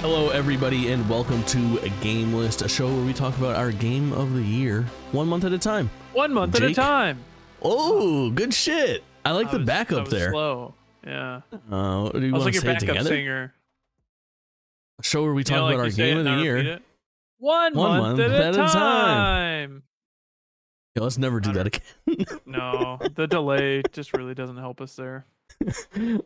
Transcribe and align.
Hello, 0.00 0.30
everybody, 0.30 0.92
and 0.92 1.06
welcome 1.10 1.42
to 1.44 1.78
a 1.82 1.88
Game 2.02 2.32
List, 2.32 2.62
a 2.62 2.68
show 2.68 2.86
where 2.86 3.04
we 3.04 3.12
talk 3.12 3.36
about 3.36 3.56
our 3.56 3.70
game 3.70 4.12
of 4.14 4.32
the 4.34 4.42
year 4.42 4.82
one 5.12 5.28
month 5.28 5.44
at 5.44 5.52
a 5.52 5.58
time. 5.58 5.90
One 6.12 6.32
month 6.32 6.54
at 6.56 6.62
a 6.62 6.72
time. 6.74 7.18
Oh, 7.62 8.30
good 8.30 8.54
shit! 8.54 9.04
I 9.24 9.32
like 9.32 9.48
I 9.48 9.52
the 9.52 9.58
was- 9.58 9.66
backup 9.66 10.08
there. 10.08 10.30
Slow. 10.30 10.74
Yeah. 11.06 11.40
Uh, 11.70 12.08
do 12.10 12.20
you 12.26 12.30
I 12.32 12.36
was 12.36 12.44
like 12.44 12.54
your 12.54 12.62
backup 12.62 12.80
together? 12.80 13.08
singer. 13.08 13.54
A 14.98 15.02
show 15.02 15.22
where 15.22 15.32
we 15.34 15.40
You 15.40 15.44
talk 15.44 15.56
know, 15.58 15.64
like 15.64 15.74
about 15.74 15.80
our 15.84 15.88
you 15.88 15.96
game 15.96 16.18
of 16.18 16.24
the 16.24 16.36
year. 16.42 16.80
One, 17.38 17.74
One 17.74 17.98
month, 18.00 18.18
month 18.18 18.32
at, 18.32 18.54
a 18.54 18.56
time. 18.56 18.68
time. 18.68 19.82
Yeah, 20.96 21.04
let's 21.04 21.18
never 21.18 21.38
do 21.38 21.52
that 21.52 21.66
again. 21.68 22.26
No, 22.46 22.98
the 23.14 23.28
delay 23.28 23.82
just 23.92 24.16
really 24.16 24.34
doesn't 24.34 24.56
help 24.56 24.80
us 24.80 24.96
there. 24.96 25.26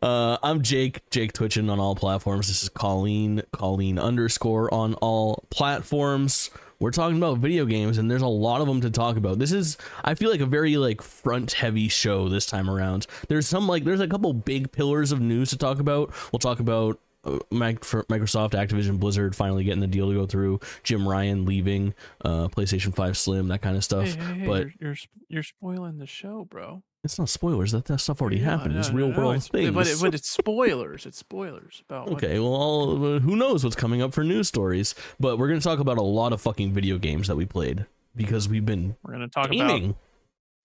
Uh, 0.01 0.37
I'm 0.45 0.63
Jake, 0.63 1.09
Jake 1.11 1.33
Twitchin 1.33 1.69
on 1.71 1.81
all 1.81 1.97
platforms. 1.97 2.47
This 2.47 2.63
is 2.63 2.69
Kaulin, 2.69 3.43
Kaulin 3.53 3.99
underscore 3.99 4.73
on 4.73 4.95
all 4.95 5.45
platforms. 5.51 6.51
We're 6.79 6.93
talking 6.93 7.17
about 7.17 7.39
video 7.39 7.65
games, 7.65 7.99
and 7.99 8.09
there's 8.09 8.23
a 8.23 8.29
lot 8.29 8.61
of 8.61 8.69
them 8.69 8.81
to 8.83 8.91
talk 8.91 9.17
about. 9.17 9.39
This 9.41 9.51
is, 9.51 9.77
I 10.05 10.15
feel 10.15 10.31
like, 10.31 10.41
a 10.41 10.47
very 10.47 10.77
like 10.77 11.03
front 11.03 11.53
heavy 11.53 11.89
show 11.89 12.29
this 12.29 12.47
time 12.47 12.71
around. 12.71 13.07
There's 13.29 13.49
some 13.49 13.67
like, 13.67 13.85
there's 13.85 14.01
a 14.01 14.07
couple 14.07 14.33
big 14.35 14.71
pillars 14.71 15.11
of 15.11 15.21
news 15.21 15.51
to 15.51 15.59
talk 15.59 15.81
about. 15.81 16.13
We'll 16.31 16.39
talk 16.39 16.61
about 16.61 17.01
Microsoft, 17.25 18.51
Activision, 18.53 18.99
Blizzard 19.01 19.35
finally 19.35 19.65
getting 19.65 19.81
the 19.81 19.87
deal 19.87 20.09
to 20.09 20.15
go 20.15 20.27
through. 20.27 20.61
Jim 20.83 21.09
Ryan 21.09 21.45
leaving, 21.45 21.95
uh, 22.25 22.49
PlayStation 22.49 22.95
Five 22.95 23.17
Slim, 23.17 23.49
that 23.49 23.63
kind 23.63 23.77
of 23.77 23.85
stuff. 23.85 24.07
Hey, 24.07 24.23
hey, 24.25 24.35
hey, 24.41 24.47
but 24.47 24.61
you're, 24.63 24.73
you're 24.81 24.97
you're 25.29 25.43
spoiling 25.43 25.99
the 25.99 26.07
show, 26.07 26.45
bro. 26.45 26.83
it's 27.03 27.19
not 27.19 27.29
spoilers. 27.29 27.73
That 27.73 27.87
that 27.87 27.99
stuff 27.99 28.21
already 28.21 28.37
Yeah, 28.39 28.51
happened. 28.51 28.75
no, 28.75 28.81
it's 28.81 28.91
no, 28.91 28.97
real 28.97 29.09
no, 29.09 29.19
world 29.19 29.31
it's- 29.37 29.49
things. 29.49 29.71
But, 29.75 29.87
it, 29.87 29.99
but 30.01 30.15
it's 30.15 30.29
spoilers. 30.41 31.07
It's 31.07 31.19
spoilers 31.19 31.83
about 31.89 32.09
Okay, 32.11 32.39
well, 32.39 32.55
I'll- 32.55 33.05
uh, 33.17 33.19
who 33.21 33.37
knows 33.37 33.65
what's 33.65 33.77
coming 33.77 34.03
up 34.03 34.13
for 34.13 34.23
news 34.25 34.49
stories? 34.49 34.95
But 35.19 35.39
we're 35.39 35.49
going 35.49 35.61
to 35.61 35.65
talk 35.65 35.79
about 35.79 35.99
a 35.99 36.03
lot 36.03 36.33
of 36.33 36.41
fucking 36.41 36.73
video 36.73 36.99
games 36.99 37.29
that 37.29 37.37
we 37.37 37.47
played 37.47 37.87
because 38.17 38.49
we've 38.49 38.65
been 38.67 38.97
we're 39.03 39.13
gonna 39.13 39.29
talk 39.29 39.51
gaming. 39.51 39.85
about 39.87 39.97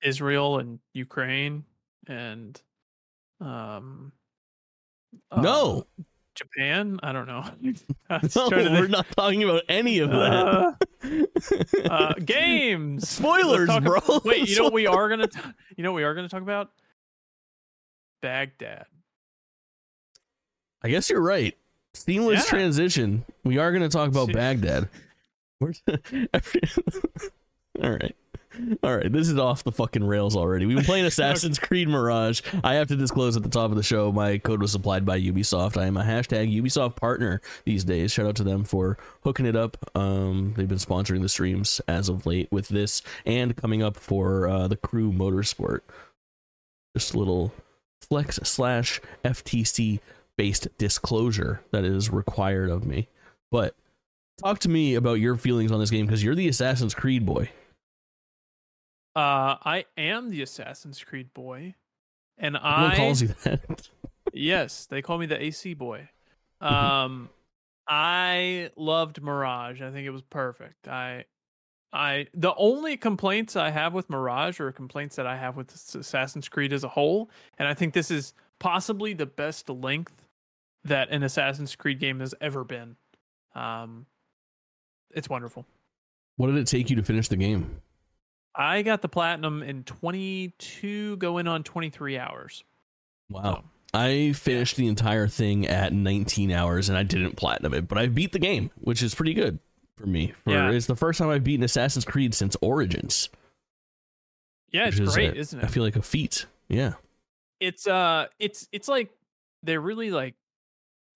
Israel 0.04 0.60
and 0.60 0.80
Ukraine 0.94 1.64
and 2.08 2.62
um. 3.42 4.12
no, 5.36 5.86
uh, 6.00 6.04
Japan. 6.40 7.00
I 7.04 7.12
don't 7.12 7.28
know. 7.28 7.44
I 8.10 8.20
no, 8.36 8.50
we're 8.52 8.64
think. 8.80 8.90
not 8.90 9.06
talking 9.16 9.44
about 9.44 9.64
any 9.70 10.00
of 10.00 10.10
that. 10.10 10.76
Uh, 11.04 11.88
uh, 11.90 12.14
games. 12.16 13.08
Spoilers, 13.08 13.68
bro. 13.68 13.98
about- 13.98 14.26
wait, 14.26 14.50
you 14.50 14.56
know 14.58 14.64
what 14.64 14.74
we 14.74 14.88
are 14.88 15.08
gonna, 15.10 15.28
t- 15.28 15.40
you 15.78 15.84
know 15.84 15.92
what 15.92 15.98
we 15.98 16.04
are 16.04 16.14
gonna 16.16 16.30
talk 16.30 16.42
about? 16.42 16.72
Baghdad. 18.22 18.86
I 20.82 20.90
guess 20.90 21.10
you're 21.10 21.22
right. 21.22 21.56
Seamless 21.94 22.44
Yeah. 22.46 22.50
transition. 22.50 23.26
We 23.44 23.58
are 23.58 23.72
going 23.72 23.82
to 23.82 23.90
talk 23.90 24.08
about 24.08 24.28
See- 24.28 24.34
Baghdad. 24.34 24.88
All 25.62 25.70
right. 27.82 28.16
All 28.84 28.98
right, 28.98 29.12
this 29.12 29.30
is 29.30 29.38
off 29.38 29.64
the 29.64 29.72
fucking 29.72 30.04
rails 30.04 30.36
already. 30.36 30.66
We've 30.66 30.78
been 30.78 30.86
playing 30.86 31.06
Assassin's 31.08 31.60
Creed 31.60 31.88
Mirage. 31.88 32.42
I 32.64 32.76
have 32.76 32.88
to 32.90 32.96
disclose 32.96 33.38
at 33.38 33.44
the 33.44 33.50
top 33.50 33.72
of 33.72 33.78
the 33.78 33.84
show 33.84 34.12
my 34.12 34.38
code 34.38 34.62
was 34.62 34.72
supplied 34.72 35.06
by 35.06 35.20
Ubisoft. 35.20 35.78
I 35.78 35.86
am 35.86 35.98
a 35.98 36.04
hashtag 36.04 36.54
Ubisoft 36.54 36.96
partner 36.96 37.42
these 37.66 37.84
days. 37.84 38.12
Shout 38.12 38.26
out 38.26 38.36
to 38.38 38.44
them 38.44 38.64
for 38.64 38.98
hooking 39.24 39.46
it 39.46 39.56
up. 39.56 39.78
Um, 39.96 40.54
they've 40.58 40.68
been 40.68 40.78
sponsoring 40.78 41.22
the 41.22 41.30
streams 41.30 41.80
as 41.88 42.10
of 42.10 42.26
late 42.26 42.52
with 42.52 42.68
this 42.68 43.02
and 43.26 43.56
coming 43.56 43.82
up 43.82 43.96
for 43.96 44.48
uh, 44.48 44.68
the 44.68 44.78
Crew 44.78 45.12
Motorfest. 45.12 45.82
Just 46.96 47.14
a 47.14 47.20
little 47.20 47.54
flex 48.02 48.40
slash 48.44 49.00
FTC 49.24 50.00
based 50.38 50.68
disclosure 50.78 51.62
that 51.72 51.86
is 51.86 52.10
required 52.10 52.70
of 52.70 52.86
me. 52.86 53.08
But 53.52 53.76
talk 54.44 54.60
to 54.60 54.70
me 54.70 54.96
about 54.96 55.20
your 55.20 55.38
feelings 55.38 55.72
on 55.72 55.80
this 55.80 55.92
game 55.92 56.06
because 56.06 56.24
you're 56.24 56.36
the 56.36 56.48
Assassin's 56.48 56.94
Creed 56.94 57.26
boy. 57.26 57.52
Uh, 59.16 59.58
I 59.64 59.86
am 59.98 60.30
the 60.30 60.42
Assassin's 60.42 61.04
Creed 61.04 61.34
boy, 61.34 61.76
and 62.38 62.56
Everyone 62.56 62.92
I 62.92 62.96
calls 62.96 63.22
you 63.22 63.30
that. 63.44 63.90
yes, 64.34 64.86
they 64.86 65.02
call 65.02 65.18
me 65.18 65.26
the 65.26 65.42
AC 65.42 65.74
boy. 65.74 66.10
Mm-hmm. 66.62 66.76
Um, 66.76 67.30
I 67.88 68.70
loved 68.76 69.22
Mirage. 69.22 69.82
I 69.82 69.92
think 69.92 70.06
it 70.06 70.12
was 70.12 70.22
perfect. 70.22 70.88
I, 70.88 71.26
I 71.92 72.28
the 72.36 72.54
only 72.56 72.98
complaints 72.98 73.56
I 73.56 73.72
have 73.72 73.94
with 73.94 74.10
Mirage 74.10 74.60
are 74.60 74.72
complaints 74.72 75.16
that 75.16 75.26
I 75.26 75.38
have 75.38 75.58
with 75.58 75.74
Assassin's 75.74 76.48
Creed 76.48 76.72
as 76.72 76.84
a 76.84 76.90
whole, 76.90 77.32
and 77.58 77.68
I 77.68 77.74
think 77.74 77.94
this 77.94 78.12
is 78.12 78.34
possibly 78.60 79.14
the 79.14 79.26
best 79.26 79.70
length 79.70 80.26
that 80.84 81.10
an 81.10 81.24
Assassin's 81.24 81.76
Creed 81.76 82.00
game 82.00 82.20
has 82.20 82.36
ever 82.40 82.64
been. 82.64 82.96
Um, 83.56 84.06
it's 85.12 85.30
wonderful. 85.30 85.66
What 86.38 86.48
did 86.48 86.58
it 86.58 86.68
take 86.68 86.90
you 86.90 86.96
to 86.96 87.04
finish 87.04 87.28
the 87.28 87.36
game? 87.36 87.82
I 88.60 88.82
got 88.82 89.02
the 89.02 89.08
platinum 89.08 89.64
in 89.64 89.84
22, 89.86 91.18
going 91.18 91.48
on 91.48 91.64
23 91.64 92.18
hours. 92.18 92.64
Wow. 93.30 93.42
So, 93.42 93.64
I 93.98 94.34
finished 94.34 94.76
the 94.76 94.88
entire 94.88 95.28
thing 95.28 95.66
at 95.68 95.94
19 95.94 96.52
hours 96.52 96.90
and 96.90 96.98
I 96.98 97.04
didn't 97.04 97.38
platinum 97.38 97.74
it, 97.74 97.88
but 97.88 97.98
I 97.98 98.08
beat 98.08 98.34
the 98.34 98.40
game, 98.40 98.70
which 98.82 99.02
is 99.02 99.16
pretty 99.16 99.34
good 99.34 99.60
for 99.98 100.06
me. 100.06 100.34
For 100.44 100.52
Yeah. 100.52 100.70
it's 100.72 100.86
the 100.88 100.96
first 100.96 101.18
time 101.20 101.30
I've 101.30 101.44
beaten 101.44 101.64
Assassin's 101.64 102.06
Creed 102.06 102.34
since 102.36 102.56
Origins. 102.62 103.30
yeah, 104.72 104.88
it's 104.88 105.00
is 105.00 105.14
great, 105.16 105.34
a- 105.34 105.38
isn't 105.38 105.60
it? 105.60 105.64
I 105.66 105.68
feel 105.68 105.84
like 105.84 105.96
a 105.96 106.02
feat. 106.02 106.46
Yeah. 106.68 106.94
it's 107.60 107.88
uh 107.88 108.28
it's 108.40 108.68
it's 108.72 108.88
like 108.88 109.10
they 109.64 109.78
really 109.78 110.12
like 110.12 110.36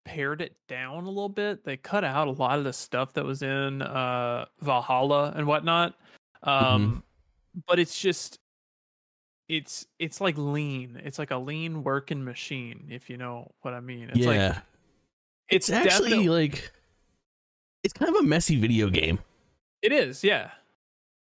pared 0.04 0.42
it 0.42 0.56
down 0.68 1.04
a 1.06 1.08
little 1.08 1.30
bit 1.30 1.64
they 1.64 1.78
cut 1.78 2.04
out 2.04 2.28
a 2.28 2.32
lot 2.32 2.58
of 2.58 2.66
the 2.66 2.74
stuff 2.74 3.14
that 3.14 3.24
was 3.24 3.42
in 3.42 3.82
uh 3.82 4.44
valhalla 4.60 5.32
and 5.38 5.48
whatnot 5.48 5.94
um 6.42 7.02
but 7.68 7.80
it's 7.80 8.00
just 8.00 8.40
it's 9.50 9.86
it's 10.00 10.22
like 10.22 10.38
lean 10.38 11.00
it's 11.04 11.20
like 11.20 11.32
a 11.32 11.38
lean 11.38 11.84
working 11.84 12.24
machine 12.24 12.88
if 12.90 13.10
you 13.10 13.18
know 13.18 13.52
what 13.62 13.74
i 13.74 13.80
mean 13.80 14.10
it's 14.10 14.20
yeah. 14.20 14.28
like 14.28 14.58
it's 15.50 15.70
it's, 15.70 15.78
actually 15.78 16.10
definitely 16.10 16.30
like 16.30 16.72
it's 17.84 17.94
kind 17.94 18.10
of 18.10 18.22
a 18.22 18.24
messy 18.24 18.56
video 18.56 18.90
game. 18.90 19.20
it 19.82 19.92
is 19.92 20.24
yeah 20.24 20.52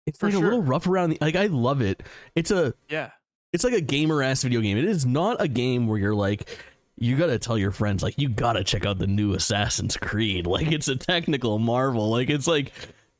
It's 0.05 0.19
For 0.19 0.27
like 0.27 0.35
a 0.35 0.39
little 0.39 0.61
rough 0.61 0.88
around 0.88 1.11
the 1.11 1.17
like 1.22 1.35
I 1.35 1.47
love 1.47 1.81
it. 1.81 2.03
It's 2.35 2.51
a 2.51 2.73
yeah 2.89 3.11
it's 3.51 3.63
like 3.63 3.73
a 3.73 3.81
gamer 3.81 4.23
ass 4.23 4.43
video 4.43 4.61
game. 4.61 4.77
It 4.77 4.85
is 4.85 5.05
not 5.05 5.41
a 5.41 5.47
game 5.47 5.88
where 5.88 5.99
you're 5.99 6.16
like 6.16 6.49
you 6.97 7.17
gotta 7.17 7.39
tell 7.39 7.57
your 7.57 7.72
friends 7.72 8.01
like 8.03 8.16
you 8.17 8.29
gotta 8.29 8.63
check 8.63 8.85
out 8.85 8.97
the 8.97 9.07
new 9.07 9.33
Assassin's 9.33 9.97
Creed. 9.97 10.47
Like 10.53 10.72
it's 10.72 10.88
a 10.88 10.95
technical 10.95 11.59
marvel. 11.59 12.09
Like 12.09 12.29
it's 12.29 12.47
like 12.47 12.72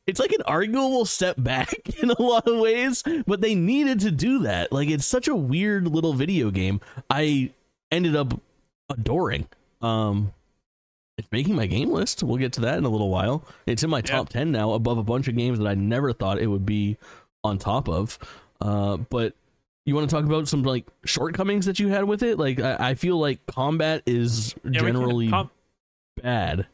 it's 0.06 0.20
like 0.20 0.32
an 0.32 0.42
arguable 0.46 1.04
step 1.06 1.36
back 1.38 1.72
in 2.02 2.10
a 2.10 2.20
lot 2.22 2.46
of 2.46 2.58
ways, 2.58 3.02
but 3.26 3.40
they 3.40 3.54
needed 3.54 4.00
to 4.00 4.10
do 4.10 4.40
that. 4.40 4.72
Like 4.72 4.88
it's 4.90 5.06
such 5.06 5.28
a 5.28 5.34
weird 5.34 5.88
little 5.88 6.12
video 6.12 6.50
game. 6.50 6.80
I 7.08 7.52
ended 7.90 8.14
up 8.16 8.38
adoring. 8.90 9.48
Um 9.80 10.32
it's 11.16 11.30
making 11.30 11.54
my 11.54 11.66
game 11.66 11.90
list. 11.90 12.22
We'll 12.24 12.38
get 12.38 12.52
to 12.54 12.60
that 12.62 12.76
in 12.76 12.84
a 12.84 12.88
little 12.88 13.08
while. 13.08 13.44
It's 13.66 13.84
in 13.84 13.90
my 13.90 14.00
top 14.00 14.28
10 14.30 14.50
now 14.50 14.72
above 14.72 14.98
a 14.98 15.02
bunch 15.04 15.28
of 15.28 15.36
games 15.36 15.58
that 15.60 15.66
I 15.68 15.74
never 15.74 16.12
thought 16.12 16.38
it 16.40 16.48
would 16.48 16.66
be 16.66 16.98
on 17.42 17.56
top 17.58 17.88
of. 17.88 18.18
Uh 18.60 18.96
but 18.98 19.34
you 19.86 19.94
want 19.94 20.08
to 20.08 20.14
talk 20.14 20.24
about 20.24 20.48
some 20.48 20.62
like 20.62 20.86
shortcomings 21.04 21.66
that 21.66 21.78
you 21.78 21.88
had 21.88 22.04
with 22.04 22.22
it? 22.22 22.38
Like 22.38 22.58
I, 22.60 22.76
I 22.90 22.94
feel 22.94 23.18
like 23.18 23.46
combat 23.46 24.02
is 24.06 24.54
yeah 24.56 24.60
can- 24.62 24.72
generally 24.72 25.28
com- 25.28 25.50
bad. 26.22 26.66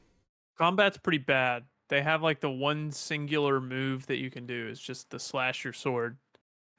combat's 0.58 0.96
pretty 0.98 1.18
bad 1.18 1.64
they 1.90 2.00
have 2.02 2.22
like 2.22 2.40
the 2.40 2.50
one 2.50 2.90
singular 2.90 3.60
move 3.60 4.06
that 4.06 4.16
you 4.16 4.30
can 4.30 4.46
do 4.46 4.68
is 4.68 4.80
just 4.80 5.10
the 5.10 5.18
slash 5.18 5.62
your 5.64 5.72
sword 5.74 6.16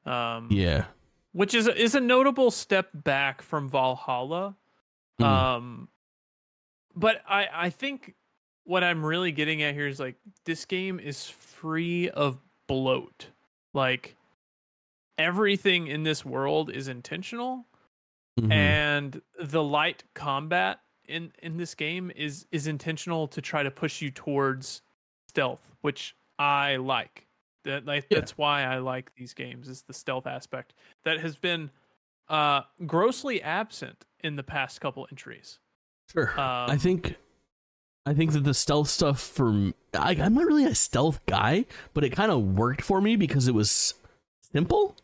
um 0.06 0.48
Yeah. 0.52 0.86
which 1.34 1.54
is 1.54 1.68
is 1.68 1.94
a 1.96 2.02
notable 2.02 2.50
step 2.50 2.90
back 2.94 3.42
from 3.44 3.70
Valhalla. 3.70 4.56
Mhm. 5.20 5.26
Um, 5.26 5.90
but 6.96 7.22
I 7.28 7.48
I 7.54 7.70
think 7.70 8.16
what 8.64 8.84
I'm 8.84 9.06
really 9.06 9.32
getting 9.32 9.62
at 9.62 9.74
here 9.76 9.88
is 9.88 10.00
like 10.00 10.16
this 10.46 10.66
game 10.66 11.00
is 11.00 11.28
free 11.30 12.10
of 12.10 12.40
bloat. 12.68 13.28
Like 13.74 14.16
everything 15.18 15.88
in 15.88 16.04
this 16.04 16.26
world 16.26 16.70
is 16.72 16.88
intentional, 16.88 17.66
Mhm. 18.40 18.52
and 18.52 19.22
the 19.40 19.64
light 19.64 20.04
combat 20.14 20.80
in 21.08 21.32
in 21.42 21.58
this 21.58 21.76
game 21.76 22.12
is 22.16 22.48
is 22.52 22.68
intentional 22.68 23.28
to 23.28 23.42
try 23.42 23.62
to 23.64 23.72
push 23.72 24.02
you 24.02 24.10
towards 24.12 24.82
stealth, 25.32 25.76
which 25.82 26.16
I 26.38 26.76
like. 26.76 27.26
That 27.64 27.86
like, 27.86 28.08
Yeah. 28.10 28.20
that's 28.20 28.38
why 28.38 28.64
I 28.64 28.80
like 28.80 29.14
these 29.16 29.34
games 29.34 29.68
is 29.70 29.84
the 29.84 29.94
stealth 29.94 30.28
aspect 30.28 30.74
that 31.06 31.20
has 31.20 31.36
been 31.38 31.72
uh 32.28 32.62
grossly 32.86 33.42
absent 33.42 34.06
in 34.24 34.36
the 34.36 34.44
past 34.44 34.82
couple 34.82 35.08
entries. 35.12 35.60
Sure. 36.12 36.34
I 36.38 36.72
Um, 36.74 36.80
think 36.80 37.16
I 38.06 38.14
think 38.14 38.32
that 38.34 38.44
the 38.44 38.54
stealth 38.54 38.90
stuff 38.90 39.20
for 39.22 39.72
I'm 39.94 40.34
not 40.34 40.46
really 40.46 40.66
a 40.66 40.76
stealth 40.76 41.24
guy, 41.28 41.66
but 41.94 42.04
it 42.04 42.10
kind 42.12 42.32
of 42.32 42.42
worked 42.58 42.82
for 42.82 43.00
me 43.00 43.16
because 43.16 43.48
it 43.48 43.54
was 43.54 43.94
simple. 44.52 44.96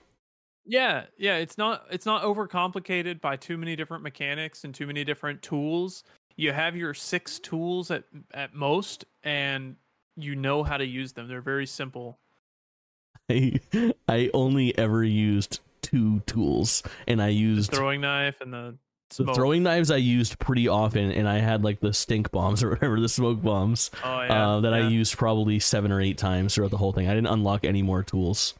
Yeah, 0.66 1.06
yeah, 1.18 1.38
it's 1.38 1.58
not 1.58 1.86
it's 1.92 2.06
not 2.06 2.24
overcomplicated 2.24 3.22
by 3.22 3.36
too 3.38 3.58
many 3.58 3.76
different 3.76 4.04
mechanics 4.04 4.64
and 4.66 4.74
too 4.76 4.88
many 4.88 5.04
different 5.04 5.42
tools. 5.42 6.04
you 6.40 6.52
have 6.52 6.76
your 6.76 6.94
six 6.94 7.40
tools 7.40 7.90
at 7.92 8.04
at 8.34 8.54
most, 8.54 9.06
and 9.24 9.76
you 10.18 10.36
know 10.36 10.64
how 10.64 10.78
to 10.78 10.86
use 10.86 11.14
them. 11.14 11.28
They're 11.28 11.42
very 11.42 11.66
simple. 11.66 12.18
I 13.30 13.60
I 14.08 14.30
only 14.34 14.78
ever 14.78 15.04
used 15.04 15.60
two 15.82 16.22
tools, 16.22 16.84
and 17.08 17.22
I 17.22 17.30
used 17.30 17.72
The 17.72 17.78
throwing 17.78 18.02
knife 18.02 18.42
and 18.42 18.54
the 18.54 18.78
smoke. 19.10 19.36
throwing 19.36 19.64
knives 19.64 19.92
I 19.92 19.98
used 19.98 20.40
pretty 20.40 20.68
often, 20.68 21.12
and 21.12 21.28
I 21.30 21.40
had 21.40 21.64
like 21.64 21.80
the 21.80 21.94
stink 21.94 22.32
bombs 22.32 22.64
or 22.64 22.70
whatever, 22.72 23.00
the 23.00 23.10
smoke 23.10 23.42
bombs 23.42 23.92
Oh 24.04 24.22
yeah, 24.22 24.50
uh, 24.50 24.60
that 24.62 24.74
I 24.74 24.88
used 24.88 25.18
probably 25.18 25.60
seven 25.60 25.92
or 25.92 26.02
eight 26.02 26.18
times 26.18 26.56
throughout 26.56 26.72
the 26.72 26.78
whole 26.78 26.94
thing. 26.94 27.08
I 27.08 27.14
didn't 27.14 27.28
unlock 27.28 27.64
any 27.66 27.82
more 27.82 28.04
tools. 28.04 28.54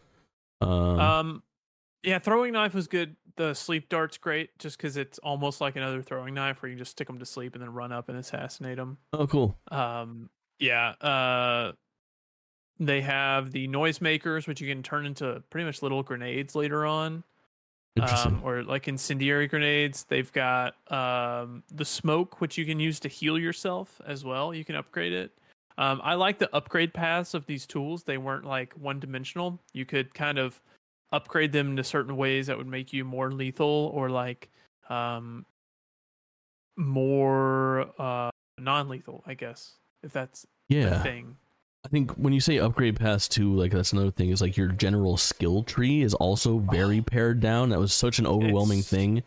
Um, 0.62 1.00
Um, 1.00 1.44
yeah, 2.04 2.20
throwing 2.20 2.54
knife 2.54 2.74
was 2.74 2.88
good. 2.88 3.16
The 3.36 3.54
sleep 3.54 3.88
dart's 3.90 4.18
great, 4.18 4.58
just 4.58 4.78
because 4.78 4.98
it's 4.98 5.20
almost 5.20 5.62
like 5.62 5.76
another 5.76 6.02
throwing 6.02 6.34
knife 6.34 6.62
where 6.62 6.72
you 6.72 6.78
just 6.78 6.92
stick 6.92 7.08
them 7.08 7.20
to 7.20 7.26
sleep 7.26 7.54
and 7.54 7.62
then 7.62 7.72
run 7.72 7.92
up 7.92 8.10
and 8.10 8.18
assassinate 8.18 8.78
them. 8.78 8.98
oh, 9.14 9.28
cool. 9.28 9.56
Um, 9.70 10.30
yeah. 10.60 10.90
Uh, 11.02 11.74
they 12.80 13.02
have 13.02 13.52
the 13.52 13.68
noisemakers, 13.68 14.48
which 14.48 14.62
you 14.62 14.68
can 14.68 14.84
turn 14.84 15.06
into 15.06 15.42
pretty 15.50 15.66
much 15.66 15.82
little 15.82 16.04
grenades 16.04 16.56
later 16.56 16.86
on, 16.86 17.24
um, 18.00 18.42
or 18.44 18.64
like 18.64 18.88
incendiary 18.88 19.48
grenades. 19.48 20.06
They've 20.08 20.32
got 20.32 20.76
um, 20.92 21.64
the 21.74 21.86
smoke, 21.86 22.40
which 22.40 22.58
you 22.58 22.66
can 22.66 22.80
use 22.80 23.00
to 23.02 23.08
heal 23.08 23.40
yourself 23.40 24.00
as 24.06 24.24
well. 24.24 24.54
You 24.54 24.64
can 24.64 24.76
upgrade 24.76 25.14
it. 25.14 25.32
Um, 25.80 26.02
I 26.04 26.16
like 26.16 26.40
the 26.40 26.54
upgrade 26.56 26.94
paths 26.94 27.34
of 27.34 27.46
these 27.46 27.66
tools. 27.66 28.04
They 28.04 28.18
weren't 28.18 28.46
like 28.46 28.74
one 28.74 29.00
dimensional. 29.00 29.60
You 29.74 29.86
could 29.86 30.14
kind 30.14 30.38
of 30.40 30.60
upgrade 31.12 31.52
them 31.52 31.76
to 31.78 31.84
certain 31.84 32.18
ways 32.18 32.48
that 32.48 32.58
would 32.58 32.68
make 32.68 32.94
you 32.94 33.06
more 33.06 33.32
lethal 33.32 33.92
or 33.94 34.10
like 34.10 34.50
um, 34.90 35.46
more 36.76 37.92
uh, 38.00 38.30
non 38.60 38.90
lethal, 38.90 39.24
I 39.26 39.36
guess, 39.36 39.76
if 40.04 40.12
that's 40.14 40.46
yeah, 40.70 41.02
thing. 41.04 41.38
I 41.86 41.90
think 41.90 42.12
when 42.12 42.34
you 42.34 42.42
say 42.42 42.60
upgrade 42.60 42.98
pass 43.00 43.28
too, 43.28 43.54
like 43.54 43.72
that's 43.72 43.94
another 43.94 44.12
thing 44.12 44.30
is 44.30 44.42
like 44.42 44.58
your 44.58 44.68
general 44.68 45.16
skill 45.18 45.64
tree 45.64 46.02
is 46.02 46.14
also 46.14 46.58
very 46.60 47.02
pared 47.14 47.40
down. 47.40 47.70
That 47.70 47.80
was 47.80 47.94
such 47.94 48.20
an 48.20 48.28
overwhelming 48.28 48.80
It's- 48.80 48.90
thing 48.90 49.18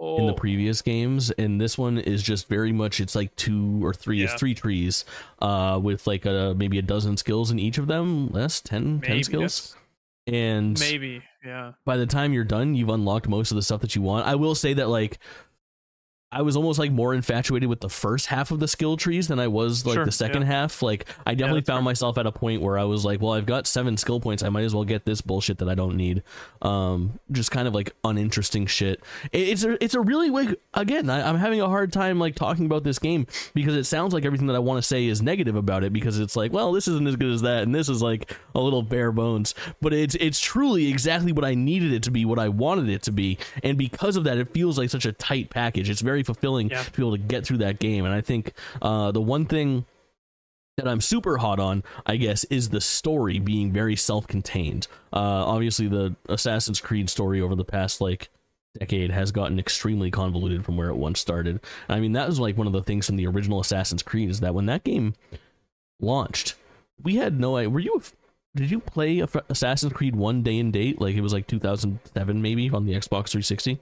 in 0.00 0.26
the 0.28 0.32
Oh, 0.32 0.36
previous 0.36 0.80
games 0.80 1.32
and 1.32 1.60
this 1.60 1.76
one 1.76 1.98
is 1.98 2.22
just 2.22 2.46
very 2.46 2.70
much 2.70 3.00
it's 3.00 3.16
like 3.16 3.34
two 3.34 3.84
or 3.84 3.92
three 3.92 4.22
it's 4.22 4.32
three 4.34 4.54
trees 4.54 5.04
uh 5.40 5.76
with 5.82 6.06
like 6.06 6.24
a 6.24 6.54
maybe 6.56 6.78
a 6.78 6.82
dozen 6.82 7.16
skills 7.16 7.50
in 7.50 7.58
each 7.58 7.78
of 7.78 7.88
them 7.88 8.28
less 8.30 8.60
10 8.60 9.00
10 9.00 9.24
skills 9.24 9.72
that's- 9.72 9.76
and 10.28 10.78
Maybe, 10.78 11.20
yeah. 11.44 11.72
by 11.84 11.96
the 11.96 12.06
time 12.06 12.32
you're 12.32 12.44
done 12.44 12.76
you've 12.76 12.90
unlocked 12.90 13.26
most 13.26 13.50
of 13.50 13.56
the 13.56 13.62
stuff 13.62 13.80
that 13.80 13.96
you 13.96 14.02
want 14.02 14.24
i 14.28 14.36
will 14.36 14.54
say 14.54 14.72
that 14.74 14.88
like 14.88 15.18
I 16.30 16.42
was 16.42 16.56
almost 16.56 16.78
like 16.78 16.92
more 16.92 17.14
infatuated 17.14 17.70
with 17.70 17.80
the 17.80 17.88
first 17.88 18.26
half 18.26 18.50
of 18.50 18.60
the 18.60 18.68
skill 18.68 18.98
trees 18.98 19.28
than 19.28 19.38
I 19.40 19.48
was 19.48 19.86
like 19.86 19.94
Sure, 19.94 20.04
the 20.04 20.12
second 20.12 20.42
yeah. 20.42 20.48
half. 20.48 20.82
Like 20.82 21.08
I 21.24 21.34
definitely 21.34 21.60
that's 21.60 21.68
found 21.68 21.78
fair. 21.78 21.84
myself 21.84 22.18
at 22.18 22.26
a 22.26 22.32
point 22.32 22.60
where 22.60 22.78
I 22.78 22.84
was 22.84 23.02
like, 23.02 23.22
well, 23.22 23.32
I've 23.32 23.46
got 23.46 23.66
seven 23.66 23.96
skill 23.96 24.20
points. 24.20 24.42
I 24.42 24.50
might 24.50 24.64
as 24.64 24.74
well 24.74 24.84
get 24.84 25.06
this 25.06 25.22
bullshit 25.22 25.56
that 25.58 25.70
I 25.70 25.74
don't 25.74 25.96
need. 25.96 26.22
Um, 26.60 27.18
just 27.32 27.50
kind 27.50 27.66
of 27.66 27.74
like 27.74 27.94
uninteresting 28.04 28.66
shit. 28.66 29.02
It's 29.32 29.64
a 29.64 29.82
it's 29.82 29.94
a 29.94 30.00
really 30.02 30.28
like 30.28 30.60
again. 30.74 31.08
I, 31.08 31.26
I'm 31.26 31.36
having 31.38 31.62
a 31.62 31.66
hard 31.66 31.94
time 31.94 32.18
like 32.18 32.34
talking 32.34 32.66
about 32.66 32.84
this 32.84 32.98
game 32.98 33.26
because 33.54 33.74
it 33.74 33.84
sounds 33.84 34.12
like 34.12 34.26
everything 34.26 34.48
that 34.48 34.56
I 34.56 34.60
want 34.60 34.82
to 34.82 34.86
say 34.86 35.06
is 35.06 35.22
negative 35.22 35.56
about 35.56 35.82
it 35.82 35.94
because 35.94 36.18
it's 36.18 36.36
like, 36.36 36.52
well, 36.52 36.72
this 36.72 36.86
isn't 36.88 37.08
as 37.08 37.16
good 37.16 37.32
as 37.32 37.40
that, 37.40 37.62
and 37.62 37.74
this 37.74 37.88
is 37.88 38.02
like 38.02 38.36
a 38.54 38.60
little 38.60 38.82
bare 38.82 39.12
bones. 39.12 39.54
But 39.80 39.94
it's 39.94 40.14
it's 40.16 40.40
truly 40.40 40.88
exactly 40.88 41.32
what 41.32 41.46
I 41.46 41.54
needed 41.54 41.92
it 41.92 42.02
to 42.02 42.10
be, 42.10 42.26
what 42.26 42.38
I 42.38 42.50
wanted 42.50 42.90
it 42.90 43.02
to 43.04 43.12
be, 43.12 43.38
and 43.62 43.78
because 43.78 44.16
of 44.16 44.24
that, 44.24 44.36
it 44.36 44.52
feels 44.52 44.76
like 44.76 44.90
such 44.90 45.06
a 45.06 45.12
tight 45.12 45.48
package. 45.48 45.88
It's 45.88 46.02
very 46.02 46.17
fulfilling 46.22 46.70
Yeah. 46.70 46.82
to 46.82 46.90
be 46.92 47.02
able 47.02 47.12
to 47.12 47.18
get 47.22 47.44
through 47.46 47.58
that 47.58 47.78
game. 47.78 48.04
And 48.04 48.14
I 48.14 48.20
think 48.20 48.52
uh, 48.82 49.10
the 49.12 49.20
one 49.20 49.46
thing 49.46 49.84
that 50.76 50.86
I'm 50.86 51.00
super 51.00 51.38
hot 51.38 51.58
on, 51.58 51.82
I 52.06 52.16
guess, 52.16 52.44
is 52.44 52.68
the 52.68 52.80
story 52.80 53.38
being 53.40 53.72
very 53.72 53.96
self-contained. 53.96 54.86
Uh, 55.12 55.16
obviously, 55.46 55.88
the 55.88 56.14
Assassin's 56.28 56.80
Creed 56.80 57.10
story 57.10 57.40
over 57.40 57.54
the 57.56 57.64
past 57.64 58.00
like 58.00 58.28
decade 58.78 59.10
has 59.10 59.32
gotten 59.32 59.58
extremely 59.58 60.10
convoluted 60.10 60.64
from 60.64 60.76
where 60.76 60.88
it 60.88 60.94
once 60.96 61.18
started. 61.18 61.58
I 61.88 61.98
mean, 61.98 62.12
that 62.12 62.28
was 62.28 62.38
like 62.38 62.56
one 62.56 62.68
of 62.68 62.72
the 62.72 62.82
things 62.82 63.06
from 63.06 63.16
the 63.16 63.26
original 63.26 63.58
Assassin's 63.60 64.02
Creed 64.04 64.30
is 64.30 64.38
that 64.40 64.54
when 64.54 64.66
that 64.66 64.84
game 64.84 65.14
launched, 66.00 66.54
we 67.02 67.16
had 67.16 67.38
no 67.40 67.56
idea. 67.56 67.70
Were 67.70 67.80
you? 67.80 68.00
Did 68.54 68.70
you 68.70 68.80
play 68.80 69.20
Assassin's 69.48 69.92
Creed 69.92 70.16
one 70.16 70.42
day 70.42 70.58
and 70.58 70.72
date? 70.72 71.00
Like 71.00 71.14
it 71.14 71.20
was 71.20 71.32
like 71.32 71.46
2007 71.46 72.42
maybe 72.42 72.70
on 72.70 72.86
the 72.86 72.92
Xbox 72.92 73.28
360. 73.30 73.78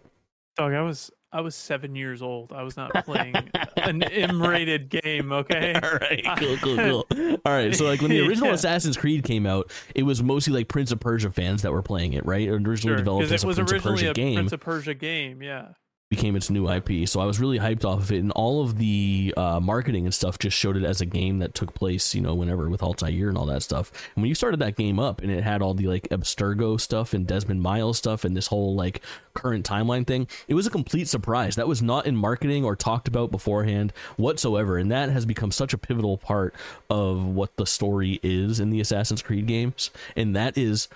Dog, 0.57 0.73
I 0.73 0.83
was 0.83 1.11
I 1.33 1.41
was 1.41 1.55
seven 1.55 1.97
years 1.97 2.23
old. 2.23 2.53
I 2.53 2.63
was 2.63 2.77
not 2.77 2.93
playing 3.05 3.35
an 3.77 4.03
M-rated 4.03 4.89
game. 4.89 5.33
Okay. 5.33 5.75
All 5.83 5.91
right, 5.93 6.25
cool, 6.39 6.57
cool, 6.59 7.05
cool. 7.11 7.39
All 7.45 7.53
right, 7.53 7.75
so 7.75 7.85
like 7.85 8.01
when 8.01 8.11
the 8.11 8.27
original 8.27 8.49
Yeah. 8.49 8.55
Assassin's 8.55 8.97
Creed 8.97 9.25
came 9.25 9.47
out, 9.47 9.71
it 9.95 10.05
was 10.05 10.23
mostly 10.23 10.53
like 10.53 10.69
Prince 10.69 10.93
of 10.93 11.01
Persia 11.01 11.31
fans 11.31 11.63
that 11.63 11.73
were 11.73 11.83
playing 11.83 12.13
it, 12.15 12.25
right? 12.25 12.49
Originally 12.49 12.79
Sure, 12.79 12.97
developed 12.97 13.31
as 13.31 13.43
a 13.43 13.47
was 13.47 13.57
Prince 13.57 13.71
of 13.71 13.73
originally 13.75 13.97
Persia 13.97 14.11
a 14.11 14.15
game, 14.15 14.35
Prince 14.37 14.53
of 14.53 14.61
Persia 14.61 14.95
game. 14.95 15.43
Yeah. 15.43 15.69
Became 16.09 16.37
its 16.37 16.51
new 16.51 16.71
IP. 16.71 17.09
So 17.09 17.21
I 17.21 17.25
was 17.25 17.41
really 17.41 17.59
hyped 17.59 17.85
off 17.85 18.01
of 18.01 18.13
it, 18.13 18.19
and 18.19 18.31
all 18.33 18.63
of 18.63 18.79
the 18.79 19.35
uh, 19.37 19.59
marketing 19.59 20.05
and 20.05 20.15
stuff 20.15 20.39
just 20.39 20.57
showed 20.57 20.77
it 20.77 20.85
as 20.85 21.01
a 21.01 21.07
game 21.07 21.41
that 21.41 21.53
took 21.53 21.75
place, 21.75 22.15
you 22.15 22.21
know, 22.21 22.35
whenever 22.35 22.69
with 22.69 22.83
Altair 22.83 23.29
and 23.29 23.37
all 23.37 23.47
that 23.47 23.63
stuff. 23.65 23.91
And 24.15 24.23
when 24.23 24.29
you 24.29 24.37
started 24.37 24.61
that 24.61 24.77
game 24.77 25.01
up, 25.01 25.21
and 25.21 25.33
it 25.33 25.43
had 25.43 25.63
all 25.63 25.75
the 25.75 25.89
like 25.89 26.09
Abstergo 26.11 26.81
stuff 26.81 27.13
and 27.13 27.27
Desmond 27.27 27.61
Miles 27.61 27.99
stuff, 27.99 28.25
and 28.25 28.37
this 28.37 28.47
whole 28.47 28.77
like 28.77 29.03
current 29.35 29.69
timeline 29.69 30.07
thing, 30.07 30.29
it 30.47 30.55
was 30.55 30.67
a 30.67 30.71
complete 30.71 31.09
surprise. 31.09 31.57
That 31.57 31.67
was 31.67 31.83
not 31.83 32.07
in 32.07 32.15
marketing 32.15 32.65
or 32.65 32.77
talked 32.77 33.09
about 33.09 33.33
beforehand 33.33 33.93
whatsoever, 34.17 34.79
and 34.79 34.91
that 34.93 35.11
has 35.11 35.27
become 35.27 35.51
such 35.51 35.73
a 35.73 35.79
pivotal 35.79 36.19
part 36.19 36.55
of 36.89 37.25
what 37.25 37.57
the 37.57 37.67
story 37.67 38.21
is 38.23 38.61
in 38.61 38.71
the 38.71 38.81
Assassin's 38.81 39.23
Creed 39.23 39.47
games, 39.47 39.91
and 40.15 40.37
that 40.37 40.57
is 40.57 40.89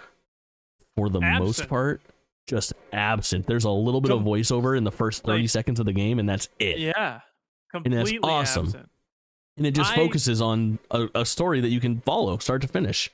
for 0.97 1.09
the 1.09 1.21
most 1.21 1.69
part 1.69 2.01
just 2.51 2.73
absent. 2.93 3.47
There's 3.47 3.65
a 3.65 3.71
little 3.71 4.01
bit 4.01 4.11
of 4.11 4.21
voiceover 4.21 4.77
in 4.77 4.85
the 4.85 4.93
first 4.93 5.23
30 5.23 5.43
like- 5.43 5.51
seconds 5.51 5.81
of 5.81 5.87
the 5.87 5.93
game, 5.93 6.19
and 6.19 6.29
that's 6.29 6.49
it. 6.59 6.79
Yeah. 6.79 7.21
Completely 7.73 8.17
And 8.17 8.25
that's 8.25 8.25
awesome. 8.25 8.67
absent. 8.67 8.91
And 9.57 9.67
it 9.67 9.75
just 9.75 9.93
I- 9.93 9.97
focuses 9.97 10.41
on 10.43 10.79
a, 10.91 11.09
a 11.15 11.25
story 11.25 11.61
that 11.61 11.69
you 11.69 11.81
can 11.81 12.01
follow 12.01 12.37
start 12.39 12.61
to 12.63 12.69
finish. 12.69 13.11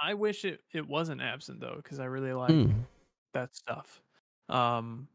I 0.00 0.14
wish 0.14 0.44
it, 0.44 0.60
it 0.72 0.86
wasn't 0.86 1.20
absent 1.22 1.60
though, 1.60 1.74
because 1.82 1.98
I 1.98 2.04
really 2.04 2.32
like 2.32 2.50
Hmm. 2.50 2.70
that 3.34 3.56
stuff. 3.56 4.00
Um, 4.48 5.08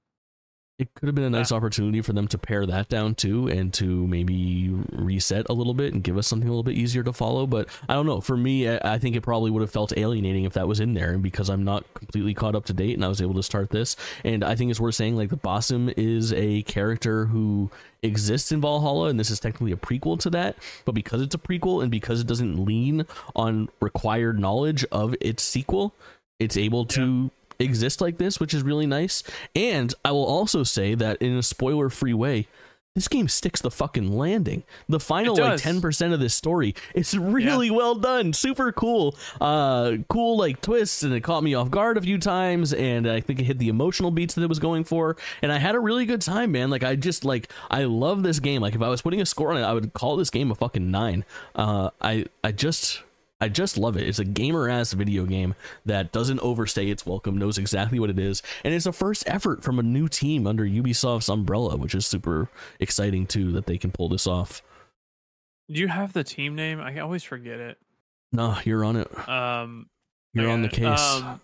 It 0.79 0.91
could 0.95 1.07
have 1.07 1.13
been 1.13 1.23
a 1.23 1.29
nice 1.29 1.51
opportunity 1.51 2.01
for 2.01 2.13
them 2.13 2.27
to 2.29 2.37
pare 2.37 2.65
that 2.65 2.89
down 2.89 3.13
too 3.13 3.47
and 3.47 3.71
to 3.75 4.07
maybe 4.07 4.71
reset 4.91 5.45
a 5.47 5.53
little 5.53 5.75
bit 5.75 5.93
and 5.93 6.03
give 6.03 6.17
us 6.17 6.27
something 6.27 6.47
a 6.47 6.51
little 6.51 6.63
bit 6.63 6.75
easier 6.75 7.03
to 7.03 7.13
follow. 7.13 7.45
But 7.45 7.69
I 7.87 7.93
don't 7.93 8.07
know. 8.07 8.21
For 8.21 8.35
me, 8.35 8.67
I 8.67 8.97
think 8.97 9.15
it 9.15 9.21
probably 9.21 9.51
would 9.51 9.61
have 9.61 9.69
felt 9.69 9.95
alienating 9.95 10.45
if 10.45 10.53
that 10.53 10.67
was 10.67 10.79
in 10.79 10.95
there. 10.95 11.13
And 11.13 11.21
because 11.21 11.47
I'm 11.47 11.63
not 11.63 11.85
completely 11.93 12.33
caught 12.33 12.55
up 12.55 12.65
to 12.65 12.73
date 12.73 12.95
and 12.95 13.05
I 13.05 13.07
was 13.07 13.21
able 13.21 13.35
to 13.35 13.43
start 13.43 13.69
this. 13.69 13.95
And 14.23 14.43
I 14.43 14.55
think 14.55 14.71
it's 14.71 14.79
worth 14.79 14.95
saying 14.95 15.15
like 15.15 15.29
the 15.29 15.37
Basim 15.37 15.93
is 15.95 16.33
a 16.33 16.63
character 16.63 17.27
who 17.27 17.69
exists 18.01 18.51
in 18.51 18.59
Valhalla 18.59 19.09
and 19.09 19.19
this 19.19 19.29
is 19.29 19.39
technically 19.39 19.73
a 19.73 19.77
prequel 19.77 20.19
to 20.21 20.31
that. 20.31 20.57
But 20.85 20.95
because 20.95 21.21
it's 21.21 21.35
a 21.35 21.39
prequel 21.39 21.83
and 21.83 21.91
because 21.91 22.19
it 22.19 22.27
doesn't 22.27 22.65
lean 22.65 23.05
on 23.35 23.69
required 23.79 24.39
knowledge 24.39 24.85
of 24.91 25.15
its 25.21 25.43
sequel, 25.43 25.93
it's 26.39 26.57
able 26.57 26.85
to 26.87 27.29
exist 27.63 28.01
like 28.01 28.17
this, 28.17 28.39
which 28.39 28.53
is 28.53 28.63
really 28.63 28.85
nice. 28.85 29.23
And 29.55 29.93
I 30.03 30.11
will 30.11 30.25
also 30.25 30.63
say 30.63 30.95
that 30.95 31.21
in 31.21 31.37
a 31.37 31.43
spoiler 31.43 31.89
free 31.89 32.13
way, 32.13 32.47
this 32.95 33.07
game 33.07 33.27
sticks 33.27 33.59
the 33.59 33.71
fucking 33.71 34.15
landing. 34.15 34.63
The 34.87 34.99
final 34.99 35.35
like 35.35 35.59
ten 35.59 35.81
percent 35.81 36.13
of 36.13 36.19
this 36.19 36.35
story, 36.35 36.75
is 36.93 37.17
really 37.17 37.71
well 37.71 37.95
done, 37.95 38.33
super 38.33 38.71
cool, 38.71 39.17
uh, 39.41 39.93
cool 40.09 40.37
like 40.37 40.61
twists, 40.61 41.01
and 41.01 41.11
it 41.11 41.21
caught 41.21 41.43
me 41.43 41.55
off 41.55 41.71
guard 41.71 41.97
a 41.97 42.01
few 42.01 42.19
times, 42.19 42.71
and 42.71 43.09
I 43.09 43.19
think 43.19 43.39
it 43.39 43.45
hit 43.45 43.57
the 43.57 43.69
emotional 43.69 44.11
beats 44.11 44.35
that 44.35 44.43
it 44.43 44.49
was 44.49 44.59
going 44.59 44.83
for, 44.83 45.17
and 45.41 45.51
I 45.51 45.57
had 45.57 45.73
a 45.73 45.79
really 45.79 46.05
good 46.05 46.21
time, 46.21 46.51
man. 46.51 46.69
Like 46.69 46.83
I 46.83 46.95
just 46.95 47.25
like 47.25 47.51
I 47.71 47.85
love 47.85 48.21
this 48.21 48.39
game. 48.39 48.61
Like 48.61 48.75
if 48.75 48.81
I 48.83 48.89
was 48.89 49.01
putting 49.01 49.21
a 49.21 49.25
score 49.25 49.51
on 49.51 49.57
it, 49.57 49.63
I 49.63 49.73
would 49.73 49.93
call 49.93 50.15
this 50.15 50.29
game 50.29 50.51
a 50.51 50.55
fucking 50.55 50.91
nine. 50.91 51.25
Uh, 51.55 51.89
I 51.99 52.25
I 52.43 52.51
just 52.51 53.01
I 53.43 53.49
just 53.49 53.77
love 53.77 53.97
it. 53.97 54.07
It's 54.07 54.19
a 54.19 54.23
gamer 54.23 54.69
ass 54.69 54.93
video 54.93 55.25
game 55.25 55.53
that 55.85 56.13
doesn't 56.13 56.39
overstay 56.39 56.89
its 56.89 57.05
welcome, 57.05 57.37
knows 57.37 57.57
exactly 57.57 57.99
what 57.99 58.09
it 58.09 58.17
is, 58.17 58.41
and 58.63 58.73
it's 58.73 58.85
a 58.85 58.93
first 58.93 59.25
effort 59.27 59.65
from 59.65 59.79
a 59.79 59.83
new 59.83 60.07
team 60.07 60.47
under 60.47 60.63
Ubisoft's 60.63 61.27
umbrella, 61.27 61.75
which 61.75 61.93
is 61.93 62.07
super 62.07 62.47
exciting 62.79 63.27
too 63.27 63.51
that 63.51 63.65
they 63.65 63.77
can 63.77 63.91
pull 63.91 64.07
this 64.07 64.27
off. 64.27 64.61
do 65.69 65.81
you 65.81 65.89
have 65.89 66.13
the 66.13 66.23
team 66.23 66.55
name? 66.55 66.79
I 66.79 66.97
always 66.99 67.23
forget 67.23 67.59
it. 67.59 67.77
No, 68.31 68.57
you're 68.63 68.85
on 68.85 68.95
it. 68.95 69.29
Um, 69.29 69.87
You're 70.33 70.49
on 70.49 70.61
the 70.61 70.69
case. 70.69 70.99
Um, 71.01 71.41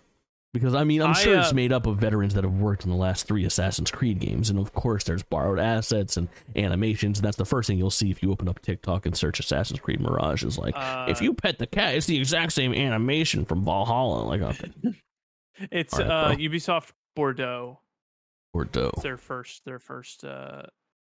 because 0.52 0.74
I 0.74 0.84
mean, 0.84 1.00
I'm 1.02 1.10
I, 1.10 1.14
sure 1.14 1.38
it's 1.38 1.52
uh, 1.52 1.54
made 1.54 1.72
up 1.72 1.86
of 1.86 1.98
veterans 1.98 2.34
that 2.34 2.44
have 2.44 2.54
worked 2.54 2.84
in 2.84 2.90
the 2.90 2.96
last 2.96 3.26
three 3.26 3.44
Assassin's 3.44 3.90
Creed 3.90 4.18
games, 4.18 4.50
and 4.50 4.58
of 4.58 4.72
course, 4.72 5.04
there's 5.04 5.22
borrowed 5.22 5.58
assets 5.58 6.16
and 6.16 6.28
animations. 6.56 7.18
And 7.18 7.24
that's 7.26 7.36
the 7.36 7.44
first 7.44 7.66
thing 7.68 7.78
you'll 7.78 7.90
see 7.90 8.10
if 8.10 8.22
you 8.22 8.30
open 8.32 8.48
up 8.48 8.60
TikTok 8.60 9.06
and 9.06 9.16
search 9.16 9.38
Assassin's 9.40 9.80
Creed 9.80 10.00
Mirage. 10.00 10.42
Is 10.44 10.58
like, 10.58 10.74
uh, 10.76 11.06
if 11.08 11.20
you 11.22 11.34
pet 11.34 11.58
the 11.58 11.66
cat, 11.66 11.94
it's 11.94 12.06
the 12.06 12.18
exact 12.18 12.52
same 12.52 12.74
animation 12.74 13.44
from 13.44 13.64
Valhalla. 13.64 14.22
Like, 14.24 14.40
it's 15.70 15.98
right, 15.98 16.06
uh. 16.06 16.34
Ubisoft 16.36 16.90
Bordeaux. 17.16 17.78
Bordeaux. 18.52 18.90
It's 18.94 19.02
their 19.02 19.16
first, 19.16 19.64
their 19.64 19.78
first, 19.78 20.24
uh, 20.24 20.62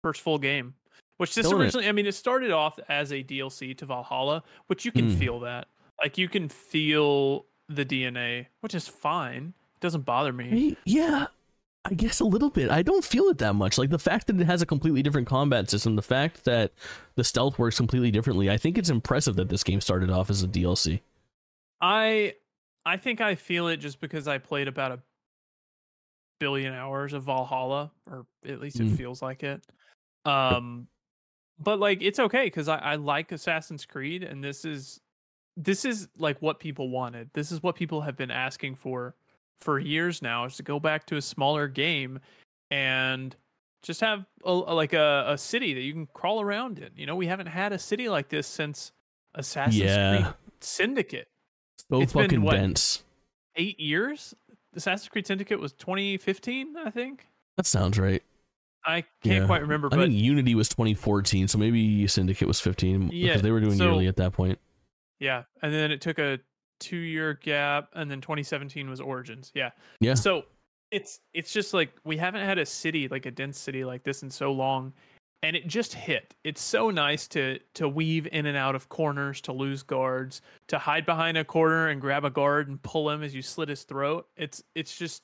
first 0.03 0.21
full 0.21 0.39
game. 0.39 0.75
Which 1.17 1.35
this 1.35 1.47
Killing 1.47 1.61
it. 1.61 1.65
originally, 1.67 1.89
I 1.89 1.93
mean, 1.93 2.07
it 2.07 2.15
started 2.15 2.51
off 2.51 2.79
as 2.89 3.13
a 3.13 3.23
DLC 3.23 3.77
to 3.79 3.87
Valhalla, 3.87 4.43
which 4.67 4.85
you 4.85 4.91
can 4.91 5.11
Mm. 5.11 5.19
feel 5.19 5.41
that. 5.41 5.69
Like 6.03 6.19
you 6.19 6.29
can 6.29 6.49
feel 6.49 7.47
the 7.69 7.85
DNA, 7.85 8.47
which 8.61 8.75
is 8.75 8.89
fine. 8.89 9.55
It 9.77 9.81
doesn't 9.81 10.03
bother 10.03 10.33
me. 10.33 10.77
Yeah, 10.85 11.27
I 11.85 11.95
guess 11.95 12.21
a 12.21 12.25
little 12.25 12.51
bit. 12.51 12.71
I 12.71 12.83
don't 12.83 13.05
feel 13.05 13.25
it 13.25 13.39
that 13.39 13.55
much. 13.55 13.77
Like 13.79 13.91
the 13.91 13.99
fact 13.99 14.27
that 14.29 14.41
it 14.41 14.45
has 14.47 14.63
a 14.63 14.67
completely 14.67 15.03
different 15.03 15.27
combat 15.27 15.69
system, 15.69 15.97
the 15.97 16.03
fact 16.03 16.45
that 16.45 16.73
the 17.15 17.25
stealth 17.25 17.59
works 17.59 17.77
completely 17.77 18.11
differently. 18.11 18.51
I 18.51 18.57
think 18.57 18.79
it's 18.79 18.91
impressive 18.91 19.37
that 19.37 19.49
this 19.49 19.63
game 19.65 19.81
started 19.81 20.11
off 20.11 20.31
as 20.31 20.43
a 20.43 20.49
DLC. 20.49 21.01
I 21.81 22.35
I 22.87 22.97
think 22.97 23.21
I 23.21 23.35
feel 23.35 23.69
it 23.69 23.79
just 23.79 24.01
because 24.01 24.29
I 24.29 24.39
played 24.39 24.69
about 24.69 24.93
a 24.93 25.01
billion 26.41 26.73
hours 26.75 27.13
of 27.13 27.23
Valhalla, 27.25 27.91
or 28.11 28.27
at 28.47 28.61
least 28.61 28.81
it 28.81 28.87
Mm. 28.87 28.97
feels 28.97 29.23
like 29.23 29.43
it. 29.43 29.63
Um, 30.25 30.89
but 31.59 31.79
like 31.79 32.03
it's 32.03 32.19
okay 32.19 32.45
because 32.45 32.69
I, 32.69 32.77
I 32.79 32.95
like 32.97 33.33
Assassin's 33.33 33.85
Creed, 33.87 34.23
and 34.23 34.43
this 34.43 34.65
is 34.65 35.01
this 35.57 35.85
is 35.85 36.09
like 36.19 36.41
what 36.43 36.59
people 36.59 36.89
wanted. 36.91 37.31
This 37.33 37.53
is 37.53 37.63
what 37.63 37.77
people 37.77 38.01
have 38.03 38.17
been 38.17 38.31
asking 38.31 38.75
for 38.77 39.15
for 39.61 39.79
years 39.79 40.21
now 40.21 40.45
is 40.47 40.57
to 40.57 40.63
go 40.63 40.81
back 40.81 41.07
to 41.07 41.17
a 41.17 41.23
smaller 41.23 41.69
game 41.69 42.19
and 42.71 43.35
just 43.83 44.01
have 44.01 44.25
a, 44.45 44.53
like 44.53 44.93
a, 44.93 45.25
a 45.29 45.39
city 45.39 45.75
that 45.75 45.81
you 45.83 45.93
can 45.93 46.07
crawl 46.13 46.41
around 46.41 46.79
in. 46.79 46.91
You 46.97 47.07
know, 47.07 47.15
we 47.17 47.27
haven't 47.27 47.47
had 47.47 47.73
a 47.73 47.79
city 47.79 48.09
like 48.09 48.29
this 48.29 48.47
since 48.47 48.93
Assassin's 49.35 49.77
Yeah. 49.77 50.17
Creed 50.23 50.35
Syndicate 50.61 51.29
So 51.91 52.01
It's 52.01 52.13
been, 52.13 52.23
fucking 52.25 52.43
what, 52.43 52.55
dense. 52.55 53.05
eight 53.57 53.79
years. 53.79 54.35
Assassin's 54.75 55.09
Creed 55.09 55.27
Syndicate 55.27 55.61
was 55.61 55.73
2015, 55.75 56.77
I 56.79 56.91
think. 56.91 57.27
That 57.57 57.67
sounds 57.67 57.99
right. 57.99 58.23
I 58.85 59.03
can't 59.23 59.43
Yeah. 59.43 59.47
quite 59.47 59.63
remember, 59.63 59.87
I 59.93 59.97
but 59.97 60.09
think 60.09 60.15
Unity 60.15 60.55
was 60.55 60.69
2014, 60.69 61.49
so 61.49 61.59
maybe 61.59 62.07
Syndicate 62.07 62.49
was 62.49 62.61
15 62.61 63.11
Yeah, 63.13 63.29
because 63.29 63.43
they 63.43 63.51
were 63.51 63.61
doing 63.61 63.77
so- 63.79 63.85
yearly 63.85 64.09
at 64.09 64.17
that 64.17 64.33
point. 64.33 64.59
Yeah. 65.25 65.43
And 65.63 65.73
then 65.73 65.91
it 65.91 66.01
took 66.01 66.19
a 66.19 66.39
two-year 66.81 67.35
gap, 67.43 67.89
and 67.95 68.11
then 68.11 68.21
2017 68.21 68.91
was 68.91 69.01
Origins. 69.01 69.51
Yeah. 69.55 69.71
Yeah. 70.01 70.15
So 70.15 70.45
it's 70.91 71.21
it's 71.33 71.53
just 71.53 71.73
like 71.75 71.93
we 72.05 72.17
haven't 72.17 72.45
had 72.45 72.59
a 72.59 72.67
city 72.67 73.09
like 73.09 73.27
a 73.27 73.31
dense 73.31 73.59
city 73.59 73.85
like 73.85 74.05
this 74.05 74.23
in 74.23 74.31
so 74.31 74.53
long, 74.53 74.93
and 75.43 75.57
it 75.57 75.67
just 75.67 75.95
hit. 75.95 76.35
It's 76.45 76.63
so 76.63 76.91
nice 76.91 77.27
to 77.29 77.59
to 77.75 77.89
weave 77.89 78.29
in 78.31 78.47
and 78.47 78.57
out 78.57 78.75
of 78.75 78.89
corners, 78.89 79.41
to 79.43 79.53
lose 79.53 79.83
guards, 79.83 80.43
to 80.69 80.79
hide 80.79 81.07
behind 81.07 81.39
a 81.39 81.45
corner 81.45 81.89
and 81.89 82.01
grab 82.01 82.25
a 82.25 82.31
guard 82.31 82.69
and 82.69 82.83
pull 82.83 83.09
him 83.11 83.23
as 83.23 83.35
you 83.35 83.43
slit 83.43 83.69
his 83.71 83.85
throat. 83.85 84.27
It's 84.37 84.63
it's 84.75 84.97
just 84.97 85.23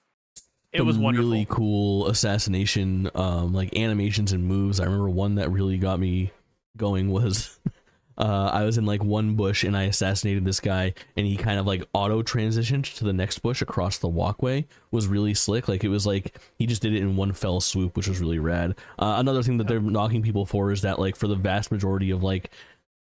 it 0.73 0.78
Some 0.78 0.87
was 0.87 0.99
wonderful. 0.99 1.30
really 1.30 1.47
cool 1.50 2.07
assassination 2.07 3.11
um 3.14 3.52
like 3.52 3.76
animations 3.76 4.33
and 4.33 4.45
moves. 4.45 4.80
I 4.80 4.85
remember 4.85 5.11
one 5.11 5.35
that 5.35 5.50
really 5.50 5.78
got 5.78 6.00
me 6.00 6.33
going 6.76 7.11
was 7.11 7.59
uh 8.21 8.50
I 8.53 8.65
was 8.65 8.79
in 8.79 8.87
like 8.87 9.03
one 9.03 9.35
bush 9.35 9.65
and 9.65 9.77
I 9.77 9.85
assassinated 9.85 10.45
this 10.45 10.61
guy 10.61 10.95
and 11.17 11.27
he 11.27 11.37
kind 11.37 11.59
of 11.59 11.67
like 11.67 11.83
auto 11.95 12.23
transitioned 12.23 12.95
to 12.97 13.05
the 13.05 13.12
next 13.12 13.39
bush 13.41 13.62
across 13.62 13.99
the 13.99 14.09
walkway 14.09 14.67
was 14.91 15.07
really 15.07 15.35
slick 15.35 15.69
like 15.69 15.83
it 15.83 15.89
was 15.89 16.07
like 16.07 16.39
he 16.59 16.67
just 16.67 16.83
did 16.83 16.95
it 16.95 17.00
in 17.00 17.17
one 17.17 17.33
fell 17.33 17.61
swoop 17.61 17.97
which 17.97 18.09
was 18.09 18.21
really 18.21 18.39
rad. 18.39 18.77
Uh, 18.99 19.15
another 19.19 19.43
thing 19.43 19.57
that 19.57 19.67
they're 19.67 19.81
knocking 19.81 20.23
people 20.23 20.45
for 20.45 20.71
is 20.71 20.83
that 20.83 20.99
like 20.99 21.17
for 21.17 21.27
the 21.27 21.35
vast 21.35 21.73
majority 21.73 22.11
of 22.11 22.23
like 22.23 22.50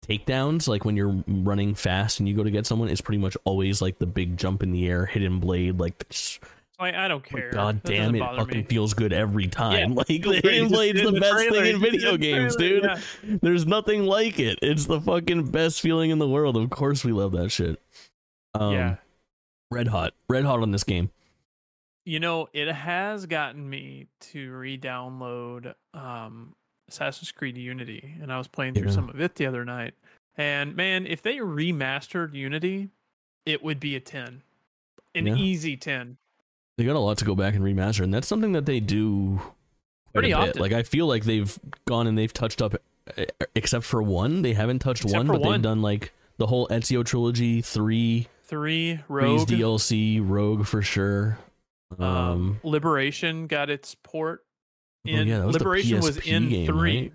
takedowns 0.06 0.68
like 0.68 0.84
when 0.84 0.96
you're 0.96 1.22
running 1.26 1.74
fast 1.74 2.18
and 2.18 2.28
you 2.28 2.34
go 2.34 2.44
to 2.44 2.50
get 2.50 2.66
someone 2.66 2.88
it's 2.88 3.00
pretty 3.00 3.18
much 3.18 3.36
always 3.44 3.80
like 3.80 3.98
the 3.98 4.06
big 4.06 4.36
jump 4.36 4.62
in 4.62 4.72
the 4.72 4.86
air 4.86 5.06
hidden 5.06 5.40
blade 5.40 5.78
like 5.78 6.04
Like, 6.80 6.94
I 6.94 7.06
don't 7.08 7.22
like, 7.22 7.30
care. 7.42 7.50
God 7.52 7.82
That 7.82 7.92
damn 7.92 8.14
it, 8.16 8.18
fucking 8.18 8.58
me. 8.58 8.64
feels 8.64 8.94
good 8.94 9.12
every 9.12 9.46
time. 9.46 9.90
Yeah, 9.92 9.94
like 9.96 10.06
the 10.08 10.18
feels 10.18 10.40
great. 10.40 10.44
hidden 10.44 10.62
Just 10.68 10.74
blade's 10.74 10.98
in 11.00 11.06
the 11.06 11.12
the 11.12 11.20
best 11.20 11.32
trailer, 11.34 11.62
thing 11.62 11.74
in 11.74 11.80
video 11.80 12.16
games, 12.16 12.56
trailer, 12.56 12.80
dude. 12.80 12.84
yeah. 13.24 13.36
There's 13.42 13.66
nothing 13.66 14.04
like 14.06 14.38
it. 14.40 14.58
It's 14.60 14.86
the 14.86 15.00
fucking 15.00 15.50
best 15.50 15.80
feeling 15.80 16.10
in 16.10 16.18
the 16.18 16.28
world. 16.28 16.56
Of 16.56 16.70
course 16.70 17.04
we 17.04 17.12
love 17.12 17.32
that 17.32 17.50
shit. 17.50 17.80
Um, 18.54 18.72
yeah. 18.74 18.96
Red 19.70 19.88
hot. 19.88 20.14
Red 20.28 20.44
hot 20.44 20.60
on 20.62 20.72
this 20.72 20.84
game. 20.84 21.10
You 22.04 22.20
know, 22.20 22.48
it 22.52 22.70
has 22.70 23.24
gotten 23.26 23.68
me 23.70 24.08
to 24.32 24.52
re-download 24.52 25.74
um, 25.94 26.54
Assassin's 26.88 27.32
Creed 27.32 27.56
Unity, 27.56 28.14
and 28.20 28.30
I 28.32 28.36
was 28.36 28.46
playing 28.46 28.74
through 28.74 28.88
Yeah. 28.88 28.94
some 28.94 29.08
of 29.08 29.20
it 29.20 29.36
the 29.36 29.46
other 29.46 29.64
night. 29.64 29.94
And 30.36 30.74
man, 30.76 31.06
if 31.06 31.22
they 31.22 31.36
remastered 31.36 32.34
Unity, 32.34 32.90
it 33.46 33.62
would 33.62 33.80
be 33.80 33.94
a 33.96 34.00
ten, 34.00 34.42
an 35.14 35.28
Yeah. 35.28 35.36
easy 35.36 35.76
ten. 35.76 36.18
They 36.76 36.84
got 36.84 36.96
a 36.96 36.98
lot 37.00 37.18
to 37.18 37.24
go 37.24 37.34
back 37.34 37.54
and 37.54 37.62
remaster, 37.64 38.00
and 38.00 38.12
that's 38.12 38.26
something 38.26 38.52
that 38.52 38.66
they 38.66 38.80
do 38.80 39.36
quite 40.12 40.12
Pretty 40.12 40.30
a 40.32 40.36
bit. 40.38 40.48
often. 40.50 40.62
Like 40.62 40.72
I 40.72 40.82
feel 40.82 41.06
like 41.06 41.24
they've 41.24 41.56
gone 41.86 42.06
and 42.06 42.18
they've 42.18 42.32
touched 42.32 42.60
up, 42.60 42.74
except 43.54 43.84
for 43.84 44.02
one. 44.02 44.42
They 44.42 44.54
haven't 44.54 44.80
touched 44.80 45.04
Except 45.04 45.18
one, 45.18 45.26
but 45.28 45.40
one. 45.40 45.52
they've 45.52 45.62
done 45.62 45.82
like 45.82 46.12
the 46.38 46.46
whole 46.46 46.66
Ezio 46.68 47.04
trilogy, 47.04 47.60
three, 47.62 48.26
Three 48.44 49.00
Rogue, 49.08 49.48
DLC, 49.48 50.20
Rogue 50.22 50.66
for 50.66 50.82
sure. 50.82 51.38
Um, 51.98 52.04
um, 52.06 52.60
Liberation 52.64 53.46
got 53.46 53.70
its 53.70 53.94
port. 54.02 54.44
oh, 55.06 55.10
yeah, 55.10 55.38
that 55.38 55.46
was 55.46 55.52
the 55.56 55.58
Liberation 55.60 56.00
was 56.00 56.16
in 56.18 56.48
game, 56.48 56.66
three. 56.66 57.00
right? 57.00 57.12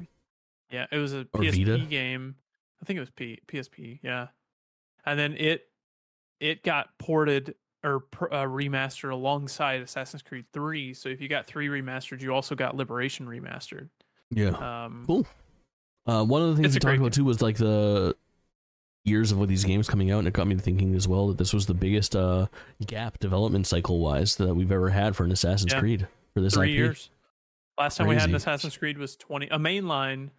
Yeah, 0.71 0.85
it 0.91 0.97
was 0.97 1.13
a 1.13 1.21
Or 1.33 1.41
PSP 1.41 1.65
Vita? 1.65 1.85
game. 1.85 2.35
I 2.81 2.85
think 2.85 2.95
it 2.97 3.01
was 3.01 3.11
P- 3.11 3.39
PSP. 3.47 3.99
Yeah, 4.03 4.27
and 5.05 5.19
then 5.19 5.35
it 5.37 5.67
it 6.39 6.63
got 6.63 6.97
ported 6.97 7.55
or 7.83 8.03
uh, 8.31 8.43
remastered 8.43 9.12
alongside 9.12 9.81
Assassin's 9.81 10.21
Creed 10.21 10.45
Three. 10.53 10.93
So 10.93 11.09
if 11.09 11.21
you 11.21 11.27
got 11.27 11.45
three 11.45 11.67
remastered, 11.67 12.21
you 12.21 12.33
also 12.33 12.55
got 12.55 12.75
Liberation 12.75 13.25
remastered. 13.27 13.89
Yeah. 14.31 14.50
Um, 14.86 15.03
Cool. 15.07 15.25
Uh, 16.05 16.24
one 16.24 16.41
of 16.41 16.55
the 16.55 16.62
things 16.62 16.74
we 16.74 16.79
talked 16.79 16.98
about 16.98 17.13
too 17.13 17.24
was 17.24 17.41
like 17.41 17.57
the 17.57 18.15
years 19.05 19.31
of 19.31 19.48
these 19.48 19.63
games 19.63 19.88
coming 19.88 20.12
out, 20.12 20.19
and 20.19 20.27
it 20.27 20.33
got 20.33 20.48
me 20.48 20.55
thinking 20.55 20.95
as 20.95 21.07
well 21.07 21.27
that 21.27 21.38
this 21.38 21.53
was 21.53 21.65
the 21.67 21.74
biggest 21.74 22.15
uh, 22.15 22.48
gap 22.86 23.19
development 23.19 23.67
cycle 23.67 24.00
wise 24.00 24.36
that 24.38 24.53
we've 24.55 24.71
ever 24.71 24.89
had 24.89 25.15
for 25.15 25.24
an 25.24 25.31
Assassin's 25.31 25.71
Yeah. 25.74 25.79
Creed 25.79 26.07
for 26.33 26.41
this 26.41 26.53
three 26.55 26.74
IP. 26.74 26.77
years. 26.77 27.09
Last 27.77 27.98
time 27.98 28.07
we 28.07 28.15
had 28.15 28.27
an 28.29 28.36
Assassin's 28.36 28.75
Creed 28.77 28.98
was 28.98 29.15
twenty. 29.15 29.48
A 29.48 29.57
mainline 29.57 30.29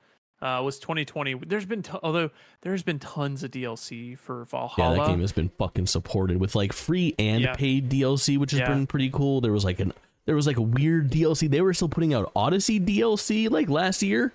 uh, 0.43 0.63
was 0.65 0.79
2020. 0.79 1.35
There's 1.47 1.67
been 1.67 1.83
t- 1.83 1.93
although 2.03 2.31
there's 2.63 2.83
been 2.83 2.99
tons 2.99 3.43
of 3.43 3.51
DLC 3.51 4.17
for 4.19 4.45
Valhalla. 4.47 4.97
Yeah, 4.97 5.03
that 5.05 5.11
game 5.11 5.21
has 5.21 5.33
been 5.33 5.51
fucking 5.59 5.87
supported 5.87 6.39
with 6.39 6.55
like 6.55 6.73
free 6.73 7.15
and 7.19 7.43
Yeah. 7.43 7.55
paid 7.55 7.89
DLC, 7.91 8.39
which 8.39 8.53
has 8.53 8.61
Yeah. 8.61 8.69
been 8.69 8.87
pretty 8.87 9.11
cool. 9.11 9.41
There 9.41 9.53
was 9.53 9.65
like 9.65 9.81
an 9.81 9.93
there 10.27 10.37
was 10.37 10.47
like 10.47 10.59
a 10.59 10.63
weird 10.63 11.11
DLC. 11.11 11.49
They 11.51 11.61
were 11.61 11.75
still 11.75 11.89
putting 11.89 12.15
out 12.15 12.31
Odyssey 12.37 12.79
DLC 12.79 13.49
like 13.51 13.69
last 13.69 14.03
year. 14.03 14.33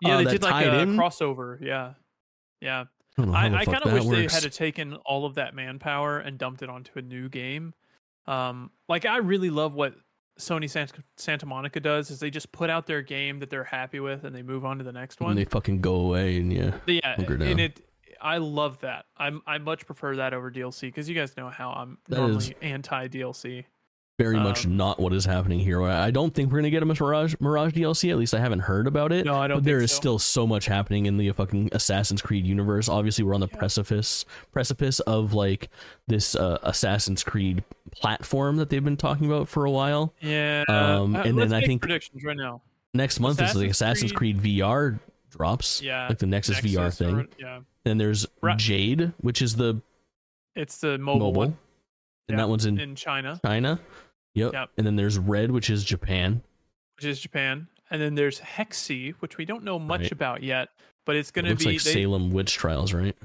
yeah, 0.00 0.14
uh, 0.16 0.18
they 0.22 0.32
did 0.32 0.42
like 0.42 0.66
a 0.66 0.80
in. 0.80 0.96
crossover. 0.96 1.58
Yeah, 1.60 1.94
yeah. 2.60 2.80
I 3.16 3.22
don't 3.22 3.26
know 3.32 3.36
how 3.36 3.46
I, 3.46 3.58
I 3.60 3.64
kind 3.64 3.82
of 3.84 3.92
wish 3.92 4.04
they 4.30 4.32
had 4.42 4.52
taken 4.52 4.94
all 5.04 5.24
of 5.26 5.34
that 5.36 5.54
manpower 5.54 6.18
and 6.18 6.38
dumped 6.38 6.62
it 6.62 6.68
onto 6.70 6.96
a 6.98 7.02
new 7.02 7.28
game. 7.28 7.74
Um, 8.26 8.70
like 8.88 9.06
I 9.06 9.16
really 9.18 9.50
love 9.50 9.74
what 9.74 9.94
Sony 10.38 10.70
Santa, 10.70 11.02
Santa 11.16 11.46
Monica 11.46 11.80
does 11.80 12.10
is 12.10 12.20
they 12.20 12.30
just 12.30 12.52
put 12.52 12.70
out 12.70 12.86
their 12.86 13.02
game 13.02 13.40
that 13.40 13.50
they're 13.50 13.64
happy 13.64 14.00
with 14.00 14.24
and 14.24 14.34
they 14.34 14.42
move 14.42 14.64
on 14.64 14.78
to 14.78 14.84
the 14.84 14.92
next 14.92 15.20
one. 15.20 15.30
and 15.30 15.38
they 15.38 15.44
fucking 15.44 15.80
go 15.80 15.96
away 15.96 16.38
and 16.38 16.52
yeah. 16.52 16.74
yeah, 16.86 17.16
and 17.18 17.60
it 17.60 17.80
I 18.20 18.38
love 18.38 18.80
that. 18.80 19.06
I'm 19.16 19.42
I 19.46 19.58
much 19.58 19.86
prefer 19.86 20.16
that 20.16 20.34
over 20.34 20.50
DLC 20.50 20.82
because 20.82 21.08
you 21.08 21.14
guys 21.14 21.36
know 21.36 21.48
how 21.48 21.70
I'm 21.70 21.98
That 22.08 22.18
normally 22.18 22.56
anti 22.62 23.08
DLC. 23.08 23.64
Very 24.18 24.36
much 24.36 24.66
Um, 24.66 24.76
not 24.76 24.98
what 24.98 25.12
is 25.12 25.24
happening 25.24 25.60
here. 25.60 25.80
I 25.82 26.10
don't 26.10 26.34
think 26.34 26.50
we're 26.50 26.58
gonna 26.58 26.70
get 26.70 26.82
a 26.82 26.86
Mirage 26.86 27.36
Mirage 27.38 27.72
DLC. 27.72 28.10
At 28.10 28.18
least 28.18 28.34
I 28.34 28.40
haven't 28.40 28.60
heard 28.60 28.88
about 28.88 29.12
it. 29.12 29.24
No, 29.24 29.36
I 29.36 29.46
don't 29.46 29.58
But 29.58 29.64
there 29.64 29.80
is 29.80 29.92
so. 29.92 29.96
still 29.96 30.18
so 30.18 30.44
much 30.46 30.66
happening 30.66 31.06
in 31.06 31.16
the 31.18 31.30
fucking 31.30 31.68
Assassin's 31.72 32.20
Creed 32.20 32.44
universe. 32.44 32.88
Obviously, 32.88 33.24
we're 33.24 33.34
on 33.34 33.40
the 33.40 33.48
Yeah. 33.52 33.58
precipice 33.58 34.24
precipice 34.52 34.98
of 35.00 35.34
like 35.34 35.68
this 36.08 36.34
uh, 36.34 36.58
Assassin's 36.64 37.22
Creed 37.22 37.62
platform 37.92 38.56
that 38.56 38.70
they've 38.70 38.84
been 38.84 38.96
talking 38.96 39.26
about 39.26 39.48
for 39.48 39.64
a 39.64 39.70
while. 39.70 40.12
Yeah. 40.20 40.64
Um, 40.68 41.14
uh, 41.14 41.22
and 41.22 41.38
then 41.38 41.52
I 41.52 41.60
think- 41.60 41.80
predictions 41.82 42.24
right 42.24 42.36
now. 42.36 42.60
Next 42.94 43.20
month 43.20 43.40
is 43.40 43.52
the 43.54 43.66
Assassin's 43.68 43.70
Assassin's 43.70 44.12
Creed, 44.12 44.38
VR 44.38 44.98
drops. 45.30 45.80
Yeah. 45.80 46.08
like 46.08 46.18
the 46.18 46.26
Nexus, 46.26 46.58
VR 46.60 46.90
thing. 46.90 47.14
or- 47.20 47.26
yeah. 47.38 47.60
Then 47.84 47.98
there's 47.98 48.26
Ra- 48.42 48.56
Jade, 48.56 49.12
which 49.20 49.40
is 49.40 49.54
the 49.56 49.80
It's 50.56 50.78
the 50.80 50.98
mobile, 50.98 51.26
mobile, 51.28 51.32
one 51.38 51.48
and 51.48 51.56
Yeah, 52.30 52.36
that 52.44 52.48
one's 52.48 52.66
in 52.66 52.78
in 52.80 52.94
China, 52.96 53.38
China. 53.44 53.78
Yep. 54.38 54.52
Yep. 54.52 54.70
And 54.78 54.86
then 54.86 54.96
there's 54.96 55.18
Red, 55.18 55.50
which 55.50 55.70
is 55.70 55.84
Japan. 55.84 56.42
which 56.96 57.04
is 57.04 57.20
Japan, 57.20 57.68
and 57.90 58.02
then 58.02 58.14
there's 58.16 58.40
Hexe, 58.40 59.10
which 59.20 59.36
we 59.38 59.44
don't 59.44 59.62
know 59.62 59.78
much 59.78 60.00
Right. 60.02 60.12
about 60.12 60.42
yet, 60.42 60.70
but 61.04 61.14
it's 61.14 61.30
going 61.30 61.46
It 61.46 61.50
to 61.50 61.54
be 61.56 61.64
like 61.74 61.82
they- 61.82 61.92
Salem 61.92 62.30
witch 62.32 62.54
trials, 62.54 62.92
right? 62.92 63.16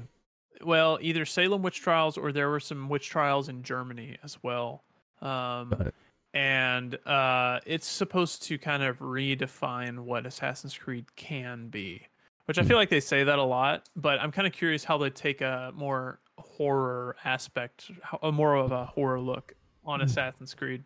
well 0.62 0.96
either 1.02 1.24
Salem 1.26 1.60
witch 1.62 1.80
trials 1.80 2.16
or 2.16 2.30
there 2.32 2.48
were 2.48 2.60
some 2.60 2.88
witch 2.88 3.08
trials 3.10 3.48
in 3.48 3.62
Germany 3.64 4.16
as 4.22 4.38
well. 4.44 4.84
Um, 5.20 5.90
and 6.32 6.94
uh, 7.06 7.60
it's 7.66 7.86
supposed 7.86 8.42
to 8.44 8.58
kind 8.58 8.82
of 8.82 8.98
redefine 9.00 10.00
what 10.00 10.24
Assassin's 10.26 10.76
Creed 10.78 11.06
can 11.16 11.68
be, 11.68 12.06
which 12.46 12.58
I 12.58 12.62
Hmm. 12.62 12.68
feel 12.68 12.76
like 12.76 12.90
they 12.90 13.00
say 13.00 13.24
that 13.24 13.38
a 13.38 13.42
lot. 13.42 13.88
But 13.96 14.20
I'm 14.20 14.30
kind 14.32 14.46
of 14.46 14.52
curious 14.52 14.84
how 14.84 14.98
they 14.98 15.10
take 15.10 15.40
a 15.40 15.72
more 15.74 16.20
horror 16.38 17.16
aspect, 17.24 17.90
a 18.22 18.30
more 18.32 18.54
of 18.56 18.72
a 18.72 18.86
horror 18.86 19.20
look 19.20 19.54
on 19.84 20.00
Hmm. 20.00 20.06
Assassin's 20.06 20.54
Creed. 20.54 20.84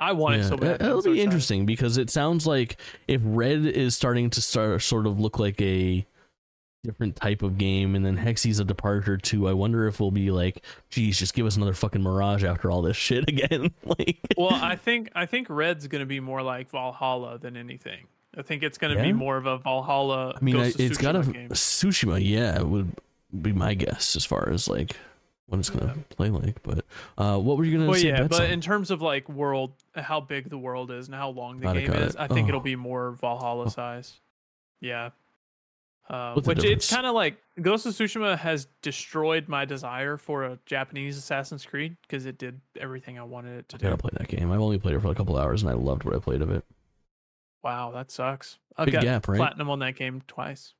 I 0.00 0.12
want 0.12 0.36
it 0.36 0.44
so 0.44 0.56
bad. 0.56 0.80
It'll 0.82 1.02
be 1.02 1.10
excited. 1.10 1.18
interesting 1.24 1.66
because 1.66 1.98
it 1.98 2.10
sounds 2.10 2.46
like 2.46 2.76
if 3.06 3.20
Red 3.24 3.66
is 3.66 3.94
starting 3.94 4.30
to 4.30 4.40
start 4.40 4.80
sort 4.82 5.06
of 5.06 5.20
look 5.20 5.38
like 5.38 5.60
a 5.60 6.06
different 6.82 7.14
type 7.16 7.42
of 7.42 7.58
game, 7.58 7.94
and 7.94 8.06
then 8.06 8.16
Hexe's 8.16 8.58
a 8.58 8.64
departure 8.64 9.18
too. 9.18 9.46
I 9.46 9.52
wonder 9.52 9.86
if 9.86 10.00
we'll 10.00 10.10
be 10.10 10.30
like, 10.30 10.64
geez, 10.88 11.18
just 11.18 11.34
give 11.34 11.44
us 11.44 11.56
another 11.56 11.74
fucking 11.74 12.02
Mirage 12.02 12.42
after 12.44 12.70
all 12.70 12.80
this 12.80 12.96
shit 12.96 13.28
again. 13.28 13.72
like, 13.84 14.18
Well, 14.38 14.54
I 14.54 14.76
think 14.76 15.10
I 15.14 15.26
think 15.26 15.48
Red's 15.50 15.86
going 15.88 16.00
to 16.00 16.06
be 16.06 16.20
more 16.20 16.42
like 16.42 16.70
Valhalla 16.70 17.38
than 17.38 17.56
anything. 17.56 18.06
I 18.36 18.42
think 18.42 18.62
it's 18.62 18.78
going 18.78 18.94
to 18.94 18.98
Yeah? 19.00 19.08
be 19.08 19.12
more 19.12 19.36
of 19.36 19.44
a 19.46 19.58
Valhalla. 19.58 20.34
I 20.40 20.42
mean, 20.44 20.56
I, 20.56 20.68
of 20.68 20.80
it's 20.80 20.96
got 20.98 21.16
a 21.16 21.20
Tsushima 21.20 21.32
game. 21.34 21.48
Tsushima. 21.50 22.20
Yeah, 22.26 22.60
it 22.60 22.66
would 22.66 22.92
be 23.42 23.52
my 23.52 23.74
guess 23.74 24.16
as 24.16 24.24
far 24.24 24.48
as 24.50 24.66
like 24.66 24.96
what 25.50 25.58
it's 25.58 25.70
gonna 25.70 25.94
play 26.10 26.30
like. 26.30 26.62
But 26.62 26.84
uh, 27.18 27.38
what 27.38 27.56
were 27.58 27.64
you 27.64 27.76
gonna 27.78 27.90
Well, 27.90 27.98
say? 28.00 28.08
yeah, 28.08 28.26
but 28.26 28.40
on? 28.40 28.46
in 28.50 28.60
terms 28.60 28.90
of 28.90 29.02
like 29.02 29.28
world, 29.28 29.72
how 29.94 30.20
big 30.20 30.48
the 30.48 30.58
world 30.58 30.90
is 30.90 31.06
and 31.06 31.14
how 31.14 31.28
long 31.30 31.60
the 31.60 31.70
it, 31.70 31.86
game 31.86 31.92
is. 31.92 32.16
I 32.16 32.26
think 32.28 32.46
Oh. 32.46 32.48
it'll 32.48 32.60
be 32.60 32.76
more 32.76 33.12
Valhalla 33.12 33.70
size. 33.70 34.18
Yeah. 34.80 35.10
Uh, 36.08 36.34
which 36.40 36.64
it's 36.64 36.92
kind 36.92 37.06
of 37.06 37.14
like 37.14 37.36
Ghost 37.62 37.86
of 37.86 37.92
Tsushima 37.92 38.36
has 38.36 38.66
destroyed 38.82 39.46
my 39.46 39.64
desire 39.64 40.16
for 40.16 40.42
a 40.44 40.58
Japanese 40.66 41.16
Assassin's 41.16 41.64
Creed 41.64 41.96
because 42.02 42.26
it 42.26 42.36
did 42.36 42.60
everything 42.80 43.16
I 43.16 43.22
wanted 43.22 43.58
it 43.60 43.68
to 43.68 43.76
I 43.76 43.78
do. 43.78 43.82
gotta 43.84 43.96
play 43.96 44.10
that 44.14 44.26
game. 44.26 44.50
I've 44.50 44.60
only 44.60 44.76
played 44.78 44.96
it 44.96 45.00
for 45.02 45.08
a 45.12 45.14
couple 45.14 45.36
hours, 45.36 45.62
and 45.62 45.70
I 45.70 45.74
loved 45.74 46.02
what 46.02 46.16
I 46.16 46.18
played 46.18 46.42
of 46.42 46.50
it. 46.50 46.64
Wow, 47.62 47.92
that 47.92 48.10
sucks. 48.10 48.58
I've 48.76 48.86
Big 48.86 48.94
got 48.94 49.02
gap, 49.04 49.28
right? 49.28 49.36
platinum 49.36 49.70
on 49.70 49.78
that 49.80 49.94
game 49.94 50.22
twice. 50.26 50.74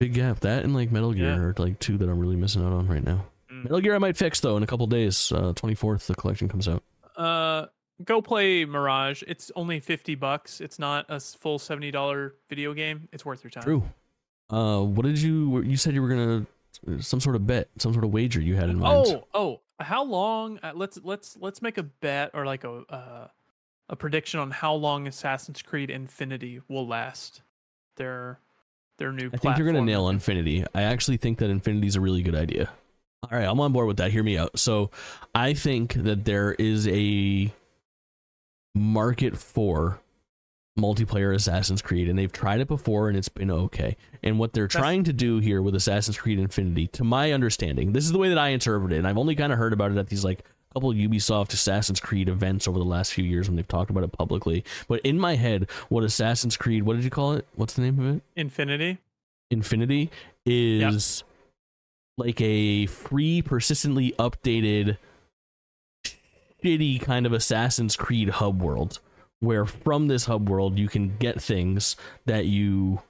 Big 0.00 0.14
gap. 0.14 0.40
That 0.40 0.64
and 0.64 0.74
like 0.74 0.90
Metal 0.90 1.12
Gear 1.12 1.26
Yeah. 1.26 1.36
are 1.38 1.54
like 1.56 1.78
two 1.78 1.96
that 1.98 2.08
I'm 2.08 2.18
really 2.18 2.34
missing 2.34 2.64
out 2.66 2.72
on 2.72 2.88
right 2.88 3.04
now. 3.04 3.26
Metal 3.64 3.80
Gear 3.80 3.94
I 3.94 3.98
might 3.98 4.16
fix 4.16 4.40
though 4.40 4.56
in 4.56 4.62
a 4.62 4.66
couple 4.66 4.86
days. 4.86 5.32
Uh, 5.32 5.52
24th 5.54 6.06
the 6.06 6.14
collection 6.14 6.48
comes 6.48 6.68
out. 6.68 6.82
Uh, 7.16 7.66
go 8.04 8.20
play 8.20 8.64
Mirage. 8.64 9.22
It's 9.26 9.50
only 9.56 9.80
fifty 9.80 10.14
bucks. 10.14 10.60
It's 10.60 10.78
not 10.78 11.06
a 11.08 11.18
full 11.18 11.58
seventy 11.58 11.90
dollar 11.90 12.34
video 12.48 12.74
game. 12.74 13.08
It's 13.12 13.24
worth 13.24 13.42
your 13.42 13.50
time. 13.50 13.64
True. 13.64 13.82
Uh, 14.50 14.80
what 14.80 15.04
did 15.04 15.20
you? 15.20 15.62
You 15.62 15.76
said 15.76 15.94
you 15.94 16.02
were 16.02 16.08
gonna 16.08 16.46
some 17.00 17.20
sort 17.20 17.36
of 17.36 17.46
bet, 17.46 17.68
some 17.78 17.92
sort 17.92 18.04
of 18.04 18.12
wager 18.12 18.40
you 18.40 18.56
had 18.56 18.68
in 18.68 18.78
mind. 18.78 19.06
Oh, 19.08 19.24
oh, 19.34 19.60
how 19.80 20.04
long? 20.04 20.58
Uh, 20.62 20.72
let's 20.74 20.98
let's 21.02 21.36
let's 21.40 21.62
make 21.62 21.78
a 21.78 21.82
bet 21.82 22.30
or 22.34 22.44
like 22.44 22.64
a 22.64 22.82
uh, 22.88 23.28
a 23.88 23.96
prediction 23.96 24.40
on 24.40 24.50
how 24.50 24.74
long 24.74 25.06
Assassin's 25.06 25.62
Creed 25.62 25.90
Infinity 25.90 26.60
will 26.68 26.86
last. 26.86 27.42
Their 27.96 28.40
their 28.98 29.12
new. 29.12 29.30
I 29.32 29.36
think 29.36 29.56
you're 29.56 29.66
gonna 29.66 29.82
nail 29.82 30.08
Infinity. 30.08 30.64
I 30.74 30.82
actually 30.82 31.16
think 31.16 31.38
that 31.38 31.50
Infinity's 31.50 31.96
a 31.96 32.00
really 32.00 32.22
good 32.22 32.34
idea. 32.34 32.70
All 33.32 33.38
right, 33.38 33.48
I'm 33.48 33.60
on 33.60 33.72
board 33.72 33.86
with 33.86 33.96
that. 33.98 34.10
Hear 34.12 34.22
me 34.22 34.38
out. 34.38 34.58
So, 34.58 34.90
I 35.34 35.54
think 35.54 35.94
that 35.94 36.24
there 36.24 36.52
is 36.58 36.86
a 36.88 37.52
market 38.74 39.36
for 39.36 40.00
multiplayer 40.78 41.34
Assassin's 41.34 41.80
Creed, 41.80 42.08
and 42.08 42.18
they've 42.18 42.32
tried 42.32 42.60
it 42.60 42.66
before, 42.68 43.08
and 43.08 43.16
it's 43.16 43.28
been 43.28 43.50
okay. 43.50 43.96
And 44.22 44.38
what 44.38 44.52
they're 44.52 44.66
That's- 44.66 44.80
trying 44.80 45.04
to 45.04 45.12
do 45.12 45.38
here 45.38 45.62
with 45.62 45.74
Assassin's 45.74 46.18
Creed 46.18 46.38
Infinity, 46.38 46.88
to 46.88 47.04
my 47.04 47.32
understanding, 47.32 47.92
this 47.92 48.04
is 48.04 48.12
the 48.12 48.18
way 48.18 48.28
that 48.28 48.38
I 48.38 48.48
interpret 48.48 48.92
it. 48.92 48.98
And 48.98 49.06
I've 49.06 49.18
only 49.18 49.36
kind 49.36 49.52
of 49.52 49.58
heard 49.58 49.72
about 49.72 49.92
it 49.92 49.98
at 49.98 50.08
these 50.08 50.24
like 50.24 50.44
couple 50.72 50.92
Ubisoft 50.92 51.52
Assassin's 51.52 52.00
Creed 52.00 52.28
events 52.28 52.66
over 52.66 52.80
the 52.80 52.84
last 52.84 53.12
few 53.12 53.22
years 53.24 53.48
when 53.48 53.54
they've 53.54 53.68
talked 53.68 53.90
about 53.90 54.02
it 54.02 54.10
publicly. 54.10 54.64
But 54.88 55.00
in 55.02 55.20
my 55.20 55.36
head, 55.36 55.70
what 55.88 56.02
Assassin's 56.02 56.56
Creed, 56.56 56.82
what 56.82 56.96
did 56.96 57.04
you 57.04 57.10
call 57.10 57.34
it? 57.34 57.46
What's 57.54 57.74
the 57.74 57.82
name 57.82 58.00
of 58.00 58.16
it? 58.16 58.22
Infinity. 58.34 58.98
Infinity 59.52 60.10
is 60.44 61.22
like 62.16 62.40
a 62.40 62.86
free, 62.86 63.42
persistently 63.42 64.12
updated, 64.18 64.98
shitty 66.62 67.00
kind 67.00 67.26
of 67.26 67.32
Assassin's 67.32 67.96
Creed 67.96 68.28
hub 68.30 68.62
world, 68.62 69.00
where 69.40 69.66
from 69.66 70.08
this 70.08 70.26
hub 70.26 70.48
world 70.48 70.78
you 70.78 70.88
can 70.88 71.16
get 71.18 71.40
things 71.40 71.96
that 72.26 72.46
you 72.46 73.02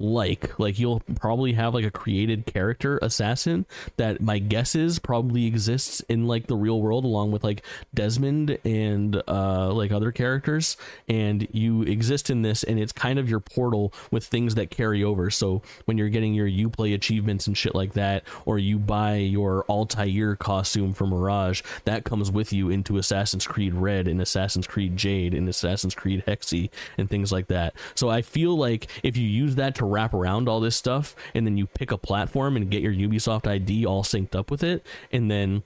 like. 0.00 0.58
Like 0.58 0.78
you'll 0.78 1.00
probably 1.16 1.52
have 1.52 1.74
like 1.74 1.84
a 1.84 1.90
created 1.90 2.46
character 2.46 2.98
assassin 3.02 3.66
that 3.96 4.20
my 4.20 4.38
guess 4.38 4.74
is 4.74 4.98
probably 4.98 5.46
exists 5.46 6.00
in 6.08 6.26
like 6.26 6.46
the 6.46 6.56
real 6.56 6.80
world 6.80 7.04
along 7.04 7.30
with 7.32 7.44
like 7.44 7.64
Desmond 7.94 8.58
and 8.64 9.22
uh 9.28 9.72
like 9.72 9.92
other 9.92 10.10
characters 10.10 10.76
and 11.08 11.46
you 11.52 11.82
exist 11.82 12.30
in 12.30 12.42
this 12.42 12.62
and 12.62 12.78
it's 12.78 12.92
kind 12.92 13.18
of 13.18 13.28
your 13.28 13.40
portal 13.40 13.92
with 14.10 14.24
things 14.24 14.54
that 14.54 14.70
carry 14.70 15.04
over. 15.04 15.30
So 15.30 15.62
when 15.84 15.98
you're 15.98 16.08
getting 16.08 16.34
your 16.34 16.48
Uplay 16.48 16.94
achievements 16.94 17.46
and 17.46 17.56
shit 17.56 17.74
like 17.74 17.92
that 17.92 18.24
or 18.46 18.58
you 18.58 18.78
buy 18.78 19.16
your 19.16 19.64
Altair 19.68 20.36
costume 20.36 20.94
for 20.94 21.06
Mirage, 21.06 21.62
that 21.84 22.04
comes 22.04 22.30
with 22.30 22.52
you 22.52 22.70
into 22.70 22.96
Assassin's 22.96 23.46
Creed 23.46 23.74
Red 23.74 24.08
and 24.08 24.20
Assassin's 24.20 24.66
Creed 24.66 24.96
Jade 24.96 25.34
and 25.34 25.48
Assassin's 25.48 25.94
Creed 25.94 26.24
Hexe 26.26 26.70
and 26.96 27.10
things 27.10 27.30
like 27.32 27.48
that. 27.48 27.74
So 27.94 28.08
I 28.08 28.22
feel 28.22 28.56
like 28.56 28.88
if 29.02 29.16
you 29.16 29.26
use 29.26 29.56
that 29.56 29.74
to 29.76 29.84
wrap 29.90 30.14
around 30.14 30.48
all 30.48 30.60
this 30.60 30.76
stuff 30.76 31.14
and 31.34 31.46
then 31.46 31.56
you 31.56 31.66
pick 31.66 31.90
a 31.90 31.98
platform 31.98 32.56
and 32.56 32.70
get 32.70 32.82
your 32.82 32.92
Ubisoft 32.92 33.46
ID 33.46 33.84
all 33.84 34.02
synced 34.02 34.34
up 34.34 34.50
with 34.50 34.62
it 34.62 34.86
and 35.12 35.30
then 35.30 35.62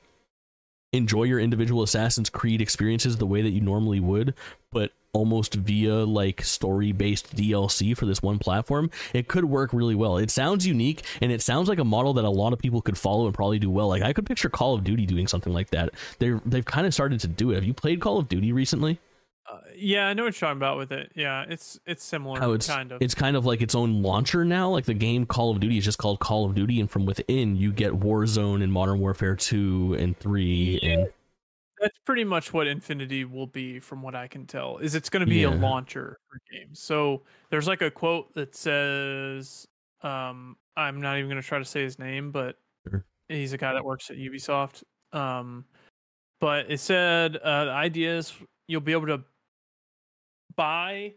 enjoy 0.92 1.24
your 1.24 1.40
individual 1.40 1.82
Assassin's 1.82 2.30
Creed 2.30 2.60
experiences 2.60 3.16
the 3.16 3.26
way 3.26 3.42
that 3.42 3.50
you 3.50 3.60
normally 3.60 4.00
would, 4.00 4.34
but 4.70 4.92
almost 5.12 5.54
via 5.54 6.04
like 6.04 6.42
story 6.42 6.92
based 6.92 7.34
DLC 7.34 7.96
for 7.96 8.06
this 8.06 8.22
one 8.22 8.38
platform, 8.38 8.90
it 9.12 9.28
could 9.28 9.44
work 9.44 9.72
really 9.72 9.94
well. 9.94 10.18
It 10.18 10.30
sounds 10.30 10.66
unique 10.66 11.02
and 11.20 11.32
it 11.32 11.40
sounds 11.40 11.68
like 11.68 11.78
a 11.78 11.84
model 11.84 12.14
that 12.14 12.24
a 12.24 12.30
lot 12.30 12.52
of 12.52 12.58
people 12.58 12.82
could 12.82 12.98
follow 12.98 13.26
and 13.26 13.34
probably 13.34 13.58
do 13.58 13.70
well. 13.70 13.88
Like 13.88 14.02
I 14.02 14.12
could 14.12 14.26
picture 14.26 14.48
Call 14.48 14.74
of 14.74 14.84
Duty 14.84 15.06
doing 15.06 15.28
something 15.28 15.52
like 15.52 15.70
that. 15.70 15.90
They're 16.18 16.40
they've 16.44 16.64
kind 16.64 16.86
of 16.86 16.92
started 16.92 17.20
to 17.20 17.28
do 17.28 17.52
it. 17.52 17.56
Have 17.56 17.64
you 17.64 17.74
played 17.74 18.00
Call 18.00 18.18
of 18.18 18.28
Duty 18.28 18.52
recently? 18.52 18.98
Uh, 19.50 19.58
yeah, 19.76 20.06
I 20.08 20.14
know 20.14 20.22
what 20.24 20.40
you're 20.40 20.48
talking 20.48 20.56
about 20.56 20.78
with 20.78 20.90
it. 20.90 21.12
Yeah, 21.14 21.44
it's 21.48 21.78
it's 21.86 22.02
similar. 22.02 22.40
how 22.40 22.52
it's 22.52 22.66
kind 22.66 22.92
of. 22.92 23.02
it's 23.02 23.14
kind 23.14 23.36
of 23.36 23.44
like 23.44 23.60
its 23.60 23.74
own 23.74 24.02
launcher 24.02 24.42
now. 24.44 24.70
Like 24.70 24.86
the 24.86 24.94
game 24.94 25.26
Call 25.26 25.50
of 25.50 25.60
Duty 25.60 25.76
is 25.76 25.84
just 25.84 25.98
called 25.98 26.18
Call 26.20 26.46
of 26.46 26.54
Duty, 26.54 26.80
and 26.80 26.90
from 26.90 27.04
within 27.04 27.54
you 27.54 27.70
get 27.70 27.92
Warzone 27.92 28.62
and 28.62 28.72
Modern 28.72 29.00
Warfare 29.00 29.36
two 29.36 29.96
and 29.98 30.18
three. 30.18 30.78
And 30.82 31.08
That's 31.78 31.98
pretty 32.06 32.24
much 32.24 32.54
what 32.54 32.66
Infinity 32.66 33.26
will 33.26 33.46
be, 33.46 33.80
from 33.80 34.00
what 34.00 34.14
I 34.14 34.28
can 34.28 34.46
tell. 34.46 34.78
Is 34.78 34.94
it's 34.94 35.10
going 35.10 35.20
to 35.20 35.26
be 35.26 35.42
a 35.42 35.50
launcher 35.50 36.18
for 36.30 36.40
games. 36.50 36.80
So 36.80 37.22
there's 37.50 37.68
like 37.68 37.82
a 37.82 37.90
quote 37.90 38.32
that 38.32 38.54
says, 38.54 39.68
um, 40.00 40.56
"I'm 40.74 41.02
not 41.02 41.18
even 41.18 41.28
going 41.28 41.42
to 41.42 41.46
try 41.46 41.58
to 41.58 41.64
say 41.66 41.82
his 41.82 41.98
name, 41.98 42.30
but 42.30 42.56
Sure. 42.88 43.04
he's 43.28 43.52
a 43.52 43.58
guy 43.58 43.74
that 43.74 43.84
works 43.84 44.10
at 44.10 44.16
Ubisoft." 44.16 44.84
Um, 45.12 45.66
but 46.40 46.70
it 46.70 46.80
said 46.80 47.36
uh, 47.36 47.66
the 47.66 47.70
idea 47.72 48.16
is 48.16 48.32
you'll 48.68 48.80
be 48.80 48.92
able 48.92 49.06
to 49.08 49.22
buy 50.56 51.14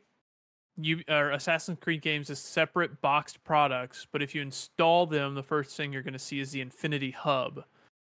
you 0.78 1.04
or 1.10 1.32
Assassin's 1.32 1.80
Creed 1.82 2.02
games 2.02 2.30
as 2.30 2.40
separate 2.40 3.02
boxed 3.02 3.44
products, 3.44 4.06
but 4.12 4.22
if 4.22 4.36
you 4.36 4.42
install 4.42 5.06
them, 5.08 5.34
the 5.36 5.44
first 5.44 5.76
thing 5.76 5.92
you're 5.94 6.04
going 6.04 6.14
to 6.14 6.20
see 6.20 6.40
is 6.40 6.52
the 6.52 6.62
Infinity 6.62 7.12
Hub 7.12 7.66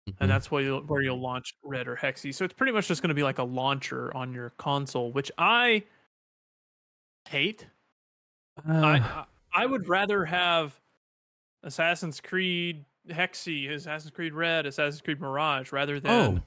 Mhm. 0.09 0.17
and 0.21 0.31
that's 0.31 0.51
where 0.51 0.63
you'll 0.63 0.83
where 0.83 1.03
you'll 1.03 1.21
launch 1.21 1.55
Red 1.63 1.87
or 1.89 1.97
Hexe. 1.97 2.35
So 2.35 2.45
it's 2.45 2.55
pretty 2.55 2.73
much 2.73 2.89
just 2.89 3.03
going 3.03 3.09
to 3.11 3.15
be 3.15 3.23
like 3.23 3.39
a 3.39 3.45
launcher 3.45 4.15
on 4.17 4.33
your 4.35 4.51
console, 4.51 5.13
which 5.13 5.31
I 5.39 5.85
hate. 7.29 7.67
I 8.67 8.99
Uh, 8.99 9.25
I 9.53 9.63
I 9.63 9.67
would 9.67 9.89
rather 9.89 10.25
have 10.27 10.79
Assassin's 11.63 12.21
Creed 12.21 12.85
Hexe, 13.09 13.69
Assassin's 13.71 14.11
Creed 14.13 14.35
Red, 14.35 14.67
Assassin's 14.67 15.01
Creed 15.03 15.21
Mirage, 15.21 15.73
rather 15.73 15.99
than 16.01 16.11
oh, 16.11 16.43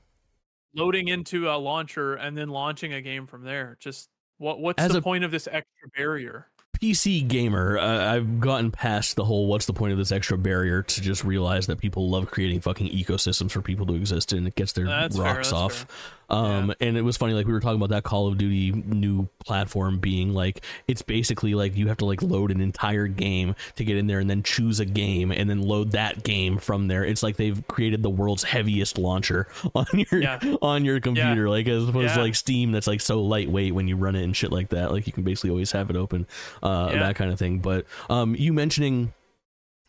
loading 0.74 1.08
into 1.08 1.50
a 1.50 1.58
launcher 1.58 2.16
and 2.16 2.38
then 2.38 2.50
launching 2.50 2.94
a 2.94 3.02
game 3.02 3.28
from 3.28 3.44
there. 3.44 3.78
Just 3.80 4.10
what 4.42 4.60
what's 4.60 4.82
As 4.82 4.92
the 4.92 4.98
a- 4.98 5.02
point 5.02 5.24
of 5.24 5.32
this 5.32 5.48
extra 5.48 5.88
barrier? 5.96 6.48
PC 6.82 7.28
gamer, 7.28 7.78
uh, 7.78 8.12
I've 8.16 8.40
gotten 8.40 8.72
past 8.72 9.16
the 9.16 9.24
whole 9.24 9.46
what's 9.46 9.68
the 9.68 9.74
point 9.74 9.92
of 9.92 10.00
this 10.00 10.12
extra 10.12 10.36
barrier 10.36 10.82
to 10.82 11.02
just 11.02 11.24
realize 11.24 11.68
that 11.68 11.78
people 11.78 12.10
love 12.10 12.32
creating 12.32 12.62
fucking 12.62 12.88
ecosystems 12.90 13.52
for 13.52 13.62
people 13.62 13.86
to 13.86 13.94
exist 13.94 14.32
in. 14.32 14.40
and 14.40 14.48
It 14.48 14.56
gets 14.56 14.72
their 14.72 14.86
That's 14.86 15.16
rocks 15.16 15.50
that's 15.50 15.54
off. 15.54 15.74
fair. 15.74 15.88
Um, 16.32 16.74
and 16.80 16.96
it 16.98 17.02
was 17.02 17.18
funny, 17.18 17.34
like 17.34 17.46
we 17.46 17.54
were 17.54 17.60
talking 17.60 17.76
about 17.76 17.90
that 17.90 18.04
Call 18.04 18.28
of 18.28 18.38
Duty 18.38 18.72
new 18.72 19.28
platform 19.46 20.00
being 20.00 20.34
like 20.34 20.64
it's 20.88 21.02
basically 21.02 21.54
like 21.56 21.76
you 21.76 21.90
have 21.90 21.98
to 21.98 22.06
like 22.06 22.22
load 22.22 22.52
an 22.52 22.62
entire 22.62 23.08
game 23.08 23.54
to 23.76 23.84
get 23.84 23.98
in 23.98 24.08
there 24.08 24.20
and 24.20 24.30
then 24.30 24.42
choose 24.42 24.80
a 24.80 24.86
game 24.86 25.32
and 25.32 25.50
then 25.50 25.62
load 25.62 25.92
that 25.92 26.24
game 26.24 26.58
from 26.58 26.88
there. 26.88 27.04
It's 27.04 27.22
like 27.22 27.36
they've 27.36 27.62
created 27.68 28.02
the 28.02 28.10
world's 28.10 28.44
heaviest 28.44 28.98
launcher 28.98 29.48
on 29.76 29.86
your 29.94 30.22
Yeah. 30.22 30.40
on 30.62 30.86
your 30.86 31.00
computer, 31.02 31.50
like 31.50 31.68
as 31.68 31.88
opposed 31.88 32.14
to 32.16 32.22
like 32.22 32.36
Steam 32.36 32.72
that's 32.72 32.88
like 32.88 33.02
so 33.02 33.22
lightweight 33.22 33.76
when 33.76 33.88
you 33.90 33.98
run 33.98 34.16
it 34.16 34.24
and 34.24 34.36
shit 34.36 34.52
like 34.54 34.70
that. 34.70 34.92
Like 34.92 35.08
you 35.08 35.14
can 35.14 35.24
basically 35.24 35.50
always 35.50 35.72
have 35.74 35.90
it 35.90 35.98
open, 35.98 36.28
uh, 36.64 36.92
Yeah. 36.94 37.00
that 37.00 37.16
kind 37.18 37.32
of 37.32 37.38
thing. 37.40 37.60
But 37.60 37.86
um, 38.10 38.36
you 38.36 38.54
mentioning 38.54 39.14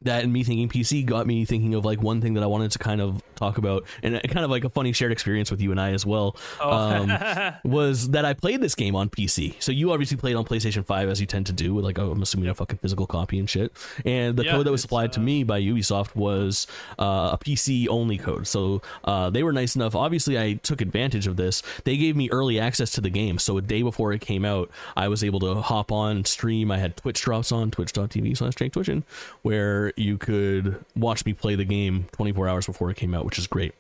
that 0.05 0.25
and 0.25 0.33
me 0.33 0.43
thinking 0.45 0.69
PC 0.69 1.05
got 1.05 1.27
me 1.27 1.45
thinking 1.45 1.75
of 1.75 1.85
like 1.85 2.03
one 2.03 2.21
thing 2.21 2.35
that 2.35 2.43
I 2.43 2.47
wanted 2.47 2.71
to 2.73 2.79
kind 2.79 3.01
of 3.01 3.23
talk 3.37 3.59
about 3.59 3.85
and 4.03 4.21
kind 4.31 4.45
of 4.45 4.51
like 4.51 4.65
a 4.65 4.71
funny 4.71 4.93
shared 4.93 5.11
experience 5.13 5.51
with 5.51 5.61
you 5.61 5.71
and 5.73 5.81
I 5.81 5.91
as 5.93 6.07
well 6.07 6.37
Oh. 6.61 6.71
um, 6.71 7.55
was 7.65 8.11
that 8.11 8.25
I 8.25 8.35
played 8.35 8.61
this 8.61 8.75
game 8.75 8.95
on 8.95 9.09
PC. 9.11 9.55
So 9.61 9.73
you 9.73 9.93
obviously 9.93 10.17
played 10.17 10.37
on 10.37 10.45
PlayStation 10.45 10.85
5 10.85 11.09
as 11.09 11.21
you 11.21 11.27
tend 11.27 11.47
to 11.47 11.53
do 11.53 11.75
with 11.75 11.85
like 11.85 11.99
I'm 11.99 12.23
assuming 12.23 12.49
a 12.49 12.55
fucking 12.55 12.79
physical 12.79 13.07
copy 13.07 13.39
and 13.39 13.49
shit. 13.51 13.73
And 14.05 14.37
the 14.37 14.45
Yeah, 14.45 14.53
code 14.53 14.67
that 14.67 14.71
was 14.73 14.83
supplied 14.83 15.13
to 15.15 15.21
uh, 15.21 15.25
me 15.25 15.45
by 15.45 15.61
Ubisoft 15.61 16.15
was 16.15 16.67
uh, 16.99 17.31
a 17.33 17.39
PC 17.43 17.89
only 17.89 18.19
code. 18.19 18.47
So 18.47 18.83
uh, 19.05 19.31
they 19.31 19.43
were 19.43 19.53
nice 19.53 19.75
enough. 19.77 19.95
Obviously 19.95 20.39
I 20.39 20.55
took 20.55 20.81
advantage 20.81 21.27
of 21.27 21.37
this. 21.37 21.63
They 21.85 21.97
gave 21.97 22.17
me 22.17 22.29
early 22.31 22.61
access 22.61 22.91
to 22.93 23.01
the 23.01 23.11
game. 23.11 23.39
So 23.39 23.59
a 23.59 23.63
day 23.63 23.83
before 23.83 24.13
it 24.13 24.21
came 24.21 24.45
out, 24.45 24.71
I 24.97 25.09
was 25.09 25.25
able 25.25 25.41
to 25.41 25.57
hop 25.57 25.91
on 25.91 26.25
stream. 26.25 26.71
I 26.71 26.79
had 26.79 26.97
Twitch 26.97 27.21
drops 27.23 27.51
on 27.53 27.71
twitch.tv 27.71 28.37
slash 28.37 28.55
Jake 28.55 28.73
Twitchin 28.73 29.03
where 29.43 29.92
you 29.97 30.19
could 30.19 30.85
watch 30.97 31.25
me 31.25 31.33
play 31.33 31.55
the 31.55 31.65
game 31.65 32.07
24 32.13 32.49
hours 32.49 32.67
before 32.67 32.91
it 32.91 32.97
came 32.97 33.15
out, 33.15 33.25
which 33.25 33.39
is 33.39 33.47
great. 33.47 33.75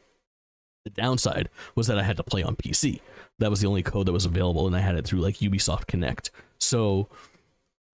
The 0.85 0.91
downside 0.91 1.49
was 1.75 1.87
that 1.87 1.99
I 1.99 2.03
had 2.03 2.17
to 2.17 2.25
play 2.25 2.43
on 2.43 2.57
PC. 2.57 3.01
That 3.39 3.51
was 3.51 3.61
the 3.61 3.69
only 3.69 3.83
code 3.83 4.07
that 4.07 4.13
was 4.13 4.27
available, 4.27 4.67
and 4.67 4.75
I 4.75 4.81
had 4.81 4.97
it 4.97 5.07
through 5.07 5.21
like 5.21 5.37
Ubisoft 5.37 5.87
Connect. 5.87 6.31
So 6.59 7.09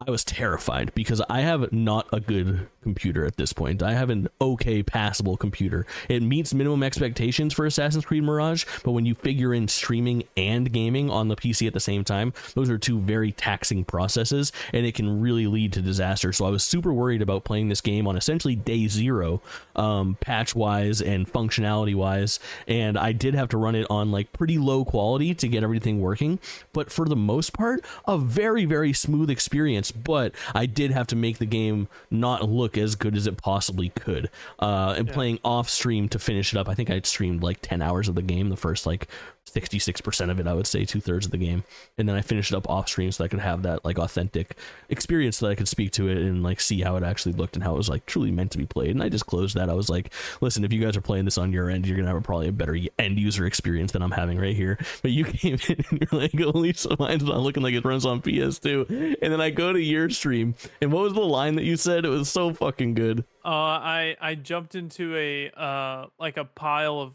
I 0.07 0.13
was 0.13 0.23
terrified 0.23 0.95
because 0.95 1.21
I 1.29 1.41
have 1.41 1.73
not 1.73 2.07
a 2.13 2.21
good 2.21 2.69
computer 2.85 3.27
at 3.27 3.37
this 3.37 3.53
point. 3.53 3.83
I 3.83 3.95
have 3.95 4.11
an 4.11 4.29
okay, 4.41 4.81
passable 4.81 5.37
computer. 5.37 5.87
It 6.09 6.23
meets 6.23 6.55
minimum 6.55 6.85
expectations 6.85 7.53
for 7.53 7.67
Assassin's 7.67 8.05
Creed 8.05 8.23
Mirage, 8.23 8.65
but 8.85 8.93
when 8.93 9.07
you 9.07 9.17
figure 9.17 9.53
in 9.53 9.67
streaming 9.67 10.23
and 10.37 10.73
gaming 10.73 11.11
on 11.11 11.27
the 11.27 11.35
PC 11.35 11.67
at 11.67 11.75
the 11.75 11.81
same 11.81 12.05
time, 12.05 12.33
those 12.55 12.71
are 12.71 12.79
two 12.79 13.01
very 13.01 13.33
taxing 13.33 13.85
processes, 13.85 14.53
and 14.73 14.87
it 14.87 14.95
can 14.95 15.21
really 15.21 15.49
lead 15.49 15.73
to 15.73 15.83
disaster. 15.83 16.33
So 16.33 16.47
I 16.47 16.51
was 16.51 16.63
super 16.63 16.93
worried 16.93 17.21
about 17.21 17.43
playing 17.43 17.69
this 17.69 17.81
game 17.81 18.07
on 18.07 18.17
essentially 18.17 18.55
day 18.55 18.87
zero, 18.87 19.43
um, 19.75 20.17
patch 20.21 20.55
wise 20.55 21.03
and 21.03 21.31
functionality 21.31 21.97
wise, 21.97 22.39
and 22.69 22.97
I 22.97 23.11
did 23.11 23.35
have 23.35 23.49
to 23.49 23.59
run 23.59 23.75
it 23.75 23.87
on 23.91 24.13
like 24.13 24.33
pretty 24.33 24.59
low 24.59 24.85
quality 24.85 25.35
to 25.35 25.49
get 25.49 25.65
everything 25.65 26.01
working. 26.01 26.39
But 26.73 26.93
for 26.93 27.07
the 27.07 27.17
most 27.17 27.53
part, 27.53 27.85
a 28.07 28.17
very, 28.17 28.65
very 28.65 28.93
smooth 28.93 29.29
experience. 29.29 29.88
But 29.91 30.35
I 30.55 30.67
did 30.67 30.91
have 30.91 31.07
to 31.09 31.17
make 31.17 31.39
the 31.39 31.47
game 31.47 31.89
not 32.11 32.49
look 32.49 32.77
as 32.79 32.95
good 32.95 33.17
as 33.17 33.27
it 33.27 33.37
possibly 33.37 33.91
could. 33.91 34.31
Uh, 34.59 34.95
and 34.97 35.09
playing 35.09 35.39
off 35.45 35.69
stream 35.69 36.09
to 36.11 36.19
finish 36.19 36.53
it 36.53 36.59
up, 36.59 36.69
I 36.69 36.75
think 36.75 36.91
I 36.91 37.01
streamed 37.03 37.43
like 37.43 37.59
10 37.63 37.83
hours 37.83 38.09
of 38.09 38.15
the 38.15 38.23
game, 38.23 38.49
the 38.49 38.57
first 38.57 38.87
like 38.87 39.09
66% 39.55 40.31
of 40.31 40.41
it, 40.41 40.47
I 40.47 40.55
would 40.55 40.67
say, 40.67 40.85
two 40.85 41.01
thirds 41.01 41.27
of 41.27 41.33
the 41.33 41.39
game. 41.39 41.65
And 41.97 42.09
then 42.09 42.17
I 42.17 42.21
finished 42.21 42.53
it 42.53 42.57
up 42.57 42.69
off 42.69 42.89
stream 42.89 43.11
so 43.13 43.25
I 43.25 43.29
could 43.29 43.41
have 43.41 43.63
that 43.63 43.85
like 43.85 43.99
authentic 43.99 44.57
experience 44.89 45.39
that 45.39 45.49
I 45.49 45.55
could 45.55 45.69
speak 45.69 45.93
to 45.93 46.09
it 46.09 46.19
and 46.19 46.43
like 46.43 46.61
see 46.61 46.81
how 46.81 46.97
it 46.97 47.03
actually 47.03 47.33
looked 47.33 47.57
and 47.57 47.65
how 47.65 47.75
it 47.75 47.79
was 47.79 47.89
like 47.89 48.07
truly 48.07 48.31
meant 48.31 48.53
to 48.53 48.59
be 48.59 48.67
played. 48.67 48.91
And 48.91 49.03
I 49.03 49.09
just 49.09 49.27
closed 49.27 49.57
that. 49.57 49.71
I 49.71 49.75
was 49.75 49.89
like, 49.89 50.13
listen, 50.41 50.65
if 50.65 50.73
you 50.73 50.81
guys 50.81 50.97
are 50.97 51.01
playing 51.01 51.25
this 51.25 51.39
on 51.39 51.53
your 51.53 51.71
end, 51.71 51.87
you're 51.87 51.97
gonna 51.97 52.09
have 52.09 52.17
a, 52.17 52.21
probably 52.21 52.49
a 52.49 52.53
better 52.53 52.77
end 52.99 53.19
user 53.19 53.47
experience 53.47 53.93
than 53.93 54.03
I'm 54.03 54.11
having 54.11 54.39
right 54.39 54.57
here. 54.57 54.79
But 55.03 55.11
you 55.11 55.25
came 55.27 55.59
in 55.69 55.85
and 55.91 56.01
you're 56.01 56.21
like, 56.21 56.35
at 56.35 56.55
least 56.55 56.87
mine's 56.99 57.25
not 57.25 57.41
looking 57.41 57.63
like 57.63 57.75
it 57.75 57.85
runs 57.85 58.07
on 58.07 58.23
PS2. 58.23 59.17
And 59.23 59.33
then 59.33 59.41
I 59.41 59.51
go 59.51 59.73
to 59.73 59.81
your 59.81 60.11
stream, 60.11 60.55
and 60.81 60.93
what 60.93 61.03
was 61.03 61.15
the 61.15 61.21
line 61.21 61.57
that 61.57 61.65
you 61.65 61.77
said? 61.77 62.05
It 62.05 62.09
was 62.09 62.29
so 62.29 62.53
fucking 62.53 62.95
good. 62.95 63.25
Uh, 63.45 63.49
I 63.49 64.17
I 64.21 64.35
jumped 64.35 64.75
into 64.75 65.17
a 65.17 65.51
uh 65.51 66.07
like 66.19 66.37
a 66.37 66.45
pile 66.45 67.01
of 67.01 67.15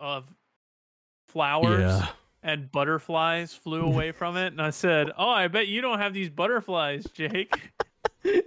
of 0.00 0.24
flowers 1.32 1.80
Yeah. 1.80 2.08
and 2.42 2.70
butterflies 2.70 3.54
flew 3.54 3.82
away 3.82 4.12
from 4.20 4.36
it, 4.36 4.48
and 4.52 4.60
I 4.60 4.70
said, 4.70 5.10
"Oh, 5.16 5.28
I 5.30 5.48
bet 5.48 5.66
you 5.68 5.80
don't 5.80 5.98
have 5.98 6.14
these 6.14 6.30
butterflies, 6.30 7.06
Jake." 7.12 7.54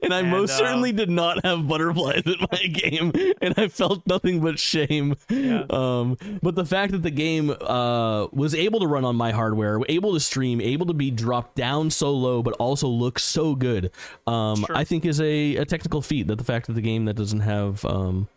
And 0.01 0.13
I 0.13 0.19
And, 0.19 0.31
most 0.31 0.51
uh, 0.51 0.57
certainly 0.59 0.93
did 0.93 1.09
not 1.09 1.43
have 1.43 1.67
butterflies 1.67 2.23
in 2.25 2.35
my 2.49 2.57
game, 2.67 3.11
and 3.41 3.53
I 3.57 3.67
felt 3.67 4.07
nothing 4.07 4.39
but 4.39 4.57
shame. 4.57 5.15
Yeah. 5.29 5.65
Um, 5.69 6.17
but 6.41 6.55
the 6.55 6.63
fact 6.65 6.93
that 6.93 7.03
the 7.03 7.11
game 7.11 7.49
uh, 7.49 8.27
was 8.27 8.55
able 8.55 8.79
to 8.79 8.87
run 8.87 9.03
on 9.03 9.17
my 9.17 9.31
hardware, 9.31 9.81
able 9.89 10.13
to 10.13 10.21
stream, 10.21 10.61
able 10.61 10.85
to 10.85 10.93
be 10.93 11.11
dropped 11.11 11.55
down 11.55 11.89
so 11.89 12.11
low, 12.11 12.41
but 12.41 12.53
also 12.53 12.87
look 12.87 13.19
so 13.19 13.53
good, 13.53 13.91
um, 14.27 14.63
Sure. 14.65 14.77
I 14.77 14.85
think 14.85 15.03
is 15.05 15.19
a, 15.19 15.57
a 15.57 15.65
technical 15.65 16.01
feat. 16.01 16.27
That 16.27 16.37
the 16.37 16.45
fact 16.45 16.67
that 16.67 16.73
the 16.73 16.81
game 16.81 17.03
that 17.05 17.15
doesn't 17.15 17.41
have, 17.41 17.83
um, 17.83 18.29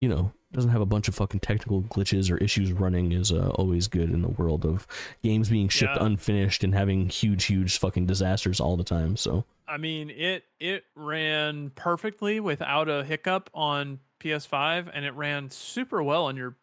you 0.00 0.08
know, 0.08 0.30
doesn't 0.52 0.70
have 0.70 0.80
a 0.80 0.86
bunch 0.86 1.08
of 1.08 1.14
fucking 1.14 1.40
technical 1.40 1.82
glitches 1.82 2.30
or 2.30 2.36
issues 2.38 2.72
running 2.72 3.12
is 3.12 3.32
uh, 3.32 3.48
always 3.54 3.88
good 3.88 4.10
in 4.10 4.22
the 4.22 4.28
world 4.28 4.64
of 4.64 4.86
games 5.22 5.48
being 5.48 5.68
shipped 5.68 5.96
Yeah. 5.96 6.04
unfinished 6.04 6.62
and 6.62 6.74
having 6.74 7.08
huge, 7.08 7.44
huge 7.44 7.78
fucking 7.78 8.06
disasters 8.06 8.60
all 8.60 8.76
the 8.76 8.84
time. 8.84 9.16
So. 9.16 9.44
I 9.66 9.78
mean, 9.78 10.10
it 10.10 10.44
it 10.60 10.84
ran 10.94 11.70
perfectly 11.70 12.40
without 12.40 12.88
a 12.90 13.02
hiccup 13.04 13.48
on 13.54 14.00
PS5, 14.20 14.90
and 14.92 15.04
it 15.04 15.14
ran 15.14 15.48
super 15.50 16.02
well 16.02 16.26
on 16.26 16.36
your 16.36 16.56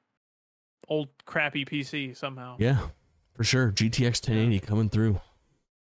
old 0.87 1.09
crappy 1.25 1.65
PC 1.65 2.15
somehow. 2.15 2.55
Yeah, 2.59 2.77
for 3.33 3.43
sure. 3.43 3.71
GTX 3.71 4.21
1080 4.27 4.59
coming 4.59 4.89
through. 4.89 5.19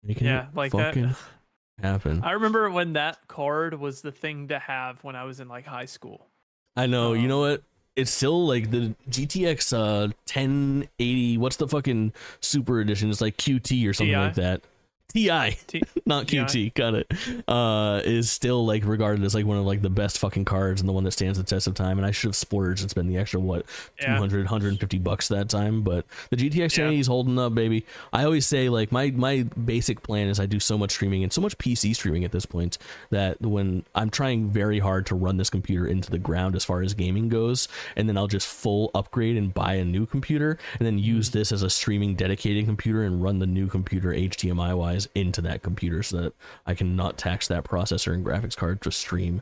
Making 0.04 0.28
Yeah, 0.28 0.48
it 0.50 0.56
like 0.56 0.72
fucking 0.72 1.08
that. 1.08 1.18
happen. 1.82 2.22
I 2.24 2.34
remember 2.34 2.70
when 2.70 2.94
that 2.94 3.28
card 3.28 3.74
was 3.80 4.02
the 4.02 4.12
thing 4.12 4.50
to 4.50 4.60
have 4.60 5.04
when 5.04 5.16
I 5.16 5.24
was 5.24 5.40
in 5.40 5.48
like 5.48 5.66
high 5.66 5.86
school. 5.86 6.28
I 6.76 6.86
know. 6.86 7.14
you 7.14 7.22
um, 7.24 7.28
know 7.30 7.40
what? 7.40 7.64
It's 7.98 8.12
still 8.12 8.48
like 8.48 8.72
the 8.72 8.96
GTX 9.10 9.74
uh 9.74 10.08
1080. 10.32 11.38
What's 11.40 11.58
the 11.58 11.68
fucking 11.68 12.14
super 12.40 12.80
edition? 12.80 13.10
It's 13.10 13.20
like 13.22 13.36
QT 13.38 13.90
or 13.90 13.94
something 13.94 14.14
like 14.28 14.36
that. 14.36 14.62
TI, 15.10 15.58
T- 15.68 15.82
not. 16.06 16.28
QT. 16.28 16.74
Got 16.74 16.94
it. 16.96 17.12
Uh, 17.48 18.02
is 18.04 18.30
still 18.30 18.66
like 18.66 18.86
regarded 18.86 19.24
as 19.24 19.34
like 19.34 19.46
one 19.46 19.58
of 19.58 19.66
like 19.66 19.82
the 19.82 19.90
best 19.90 20.20
fucking 20.20 20.46
cards 20.46 20.82
and 20.82 20.88
the 20.88 20.94
one 20.94 21.04
that 21.06 21.12
stands 21.12 21.38
the 21.38 21.44
test 21.46 21.66
of 21.66 21.74
time. 21.76 21.98
And 21.98 22.06
I 22.06 22.12
should 22.12 22.28
have 22.28 22.36
splurged 22.36 22.82
and 22.82 22.90
spent 22.90 23.08
the 23.08 23.18
extra 23.18 23.40
what 23.40 23.66
Yeah. 24.02 24.16
200 24.16 24.40
150 24.46 24.98
bucks 25.00 25.28
that 25.30 25.50
time 25.50 25.82
but 25.82 26.06
the 26.30 26.38
gtx 26.38 26.56
Yeah. 26.78 26.86
1080 26.86 27.00
is 27.00 27.08
holding 27.08 27.38
up 27.40 27.54
baby 27.54 27.86
i 28.14 28.24
always 28.24 28.46
say 28.46 28.70
like 28.70 28.92
my 28.92 29.12
my 29.12 29.44
basic 29.44 30.02
plan 30.04 30.28
is 30.28 30.40
i 30.40 30.46
do 30.46 30.60
so 30.60 30.78
much 30.78 30.92
streaming 30.92 31.24
and 31.24 31.32
so 31.34 31.42
much 31.42 31.58
pc 31.58 31.96
streaming 31.96 32.24
at 32.24 32.32
this 32.32 32.46
point 32.46 32.78
that 33.10 33.40
when 33.42 33.84
i'm 33.96 34.10
trying 34.10 34.50
very 34.50 34.80
hard 34.80 35.06
to 35.08 35.16
run 35.16 35.38
this 35.38 35.50
computer 35.50 35.86
into 35.88 36.10
the 36.10 36.18
ground 36.18 36.56
as 36.56 36.64
far 36.66 36.82
as 36.82 36.94
gaming 36.94 37.30
goes 37.30 37.68
and 37.96 38.08
then 38.08 38.18
i'll 38.18 38.28
just 38.28 38.48
full 38.48 38.92
upgrade 38.96 39.38
and 39.38 39.54
buy 39.54 39.74
a 39.76 39.86
new 39.86 40.06
computer 40.06 40.58
and 40.80 40.86
then 40.86 40.98
use 40.98 41.32
this 41.32 41.52
as 41.52 41.62
a 41.64 41.70
streaming 41.70 42.16
dedicated 42.16 42.66
computer 42.66 43.04
and 43.04 43.22
run 43.22 43.40
the 43.40 43.48
new 43.48 43.68
computer 43.68 44.10
hdmi 44.10 44.76
wise 44.78 44.97
into 45.14 45.42
that 45.42 45.62
computer 45.62 46.02
so 46.02 46.18
that 46.22 46.34
i 46.66 46.74
can 46.74 46.96
not 46.96 47.18
tax 47.18 47.48
that 47.48 47.64
processor 47.64 48.14
and 48.14 48.26
graphics 48.26 48.56
card 48.58 48.82
to 48.82 48.92
stream 48.92 49.42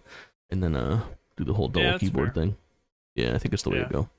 and 0.50 0.62
then 0.62 0.76
uh 0.76 1.02
do 1.38 1.44
the 1.44 1.54
whole 1.54 1.68
double 1.70 1.86
Yeah, 1.86 1.98
keyboard 1.98 2.34
fair. 2.34 2.44
thing 2.44 2.58
yeah 3.16 3.34
i 3.34 3.38
think 3.38 3.54
it's 3.54 3.64
the 3.64 3.70
way 3.70 3.78
Yeah. 3.78 3.88
to 3.88 3.94
go 3.94 4.10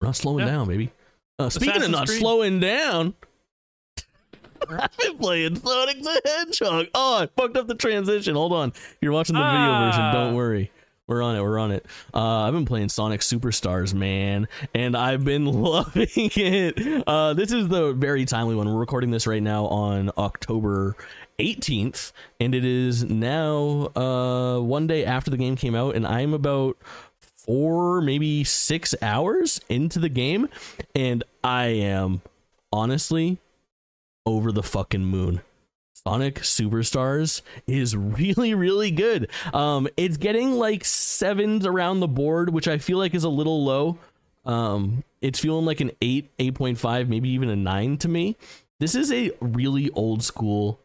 we're 0.00 0.06
not 0.08 0.16
slowing 0.16 0.46
Yeah. 0.46 0.52
down, 0.52 0.68
baby. 0.68 0.92
Uh, 1.40 1.50
speaking 1.50 1.82
of 1.82 1.90
not 1.90 2.06
Creed. 2.06 2.20
slowing 2.20 2.60
down, 2.60 3.14
I've 4.70 4.96
been 4.96 5.18
playing 5.18 5.56
Sonic 5.56 6.02
the 6.02 6.20
Hedgehog. 6.24 6.86
Oh, 6.94 7.22
I 7.22 7.26
fucked 7.36 7.56
up 7.56 7.66
the 7.66 7.74
transition. 7.74 8.34
Hold 8.36 8.52
on. 8.52 8.68
If 8.70 8.96
you're 9.00 9.10
watching 9.12 9.34
the 9.34 9.40
video 9.42 9.78
version, 9.86 10.00
Ah. 10.02 10.12
don't 10.12 10.34
worry. 10.34 10.70
We're 11.08 11.22
on 11.22 11.36
it. 11.36 11.42
We're 11.42 11.58
on 11.58 11.72
it. 11.72 11.86
Uh, 12.12 12.42
I've 12.42 12.52
been 12.52 12.66
playing 12.66 12.90
Sonic 12.90 13.22
Superstars, 13.22 13.94
man, 13.94 14.46
and 14.74 14.94
I've 14.94 15.24
been 15.24 15.46
loving 15.46 16.06
it. 16.14 17.02
Uh, 17.06 17.32
this 17.32 17.50
is 17.50 17.66
the 17.68 17.94
very 17.94 18.26
timely 18.26 18.54
one. 18.54 18.68
We're 18.68 18.78
recording 18.78 19.10
this 19.10 19.26
right 19.26 19.42
now 19.42 19.64
on 19.66 20.10
October 20.18 20.96
18th, 21.38 22.12
and 22.38 22.54
it 22.54 22.64
is 22.64 23.04
now 23.04 23.90
uh, 23.96 24.60
one 24.60 24.86
day 24.86 25.04
after 25.06 25.30
the 25.30 25.38
game 25.38 25.56
came 25.56 25.74
out, 25.74 25.96
and 25.96 26.06
I'm 26.06 26.34
about 26.34 26.76
four, 27.18 28.02
maybe 28.02 28.44
six 28.44 28.94
hours 29.00 29.62
into 29.70 29.98
the 29.98 30.10
game, 30.10 30.48
and 30.94 31.24
I 31.42 31.68
am 31.68 32.20
honestly 32.70 33.38
over 34.26 34.52
the 34.52 34.62
fucking 34.62 35.06
moon. 35.06 35.40
Sonic 36.04 36.36
Superstars 36.36 37.42
is 37.66 37.96
really, 37.96 38.54
really 38.54 38.90
good. 38.90 39.30
Um, 39.52 39.88
it's 39.96 40.16
getting 40.16 40.52
like 40.52 40.84
sevens 40.84 41.66
around 41.66 42.00
the 42.00 42.08
board, 42.08 42.50
which 42.50 42.68
I 42.68 42.78
feel 42.78 42.98
like 42.98 43.14
is 43.14 43.24
a 43.24 43.28
little 43.28 43.64
low. 43.64 43.98
Um, 44.44 45.02
it's 45.20 45.40
feeling 45.40 45.66
like 45.66 45.80
an 45.80 45.90
eight, 46.00 46.30
eight 46.38 46.54
point 46.54 46.78
five, 46.78 47.08
maybe 47.08 47.28
even 47.30 47.50
a 47.50 47.56
nine 47.56 47.96
to 47.98 48.08
me. 48.08 48.36
This 48.80 48.94
is 48.94 49.10
a 49.10 49.32
really 49.40 49.90
old 49.90 50.22
school, 50.22 50.80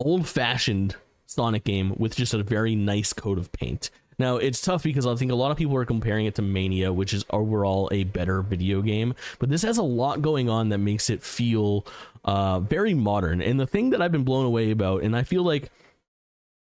old 0.00 0.26
fashioned 0.26 0.96
Sonic 1.26 1.64
game 1.64 1.94
with 1.96 2.16
just 2.16 2.34
a 2.34 2.42
very 2.42 2.74
nice 2.74 3.12
coat 3.12 3.38
of 3.38 3.52
paint. 3.52 3.90
Now 4.18 4.36
it's 4.36 4.60
tough 4.60 4.82
because 4.82 5.06
I 5.06 5.14
think 5.16 5.32
a 5.32 5.36
lot 5.36 5.50
of 5.50 5.56
people 5.56 5.76
are 5.76 5.84
comparing 5.84 6.26
it 6.26 6.34
to 6.36 6.42
Mania, 6.42 6.92
which 6.92 7.12
is 7.12 7.24
overall 7.30 7.88
a 7.92 8.04
better 8.04 8.42
video 8.42 8.82
game. 8.82 9.14
But 9.38 9.48
this 9.48 9.62
has 9.62 9.78
a 9.78 9.82
lot 9.82 10.22
going 10.22 10.48
on 10.48 10.68
that 10.70 10.78
makes 10.78 11.10
it 11.10 11.22
feel 11.22 11.86
uh, 12.24 12.60
very 12.60 12.94
modern. 12.94 13.42
And 13.42 13.58
the 13.58 13.66
thing 13.66 13.90
that 13.90 14.00
I've 14.00 14.12
been 14.12 14.24
blown 14.24 14.46
away 14.46 14.70
about, 14.70 15.02
and 15.02 15.16
I 15.16 15.22
feel 15.22 15.42
like 15.42 15.70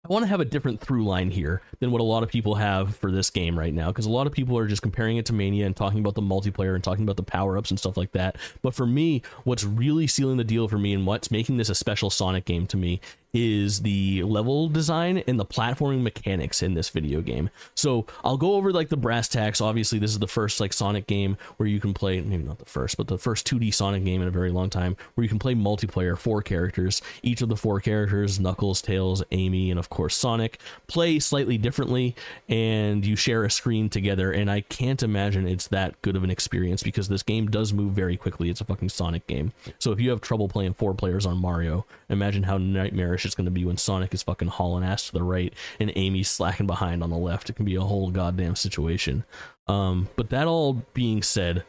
I 0.06 0.08
want 0.08 0.24
to 0.24 0.28
have 0.28 0.40
a 0.40 0.46
different 0.46 0.80
through 0.80 1.04
line 1.04 1.30
here 1.30 1.62
than 1.80 1.92
what 1.92 2.00
a 2.00 2.06
lot 2.06 2.24
of 2.24 2.30
people 2.30 2.56
have 2.56 2.96
for 2.96 3.12
this 3.12 3.30
game 3.30 3.60
right 3.60 3.74
now, 3.74 3.88
because 3.88 4.06
a 4.06 4.10
lot 4.10 4.28
of 4.28 4.34
people 4.34 4.58
are 4.58 4.66
just 4.66 4.82
comparing 4.82 5.18
it 5.18 5.26
to 5.26 5.34
Mania 5.34 5.66
and 5.66 5.76
talking 5.76 6.00
about 6.00 6.16
the 6.16 6.22
multiplayer 6.22 6.74
and 6.74 6.82
talking 6.82 7.04
about 7.04 7.18
the 7.18 7.24
power 7.24 7.58
ups 7.58 7.70
and 7.70 7.78
stuff 7.78 7.98
like 7.98 8.14
that. 8.14 8.38
But 8.62 8.74
for 8.74 8.86
me, 8.86 9.24
what's 9.44 9.66
really 9.66 10.08
sealing 10.08 10.38
the 10.38 10.46
deal 10.46 10.70
for 10.70 10.78
me 10.78 10.94
and 10.94 11.06
what's 11.06 11.32
making 11.32 11.58
this 11.58 11.70
a 11.70 11.76
special 11.76 12.10
Sonic 12.10 12.46
game 12.46 12.66
to 12.68 12.78
me 12.78 13.02
is 13.34 13.82
the 13.82 14.24
level 14.24 14.70
design 14.70 15.20
and 15.28 15.40
the 15.40 15.46
platforming 15.46 16.02
mechanics 16.02 16.64
in 16.64 16.74
this 16.74 16.90
video 16.90 17.22
game. 17.22 17.50
So 17.76 18.06
I'll 18.24 18.38
go 18.38 18.56
over 18.56 18.72
like 18.72 18.90
the 18.90 18.98
brass 18.98 19.28
tacks. 19.28 19.62
Obviously, 19.62 20.00
this 20.00 20.12
is 20.12 20.20
the 20.20 20.28
first 20.28 20.60
like 20.60 20.74
Sonic 20.74 21.08
game 21.08 21.38
where 21.58 21.70
you 21.70 21.80
can 21.80 21.94
play 21.94 22.20
maybe 22.22 22.44
not 22.44 22.60
the 22.60 22.66
first, 22.66 22.98
but 22.98 23.08
the 23.08 23.18
first 23.18 23.48
2D 23.48 23.74
Sonic 23.74 24.04
game 24.04 24.22
in 24.22 24.28
a 24.28 24.32
very 24.32 24.52
long 24.52 24.70
time 24.70 24.98
where 25.14 25.24
you 25.24 25.30
can 25.30 25.40
play 25.40 25.54
multiplayer, 25.54 26.18
four 26.18 26.42
characters. 26.42 27.02
Each 27.22 27.42
of 27.42 27.50
the 27.50 27.56
four 27.56 27.80
characters, 27.80 28.40
Knuckles, 28.40 28.82
Tails, 28.82 29.24
Amy, 29.32 29.70
and 29.70 29.80
of 29.80 29.90
course 29.90 30.16
Sonic, 30.16 30.60
play 30.88 31.20
slightly 31.20 31.58
differently, 31.58 32.16
and 32.48 33.06
you 33.06 33.16
share 33.16 33.44
a 33.44 33.52
screen 33.52 33.90
together. 33.90 34.32
And 34.32 34.50
I 34.50 34.62
can't 34.62 35.04
imagine 35.04 35.48
it's 35.48 35.68
that 35.68 36.02
good 36.02 36.16
of 36.16 36.24
an 36.24 36.32
experience 36.32 36.82
because 36.82 37.10
this 37.10 37.24
game 37.24 37.48
does 37.48 37.74
move 37.74 37.94
very 37.94 38.18
quickly. 38.18 38.50
It's 38.50 38.62
a 38.62 38.66
fucking 38.66 38.90
Sonic 38.90 39.28
game. 39.28 39.52
So 39.78 39.92
if 39.92 40.00
you 40.00 40.10
have 40.10 40.22
trouble 40.22 40.48
playing 40.48 40.74
four 40.74 40.94
players 40.94 41.26
on 41.26 41.38
Mario, 41.38 41.86
imagine 42.10 42.44
how 42.44 42.58
nightmarish 42.58 43.19
it's 43.26 43.36
going 43.36 43.46
to 43.46 43.52
be 43.52 43.66
when 43.66 43.78
Sonic 43.78 44.14
is 44.14 44.24
fucking 44.24 44.48
hauling 44.50 44.84
ass 44.84 45.08
to 45.08 45.14
the 45.14 45.24
right 45.24 45.54
and 45.80 45.92
Amy's 45.96 46.30
slacking 46.30 46.68
behind 46.68 47.04
on 47.04 47.10
the 47.10 47.18
left. 47.18 47.50
It 47.50 47.56
can 47.56 47.66
be 47.66 47.76
a 47.76 47.82
whole 47.82 48.12
goddamn 48.12 48.56
situation. 48.56 49.24
Um, 49.68 50.10
but 50.16 50.30
that 50.30 50.48
all 50.48 50.84
being 50.94 51.22
said, 51.24 51.64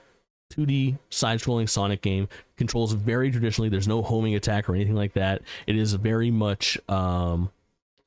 2D 0.55 0.99
side-scrolling 1.11 1.69
Sonic 1.69 2.03
game 2.03 2.29
controls 2.57 2.93
very 2.93 3.31
traditionally. 3.31 3.69
There's 3.69 3.89
no 3.89 4.03
homing 4.03 4.35
attack 4.35 4.69
or 4.69 4.75
anything 4.75 4.97
like 4.97 5.13
that. 5.13 5.43
It 5.67 5.77
is 5.77 5.95
very 5.95 6.31
much 6.31 6.79
um, 6.89 7.51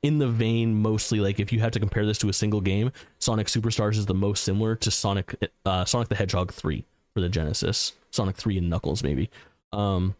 in 0.03 0.19
the 0.19 0.27
vein, 0.27 0.75
mostly 0.75 1.19
like 1.19 1.39
if 1.39 1.51
you 1.51 1.61
have 1.61 1.71
to 1.71 1.79
compare 1.79 2.05
this 2.05 2.17
to 2.19 2.29
a 2.29 2.33
single 2.33 2.61
game, 2.61 2.91
Sonic 3.19 3.47
Superstars 3.47 3.97
is 3.97 4.05
the 4.05 4.13
most 4.13 4.43
similar 4.43 4.75
to 4.75 4.91
Sonic 4.91 5.35
uh, 5.65 5.85
Sonic 5.85 6.09
the 6.09 6.15
Hedgehog 6.15 6.51
3 6.51 6.83
for 7.13 7.21
the 7.21 7.29
Genesis, 7.29 7.93
Sonic 8.11 8.35
3 8.35 8.57
and 8.57 8.69
Knuckles 8.69 9.01
maybe. 9.01 9.29
Um, 9.71 10.15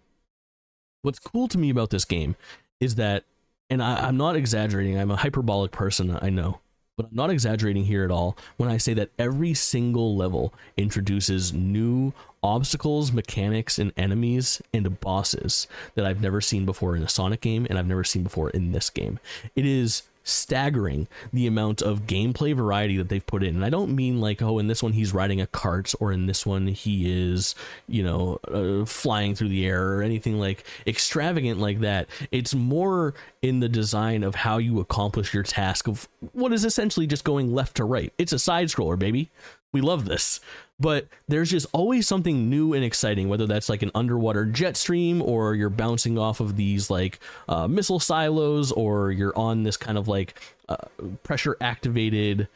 what's 1.01 1.19
cool 1.19 1.49
to 1.49 1.57
me 1.57 1.69
about 1.69 1.89
this 1.89 2.05
game 2.05 2.35
is 2.83 2.95
that, 2.95 3.23
and 3.69 3.81
I, 3.81 4.07
I'm 4.07 4.17
not 4.17 4.35
exaggerating. 4.35 4.97
I'm 4.99 5.11
a 5.11 5.15
hyperbolic 5.15 5.71
person. 5.71 6.17
I 6.21 6.29
know 6.29 6.59
but 6.95 7.07
I'm 7.07 7.15
not 7.15 7.29
exaggerating 7.31 7.85
here 7.85 8.03
at 8.03 8.11
all 8.11 8.37
when 8.57 8.69
I 8.69 8.77
say 8.77 8.93
that 8.93 9.09
every 9.17 9.53
single 9.53 10.15
level 10.15 10.53
introduces 10.77 11.53
new 11.53 12.13
obstacles, 12.41 13.11
mechanics, 13.11 13.79
and 13.79 13.91
enemies 13.97 14.61
and 14.73 14.99
bosses 14.99 15.67
that 15.95 16.05
I've 16.05 16.21
never 16.21 16.41
seen 16.41 16.65
before 16.65 16.95
in 16.95 17.03
a 17.03 17.09
Sonic 17.09 17.41
game 17.41 17.65
and 17.69 17.79
I've 17.79 17.87
never 17.87 18.03
seen 18.03 18.23
before 18.23 18.49
in 18.51 18.71
this 18.71 18.89
game. 18.89 19.19
It 19.55 19.65
is 19.65 20.03
staggering 20.23 21.07
the 21.31 21.47
amount 21.47 21.81
of 21.81 22.07
gameplay 22.07 22.55
variety 22.55 22.97
that 22.97 23.09
they've 23.09 23.25
put 23.25 23.43
in. 23.43 23.55
And 23.55 23.65
I 23.65 23.69
don't 23.69 23.95
mean 23.95 24.21
like, 24.21 24.41
oh, 24.41 24.59
in 24.59 24.67
this 24.67 24.81
one 24.81 24.93
he's 24.93 25.13
riding 25.13 25.41
a 25.41 25.47
cart, 25.47 25.93
or 25.99 26.11
in 26.11 26.25
this 26.25 26.45
one 26.45 26.67
he 26.67 27.11
is, 27.11 27.55
you 27.87 28.03
know, 28.03 28.39
uh, 28.47 28.85
flying 28.85 29.35
through 29.35 29.49
the 29.49 29.65
air, 29.65 29.93
or 29.93 30.01
anything 30.01 30.39
like 30.39 30.65
extravagant 30.87 31.59
like 31.59 31.79
that. 31.81 32.07
It's 32.31 32.55
more 32.55 33.13
in 33.41 33.59
the 33.59 33.69
design 33.69 34.23
of 34.23 34.35
how 34.35 34.57
you 34.57 34.79
accomplish 34.79 35.33
your 35.33 35.43
task 35.43 35.87
of 35.87 36.07
what 36.31 36.53
is 36.53 36.65
essentially 36.65 37.07
just 37.07 37.23
going 37.23 37.53
left 37.53 37.77
to 37.77 37.83
right. 37.83 38.13
It's 38.17 38.33
a 38.33 38.39
side 38.39 38.67
scroller, 38.67 38.97
baby. 38.97 39.29
We 39.71 39.81
love 39.81 40.05
this 40.05 40.39
but 40.79 41.07
there's 41.27 41.51
just 41.51 41.67
always 41.71 42.07
something 42.07 42.49
new 42.49 42.73
and 42.73 42.83
exciting 42.83 43.29
whether 43.29 43.45
that's 43.45 43.69
like 43.69 43.81
an 43.81 43.91
underwater 43.93 44.45
jet 44.45 44.75
stream 44.75 45.21
or 45.21 45.55
you're 45.55 45.69
bouncing 45.69 46.17
off 46.17 46.39
of 46.39 46.55
these 46.55 46.89
like 46.89 47.19
uh, 47.47 47.67
missile 47.67 47.99
silos 47.99 48.71
or 48.71 49.11
you're 49.11 49.37
on 49.37 49.63
this 49.63 49.77
kind 49.77 49.97
of 49.97 50.07
like 50.07 50.39
uh, 50.69 50.77
pressure 51.23 51.55
activated 51.61 52.47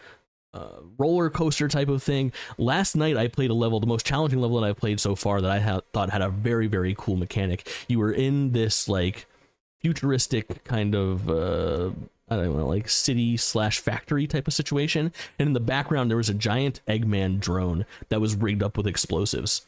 uh, 0.53 0.79
roller 0.97 1.29
coaster 1.29 1.67
type 1.67 1.89
of 1.89 2.01
thing. 2.01 2.31
Last 2.57 2.95
night 2.95 3.15
I 3.17 3.27
played 3.27 3.51
a 3.51 3.53
level, 3.53 3.79
the 3.79 3.85
most 3.87 4.05
challenging 4.05 4.39
level 4.39 4.59
that 4.59 4.67
I've 4.67 4.77
played 4.77 4.99
so 4.99 5.15
far 5.15 5.39
that 5.41 5.51
I 5.51 5.59
ha- 5.59 5.81
thought 5.93 6.09
had 6.09 6.21
a 6.21 6.29
very 6.29 6.67
very 6.67 6.95
cool 6.97 7.15
mechanic. 7.15 7.69
You 7.87 7.99
were 7.99 8.11
in 8.11 8.51
this 8.53 8.89
like 8.89 9.27
futuristic 9.79 10.63
kind 10.63 10.95
of 10.95 11.29
uh, 11.29 11.91
I 12.29 12.35
don't 12.35 12.57
know, 12.57 12.67
like 12.67 12.89
city 12.89 13.37
slash 13.37 13.79
factory 13.79 14.27
type 14.27 14.47
of 14.47 14.53
situation. 14.53 15.13
And 15.39 15.47
in 15.47 15.53
the 15.53 15.59
background, 15.59 16.09
there 16.09 16.17
was 16.17 16.29
a 16.29 16.33
giant 16.33 16.81
Eggman 16.87 17.39
drone 17.39 17.85
that 18.09 18.21
was 18.21 18.35
rigged 18.35 18.63
up 18.63 18.75
with 18.75 18.87
explosives. 18.87 19.65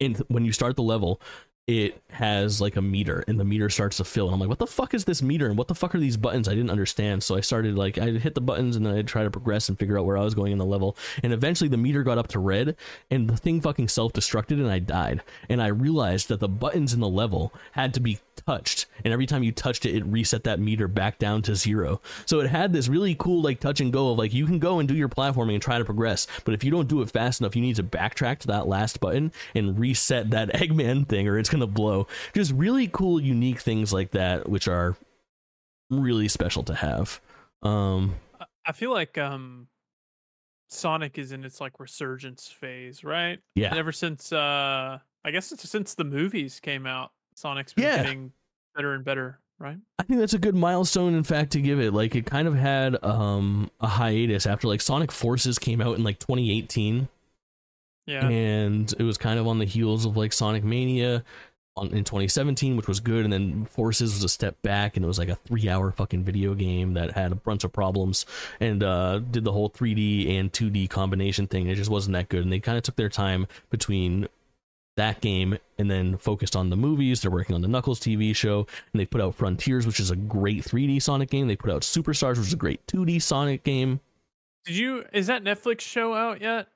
And 0.00 0.18
when 0.28 0.44
you 0.44 0.52
start 0.52 0.76
the 0.76 0.82
level, 0.82 1.20
it 1.66 2.00
has 2.10 2.60
like 2.60 2.76
a 2.76 2.82
meter 2.82 3.24
and 3.26 3.40
the 3.40 3.44
meter 3.44 3.68
starts 3.68 3.96
to 3.96 4.04
fill. 4.04 4.26
And 4.26 4.34
i'm 4.34 4.40
like 4.40 4.48
what 4.48 4.60
the 4.60 4.68
fuck 4.68 4.94
is 4.94 5.04
this 5.04 5.20
meter? 5.20 5.46
And 5.46 5.58
what 5.58 5.66
the 5.66 5.74
fuck 5.74 5.94
are 5.96 5.98
these 5.98 6.16
buttons? 6.16 6.48
I 6.48 6.54
didn't 6.54 6.70
understand. 6.70 7.24
So 7.24 7.36
i 7.36 7.40
started 7.40 7.76
like 7.76 7.98
i 7.98 8.10
hit 8.12 8.36
the 8.36 8.40
buttons 8.40 8.76
and 8.76 8.86
then 8.86 8.94
i 8.94 9.02
try 9.02 9.24
to 9.24 9.30
progress 9.30 9.68
and 9.68 9.76
figure 9.76 9.98
out 9.98 10.04
where 10.04 10.16
i 10.16 10.22
was 10.22 10.34
going 10.34 10.52
in 10.52 10.58
the 10.58 10.64
level. 10.64 10.96
And 11.24 11.32
eventually 11.32 11.68
the 11.68 11.76
meter 11.76 12.04
got 12.04 12.18
up 12.18 12.28
to 12.28 12.38
red 12.38 12.76
and 13.10 13.28
the 13.28 13.36
thing 13.36 13.60
fucking 13.60 13.88
self-destructed 13.88 14.52
and 14.52 14.68
i 14.68 14.78
died. 14.78 15.22
And 15.48 15.60
i 15.60 15.66
realized 15.66 16.28
that 16.28 16.38
the 16.38 16.48
buttons 16.48 16.94
in 16.94 17.00
the 17.00 17.08
level 17.08 17.52
had 17.72 17.92
to 17.94 18.00
be 18.00 18.20
touched 18.36 18.86
and 19.04 19.12
every 19.12 19.26
time 19.26 19.42
you 19.42 19.52
touched 19.52 19.86
it 19.86 19.94
it 19.94 20.04
reset 20.06 20.44
that 20.44 20.60
meter 20.60 20.88
back 20.88 21.18
down 21.18 21.42
to 21.42 21.54
zero. 21.54 22.00
So 22.26 22.40
it 22.40 22.48
had 22.48 22.72
this 22.72 22.88
really 22.88 23.14
cool 23.14 23.42
like 23.42 23.60
touch 23.60 23.80
and 23.80 23.92
go 23.92 24.10
of 24.10 24.18
like 24.18 24.34
you 24.34 24.46
can 24.46 24.58
go 24.58 24.78
and 24.78 24.88
do 24.88 24.94
your 24.94 25.08
platforming 25.08 25.54
and 25.54 25.62
try 25.62 25.78
to 25.78 25.84
progress 25.84 26.26
but 26.44 26.54
if 26.54 26.62
you 26.62 26.70
don't 26.70 26.88
do 26.88 27.02
it 27.02 27.10
fast 27.10 27.40
enough 27.40 27.56
you 27.56 27.62
need 27.62 27.76
to 27.76 27.82
backtrack 27.82 28.38
to 28.38 28.46
that 28.48 28.66
last 28.66 29.00
button 29.00 29.32
and 29.54 29.78
reset 29.78 30.30
that 30.30 30.48
eggman 30.54 31.08
thing 31.08 31.28
or 31.28 31.38
it's 31.38 31.48
going 31.48 31.60
to 31.60 31.66
blow. 31.66 32.06
Just 32.34 32.52
really 32.52 32.88
cool 32.88 33.20
unique 33.20 33.60
things 33.60 33.92
like 33.92 34.12
that 34.12 34.48
which 34.48 34.68
are 34.68 34.96
really 35.90 36.28
special 36.28 36.62
to 36.64 36.74
have. 36.74 37.20
Um 37.62 38.16
i 38.64 38.72
feel 38.72 38.92
like 38.92 39.16
um 39.16 39.68
sonic 40.68 41.18
is 41.18 41.30
in 41.30 41.44
its 41.44 41.60
like 41.60 41.78
resurgence 41.78 42.48
phase 42.48 43.04
right? 43.04 43.40
Yeah. 43.54 43.74
Ever 43.74 43.92
since 43.92 44.32
uh 44.32 44.98
i 45.24 45.30
guess 45.30 45.52
it's 45.52 45.68
since 45.68 45.94
the 45.94 46.04
movies 46.04 46.60
came 46.60 46.86
out 46.86 47.12
Sonic's 47.36 47.74
been 47.74 47.84
yeah. 47.84 48.02
getting 48.02 48.32
better 48.74 48.94
and 48.94 49.04
better, 49.04 49.38
right? 49.58 49.76
I 49.98 50.02
think 50.02 50.20
that's 50.20 50.34
a 50.34 50.38
good 50.38 50.54
milestone, 50.54 51.14
in 51.14 51.22
fact, 51.22 51.52
to 51.52 51.60
give 51.60 51.78
it. 51.78 51.92
Like, 51.92 52.14
it 52.14 52.24
kind 52.24 52.48
of 52.48 52.54
had 52.54 53.02
um, 53.04 53.70
a 53.80 53.86
hiatus 53.86 54.46
after 54.46 54.66
like 54.68 54.80
Sonic 54.80 55.12
Forces 55.12 55.58
came 55.58 55.80
out 55.80 55.96
in 55.98 56.04
like 56.04 56.18
2018. 56.18 57.08
Yeah. 58.06 58.28
And 58.28 58.92
it 58.98 59.02
was 59.02 59.18
kind 59.18 59.38
of 59.38 59.46
on 59.46 59.58
the 59.58 59.64
heels 59.64 60.06
of 60.06 60.16
like 60.16 60.32
Sonic 60.32 60.64
Mania 60.64 61.24
on, 61.76 61.88
in 61.88 62.04
2017, 62.04 62.76
which 62.76 62.88
was 62.88 63.00
good. 63.00 63.24
And 63.24 63.32
then 63.32 63.66
Forces 63.66 64.14
was 64.14 64.24
a 64.24 64.28
step 64.28 64.60
back 64.62 64.96
and 64.96 65.04
it 65.04 65.08
was 65.08 65.18
like 65.18 65.28
a 65.28 65.34
three 65.34 65.68
hour 65.68 65.90
fucking 65.90 66.22
video 66.22 66.54
game 66.54 66.94
that 66.94 67.12
had 67.12 67.32
a 67.32 67.34
bunch 67.34 67.64
of 67.64 67.72
problems 67.72 68.24
and 68.60 68.82
uh, 68.82 69.18
did 69.18 69.44
the 69.44 69.52
whole 69.52 69.68
3D 69.68 70.38
and 70.38 70.52
2D 70.52 70.88
combination 70.88 71.48
thing. 71.48 71.66
It 71.66 71.74
just 71.74 71.90
wasn't 71.90 72.14
that 72.14 72.28
good. 72.28 72.44
And 72.44 72.52
they 72.52 72.60
kind 72.60 72.78
of 72.78 72.84
took 72.84 72.96
their 72.96 73.08
time 73.08 73.48
between 73.70 74.28
that 74.96 75.20
game 75.20 75.58
and 75.78 75.90
then 75.90 76.16
focused 76.16 76.56
on 76.56 76.70
the 76.70 76.76
movies. 76.76 77.20
They're 77.22 77.30
working 77.30 77.54
on 77.54 77.62
the 77.62 77.68
Knuckles 77.68 78.00
TV 78.00 78.34
show, 78.34 78.66
and 78.92 79.00
they 79.00 79.06
put 79.06 79.20
out 79.20 79.34
Frontiers, 79.34 79.86
which 79.86 80.00
is 80.00 80.10
a 80.10 80.16
great 80.16 80.64
3D 80.64 81.00
Sonic 81.00 81.30
game. 81.30 81.48
They 81.48 81.56
put 81.56 81.70
out 81.70 81.82
Superstars, 81.82 82.38
which 82.38 82.48
is 82.48 82.52
a 82.52 82.56
great 82.56 82.86
2D 82.86 83.22
Sonic 83.22 83.62
game. 83.62 84.00
Did 84.64 84.76
you? 84.76 85.04
Is 85.12 85.28
that 85.28 85.44
Netflix 85.44 85.82
show 85.82 86.14
out 86.14 86.40
yet? 86.40 86.68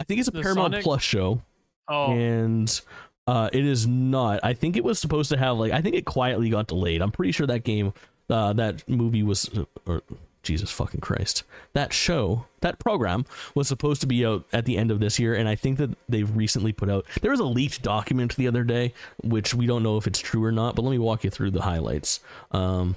I 0.00 0.04
think 0.04 0.20
it's 0.20 0.28
a 0.28 0.32
the 0.32 0.42
Paramount 0.42 0.72
Sonic? 0.72 0.84
Plus 0.84 1.02
show. 1.02 1.42
Oh, 1.88 2.12
and 2.12 2.80
uh, 3.26 3.50
it 3.52 3.64
is 3.64 3.86
not. 3.86 4.40
I 4.42 4.52
think 4.52 4.76
it 4.76 4.84
was 4.84 4.98
supposed 4.98 5.30
to 5.30 5.36
have 5.36 5.58
like. 5.58 5.72
I 5.72 5.80
think 5.80 5.96
it 5.96 6.04
quietly 6.04 6.50
got 6.50 6.68
delayed. 6.68 7.02
I'm 7.02 7.10
pretty 7.10 7.32
sure 7.32 7.46
that 7.46 7.64
game, 7.64 7.92
uh, 8.30 8.52
that 8.54 8.88
movie 8.88 9.22
was, 9.22 9.50
or 9.86 10.02
Jesus 10.42 10.70
fucking 10.70 11.00
Christ. 11.00 11.44
That 11.72 11.92
show, 11.92 12.46
that 12.60 12.78
program 12.78 13.24
was 13.54 13.68
supposed 13.68 14.00
to 14.00 14.06
be 14.06 14.26
out 14.26 14.44
at 14.52 14.64
the 14.64 14.76
end 14.76 14.90
of 14.90 15.00
this 15.00 15.18
year, 15.18 15.34
and 15.34 15.48
I 15.48 15.54
think 15.54 15.78
that 15.78 15.90
they've 16.08 16.36
recently 16.36 16.72
put 16.72 16.90
out. 16.90 17.06
There 17.20 17.30
was 17.30 17.40
a 17.40 17.44
leaked 17.44 17.82
document 17.82 18.36
the 18.36 18.48
other 18.48 18.64
day, 18.64 18.92
which 19.22 19.54
we 19.54 19.66
don't 19.66 19.82
know 19.82 19.96
if 19.96 20.06
it's 20.06 20.18
true 20.18 20.44
or 20.44 20.52
not, 20.52 20.74
but 20.74 20.82
let 20.82 20.90
me 20.90 20.98
walk 20.98 21.24
you 21.24 21.30
through 21.30 21.52
the 21.52 21.62
highlights. 21.62 22.20
Um, 22.50 22.96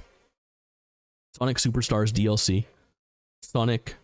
Sonic 1.34 1.58
Superstars 1.58 2.12
DLC, 2.12 2.64
Sonic 3.42 3.96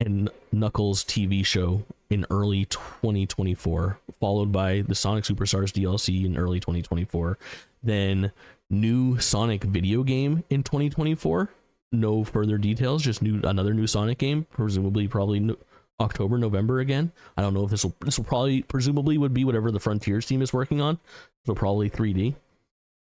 and 0.00 0.30
Knuckles 0.52 1.04
TV 1.04 1.44
show 1.44 1.82
in 2.08 2.24
early 2.30 2.64
2024, 2.66 3.98
followed 4.20 4.52
by 4.52 4.82
the 4.82 4.94
Sonic 4.94 5.24
Superstars 5.24 5.72
DLC 5.72 6.24
in 6.24 6.36
early 6.36 6.60
2024, 6.60 7.38
then 7.82 8.32
new 8.70 9.18
Sonic 9.18 9.64
video 9.64 10.02
game 10.02 10.44
in 10.50 10.62
2024 10.62 11.50
no 11.92 12.24
further 12.24 12.58
details. 12.58 13.02
Just 13.02 13.22
new 13.22 13.40
another 13.44 13.74
new 13.74 13.86
Sonic 13.86 14.18
game, 14.18 14.46
presumably 14.50 15.08
probably 15.08 15.40
no, 15.40 15.56
October, 16.00 16.38
November 16.38 16.80
again. 16.80 17.12
I 17.36 17.42
don't 17.42 17.54
know 17.54 17.64
if 17.64 17.70
this 17.70 17.84
will 17.84 17.94
this 18.00 18.18
will 18.18 18.24
probably 18.24 18.62
presumably 18.62 19.18
would 19.18 19.34
be 19.34 19.44
whatever 19.44 19.70
the 19.70 19.80
Frontiers 19.80 20.26
team 20.26 20.42
is 20.42 20.52
working 20.52 20.80
on. 20.80 20.98
So 21.46 21.54
probably 21.54 21.90
3D, 21.90 22.34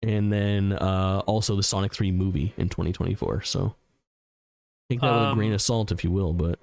and 0.02 0.33
then 0.33 0.72
uh, 0.72 1.22
also 1.26 1.57
the 1.57 1.62
Sonic 1.62 1.94
3 1.94 2.12
movie 2.12 2.52
in 2.57 2.68
2024. 2.68 3.42
So 3.42 3.74
take 4.90 5.00
that 5.00 5.07
um, 5.07 5.20
with 5.20 5.33
a 5.33 5.35
grain 5.35 5.50
of 5.50 5.54
um, 5.54 5.59
salt, 5.61 5.92
if 5.92 6.04
you 6.04 6.11
will. 6.11 6.33
But 6.33 6.59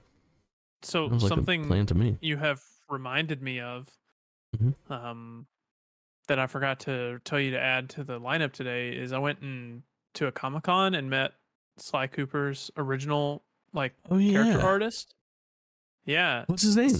so 0.83 1.05
like 1.05 1.27
something 1.27 1.65
plan 1.65 1.85
to 1.87 1.95
me. 1.95 2.17
you 2.21 2.37
have 2.37 2.61
reminded 2.89 3.41
me 3.41 3.59
of. 3.59 3.89
Mm-hmm. 4.55 4.93
Um, 4.93 5.47
that 6.27 6.39
I 6.39 6.47
forgot 6.47 6.79
to 6.81 7.19
tell 7.23 7.39
you 7.39 7.51
to 7.51 7.59
add 7.59 7.89
to 7.91 8.03
the 8.03 8.19
lineup 8.19 8.51
today 8.51 8.89
is 8.89 9.11
I 9.11 9.19
went 9.19 9.41
and 9.41 9.83
to 10.15 10.27
a 10.27 10.31
Comic 10.31 10.63
Con 10.63 10.95
and 10.95 11.09
met 11.09 11.33
Sly 11.77 12.07
Cooper's 12.07 12.71
original 12.77 13.43
like 13.73 13.93
oh, 14.09 14.17
yeah. 14.17 14.43
character 14.43 14.65
artist. 14.65 15.15
Yeah. 16.05 16.45
What's 16.47 16.63
his 16.63 16.75
name? 16.77 16.95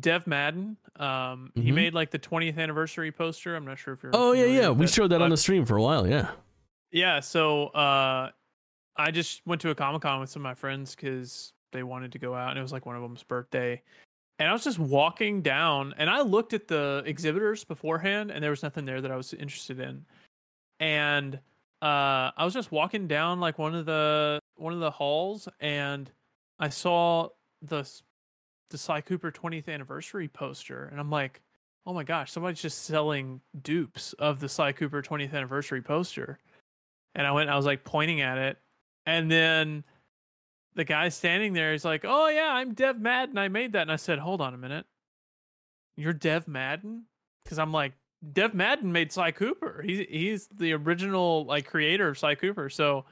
Dev 0.00 0.26
Madan. 0.26 0.76
Um, 0.96 1.52
he 1.54 1.70
Mhm. 1.70 1.74
made 1.74 1.94
like 1.94 2.10
the 2.10 2.18
20th 2.18 2.58
anniversary 2.58 3.12
poster. 3.12 3.54
I'm 3.56 3.64
not 3.64 3.78
sure 3.78 3.94
if 3.94 4.02
you're. 4.02 4.12
Oh 4.14 4.32
yeah, 4.32 4.46
yeah. 4.46 4.70
We 4.70 4.86
showed 4.86 5.08
that 5.10 5.20
on 5.22 5.30
the 5.30 5.36
stream 5.36 5.64
for 5.64 5.76
a 5.76 5.82
while. 5.82 6.06
Yeah. 6.08 6.30
Yeah, 6.90 7.20
so 7.20 7.66
uh, 7.68 8.30
I 8.96 9.10
just 9.10 9.44
went 9.46 9.60
to 9.62 9.70
a 9.70 9.74
Comic 9.74 10.02
Con 10.02 10.20
with 10.20 10.30
some 10.30 10.42
of 10.42 10.44
my 10.44 10.54
friends 10.54 10.94
because 10.94 11.52
they 11.72 11.82
wanted 11.82 12.12
to 12.12 12.18
go 12.20 12.34
out, 12.36 12.50
and 12.50 12.58
it 12.58 12.62
was 12.62 12.72
like 12.72 12.86
one 12.86 12.94
of 12.94 13.02
them's 13.02 13.24
birthday. 13.24 13.82
And 14.38 14.48
I 14.48 14.52
was 14.52 14.62
just 14.64 14.78
walking 14.78 15.42
down, 15.42 15.94
and 15.96 16.08
I 16.08 16.20
looked 16.22 16.52
at 16.52 16.68
the 16.68 17.02
exhibitors 17.04 17.64
beforehand, 17.64 18.30
and 18.30 18.42
there 18.42 18.50
was 18.50 18.62
nothing 18.62 18.84
there 18.84 19.00
that 19.00 19.10
I 19.10 19.16
was 19.16 19.34
interested 19.34 19.80
in. 19.80 20.06
And 20.78 21.40
uh, 21.82 22.30
I 22.36 22.44
was 22.44 22.54
just 22.54 22.72
walking 22.72 23.06
down 23.06 23.40
like 23.40 23.58
one 23.58 23.74
of 23.74 23.86
the 23.86 24.40
one 24.56 24.72
of 24.72 24.80
the 24.80 24.90
halls, 24.90 25.48
and 25.60 26.10
I 26.58 26.68
saw 26.68 27.28
the 27.62 27.88
the 28.70 28.78
Sly 28.78 29.00
Cooper 29.00 29.30
20th 29.30 29.68
anniversary 29.68 30.28
poster, 30.28 30.86
and 30.90 30.98
I'm 30.98 31.10
like, 31.10 31.42
oh 31.86 31.92
my 31.92 32.04
gosh, 32.04 32.32
somebody's 32.32 32.62
just 32.62 32.84
selling 32.84 33.40
dupes 33.62 34.14
of 34.14 34.40
the 34.40 34.48
Sly 34.48 34.72
Cooper 34.72 35.02
20th 35.02 35.34
anniversary 35.34 35.82
poster 35.82 36.38
and 37.14 37.26
I 37.26 37.32
went, 37.32 37.50
I 37.50 37.56
was 37.56 37.66
like 37.66 37.84
pointing 37.84 38.20
at 38.20 38.38
it, 38.38 38.58
and 39.06 39.30
then 39.30 39.84
the 40.74 40.84
guy 40.84 41.08
standing 41.08 41.52
there 41.52 41.72
is 41.74 41.84
like, 41.84 42.04
"Oh 42.04 42.28
yeah, 42.28 42.50
I'm 42.52 42.74
Dev 42.74 43.00
Madan. 43.00 43.38
I 43.38 43.48
made 43.48 43.72
that." 43.72 43.82
And 43.82 43.92
I 43.92 43.96
said, 43.96 44.18
"Hold 44.18 44.40
on 44.40 44.54
a 44.54 44.58
minute, 44.58 44.86
you're 45.96 46.12
Dev 46.12 46.48
Madan?" 46.48 47.04
Because 47.44 47.58
I'm 47.58 47.72
like, 47.72 47.92
Dev 48.32 48.54
Madan 48.54 48.92
made 48.92 49.12
Sly 49.12 49.32
Cooper. 49.32 49.82
He's 49.84 50.06
he's 50.08 50.48
the 50.48 50.72
original 50.72 51.44
like 51.46 51.66
creator 51.66 52.08
of 52.08 52.18
Sly 52.18 52.34
Cooper. 52.34 52.70
So 52.70 53.04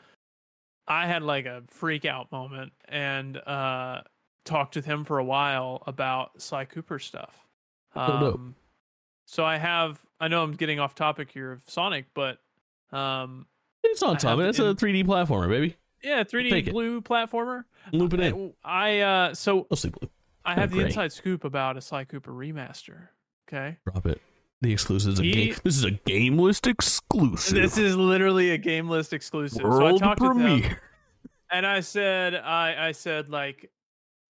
I 0.87 1.07
had 1.07 1.22
like 1.22 1.46
a 1.46 1.62
freak 1.68 2.05
out 2.05 2.31
moment 2.33 2.72
and 2.88 3.37
uh 3.37 4.03
talked 4.44 4.77
with 4.77 4.85
him 4.85 5.05
for 5.05 5.18
a 5.18 5.25
while 5.25 5.83
about 5.87 6.40
Sly 6.40 6.64
Cooper 6.64 6.98
stuff. 6.98 7.46
Oh. 7.94 8.33
Um, 8.33 8.55
so 9.27 9.44
I 9.44 9.59
have 9.59 10.01
I 10.20 10.29
know 10.29 10.42
I'm 10.42 10.53
getting 10.53 10.81
off 10.81 10.94
topic 10.94 11.31
here 11.31 11.53
of 11.53 11.62
Sonic, 11.66 12.07
but 12.14 12.38
um 12.92 13.46
It's 13.85 14.03
on 14.03 14.16
topic. 14.16 14.46
It's 14.46 14.59
a 14.59 14.75
3D 14.75 15.05
platformer, 15.05 15.48
baby. 15.48 15.77
yeah, 16.03 16.25
3D 16.25 16.68
it. 16.68 16.72
blue 16.72 17.01
platformer. 17.01 17.64
Loop 17.92 18.14
it 18.14 18.20
in. 18.20 18.53
I, 18.64 19.01
I 19.01 19.01
uh 19.01 19.35
so 19.35 19.66
Mostly 19.70 19.90
blue. 19.90 20.09
I 20.44 20.55
have 20.55 20.72
the 20.72 20.81
inside 20.81 21.12
scoop 21.12 21.44
about 21.44 21.77
a 21.77 21.81
Sly 21.81 22.05
Cooper 22.05 22.33
remaster. 22.33 23.09
Okay. 23.48 23.77
Drop 23.87 24.07
it. 24.07 24.20
The 24.62 24.72
exclusives. 24.72 25.18
He- 25.18 25.33
game. 25.33 25.55
This 25.64 25.77
is 25.77 25.85
a 25.85 25.90
game 25.90 26.38
list 26.38 26.66
exclusive. 26.66 27.55
This 27.55 27.77
is 27.77 27.96
literally 27.96 28.53
a 28.53 28.59
game 28.59 28.88
list 28.88 29.12
exclusive. 29.12 29.61
so 29.61 29.66
I 29.66 29.68
world 29.70 30.01
talked 30.01 30.20
with 30.20 30.31
them, 30.31 30.38
premiere. 30.62 30.81
and 31.51 31.66
I 31.66 31.81
said 31.81 32.35
I 32.37 32.88
I 32.88 32.92
said 32.92 33.29
like 33.29 33.70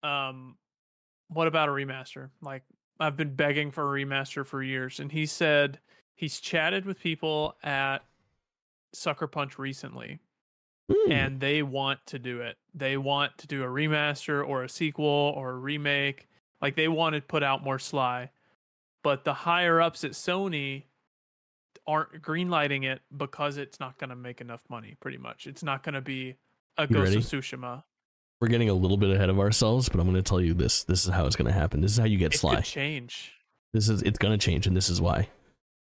um 0.02 0.56
what 1.28 1.46
about 1.46 1.68
a 1.68 1.72
remaster? 1.72 2.30
Like 2.40 2.62
I've 2.98 3.16
been 3.16 3.34
begging 3.34 3.70
for 3.70 3.96
a 3.96 4.04
remaster 4.04 4.44
for 4.44 4.62
years 4.62 4.98
and 5.00 5.12
he 5.12 5.26
said 5.26 5.78
he's 6.16 6.40
chatted 6.40 6.84
with 6.86 6.98
people 7.00 7.56
at 7.62 7.98
Sucker 8.94 9.26
Punch 9.26 9.58
recently 9.58 10.18
Hmm. 10.90 11.12
and 11.12 11.40
they 11.40 11.62
want 11.62 12.04
to 12.06 12.18
do 12.18 12.40
it. 12.40 12.56
They 12.74 12.96
want 12.96 13.38
to 13.38 13.46
do 13.46 13.62
a 13.62 13.66
remaster 13.66 14.46
or 14.46 14.64
a 14.64 14.68
sequel 14.68 15.04
or 15.36 15.50
a 15.50 15.56
remake. 15.56 16.26
Like 16.60 16.74
they 16.76 16.88
want 16.88 17.14
to 17.14 17.20
put 17.22 17.42
out 17.42 17.62
more 17.62 17.78
Sly. 17.78 18.30
But 19.02 19.24
the 19.24 19.34
higher 19.34 19.80
ups 19.80 20.04
at 20.04 20.12
Sony 20.12 20.84
aren't 21.86 22.22
greenlighting 22.22 22.84
it 22.84 23.02
because 23.16 23.56
it's 23.56 23.80
not 23.80 23.98
going 23.98 24.10
to 24.10 24.16
make 24.16 24.40
enough 24.40 24.62
money 24.68 24.96
pretty 25.00 25.18
much. 25.18 25.46
It's 25.46 25.62
not 25.64 25.82
going 25.82 25.94
to 25.94 26.00
be 26.00 26.36
a 26.78 26.82
You 26.82 26.88
Ghost 26.94 27.04
ready? 27.04 27.16
of 27.16 27.22
Tsushima. 27.24 27.82
We're 28.40 28.48
getting 28.48 28.68
a 28.68 28.74
little 28.74 28.96
bit 28.96 29.10
ahead 29.10 29.28
of 29.28 29.38
ourselves, 29.40 29.88
but 29.88 30.00
I'm 30.00 30.06
going 30.06 30.16
to 30.22 30.28
tell 30.28 30.40
you 30.40 30.54
this. 30.54 30.84
This 30.84 31.04
is 31.04 31.12
how 31.12 31.26
it's 31.26 31.36
going 31.36 31.46
to 31.46 31.52
happen. 31.52 31.80
This 31.80 31.92
is 31.92 31.98
how 31.98 32.04
you 32.04 32.18
get 32.18 32.34
It 32.34 32.38
Sly. 32.38 32.60
change. 32.60 33.32
This 33.72 33.88
is 33.88 34.02
it's 34.02 34.18
gonna 34.18 34.36
change, 34.36 34.66
and 34.66 34.76
this 34.76 34.90
is 34.90 35.00
why. 35.00 35.28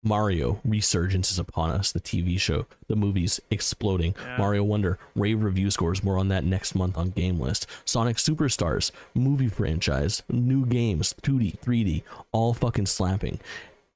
Mario 0.05 0.61
resurgence 0.65 1.31
is 1.33 1.39
upon 1.39 1.71
us. 1.71 1.91
The 1.93 2.01
TV 2.01 2.39
show, 2.39 2.67
the 2.87 2.97
movies 2.97 3.41
exploding. 3.51 4.15
Yeah. 4.21 4.37
Mario 4.39 4.63
Wonder 4.63 4.99
rave 5.15 5.43
review 5.43 5.71
scores. 5.71 6.05
More 6.05 6.19
on 6.19 6.29
that 6.29 6.45
next 6.45 6.75
month 6.75 6.97
on 6.97 7.11
Game 7.11 7.41
List. 7.41 7.67
Sonic 7.85 8.17
Superstars 8.17 8.91
movie 9.15 9.49
franchise, 9.49 10.23
new 10.29 10.65
games, 10.67 11.15
2D, 11.23 11.59
3D, 11.61 12.03
all 12.33 12.55
fucking 12.55 12.87
slapping. 12.87 13.41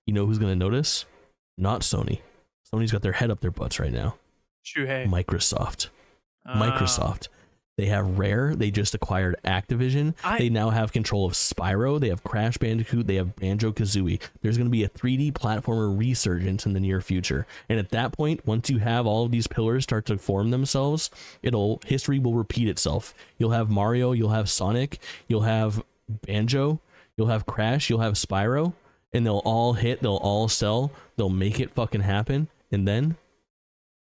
You 0.06 0.14
know 0.14 0.26
who's 0.26 0.38
gonna 0.38 0.56
notice? 0.56 1.04
Not 1.56 1.82
Sony. 1.82 2.20
Sony's 2.72 2.92
got 2.92 3.02
their 3.02 3.12
head 3.12 3.30
up 3.30 3.40
their 3.40 3.50
butts 3.50 3.78
right 3.78 3.92
now. 3.92 4.16
Shuhei. 4.64 5.06
Microsoft. 5.06 5.88
Ah. 6.46 6.56
Microsoft. 6.56 7.28
They 7.78 7.86
have 7.86 8.18
Rare. 8.18 8.54
They 8.54 8.70
just 8.70 8.94
acquired 8.94 9.36
Activision. 9.44 10.14
I- 10.22 10.38
they 10.38 10.48
now 10.50 10.70
have 10.70 10.92
control 10.92 11.24
of 11.24 11.32
Spyro. 11.32 11.98
They 11.98 12.10
have 12.10 12.22
Crash 12.22 12.58
Bandicoot. 12.58 13.06
They 13.06 13.14
have 13.14 13.34
Banjo 13.36 13.72
Kazooie. 13.72 14.20
There's 14.42 14.58
going 14.58 14.66
to 14.66 14.70
be 14.70 14.84
a 14.84 14.88
3D 14.90 15.32
platformer 15.32 15.96
resurgence 15.96 16.66
in 16.66 16.74
the 16.74 16.80
near 16.80 17.00
future. 17.00 17.46
And 17.70 17.78
at 17.78 17.88
that 17.90 18.12
point, 18.12 18.46
once 18.46 18.68
you 18.68 18.78
have 18.78 19.06
all 19.06 19.24
of 19.24 19.30
these 19.30 19.46
pillars 19.46 19.84
start 19.84 20.04
to 20.06 20.18
form 20.18 20.50
themselves, 20.50 21.10
it'll 21.42 21.80
history 21.86 22.18
will 22.18 22.34
repeat 22.34 22.68
itself. 22.68 23.14
You'll 23.38 23.50
have 23.52 23.70
Mario. 23.70 24.12
You'll 24.12 24.30
have 24.30 24.50
Sonic. 24.50 24.98
You'll 25.26 25.42
have 25.42 25.82
Banjo. 26.26 26.78
You'll 27.16 27.28
have 27.28 27.46
Crash. 27.46 27.88
You'll 27.88 28.00
have 28.00 28.14
Spyro. 28.14 28.74
And 29.14 29.24
they'll 29.26 29.42
all 29.44 29.72
hit. 29.74 30.00
They'll 30.02 30.16
all 30.16 30.46
sell. 30.48 30.92
They'll 31.16 31.28
make 31.30 31.58
it 31.58 31.70
fucking 31.70 32.00
happen. 32.02 32.48
And 32.70 32.86
then, 32.86 33.16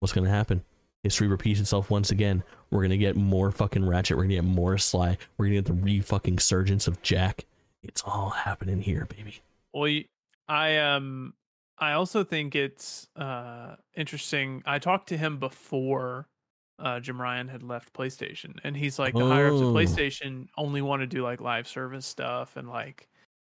what's 0.01 0.13
going 0.13 0.25
to 0.25 0.31
happen? 0.31 0.63
History 1.05 1.29
repeats 1.29 1.61
itself 1.61 1.91
once 1.91 2.11
again. 2.11 2.43
We're 2.71 2.83
gonna 2.83 2.97
get 2.97 3.17
more 3.17 3.51
fucking 3.51 3.87
Ratchet. 3.87 4.17
We're 4.17 4.25
gonna 4.25 4.35
get 4.35 4.45
more 4.45 4.77
Sly. 4.79 5.17
We're 5.37 5.47
gonna 5.47 5.57
get 5.57 5.67
the 5.67 5.73
re 5.73 6.01
fucking 6.01 6.39
surgence 6.41 6.87
of 6.89 7.01
Jak. 7.03 7.45
It's 7.83 8.03
all 8.05 8.31
happening 8.31 8.83
here, 8.83 9.07
baby. 9.07 9.41
Well, 9.73 10.01
I 10.49 10.77
um 10.79 11.35
I 11.79 11.93
also 11.93 12.25
think 12.25 12.57
it's 12.57 13.07
uh 13.17 13.77
interesting. 13.95 14.63
I 14.67 14.79
talked 14.81 15.09
to 15.11 15.17
him 15.17 15.39
before 15.39 16.27
uh 16.81 16.99
Jim 17.01 17.21
Ryan 17.23 17.47
had 17.49 17.63
left 17.63 17.93
PlayStation 17.93 18.59
and 18.65 18.77
he's 18.77 18.99
like 18.99 19.15
the 19.15 19.25
higher 19.27 19.49
ups 19.49 19.61
at 19.61 19.67
Oh. 19.67 19.73
PlayStation 19.73 20.49
only 20.57 20.83
want 20.83 21.03
to 21.03 21.07
do 21.07 21.23
like 21.23 21.41
live 21.41 21.69
service 21.69 22.07
stuff 22.07 22.57
and 22.57 22.69
like 22.69 23.07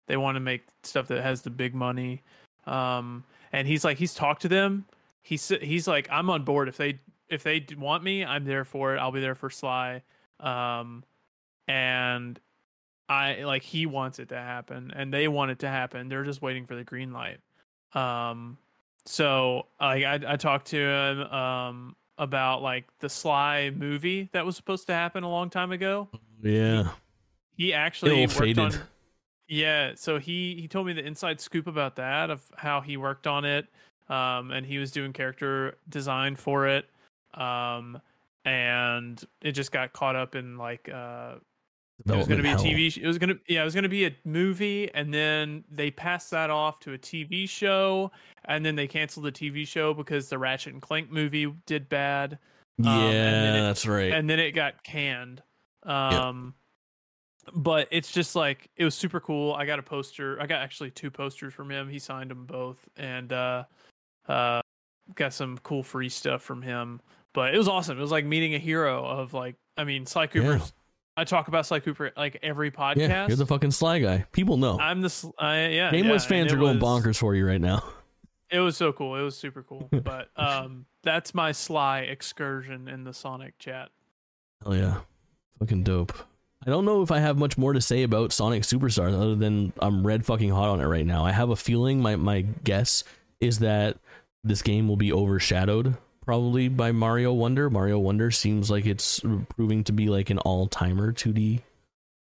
they 0.07 0.17
want 0.17 0.35
to 0.35 0.39
make 0.39 0.63
stuff 0.83 1.07
that 1.07 1.23
has 1.23 1.41
the 1.41 1.49
big 1.49 1.73
money. 1.73 2.21
Um 2.67 3.23
and 3.51 3.67
he's 3.67 3.83
like 3.83 3.97
he's 3.97 4.13
talked 4.13 4.43
to 4.43 4.47
them. 4.47 4.85
He's 5.23 5.47
he's 5.61 5.87
like 5.87 6.07
I'm 6.11 6.29
on 6.29 6.43
board 6.43 6.67
if 6.69 6.77
they 6.77 6.99
if 7.29 7.43
they 7.43 7.65
want 7.77 8.03
me, 8.03 8.25
I'm 8.25 8.45
there 8.45 8.65
for 8.65 8.95
it. 8.95 8.99
I'll 8.99 9.11
be 9.11 9.21
there 9.21 9.35
for 9.35 9.49
Sly. 9.49 10.03
Um 10.39 11.03
and 11.67 12.39
I 13.07 13.43
like 13.43 13.63
he 13.63 13.85
wants 13.85 14.19
it 14.19 14.29
to 14.29 14.35
happen 14.35 14.91
and 14.95 15.13
they 15.13 15.27
want 15.27 15.51
it 15.51 15.59
to 15.59 15.67
happen. 15.67 16.09
They're 16.09 16.23
just 16.23 16.41
waiting 16.41 16.65
for 16.65 16.75
the 16.75 16.83
green 16.83 17.11
light. 17.11 17.39
Um 17.93 18.57
so 19.05 19.65
like 19.79 20.03
I 20.03 20.19
I 20.27 20.35
talked 20.35 20.67
to 20.67 20.77
him 20.77 21.21
um 21.21 21.95
about 22.17 22.61
like 22.61 22.85
the 22.99 23.09
Sly 23.09 23.71
movie 23.75 24.29
that 24.33 24.45
was 24.45 24.55
supposed 24.55 24.87
to 24.87 24.93
happen 24.93 25.23
a 25.23 25.29
long 25.29 25.49
time 25.49 25.71
ago. 25.71 26.09
Yeah. 26.43 26.89
He 27.55 27.73
actually 27.73 28.11
worked 28.21 28.33
Ill-fated. 28.33 28.59
on 28.59 28.73
Yeah, 29.47 29.93
so 29.95 30.19
he 30.19 30.55
he 30.59 30.67
told 30.67 30.85
me 30.87 30.93
the 30.93 31.05
inside 31.05 31.41
scoop 31.41 31.67
about 31.67 31.95
that 31.95 32.29
of 32.29 32.41
how 32.57 32.81
he 32.81 32.97
worked 32.97 33.25
on 33.27 33.45
it. 33.45 33.67
Um 34.09 34.51
and 34.51 34.65
he 34.65 34.77
was 34.77 34.91
doing 34.91 35.13
character 35.13 35.77
design 35.87 36.35
for 36.35 36.67
it. 36.67 36.89
Um 37.33 38.01
and 38.45 39.23
it 39.41 39.51
just 39.51 39.71
got 39.71 39.93
caught 39.93 40.15
up 40.15 40.35
in 40.35 40.57
like 40.57 40.89
uh 40.89 41.35
it 42.07 42.15
was 42.15 42.27
going 42.27 42.37
to 42.37 42.43
be 42.43 42.51
a 42.51 42.55
TV. 42.55 42.89
sh- 42.89 42.97
It 42.99 43.07
was 43.07 43.17
going 43.17 43.29
to 43.31 43.39
yeah, 43.49 43.61
it 43.61 43.65
was 43.65 43.73
going 43.73 43.83
to 43.83 43.89
be 43.89 44.05
a 44.05 44.15
movie, 44.23 44.89
and 44.93 45.13
then 45.13 45.65
they 45.69 45.91
passed 45.91 46.31
that 46.31 46.49
off 46.49 46.79
to 46.79 46.93
a 46.93 46.97
TV 46.97 47.47
show, 47.47 48.09
and 48.45 48.65
then 48.65 48.77
they 48.77 48.87
canceled 48.87 49.25
the 49.25 49.33
TV 49.33 49.67
show 49.67 49.93
because 49.93 50.29
the 50.29 50.37
Ratchet 50.37 50.71
and 50.71 50.81
Clank 50.81 51.11
movie 51.11 51.53
did 51.65 51.89
bad, 51.89 52.39
Yeah, 52.77 52.89
um, 52.89 53.01
and 53.03 53.57
it- 53.57 53.59
that's 53.59 53.85
right. 53.85 54.13
and 54.13 54.29
then 54.29 54.39
it 54.39 54.51
got 54.51 54.81
canned. 54.81 55.43
Um, 55.83 56.53
but 57.53 57.89
it's 57.91 58.11
just 58.13 58.33
like 58.33 58.69
it 58.77 58.85
was 58.85 58.95
super 58.95 59.19
cool. 59.19 59.53
I 59.53 59.65
got 59.65 59.77
a 59.79 59.83
poster. 59.83 60.41
I 60.41 60.47
got 60.47 60.61
actually 60.61 60.91
two 60.91 61.11
posters 61.11 61.53
from 61.53 61.69
him. 61.69 61.89
He 61.89 61.99
signed 61.99 62.31
them 62.31 62.45
both, 62.45 62.87
and 62.95 63.33
uh, 63.33 63.65
uh, 64.29 64.61
got 65.15 65.33
some 65.33 65.57
cool 65.63 65.83
free 65.83 66.07
stuff 66.09 66.41
from 66.43 66.61
him. 66.61 67.01
But 67.33 67.53
it 67.53 67.57
was 67.57 67.67
awesome. 67.67 67.97
It 67.97 68.01
was 68.01 68.11
like 68.11 68.25
meeting 68.25 68.55
a 68.55 68.59
hero 68.59 69.05
of 69.05 69.33
like, 69.33 69.55
I 69.77 69.83
mean, 69.83 70.05
Sly 70.05 70.27
Cooper's. 70.27 70.73
I 71.15 71.25
talk 71.25 71.49
about 71.49 71.65
Sly 71.65 71.81
Cooper 71.81 72.11
like 72.15 72.39
every 72.41 72.71
podcast. 72.71 72.97
yeah, 72.97 73.27
you're 73.27 73.35
the 73.35 73.45
fucking 73.45 73.71
Sly 73.71 73.99
guy. 73.99 74.25
People 74.31 74.55
know. 74.57 74.79
I'm 74.79 75.01
the 75.01 75.33
I, 75.37 75.67
yeah. 75.67 75.91
Nameless 75.91 76.23
yeah, 76.23 76.29
fans 76.29 76.53
are 76.53 76.57
going 76.57 76.79
was- 76.79 77.03
bonkers 77.03 77.17
for 77.17 77.35
you 77.35 77.45
right 77.45 77.61
now. 77.61 77.83
It 78.51 78.61
was 78.61 78.75
so 78.75 78.91
cool. 78.91 79.15
It 79.15 79.21
was 79.21 79.37
super 79.37 79.61
cool. 79.61 79.87
but 80.03 80.29
um, 80.35 80.87
that's 81.03 81.35
my 81.35 81.51
Sly 81.51 81.99
excursion 81.99 82.87
in 82.87 83.03
the 83.03 83.13
Sonic 83.13 83.59
chat. 83.59 83.89
Hell 84.63 84.75
yeah. 84.75 85.01
Fucking 85.59 85.83
dope. 85.83 86.13
I 86.65 86.71
don't 86.71 86.83
know 86.83 87.03
if 87.03 87.11
I 87.11 87.19
have 87.19 87.37
much 87.37 87.59
more 87.59 87.73
to 87.73 87.81
say 87.81 88.01
about 88.01 88.33
Sonic 88.33 88.63
Superstars 88.63 89.13
other 89.13 89.35
than 89.35 89.71
I'm 89.79 90.05
red 90.05 90.25
fucking 90.25 90.49
hot 90.49 90.69
on 90.69 90.81
it 90.81 90.87
right 90.87 91.05
now. 91.05 91.25
I 91.25 91.31
have 91.31 91.51
a 91.51 91.55
feeling 91.55 92.01
my, 92.01 92.15
my 92.15 92.41
guess 92.41 93.03
is 93.39 93.59
that 93.59 93.97
this 94.43 94.63
game 94.63 94.87
will 94.87 94.97
be 94.97 95.13
overshadowed 95.13 95.95
probably 96.29 96.67
by 96.67 96.91
Mario 96.91 97.33
Wonder. 97.33 97.71
Mario 97.71 97.97
Wonder 97.97 98.29
seems 98.29 98.69
like 98.69 98.85
it's 98.85 99.19
proving 99.55 99.83
to 99.85 99.91
be 99.91 100.09
like 100.09 100.29
an 100.29 100.37
all 100.37 100.67
timer 100.67 101.11
2D 101.11 101.61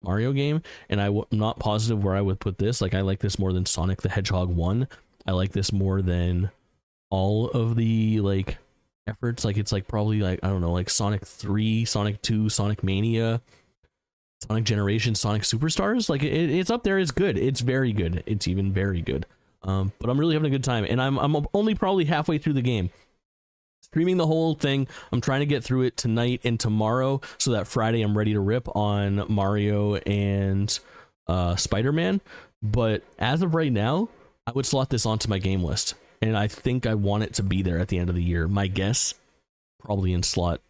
Mario 0.02 0.32
game, 0.32 0.62
and 0.88 1.02
i 1.02 1.08
w- 1.08 1.26
I'm 1.30 1.38
not 1.38 1.60
positive 1.60 2.02
where 2.02 2.16
I 2.16 2.22
would 2.22 2.40
put 2.40 2.58
this. 2.58 2.80
Like 2.80 2.94
I 2.94 3.02
like 3.02 3.20
this 3.20 3.38
more 3.38 3.52
than 3.52 3.66
Sonic 3.66 4.02
the 4.02 4.08
Hedgehog 4.08 4.48
one. 4.48 4.88
I 5.28 5.34
like 5.34 5.52
this 5.52 5.74
more 5.74 6.02
than 6.02 6.52
all 7.10 7.50
of 7.50 7.76
the 7.76 8.22
like 8.22 8.60
efforts. 9.08 9.44
Like 9.44 9.58
it's 9.58 9.74
like 9.74 9.90
probably 9.90 10.22
like 10.22 10.40
I 10.42 10.48
don't 10.48 10.62
know, 10.62 10.72
like 10.72 10.90
Sonic 10.90 11.28
three, 11.28 11.84
Sonic 11.84 12.22
two, 12.22 12.48
Sonic 12.48 12.86
Mania, 12.86 13.42
Sonic 14.48 14.64
Generation, 14.64 15.16
Sonic 15.16 15.42
Superstars. 15.42 16.08
Like 16.08 16.24
it, 16.24 16.50
it's 16.50 16.70
up 16.70 16.84
there. 16.84 16.98
It's 16.98 17.12
good. 17.12 17.38
It's 17.38 17.60
very 17.60 17.92
good. 17.92 18.24
It's 18.26 18.48
even 18.48 18.72
very 18.72 19.02
good. 19.02 19.26
Um, 19.64 19.92
but 20.00 20.10
I'm 20.10 20.18
really 20.18 20.36
having 20.36 20.48
a 20.48 20.56
good 20.56 20.64
time, 20.64 20.86
and 20.86 21.02
I'm 21.02 21.18
I'm 21.18 21.46
only 21.54 21.76
probably 21.76 22.06
halfway 22.06 22.38
through 22.38 22.54
the 22.54 22.62
game 22.62 22.90
streaming 23.92 24.16
the 24.16 24.28
whole 24.28 24.56
thing. 24.56 24.88
I'm 25.12 25.20
trying 25.20 25.42
to 25.42 25.46
get 25.46 25.66
through 25.66 25.82
it 25.82 25.98
tonight 25.98 26.42
and 26.46 26.58
tomorrow 26.58 27.20
so 27.38 27.52
that 27.52 27.68
Friday 27.68 28.02
I'm 28.02 28.18
ready 28.18 28.32
to 28.34 28.40
rip 28.40 28.74
on 28.74 29.26
Mario 29.28 29.96
and 29.96 30.80
uh, 31.28 31.58
Spider 31.58 31.92
Man. 31.92 32.22
But 32.64 33.04
as 33.20 33.42
of 33.42 33.54
right 33.54 33.72
now, 33.72 34.08
I 34.48 34.52
would 34.52 34.66
slot 34.66 34.90
this 34.90 35.06
onto 35.06 35.28
my 35.28 35.40
game 35.40 35.62
list. 35.62 35.96
And 36.22 36.38
I 36.38 36.48
think 36.48 36.86
I 36.86 36.94
want 36.94 37.24
it 37.24 37.34
to 37.34 37.44
be 37.44 37.62
there 37.64 37.80
at 37.80 37.90
the 37.90 37.98
end 37.98 38.10
of 38.10 38.16
the 38.16 38.24
year. 38.24 38.48
My 38.48 38.68
guess, 38.68 39.14
probably 39.80 40.14
in 40.14 40.24
slot 40.24 40.62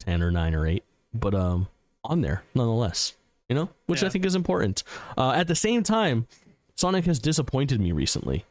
10 0.00 0.22
or 0.22 0.30
9 0.30 0.54
or 0.54 0.66
8. 0.66 0.82
But 1.12 1.34
um, 1.34 1.68
on 2.04 2.22
there 2.22 2.42
nonetheless, 2.54 3.12
you 3.50 3.54
know, 3.54 3.68
which 3.86 4.00
yeah. 4.00 4.08
I 4.08 4.10
think 4.10 4.24
is 4.24 4.34
important. 4.34 4.82
Uh, 5.18 5.32
at 5.32 5.46
the 5.46 5.54
same 5.54 5.82
time, 5.82 6.26
Sonic 6.74 7.04
has 7.04 7.18
disappointed 7.18 7.82
me 7.82 7.92
recently 7.92 8.46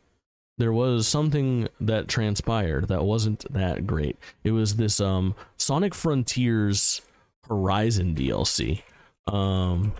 there 0.58 0.74
was 0.74 1.08
something 1.08 1.68
that 1.80 2.08
transpired 2.08 2.88
that 2.88 3.04
wasn't 3.04 3.52
that 3.52 3.88
great. 3.88 4.18
It 4.43 4.52
was 4.52 4.76
this 4.76 4.99
um 4.99 5.36
Sonic 5.58 5.93
Frontiers 5.93 7.02
Horizon 7.47 8.16
DLC. 8.16 8.84
Um 9.28 9.93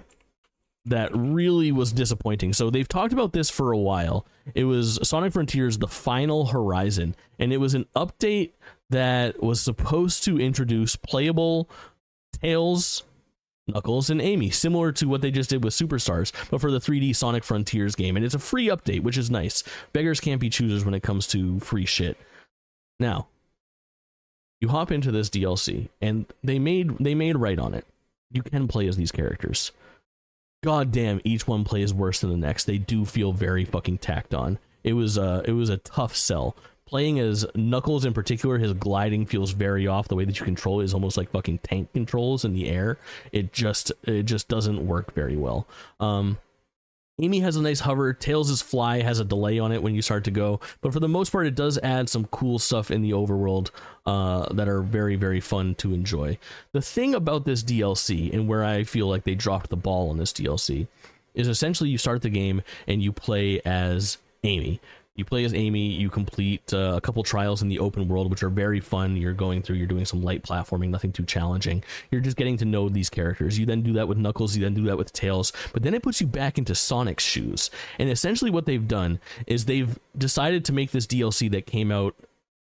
that 0.86 1.16
really 1.16 1.72
was 1.72 1.91
disappointing. 1.91 2.54
So 2.54 2.72
they've 2.72 2.88
talked 2.88 3.14
about 3.14 3.34
this 3.34 3.52
for 3.52 3.72
a 3.72 3.78
while. 3.78 4.26
It 4.56 4.64
was 4.64 4.97
Sonic 5.04 5.32
Frontiers 5.34 5.78
the 5.78 5.88
final 5.88 6.47
horizon 6.47 7.16
and 7.39 7.54
it 7.54 7.58
was 7.58 7.74
an 7.74 7.86
update 7.95 8.52
that 8.89 9.41
was 9.41 9.62
supposed 9.62 10.24
to 10.24 10.39
introduce 10.39 10.95
playable 10.95 11.70
Tails 12.41 13.04
Knuckles 13.68 14.09
and 14.09 14.22
Amy, 14.22 14.49
similar 14.49 14.91
to 14.93 15.07
what 15.07 15.22
they 15.22 15.32
just 15.32 15.49
did 15.49 15.64
with 15.64 15.74
Superstars, 15.74 16.32
but 16.49 16.62
for 16.62 16.72
the 16.72 16.80
3D 16.80 17.16
Sonic 17.16 17.43
Frontiers 17.43 17.95
game. 17.95 18.16
And 18.16 18.26
it's 18.26 18.36
a 18.36 18.39
free 18.39 18.68
update, 18.68 19.03
which 19.03 19.18
is 19.18 19.30
nice. 19.30 19.64
Beggars 19.93 20.20
can't 20.20 20.41
be 20.41 20.49
choosers 20.49 20.84
when 20.84 20.93
it 20.93 21.03
comes 21.03 21.28
to 21.28 21.59
free 21.59 21.86
shit. 21.86 22.18
Now, 22.99 23.28
you 24.59 24.70
hop 24.70 24.91
into 24.91 25.12
this 25.12 25.30
DLC, 25.30 25.89
and 26.01 26.26
they 26.43 26.59
made 26.59 26.97
they 26.99 27.16
made 27.16 27.36
right 27.38 27.57
on 27.59 27.74
it. 27.74 27.86
You 28.32 28.43
can 28.43 28.68
play 28.68 28.88
as 28.88 28.95
these 28.97 29.12
characters. 29.12 29.72
God 30.64 30.91
damn, 30.91 31.20
each 31.24 31.47
one 31.47 31.64
plays 31.64 31.93
worse 31.93 32.22
than 32.22 32.30
the 32.30 32.38
next. 32.38 32.66
They 32.66 32.78
do 32.78 33.03
feel 33.03 33.34
very 33.34 33.66
fucking 33.66 33.97
tacked 33.97 34.36
on. 34.36 34.59
It 34.84 34.93
was 34.93 35.18
uh 35.18 35.41
it 35.45 35.53
was 35.53 35.70
a 35.70 35.78
tough 35.78 36.16
sell 36.16 36.55
playing 36.91 37.19
as 37.19 37.45
Knuckles 37.55 38.05
in 38.05 38.13
particular, 38.13 38.59
his 38.59 38.73
gliding 38.73 39.25
feels 39.25 39.51
very 39.51 39.87
off. 39.87 40.09
The 40.09 40.15
way 40.15 40.25
that 40.25 40.39
you 40.39 40.45
control 40.45 40.81
is 40.81 40.93
almost 40.93 41.17
like 41.17 41.31
fucking 41.31 41.59
tank 41.59 41.91
controls 41.93 42.45
in 42.45 42.53
the 42.53 42.69
air. 42.69 42.99
It 43.31 43.53
just 43.53 43.91
it 44.03 44.23
just 44.23 44.47
doesn't 44.47 44.85
work 44.85 45.13
very 45.15 45.37
well. 45.37 45.65
Um, 45.99 46.37
Amy 47.19 47.39
has 47.39 47.55
a 47.55 47.61
nice 47.61 47.81
hover. 47.81 48.13
Tails' 48.13 48.61
fly 48.61 49.01
has 49.01 49.19
a 49.19 49.25
delay 49.25 49.57
on 49.59 49.71
it 49.71 49.81
when 49.81 49.95
you 49.95 50.01
start 50.01 50.23
to 50.25 50.31
go, 50.31 50.59
but 50.81 50.91
for 50.91 50.99
the 50.99 51.07
most 51.07 51.31
part, 51.31 51.45
it 51.45 51.55
does 51.55 51.77
add 51.79 52.09
some 52.09 52.25
cool 52.25 52.57
stuff 52.57 52.89
in 52.89 53.01
the 53.01 53.11
overworld 53.11 53.69
uh, 54.05 54.51
that 54.53 54.67
are 54.67 54.81
very, 54.81 55.15
very 55.15 55.39
fun 55.39 55.75
to 55.75 55.93
enjoy. 55.93 56.37
The 56.71 56.81
thing 56.81 57.13
about 57.13 57.45
this 57.45 57.63
DLC, 57.63 58.33
and 58.33 58.47
where 58.47 58.63
I 58.63 58.83
feel 58.83 59.07
like 59.07 59.23
they 59.23 59.35
dropped 59.35 59.69
the 59.69 59.75
ball 59.75 60.09
on 60.09 60.17
this 60.17 60.33
DLC, 60.33 60.87
is 61.35 61.47
essentially 61.47 61.89
you 61.89 61.97
start 61.97 62.23
the 62.23 62.29
game 62.29 62.63
and 62.87 63.03
you 63.03 63.11
play 63.11 63.61
as 63.65 64.17
Amy. 64.43 64.81
You 65.16 65.26
play 65.26 65.43
as 65.43 65.53
Amy. 65.53 65.88
You 65.88 66.09
complete 66.09 66.74
uh, 66.74 66.93
a 66.95 67.01
couple 67.01 67.22
trials 67.24 67.62
in 67.62 67.68
the 67.68 67.80
open 67.80 68.07
world, 68.07 68.32
which 68.32 68.43
are 68.43 68.49
very 68.49 68.80
fun. 68.80 69.18
You're 69.18 69.34
going 69.34 69.62
through. 69.62 69.76
You're 69.76 69.88
doing 69.88 70.05
some 70.05 70.22
light 70.22 70.41
platforming, 70.41 70.89
nothing 70.89 71.12
too 71.12 71.26
challenging. 71.26 71.84
You're 72.12 72.22
just 72.22 72.38
getting 72.38 72.57
to 72.57 72.66
know 72.66 72.88
these 72.88 73.09
characters. 73.09 73.59
You 73.59 73.66
then 73.66 73.82
do 73.82 73.93
that 73.93 74.07
with 74.07 74.18
Knuckles. 74.18 74.55
You 74.55 74.64
then 74.64 74.74
do 74.74 74.86
that 74.86 74.97
with 74.97 75.12
Tails. 75.12 75.51
But 75.74 75.84
then 75.84 75.93
it 75.93 76.01
puts 76.01 76.22
you 76.22 76.28
back 76.28 76.57
into 76.57 76.74
Sonic's 76.74 77.26
shoes. 77.26 77.70
And 77.99 78.09
essentially, 78.09 78.51
what 78.51 78.66
they've 78.66 78.88
done 78.88 79.20
is 79.47 79.66
they've 79.66 79.99
decided 80.18 80.64
to 80.66 80.74
make 80.74 80.91
this 80.91 81.07
DLC 81.07 81.51
that 81.51 81.66
came 81.66 81.91
out 81.91 82.16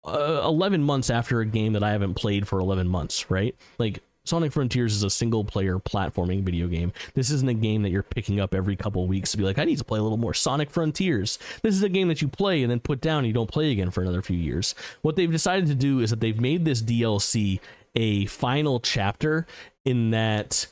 uh, 0.07 0.43
11 0.45 0.83
months 0.83 1.11
after 1.11 1.41
a 1.41 1.47
game 1.47 1.73
that 1.73 1.83
I 1.83 1.91
haven't 1.91 2.15
played 2.15 2.47
for 2.47 2.61
11 2.61 2.87
months, 2.87 3.29
right? 3.29 3.57
Like 3.79 4.03
Sonic 4.27 4.53
Frontiers 4.53 4.95
is 4.95 5.05
a 5.05 5.11
single 5.11 5.45
player 5.45 5.79
platforming 5.79 6.43
video 6.43 6.67
game. 6.67 6.93
This 7.15 7.31
isn't 7.31 7.49
a 7.49 7.55
game 7.55 7.83
that 7.83 7.91
you're 7.91 8.03
picking 8.03 8.41
up 8.41 8.55
every 8.55 8.75
couple 8.75 9.07
weeks 9.07 9.31
to 9.31 9.37
be 9.37 9.45
like, 9.45 9.59
I 9.59 9.65
need 9.65 9.79
to 9.79 9.85
play 9.85 10.01
a 10.01 10.03
little 10.03 10.19
more 10.19 10.35
Sonic 10.35 10.71
Frontiers. 10.71 11.39
This 11.63 11.75
is 11.75 11.83
a 11.83 11.89
game 11.89 12.09
that 12.09 12.21
you 12.21 12.29
play 12.29 12.63
and 12.63 12.71
then 12.71 12.81
put 12.81 13.01
down 13.01 13.19
and 13.19 13.27
you 13.29 13.33
don't 13.33 13.51
play 13.51 13.71
again 13.71 13.91
for 13.91 14.03
another 14.03 14.23
few 14.23 14.37
years. 14.37 14.75
What 15.03 15.17
they've 15.17 15.31
decided 15.31 15.67
to 15.69 15.75
do 15.75 16.01
is 16.01 16.11
that 16.11 16.21
they've 16.21 16.41
made 16.41 16.65
this 16.65 16.83
DLC 16.83 17.61
a 17.95 18.27
final 18.27 18.81
chapter 18.81 19.47
in 19.85 20.11
that 20.11 20.67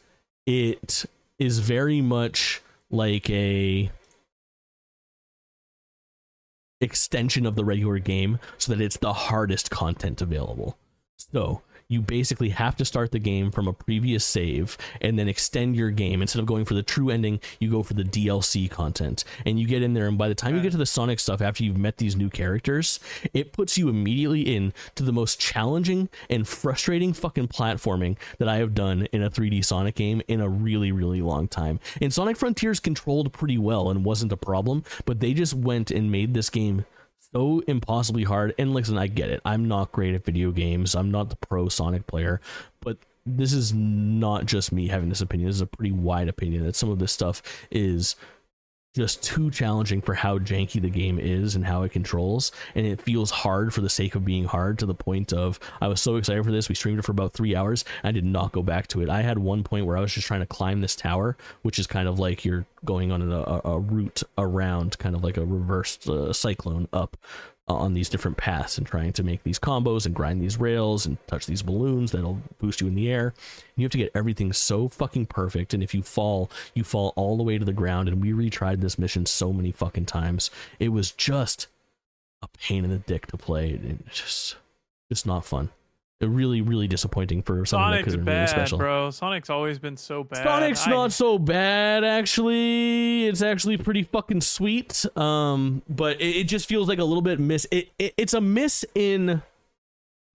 it 0.46 1.07
is 1.38 1.61
very 1.61 2.00
much 2.00 2.61
like 2.90 3.30
a 3.30 3.90
extension 6.80 7.46
of 7.46 7.57
the 7.57 7.64
regular 7.64 7.98
game 7.98 8.38
so 8.59 8.72
that 8.72 8.82
it's 8.82 8.98
the 8.98 9.12
hardest 9.12 9.70
content 9.70 10.20
available. 10.20 10.76
So, 11.16 11.62
you 11.89 12.01
basically 12.01 12.51
have 12.51 12.76
to 12.76 12.85
start 12.85 13.12
the 13.12 13.18
game 13.18 13.51
from 13.51 13.68
a 13.68 13.72
previous 13.72 14.24
save 14.24 14.76
and 15.01 15.18
then 15.18 15.28
extend 15.28 15.76
your 15.76 15.91
game. 15.91 16.22
Instead 16.22 16.41
of 16.41 16.47
going 16.47 16.64
for 16.64 16.74
the 16.74 16.82
true 16.82 17.11
ending, 17.11 17.41
you 17.59 17.70
go 17.70 17.82
for 17.82 17.95
the 17.95 18.05
DLC 18.05 18.70
content. 18.70 19.24
And 19.45 19.59
you 19.59 19.66
get 19.66 19.82
in 19.82 19.95
there, 19.95 20.07
and 20.07 20.18
by 20.18 20.28
the 20.28 20.35
time 20.35 20.55
you 20.55 20.62
get 20.62 20.72
to 20.72 20.78
the 20.78 20.87
Sonic 20.87 21.20
stuff, 21.20 21.41
after 21.41 21.64
you've 21.64 21.76
met 21.76 21.99
these 21.99 22.16
new 22.16 22.30
characters, 22.30 23.01
it 23.32 23.53
puts 23.53 23.76
you 23.76 23.89
immediately 23.89 24.55
in 24.55 24.72
to 24.95 25.03
the 25.03 25.12
most 25.12 25.39
challenging 25.39 26.09
and 26.30 26.49
frustrating 26.49 27.12
fucking 27.12 27.49
platforming 27.49 28.16
that 28.39 28.49
I 28.49 28.57
have 28.57 28.74
done 28.74 29.07
in 29.12 29.22
a 29.22 29.30
3D 29.30 29.64
Sonic 29.64 29.95
game 29.95 30.22
in 30.28 30.41
a 30.41 30.49
really, 30.49 30.93
really 30.93 31.20
long 31.20 31.49
time. 31.49 31.80
And 32.01 32.12
Sonic 32.12 32.37
Frontiers 32.37 32.80
controlled 32.80 33.32
pretty 33.32 33.59
well 33.59 33.91
and 33.91 34.05
wasn't 34.05 34.32
a 34.32 34.37
problem, 34.37 34.85
but 35.05 35.20
they 35.20 35.35
just 35.35 35.55
went 35.55 35.91
and 35.91 36.11
made 36.11 36.35
this 36.35 36.51
game 36.51 36.87
so 37.35 37.62
impossibly 37.66 38.24
hard. 38.24 38.55
And 38.59 38.72
listen, 38.72 38.97
I 38.97 39.09
get 39.09 39.30
it. 39.30 39.41
I'm 39.45 39.66
not 39.66 39.93
great 39.93 40.14
at 40.14 40.24
video 40.24 40.51
games. 40.51 40.95
I'm 40.95 41.11
not 41.11 41.30
the 41.30 41.37
pro 41.37 41.68
Sonic 41.68 42.07
player, 42.07 42.41
but 42.80 42.99
this 43.26 43.53
is 43.53 43.72
not 43.72 44.47
just 44.47 44.72
me 44.72 44.89
having 44.89 45.09
this 45.09 45.20
opinion. 45.20 45.49
This 45.49 45.57
is 45.57 45.62
a 45.62 45.66
pretty 45.66 45.93
wide 45.93 46.28
opinion 46.28 46.64
that 46.64 46.76
some 46.76 46.91
of 46.91 46.99
this 46.99 47.12
stuff 47.12 47.43
is 47.70 48.16
just 48.95 49.24
too 49.24 49.51
challenging 49.51 50.01
for 50.01 50.14
how 50.14 50.38
janky 50.38 50.80
the 50.80 50.88
game 50.88 51.18
is 51.18 51.57
and 51.57 51.66
how 51.66 51.82
it 51.82 51.90
controls 51.90 52.53
and 52.76 52.86
it 52.86 53.03
feels 53.03 53.28
hard 53.28 53.74
for 53.74 53.80
the 53.80 53.88
sake 53.88 54.14
of 54.14 54.24
being 54.24 54.45
hard 54.45 54.78
to 54.78 54.86
the 54.86 54.95
point 54.95 55.32
of 55.32 55.59
i 55.80 55.88
was 55.88 56.01
so 56.01 56.14
excited 56.14 56.45
for 56.45 56.53
this 56.53 56.68
we 56.68 56.76
streamed 56.76 57.01
it 57.01 57.03
for 57.03 57.11
about 57.11 57.32
three 57.32 57.57
hours 57.57 57.84
i 58.05 58.12
did 58.12 58.24
not 58.24 58.53
go 58.53 58.62
back 58.62 58.86
to 58.86 59.03
it. 59.03 59.09
I 59.11 59.22
had 59.22 59.38
one 59.38 59.64
point 59.64 59.84
where 59.84 59.97
i 59.97 60.01
was 60.01 60.12
just 60.12 60.28
trying 60.28 60.40
to 60.40 60.47
climb 60.47 60.80
this 60.80 60.95
tower 60.95 61.36
which 61.62 61.80
is 61.80 61.88
kind 61.88 62.07
of 62.07 62.20
like 62.20 62.45
you're 62.45 62.66
going 62.84 63.11
on 63.11 63.32
a, 63.32 63.61
a 63.64 63.80
route 63.80 64.22
around 64.38 64.97
kind 64.99 65.16
of 65.16 65.24
like 65.24 65.36
a 65.36 65.45
reversed 65.45 66.09
uh, 66.09 66.32
cyclone 66.32 66.86
up 66.92 67.16
on 67.67 67.95
these 67.95 68.11
different 68.11 68.37
paths 68.37 68.77
and 68.77 68.87
trying 68.87 69.12
to 69.12 69.23
make 69.23 69.43
these 69.43 69.59
combos 69.59 70.05
and 70.05 70.15
grind 70.15 70.41
these 70.41 70.61
rails 70.61 71.07
and 71.07 71.17
touch 71.27 71.47
these 71.47 71.62
balloons 71.62 72.12
that'll 72.12 72.43
boost 72.59 72.81
you 72.81 72.87
in 72.87 72.95
the 72.95 73.11
air. 73.11 73.29
And 73.29 73.77
you 73.77 73.85
have 73.85 73.93
to 73.93 73.99
get 73.99 74.12
everything 74.15 74.53
so 74.53 74.89
fucking 74.89 75.27
perfect. 75.27 75.73
And 75.73 75.83
if 75.83 75.95
you 75.95 76.03
fall, 76.03 76.51
you 76.75 76.85
fall 76.85 77.15
all 77.17 77.37
the 77.37 77.43
way 77.43 77.57
to 77.57 77.65
the 77.65 77.73
ground. 77.73 78.09
And 78.09 78.21
we 78.21 78.33
retried 78.33 78.81
this 78.81 78.99
mission 78.99 79.25
so 79.25 79.53
many 79.53 79.73
fucking 79.73 80.07
times. 80.07 80.51
It 80.79 80.91
was 80.91 81.11
just 81.11 81.69
a 82.43 82.49
pain 82.49 82.85
in 82.85 82.91
the 82.91 82.99
dick 82.99 83.27
to 83.29 83.39
play. 83.39 83.81
It's 83.83 84.21
just, 84.21 84.57
just 85.09 85.27
not 85.27 85.47
fun 85.47 85.71
really 86.21 86.62
really 86.62 86.89
disappointing 86.89 87.43
for 87.43 87.65
something 87.67 87.85
Sonic's 87.85 88.12
that 88.12 88.19
could 88.19 88.27
really 88.27 88.47
special. 88.47 88.79
Bro, 88.79 89.11
Sonic's 89.11 89.51
always 89.51 89.79
been 89.79 89.97
so 89.97 90.25
bad. 90.25 90.45
Sonic's 90.45 90.87
I... 90.87 90.91
not 90.91 91.12
so 91.12 91.39
bad 91.39 92.05
actually. 92.05 93.27
It's 93.27 93.43
actually 93.43 93.77
pretty 93.77 94.05
fucking 94.05 94.41
sweet. 94.41 95.05
Um, 95.17 95.83
but 95.89 96.21
it, 96.21 96.37
it 96.37 96.45
just 96.45 96.67
feels 96.67 96.89
like 96.89 96.99
a 96.99 97.05
little 97.05 97.23
bit 97.23 97.41
miss. 97.41 97.67
It, 97.71 97.91
it 97.99 98.15
it's 98.17 98.35
a 98.35 98.41
miss 98.41 98.85
in 98.95 99.43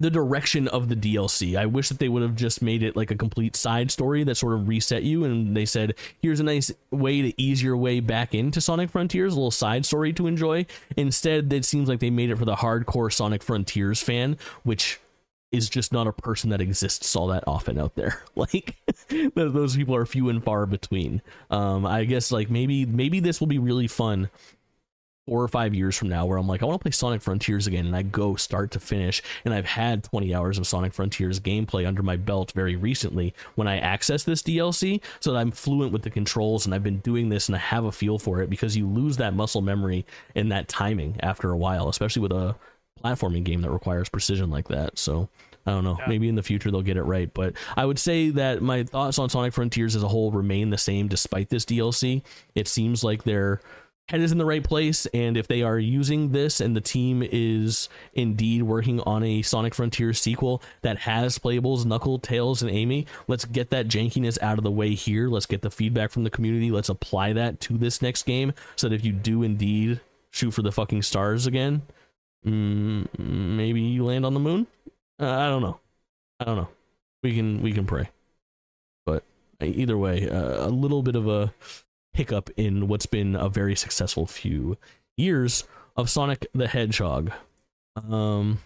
the 0.01 0.09
direction 0.09 0.67
of 0.69 0.87
the 0.87 0.95
DLC. 0.95 1.57
I 1.57 1.65
wish 1.65 1.89
that 1.89 1.99
they 1.99 2.07
would 2.07 2.21
have 2.21 2.35
just 2.35 2.61
made 2.61 2.83
it 2.83 2.95
like 2.95 3.11
a 3.11 3.15
complete 3.15 3.55
side 3.57 3.91
story 3.91 4.23
that 4.23 4.35
sort 4.35 4.53
of 4.53 4.67
reset 4.67 5.03
you 5.03 5.25
and 5.25 5.57
they 5.57 5.65
said, 5.65 5.93
here's 6.21 6.39
a 6.39 6.43
nice 6.43 6.71
way 6.89 7.21
to 7.21 7.41
ease 7.41 7.61
your 7.61 7.75
way 7.75 7.99
back 7.99 8.33
into 8.33 8.61
Sonic 8.61 8.89
Frontiers, 8.89 9.33
a 9.33 9.35
little 9.35 9.51
side 9.51 9.85
story 9.85 10.13
to 10.13 10.25
enjoy. 10.25 10.65
Instead, 10.95 11.51
it 11.51 11.65
seems 11.65 11.89
like 11.89 11.99
they 11.99 12.09
made 12.09 12.29
it 12.29 12.37
for 12.37 12.45
the 12.45 12.55
hardcore 12.55 13.11
Sonic 13.11 13.43
Frontiers 13.43 14.01
fan, 14.01 14.37
which 14.63 15.01
is 15.51 15.69
just 15.69 15.91
not 15.91 16.07
a 16.07 16.13
person 16.13 16.49
that 16.51 16.61
exists 16.61 17.15
all 17.15 17.27
that 17.27 17.43
often 17.47 17.79
out 17.79 17.95
there. 17.95 18.21
Like 18.35 18.77
those 19.35 19.75
people 19.75 19.95
are 19.95 20.05
few 20.05 20.29
and 20.29 20.41
far 20.41 20.65
between. 20.65 21.21
Um, 21.49 21.85
I 21.85 22.05
guess 22.05 22.31
like 22.31 22.49
maybe 22.49 22.85
maybe 22.85 23.19
this 23.19 23.41
will 23.41 23.47
be 23.47 23.59
really 23.59 23.87
fun 23.87 24.29
four 25.29 25.43
or 25.43 25.47
five 25.47 25.75
years 25.75 25.95
from 25.95 26.09
now 26.09 26.25
where 26.25 26.39
I'm 26.39 26.47
like, 26.47 26.63
I 26.63 26.65
want 26.65 26.79
to 26.79 26.83
play 26.83 26.91
Sonic 26.91 27.21
Frontiers 27.21 27.67
again, 27.67 27.85
and 27.85 27.95
I 27.95 28.01
go 28.01 28.35
start 28.35 28.71
to 28.71 28.79
finish, 28.79 29.21
and 29.45 29.53
I've 29.53 29.67
had 29.67 30.03
20 30.03 30.33
hours 30.33 30.57
of 30.57 30.65
Sonic 30.65 30.91
Frontiers 30.91 31.39
gameplay 31.39 31.85
under 31.85 32.01
my 32.01 32.17
belt 32.17 32.51
very 32.53 32.75
recently 32.75 33.35
when 33.53 33.67
I 33.67 33.77
access 33.77 34.23
this 34.23 34.41
DLC, 34.41 35.01
so 35.19 35.31
that 35.31 35.39
I'm 35.39 35.51
fluent 35.51 35.91
with 35.91 36.01
the 36.01 36.09
controls, 36.09 36.65
and 36.65 36.73
I've 36.73 36.83
been 36.83 36.99
doing 36.99 37.29
this 37.29 37.47
and 37.47 37.55
I 37.55 37.59
have 37.59 37.85
a 37.85 37.91
feel 37.91 38.17
for 38.17 38.41
it 38.41 38.49
because 38.49 38.75
you 38.75 38.87
lose 38.87 39.17
that 39.17 39.35
muscle 39.35 39.61
memory 39.61 40.03
and 40.33 40.51
that 40.51 40.67
timing 40.67 41.17
after 41.19 41.51
a 41.51 41.57
while, 41.57 41.89
especially 41.89 42.23
with 42.23 42.31
a 42.31 42.55
platforming 43.03 43.43
game 43.43 43.61
that 43.61 43.71
requires 43.71 44.09
precision 44.09 44.49
like 44.49 44.67
that. 44.69 44.97
So. 44.97 45.29
I 45.65 45.71
don't 45.71 45.83
know. 45.83 45.97
Yeah. 45.99 46.05
Maybe 46.07 46.29
in 46.29 46.35
the 46.35 46.41
future 46.41 46.71
they'll 46.71 46.81
get 46.81 46.97
it 46.97 47.03
right, 47.03 47.31
but 47.31 47.53
I 47.77 47.85
would 47.85 47.99
say 47.99 48.29
that 48.31 48.61
my 48.61 48.83
thoughts 48.83 49.19
on 49.19 49.29
Sonic 49.29 49.53
Frontiers 49.53 49.95
as 49.95 50.01
a 50.01 50.07
whole 50.07 50.31
remain 50.31 50.71
the 50.71 50.79
same 50.79 51.07
despite 51.07 51.49
this 51.49 51.63
DLC. 51.65 52.23
It 52.55 52.67
seems 52.67 53.03
like 53.03 53.23
they're 53.23 53.61
head 54.09 54.21
is 54.21 54.31
in 54.31 54.39
the 54.39 54.45
right 54.45 54.63
place 54.63 55.05
and 55.07 55.37
if 55.37 55.47
they 55.47 55.61
are 55.61 55.77
using 55.77 56.31
this 56.31 56.59
and 56.59 56.75
the 56.75 56.81
team 56.81 57.21
is 57.31 57.89
indeed 58.13 58.63
working 58.63 58.99
on 59.01 59.23
a 59.23 59.43
sonic 59.43 59.75
frontier 59.75 60.13
sequel 60.13 60.63
that 60.81 60.97
has 60.97 61.37
playables 61.37 61.85
knuckle 61.85 62.17
tails 62.17 62.63
and 62.63 62.71
amy 62.71 63.05
let's 63.27 63.45
get 63.45 63.69
that 63.69 63.87
jankiness 63.87 64.41
out 64.41 64.57
of 64.57 64.63
the 64.63 64.71
way 64.71 64.95
here 64.95 65.29
let's 65.29 65.45
get 65.45 65.61
the 65.61 65.69
feedback 65.69 66.09
from 66.09 66.23
the 66.23 66.29
community 66.31 66.71
let's 66.71 66.89
apply 66.89 67.33
that 67.33 67.59
to 67.59 67.77
this 67.77 68.01
next 68.01 68.23
game 68.23 68.51
so 68.75 68.89
that 68.89 68.95
if 68.95 69.05
you 69.05 69.11
do 69.11 69.43
indeed 69.43 70.01
shoot 70.31 70.49
for 70.49 70.63
the 70.63 70.71
fucking 70.71 71.03
stars 71.03 71.45
again 71.45 71.83
mm, 72.45 73.07
maybe 73.17 73.81
you 73.81 74.05
land 74.05 74.25
on 74.25 74.33
the 74.33 74.39
moon 74.39 74.67
uh, 75.19 75.29
i 75.29 75.47
don't 75.47 75.61
know 75.61 75.79
i 76.39 76.45
don't 76.45 76.55
know 76.55 76.69
we 77.23 77.35
can 77.35 77.61
we 77.61 77.71
can 77.71 77.85
pray 77.85 78.09
but 79.05 79.23
either 79.61 79.97
way 79.97 80.29
uh, 80.29 80.67
a 80.67 80.69
little 80.69 81.03
bit 81.03 81.15
of 81.15 81.27
a 81.27 81.53
hiccup 82.13 82.49
in 82.57 82.87
what's 82.87 83.05
been 83.05 83.35
a 83.35 83.49
very 83.49 83.75
successful 83.75 84.25
few 84.25 84.77
years 85.17 85.65
of 85.95 86.09
Sonic 86.09 86.47
the 86.53 86.67
Hedgehog. 86.67 87.31
Um, 87.95 88.59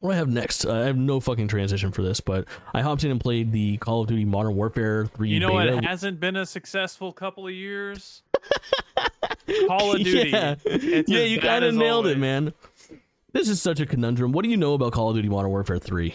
what 0.00 0.10
do 0.10 0.14
I 0.14 0.16
have 0.16 0.28
next? 0.28 0.64
I 0.66 0.86
have 0.86 0.96
no 0.96 1.20
fucking 1.20 1.48
transition 1.48 1.92
for 1.92 2.02
this, 2.02 2.20
but 2.20 2.46
I 2.72 2.82
hopped 2.82 3.04
in 3.04 3.10
and 3.10 3.20
played 3.20 3.52
the 3.52 3.76
Call 3.78 4.02
of 4.02 4.08
Duty 4.08 4.24
Modern 4.24 4.54
Warfare 4.54 5.06
3 5.06 5.28
You 5.28 5.40
know 5.40 5.58
beta. 5.58 5.76
what 5.76 5.84
hasn't 5.84 6.20
been 6.20 6.36
a 6.36 6.46
successful 6.46 7.12
couple 7.12 7.46
of 7.46 7.54
years? 7.54 8.22
Call 9.66 9.94
of 9.94 10.02
Duty. 10.02 10.30
Yeah, 10.30 10.56
yeah 10.66 11.20
you 11.20 11.40
kind 11.40 11.64
of 11.64 11.74
nailed 11.74 12.06
it, 12.06 12.18
man. 12.18 12.52
This 13.34 13.48
is 13.50 13.60
such 13.60 13.80
a 13.80 13.84
conundrum. 13.86 14.32
What 14.32 14.44
do 14.44 14.48
you 14.48 14.56
know 14.56 14.72
about 14.74 14.92
Call 14.92 15.10
of 15.10 15.16
Duty 15.16 15.28
Modern 15.28 15.50
Warfare 15.50 15.78
3? 15.78 16.14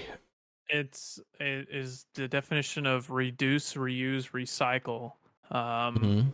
It's 0.70 1.20
it 1.40 1.68
is 1.70 2.06
the 2.16 2.28
definition 2.28 2.86
of 2.88 3.10
reduce, 3.12 3.74
reuse, 3.74 4.32
recycle. 4.32 5.14
Um, 5.54 5.98
Mhm. 5.98 6.34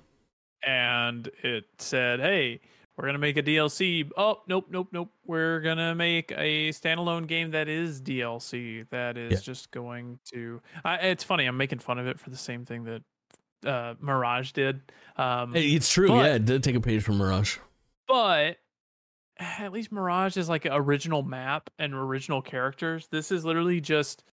and 0.62 1.28
it 1.42 1.66
said, 1.80 2.20
"Hey, 2.20 2.60
we're 2.98 3.06
gonna 3.08 3.18
make 3.18 3.36
a 3.38 3.42
DLC." 3.44 4.10
Oh, 4.18 4.42
nope, 4.48 4.68
nope, 4.70 4.90
nope. 4.92 5.10
We're 5.26 5.60
gonna 5.62 5.96
make 5.96 6.32
a 6.32 6.70
standalone 6.70 7.28
game 7.28 7.52
that 7.52 7.68
is 7.68 8.02
DLC. 8.02 8.84
That 8.92 9.18
is 9.18 9.32
Yeah. 9.32 9.40
just 9.40 9.72
going 9.72 10.20
to. 10.34 10.62
I, 10.84 10.96
it's 10.98 11.24
funny. 11.24 11.46
I'm 11.46 11.58
making 11.58 11.80
fun 11.80 11.98
of 11.98 12.08
it 12.08 12.20
for 12.20 12.30
the 12.30 12.38
same 12.38 12.64
thing 12.66 12.84
that 12.84 13.04
uh, 13.66 13.96
Mirage 14.00 14.52
did. 14.52 14.82
Um, 15.18 15.52
Hey, 15.54 15.70
it's 15.70 15.92
true. 15.92 16.10
But- 16.10 16.26
yeah, 16.26 16.36
it 16.36 16.46
did 16.46 16.62
take 16.64 16.76
a 16.76 16.82
page 16.82 17.02
from 17.02 17.18
Mirage. 17.18 17.58
but 18.08 18.58
at 19.38 19.72
least 19.72 19.92
Mirage 19.92 20.38
is 20.38 20.50
like 20.50 20.66
an 20.66 20.74
original 20.74 21.24
map 21.24 21.70
and 21.78 21.94
original 21.94 22.42
characters. 22.42 23.08
This 23.08 23.32
is 23.32 23.44
literally 23.46 23.82
just 23.82 24.24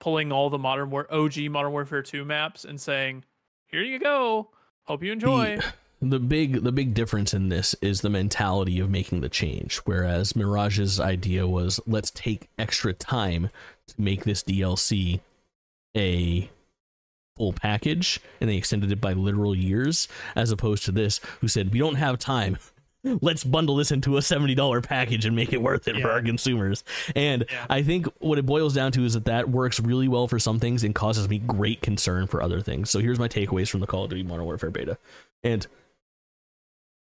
pulling 0.00 0.32
all 0.32 0.50
the 0.50 0.58
modern 0.58 0.90
war 0.90 1.06
OG 1.12 1.38
Modern 1.50 1.72
Warfare 1.72 2.02
2 2.02 2.24
maps 2.24 2.64
and 2.64 2.80
saying, 2.80 3.24
"Here 3.66 3.82
you 3.82 3.98
go. 3.98 4.50
Hope 4.84 5.02
you 5.02 5.12
enjoy." 5.12 5.58
the 6.02 6.18
big 6.18 6.64
the 6.64 6.72
big 6.72 6.94
difference 6.94 7.32
in 7.32 7.48
this 7.48 7.76
is 7.80 8.00
the 8.00 8.10
mentality 8.10 8.80
of 8.80 8.90
making 8.90 9.20
the 9.20 9.28
change 9.28 9.76
whereas 9.84 10.34
mirage's 10.34 10.98
idea 10.98 11.46
was 11.46 11.78
let's 11.86 12.10
take 12.10 12.48
extra 12.58 12.92
time 12.92 13.48
to 13.86 14.00
make 14.00 14.24
this 14.24 14.42
dlc 14.42 15.20
a 15.96 16.50
full 17.36 17.52
package 17.52 18.20
and 18.40 18.50
they 18.50 18.56
extended 18.56 18.90
it 18.90 19.00
by 19.00 19.12
literal 19.12 19.54
years 19.54 20.08
as 20.34 20.50
opposed 20.50 20.84
to 20.84 20.90
this 20.90 21.20
who 21.40 21.46
said 21.46 21.72
we 21.72 21.78
don't 21.78 21.94
have 21.94 22.18
time 22.18 22.58
let's 23.04 23.42
bundle 23.44 23.76
this 23.76 23.90
into 23.90 24.16
a 24.16 24.20
$70 24.20 24.82
package 24.84 25.24
and 25.26 25.34
make 25.34 25.52
it 25.52 25.60
worth 25.60 25.88
it 25.88 26.00
for 26.00 26.10
our 26.10 26.22
consumers 26.22 26.84
and 27.16 27.44
Yeah. 27.50 27.66
i 27.68 27.82
think 27.82 28.06
what 28.20 28.38
it 28.38 28.46
boils 28.46 28.74
down 28.74 28.92
to 28.92 29.04
is 29.04 29.14
that 29.14 29.24
that 29.24 29.50
works 29.50 29.80
really 29.80 30.06
well 30.08 30.28
for 30.28 30.38
some 30.38 30.60
things 30.60 30.84
and 30.84 30.94
causes 30.94 31.28
me 31.28 31.38
great 31.38 31.80
concern 31.82 32.26
for 32.28 32.40
other 32.42 32.60
things 32.60 32.90
so 32.90 33.00
here's 33.00 33.18
my 33.18 33.26
takeaways 33.28 33.68
from 33.68 33.80
the 33.80 33.86
call 33.88 34.04
of 34.04 34.10
duty 34.10 34.22
modern 34.22 34.44
warfare 34.44 34.70
beta 34.70 34.98
and 35.42 35.66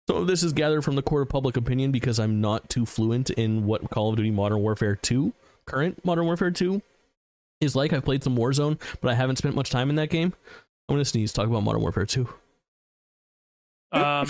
some 0.07 0.17
of 0.17 0.27
this 0.27 0.43
is 0.43 0.53
gathered 0.53 0.83
from 0.83 0.95
the 0.95 1.01
court 1.01 1.23
of 1.23 1.29
public 1.29 1.57
opinion 1.57 1.91
because 1.91 2.19
I'm 2.19 2.39
not 2.39 2.69
too 2.69 2.85
fluent 2.85 3.31
in 3.31 3.65
what 3.65 3.89
Call 3.89 4.11
of 4.11 4.17
Duty 4.17 4.29
Modern 4.29 4.59
Warfare 4.59 4.95
2, 4.95 5.33
current 5.65 6.05
Modern 6.05 6.25
Warfare 6.25 6.51
2, 6.51 6.79
is 7.59 7.75
like. 7.75 7.91
I've 7.91 8.05
played 8.05 8.23
some 8.23 8.37
Warzone, 8.37 8.79
but 9.01 9.09
I 9.09 9.15
haven't 9.15 9.37
spent 9.37 9.55
much 9.55 9.71
time 9.71 9.89
in 9.89 9.95
that 9.95 10.11
game. 10.11 10.31
I'm 10.87 10.93
gonna 10.95 11.05
sneeze. 11.05 11.33
Talk 11.33 11.47
about 11.47 11.63
Modern 11.63 11.81
Warfare 11.81 12.05
2. 12.05 12.29
Um, 13.93 14.27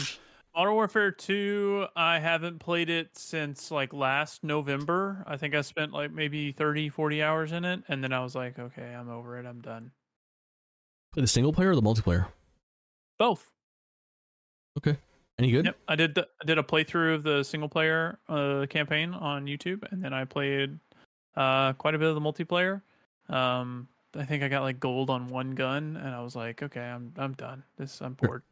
Modern 0.55 0.73
Warfare 0.75 1.11
2, 1.11 1.87
I 1.97 2.19
haven't 2.19 2.59
played 2.59 2.89
it 2.89 3.17
since 3.17 3.71
like 3.71 3.91
last 3.91 4.41
November. 4.41 5.21
I 5.27 5.35
think 5.35 5.53
I 5.53 5.59
spent 5.59 5.91
like 5.91 6.13
maybe 6.13 6.53
30, 6.53 6.87
40 6.87 7.21
hours 7.21 7.51
in 7.51 7.65
it. 7.65 7.83
And 7.89 8.01
then 8.01 8.13
I 8.13 8.21
was 8.21 8.35
like, 8.35 8.57
okay, 8.57 8.95
I'm 8.95 9.09
over 9.09 9.37
it. 9.37 9.45
I'm 9.45 9.59
done. 9.59 9.91
Play 11.11 11.21
the 11.21 11.27
single 11.27 11.51
player 11.51 11.71
or 11.71 11.75
the 11.75 11.81
multiplayer? 11.81 12.27
Both. 13.19 13.51
Okay. 14.77 14.97
Any 15.37 15.51
good? 15.51 15.65
Yep. 15.65 15.77
I 15.89 15.95
did 15.97 16.15
the, 16.15 16.25
I 16.41 16.45
did 16.45 16.57
a 16.57 16.63
playthrough 16.63 17.15
of 17.15 17.23
the 17.23 17.43
single 17.43 17.67
player 17.67 18.17
uh, 18.29 18.65
campaign 18.69 19.13
on 19.13 19.47
YouTube. 19.47 19.83
And 19.91 20.01
then 20.01 20.13
I 20.13 20.23
played 20.23 20.79
uh, 21.35 21.73
quite 21.73 21.95
a 21.95 21.99
bit 21.99 22.07
of 22.07 22.15
the 22.15 22.21
multiplayer. 22.21 22.81
Um, 23.27 23.89
I 24.15 24.23
think 24.23 24.41
I 24.41 24.47
got 24.47 24.61
like 24.61 24.79
gold 24.79 25.09
on 25.09 25.27
one 25.27 25.51
gun. 25.51 25.97
And 25.97 26.15
I 26.15 26.21
was 26.21 26.33
like, 26.33 26.63
okay, 26.63 26.79
I'm, 26.79 27.11
I'm 27.17 27.33
done. 27.33 27.63
This, 27.77 27.99
I'm 27.99 28.13
bored. 28.13 28.43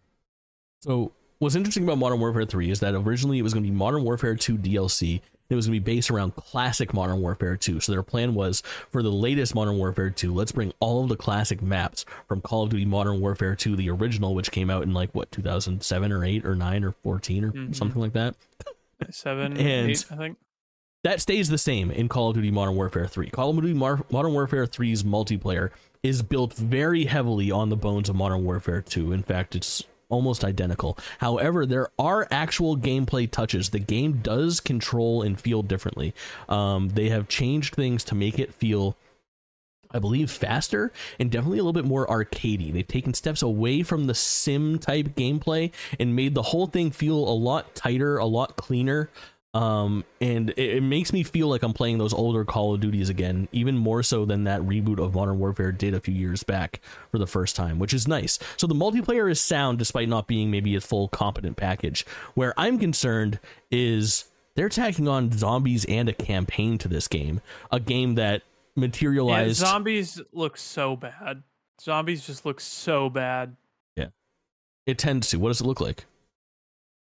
So, 0.81 1.13
what's 1.43 1.55
interesting 1.55 1.83
about 1.83 1.97
Modern 1.99 2.19
Warfare 2.19 2.45
3 2.45 2.71
is 2.71 2.79
that 2.79 2.95
originally 2.95 3.37
it 3.39 3.43
was 3.43 3.53
going 3.53 3.63
to 3.63 3.69
be 3.69 3.75
Modern 3.75 4.03
Warfare 4.03 4.35
2 4.35 4.57
DLC. 4.57 5.21
It 5.49 5.55
was 5.55 5.67
going 5.67 5.77
to 5.77 5.83
be 5.85 5.93
based 5.95 6.09
around 6.09 6.35
classic 6.35 6.93
Modern 6.93 7.19
Warfare 7.21 7.55
2. 7.57 7.79
So, 7.81 7.91
their 7.91 8.01
plan 8.01 8.33
was 8.33 8.63
for 8.89 9.03
the 9.03 9.11
latest 9.11 9.53
Modern 9.53 9.77
Warfare 9.77 10.09
2, 10.09 10.33
let's 10.33 10.51
bring 10.51 10.73
all 10.79 11.03
of 11.03 11.09
the 11.09 11.15
classic 11.17 11.61
maps 11.61 12.05
from 12.27 12.41
Call 12.41 12.63
of 12.63 12.69
Duty 12.69 12.85
Modern 12.85 13.19
Warfare 13.19 13.55
2, 13.55 13.75
the 13.75 13.89
original, 13.91 14.33
which 14.33 14.51
came 14.51 14.69
out 14.71 14.83
in 14.83 14.93
like, 14.93 15.11
what, 15.13 15.31
2007 15.31 16.11
or 16.11 16.23
8 16.25 16.45
or 16.45 16.55
9 16.55 16.83
or 16.83 16.91
14 17.03 17.43
or 17.43 17.51
Mhm. 17.51 17.75
something 17.75 18.01
like 18.01 18.13
that. 18.13 18.35
Seven, 19.11 19.57
And- 19.57 19.91
eight, 19.91 20.05
I 20.09 20.15
think. 20.15 20.37
That 21.03 21.19
stays 21.19 21.49
the 21.49 21.57
same 21.57 21.91
in 21.91 22.07
Call 22.07 22.29
of 22.29 22.35
Duty 22.35 22.49
Modern 22.49 22.75
Warfare 22.75 23.07
3. 23.07 23.29
Call 23.29 23.49
of 23.49 23.57
Duty 23.57 23.73
Mar- 23.73 24.05
Modern 24.09 24.31
Warfare 24.31 24.65
3's 24.65 25.03
multiplayer 25.03 25.69
is 26.01 26.21
built 26.21 26.53
very 26.53 27.03
heavily 27.05 27.51
on 27.51 27.67
the 27.69 27.75
bones 27.75 28.07
of 28.07 28.15
Modern 28.15 28.45
Warfare 28.45 28.81
2. 28.81 29.11
In 29.11 29.21
fact, 29.21 29.53
it's 29.55 29.83
almost 30.09 30.43
identical. 30.43 30.97
However, 31.19 31.65
there 31.65 31.89
are 31.97 32.27
actual 32.31 32.77
gameplay 32.77 33.29
touches. 33.29 33.69
The 33.69 33.79
game 33.79 34.19
does 34.21 34.59
control 34.59 35.21
and 35.21 35.39
feel 35.39 35.61
differently. 35.61 36.13
Um, 36.47 36.89
they 36.89 37.09
have 37.09 37.27
changed 37.27 37.75
things 37.75 38.03
to 38.05 38.15
make 38.15 38.39
it 38.39 38.53
feel 38.53 38.95
I 39.93 39.99
believe 39.99 40.31
faster 40.31 40.91
and 41.19 41.29
definitely 41.29 41.59
a 41.59 41.63
little 41.63 41.73
bit 41.73 41.85
more 41.87 42.07
arcadey. 42.07 42.73
They've 42.73 42.87
taken 42.87 43.13
steps 43.13 43.41
away 43.41 43.83
from 43.83 44.07
the 44.07 44.15
sim 44.15 44.79
type 44.79 45.09
gameplay 45.09 45.71
and 45.99 46.15
made 46.15 46.33
the 46.33 46.41
whole 46.41 46.65
thing 46.65 46.89
feel 46.89 47.15
a 47.15 47.35
lot 47.35 47.75
tighter, 47.75 48.17
a 48.17 48.25
lot 48.25 48.55
cleaner. 48.55 49.09
Um, 49.53 50.03
and 50.19 50.49
it, 50.51 50.57
it 50.77 50.81
makes 50.83 51.13
me 51.13 51.21
feel 51.21 51.47
like 51.47 51.61
I'm 51.61 51.73
playing 51.73 51.99
those 51.99 52.13
older 52.13 52.43
Call 52.43 52.73
of 52.73 52.79
Duties 52.81 53.09
again, 53.09 53.47
even 53.51 53.77
more 53.77 54.01
so 54.01 54.25
than 54.25 54.45
that 54.45 54.61
reboot 54.61 54.99
of 54.99 55.13
Modern 55.13 55.37
Warfare 55.37 55.71
did 55.71 55.93
a 55.93 55.99
few 55.99 56.13
years 56.15 56.41
back 56.41 56.81
for 57.11 57.19
the 57.19 57.27
first 57.27 57.55
time, 57.55 57.77
which 57.77 57.93
is 57.93 58.07
nice. 58.07 58.39
So 58.57 58.65
the 58.65 58.73
multiplayer 58.73 59.29
is 59.29 59.39
sound 59.39 59.77
despite 59.77 60.09
not 60.09 60.25
being 60.27 60.49
maybe 60.49 60.75
a 60.75 60.81
full 60.81 61.07
competent 61.07 61.55
package. 61.57 62.03
Where 62.33 62.53
I'm 62.57 62.79
concerned 62.79 63.39
is 63.69 64.25
they're 64.55 64.69
tacking 64.69 65.07
on 65.07 65.31
zombies 65.31 65.85
and 65.85 66.09
a 66.09 66.13
campaign 66.13 66.79
to 66.79 66.87
this 66.87 67.07
game, 67.07 67.39
a 67.71 67.79
game 67.79 68.15
that 68.15 68.41
Yeah, 68.75 68.81
materialized. 68.81 69.57
zombies 69.59 70.19
look 70.31 70.57
so 70.57 70.95
bad. 70.95 71.43
Zombies 71.79 72.25
just 72.25 72.43
look 72.43 72.59
so 72.59 73.07
bad. 73.09 73.55
Yeah, 73.95 74.07
it 74.87 74.97
tends 74.97 75.29
to. 75.29 75.37
What 75.37 75.49
does 75.49 75.61
it 75.61 75.65
look 75.67 75.79
like? 75.81 76.05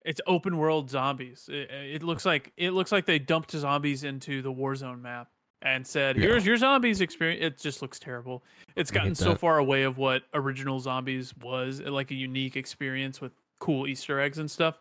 It's 0.04 0.22
open 0.26 0.58
world 0.58 0.90
zombies. 0.90 1.48
It, 1.52 1.70
it 1.72 2.04
looks 2.04 2.26
like 2.26 2.52
it 2.58 2.72
looks 2.72 2.92
like 2.92 3.06
they 3.06 3.20
dumped 3.20 3.52
zombies 3.52 4.04
into 4.04 4.42
the 4.42 4.52
Warzone 4.52 5.02
map 5.02 5.30
and 5.62 5.86
said, 5.86 6.18
Yeah. 6.18 6.24
"Here's 6.24 6.46
your 6.46 6.58
zombies 6.58 7.02
experience." 7.02 7.44
It 7.44 7.60
just 7.62 7.82
looks 7.82 8.00
terrible. 8.00 8.44
It's 8.76 8.90
gotten 8.90 9.14
so 9.16 9.36
far 9.36 9.58
away 9.60 9.84
of 9.84 9.98
what 9.98 10.24
original 10.34 10.80
zombies 10.80 11.36
was, 11.38 11.82
uh, 11.86 11.92
like 11.92 12.10
a 12.12 12.16
unique 12.16 12.56
experience 12.56 13.22
with 13.22 13.32
cool 13.60 13.88
Easter 13.88 14.20
eggs 14.20 14.38
and 14.40 14.50
stuff. 14.50 14.80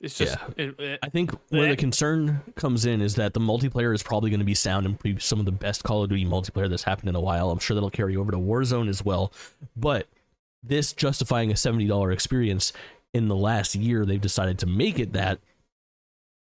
It's 0.00 0.18
just 0.18 0.36
it, 0.56 0.78
it, 0.80 0.98
I 1.02 1.08
think 1.08 1.30
where 1.50 1.68
the 1.68 1.76
concern 1.76 2.42
comes 2.56 2.84
in 2.84 3.00
is 3.00 3.14
that 3.14 3.32
the 3.32 3.40
multiplayer 3.40 3.94
is 3.94 4.02
probably 4.02 4.28
going 4.28 4.40
to 4.40 4.44
be 4.46 4.54
sound 4.54 4.86
and 4.86 4.98
be 4.98 5.18
some 5.18 5.38
of 5.38 5.46
the 5.46 5.52
best 5.52 5.84
Call 5.84 6.02
of 6.02 6.10
Duty 6.10 6.26
multiplayer 6.26 6.68
that's 6.68 6.82
happened 6.82 7.08
in 7.08 7.14
a 7.14 7.20
while. 7.20 7.50
I'm 7.50 7.58
sure 7.58 7.74
that'll 7.74 7.90
carry 7.90 8.16
over 8.16 8.30
to 8.32 8.38
Warzone 8.38 8.88
as 8.88 9.04
well. 9.04 9.32
But 9.76 10.08
this 10.62 10.92
justifying 10.92 11.50
a 11.50 11.54
$70 11.54 12.12
experience 12.12 12.72
in 13.14 13.28
the 13.28 13.36
last 13.36 13.74
year, 13.74 14.04
they've 14.04 14.20
decided 14.20 14.58
to 14.58 14.66
make 14.66 14.98
it 14.98 15.12
that 15.14 15.38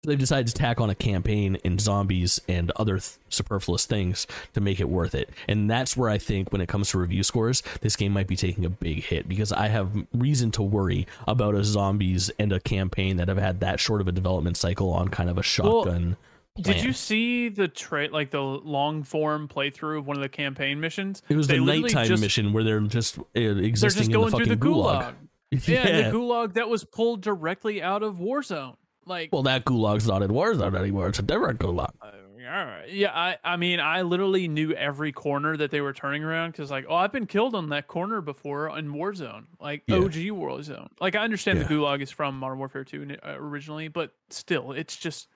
they've 0.04 0.18
decided 0.18 0.46
to 0.46 0.52
tack 0.54 0.80
on 0.80 0.88
a 0.88 0.94
campaign 0.94 1.58
and 1.64 1.80
zombies 1.80 2.40
and 2.46 2.70
other 2.76 2.98
th- 2.98 3.14
superfluous 3.28 3.86
things 3.86 4.26
to 4.54 4.60
make 4.60 4.78
it 4.78 4.88
worth 4.88 5.16
it. 5.16 5.30
And 5.48 5.68
that's 5.68 5.96
where 5.96 6.08
I 6.08 6.18
think 6.18 6.52
when 6.52 6.60
it 6.60 6.68
comes 6.68 6.90
to 6.90 6.98
review 6.98 7.24
scores, 7.24 7.62
this 7.80 7.96
game 7.96 8.12
might 8.12 8.28
be 8.28 8.36
taking 8.36 8.64
a 8.64 8.68
big 8.70 9.02
hit 9.02 9.28
because 9.28 9.50
I 9.50 9.66
have 9.68 9.90
reason 10.12 10.52
to 10.52 10.62
worry 10.62 11.08
about 11.26 11.56
a 11.56 11.64
zombies 11.64 12.30
and 12.38 12.52
a 12.52 12.60
campaign 12.60 13.16
that 13.16 13.26
have 13.26 13.38
had 13.38 13.58
that 13.60 13.80
short 13.80 14.00
of 14.00 14.06
a 14.06 14.12
development 14.12 14.56
cycle 14.56 14.92
on 14.92 15.08
kind 15.08 15.28
of 15.28 15.38
a 15.38 15.42
shotgun. 15.42 16.16
Did 16.60 16.82
you 16.84 16.92
see 16.92 17.48
the 17.48 17.66
tra- 17.68 18.08
like 18.08 18.30
the 18.30 18.40
long 18.40 19.02
form 19.02 19.48
playthrough 19.48 19.98
of 19.98 20.06
one 20.06 20.16
of 20.16 20.22
the 20.22 20.28
campaign 20.28 20.78
missions? 20.80 21.20
It 21.28 21.36
was 21.36 21.48
They 21.48 21.58
the 21.58 21.64
nighttime 21.64 22.06
just- 22.06 22.22
mission 22.22 22.52
where 22.52 22.62
they're 22.62 22.80
just 22.80 23.18
uh, 23.18 23.22
They're 23.34 23.58
existing 23.58 24.02
just 24.04 24.08
in 24.08 24.12
going 24.12 24.30
the 24.30 24.36
through 24.36 24.46
fucking 24.46 24.58
the 24.60 24.66
gulag. 24.66 25.14
Yeah, 25.50 25.58
Yeah. 25.88 26.10
the 26.10 26.16
gulag 26.16 26.54
that 26.54 26.68
was 26.68 26.84
pulled 26.84 27.20
directly 27.22 27.82
out 27.82 28.02
of 28.02 28.16
Warzone. 28.16 28.76
Like, 29.06 29.30
well, 29.32 29.44
that 29.44 29.64
gulag's 29.64 30.08
not 30.08 30.22
in 30.22 30.30
Warzone 30.30 30.76
anymore. 30.76 31.08
It's 31.08 31.18
a 31.20 31.22
different 31.22 31.60
gulag. 31.60 31.90
uh, 32.02 32.82
yeah, 32.88 33.10
I, 33.12 33.38
I 33.44 33.56
mean, 33.56 33.78
I 33.80 34.02
literally 34.02 34.46
knew 34.48 34.72
every 34.72 35.12
corner 35.12 35.56
that 35.56 35.70
they 35.70 35.80
were 35.80 35.92
turning 35.92 36.22
around 36.24 36.50
because, 36.52 36.70
like, 36.70 36.86
oh, 36.88 36.94
I've 36.94 37.12
been 37.12 37.26
killed 37.26 37.54
on 37.54 37.68
that 37.70 37.86
corner 37.88 38.20
before 38.20 38.76
in 38.76 38.92
Warzone, 38.92 39.46
like 39.60 39.82
Yeah. 39.86 39.96
OG 39.96 40.14
Warzone. 40.30 40.88
Like, 41.00 41.14
I 41.14 41.22
understand 41.24 41.58
Yeah. 41.60 41.64
the 41.68 41.74
gulag 41.74 42.02
is 42.02 42.10
from 42.10 42.38
Modern 42.38 42.58
Warfare 42.58 42.84
2 42.84 43.16
uh, 43.24 43.34
originally, 43.36 43.88
but 43.88 44.12
still, 44.30 44.72
it's 44.72 44.96
just 44.96 45.28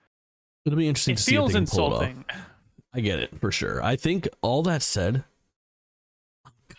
It'll 0.65 0.77
be 0.77 0.87
interesting 0.87 1.13
it 1.13 1.17
to 1.17 1.23
see 1.23 1.31
if 1.31 1.37
feels 1.37 1.53
they 1.53 1.59
can 1.59 1.67
pull 1.67 1.93
off. 1.93 2.03
insulting. 2.03 2.25
I 2.93 2.99
get 2.99 3.19
it 3.19 3.39
for 3.39 3.51
sure. 3.51 3.81
I 3.83 3.95
think 3.95 4.27
all 4.41 4.63
that 4.63 4.81
said, 4.81 5.23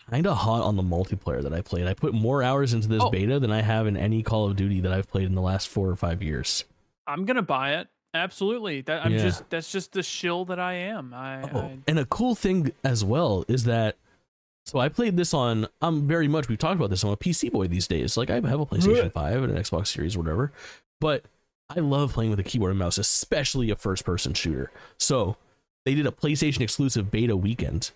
kind 0.09 0.27
of 0.27 0.37
hot 0.37 0.61
on 0.61 0.75
the 0.75 0.83
multiplayer 0.83 1.41
that 1.43 1.53
I 1.53 1.61
played. 1.61 1.87
I 1.87 1.93
put 1.93 2.13
more 2.13 2.43
hours 2.43 2.73
into 2.73 2.87
this 2.87 3.01
Oh. 3.03 3.09
beta 3.09 3.39
than 3.39 3.51
I 3.51 3.61
have 3.61 3.87
in 3.87 3.95
any 3.97 4.21
Call 4.23 4.47
of 4.49 4.55
Duty 4.55 4.81
that 4.81 4.91
I've 4.93 5.09
played 5.09 5.25
in 5.27 5.35
the 5.35 5.41
last 5.41 5.67
four 5.69 5.89
or 5.89 5.95
five 5.95 6.21
years. 6.21 6.65
I'm 7.07 7.25
gonna 7.25 7.41
buy 7.41 7.75
it. 7.75 7.87
Absolutely. 8.13 8.81
That 8.81 9.05
I'm 9.05 9.11
Yeah. 9.13 9.19
just 9.23 9.49
that's 9.49 9.71
just 9.71 9.93
the 9.93 10.03
shill 10.03 10.45
that 10.45 10.59
I 10.59 10.73
am. 10.73 11.13
I, 11.13 11.41
Oh, 11.51 11.59
I 11.61 11.77
and 11.87 11.97
a 11.99 12.05
cool 12.05 12.35
thing 12.35 12.71
as 12.83 13.03
well 13.03 13.43
is 13.47 13.63
that. 13.65 13.97
So 14.65 14.79
I 14.79 14.87
played 14.87 15.17
this 15.17 15.33
on. 15.33 15.67
I'm 15.81 16.07
very 16.07 16.27
much. 16.29 16.47
We've 16.47 16.57
talked 16.57 16.77
about 16.77 16.89
this. 16.89 17.03
I'm 17.03 17.09
a 17.09 17.17
PC 17.17 17.49
boy 17.51 17.67
these 17.67 17.87
days. 17.87 18.15
Like 18.15 18.29
I 18.29 18.35
have 18.35 18.43
a 18.59 18.65
PlayStation 18.65 19.11
Five 19.13 19.43
and 19.43 19.51
an 19.51 19.61
Xbox 19.61 19.87
Series, 19.87 20.15
or 20.15 20.19
whatever. 20.19 20.51
But 21.01 21.25
I 21.69 21.79
love 21.79 22.13
playing 22.13 22.29
with 22.29 22.39
a 22.39 22.43
keyboard 22.43 22.69
and 22.71 22.79
mouse, 22.79 22.97
especially 22.97 23.69
a 23.71 23.75
first-person 23.75 24.35
shooter. 24.35 24.71
So 24.97 25.35
they 25.85 25.95
did 25.95 26.05
a 26.05 26.11
PlayStation 26.11 26.61
exclusive 26.61 27.09
beta 27.11 27.35
weekend, 27.35 27.91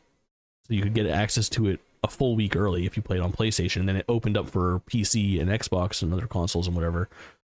so 0.67 0.73
you 0.73 0.81
could 0.81 0.93
get 0.93 1.05
access 1.05 1.47
to 1.49 1.67
it 1.67 1.79
a 2.03 2.07
full 2.07 2.35
week 2.35 2.55
early 2.55 2.85
if 2.85 2.95
you 2.95 3.03
played 3.03 3.21
on 3.21 3.31
PlayStation. 3.31 3.81
And 3.81 3.89
then 3.89 3.95
it 3.95 4.05
opened 4.07 4.37
up 4.37 4.49
for 4.49 4.81
PC 4.89 5.39
and 5.39 5.49
Xbox 5.49 6.01
and 6.01 6.13
other 6.13 6.27
consoles 6.27 6.67
and 6.67 6.75
whatever 6.75 7.09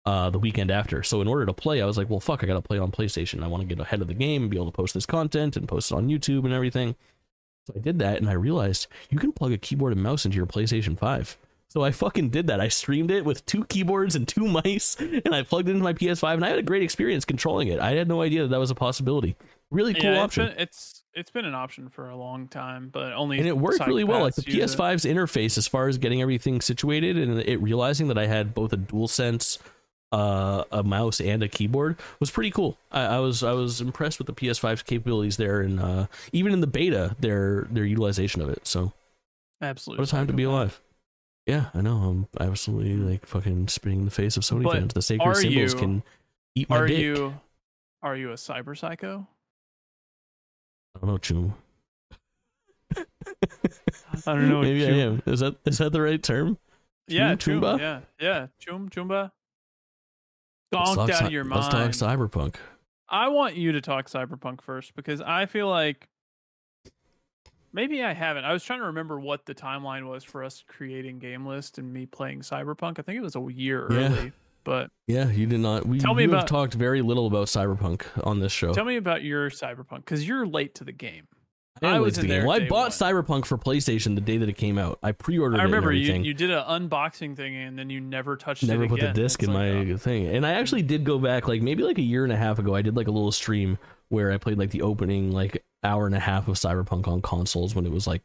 uh, 0.07 0.31
the 0.31 0.39
weekend 0.39 0.71
after. 0.71 1.03
So 1.03 1.21
in 1.21 1.29
order 1.29 1.47
to 1.47 1.53
play, 1.53 1.81
I 1.81 1.87
was 1.87 1.97
like, 1.97 2.11
well, 2.11 2.21
fuck, 2.21 2.43
I 2.43 2.47
got 2.47 2.55
to 2.55 2.63
play 2.63 2.79
on 2.79 2.91
PlayStation. 2.91 3.43
I 3.43 3.47
want 3.47 3.63
to 3.63 3.67
get 3.67 3.81
ahead 3.81 4.03
of 4.03 4.09
the 4.09 4.15
game 4.15 4.43
and 4.43 4.51
be 4.51 4.57
able 4.57 4.67
to 4.67 4.73
post 4.73 4.95
this 4.95 5.07
content 5.07 5.57
and 5.57 5.69
post 5.69 5.91
it 5.91 5.95
on 5.95 6.09
YouTube 6.09 6.45
and 6.45 6.53
everything. 6.53 6.97
So 7.67 7.75
I 7.77 7.79
did 7.81 7.99
that 8.01 8.19
and 8.19 8.29
I 8.29 8.35
realized 8.35 8.87
you 9.11 9.19
can 9.19 9.33
plug 9.33 9.53
a 9.53 9.59
keyboard 9.59 9.93
and 9.93 10.03
mouse 10.03 10.25
into 10.27 10.37
your 10.37 10.47
PlayStation 10.47 10.99
5. 10.99 11.39
So 11.69 11.83
I 11.83 11.91
fucking 11.91 12.29
did 12.29 12.47
that. 12.49 12.61
I 12.61 12.69
streamed 12.69 13.11
it 13.11 13.25
with 13.25 13.45
two 13.47 13.65
keyboards 13.65 14.15
and 14.15 14.29
two 14.29 14.47
mice 14.47 14.97
and 15.01 15.35
I 15.35 15.43
plugged 15.43 15.69
it 15.69 15.73
into 15.73 15.83
my 15.83 15.95
PS5 15.95 16.35
and 16.35 16.45
I 16.45 16.51
had 16.51 16.59
a 16.59 16.63
great 16.63 16.83
experience 16.83 17.25
controlling 17.25 17.69
it. 17.69 17.81
I 17.81 17.93
had 17.93 18.07
no 18.07 18.21
idea 18.21 18.43
that 18.43 18.49
that 18.49 18.61
was 18.61 18.71
a 18.71 18.75
possibility. 18.75 19.37
Really 19.75 19.93
cool 19.93 20.13
yeah, 20.13 20.23
option. 20.23 20.45
It's 20.45 20.55
been, 20.55 20.63
it's 20.63 21.05
it's 21.15 21.31
been 21.31 21.45
an 21.45 21.55
option 21.55 21.89
for 21.89 22.09
a 22.09 22.17
long 22.17 22.47
time, 22.47 22.91
but 22.93 23.13
only 23.13 23.39
and 23.39 23.47
it 23.47 23.59
worked 23.59 23.85
really 23.87 24.05
well. 24.05 24.21
Like 24.21 24.37
the 24.37 24.43
psychopaths 24.43 24.55
use 24.55 24.75
it. 24.75 24.79
PS5's 24.79 25.05
interface, 25.05 25.59
as 25.59 25.67
far 25.67 25.89
as 25.89 25.99
getting 25.99 26.23
everything 26.23 26.61
situated 26.61 27.17
and 27.17 27.41
it 27.41 27.61
realizing 27.61 28.07
that 28.07 28.17
I 28.17 28.27
had 28.29 28.55
both 28.55 28.73
a 28.73 28.77
DualSense, 28.77 29.59
uh, 30.13 30.63
a 30.71 30.85
mouse, 30.85 31.21
and 31.21 31.43
a 31.43 31.49
keyboard 31.49 31.99
was 32.21 32.31
pretty 32.31 32.53
cool. 32.53 32.79
I, 32.93 33.03
I 33.17 33.19
was 33.19 33.43
I 33.43 33.51
was 33.51 33.81
impressed 33.81 34.19
with 34.19 34.29
the 34.29 34.33
PS5's 34.33 34.83
capabilities 34.85 35.39
there, 35.39 35.61
and 35.61 35.81
uh, 35.81 36.07
even 36.33 36.53
in 36.53 36.61
the 36.61 36.69
beta, 36.69 37.17
their 37.19 37.67
their 37.69 37.85
utilization 37.85 38.41
of 38.43 38.49
it. 38.51 38.65
So 38.69 38.93
Absolutely. 39.61 40.03
what 40.03 40.09
a 40.09 40.11
time 40.13 40.29
to 40.29 40.33
be 40.33 40.45
alive. 40.45 40.81
Yeah, 41.47 41.67
I 41.75 41.81
know. 41.81 41.97
I'm 41.97 42.29
absolutely 42.41 42.95
like 42.95 43.27
fucking 43.27 43.67
spitting 43.69 43.99
in 43.99 44.05
the 44.05 44.13
face 44.13 44.37
of 44.37 44.45
Sony 44.45 44.63
But 44.63 44.75
fans. 44.75 44.95
The 44.95 45.03
sacred 45.03 45.35
symbols 45.37 45.75
you- 45.75 45.79
can 45.81 46.03
eat 46.55 46.71
my 46.71 46.79
Are 46.79 46.87
dick. 46.87 47.01
you 47.01 47.41
are 48.05 48.15
you 48.15 48.31
a 48.31 48.35
cyber 48.35 48.79
psycho? 48.79 49.27
I 50.95 50.99
don't 51.01 51.11
know, 51.11 51.19
Chum. 51.19 51.55
I 52.97 54.33
don't 54.33 54.49
know. 54.49 54.63
Maybe 54.63 54.87
I 54.87 54.91
am. 54.91 55.23
Is 55.27 55.41
that 55.41 55.57
is 55.65 55.79
that 55.79 55.91
the 55.93 56.01
right 56.01 56.23
term? 56.23 56.59
Yeah, 57.09 57.35
Chum- 57.35 57.61
chum, 57.61 57.61
Choomba? 57.61 57.79
yeah, 57.81 58.01
yeah, 58.21 58.47
chum 58.59 58.89
choomba. 58.89 59.31
Let's 60.73 60.95
Donked 60.97 61.13
out 61.13 61.25
of 61.27 61.33
your 61.33 61.45
Let's 61.45 61.73
mind. 61.73 61.95
talk 61.95 62.19
cyberpunk. 62.19 62.55
I 63.09 63.29
want 63.29 63.57
you 63.57 63.73
to 63.73 63.81
talk 63.81 64.09
cyberpunk 64.09 64.61
first 64.63 64.95
because 64.97 65.21
I 65.21 65.47
feel 65.47 65.69
like 65.69 66.09
maybe 67.73 68.03
I 68.03 68.13
haven't. 68.15 68.45
I 68.45 68.53
was 68.53 68.65
trying 68.65 68.81
to 68.81 68.87
remember 68.87 69.21
what 69.21 69.45
the 69.47 69.55
timeline 69.55 70.09
was 70.09 70.25
for 70.25 70.43
us 70.43 70.65
creating 70.67 71.19
game 71.19 71.47
list 71.47 71.79
and 71.79 71.93
me 71.93 72.07
playing 72.07 72.41
cyberpunk. 72.41 72.99
I 72.99 73.03
think 73.03 73.19
it 73.19 73.23
was 73.23 73.37
a 73.37 73.47
year 73.53 73.87
Yeah. 73.91 73.99
early. 73.99 74.33
But 74.65 74.91
Yeah, 75.07 75.31
you 75.31 75.47
did 75.47 75.61
not. 75.61 75.87
We 75.87 75.99
Tell 75.99 76.15
me 76.15 76.23
you 76.25 76.31
have 76.31 76.39
about- 76.41 76.49
talked 76.49 76.75
very 76.75 77.03
little 77.03 77.27
about 77.27 77.47
Cyberpunk 77.49 78.03
on 78.27 78.41
this 78.41 78.53
show. 78.53 78.73
tell 78.73 78.85
me 78.85 78.97
about 78.97 79.23
your 79.23 79.51
cyberpunk 79.51 79.99
because 79.99 80.27
you're 80.27 80.47
late 80.47 80.75
to 80.77 80.85
the 80.85 80.93
game. 80.93 81.29
I, 81.83 81.97
I 81.97 82.01
was 82.01 82.17
in 82.19 82.29
the 82.29 82.29
there 82.29 82.47
Well, 82.47 82.63
I 82.63 82.69
bought 82.69 82.91
one. 82.99 83.25
Cyberpunk 83.25 83.47
for 83.47 83.59
PlayStation 83.59 84.15
the 84.15 84.21
day 84.21 84.37
that 84.39 84.49
it 84.49 84.57
came 84.57 84.79
out. 84.79 84.99
I 85.03 85.11
pre-ordered 85.11 85.59
I 85.59 85.65
remember 85.65 85.93
you 85.93 86.15
you 86.15 86.33
did 86.33 86.51
an 86.53 86.63
unboxing 86.63 87.37
thing 87.37 87.57
and 87.57 87.77
then 87.77 87.91
you 87.91 88.01
never 88.01 88.37
touched 88.37 88.63
Never 88.63 88.85
it 88.85 88.91
put 88.91 89.01
the 89.01 89.09
disc 89.13 89.41
It's 89.43 89.49
in 89.49 89.55
like, 89.55 89.87
my 89.87 89.93
oh, 89.93 89.97
thing, 89.97 90.29
and 90.29 90.47
I 90.47 90.53
actually 90.53 90.83
did 90.83 91.05
go 91.05 91.19
back 91.19 91.49
like 91.49 91.63
maybe 91.63 91.83
like 91.83 91.99
a 91.99 92.03
year 92.03 92.23
and 92.25 92.33
a 92.33 92.37
half 92.37 92.59
ago. 92.61 92.75
I 92.77 92.83
did 92.83 92.97
like 92.97 93.09
a 93.09 93.11
little 93.11 93.33
stream 93.33 93.77
where 94.09 94.31
I 94.31 94.39
played 94.39 94.57
like 94.57 94.71
the 94.71 94.83
opening 94.83 95.33
like 95.33 95.65
hour 95.83 96.07
and 96.07 96.15
a 96.15 96.21
half 96.21 96.47
of 96.47 96.55
Cyberpunk 96.55 97.09
on 97.09 97.21
consoles 97.21 97.75
when 97.75 97.85
it 97.87 97.91
was 97.93 98.07
like 98.07 98.23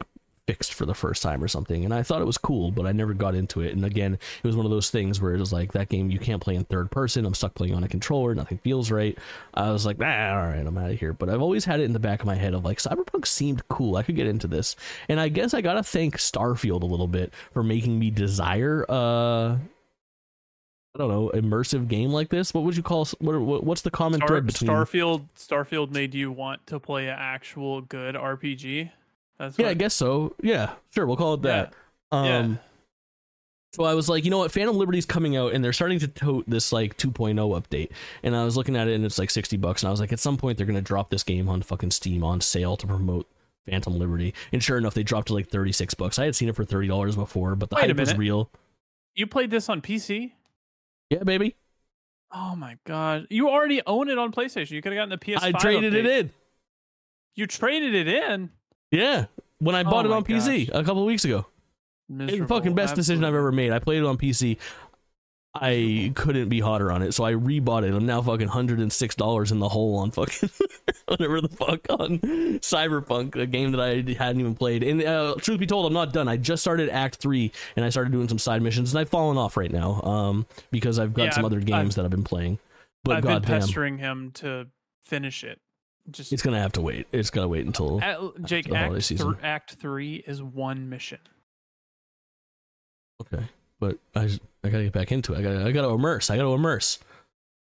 fixed 0.49 0.73
for 0.73 0.87
the 0.87 0.95
first 0.95 1.21
time 1.21 1.43
or 1.43 1.47
something, 1.47 1.85
and 1.85 1.93
I 1.93 2.01
thought 2.01 2.23
it 2.23 2.25
was 2.25 2.39
cool, 2.39 2.71
but 2.71 2.87
I 2.87 2.91
never 2.91 3.13
got 3.13 3.35
into 3.35 3.61
it. 3.61 3.75
And 3.75 3.85
again, 3.85 4.15
it 4.15 4.47
was 4.47 4.55
one 4.55 4.65
of 4.65 4.71
those 4.71 4.89
things 4.89 5.21
where 5.21 5.35
it 5.35 5.39
was 5.39 5.53
like 5.53 5.73
that 5.73 5.89
game 5.89 6.09
you 6.09 6.17
can't 6.17 6.41
play 6.41 6.55
in 6.55 6.63
third 6.63 6.89
person. 6.89 7.23
I'm 7.23 7.35
stuck 7.35 7.53
playing 7.53 7.75
on 7.75 7.83
a 7.83 7.87
controller. 7.87 8.33
Nothing 8.33 8.57
feels 8.57 8.89
right. 8.89 9.15
I 9.53 9.69
was 9.69 9.85
like, 9.85 9.97
ah, 10.01 10.31
all 10.31 10.47
right, 10.47 10.65
I'm 10.65 10.75
out 10.75 10.89
of 10.89 10.99
here. 10.99 11.13
But 11.13 11.29
I've 11.29 11.41
always 11.41 11.65
had 11.65 11.81
it 11.81 11.83
in 11.83 11.93
the 11.93 11.99
back 11.99 12.21
of 12.21 12.25
my 12.25 12.33
head 12.33 12.55
of 12.55 12.65
like 12.65 12.79
Cyberpunk 12.79 13.27
seemed 13.27 13.67
cool. 13.67 13.95
I 13.95 14.01
could 14.01 14.15
get 14.15 14.25
into 14.25 14.47
this, 14.47 14.75
and 15.07 15.19
I 15.19 15.29
guess 15.29 15.53
I 15.53 15.61
gotta 15.61 15.83
thank 15.83 16.17
Starfield 16.17 16.81
a 16.81 16.87
little 16.87 17.07
bit 17.07 17.31
for 17.53 17.61
making 17.61 17.99
me 17.99 18.09
desire 18.09 18.87
uh 18.89 19.57
I 20.95 20.97
don't 20.97 21.09
know, 21.09 21.31
immersive 21.35 21.87
game 21.87 22.09
like 22.09 22.29
this. 22.29 22.51
What 22.53 22.63
would 22.63 22.75
you 22.75 22.81
call? 22.81 23.07
What, 23.19 23.39
what 23.39 23.63
what's 23.63 23.81
the 23.81 23.91
common 23.91 24.17
Star- 24.17 24.27
thread 24.27 24.47
between? 24.47 24.71
Starfield 24.71 25.27
Starfield 25.37 25.91
made 25.91 26.15
you 26.15 26.31
want 26.31 26.65
to 26.67 26.79
play 26.79 27.07
an 27.07 27.15
actual 27.17 27.81
good 27.81 28.15
RPG. 28.15 28.91
That's 29.39 29.57
yeah, 29.57 29.69
I 29.69 29.73
guess 29.73 29.95
so. 29.95 30.35
Yeah, 30.43 30.73
sure, 30.93 31.05
we'll 31.05 31.17
call 31.17 31.35
it 31.35 31.43
that. 31.43 31.73
Um, 32.11 32.25
yeah. 32.25 32.55
So 33.73 33.83
I 33.83 33.93
was 33.93 34.09
like, 34.09 34.25
you 34.25 34.31
know 34.31 34.39
what, 34.39 34.51
Phantom 34.51 34.75
Liberty's 34.75 35.05
coming 35.05 35.37
out, 35.37 35.53
and 35.53 35.63
they're 35.63 35.73
starting 35.73 35.99
to 35.99 36.07
tote 36.07 36.49
this 36.49 36.71
like 36.71 36.97
2.0 36.97 37.35
update. 37.35 37.91
And 38.23 38.35
I 38.35 38.43
was 38.43 38.57
looking 38.57 38.75
at 38.75 38.87
it, 38.87 38.95
and 38.95 39.05
it's 39.05 39.19
like 39.19 39.29
60 39.29 39.57
bucks. 39.57 39.83
And 39.83 39.87
I 39.87 39.91
was 39.91 39.99
like, 39.99 40.11
at 40.11 40.19
some 40.19 40.37
point, 40.37 40.57
they're 40.57 40.65
gonna 40.65 40.81
drop 40.81 41.09
this 41.09 41.23
game 41.23 41.47
on 41.47 41.61
fucking 41.61 41.91
Steam 41.91 42.23
on 42.23 42.41
sale 42.41 42.75
to 42.77 42.87
promote 42.87 43.29
Phantom 43.67 43.97
Liberty. 43.97 44.33
And 44.51 44.63
sure 44.63 44.77
enough, 44.77 44.95
they 44.95 45.03
dropped 45.03 45.29
it 45.29 45.33
like 45.33 45.49
36 45.49 45.93
bucks. 45.93 46.19
I 46.19 46.25
had 46.25 46.35
seen 46.35 46.49
it 46.49 46.55
for 46.55 46.65
30 46.65 46.87
dollars 46.87 47.15
before, 47.15 47.55
but 47.55 47.69
the 47.69 47.75
Wait 47.75 47.87
hype 47.87 47.97
was 47.97 48.15
real. 48.15 48.49
You 49.15 49.27
played 49.27 49.51
this 49.51 49.69
on 49.69 49.81
PC? 49.81 50.31
Yeah, 51.09 51.23
baby. 51.23 51.55
Oh 52.31 52.55
my 52.55 52.77
god! 52.85 53.27
You 53.29 53.49
already 53.49 53.81
own 53.87 54.09
it 54.09 54.17
on 54.17 54.31
PlayStation. 54.31 54.71
You 54.71 54.81
could 54.81 54.93
have 54.93 54.97
gotten 54.97 55.09
the 55.09 55.17
PS5. 55.17 55.39
I 55.41 55.51
traded 55.51 55.93
it 55.95 56.05
in. 56.05 56.31
You 57.35 57.47
traded 57.47 57.95
it 57.95 58.07
in. 58.07 58.51
Yeah, 58.91 59.25
when 59.59 59.75
I 59.75 59.81
Oh 59.81 59.89
bought 59.89 60.05
it 60.05 60.11
on 60.11 60.23
PC 60.23 60.69
a 60.69 60.83
couple 60.83 61.01
of 61.01 61.05
weeks 61.07 61.25
ago. 61.25 61.45
It's 62.11 62.31
the 62.31 62.37
fucking 62.39 62.47
Miserable, 62.47 62.73
best 62.73 62.95
decision 62.95 63.23
I've 63.23 63.35
ever 63.35 63.51
made. 63.51 63.71
I 63.71 63.77
played 63.79 63.99
it 63.99 64.05
on 64.05 64.17
PC. 64.17 64.57
I 65.55 66.11
couldn't 66.15 66.49
be 66.49 66.59
hotter 66.59 66.91
on 66.91 67.01
it, 67.01 67.13
so 67.13 67.23
I 67.23 67.33
rebought 67.33 67.83
it. 67.83 67.93
I'm 67.93 68.05
now 68.05 68.21
fucking 68.21 68.47
hundred 68.49 68.79
and 68.79 68.93
six 68.93 69.15
dollars 69.15 69.51
in 69.51 69.57
the 69.59 69.69
hole 69.69 69.97
on 69.97 70.11
fucking 70.11 70.49
whatever 71.07 71.41
the 71.41 71.49
fuck 71.49 71.87
on 71.89 72.19
Cyberpunk, 72.59 73.35
a 73.35 73.47
game 73.47 73.71
that 73.71 73.81
I 73.81 74.13
hadn't 74.13 74.39
even 74.39 74.53
played. 74.55 74.83
And 74.83 75.03
uh, 75.03 75.35
truth 75.39 75.59
be 75.59 75.65
told, 75.65 75.87
I'm 75.87 75.93
not 75.93 76.13
done. 76.13 76.27
I 76.27 76.37
just 76.37 76.61
started 76.61 76.89
Act 76.89 77.15
Three, 77.17 77.51
and 77.75 77.83
I 77.83 77.89
started 77.89 78.11
doing 78.11 78.27
some 78.27 78.37
side 78.39 78.61
missions, 78.61 78.91
and 78.93 78.99
I've 78.99 79.09
fallen 79.09 79.37
off 79.37 79.57
right 79.57 79.71
now, 79.71 80.01
um, 80.01 80.45
because 80.71 80.99
I've 80.99 81.13
got 81.15 81.23
Yeah, 81.25 81.31
some 81.31 81.45
other 81.45 81.57
I've- 81.57 81.65
games 81.65 81.79
I've- 81.79 81.95
that 81.95 82.05
I've 82.05 82.11
been 82.11 82.23
playing. 82.23 82.59
But 83.03 83.17
I've 83.17 83.23
been 83.23 83.31
goddamn, 83.33 83.59
pestering 83.61 83.97
him 83.97 84.31
to 84.35 84.67
finish 85.01 85.43
it. 85.43 85.59
Just 86.11 86.33
it's 86.33 86.41
gonna 86.41 86.59
have 86.59 86.71
to 86.73 86.81
wait. 86.81 87.07
It's 87.11 87.29
gotta 87.29 87.47
wait 87.47 87.65
until 87.65 88.01
At- 88.01 88.19
Jake, 88.43 88.71
Act, 88.71 89.03
season. 89.03 89.33
thr- 89.35 89.39
Act 89.45 89.73
Three 89.75 90.23
is 90.27 90.41
one 90.41 90.89
mission. 90.89 91.19
okay. 93.21 93.43
But 93.79 93.97
I 94.15 94.29
I 94.63 94.69
gotta 94.69 94.83
get 94.85 94.93
back 94.93 95.11
into 95.11 95.33
it. 95.33 95.39
I 95.39 95.41
gotta 95.41 95.65
I 95.65 95.71
gotta 95.71 95.89
immerse. 95.89 96.29
I 96.29 96.37
gotta 96.37 96.49
immerse. 96.53 96.99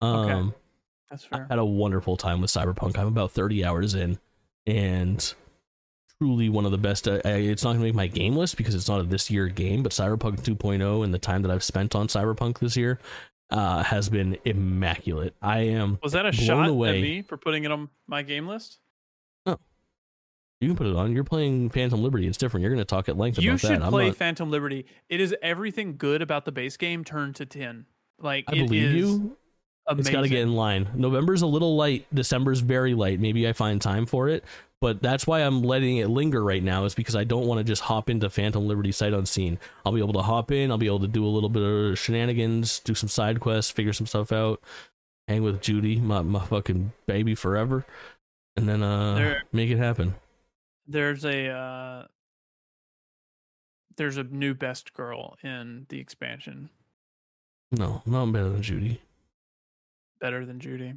Um. 0.01 0.15
Okay. 0.15 0.55
That's 1.09 1.23
fair. 1.23 1.45
I 1.49 1.53
had 1.53 1.59
a 1.59 1.65
wonderful 1.65 2.17
time 2.17 2.41
with 2.41 2.51
Cyberpunk. 2.51 2.97
I'm 2.97 3.07
about 3.07 3.31
30 3.31 3.63
hours 3.63 3.95
in, 3.95 4.19
and 4.65 5.33
truly 6.19 6.49
one 6.49 6.65
of 6.65 6.71
the 6.71 6.77
best. 6.77 7.07
I, 7.07 7.21
I, 7.23 7.29
it's 7.35 7.63
not 7.63 7.69
going 7.69 7.79
to 7.79 7.85
make 7.85 7.95
my 7.95 8.07
game 8.07 8.35
list 8.35 8.57
because 8.57 8.75
it's 8.75 8.89
not 8.89 8.99
a 8.99 9.03
this 9.03 9.31
year 9.31 9.47
game, 9.47 9.83
but 9.83 9.93
Cyberpunk 9.93 10.41
2.0 10.41 11.03
and 11.05 11.13
the 11.13 11.19
time 11.19 11.43
that 11.43 11.51
I've 11.51 11.63
spent 11.63 11.95
on 11.95 12.07
Cyberpunk 12.09 12.59
this 12.59 12.75
year 12.75 12.99
uh, 13.49 13.83
has 13.83 14.09
been 14.09 14.37
immaculate. 14.45 15.35
I 15.41 15.59
am. 15.59 15.99
Was 16.03 16.13
that 16.13 16.25
a 16.25 16.31
shot 16.31 16.69
away. 16.69 16.97
at 16.97 17.01
me 17.01 17.21
for 17.21 17.37
putting 17.37 17.63
it 17.63 17.71
on 17.71 17.89
my 18.07 18.21
game 18.21 18.47
list? 18.47 18.79
No, 19.45 19.57
you 20.59 20.67
can 20.69 20.75
put 20.77 20.87
it 20.87 20.95
on. 20.95 21.13
You're 21.13 21.23
playing 21.23 21.69
Phantom 21.69 22.01
Liberty. 22.01 22.27
It's 22.27 22.37
different. 22.37 22.61
You're 22.63 22.71
going 22.71 22.79
to 22.81 22.85
talk 22.85 23.07
at 23.09 23.17
length 23.17 23.39
You 23.39 23.51
about 23.51 23.59
should 23.61 23.69
that. 23.71 23.83
I'm 23.83 23.91
play 23.91 24.07
not- 24.07 24.17
Phantom 24.17 24.49
Liberty. 24.51 24.85
It 25.09 25.19
is 25.21 25.35
everything 25.41 25.95
good 25.97 26.21
about 26.21 26.45
the 26.45 26.51
base 26.51 26.77
game 26.77 27.03
turned 27.03 27.35
to 27.37 27.45
ten. 27.45 27.85
Like 28.19 28.45
I 28.47 28.53
it 28.53 28.65
believe 28.65 28.83
is 28.83 28.95
you. 28.95 29.37
Amazing. 29.89 29.99
It's 29.99 30.09
got 30.09 30.21
to 30.23 30.27
get 30.29 30.39
in 30.39 30.53
line. 30.53 30.89
November's 30.95 31.43
a 31.43 31.47
little 31.47 31.77
light. 31.77 32.05
December's 32.13 32.59
very 32.59 32.93
light. 32.93 33.21
Maybe 33.21 33.47
I 33.47 33.53
find 33.53 33.81
time 33.81 34.05
for 34.05 34.27
it, 34.27 34.43
but 34.81 35.01
that's 35.01 35.25
why 35.27 35.39
I'm 35.39 35.61
letting 35.63 35.97
it 35.97 36.07
linger 36.07 36.43
right 36.43 36.61
now. 36.63 36.85
Is 36.85 36.93
because 36.95 37.15
I 37.15 37.23
don't 37.23 37.45
want 37.47 37.59
to 37.59 37.63
just 37.63 37.81
hop 37.83 38.09
into 38.09 38.29
Phantom 38.29 38.65
Liberty 38.67 38.91
sight 38.91 39.13
unseen. 39.13 39.57
I'll 39.85 39.91
be 39.91 39.99
able 39.99 40.13
to 40.13 40.21
hop 40.21 40.51
in. 40.51 40.71
I'll 40.71 40.77
be 40.77 40.85
able 40.87 40.99
to 41.01 41.07
do 41.07 41.25
a 41.25 41.27
little 41.27 41.49
bit 41.49 41.63
of 41.63 41.97
shenanigans, 41.99 42.79
do 42.79 42.93
some 42.95 43.09
side 43.09 43.39
quests, 43.39 43.71
figure 43.71 43.93
some 43.93 44.07
stuff 44.07 44.31
out, 44.31 44.61
hang 45.27 45.43
with 45.43 45.61
Judy, 45.61 45.97
my 45.99 46.21
my 46.21 46.45
fucking 46.45 46.91
baby 47.07 47.33
forever, 47.35 47.85
and 48.55 48.67
then 48.69 48.83
uh 48.83 49.15
There- 49.15 49.43
make 49.51 49.69
it 49.69 49.77
happen. 49.77 50.15
There's 50.89 51.25
a 51.25 51.49
uh, 51.49 52.05
there's 53.97 54.17
a 54.17 54.23
new 54.23 54.53
best 54.53 54.93
girl 54.93 55.37
in 55.43 55.85
the 55.89 55.99
expansion, 55.99 56.69
No, 57.71 58.01
no, 58.05 58.21
I'm 58.21 58.31
better 58.31 58.49
than 58.49 58.61
Judy. 58.61 59.01
better 60.21 60.45
than 60.45 60.59
Judy. 60.59 60.93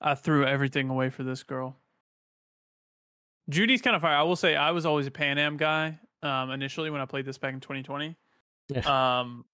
I 0.00 0.14
threw 0.14 0.44
everything 0.46 0.88
away 0.90 1.10
for 1.10 1.24
this 1.24 1.42
girl. 1.42 1.76
Judy's 3.48 3.80
kind 3.82 3.96
of 3.96 4.02
fire. 4.02 4.14
I 4.16 4.22
will 4.22 4.36
say 4.36 4.56
I 4.56 4.70
was 4.72 4.84
always 4.86 5.06
a 5.06 5.10
Pan 5.10 5.38
Am 5.38 5.56
guy. 5.56 5.98
Um, 6.22 6.50
initially 6.50 6.90
when 6.90 7.00
I 7.00 7.04
played 7.06 7.24
this 7.24 7.38
back 7.38 7.54
in 7.54 7.60
2020. 7.60 8.16
Um, 8.84 9.44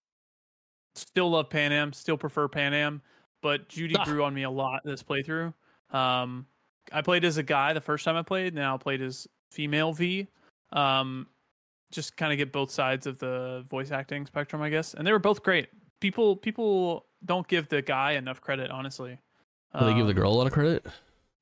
still 0.94 1.30
love 1.30 1.50
Pan 1.50 1.72
Am. 1.72 1.92
Still 1.92 2.16
prefer 2.16 2.48
Pan 2.48 2.72
Am, 2.72 3.02
but 3.42 3.68
Judy 3.68 3.94
Ah. 3.98 4.04
grew 4.04 4.24
on 4.24 4.32
me 4.34 4.44
a 4.44 4.50
lot 4.50 4.82
this 4.84 5.02
playthrough. 5.02 5.52
Um, 5.90 6.46
I 6.92 7.02
played 7.02 7.24
as 7.24 7.36
a 7.36 7.42
guy 7.42 7.72
the 7.72 7.80
first 7.80 8.04
time 8.04 8.16
I 8.16 8.22
played. 8.22 8.54
Now 8.54 8.74
I 8.74 8.78
played 8.78 9.02
as 9.02 9.28
female 9.50 9.92
V. 9.92 10.26
Um, 10.72 11.26
just 11.92 12.16
kind 12.16 12.32
of 12.32 12.38
get 12.38 12.50
both 12.50 12.70
sides 12.70 13.06
of 13.06 13.18
the 13.18 13.64
voice 13.70 13.90
acting 13.92 14.26
spectrum, 14.26 14.60
I 14.62 14.70
guess. 14.70 14.94
And 14.94 15.06
they 15.06 15.12
were 15.12 15.18
both 15.20 15.42
great. 15.42 15.68
People 16.00 16.34
people 16.36 17.06
don't 17.24 17.46
give 17.46 17.68
the 17.68 17.82
guy 17.82 18.12
enough 18.12 18.40
credit, 18.40 18.70
honestly. 18.70 19.18
Do 19.78 19.84
they 19.86 19.94
give 19.94 20.06
the 20.06 20.10
Um, 20.12 20.16
girl 20.16 20.32
a 20.32 20.34
lot 20.34 20.46
of 20.46 20.52
credit? 20.52 20.84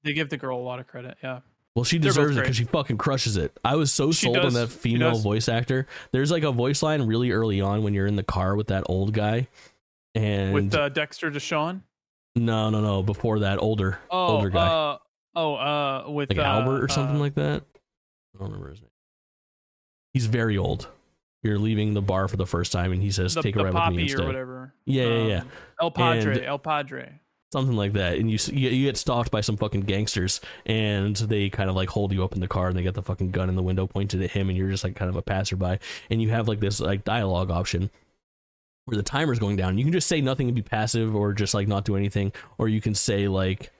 They 0.03 0.13
give 0.13 0.31
the 0.31 0.37
girl 0.37 0.59
a 0.59 0.63
lot 0.63 0.79
of 0.81 0.87
credit. 0.87 1.17
Yeah. 1.23 1.41
Well, 1.75 1.85
she 1.85 1.99
deserves 1.99 2.37
it 2.37 2.41
because 2.41 2.57
she 2.57 2.65
fucking 2.65 2.99
crushes 2.99 3.37
it. 3.39 3.59
I 3.65 3.77
was 3.77 3.93
so 3.93 4.13
She 4.13 4.27
sold 4.27 4.37
on 4.39 4.53
that 4.55 4.69
female 4.69 5.17
voice 5.19 5.49
actor. 5.49 5.87
There's 6.13 6.31
like 6.31 6.43
a 6.43 6.53
voice 6.53 6.83
line 6.83 7.03
really 7.03 7.31
early 7.31 7.61
on 7.63 7.83
when 7.83 7.95
you're 7.95 8.07
in 8.07 8.17
the 8.17 8.23
car 8.23 8.57
with 8.57 8.67
that 8.67 8.85
old 8.87 9.15
guy, 9.15 9.49
and 10.15 10.53
With 10.53 10.75
uh, 10.75 10.91
Dexter 10.91 11.31
DeShawn. 11.31 11.81
no, 12.37 12.69
no, 12.69 12.81
no, 12.83 13.03
before 13.03 13.39
that, 13.41 13.59
older, 13.59 13.99
Oh, 14.11 14.37
older 14.37 14.51
guy, 14.51 14.67
uh, 14.67 14.99
oh, 15.35 15.55
uh, 15.55 16.11
with 16.11 16.29
like 16.31 16.39
uh, 16.39 16.43
Albert 16.43 16.85
or 16.85 16.89
something 16.89 17.17
uh, 17.17 17.21
like 17.21 17.37
that. 17.37 17.63
I 18.35 18.39
don't 18.39 18.49
remember 18.49 18.69
his 18.71 18.81
name. 18.83 18.91
He's 20.13 20.27
very 20.27 20.59
old. 20.59 20.89
You're 21.43 21.59
leaving 21.59 21.95
the 21.95 22.03
bar 22.03 22.29
for 22.29 22.37
the 22.37 22.47
first 22.47 22.71
time, 22.71 22.93
and 22.93 23.03
he 23.03 23.11
says, 23.11 23.35
the, 23.35 23.43
"Take 23.43 23.57
a 23.57 23.65
ride 23.65 23.75
with 23.89 23.97
me 23.97 24.03
instead." 24.03 24.21
or 24.21 24.27
whatever. 24.27 24.75
Yeah, 24.85 25.07
yeah, 25.07 25.27
yeah. 25.27 25.41
Um, 25.41 25.49
El 25.81 25.91
Padre, 25.91 26.37
And- 26.37 26.45
El 26.45 26.59
Padre. 26.59 27.19
Something 27.53 27.77
like 27.77 27.93
that 27.93 28.17
and 28.17 28.31
you, 28.31 28.39
you 28.53 28.87
get 28.87 28.97
stopped 28.97 29.31
by 29.31 29.43
some 29.43 29.59
fucking 29.59 29.83
gangsters 29.83 30.41
and 30.65 31.17
they 31.17 31.51
kind 31.51 31.69
of 31.69 31.77
like 31.77 31.91
hold 31.91 32.11
you 32.11 32.25
up 32.25 32.33
in 32.33 32.41
the 32.41 32.49
car 32.49 32.69
and 32.69 32.77
they 32.77 32.83
get 32.83 32.95
the 32.95 33.03
fucking 33.03 33.31
gun 33.31 33.51
in 33.51 33.55
the 33.55 33.63
window 33.63 33.87
pointed 33.87 34.23
at 34.23 34.31
him 34.31 34.49
and 34.49 34.57
you're 34.57 34.71
just 34.71 34.83
like 34.83 34.97
kind 34.97 35.11
of 35.11 35.17
a 35.17 35.23
passerby 35.23 35.79
and 36.11 36.23
you 36.23 36.31
have 36.31 36.49
like 36.49 36.61
this 36.61 36.81
like 36.81 37.05
dialogue 37.05 37.51
option 37.51 37.91
where 38.87 38.97
the 38.97 39.03
timer's 39.03 39.39
going 39.39 39.57
down. 39.57 39.79
You 39.79 39.85
can 39.85 39.93
just 39.93 40.09
say 40.09 40.21
nothing 40.21 40.49
and 40.49 40.57
be 40.57 40.63
passive 40.63 41.15
or 41.15 41.33
just 41.33 41.55
like 41.55 41.69
not 41.69 41.85
do 41.85 41.95
anything 41.95 42.33
or 42.57 42.69
you 42.69 42.81
can 42.81 42.95
say 42.95 43.29
like 43.29 43.71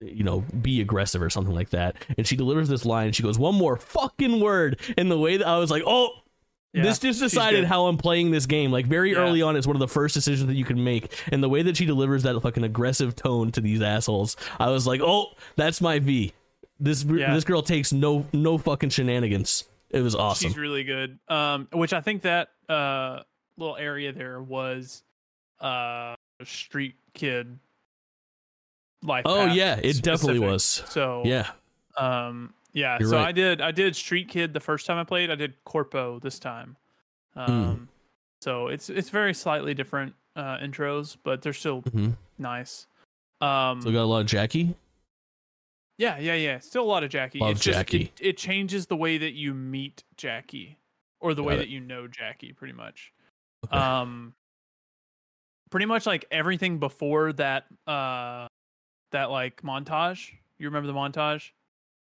you 0.00 0.24
know 0.24 0.40
be 0.60 0.80
aggressive 0.80 1.20
or 1.20 1.30
something 1.30 1.54
like 1.54 1.70
that. 1.70 1.96
And 2.16 2.26
she 2.26 2.36
delivers 2.36 2.68
this 2.68 2.86
line 2.86 3.06
and 3.06 3.16
she 3.16 3.24
goes 3.24 3.38
one 3.38 3.56
more 3.56 3.76
fucking 3.76 4.40
word 4.40 4.80
and 4.96 5.10
the 5.10 5.18
way 5.18 5.36
that 5.36 5.46
i 5.46 5.58
was 5.58 5.70
like 5.70 5.82
oh 5.86 6.21
Yeah, 6.72 6.82
this 6.84 6.98
just 6.98 7.20
decided 7.20 7.64
how 7.64 7.86
I'm 7.86 7.98
playing 7.98 8.30
this 8.30 8.46
game. 8.46 8.70
Like 8.72 8.86
very 8.86 9.12
Yeah. 9.12 9.18
early 9.18 9.42
on, 9.42 9.56
it's 9.56 9.66
one 9.66 9.76
of 9.76 9.80
the 9.80 9.88
first 9.88 10.14
decisions 10.14 10.46
that 10.46 10.54
you 10.54 10.64
can 10.64 10.82
make, 10.82 11.12
and 11.30 11.42
the 11.42 11.48
way 11.48 11.62
that 11.62 11.76
she 11.76 11.84
delivers 11.84 12.22
that 12.22 12.40
fucking 12.40 12.64
aggressive 12.64 13.14
tone 13.14 13.52
to 13.52 13.60
these 13.60 13.82
assholes, 13.82 14.36
I 14.58 14.70
was 14.70 14.86
like, 14.86 15.00
oh, 15.02 15.26
that's 15.56 15.80
my 15.82 15.98
V. 15.98 16.32
This 16.80 17.04
Yeah. 17.04 17.34
this 17.34 17.44
girl 17.44 17.62
takes 17.62 17.92
no 17.92 18.26
no 18.32 18.56
fucking 18.58 18.90
shenanigans. 18.90 19.64
It 19.90 20.00
was 20.00 20.14
awesome. 20.14 20.48
She's 20.48 20.56
really 20.58 20.84
good. 20.84 21.18
Um, 21.28 21.68
which 21.72 21.92
I 21.92 22.00
think 22.00 22.22
that 22.22 22.48
uh 22.68 23.20
little 23.58 23.76
area 23.76 24.12
there 24.12 24.40
was 24.42 25.02
uh 25.60 26.14
street 26.44 26.94
kid 27.12 27.58
life. 29.02 29.22
oh 29.26 29.46
yeah, 29.46 29.78
it 29.82 30.02
definitely 30.02 30.38
was. 30.38 30.64
So 30.64 31.22
Yeah, 31.26 31.50
um 31.98 32.54
yeah. 32.72 32.98
You're 33.00 33.10
so 33.10 33.16
right. 33.16 33.28
I 33.28 33.32
did 33.32 33.60
I 33.60 33.70
did 33.70 33.96
Street 33.96 34.28
Kid 34.28 34.52
the 34.52 34.60
first 34.60 34.86
time 34.86 34.98
I 34.98 35.04
played. 35.04 35.30
I 35.30 35.34
did 35.34 35.54
Corpo 35.64 36.18
this 36.18 36.38
time. 36.38 36.76
Hmm. 37.34 37.40
Um, 37.40 37.88
so 38.40 38.68
it's 38.68 38.90
it's 38.90 39.10
very 39.10 39.34
slightly 39.34 39.74
different 39.74 40.14
uh 40.36 40.58
intros, 40.58 41.16
but 41.22 41.42
they're 41.42 41.52
still 41.52 41.80
hmm 41.80 42.10
nice. 42.38 42.86
Um, 43.40 43.82
so 43.82 43.88
we 43.88 43.94
got 43.94 44.02
a 44.02 44.04
lot 44.04 44.20
of 44.20 44.26
Jackie. 44.26 44.74
Yeah, 45.98 46.18
yeah, 46.18 46.34
yeah. 46.34 46.58
Still 46.58 46.84
a 46.84 46.86
lot 46.86 47.04
of 47.04 47.10
Jackie. 47.10 47.38
Love 47.38 47.52
it's 47.52 47.60
just, 47.60 47.76
Jackie. 47.76 48.12
It, 48.18 48.26
it 48.26 48.36
changes 48.36 48.86
the 48.86 48.96
way 48.96 49.18
that 49.18 49.32
you 49.32 49.54
meet 49.54 50.02
Jackie, 50.16 50.78
or 51.20 51.34
the 51.34 51.42
way 51.42 51.54
it. 51.54 51.58
that 51.58 51.68
you 51.68 51.80
know 51.80 52.06
Jackie, 52.06 52.52
pretty 52.52 52.72
much. 52.72 53.12
Okay. 53.66 53.76
Um, 53.76 54.34
pretty 55.70 55.86
much 55.86 56.06
like 56.06 56.24
everything 56.30 56.78
before 56.78 57.32
that. 57.34 57.66
Uh, 57.86 58.46
that 59.12 59.30
like 59.30 59.62
montage. 59.62 60.30
You 60.58 60.66
remember 60.66 60.86
the 60.86 60.94
montage? 60.94 61.50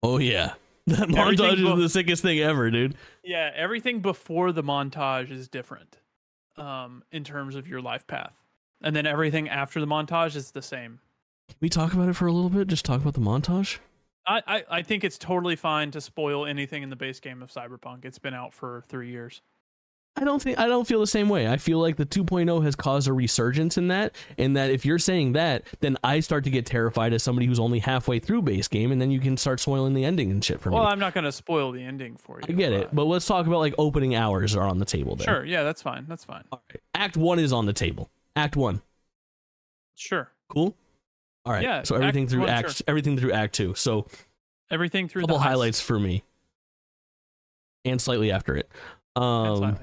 Oh 0.04 0.20
yeah, 0.20 0.54
that 0.88 1.16
everything 1.16 1.18
montage 1.18 1.54
is 1.54 1.60
bef- 1.62 1.78
the 1.78 1.90
sickest 1.90 2.22
thing 2.22 2.40
ever, 2.40 2.70
dude. 2.70 2.96
Yeah, 3.24 3.50
everything 3.56 4.02
before 4.02 4.52
the 4.52 4.64
montage 4.64 5.32
is 5.32 5.48
different, 5.48 5.98
um, 6.58 7.04
in 7.12 7.24
terms 7.24 7.56
of 7.56 7.68
your 7.68 7.82
life 7.82 8.06
path, 8.06 8.36
and 8.82 8.96
then 8.96 9.08
everything 9.08 9.50
after 9.50 9.80
the 9.80 9.88
montage 9.88 10.36
is 10.36 10.52
the 10.52 10.62
same. 10.62 11.00
Can 11.48 11.58
we 11.60 11.70
talk 11.70 11.94
about 11.94 12.10
it 12.10 12.14
for 12.14 12.28
a 12.28 12.32
little 12.32 12.50
bit? 12.50 12.68
Just 12.68 12.86
talk 12.86 13.02
about 13.02 13.14
the 13.16 13.22
montage. 13.22 13.80
I, 14.26 14.42
I, 14.48 14.64
I 14.70 14.82
think 14.84 15.04
it's 15.04 15.18
totally 15.18 15.56
fine 15.56 15.92
to 15.92 16.02
spoil 16.02 16.46
anything 16.46 16.84
in 16.84 16.90
the 16.90 16.96
base 16.96 17.20
game 17.20 17.42
of 17.42 17.52
Cyberpunk. 17.52 18.06
It's 18.06 18.20
been 18.20 18.34
out 18.34 18.54
for 18.54 18.84
three 18.88 19.10
years. 19.10 19.42
I 20.16 20.26
don't 20.26 20.40
think 20.40 20.60
I 20.60 20.68
don't 20.68 20.86
feel 20.88 21.00
the 21.00 21.08
same 21.08 21.28
way. 21.28 21.48
I 21.48 21.58
feel 21.58 21.80
like 21.80 21.96
the 21.96 22.06
2.0 22.06 22.64
has 22.64 22.76
caused 22.76 23.08
a 23.08 23.14
resurgence 23.14 23.80
in 23.80 23.88
that, 23.88 24.16
and 24.38 24.56
that 24.56 24.70
if 24.70 24.86
you're 24.86 25.00
saying 25.00 25.34
that, 25.34 25.66
then 25.80 25.98
I 26.04 26.20
start 26.20 26.44
to 26.44 26.52
get 26.52 26.68
terrified 26.68 27.14
as 27.14 27.24
somebody 27.24 27.48
who's 27.48 27.60
only 27.60 27.80
halfway 27.80 28.20
through 28.20 28.44
base 28.44 28.68
game, 28.68 28.92
and 28.92 29.02
then 29.02 29.10
you 29.10 29.20
can 29.20 29.38
start 29.38 29.60
spoiling 29.60 29.96
the 29.96 30.06
ending 30.06 30.30
and 30.30 30.44
shit 30.46 30.60
for 30.62 30.70
Well, 30.70 30.82
me. 30.82 30.84
Well, 30.86 30.94
I'm 30.94 31.00
not 31.00 31.16
going 31.16 31.24
to 31.24 31.32
spoil 31.32 31.72
the 31.72 31.84
ending 31.84 32.16
for 32.18 32.38
you. 32.38 32.44
I 32.48 32.52
get 32.52 32.74
it, 32.74 32.90
but 32.94 33.06
let's 33.06 33.26
talk 33.26 33.48
about 33.48 33.58
like 33.58 33.74
opening 33.80 34.14
hours 34.14 34.56
are 34.56 34.68
on 34.68 34.78
the 34.78 34.86
table 34.86 35.16
there. 35.16 35.26
sure, 35.26 35.46
yeah, 35.46 35.64
that's 35.64 35.82
fine. 35.82 36.06
That's 36.08 36.24
fine. 36.24 36.44
All 36.52 36.62
right. 36.72 36.80
Act 36.94 37.18
one 37.18 37.40
is 37.40 37.52
on 37.52 37.66
the 37.66 37.74
table. 37.74 38.12
Act 38.36 38.56
one, 38.56 38.84
Sure. 39.96 40.30
cool. 40.48 40.76
All 41.46 41.54
right. 41.54 41.64
Yeah, 41.64 41.82
So 41.84 41.96
everything 41.96 42.24
Act 42.26 42.32
through 42.32 42.40
one, 42.42 42.50
Act 42.50 42.72
sure. 42.78 42.84
everything 42.88 43.18
through 43.18 43.32
Act 43.32 43.56
two. 43.56 43.74
So 43.74 44.06
Everything 44.70 45.08
through 45.10 45.24
couple 45.24 45.38
the 45.38 45.44
highlights 45.44 45.82
for 45.82 46.00
me, 46.00 46.24
and 47.84 48.00
slightly 48.00 48.32
after 48.32 48.56
it. 48.56 48.70
Um. 49.16 49.78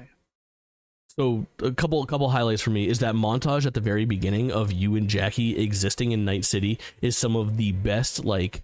So 1.17 1.45
a 1.61 1.71
couple 1.71 2.01
a 2.01 2.05
couple 2.05 2.29
highlights 2.29 2.61
for 2.61 2.69
me 2.69 2.87
is 2.87 2.99
that 2.99 3.15
montage 3.15 3.65
at 3.65 3.73
the 3.73 3.81
very 3.81 4.05
beginning 4.05 4.51
of 4.51 4.71
you 4.71 4.95
and 4.95 5.09
Jackie 5.09 5.57
existing 5.57 6.13
in 6.13 6.23
Night 6.23 6.45
City 6.45 6.79
is 7.01 7.17
some 7.17 7.35
of 7.35 7.57
the 7.57 7.73
best 7.73 8.23
like 8.23 8.63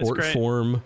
short 0.00 0.24
form. 0.24 0.82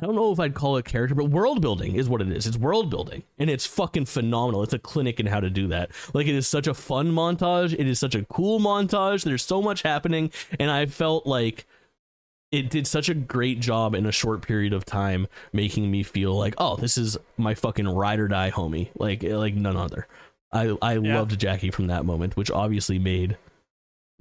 I 0.00 0.06
don't 0.06 0.16
know 0.16 0.32
if 0.32 0.40
I'd 0.40 0.54
call 0.54 0.76
it 0.76 0.84
character, 0.84 1.14
but 1.14 1.26
world 1.26 1.62
building 1.62 1.94
is 1.94 2.08
what 2.08 2.20
it 2.20 2.28
is. 2.32 2.48
It's 2.48 2.56
world 2.56 2.90
building, 2.90 3.22
and 3.38 3.48
it's 3.48 3.64
fucking 3.64 4.06
phenomenal. 4.06 4.64
It's 4.64 4.74
a 4.74 4.78
clinic 4.80 5.20
in 5.20 5.26
how 5.26 5.38
to 5.38 5.48
do 5.48 5.68
that. 5.68 5.92
Like 6.12 6.26
it 6.26 6.34
is 6.34 6.48
such 6.48 6.66
a 6.66 6.74
fun 6.74 7.12
montage. 7.12 7.72
It 7.72 7.86
is 7.86 8.00
such 8.00 8.16
a 8.16 8.24
cool 8.24 8.58
montage. 8.58 9.22
There's 9.22 9.44
so 9.44 9.62
much 9.62 9.82
happening, 9.82 10.32
and 10.58 10.72
I 10.72 10.86
felt 10.86 11.24
like 11.26 11.66
it 12.58 12.70
did 12.70 12.86
such 12.86 13.08
a 13.08 13.14
great 13.14 13.60
job 13.60 13.94
in 13.94 14.06
a 14.06 14.12
short 14.12 14.42
period 14.42 14.72
of 14.72 14.84
time 14.84 15.26
making 15.52 15.90
me 15.90 16.02
feel 16.02 16.34
like 16.36 16.54
oh 16.58 16.76
this 16.76 16.96
is 16.96 17.16
my 17.36 17.54
fucking 17.54 17.88
ride 17.88 18.20
or 18.20 18.28
die 18.28 18.50
homie 18.50 18.88
like 18.96 19.22
like 19.22 19.54
none 19.54 19.76
other 19.76 20.06
i 20.52 20.76
i 20.82 20.92
Yeah. 20.94 21.18
loved 21.18 21.38
jackie 21.38 21.70
from 21.70 21.86
that 21.88 22.04
moment 22.04 22.36
which 22.36 22.50
obviously 22.50 22.98
made 22.98 23.36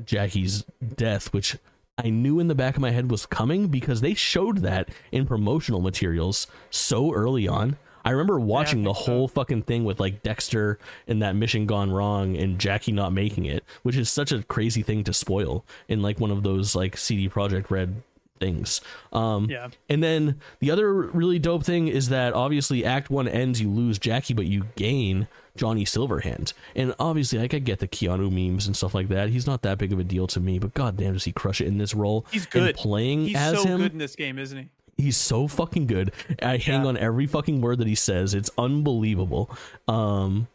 jackie's 0.04 0.64
death 0.96 1.32
which 1.34 1.58
i 1.98 2.10
knew 2.10 2.40
in 2.40 2.48
the 2.48 2.56
back 2.56 2.76
of 2.76 2.82
my 2.82 2.92
head 2.92 3.12
was 3.12 3.26
coming 3.26 3.68
because 3.68 4.02
they 4.02 4.14
showed 4.14 4.58
that 4.60 4.90
in 5.12 5.26
promotional 5.26 5.82
materials 5.82 6.48
so 6.70 7.14
early 7.14 7.48
on 7.48 7.78
I 8.06 8.10
remember 8.10 8.38
watching 8.38 8.84
the 8.84 8.94
think 8.94 9.06
so. 9.06 9.12
whole 9.14 9.28
fucking 9.30 9.62
thing 9.62 9.86
with 9.86 9.98
like 10.02 10.24
Dexter 10.24 10.78
and 11.08 11.22
that 11.22 11.38
mission 11.38 11.66
gone 11.66 11.90
wrong 11.90 12.36
and 12.36 12.60
Jackie 12.60 12.92
not 12.92 13.14
making 13.14 13.46
it, 13.46 13.64
which 13.84 13.96
is 13.96 14.10
such 14.10 14.34
a 14.34 14.44
crazy 14.44 14.82
thing 14.82 15.06
to 15.06 15.14
spoil 15.14 15.64
in 15.88 16.02
like 16.02 16.20
one 16.20 16.30
of 16.30 16.44
those 16.44 16.76
like 16.76 16.98
CD 16.98 17.30
Projekt 17.30 17.72
Red 17.72 18.04
things. 18.40 18.82
Um, 19.12 19.50
Yeah. 19.50 19.70
and 19.90 20.04
then 20.04 20.40
the 20.60 20.72
other 20.72 20.92
really 20.94 21.40
dope 21.40 21.64
thing 21.64 21.88
is 21.88 22.10
that 22.10 22.34
obviously 22.34 22.84
Act 22.84 23.10
One 23.10 23.28
ends, 23.28 23.62
you 23.62 23.70
lose 23.70 23.98
Jackie, 24.00 24.34
but 24.34 24.46
you 24.46 24.66
gain 24.76 25.28
Johnny 25.56 25.86
Silverhand. 25.86 26.54
And 26.76 26.94
obviously, 27.00 27.40
like 27.40 27.54
I 27.54 27.60
get 27.60 27.80
the 27.80 27.88
Keanu 27.88 28.32
memes 28.32 28.66
and 28.68 28.76
stuff 28.76 28.94
like 28.94 29.08
that. 29.10 29.30
He's 29.30 29.46
not 29.48 29.62
that 29.62 29.78
big 29.78 29.94
of 29.94 30.00
a 30.00 30.04
deal 30.04 30.28
to 30.28 30.40
me, 30.40 30.60
but 30.60 30.74
goddamn, 30.74 31.14
does 31.14 31.26
he 31.26 31.32
crush 31.32 31.62
it 31.62 31.68
in 31.68 31.78
this 31.78 31.94
role? 31.94 32.26
He's 32.32 32.46
good. 32.46 32.70
And 32.70 32.76
playing 32.78 33.28
He's 33.28 33.36
as 33.38 33.62
so 33.62 33.68
him, 33.68 33.78
good 33.82 33.92
in 33.94 33.98
this 34.00 34.16
game, 34.16 34.40
isn't 34.40 34.58
he? 34.58 34.70
he's 34.98 35.18
so 35.18 35.48
fucking 35.48 35.88
good. 35.88 36.12
I 36.42 36.58
hang 36.58 36.82
Yeah. 36.84 36.88
on 36.88 36.98
every 36.98 37.28
fucking 37.28 37.62
word 37.62 37.78
that 37.80 37.88
he 37.88 37.96
says. 37.96 38.34
It's 38.34 38.50
unbelievable. 38.58 39.50
Um, 39.88 40.48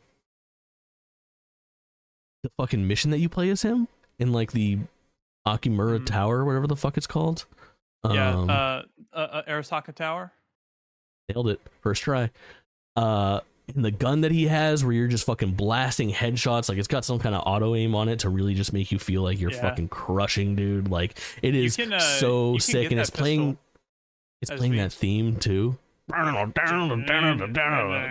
the 2.43 2.51
fucking 2.57 2.87
mission 2.87 3.11
that 3.11 3.19
you 3.19 3.29
play 3.29 3.51
as 3.51 3.63
him 3.63 3.89
in 4.19 4.33
like 4.33 4.53
the 4.53 4.79
Akimura 5.47 5.99
Mhm. 6.01 6.07
Tower, 6.07 6.45
whatever 6.45 6.67
the 6.67 6.77
fuck 6.77 6.97
it's 6.97 7.07
called. 7.07 7.47
Yeah. 8.05 8.31
Um, 8.37 8.51
uh, 8.51 8.53
uh, 8.53 9.17
uh, 9.17 9.43
Arasaka 9.49 9.95
Tower. 9.95 10.33
nailed 11.29 11.49
it 11.49 11.61
first 11.83 12.03
try 12.03 12.31
uh 12.97 13.41
and 13.75 13.85
the 13.85 13.91
gun 13.91 14.23
that 14.23 14.33
he 14.33 14.47
has 14.47 14.83
where 14.83 14.95
you're 14.95 15.09
just 15.09 15.27
fucking 15.27 15.53
blasting 15.53 16.11
headshots 16.11 16.69
like 16.71 16.79
it's 16.79 16.89
got 16.89 17.05
some 17.05 17.19
kind 17.19 17.35
of 17.35 17.43
auto 17.45 17.75
aim 17.75 17.95
on 17.95 18.09
it 18.09 18.21
to 18.21 18.31
really 18.31 18.55
just 18.55 18.73
make 18.73 18.91
you 18.91 18.99
feel 18.99 19.23
like 19.23 19.39
you're 19.39 19.51
Yeah. 19.53 19.61
fucking 19.61 19.89
crushing 19.89 20.57
dude 20.57 20.89
like 20.91 21.19
it 21.43 21.55
is 21.55 21.77
can, 21.77 21.93
uh, 21.93 21.99
so 21.99 22.57
sick 22.59 22.91
and 22.91 22.99
it's 22.99 23.11
playing 23.11 23.59
it's 24.41 24.51
playing 24.51 24.73
the- 24.73 24.79
that 24.79 24.93
theme 24.93 25.37
too 25.37 25.77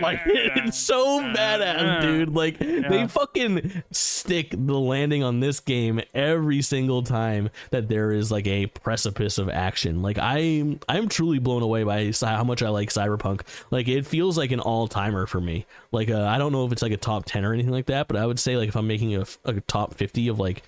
like 0.01 0.21
it's 0.25 0.77
so 0.77 1.19
badass 1.21 2.01
dude. 2.01 2.33
Like 2.33 2.59
they 2.59 3.07
fucking 3.07 3.83
stick 3.91 4.51
the 4.51 4.79
landing 4.79 5.23
on 5.23 5.39
this 5.39 5.59
game 5.59 6.01
every 6.13 6.61
single 6.61 7.03
time 7.03 7.49
that 7.71 7.87
there 7.89 8.11
is 8.11 8.31
like 8.31 8.47
a 8.47 8.67
precipice 8.67 9.37
of 9.37 9.49
action. 9.49 10.01
Like 10.01 10.17
i'm 10.19 10.79
i'm 10.87 11.09
truly 11.09 11.39
blown 11.39 11.63
away 11.63 11.83
by 11.83 12.11
how 12.21 12.43
much 12.43 12.61
i 12.61 12.69
like 12.69 12.89
cyberpunk. 12.89 13.41
Like 13.71 13.87
it 13.87 14.05
feels 14.05 14.37
like 14.37 14.51
an 14.51 14.59
all-timer 14.59 15.25
for 15.25 15.41
me. 15.41 15.65
Like 15.91 16.09
uh, 16.09 16.23
i 16.23 16.37
don't 16.37 16.51
know 16.51 16.65
if 16.65 16.71
it's 16.71 16.81
like 16.81 16.91
a 16.91 16.97
top 16.97 17.25
10 17.25 17.45
or 17.45 17.53
anything 17.53 17.71
like 17.71 17.87
that 17.87 18.07
but 18.07 18.17
i 18.17 18.25
would 18.25 18.39
say 18.39 18.57
like 18.57 18.69
if 18.69 18.75
i'm 18.75 18.87
making 18.87 19.15
a 19.15 19.61
top 19.61 19.93
50 19.93 20.27
of 20.27 20.39
like 20.39 20.63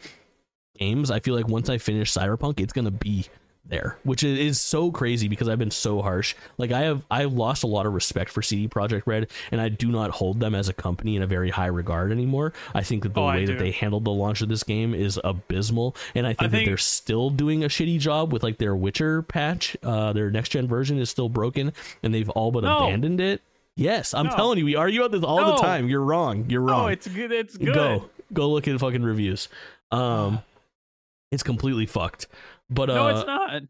games 0.77 1.11
i 1.11 1.19
feel 1.19 1.35
like 1.35 1.47
once 1.47 1.69
i 1.69 1.77
finish 1.77 2.11
cyberpunk 2.11 2.59
it's 2.59 2.73
gonna 2.73 2.91
be 2.91 3.25
there 3.69 3.97
which 4.03 4.23
is, 4.23 4.59
so 4.59 4.91
crazy 4.91 5.27
because 5.27 5.47
i've 5.47 5.59
been 5.59 5.71
so 5.71 6.01
harsh 6.01 6.35
like 6.57 6.71
i 6.71 6.81
have 6.81 7.05
i've 7.11 7.31
lost 7.33 7.63
a 7.63 7.67
lot 7.67 7.85
of 7.85 7.93
respect 7.93 8.29
for 8.31 8.41
cd 8.41 8.67
projekt 8.67 9.03
red 9.05 9.27
and 9.51 9.61
i 9.61 9.69
do 9.69 9.87
not 9.91 10.09
hold 10.11 10.39
them 10.39 10.53
as 10.55 10.67
a 10.67 10.73
company 10.73 11.15
in 11.15 11.21
a 11.21 11.27
very 11.27 11.49
high 11.49 11.67
regard 11.67 12.11
anymore 12.11 12.51
i 12.73 12.81
think 12.83 13.03
that 13.03 13.13
the 13.13 13.21
Oh, 13.21 13.27
way 13.27 13.45
that 13.45 13.59
they 13.59 13.71
handled 13.71 14.05
the 14.05 14.11
launch 14.11 14.41
of 14.41 14.49
this 14.49 14.63
game 14.63 14.93
is 14.93 15.19
abysmal 15.23 15.95
and 16.15 16.25
i 16.25 16.31
think, 16.31 16.39
that 16.39 16.57
think- 16.57 16.67
they're 16.67 16.77
still 16.77 17.29
doing 17.29 17.63
a 17.63 17.67
shitty 17.67 17.99
job 17.99 18.33
with 18.33 18.43
like 18.43 18.57
their 18.57 18.75
witcher 18.75 19.21
patch 19.21 19.77
uh 19.83 20.11
their 20.13 20.31
next 20.31 20.49
gen 20.49 20.67
version 20.67 20.97
is 20.99 21.09
still 21.09 21.29
broken 21.29 21.71
and 22.03 22.13
they've 22.13 22.29
all 22.31 22.51
but 22.51 22.63
No. 22.63 22.77
abandoned 22.87 23.21
it 23.21 23.41
yes 23.75 24.13
i'm 24.13 24.25
No. 24.27 24.35
telling 24.35 24.57
you 24.57 24.65
we 24.65 24.75
argue 24.75 25.01
about 25.01 25.11
this 25.11 25.23
all 25.23 25.39
No. 25.41 25.51
the 25.55 25.61
time 25.61 25.87
you're 25.89 26.01
wrong 26.03 26.45
you're 26.49 26.61
wrong 26.61 26.85
Oh, 26.85 26.87
it's 26.87 27.07
good. 27.07 27.31
It's 27.31 27.55
good. 27.57 27.73
go 27.73 28.09
go 28.33 28.49
look 28.49 28.67
at 28.67 28.79
fucking 28.79 29.03
reviews 29.03 29.47
um 29.91 30.39
it's 31.31 31.43
completely 31.43 31.85
fucked 31.85 32.25
but 32.69 32.89
uh 32.89 32.93
no, 32.95 33.07
it's 33.07 33.25
not. 33.27 33.63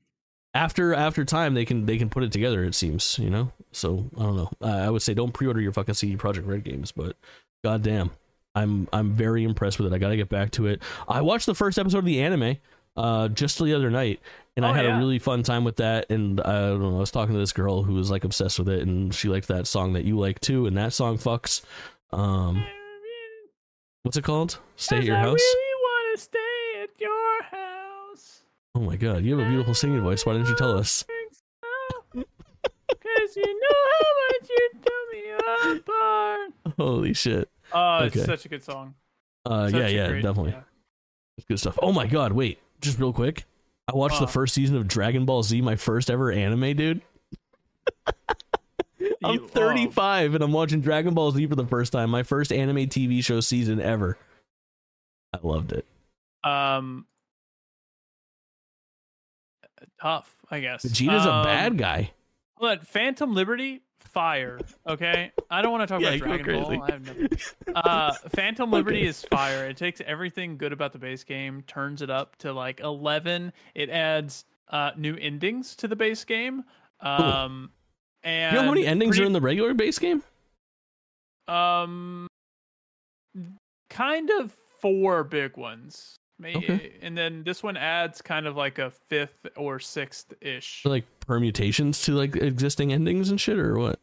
after 0.53 0.93
after 0.93 1.23
time 1.25 1.53
they 1.53 1.65
can 1.65 1.85
they 1.85 1.97
can 1.97 2.09
put 2.09 2.23
it 2.23 2.31
together 2.31 2.63
it 2.63 2.75
seems 2.75 3.17
you 3.19 3.29
know? 3.29 3.51
So 3.71 4.09
i 4.17 4.23
don't 4.23 4.35
know. 4.35 4.49
Uh, 4.61 4.67
i 4.67 4.89
would 4.89 5.01
say 5.01 5.13
don't 5.13 5.31
pre-order 5.33 5.61
your 5.61 5.71
fucking 5.73 5.95
cd 5.95 6.17
projekt 6.17 6.47
red 6.47 6.63
games 6.63 6.91
but 6.91 7.15
goddamn 7.63 8.11
i'm 8.55 8.87
i'm 8.91 9.11
very 9.13 9.43
impressed 9.43 9.79
with 9.79 9.91
it. 9.91 9.95
I 9.95 9.99
gotta 9.99 10.17
get 10.17 10.29
back 10.29 10.51
to 10.51 10.67
it. 10.67 10.81
I 11.07 11.21
watched 11.21 11.45
the 11.45 11.55
first 11.55 11.77
episode 11.77 11.99
of 11.99 12.05
the 12.05 12.21
anime 12.21 12.57
uh 12.97 13.27
just 13.27 13.59
the 13.59 13.73
other 13.75 13.91
night 13.91 14.19
and 14.57 14.65
i 14.65 14.71
Oh, 14.71 14.73
had 14.73 14.85
yeah. 14.85 14.95
a 14.95 14.99
really 14.99 15.19
fun 15.19 15.43
time 15.43 15.63
with 15.63 15.75
that 15.77 16.09
and 16.11 16.41
i 16.41 16.59
don't 16.69 16.81
know 16.81 16.95
i 16.97 16.99
was 16.99 17.11
talking 17.11 17.33
to 17.33 17.39
this 17.39 17.53
girl 17.53 17.83
who 17.83 17.93
was 17.93 18.09
like 18.09 18.23
obsessed 18.23 18.57
with 18.57 18.67
it 18.67 18.81
and 18.81 19.13
she 19.13 19.29
liked 19.29 19.47
that 19.49 19.67
song 19.67 19.93
that 19.93 20.03
you 20.05 20.17
like 20.17 20.39
too 20.41 20.65
and 20.65 20.75
that 20.77 20.91
song 20.93 21.17
fucks. 21.17 21.61
Um 22.11 22.65
what's 24.03 24.17
it 24.17 24.23
called? 24.23 24.57
Stay 24.75 24.97
at 24.97 25.03
your 25.03 25.17
I 25.17 25.19
house? 25.19 25.39
really 25.39 25.68
oh 28.79 28.83
my 28.83 28.95
god 28.95 29.23
you 29.23 29.37
have 29.37 29.45
a 29.45 29.49
beautiful 29.49 29.73
singing 29.73 30.01
voice 30.01 30.25
why 30.25 30.33
didn't 30.33 30.47
you 30.47 30.55
tell 30.55 30.75
us 30.77 31.03
Cause 32.13 33.35
you 33.35 33.43
know 33.43 33.77
how 33.91 34.07
much 34.29 34.49
you 34.49 34.69
tore 34.83 35.73
me 35.73 35.77
apart. 35.79 36.51
holy 36.77 37.13
shit 37.13 37.49
Oh, 37.71 37.99
it's 38.05 38.15
Okay. 38.15 38.25
such 38.25 38.45
a 38.45 38.49
good 38.49 38.63
song. 38.63 38.95
uh 39.45 39.69
Such 39.69 39.79
yeah 39.79 39.87
yeah 39.87 40.07
great- 40.09 40.23
definitely 40.23 40.51
yeah. 40.53 40.61
It's 41.37 41.45
good 41.47 41.59
stuff. 41.59 41.77
Oh 41.81 41.93
my 41.93 42.05
god, 42.07 42.33
wait, 42.33 42.59
just 42.81 42.99
real 42.99 43.13
quick. 43.13 43.45
I 43.87 43.95
watched 43.95 44.19
the 44.19 44.27
first 44.27 44.53
season 44.53 44.75
of 44.75 44.87
Dragon 44.89 45.23
Ball 45.25 45.41
Z, 45.43 45.61
my 45.61 45.77
first 45.77 46.09
ever 46.09 46.31
anime, 46.31 46.75
dude. 46.75 47.01
I'm 49.23 49.39
oh, 49.39 49.47
35 49.47 50.35
and 50.35 50.43
I'm 50.43 50.51
watching 50.51 50.81
Dragon 50.81 51.13
Ball 51.13 51.31
Z 51.31 51.47
for 51.47 51.55
the 51.55 51.65
first 51.65 51.93
time. 51.93 52.09
My 52.09 52.23
first 52.23 52.51
anime 52.51 52.87
TV 52.87 53.23
show 53.23 53.39
season 53.39 53.79
ever. 53.79 54.17
I 55.33 55.39
loved 55.43 55.71
it. 55.71 55.85
Um, 56.43 57.05
tough, 60.01 60.33
I 60.49 60.59
guess. 60.59 60.83
Vegeta's 60.85 61.25
um, 61.25 61.41
a 61.41 61.43
bad 61.43 61.77
guy. 61.77 62.11
But 62.59 62.85
Phantom 62.87 63.33
Liberty, 63.33 63.81
fire. 63.99 64.59
Okay, 64.87 65.31
I 65.49 65.61
don't 65.61 65.71
want 65.71 65.83
to 65.83 65.87
talk 65.87 66.01
Yeah, 66.01 66.09
about 66.09 66.41
Dragon. 66.43 66.63
Ball. 66.63 66.83
I 66.83 66.91
have 66.91 67.05
nothing. 67.05 67.29
Uh, 67.75 68.13
Phantom 68.35 68.69
Liberty 68.71 68.99
Okay. 68.99 69.07
is 69.07 69.23
fire. 69.23 69.65
It 69.67 69.77
takes 69.77 70.01
everything 70.05 70.57
good 70.57 70.73
about 70.73 70.91
the 70.91 70.99
base 70.99 71.23
game, 71.23 71.63
turns 71.67 72.01
it 72.01 72.09
up 72.09 72.35
to 72.37 72.51
like 72.51 72.79
eleven. 72.81 73.53
It 73.75 73.89
adds 73.89 74.45
uh, 74.69 74.91
new 74.97 75.15
endings 75.15 75.75
to 75.77 75.87
the 75.87 75.95
base 75.95 76.23
game. 76.25 76.63
Um, 77.01 77.71
and 78.23 78.53
You 78.53 78.59
know 78.61 78.65
how 78.65 78.71
many 78.73 78.85
endings 78.85 79.11
pretty- 79.15 79.23
are 79.23 79.27
in 79.27 79.33
the 79.33 79.41
regular 79.41 79.73
base 79.73 79.97
game? 79.99 80.21
Um, 81.47 82.27
kind 83.89 84.29
of 84.39 84.53
four 84.81 85.23
big 85.23 85.57
ones. 85.57 86.15
May- 86.39 86.55
Okay. 86.55 86.93
And 87.01 87.17
then 87.17 87.43
this 87.43 87.61
one 87.61 87.75
adds 87.75 88.21
kind 88.21 88.47
of 88.47 88.55
like 88.55 88.79
a 88.79 88.89
fifth 88.89 89.45
or 89.57 89.79
sixth 89.79 90.33
ish. 90.41 90.83
Like 90.85 91.05
permutations 91.19 92.01
to 92.03 92.13
like 92.13 92.35
existing 92.35 92.93
endings 92.93 93.29
and 93.29 93.39
shit, 93.39 93.59
or 93.59 93.77
what? 93.77 93.99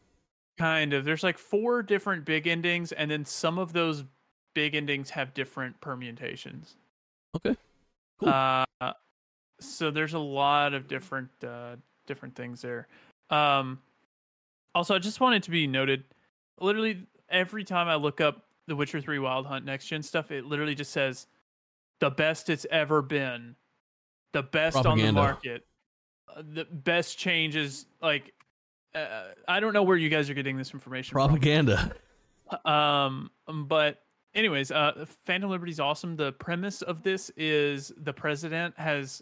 Kind 0.57 0.93
of. 0.93 1.03
There's 1.03 1.23
like 1.23 1.37
four 1.37 1.81
different 1.81 2.25
big 2.25 2.47
endings, 2.47 2.91
and 2.91 3.09
then 3.09 3.25
some 3.25 3.57
of 3.57 3.73
those 3.73 4.03
big 4.53 4.75
endings 4.75 5.09
have 5.11 5.33
different 5.33 5.79
permutations. 5.81 6.75
Okay. 7.35 7.55
Cool. 8.19 8.29
Uh, 8.29 8.65
so 9.59 9.91
there's 9.91 10.13
a 10.13 10.19
lot 10.19 10.73
of 10.73 10.87
different 10.87 11.29
uh, 11.43 11.75
different 12.05 12.35
things 12.35 12.61
there. 12.61 12.87
Um, 13.29 13.79
also, 14.75 14.95
I 14.95 14.99
just 14.99 15.19
wanted 15.19 15.43
to 15.43 15.51
be 15.51 15.67
noted. 15.67 16.03
Literally 16.59 17.05
every 17.29 17.63
time 17.63 17.87
I 17.87 17.95
look 17.95 18.21
up 18.21 18.45
The 18.67 18.75
Witcher 18.75 19.01
Three 19.01 19.19
Wild 19.19 19.45
Hunt 19.47 19.65
next 19.65 19.87
gen 19.87 20.01
stuff, 20.03 20.31
it 20.31 20.45
literally 20.45 20.75
just 20.75 20.91
says 20.91 21.27
the 21.99 22.09
best 22.09 22.49
it's 22.49 22.65
ever 22.69 23.01
been, 23.01 23.55
the 24.33 24.43
best 24.43 24.85
on 24.85 24.97
the 24.97 25.11
market, 25.11 25.65
uh, 26.35 26.41
the 26.53 26.65
best 26.65 27.17
changes. 27.17 27.85
Like, 28.01 28.33
uh, 28.93 29.25
I 29.47 29.59
don't 29.59 29.73
know 29.73 29.83
where 29.83 29.97
you 29.97 30.09
guys 30.09 30.29
are 30.29 30.33
getting 30.33 30.57
this 30.57 30.73
information 30.73 31.13
from. 31.13 31.27
Propaganda. 31.27 31.91
Um, 32.65 33.31
but 33.47 34.03
anyways, 34.33 34.71
uh, 34.71 35.05
Phantom 35.25 35.49
Liberty's 35.49 35.79
awesome. 35.79 36.15
The 36.15 36.31
premise 36.33 36.81
of 36.81 37.03
this 37.03 37.29
is 37.35 37.91
the 37.97 38.13
president 38.13 38.77
has 38.77 39.21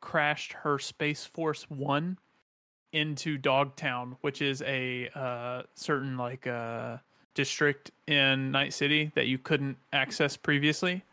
crashed 0.00 0.52
her 0.52 0.78
Space 0.78 1.24
Force 1.24 1.64
One 1.70 2.18
into 2.92 3.36
Dogtown, 3.38 4.16
which 4.20 4.40
is 4.40 4.62
a 4.62 5.08
uh, 5.14 5.62
certain 5.74 6.16
like 6.16 6.46
uh, 6.46 6.98
district 7.34 7.90
in 8.06 8.50
Night 8.50 8.72
City 8.72 9.10
that 9.14 9.26
you 9.26 9.38
couldn't 9.38 9.76
access 9.92 10.36
previously. 10.36 11.04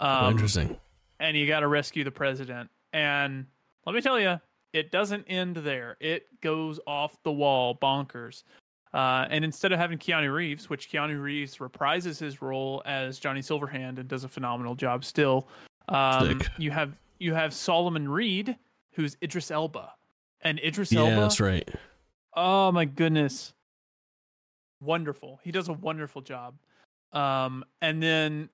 Oh, 0.00 0.26
Um, 0.26 0.32
interesting. 0.32 0.76
and 1.20 1.36
you 1.36 1.46
got 1.46 1.60
to 1.60 1.68
rescue 1.68 2.04
the 2.04 2.10
president. 2.10 2.70
And 2.92 3.46
let 3.86 3.94
me 3.94 4.00
tell 4.00 4.18
you, 4.20 4.40
it 4.72 4.90
doesn't 4.90 5.24
end 5.28 5.56
there. 5.56 5.96
It 6.00 6.26
goes 6.40 6.78
off 6.86 7.16
the 7.22 7.32
wall, 7.32 7.76
bonkers. 7.80 8.42
Uh, 8.94 9.26
and 9.30 9.44
instead 9.44 9.72
of 9.72 9.78
having 9.78 9.98
Keanu 9.98 10.32
Reeves, 10.32 10.70
which 10.70 10.90
Keanu 10.90 11.20
Reeves 11.20 11.56
reprises 11.58 12.18
his 12.18 12.40
role 12.40 12.82
as 12.86 13.18
Johnny 13.18 13.40
Silverhand 13.40 13.98
and 13.98 14.08
does 14.08 14.24
a 14.24 14.28
phenomenal 14.28 14.74
job 14.74 15.04
still, 15.04 15.48
um, 15.88 16.40
you 16.58 16.70
have 16.70 16.94
you 17.18 17.34
have 17.34 17.52
Solomon 17.54 18.08
Reed, 18.08 18.56
who's 18.92 19.16
Idris 19.22 19.50
Elba, 19.50 19.92
and 20.42 20.58
Idris 20.60 20.92
Yeah, 20.92 21.00
Elba. 21.00 21.20
that's 21.20 21.40
right. 21.40 21.68
Oh 22.34 22.70
my 22.72 22.84
goodness. 22.84 23.52
Wonderful. 24.82 25.40
He 25.42 25.50
does 25.52 25.68
a 25.68 25.72
wonderful 25.72 26.22
job. 26.22 26.54
Um 27.12 27.64
and 27.80 28.02
then 28.02 28.48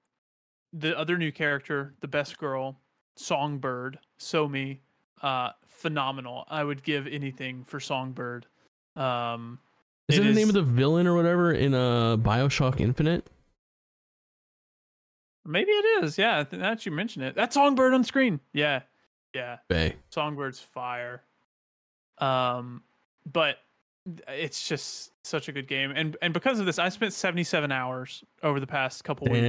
the 0.72 0.98
other 0.98 1.18
new 1.18 1.32
character, 1.32 1.94
the 2.00 2.08
best 2.08 2.38
girl, 2.38 2.76
Songbird, 3.16 3.98
Somi, 4.18 4.78
uh 5.22 5.50
phenomenal. 5.66 6.44
I 6.48 6.62
would 6.64 6.82
give 6.82 7.06
anything 7.06 7.64
for 7.64 7.80
Songbird. 7.80 8.46
Um 8.96 9.58
Is 10.08 10.18
It 10.18 10.22
it 10.26 10.28
the 10.28 10.34
name 10.34 10.48
of 10.48 10.54
the 10.54 10.62
villain 10.62 11.06
or 11.06 11.14
whatever 11.14 11.52
in 11.52 11.74
uh 11.74 12.16
Bioshock 12.16 12.80
Infinite? 12.80 13.28
maybe 15.44 15.70
it 15.72 16.04
is. 16.04 16.18
Yeah, 16.18 16.44
think 16.44 16.62
that 16.62 16.86
you 16.86 16.92
mentioned 16.92 17.24
it. 17.24 17.34
that 17.34 17.52
Songbird 17.52 17.94
on 17.94 18.04
screen. 18.04 18.40
Yeah. 18.52 18.82
Yeah. 19.34 19.58
Bay. 19.68 19.96
Songbird's 20.14 20.60
fire. 20.60 21.22
Um, 22.18 22.82
but 23.30 23.58
it's 24.28 24.68
just 24.68 25.10
such 25.24 25.48
a 25.48 25.52
good 25.52 25.66
game, 25.66 25.92
and 25.94 26.16
and 26.22 26.34
because 26.34 26.60
of 26.60 26.66
this, 26.66 26.78
I 26.78 26.88
spent 26.90 27.12
77 27.12 27.72
hours 27.72 28.22
over 28.42 28.60
the 28.60 28.66
past 28.66 29.02
couple 29.04 29.28
weeks. 29.28 29.46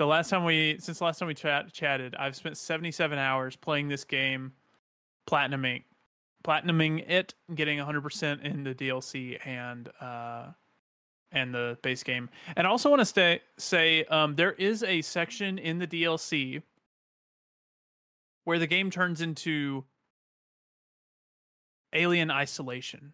The 0.00 0.06
last 0.06 0.30
time 0.30 0.44
we, 0.44 0.78
since 0.80 1.00
the 1.00 1.04
last 1.04 1.18
time 1.18 1.28
we 1.28 1.34
chat, 1.34 1.70
chatted, 1.74 2.14
I've 2.14 2.34
spent 2.34 2.56
77 2.56 3.18
hours 3.18 3.54
playing 3.54 3.88
this 3.88 4.02
game, 4.02 4.52
platinuming, 5.28 5.82
platinuming 6.42 7.06
it, 7.06 7.34
getting 7.54 7.78
100% 7.78 8.42
in 8.42 8.64
the 8.64 8.74
DLC 8.74 9.38
and 9.46 9.90
uh 10.00 10.46
and 11.32 11.54
the 11.54 11.76
base 11.82 12.02
game. 12.02 12.30
And 12.56 12.66
I 12.66 12.70
also 12.70 12.88
want 12.88 13.00
to 13.00 13.04
stay, 13.04 13.42
say 13.58 14.04
um, 14.04 14.36
there 14.36 14.52
is 14.52 14.82
a 14.82 15.02
section 15.02 15.58
in 15.58 15.78
the 15.78 15.86
DLC 15.86 16.62
where 18.44 18.58
the 18.58 18.66
game 18.66 18.90
turns 18.90 19.20
into 19.20 19.84
Alien 21.92 22.30
Isolation. 22.30 23.12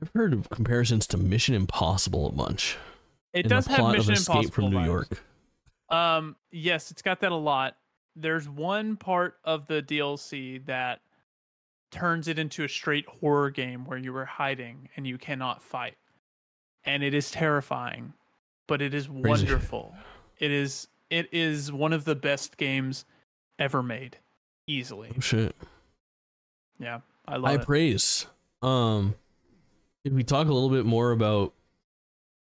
I've 0.00 0.10
heard 0.14 0.32
of 0.32 0.48
comparisons 0.48 1.06
to 1.08 1.18
Mission 1.18 1.54
Impossible 1.54 2.28
a 2.28 2.32
bunch. 2.32 2.78
It 3.32 3.48
does 3.48 3.66
have 3.66 3.92
Mission 3.92 4.14
Impossible 4.14 4.50
from 4.50 4.70
New 4.70 4.78
vibes. 4.78 4.86
York. 4.86 5.24
Um, 5.88 6.36
yes, 6.50 6.90
it's 6.90 7.02
got 7.02 7.20
that 7.20 7.32
a 7.32 7.36
lot. 7.36 7.76
There's 8.16 8.48
one 8.48 8.96
part 8.96 9.36
of 9.44 9.66
the 9.66 9.82
DLC 9.82 10.64
that 10.66 11.00
turns 11.90 12.28
it 12.28 12.38
into 12.38 12.64
a 12.64 12.68
straight 12.68 13.06
horror 13.06 13.50
game 13.50 13.84
where 13.84 13.98
you 13.98 14.14
are 14.16 14.24
hiding 14.24 14.88
and 14.96 15.06
you 15.06 15.18
cannot 15.18 15.62
fight. 15.62 15.96
And 16.84 17.02
it 17.02 17.14
is 17.14 17.30
terrifying, 17.30 18.12
but 18.66 18.82
it 18.82 18.92
is 18.92 19.08
wonderful. 19.08 19.94
It 20.38 20.50
is 20.50 20.88
it 21.10 21.28
is 21.32 21.70
one 21.70 21.92
of 21.92 22.04
the 22.04 22.14
best 22.14 22.56
games 22.56 23.04
ever 23.58 23.82
made. 23.82 24.18
Easily. 24.66 25.10
Oh, 25.16 25.20
shit. 25.20 25.54
Yeah. 26.78 27.00
I 27.26 27.36
love 27.36 27.44
High 27.50 27.60
it. 27.60 27.66
praise. 27.66 28.26
Um, 28.62 29.14
if 30.04 30.12
we 30.12 30.24
talk 30.24 30.48
a 30.48 30.52
little 30.52 30.70
bit 30.70 30.86
more 30.86 31.12
about 31.12 31.52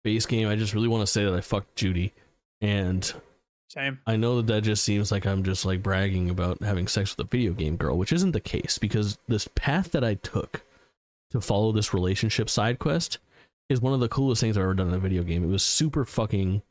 base 0.04 0.26
game, 0.26 0.48
I 0.48 0.56
just 0.56 0.74
really 0.74 0.88
want 0.88 1.02
to 1.02 1.12
say 1.12 1.24
that 1.24 1.34
I 1.34 1.42
fucked 1.42 1.76
Judy, 1.76 2.14
and 2.62 3.14
Same. 3.70 4.00
I 4.06 4.18
know 4.18 4.38
that 4.38 4.48
that 4.48 4.64
just 4.64 4.84
seems 4.84 5.12
like 5.12 5.26
I'm 5.26 5.44
just 5.44 5.66
like 5.66 5.82
bragging 5.82 6.30
about 6.30 6.62
having 6.62 6.88
sex 6.88 7.16
with 7.16 7.26
a 7.26 7.30
video 7.30 7.54
game 7.54 7.78
girl, 7.78 7.98
which 7.98 8.12
isn't 8.12 8.32
the 8.34 8.42
case 8.42 8.78
because 8.78 9.18
this 9.28 9.48
path 9.56 9.92
that 9.92 10.04
I 10.04 10.16
took 10.16 10.64
to 11.32 11.40
follow 11.40 11.72
this 11.72 11.94
relationship 11.94 12.50
side 12.50 12.80
quest 12.80 13.18
is 13.70 13.80
one 13.80 13.94
of 13.94 14.02
the 14.02 14.10
coolest 14.10 14.42
things 14.42 14.58
I've 14.58 14.64
ever 14.64 14.74
done 14.74 14.90
in 14.90 14.94
a 14.94 15.00
video 15.00 15.24
game. 15.24 15.44
It 15.44 15.48
was 15.48 15.64
super 15.64 16.04
fucking 16.04 16.62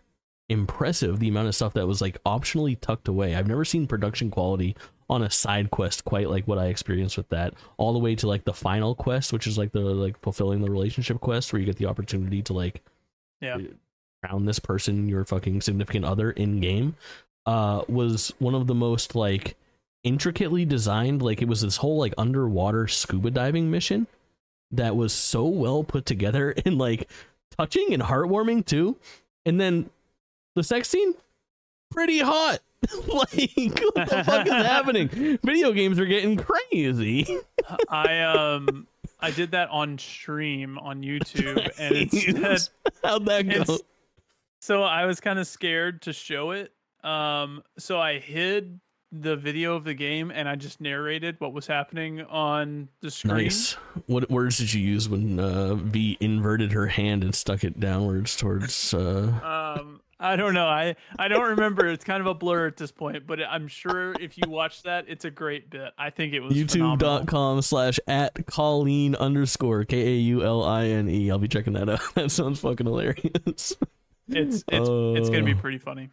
impressive 0.51 1.21
the 1.21 1.29
amount 1.29 1.49
of 1.49 1.55
stuff 1.55 1.73
that 1.75 1.87
was 1.87 2.03
like 2.03 2.23
optionally 2.25 2.79
tucked 2.79 3.09
away. 3.09 3.35
I've 3.35 3.49
never 3.49 3.65
seen 3.65 3.87
production 3.87 4.31
quality 4.31 4.77
on 5.09 5.23
a 5.23 5.31
side 5.31 5.71
quest 5.71 6.05
quite 6.05 6.29
like 6.29 6.47
what 6.47 6.59
I 6.59 6.67
experienced 6.67 7.17
with 7.17 7.31
that, 7.31 7.55
all 7.79 7.93
the 7.93 7.99
way 7.99 8.15
to 8.17 8.29
like 8.29 8.45
the 8.45 8.53
final 8.53 8.95
quest, 8.95 9.33
which 9.33 9.47
is 9.47 9.57
like 9.57 9.73
the 9.73 9.81
like 9.81 10.21
fulfilling 10.21 10.61
the 10.61 10.71
relationship 10.71 11.21
quest 11.21 11.53
where 11.53 11.61
you 11.61 11.67
get 11.67 11.77
the 11.77 11.87
opportunity 11.87 12.43
to 12.43 12.53
like 12.53 12.83
Yeah. 13.41 13.59
crown 14.23 14.45
this 14.45 14.59
person 14.59 15.09
your 15.09 15.25
fucking 15.25 15.61
significant 15.63 16.05
other 16.05 16.31
in 16.31 16.61
game 16.61 16.95
uh 17.47 17.83
was 17.89 18.35
one 18.39 18.55
of 18.55 18.67
the 18.67 18.75
most 18.75 19.15
like 19.15 19.57
intricately 20.05 20.65
designed 20.65 21.23
like 21.23 21.41
it 21.43 21.49
was 21.49 21.63
this 21.63 21.79
whole 21.79 21.97
like 21.99 22.13
underwater 22.19 22.87
scuba 22.87 23.31
diving 23.31 23.71
mission 23.71 24.07
that 24.73 24.95
was 24.97 25.13
so 25.13 25.45
well 25.47 25.83
put 25.85 26.07
together 26.07 26.55
and 26.65 26.79
like 26.79 27.11
touching 27.59 27.93
and 27.93 28.03
heartwarming 28.03 28.65
too. 28.65 28.97
And 29.45 29.61
then 29.61 29.91
the 30.55 30.63
sex 30.63 30.89
scene 30.89 31.15
pretty 31.91 32.21
hot. 32.21 32.61
Like 33.07 33.79
what 33.93 34.09
the 34.09 34.25
fuck 34.25 34.47
is 34.47 34.53
happening? 34.53 35.39
Video 35.45 35.73
games 35.73 35.99
are 35.99 36.07
getting 36.07 36.37
crazy. 36.39 37.39
I 37.91 38.21
um 38.23 38.87
I 39.23 39.31
did 39.31 39.53
that 39.53 39.69
on 39.71 39.99
stream 39.99 40.79
on 40.79 41.03
YouTube 41.03 41.71
and 41.79 41.97
instead 41.97 42.69
how'd 43.03 43.27
that 43.27 43.49
go 43.49 43.79
So 44.61 44.83
I 44.83 45.07
was 45.07 45.21
kind 45.21 45.39
of 45.39 45.47
scared 45.47 46.03
to 46.03 46.13
show 46.13 46.51
it. 46.53 46.73
Um, 47.03 47.63
so 47.79 47.99
I 47.99 48.19
hid 48.19 48.81
the 49.13 49.37
video 49.37 49.75
of 49.75 49.85
the 49.85 49.95
game 49.95 50.31
and 50.31 50.49
I 50.49 50.55
just 50.55 50.81
narrated 50.81 51.37
what 51.41 51.53
was 51.53 51.67
happening 51.67 52.21
on 52.23 52.89
the 53.01 53.11
screen. 53.11 53.37
Nice. 53.37 53.73
What 54.07 54.31
words 54.31 54.59
did 54.59 54.73
you 54.73 54.81
use 54.81 55.09
when 55.09 55.41
uh, 55.41 55.75
V 55.75 56.17
inverted 56.21 56.73
her 56.73 56.87
hand 56.87 57.25
and 57.25 57.35
stuck 57.35 57.65
it 57.65 57.81
downwards 57.81 58.37
towards? 58.37 58.95
Uh... 58.95 59.77
Um, 59.79 60.00
I 60.23 60.37
don't 60.37 60.53
know. 60.53 60.67
I 60.67 60.97
I 61.19 61.29
don't 61.29 61.49
remember. 61.51 61.87
It's 61.89 62.05
kind 62.05 62.21
of 62.21 62.27
a 62.27 62.35
blur 62.35 62.67
at 62.67 62.77
this 62.77 62.93
point, 62.93 63.27
but 63.27 63.41
I'm 63.43 63.67
sure 63.67 64.13
if 64.21 64.37
you 64.37 64.45
watch 64.49 64.83
that, 64.83 65.07
it's 65.09 65.25
a 65.25 65.31
great 65.31 65.71
bit. 65.71 65.93
I 65.97 66.11
think 66.11 66.35
it 66.35 66.41
was. 66.41 66.53
YouTube.com 66.53 67.63
slash 67.63 67.99
at 68.07 68.35
Kaulin 68.47 69.17
underscore 69.17 69.85
K 69.85 69.99
A 69.99 70.17
U 70.17 70.45
L 70.45 70.63
I 70.63 70.85
N 70.89 71.09
E. 71.09 71.31
I'll 71.31 71.39
be 71.39 71.49
checking 71.49 71.73
that 71.73 71.89
out. 71.89 72.01
That 72.15 72.31
sounds 72.31 72.61
fucking 72.61 72.87
hilarious. 72.87 73.75
It's 74.29 74.65
it's 74.69 74.89
it's 74.91 75.31
gonna 75.31 75.43
be 75.43 75.53
Uh, 75.55 75.61
pretty 75.61 75.79
funny. 75.79 76.11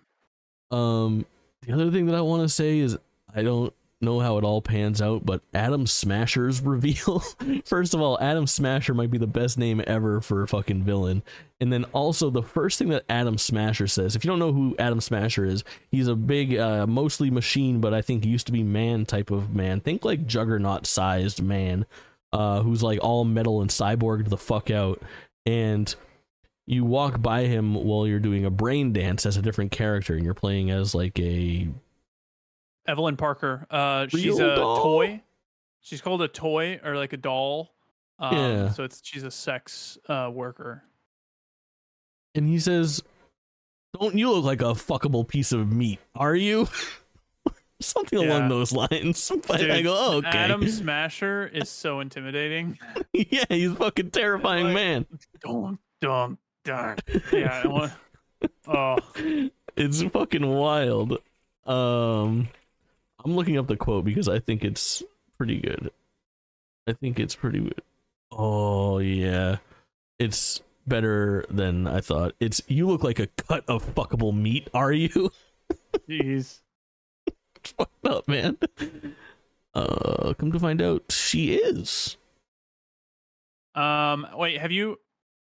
Um, 0.71 1.25
the 1.65 1.73
other 1.73 1.91
thing 1.91 2.05
that 2.07 2.15
I 2.15 2.21
want 2.21 2.43
to 2.43 2.49
say 2.49 2.79
is 2.79 2.97
I 3.35 3.43
don't 3.43 3.73
know 4.01 4.19
how 4.19 4.37
it 4.37 4.43
all 4.43 4.61
pans 4.61 5.01
out, 5.01 5.25
but 5.25 5.41
Adam 5.53 5.87
Smasher's 5.87 6.61
reveal. 6.61 7.19
First 7.65 7.93
of 7.93 8.01
all, 8.01 8.19
Adam 8.19 8.45
Smasher 8.45 8.93
might 8.93 9.11
be 9.11 9.17
the 9.17 9.27
best 9.27 9.57
name 9.57 9.81
ever 9.87 10.21
for 10.21 10.43
a 10.43 10.47
fucking 10.47 10.83
villain. 10.83 11.23
And 11.59 11.73
then 11.73 11.85
also 11.85 12.29
the 12.29 12.43
first 12.43 12.77
thing 12.77 12.89
that 12.89 13.05
Adam 13.09 13.39
Smasher 13.39 13.87
says, 13.87 14.15
if 14.15 14.23
you 14.23 14.29
don't 14.29 14.37
know 14.37 14.53
who 14.53 14.75
Adam 14.77 15.01
Smasher 15.01 15.43
is, 15.43 15.63
he's 15.89 16.07
a 16.07 16.15
big, 16.15 16.55
uh, 16.55 16.85
mostly 16.85 17.31
machine, 17.31 17.81
but 17.81 17.95
I 17.95 18.03
think 18.03 18.23
used 18.23 18.45
to 18.45 18.53
be 18.53 18.61
man 18.61 19.07
type 19.07 19.31
of 19.31 19.55
man. 19.55 19.79
Think 19.79 20.05
like 20.05 20.27
juggernaut 20.27 20.85
sized 20.85 21.41
man, 21.41 21.87
uh, 22.31 22.61
who's 22.61 22.83
like 22.83 22.99
all 23.01 23.25
metal 23.25 23.61
and 23.61 23.71
cyborged 23.71 24.29
the 24.29 24.37
fuck 24.37 24.69
out. 24.69 25.01
And 25.47 25.93
you 26.67 26.85
walk 26.85 27.21
by 27.21 27.45
him 27.45 27.73
while 27.73 28.05
you're 28.05 28.19
doing 28.19 28.45
a 28.45 28.51
brain 28.51 28.93
dance 28.93 29.25
as 29.25 29.37
a 29.37 29.41
different 29.41 29.71
character 29.71 30.13
and 30.13 30.23
you're 30.23 30.35
playing 30.35 30.69
as 30.69 30.93
like 30.93 31.17
a 31.19 31.69
Evelyn 32.87 33.17
Parker. 33.17 33.65
Uh, 33.69 34.07
she's 34.07 34.25
Real 34.39 34.51
a 34.51 34.55
doll? 34.55 34.81
toy. 34.83 35.21
She's 35.81 36.01
called 36.01 36.21
a 36.21 36.27
toy 36.27 36.79
or 36.83 36.95
like 36.95 37.13
a 37.13 37.17
doll. 37.17 37.73
Um, 38.19 38.35
Yeah. 38.35 38.69
So 38.71 38.83
it's 38.83 39.01
she's 39.03 39.23
a 39.23 39.31
sex 39.31 39.97
uh, 40.09 40.29
worker. 40.33 40.83
and 42.35 42.47
he 42.47 42.59
says 42.59 43.01
don't 43.99 44.15
you 44.15 44.31
look 44.31 44.43
like 44.45 44.61
a 44.61 44.73
fuckable 44.75 45.27
piece 45.27 45.51
of 45.51 45.71
meat 45.71 45.99
are 46.13 46.35
you 46.35 46.67
something 47.81 48.19
Yeah. 48.19 48.27
along 48.27 48.49
those 48.49 48.71
lines 48.71 49.31
but 49.47 49.61
i 49.71 49.81
go 49.81 49.95
oh, 49.97 50.17
okay 50.17 50.29
Adam 50.29 50.67
Smasher 50.67 51.47
is 51.47 51.69
so 51.69 51.99
intimidating. 51.99 52.77
yeah 53.13 53.45
he's 53.49 53.71
a 53.71 53.75
fucking 53.75 54.11
terrifying 54.11 54.65
Like- 54.65 54.73
man 54.75 55.05
Dum 55.41 55.79
dum 56.01 56.37
dum. 56.63 56.95
Yeah. 57.31 57.61
I 57.63 57.67
want, 57.67 57.91
oh, 58.67 58.97
it's 59.77 60.01
fucking 60.03 60.45
wild 60.45 61.17
um 61.65 62.49
i'm 63.27 63.35
looking 63.35 63.57
up 63.57 63.67
the 63.67 63.77
quote 63.77 64.05
because 64.05 64.27
i 64.27 64.39
think 64.39 64.63
it's 64.63 65.03
pretty 65.37 65.59
good 65.59 65.91
i 66.87 66.93
think 66.93 67.19
it's 67.19 67.35
pretty 67.35 67.59
good 67.59 67.81
oh 68.31 68.99
yeah 68.99 69.57
it's 70.19 70.61
better 70.85 71.45
than 71.49 71.85
i 71.87 71.99
thought 71.99 72.33
it's 72.39 72.61
you 72.67 72.87
look 72.87 73.03
like 73.03 73.19
a 73.19 73.27
cut 73.27 73.63
of 73.67 73.83
fuckable 73.93 74.35
meat 74.35 74.67
are 74.73 74.93
you 74.93 75.31
jeez. 76.09 76.61
fucked 77.63 78.05
up, 78.05 78.27
man. 78.27 78.57
Uh, 79.73 80.33
come 80.37 80.51
to 80.51 80.59
find 80.59 80.81
out, 80.81 81.03
she 81.09 81.55
is. 81.55 82.17
Um. 83.75 84.27
Wait. 84.33 84.59
Have 84.59 84.71
you? 84.71 84.99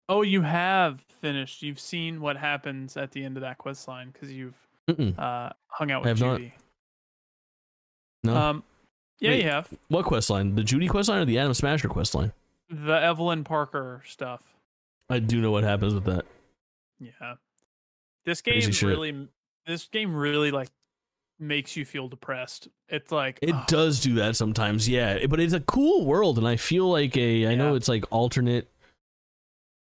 Oh, 0.09 0.21
you 0.21 0.41
have 0.41 1.01
finished. 1.21 1.61
You've 1.61 1.79
seen 1.79 2.19
what 2.19 2.37
happens 2.37 2.97
at 2.97 3.11
the 3.11 3.23
end 3.23 3.37
of 3.37 3.41
that 3.41 3.57
quest 3.57 3.87
line 3.87 4.09
because 4.11 4.31
you've 4.31 4.57
uh 5.17 5.49
hung 5.67 5.91
out 5.91 6.03
with 6.03 6.09
have 6.09 6.19
not. 6.19 6.41
No. 8.23 8.35
Um. 8.35 8.63
Yeah, 9.19 9.31
Wait. 9.31 9.43
you 9.43 9.49
have 9.49 9.69
what 9.87 10.05
quest 10.05 10.29
line? 10.29 10.55
The 10.55 10.63
Judy 10.63 10.87
quest 10.87 11.07
line 11.09 11.21
or 11.21 11.25
the 11.25 11.39
Adam 11.39 11.53
Smasher 11.53 11.87
quest 11.87 12.15
line? 12.15 12.33
the 12.69 12.93
Evelyn 12.93 13.43
Parker 13.43 14.01
stuff. 14.05 14.41
I 15.09 15.19
do 15.19 15.41
know 15.41 15.51
what 15.51 15.63
happens 15.63 15.93
with 15.93 16.05
that. 16.05 16.25
Yeah. 16.99 17.35
This 18.25 18.41
game 18.41 18.61
really 18.81 19.27
this 19.65 19.85
game 19.85 20.15
really 20.15 20.51
like 20.51 20.69
makes 21.39 21.75
you 21.75 21.85
feel 21.85 22.07
depressed. 22.07 22.67
It's 22.89 23.11
like 23.11 23.39
It 23.41 23.55
does 23.67 23.99
do 23.99 24.15
that 24.15 24.35
sometimes, 24.35 24.87
yeah. 24.87 25.25
But 25.27 25.39
it's 25.39 25.53
a 25.53 25.59
cool 25.59 26.05
world, 26.05 26.37
and 26.37 26.47
I 26.47 26.55
feel 26.55 26.89
like 26.89 27.15
a. 27.17 27.47
I 27.47 27.55
know 27.55 27.75
it's 27.75 27.87
like 27.89 28.05
alternate 28.11 28.69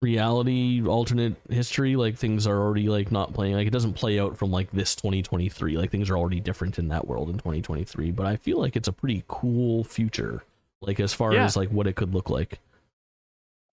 reality, 0.02 0.84
alternate 0.86 1.36
history. 1.48 1.96
Like 1.96 2.16
things 2.16 2.46
are 2.46 2.56
already 2.58 2.88
like 2.88 3.10
not 3.10 3.32
playing. 3.34 3.54
Like 3.54 3.66
it 3.66 3.72
doesn't 3.72 3.94
play 3.94 4.18
out 4.20 4.36
from 4.36 4.50
like 4.50 4.70
this 4.70 4.94
2023. 4.96 5.76
Like 5.76 5.90
things 5.90 6.10
are 6.10 6.16
already 6.16 6.40
different 6.40 6.78
in 6.78 6.88
that 6.88 7.06
world 7.06 7.28
in 7.28 7.36
2023. 7.36 8.10
But 8.10 8.26
I 8.26 8.36
feel 8.36 8.58
like 8.58 8.76
it's 8.76 8.88
a 8.88 8.92
pretty 8.92 9.24
cool 9.28 9.84
future. 9.84 10.42
Like 10.82 11.00
as 11.00 11.12
far 11.12 11.32
Yeah. 11.34 11.44
as 11.44 11.56
like 11.56 11.70
what 11.70 11.86
it 11.86 11.96
could 11.96 12.12
look 12.14 12.30
like. 12.30 12.60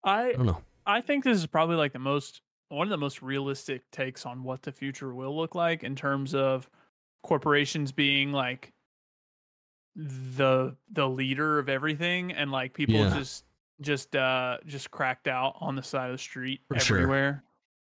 I 0.03 0.29
I 0.29 0.33
don't 0.33 0.45
know. 0.45 0.61
I 0.85 1.01
think 1.01 1.23
this 1.23 1.37
is 1.37 1.45
probably 1.45 1.75
like 1.75 1.93
the 1.93 1.99
most 1.99 2.41
one 2.69 2.87
of 2.87 2.91
the 2.91 2.97
most 2.97 3.21
realistic 3.21 3.83
takes 3.91 4.25
on 4.25 4.43
what 4.43 4.63
the 4.63 4.71
future 4.71 5.13
will 5.13 5.35
look 5.35 5.53
like 5.55 5.83
in 5.83 5.95
terms 5.95 6.33
of 6.33 6.69
corporations 7.21 7.91
being 7.91 8.31
like 8.31 8.73
the 9.95 10.75
the 10.91 11.07
leader 11.07 11.59
of 11.59 11.69
everything 11.69 12.31
and 12.31 12.51
like 12.51 12.73
people 12.73 12.95
Yeah. 12.95 13.15
just 13.15 13.45
just 13.83 14.15
uh 14.15 14.57
just 14.65 14.89
cracked 14.91 15.27
out 15.27 15.55
on 15.61 15.75
the 15.75 15.83
side 15.83 16.09
of 16.09 16.13
the 16.15 16.17
street 16.17 16.61
For 16.67 16.79
sure. 16.79 16.97
everywhere. 16.97 17.43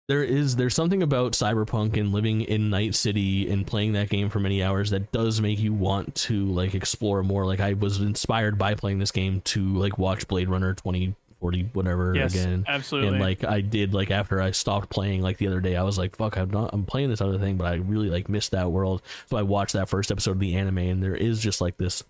there 0.07 0.23
is 0.23 0.55
there's 0.55 0.75
something 0.75 1.01
about 1.03 1.33
cyberpunk 1.33 1.97
and 1.97 2.11
living 2.13 2.41
in 2.41 2.69
night 2.69 2.95
city 2.95 3.49
and 3.51 3.65
playing 3.65 3.93
that 3.93 4.09
game 4.09 4.29
for 4.29 4.39
many 4.39 4.61
hours 4.63 4.89
that 4.91 5.11
does 5.11 5.41
make 5.41 5.59
you 5.59 5.73
want 5.73 6.13
to 6.15 6.45
like 6.47 6.73
explore 6.75 7.23
more 7.23 7.45
like 7.45 7.59
i 7.59 7.73
was 7.73 7.99
inspired 7.99 8.57
by 8.57 8.73
playing 8.75 8.99
this 8.99 9.11
game 9.11 9.41
to 9.41 9.61
like 9.75 9.97
watch 9.97 10.27
blade 10.27 10.47
runner 10.49 10.73
2040 10.75 11.69
whatever 11.73 12.15
Yes, 12.15 12.33
again 12.33 12.63
absolutely. 12.67 13.09
and 13.09 13.19
like 13.19 13.43
i 13.43 13.59
did 13.61 13.93
like 13.93 14.09
after 14.11 14.41
i 14.41 14.51
stopped 14.51 14.89
playing 14.89 15.21
like 15.21 15.37
the 15.37 15.47
other 15.47 15.59
day 15.61 15.75
i 15.75 15.83
was 15.83 15.97
like 15.97 16.15
fuck 16.15 16.37
i'm 16.37 16.49
not 16.49 16.69
i'm 16.73 16.85
playing 16.85 17.09
this 17.09 17.21
other 17.21 17.37
thing 17.37 17.57
but 17.57 17.65
i 17.67 17.75
really 17.75 18.09
like 18.09 18.29
missed 18.29 18.51
that 18.51 18.71
world 18.71 19.01
so 19.25 19.35
i 19.37 19.41
watched 19.41 19.73
that 19.73 19.89
first 19.89 20.09
episode 20.11 20.31
of 20.31 20.39
the 20.39 20.55
anime 20.55 20.77
and 20.79 21.03
there 21.03 21.15
is 21.15 21.39
just 21.41 21.59
like 21.61 21.77
this 21.77 22.03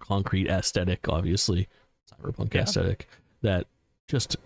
concrete 0.00 0.48
aesthetic 0.48 1.08
obviously 1.08 1.66
cyberpunk 2.10 2.54
Yeah. 2.54 2.62
aesthetic 2.62 3.08
that 3.42 3.66
just 4.08 4.36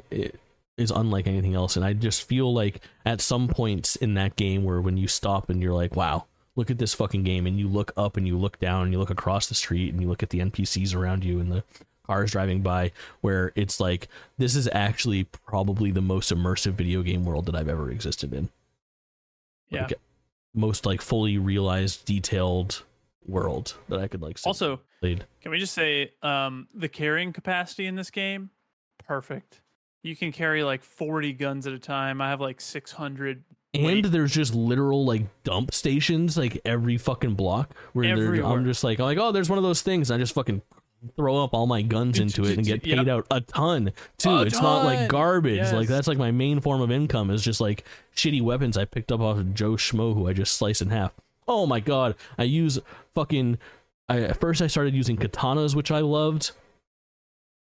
is 0.77 0.91
unlike 0.91 1.27
anything 1.27 1.55
else 1.55 1.77
and 1.77 1.85
i 1.85 1.93
just 1.93 2.27
feel 2.27 2.53
like 2.53 2.81
at 3.07 3.21
some 3.21 3.49
points 3.49 3.97
in 3.97 4.15
that 4.15 4.37
game 4.37 4.65
where 4.65 4.81
when 4.81 4.97
you 4.97 5.07
stop 5.07 5.49
and 5.51 5.63
you're 5.63 5.75
like 5.75 5.95
wow 5.95 6.25
look 6.57 6.71
at 6.71 6.79
this 6.79 6.95
fucking 6.95 7.23
game 7.23 7.47
and 7.47 7.59
you 7.59 7.69
look 7.69 7.93
up 7.97 8.17
and 8.17 8.27
you 8.27 8.37
look 8.37 8.59
down 8.59 8.85
and 8.85 8.93
you 8.93 8.99
look 8.99 9.11
across 9.11 9.47
the 9.47 9.55
street 9.55 9.93
and 9.93 10.03
you 10.03 10.09
look 10.09 10.23
at 10.23 10.31
the 10.31 10.41
npcs 10.41 10.95
around 10.95 11.25
you 11.25 11.39
and 11.41 11.51
the 11.53 11.63
cars 12.07 12.33
driving 12.33 12.63
by 12.63 12.91
where 13.21 13.53
it's 13.55 13.79
like 13.79 14.09
this 14.37 14.57
is 14.57 14.69
actually 14.73 15.25
probably 15.25 15.91
the 15.91 16.03
most 16.03 16.33
immersive 16.35 16.73
video 16.73 17.03
game 17.03 17.25
world 17.25 17.47
that 17.47 17.55
i've 17.55 17.69
ever 17.69 17.91
existed 17.91 18.35
in 18.35 18.49
yeah. 19.69 19.83
like, 19.83 19.95
most 20.55 20.85
like 20.85 21.01
fully 21.01 21.39
realized 21.39 22.05
detailed 22.05 22.83
world 23.27 23.75
that 23.89 24.01
i 24.01 24.09
could 24.09 24.21
like 24.23 24.39
Also, 24.45 24.81
played. 25.01 25.25
Can 25.41 25.51
we 25.51 25.59
just 25.59 25.75
say 25.75 26.13
um, 26.23 26.69
the 26.75 26.89
carrying 26.89 27.33
capacity 27.33 27.87
in 27.87 27.95
this 27.97 28.11
game? 28.11 28.51
Perfect. 29.07 29.61
You 30.03 30.17
can 30.17 30.33
carry 30.33 30.65
like 30.65 30.83
40 30.83 31.33
guns 31.35 31.67
at 31.67 31.73
a 31.73 31.79
time. 31.79 32.21
I 32.21 32.29
have 32.29 32.41
like 32.41 32.61
600. 32.61 33.45
And 33.75 33.85
Wait. 33.85 34.11
there's 34.11 34.33
just 34.33 34.55
literal 34.55 35.05
like 35.05 35.23
dump 35.45 35.73
stations 35.73 36.37
like 36.37 36.61
every 36.65 36.99
fucking 36.99 37.35
block 37.35 37.75
where. 37.93 38.05
I'm 38.45 38.65
just 38.65 38.85
like 38.85 38.99
I'm 38.99 39.07
like 39.07 39.19
oh 39.19 39.33
there's 39.33 39.49
one 39.49 39.59
of 39.59 39.63
those 39.65 39.81
things 39.83 40.11
I 40.11 40.19
just 40.19 40.35
fucking 40.35 40.61
throw 41.17 41.43
up 41.43 41.53
all 41.55 41.67
my 41.67 41.83
guns 41.83 42.19
into 42.21 42.45
it 42.45 42.57
and 42.59 42.67
get 42.67 42.87
Yep. 42.87 42.99
paid 42.99 43.09
out 43.09 43.27
a 43.31 43.41
ton 43.41 43.93
too. 44.19 44.31
A 44.31 44.43
it's 44.43 44.61
not 44.61 44.85
like 44.85 44.99
ton! 44.99 45.09
garbage. 45.09 45.73
Like 45.73 45.89
that's 45.89 46.07
like 46.07 46.19
my 46.19 46.31
main 46.31 46.61
form 46.61 46.81
of 46.81 46.91
income 46.91 47.31
is 47.31 47.43
just 47.43 47.61
like 47.61 47.85
shitty 48.15 48.43
weapons 48.43 48.77
I 48.77 48.85
picked 48.85 49.11
up 49.11 49.21
off 49.21 49.39
of 49.39 49.55
Joe 49.55 49.73
Schmo 49.73 50.15
who 50.15 50.29
I 50.29 50.33
just 50.33 50.55
slice 50.55 50.83
in 50.83 50.91
half. 50.91 51.13
Oh 51.49 51.67
my 51.67 51.81
god, 51.81 52.15
I 52.39 52.45
use 52.45 52.79
fucking. 53.15 53.59
I, 54.09 54.21
at 54.23 54.41
first 54.41 54.61
I 54.63 54.67
started 54.67 54.95
using 54.95 55.17
katanas 55.17 55.75
which 55.75 55.91
I 55.91 56.01
loved. 56.01 56.53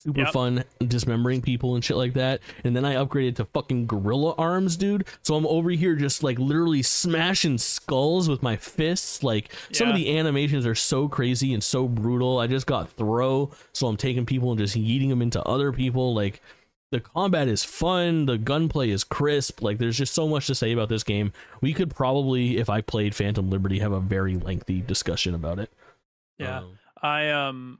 Super 0.01 0.21
Yep. 0.21 0.33
fun 0.33 0.65
dismembering 0.81 1.43
people 1.43 1.75
and 1.75 1.85
shit 1.85 1.97
like 1.97 2.15
that. 2.15 2.41
And 2.63 2.77
then 2.77 2.85
I 2.85 2.95
upgraded 2.95 3.35
to 3.37 3.47
fucking 3.47 3.89
gorilla 3.89 4.33
arms, 4.39 4.77
dude. 4.77 5.05
So 5.23 5.35
I'm 5.35 5.45
over 5.49 5.71
here 5.71 5.97
just 5.97 6.23
like 6.23 6.39
literally 6.39 6.83
smashing 6.83 7.59
skulls 7.59 8.29
with 8.29 8.41
my 8.41 8.55
fists. 8.57 9.25
Like 9.25 9.53
some 9.73 9.89
of 9.89 9.97
the 9.97 10.17
animations 10.17 10.65
are 10.67 10.77
so 10.77 11.09
crazy 11.09 11.53
and 11.53 11.65
so 11.65 11.89
brutal. 11.89 12.39
I 12.39 12.47
just 12.47 12.69
got 12.69 12.91
throw, 12.93 13.51
so 13.73 13.89
I'm 13.89 13.97
taking 13.97 14.25
people 14.25 14.53
and 14.53 14.59
just 14.61 14.77
yeeting 14.77 15.09
them 15.09 15.21
into 15.21 15.43
other 15.43 15.73
people. 15.73 16.15
Like 16.15 16.41
the 16.91 17.01
combat 17.01 17.49
is 17.49 17.65
fun, 17.65 18.27
the 18.27 18.39
gunplay 18.39 18.91
is 18.91 19.05
crisp. 19.05 19.63
Like 19.63 19.79
there's 19.79 19.99
just 19.99 20.15
so 20.15 20.27
much 20.27 20.47
to 20.47 20.55
say 20.55 20.73
about 20.73 20.89
this 20.89 21.05
game. 21.05 21.33
We 21.61 21.75
could 21.75 21.95
probably, 21.95 22.59
if 22.59 22.71
I 22.71 22.81
played 22.81 23.15
Phantom 23.15 23.49
Liberty, 23.51 23.79
have 23.81 23.93
a 23.93 24.01
very 24.01 24.37
lengthy 24.37 24.81
discussion 24.81 25.35
about 25.35 25.59
it. 25.59 25.71
Yeah. 26.39 26.59
Um, 26.59 26.79
I 27.03 27.29
um 27.31 27.79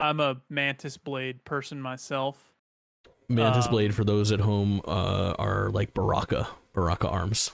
I'm 0.00 0.20
a 0.20 0.40
mantis 0.48 0.96
blade 0.96 1.44
person 1.44 1.80
myself. 1.80 2.52
Mantis 3.28 3.66
Um, 3.66 3.72
Blade 3.72 3.94
for 3.94 4.04
those 4.04 4.30
at 4.30 4.40
home 4.40 4.80
uh, 4.86 5.34
are 5.38 5.68
like 5.70 5.92
Baraka, 5.94 6.46
Baraka 6.72 7.08
arms. 7.08 7.50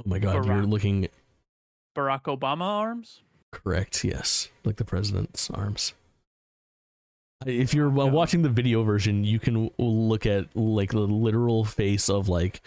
Oh 0.00 0.08
my 0.08 0.18
god, 0.18 0.46
you're 0.46 0.62
looking 0.62 1.08
Barack 1.94 2.22
Obama 2.22 2.62
arms? 2.62 3.22
correct. 3.50 4.04
Yes, 4.04 4.48
like 4.64 4.76
the 4.76 4.84
president's 4.84 5.50
arms. 5.50 5.92
If 7.46 7.72
you're 7.72 7.88
uh, 7.90 8.04
Yeah. 8.06 8.10
watching 8.10 8.42
the 8.42 8.48
video 8.48 8.82
version, 8.82 9.24
you 9.24 9.38
can 9.38 9.70
look 9.78 10.26
at 10.26 10.54
like 10.56 10.90
the 10.90 11.00
literal 11.00 11.64
face 11.64 12.08
of 12.08 12.28
like 12.28 12.60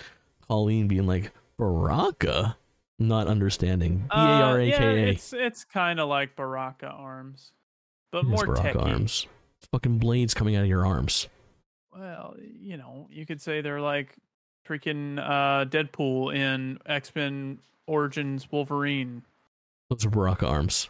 Kaulin 0.50 0.88
being 0.88 1.06
like 1.06 1.32
Baraka, 1.58 2.58
not 2.98 3.28
understanding. 3.28 4.00
B 4.00 4.06
A 4.14 4.18
R 4.20 4.60
A 4.62 4.72
K 4.72 4.78
A. 4.78 4.78
Uh, 4.92 4.94
yeah, 4.94 5.02
it's 5.12 5.34
it's 5.34 5.64
kind 5.66 6.00
of 6.00 6.08
like 6.08 6.36
Baraka 6.36 6.88
arms, 6.88 7.52
but 8.12 8.26
Yes, 8.26 8.32
more 8.46 8.46
Baraka 8.56 8.80
techy. 8.80 8.80
arms. 8.92 9.28
It's 9.60 9.68
fucking 9.72 9.98
blades 10.00 10.34
coming 10.34 10.56
out 10.56 10.64
of 10.64 10.70
your 10.70 10.86
arms. 10.86 11.28
Well, 11.96 12.36
you 12.40 12.78
know, 12.78 13.08
you 13.12 13.26
could 13.26 13.42
say 13.42 13.60
they're 13.62 13.82
like 13.82 14.16
freaking 14.68 15.20
uh, 15.20 15.66
Deadpool 15.66 16.34
in 16.34 16.80
X 16.86 17.14
Men 17.14 17.60
Origins 17.88 18.50
Wolverine. 18.52 19.24
Those 19.90 20.06
are 20.06 20.10
Baraka 20.10 20.48
arms. 20.48 20.90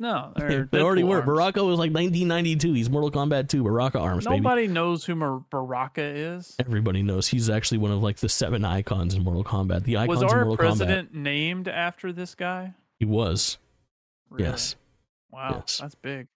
No, 0.00 0.32
they're 0.36 0.68
they 0.70 0.80
already 0.80 1.02
were. 1.02 1.16
arms. 1.16 1.26
Baraka 1.26 1.64
was 1.64 1.78
like 1.78 1.92
1992. 1.92 2.72
He's 2.74 2.88
Mortal 2.88 3.10
Kombat 3.10 3.48
2. 3.48 3.64
Baraka 3.64 3.98
arms, 3.98 4.24
baby. 4.26 4.40
Nobody 4.40 4.66
knows 4.68 5.04
who 5.04 5.14
Mar- 5.16 5.44
Baraka 5.50 6.02
is. 6.02 6.54
Everybody 6.60 7.02
knows 7.02 7.26
he's 7.28 7.50
actually 7.50 7.78
one 7.78 7.90
of 7.90 8.00
like 8.02 8.16
the 8.18 8.28
seven 8.28 8.64
icons 8.64 9.14
in 9.14 9.24
Mortal 9.24 9.42
Kombat. 9.44 9.84
The 9.84 9.96
icons 9.96 10.22
in 10.22 10.26
Mortal 10.28 10.28
Kombat. 10.28 10.28
Was 10.28 10.30
in 10.32 10.38
our 10.38 10.44
Mortal 10.44 10.56
president 10.56 11.14
named 11.14 11.66
after 11.68 12.12
this 12.12 12.34
guy? 12.36 12.74
He 13.00 13.04
was. 13.06 13.58
Really? 14.30 14.44
Yes. 14.50 14.76
Wow, 15.32 15.56
Yes. 15.66 15.78
that's 15.78 15.94
big. 15.96 16.28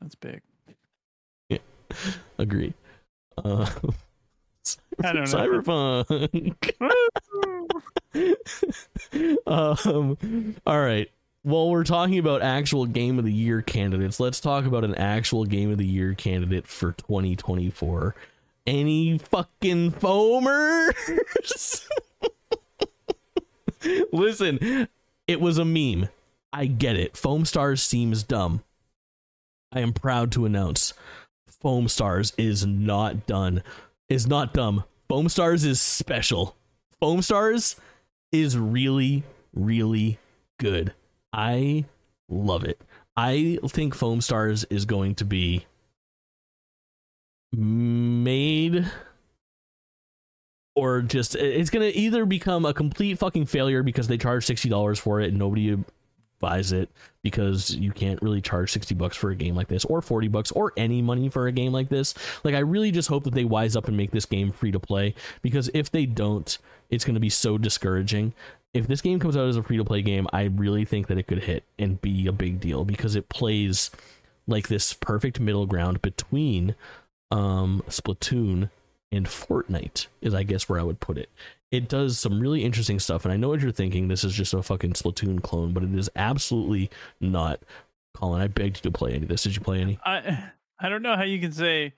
That's 0.00 0.14
big. 0.14 0.42
Yeah, 1.48 1.58
agree. 2.38 2.74
Uh, 3.38 3.66
I 5.04 5.12
don't 5.12 5.30
know. 5.32 6.04
Cyberpunk. 6.04 6.72
um, 9.46 10.56
all 10.66 10.80
right. 10.80 11.10
While 11.46 11.70
we're 11.70 11.84
talking 11.84 12.18
about 12.18 12.42
actual 12.42 12.86
game 12.86 13.20
of 13.20 13.24
the 13.24 13.32
year 13.32 13.62
candidates, 13.62 14.18
let's 14.18 14.40
talk 14.40 14.66
about 14.66 14.82
an 14.82 14.96
actual 14.96 15.44
game 15.44 15.70
of 15.70 15.78
the 15.78 15.86
year 15.86 16.12
candidate 16.12 16.66
for 16.66 16.90
2024. 16.90 18.16
Any 18.66 19.18
fucking 19.18 19.92
foamers? 19.92 21.86
Listen, 24.12 24.88
it 25.28 25.40
was 25.40 25.56
a 25.58 25.64
meme. 25.64 26.08
I 26.52 26.66
get 26.66 26.96
it. 26.96 27.16
Foam 27.16 27.44
Stars 27.44 27.80
seems 27.80 28.24
dumb. 28.24 28.64
I 29.70 29.78
am 29.78 29.92
proud 29.92 30.32
to 30.32 30.46
announce 30.46 30.94
Foam 31.48 31.86
Stars 31.86 32.32
is 32.36 32.66
not 32.66 33.24
done. 33.24 33.62
Is 34.08 34.26
not 34.26 34.52
dumb. 34.52 34.82
Foam 35.08 35.28
Stars 35.28 35.64
is 35.64 35.80
special. 35.80 36.56
Foam 36.98 37.22
Stars 37.22 37.76
is 38.32 38.58
really, 38.58 39.22
really 39.54 40.18
good. 40.58 40.92
I 41.36 41.84
love 42.30 42.64
it. 42.64 42.80
I 43.16 43.58
think 43.68 43.94
Foam 43.94 44.20
Stars 44.20 44.64
is 44.64 44.86
going 44.86 45.14
to 45.16 45.24
be 45.24 45.66
made 47.52 48.90
or 50.74 51.00
just 51.02 51.34
it's 51.36 51.70
going 51.70 51.90
to 51.90 51.96
either 51.96 52.26
become 52.26 52.64
a 52.64 52.74
complete 52.74 53.18
fucking 53.18 53.46
failure 53.46 53.82
because 53.82 54.08
they 54.08 54.18
charge 54.18 54.46
$60 54.46 54.98
for 54.98 55.20
it 55.20 55.28
and 55.28 55.38
nobody 55.38 55.78
buys 56.38 56.72
it 56.72 56.90
because 57.22 57.74
you 57.74 57.92
can't 57.92 58.20
really 58.20 58.42
charge 58.42 58.70
60 58.70 58.94
bucks 58.94 59.16
for 59.16 59.30
a 59.30 59.34
game 59.34 59.54
like 59.54 59.68
this 59.68 59.86
or 59.86 60.02
40 60.02 60.28
bucks 60.28 60.52
or 60.52 60.72
any 60.76 61.00
money 61.00 61.30
for 61.30 61.46
a 61.46 61.52
game 61.52 61.72
like 61.72 61.88
this 61.88 62.12
like 62.44 62.54
i 62.54 62.58
really 62.58 62.90
just 62.90 63.08
hope 63.08 63.24
that 63.24 63.32
they 63.32 63.44
wise 63.44 63.74
up 63.74 63.88
and 63.88 63.96
make 63.96 64.10
this 64.10 64.26
game 64.26 64.52
free 64.52 64.70
to 64.70 64.78
play 64.78 65.14
because 65.40 65.70
if 65.72 65.90
they 65.90 66.04
don't 66.04 66.58
it's 66.90 67.06
going 67.06 67.14
to 67.14 67.20
be 67.20 67.30
so 67.30 67.56
discouraging 67.56 68.34
if 68.76 68.86
this 68.86 69.00
game 69.00 69.18
comes 69.18 69.36
out 69.36 69.48
as 69.48 69.56
a 69.56 69.62
free 69.62 69.76
to 69.76 69.84
play 69.84 70.02
game 70.02 70.26
i 70.32 70.44
really 70.44 70.84
think 70.84 71.06
that 71.06 71.18
it 71.18 71.26
could 71.26 71.42
hit 71.44 71.64
and 71.78 72.00
be 72.00 72.26
a 72.26 72.32
big 72.32 72.60
deal 72.60 72.84
because 72.84 73.16
it 73.16 73.28
plays 73.28 73.90
like 74.46 74.68
this 74.68 74.92
perfect 74.92 75.40
middle 75.40 75.66
ground 75.66 76.00
between 76.02 76.74
um 77.30 77.82
splatoon 77.88 78.70
and 79.12 79.26
fortnite 79.26 80.06
is 80.20 80.34
i 80.34 80.42
guess 80.42 80.68
where 80.68 80.78
i 80.80 80.82
would 80.82 81.00
put 81.00 81.18
it. 81.18 81.30
It 81.72 81.88
does 81.88 82.18
some 82.18 82.40
really 82.40 82.64
interesting 82.64 83.00
stuff 83.00 83.24
and 83.24 83.32
i 83.32 83.36
know 83.36 83.48
what 83.48 83.60
you're 83.60 83.72
thinking. 83.72 84.08
This 84.08 84.24
is 84.24 84.32
just 84.32 84.54
a 84.54 84.62
fucking 84.62 84.92
splatoon 84.92 85.42
clone 85.42 85.72
but 85.72 85.82
it 85.82 85.94
is 85.94 86.10
absolutely 86.16 86.90
not. 87.20 87.60
Kaulin 88.16 88.40
i 88.40 88.46
begged 88.46 88.78
you 88.78 88.82
to 88.82 88.90
play 88.90 89.12
any 89.12 89.24
of 89.24 89.28
this. 89.28 89.42
Did 89.42 89.56
you 89.56 89.62
play 89.62 89.80
any? 89.80 89.98
I 90.04 90.50
I 90.78 90.88
don't 90.88 91.02
know 91.02 91.16
how 91.16 91.24
you 91.24 91.40
can 91.40 91.52
say 91.52 91.94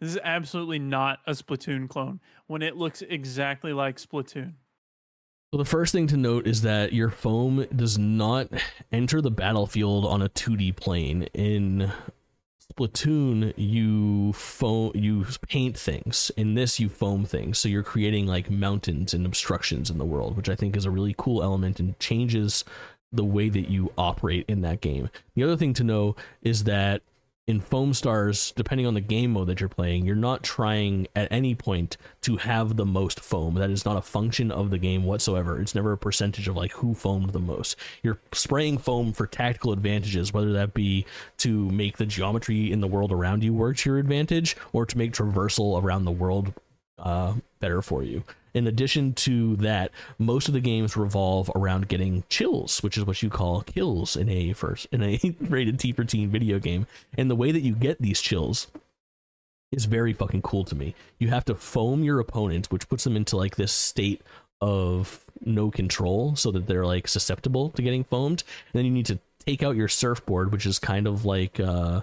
this 0.00 0.10
is 0.10 0.18
absolutely 0.22 0.78
not 0.78 1.20
a 1.26 1.32
Splatoon 1.32 1.88
clone 1.88 2.20
when 2.46 2.60
it 2.60 2.76
looks 2.76 3.02
exactly 3.02 3.72
like 3.72 3.96
Splatoon. 3.96 4.54
Well 5.52 5.58
the 5.58 5.64
first 5.64 5.92
thing 5.92 6.06
to 6.06 6.16
note 6.16 6.46
is 6.46 6.62
that 6.62 6.92
your 6.92 7.10
foam 7.10 7.66
does 7.74 7.98
not 7.98 8.48
enter 8.92 9.20
the 9.20 9.30
battlefield 9.30 10.04
on 10.04 10.22
a 10.22 10.28
2d 10.28 10.76
plane 10.76 11.24
in 11.34 11.92
Splatoon, 12.76 13.54
you 13.56 14.32
foam, 14.34 14.92
you 14.94 15.24
paint 15.48 15.78
things. 15.78 16.30
In 16.36 16.54
this, 16.54 16.78
you 16.78 16.88
foam 16.88 17.24
things. 17.24 17.58
So 17.58 17.68
you're 17.68 17.82
creating 17.82 18.26
like 18.26 18.50
mountains 18.50 19.14
and 19.14 19.24
obstructions 19.24 19.88
in 19.88 19.98
the 19.98 20.04
world, 20.04 20.36
which 20.36 20.48
I 20.48 20.54
think 20.54 20.76
is 20.76 20.84
a 20.84 20.90
really 20.90 21.14
cool 21.16 21.42
element 21.42 21.80
and 21.80 21.98
changes 21.98 22.64
the 23.12 23.24
way 23.24 23.48
that 23.48 23.70
you 23.70 23.92
operate 23.96 24.44
in 24.48 24.60
that 24.62 24.80
game. 24.80 25.08
The 25.34 25.44
other 25.44 25.56
thing 25.56 25.74
to 25.74 25.84
know 25.84 26.16
is 26.42 26.64
that 26.64 27.02
in 27.46 27.60
foam 27.60 27.94
stars 27.94 28.52
depending 28.56 28.86
on 28.86 28.94
the 28.94 29.00
game 29.00 29.32
mode 29.32 29.46
that 29.46 29.60
you're 29.60 29.68
playing 29.68 30.04
you're 30.04 30.16
not 30.16 30.42
trying 30.42 31.06
at 31.14 31.30
any 31.30 31.54
point 31.54 31.96
to 32.20 32.36
have 32.36 32.76
the 32.76 32.84
most 32.84 33.20
foam. 33.20 33.54
That 33.54 33.70
is 33.70 33.84
not 33.84 33.96
a 33.96 34.02
function 34.02 34.50
of 34.50 34.70
the 34.70 34.78
game 34.78 35.04
whatsoever. 35.04 35.60
It's 35.60 35.74
never 35.74 35.92
a 35.92 35.98
percentage 35.98 36.48
of 36.48 36.56
like 36.56 36.72
who 36.72 36.94
foamed 36.94 37.30
the 37.30 37.38
most. 37.38 37.76
You're 38.02 38.18
spraying 38.32 38.78
foam 38.78 39.12
for 39.12 39.26
tactical 39.26 39.72
advantages 39.72 40.32
whether 40.32 40.52
that 40.54 40.74
be 40.74 41.06
to 41.38 41.70
make 41.70 41.98
the 41.98 42.06
geometry 42.06 42.72
in 42.72 42.80
the 42.80 42.88
world 42.88 43.12
around 43.12 43.44
you 43.44 43.54
work 43.54 43.76
to 43.78 43.90
your 43.90 43.98
advantage 43.98 44.56
or 44.72 44.84
to 44.86 44.98
make 44.98 45.12
traversal 45.12 45.80
around 45.82 46.04
the 46.04 46.10
world 46.10 46.52
uh, 46.98 47.34
better 47.60 47.82
for 47.82 48.02
you 48.02 48.24
in 48.56 48.66
addition 48.66 49.12
to 49.12 49.54
that, 49.56 49.90
most 50.18 50.48
of 50.48 50.54
the 50.54 50.60
games 50.60 50.96
revolve 50.96 51.50
around 51.54 51.88
getting 51.88 52.24
chills, 52.30 52.82
which 52.82 52.96
is 52.96 53.04
what 53.04 53.22
you 53.22 53.28
call 53.28 53.60
kills 53.60 54.16
in 54.16 54.30
a 54.30 54.54
first 54.54 54.86
in 54.90 55.02
a 55.02 55.20
rated 55.40 55.78
T 55.78 55.92
for 55.92 56.04
teen 56.04 56.30
video 56.30 56.58
game. 56.58 56.86
And 57.18 57.30
the 57.30 57.36
way 57.36 57.52
that 57.52 57.60
you 57.60 57.74
get 57.74 58.00
these 58.00 58.22
chills 58.22 58.68
is 59.70 59.84
very 59.84 60.14
fucking 60.14 60.40
cool 60.40 60.64
to 60.64 60.74
me. 60.74 60.94
You 61.18 61.28
have 61.28 61.44
to 61.44 61.54
foam 61.54 62.02
your 62.02 62.18
opponent, 62.18 62.72
which 62.72 62.88
puts 62.88 63.04
them 63.04 63.14
into 63.14 63.36
like 63.36 63.56
this 63.56 63.72
state 63.72 64.22
of 64.62 65.22
no 65.44 65.70
control 65.70 66.34
so 66.34 66.50
that 66.52 66.66
they're 66.66 66.86
like 66.86 67.08
susceptible 67.08 67.68
to 67.70 67.82
getting 67.82 68.04
foamed. 68.04 68.42
And 68.72 68.78
then 68.78 68.86
you 68.86 68.90
need 68.90 69.06
to 69.06 69.18
take 69.44 69.62
out 69.62 69.76
your 69.76 69.88
surfboard, 69.88 70.50
which 70.50 70.64
is 70.64 70.78
kind 70.78 71.06
of 71.06 71.26
like 71.26 71.60
uh 71.60 72.00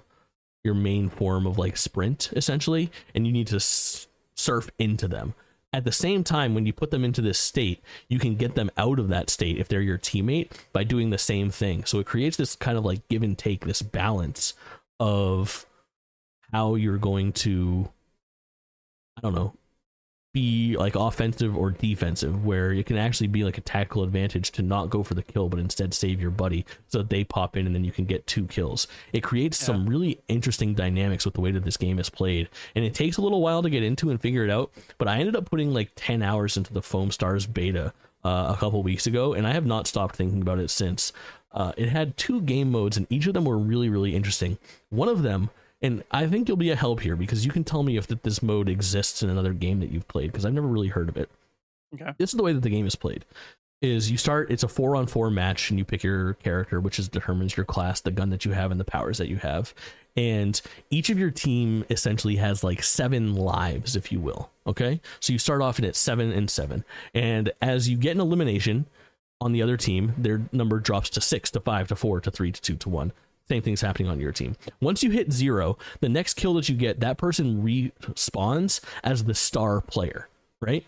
your 0.64 0.76
main 0.76 1.10
form 1.10 1.48
of 1.48 1.58
like 1.58 1.78
sprint 1.78 2.30
essentially, 2.36 2.92
and 3.16 3.26
you 3.26 3.34
need 3.34 3.48
to 3.48 3.56
s- 3.56 4.08
surf 4.36 4.70
into 4.78 5.08
them 5.08 5.34
at 5.74 5.84
the 5.84 5.92
same 5.92 6.24
time, 6.24 6.54
when 6.54 6.66
you 6.68 6.72
put 6.72 6.92
them 6.92 7.04
into 7.04 7.22
this 7.22 7.40
state, 7.40 7.84
you 8.08 8.20
can 8.20 8.36
get 8.36 8.54
them 8.54 8.70
out 8.78 9.00
of 9.00 9.10
that 9.10 9.30
state 9.30 9.58
if 9.58 9.68
they're 9.68 9.82
your 9.82 9.98
teammate 9.98 10.52
by 10.72 10.84
doing 10.84 11.10
the 11.10 11.18
same 11.18 11.50
thing. 11.50 11.84
So 11.86 12.00
it 12.00 12.06
creates 12.06 12.38
this 12.38 12.56
kind 12.56 12.78
of 12.78 12.86
like 12.86 13.08
give 13.10 13.24
and 13.24 13.38
take, 13.38 13.66
this 13.66 13.82
balance 13.82 14.54
of 15.00 15.66
how 16.52 16.76
you're 16.76 17.00
going 17.00 17.34
to, 17.34 17.90
I 19.18 19.22
don't 19.22 19.34
know, 19.34 19.56
be 20.34 20.76
like 20.78 20.96
offensive 20.96 21.56
or 21.56 21.70
defensive, 21.70 22.44
where 22.44 22.74
it 22.74 22.88
can 22.88 22.98
actually 22.98 23.28
be 23.28 23.44
like 23.44 23.58
a 23.60 23.62
tactical 23.62 24.04
advantage 24.04 24.52
to 24.52 24.64
not 24.64 24.90
go 24.90 25.04
for 25.04 25.14
the 25.14 25.22
kill, 25.22 25.48
but 25.48 25.60
instead 25.60 25.94
save 25.94 26.20
your 26.20 26.32
buddy 26.32 26.66
so 26.88 26.98
that 26.98 27.10
they 27.10 27.24
pop 27.24 27.56
in 27.56 27.68
and 27.68 27.76
then 27.76 27.84
you 27.84 27.92
can 27.92 28.06
get 28.06 28.26
two 28.26 28.48
kills. 28.48 28.88
It 29.14 29.22
creates 29.22 29.62
yeah. 29.62 29.68
some 29.68 29.88
really 29.88 30.20
interesting 30.28 30.74
dynamics 30.74 31.24
with 31.24 31.36
the 31.36 31.42
way 31.42 31.52
that 31.52 31.64
this 31.64 31.78
game 31.78 32.00
is 32.00 32.10
played, 32.10 32.50
and 32.76 32.84
it 32.84 32.96
takes 32.96 33.18
a 33.18 33.22
little 33.22 33.42
while 33.42 33.62
to 33.62 33.70
get 33.70 33.84
into 33.84 34.10
and 34.10 34.20
figure 34.20 34.44
it 34.44 34.50
out. 34.50 34.72
But 34.98 35.08
I 35.08 35.20
ended 35.20 35.36
up 35.36 35.50
putting 35.50 35.72
like 35.72 35.92
10 35.96 36.24
hours 36.24 36.58
into 36.58 36.74
the 36.74 36.82
Foam 36.82 37.12
Stars 37.12 37.46
beta 37.46 37.94
uh, 38.26 38.54
a 38.56 38.58
couple 38.60 38.82
weeks 38.82 39.06
ago, 39.06 39.34
and 39.34 39.46
I 39.46 39.52
have 39.52 39.68
not 39.68 39.86
stopped 39.86 40.16
thinking 40.16 40.42
about 40.42 40.60
it 40.60 40.72
since. 40.72 41.14
Uh, 41.52 41.74
it 41.78 41.90
had 41.90 42.18
two 42.18 42.42
game 42.42 42.72
modes, 42.72 42.98
and 42.98 43.06
each 43.12 43.28
of 43.28 43.36
them 43.36 43.46
were 43.46 43.58
really, 43.60 43.88
really 43.88 44.16
interesting. 44.16 44.58
One 44.90 45.10
of 45.10 45.22
them 45.22 45.52
and 45.84 46.02
I 46.12 46.28
think 46.28 46.48
you'll 46.48 46.58
be 46.58 46.72
a 46.72 46.76
help 46.78 47.02
here 47.02 47.18
because 47.18 47.46
you 47.46 47.52
can 47.52 47.66
tell 47.66 47.84
me 47.84 47.98
if 47.98 48.08
that 48.08 48.24
this 48.24 48.42
mode 48.42 48.70
exists 48.70 49.22
in 49.22 49.30
another 49.30 49.52
game 49.54 49.82
that 49.82 49.92
you've 49.92 50.08
played 50.08 50.32
because 50.32 50.46
I've 50.46 50.54
never 50.54 50.68
really 50.68 50.88
heard 50.88 51.10
of 51.10 51.18
it. 51.18 51.30
Okay. 51.94 52.12
This 52.18 52.32
is 52.32 52.38
the 52.38 52.44
way 52.44 52.54
that 52.54 52.64
the 52.64 52.70
game 52.70 52.88
is 52.88 52.96
played. 52.96 53.26
Is 53.82 54.10
you 54.10 54.18
start 54.18 54.50
it's 54.50 54.64
a 54.64 54.70
4 54.70 54.96
on 54.96 55.08
4 55.08 55.30
match 55.30 55.70
and 55.70 55.78
you 55.78 55.84
pick 55.84 56.02
your 56.02 56.36
character 56.36 56.80
which 56.80 57.00
is 57.00 57.10
determines 57.10 57.58
your 57.58 57.66
class, 57.66 58.00
the 58.00 58.12
gun 58.12 58.30
that 58.30 58.46
you 58.46 58.54
have 58.54 58.72
and 58.72 58.80
the 58.80 58.86
powers 58.86 59.18
that 59.18 59.28
you 59.28 59.36
have. 59.38 59.74
And 60.16 60.60
each 60.90 61.10
of 61.10 61.20
your 61.20 61.32
team 61.32 61.84
essentially 61.90 62.38
has 62.38 62.64
like 62.64 62.82
7 62.82 63.36
lives 63.36 63.98
if 63.98 64.10
you 64.10 64.22
will. 64.22 64.50
Okay? 64.66 65.02
So 65.20 65.34
you 65.34 65.40
start 65.40 65.62
off 65.62 65.80
in 65.80 65.86
at 65.86 65.98
7 65.98 66.32
and 66.32 66.50
7. 66.50 66.86
And 67.14 67.52
as 67.62 67.90
you 67.90 67.98
get 67.98 68.16
an 68.16 68.22
elimination, 68.22 68.86
on 69.42 69.52
the 69.52 69.62
other 69.62 69.76
team, 69.76 70.14
their 70.18 70.42
number 70.54 70.80
drops 70.80 71.10
to 71.10 71.20
six, 71.20 71.52
to 71.52 71.60
five, 71.60 71.90
to 71.90 71.98
four, 71.98 72.22
to 72.22 72.32
three, 72.32 72.54
to 72.54 72.62
two, 72.62 72.78
to 72.78 72.88
one 72.88 73.12
same 73.48 73.62
thing's 73.62 73.82
happening 73.82 74.10
on 74.10 74.20
your 74.20 74.32
team. 74.32 74.56
Once 74.82 75.04
you 75.04 75.12
hit 75.12 75.32
zero, 75.32 75.78
the 76.00 76.10
next 76.10 76.36
kill 76.36 76.54
that 76.56 76.70
you 76.70 76.76
get, 76.76 77.00
that 77.02 77.18
person 77.18 77.64
respawns 77.64 78.80
as 79.04 79.26
the 79.26 79.36
star 79.36 79.82
player, 79.82 80.30
right? 80.62 80.86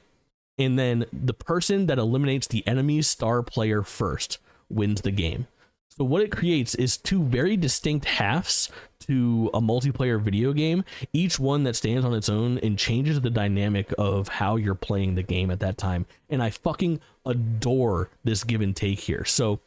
And 0.57 0.80
then 0.80 1.06
the 1.11 1.34
person 1.34 1.88
that 1.88 1.98
eliminates 1.98 2.48
the 2.48 2.65
enemy's 2.65 3.07
star 3.07 3.44
player 3.44 3.84
first 3.84 4.38
wins 4.69 5.02
the 5.02 5.11
game. 5.11 5.48
So 5.90 6.03
what 6.03 6.22
it 6.22 6.32
creates 6.32 6.76
is 6.76 6.98
two 6.98 7.23
very 7.23 7.56
distinct 7.56 8.06
halves 8.06 8.69
to 9.02 9.49
a 9.53 9.61
multiplayer 9.61 10.22
video 10.22 10.52
game, 10.52 10.84
each 11.14 11.40
one 11.40 11.64
that 11.64 11.76
stands 11.76 12.06
on 12.06 12.14
its 12.14 12.27
own 12.27 12.57
and 12.60 12.77
changes 12.77 13.22
the 13.22 13.30
dynamic 13.30 13.94
of 13.98 14.27
how 14.27 14.56
you're 14.56 14.76
playing 14.76 15.15
the 15.15 15.23
game 15.23 15.52
at 15.52 15.60
that 15.60 15.77
time. 15.77 16.06
And 16.30 16.41
I 16.41 16.49
fucking 16.49 16.99
adore 17.26 18.10
this 18.23 18.44
give 18.44 18.61
and 18.61 18.76
take 18.76 18.99
here. 18.99 19.23
So 19.23 19.60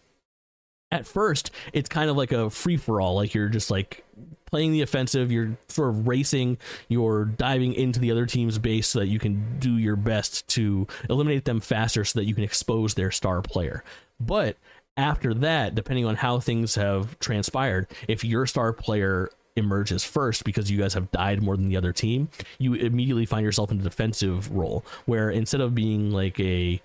at 0.90 1.06
first 1.06 1.50
it's 1.72 1.88
kind 1.88 2.08
of 2.08 2.16
like 2.16 2.32
a 2.32 2.50
free 2.50 2.76
for 2.76 3.00
all 3.00 3.14
like 3.14 3.34
you're 3.34 3.48
just 3.48 3.70
like 3.70 4.04
playing 4.46 4.72
the 4.72 4.80
offensive 4.80 5.30
you're 5.30 5.56
sort 5.68 5.90
of 5.90 6.08
racing 6.08 6.56
you're 6.88 7.26
diving 7.26 7.74
into 7.74 8.00
the 8.00 8.10
other 8.10 8.24
team's 8.24 8.58
base 8.58 8.88
so 8.88 8.98
that 9.00 9.08
you 9.08 9.18
can 9.18 9.58
do 9.58 9.76
your 9.76 9.96
best 9.96 10.46
to 10.48 10.86
eliminate 11.10 11.44
them 11.44 11.60
faster 11.60 12.04
so 12.04 12.18
that 12.18 12.24
you 12.24 12.34
can 12.34 12.44
expose 12.44 12.94
their 12.94 13.10
star 13.10 13.42
player. 13.42 13.84
But 14.18 14.56
after 14.96 15.34
that 15.34 15.74
depending 15.74 16.06
on 16.06 16.16
how 16.16 16.40
things 16.40 16.74
have 16.74 17.18
transpired 17.18 17.86
if 18.08 18.24
your 18.24 18.46
star 18.46 18.72
player 18.72 19.30
emerges 19.54 20.02
first 20.04 20.44
because 20.44 20.70
you 20.70 20.78
guys 20.78 20.94
have 20.94 21.10
died 21.10 21.42
more 21.42 21.56
than 21.56 21.68
the 21.68 21.76
other 21.76 21.92
team 21.92 22.28
you 22.58 22.74
immediately 22.74 23.26
find 23.26 23.44
yourself 23.44 23.70
in 23.70 23.80
a 23.80 23.82
defensive 23.82 24.50
role 24.52 24.84
where 25.06 25.30
instead 25.30 25.60
of 25.60 25.74
being 25.74 26.10
like 26.10 26.38
a 26.40 26.80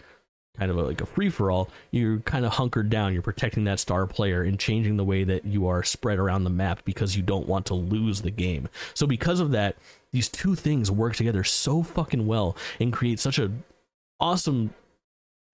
kind 0.58 0.70
of 0.70 0.78
a, 0.78 0.84
like 0.84 1.02
a 1.02 1.06
free 1.06 1.30
for 1.30 1.50
all, 1.50 1.70
you're 1.92 2.20
kind 2.20 2.46
of 2.46 2.54
hunkered 2.54 2.90
down. 2.90 3.14
You're 3.14 3.22
protecting 3.22 3.64
that 3.64 3.80
star 3.80 4.06
player 4.06 4.44
and 4.44 4.60
changing 4.60 4.98
the 4.98 5.04
way 5.04 5.24
that 5.24 5.46
you 5.46 5.68
are 5.68 5.84
spread 5.84 6.20
around 6.20 6.44
the 6.44 6.50
map 6.50 6.86
because 6.86 7.18
you 7.18 7.24
don't 7.24 7.48
want 7.48 7.66
to 7.68 7.74
lose 7.74 8.22
the 8.22 8.32
game. 8.32 8.70
So 8.94 9.08
because 9.08 9.40
of 9.40 9.52
that, 9.52 9.78
these 10.12 10.30
two 10.30 10.56
things 10.56 10.92
work 10.92 11.16
together 11.16 11.44
so 11.44 11.82
fucking 11.82 12.28
well 12.28 12.56
and 12.80 12.94
create 12.94 13.20
such 13.20 13.40
a 13.40 13.52
awesome 14.20 14.74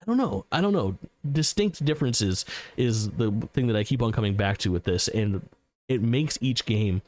I 0.02 0.06
don't 0.06 0.16
know. 0.16 0.46
I 0.50 0.62
don't 0.62 0.72
know. 0.72 0.96
Distinct 1.30 1.84
differences 1.84 2.46
is 2.78 3.10
the 3.10 3.30
thing 3.52 3.66
that 3.66 3.76
I 3.76 3.84
keep 3.84 4.00
on 4.00 4.12
coming 4.12 4.34
back 4.34 4.56
to 4.58 4.72
with 4.72 4.84
this 4.84 5.08
and 5.08 5.46
it 5.88 6.00
makes 6.00 6.38
each 6.40 6.64
game 6.64 7.02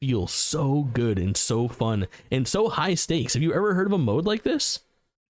feel 0.00 0.26
so 0.26 0.82
good 0.92 1.18
and 1.18 1.36
so 1.36 1.68
fun 1.68 2.06
and 2.30 2.46
so 2.46 2.68
high 2.68 2.94
stakes. 2.94 3.32
Have 3.32 3.42
you 3.42 3.54
ever 3.54 3.72
heard 3.74 3.86
of 3.86 3.92
a 3.92 3.98
mode 3.98 4.26
like 4.26 4.42
this? 4.42 4.80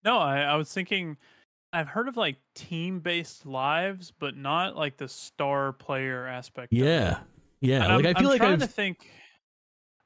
No, 0.05 0.19
I, 0.19 0.41
I 0.41 0.57
was 0.57 0.73
thinking 0.73 1.17
I've 1.75 1.89
heard 1.89 2.09
of 2.09 2.17
like 2.17 2.37
team 2.55 3.01
based 3.01 3.45
lives, 3.45 4.13
but 4.17 4.37
not 4.37 4.77
like 4.77 4.97
the 4.97 5.09
star 5.09 5.73
player 5.73 6.27
aspect. 6.27 6.73
Yeah, 6.73 7.19
yeah. 7.61 7.85
And 7.85 7.97
like 7.97 8.07
I'm, 8.07 8.17
I 8.17 8.21
feel 8.21 8.29
I'm 8.29 8.33
like 8.33 8.41
trying 8.41 8.53
I've... 8.55 8.61
to 8.61 8.67
think. 8.67 9.11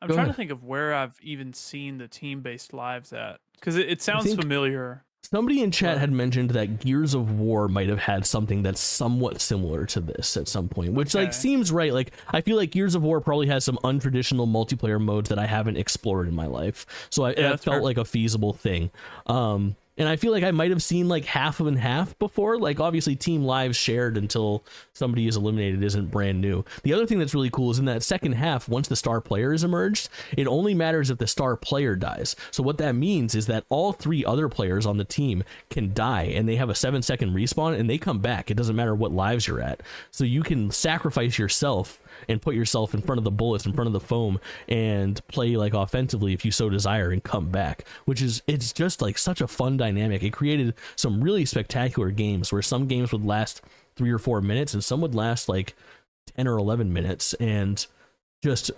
I'm 0.01 0.09
Go 0.09 0.15
trying 0.15 0.27
ahead. 0.27 0.35
to 0.35 0.37
think 0.37 0.51
of 0.51 0.65
where 0.65 0.95
I've 0.95 1.19
even 1.23 1.53
seen 1.53 1.99
the 1.99 2.09
team 2.09 2.41
based 2.41 2.73
lives 2.73 3.13
at 3.13 3.41
because 3.55 3.77
it, 3.77 3.89
it 3.89 4.01
sounds 4.03 4.35
familiar. 4.35 5.05
Somebody 5.25 5.61
in 5.61 5.71
chat 5.73 5.99
had 5.99 6.11
mentioned 6.11 6.51
that 6.51 6.81
Gears 6.81 7.13
of 7.13 7.39
War 7.39 7.69
might 7.69 7.89
have 7.91 7.99
had 7.99 8.25
something 8.25 8.63
that's 8.63 8.81
somewhat 8.81 9.43
similar 9.43 9.85
to 9.87 10.01
this 10.01 10.39
at 10.39 10.49
some 10.49 10.69
point, 10.69 10.95
which 10.95 11.15
like 11.15 11.35
seems 11.35 11.71
right. 11.71 11.93
Like 11.93 12.13
I 12.29 12.41
feel 12.41 12.57
like 12.57 12.71
Gears 12.71 12.95
of 12.95 13.03
War 13.03 13.21
probably 13.21 13.49
has 13.49 13.63
some 13.65 13.79
untraditional 13.85 14.49
multiplayer 14.49 14.99
modes 14.99 15.29
that 15.29 15.39
I 15.39 15.45
haven't 15.45 15.77
explored 15.77 16.29
in 16.29 16.35
my 16.35 16.47
life, 16.47 16.87
so 17.11 17.25
I, 17.25 17.31
Yeah, 17.31 17.53
it 17.53 17.61
felt 17.61 17.75
fair. 17.75 17.83
like 17.83 17.99
a 17.99 18.07
feasible 18.07 18.55
thing. 18.55 18.91
Um, 19.27 19.77
and 19.99 20.09
I 20.09 20.17
feel 20.17 20.33
like 20.33 20.45
I 20.45 20.53
might 20.53 20.71
have 20.71 20.83
seen 20.83 21.09
like 21.09 21.25
half 21.25 21.61
and 21.61 21.79
half 21.79 22.19
before. 22.19 22.59
Like 22.59 22.81
obviously, 22.81 23.17
team 23.17 23.43
lives 23.45 23.77
shared 23.77 24.17
until 24.17 24.65
somebody 24.93 25.27
is 25.27 25.37
eliminated 25.37 25.83
isn't 25.83 26.11
brand 26.11 26.41
new. 26.41 26.65
The 26.85 26.93
other 26.93 27.07
thing 27.07 27.19
that's 27.19 27.35
really 27.35 27.51
cool 27.51 27.71
is 27.71 27.79
in 27.79 27.85
that 27.87 28.03
second 28.03 28.33
half, 28.33 28.69
once 28.69 28.89
the 28.89 28.97
star 28.97 29.21
player 29.21 29.53
is 29.53 29.65
emerged, 29.65 30.09
it 30.37 30.47
only 30.47 30.75
matters 30.75 31.11
if 31.11 31.19
the 31.19 31.27
star 31.27 31.57
player 31.57 31.97
dies. 31.97 32.37
So 32.51 32.63
what 32.63 32.79
that 32.79 32.95
means 32.95 33.35
is 33.35 33.47
that 33.47 33.65
all 33.69 33.93
three 33.93 34.25
other 34.25 34.49
players 34.49 34.87
on 34.87 34.97
the 34.97 35.05
team 35.05 35.43
can 35.69 35.93
die, 35.93 36.25
and 36.25 36.49
they 36.49 36.57
have 36.57 36.71
a 36.71 36.75
seven 36.75 37.03
second 37.03 37.35
respawn, 37.35 37.79
and 37.79 37.91
they 37.91 37.99
come 37.99 38.21
back. 38.21 38.51
It 38.51 38.57
doesn't 38.57 38.77
matter 38.77 38.95
what 38.95 39.13
lives 39.13 39.47
you're 39.47 39.61
at. 39.61 39.83
So 40.13 40.25
you 40.25 40.43
can 40.43 40.71
sacrifice 40.71 41.39
yourself 41.39 42.01
and 42.29 42.41
put 42.41 42.55
yourself 42.55 42.95
in 42.95 43.03
front 43.03 43.19
of 43.19 43.25
the 43.25 43.31
bullets, 43.31 43.67
in 43.67 43.73
front 43.73 43.87
of 43.87 43.93
the 43.93 44.01
foam, 44.01 44.41
and 44.69 45.21
play 45.29 45.57
like 45.57 45.75
offensively 45.75 46.33
if 46.33 46.45
you 46.45 46.51
so 46.51 46.69
desire, 46.69 47.11
and 47.11 47.23
come 47.23 47.51
back. 47.51 47.85
Which 48.05 48.23
is 48.23 48.43
it's 48.47 48.73
just 48.73 49.03
like 49.03 49.19
such 49.19 49.41
a 49.41 49.49
fun 49.49 49.77
dynamic. 49.77 49.88
It 49.97 50.33
created 50.33 50.75
some 50.97 51.23
really 51.23 51.45
spectacular 51.45 52.11
games 52.11 52.53
where 52.53 52.63
some 52.63 52.87
games 52.87 53.13
would 53.13 53.25
last 53.25 53.63
three 53.97 54.11
or 54.11 54.19
four 54.19 54.41
minutes, 54.41 54.75
and 54.75 54.85
some 54.85 55.01
would 55.01 55.15
last 55.15 55.49
like 55.49 55.75
ten 56.37 56.47
or 56.47 56.59
eleven 56.59 56.93
minutes, 56.93 57.35
and 57.35 57.87
just 58.43 58.71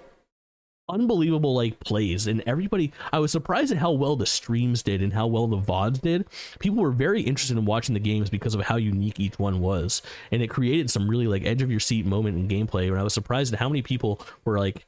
unbelievable 0.90 1.54
like 1.54 1.80
plays. 1.80 2.26
And 2.26 2.42
everybody 2.46 2.92
i 3.12 3.18
was 3.18 3.32
surprised 3.32 3.72
at 3.72 3.78
how 3.78 3.92
well 3.92 4.16
the 4.16 4.26
streams 4.26 4.82
did 4.82 5.00
and 5.02 5.12
how 5.12 5.26
well 5.26 5.46
the 5.46 5.58
vods 5.58 6.00
did. 6.00 6.26
People 6.58 6.82
were 6.82 6.90
very 6.90 7.22
interested 7.22 7.56
in 7.56 7.64
watching 7.64 7.94
the 7.94 8.00
games 8.00 8.28
because 8.28 8.54
of 8.54 8.62
how 8.62 8.76
unique 8.76 9.20
each 9.20 9.38
one 9.38 9.60
was. 9.60 10.02
And 10.30 10.42
it 10.42 10.48
created 10.48 10.90
some 10.90 11.08
really 11.08 11.26
like 11.26 11.46
edge 11.46 11.62
of 11.62 11.70
your 11.70 11.80
seat 11.80 12.04
moment 12.06 12.36
in 12.36 12.48
gameplay. 12.48 12.88
And 12.88 12.98
i 12.98 13.02
was 13.02 13.14
surprised 13.14 13.52
at 13.52 13.60
how 13.60 13.68
many 13.68 13.82
people 13.82 14.20
were 14.44 14.58
like 14.58 14.84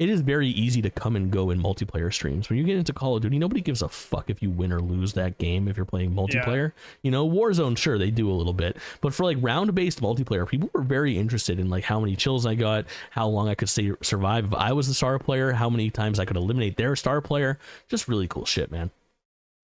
it 0.00 0.08
is 0.08 0.22
very 0.22 0.48
easy 0.48 0.82
to 0.82 0.90
come 0.90 1.14
and 1.14 1.30
go 1.30 1.50
in 1.50 1.62
multiplayer 1.62 2.12
streams. 2.12 2.48
When 2.50 2.58
you 2.58 2.64
get 2.64 2.76
into 2.76 2.92
Call 2.92 3.14
of 3.16 3.22
Duty, 3.22 3.38
nobody 3.38 3.60
gives 3.60 3.80
a 3.80 3.88
fuck 3.88 4.28
if 4.28 4.42
you 4.42 4.50
win 4.50 4.72
or 4.72 4.80
lose 4.80 5.12
that 5.12 5.38
game 5.38 5.68
if 5.68 5.76
you're 5.76 5.86
playing 5.86 6.10
multiplayer. 6.12 6.72
You 7.02 7.12
know, 7.12 7.28
Warzone, 7.28 7.78
sure, 7.78 7.96
they 7.96 8.10
do 8.10 8.28
a 8.28 8.34
little 8.34 8.52
bit. 8.52 8.76
But 9.00 9.14
for 9.14 9.22
like 9.24 9.36
round 9.40 9.72
based 9.74 10.00
multiplayer, 10.00 10.48
people 10.48 10.68
were 10.74 10.82
very 10.82 11.16
interested 11.16 11.60
in 11.60 11.70
like 11.70 11.84
how 11.84 12.00
many 12.00 12.16
kills 12.16 12.44
I 12.44 12.56
got, 12.56 12.86
how 13.10 13.28
long 13.28 13.48
I 13.48 13.54
could 13.54 13.68
stay 13.68 13.92
survive 14.02 14.46
if 14.46 14.54
I 14.54 14.72
was 14.72 14.88
the 14.88 14.94
star 14.94 15.18
player, 15.20 15.52
how 15.52 15.70
many 15.70 15.90
times 15.90 16.18
I 16.18 16.24
could 16.24 16.36
eliminate 16.36 16.76
their 16.76 16.96
star 16.96 17.20
player. 17.20 17.58
Just 17.88 18.08
really 18.08 18.26
cool 18.26 18.46
shit, 18.46 18.72
man. 18.72 18.90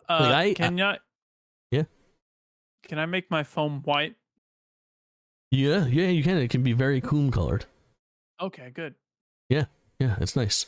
Uh, 0.08 0.28
Like, 0.30 0.32
I- 0.32 0.54
can 0.54 0.80
I? 0.80 0.98
Yeah. 1.72 1.84
Can 2.86 2.98
I 3.00 3.06
make 3.06 3.30
my 3.30 3.42
foam 3.42 3.82
white? 3.84 4.14
Yeah, 5.50 5.86
yeah, 5.86 6.06
you 6.08 6.22
can. 6.22 6.38
It 6.38 6.50
can 6.50 6.62
be 6.62 6.72
very 6.72 7.00
cool 7.00 7.30
colored. 7.32 7.64
Okay, 8.40 8.70
good. 8.72 8.94
Yeah, 9.48 9.64
it's 10.20 10.36
nice. 10.36 10.66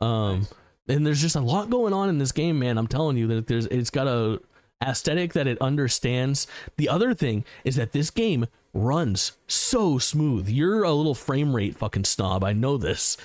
Um, 0.00 0.40
Nice. 0.40 0.52
and 0.88 1.06
there's 1.06 1.20
just 1.22 1.36
a 1.36 1.40
lot 1.40 1.70
going 1.70 1.92
on 1.92 2.08
in 2.08 2.18
this 2.18 2.32
game, 2.32 2.58
man. 2.58 2.76
I'm 2.78 2.86
telling 2.86 3.16
you 3.16 3.26
that 3.28 3.46
there's 3.46 3.66
it's 3.66 3.90
got 3.90 4.06
a 4.06 4.40
aesthetic 4.82 5.32
that 5.32 5.46
it 5.46 5.56
understands. 5.60 6.46
The 6.76 6.88
other 6.88 7.14
thing 7.14 7.44
is 7.64 7.76
that 7.76 7.92
this 7.92 8.10
game 8.10 8.46
runs 8.74 9.32
so 9.46 9.98
smooth. 9.98 10.48
You're 10.48 10.82
a 10.82 10.92
little 10.92 11.14
frame 11.14 11.54
rate 11.56 11.76
fucking 11.76 12.04
snob. 12.04 12.44
I 12.44 12.52
know 12.52 12.76
this. 12.76 13.16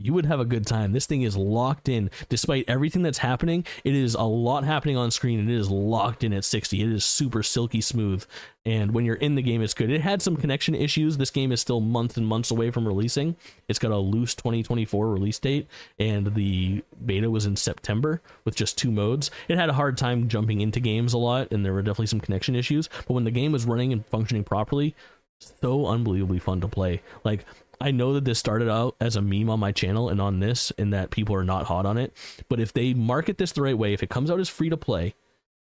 You 0.00 0.14
would 0.14 0.26
have 0.26 0.38
a 0.38 0.44
good 0.44 0.64
time. 0.64 0.92
This 0.92 1.06
thing 1.06 1.22
is 1.22 1.36
locked 1.36 1.88
in. 1.88 2.08
Despite 2.28 2.66
everything 2.68 3.02
that's 3.02 3.18
happening, 3.18 3.66
it 3.82 3.96
is 3.96 4.14
a 4.14 4.22
lot 4.22 4.62
happening 4.62 4.96
on 4.96 5.10
screen 5.10 5.40
and 5.40 5.50
it 5.50 5.56
is 5.56 5.70
locked 5.70 6.22
in 6.22 6.32
at 6.32 6.44
60. 6.44 6.80
It 6.80 6.92
is 6.92 7.04
super 7.04 7.42
silky 7.42 7.80
smooth. 7.80 8.24
And 8.64 8.92
when 8.92 9.04
you're 9.04 9.16
in 9.16 9.34
the 9.34 9.42
game, 9.42 9.60
it's 9.60 9.74
good. 9.74 9.90
It 9.90 10.02
had 10.02 10.22
some 10.22 10.36
connection 10.36 10.76
issues. 10.76 11.16
This 11.16 11.32
game 11.32 11.50
is 11.50 11.60
still 11.60 11.80
months 11.80 12.16
and 12.16 12.24
months 12.24 12.52
away 12.52 12.70
from 12.70 12.86
releasing. 12.86 13.34
It's 13.66 13.80
got 13.80 13.90
a 13.90 13.96
loose 13.96 14.36
2024 14.36 15.10
release 15.10 15.40
date, 15.40 15.66
and 15.98 16.32
the 16.34 16.84
beta 17.04 17.28
was 17.28 17.44
in 17.44 17.56
September 17.56 18.22
with 18.44 18.54
just 18.54 18.78
two 18.78 18.92
modes. 18.92 19.32
It 19.48 19.58
had 19.58 19.68
a 19.68 19.72
hard 19.72 19.96
time 19.96 20.28
jumping 20.28 20.60
into 20.60 20.78
games 20.78 21.12
a 21.12 21.18
lot, 21.18 21.50
and 21.50 21.64
there 21.64 21.72
were 21.72 21.82
definitely 21.82 22.06
some 22.06 22.20
connection 22.20 22.54
issues. 22.54 22.88
But 23.06 23.14
when 23.14 23.24
the 23.24 23.32
game 23.32 23.50
was 23.50 23.64
running 23.64 23.92
and 23.92 24.06
functioning 24.06 24.44
properly, 24.44 24.94
so 25.38 25.86
unbelievably 25.86 26.40
fun 26.40 26.60
to 26.60 26.68
play. 26.68 27.02
Like 27.24 27.44
I 27.80 27.90
know 27.90 28.12
that 28.14 28.24
this 28.24 28.38
started 28.38 28.68
out 28.68 28.96
as 29.00 29.16
a 29.16 29.22
meme 29.22 29.50
on 29.50 29.60
my 29.60 29.72
channel 29.72 30.08
and 30.08 30.20
on 30.20 30.40
this, 30.40 30.72
and 30.78 30.92
that 30.92 31.10
people 31.10 31.34
are 31.34 31.44
not 31.44 31.66
hot 31.66 31.86
on 31.86 31.98
it. 31.98 32.12
But 32.48 32.60
if 32.60 32.72
they 32.72 32.94
market 32.94 33.38
this 33.38 33.52
the 33.52 33.62
right 33.62 33.76
way, 33.78 33.92
if 33.92 34.02
it 34.02 34.10
comes 34.10 34.30
out 34.30 34.40
as 34.40 34.48
free 34.48 34.68
to 34.68 34.76
play, 34.76 35.14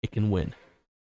it 0.02 0.12
can 0.12 0.30
win. 0.30 0.54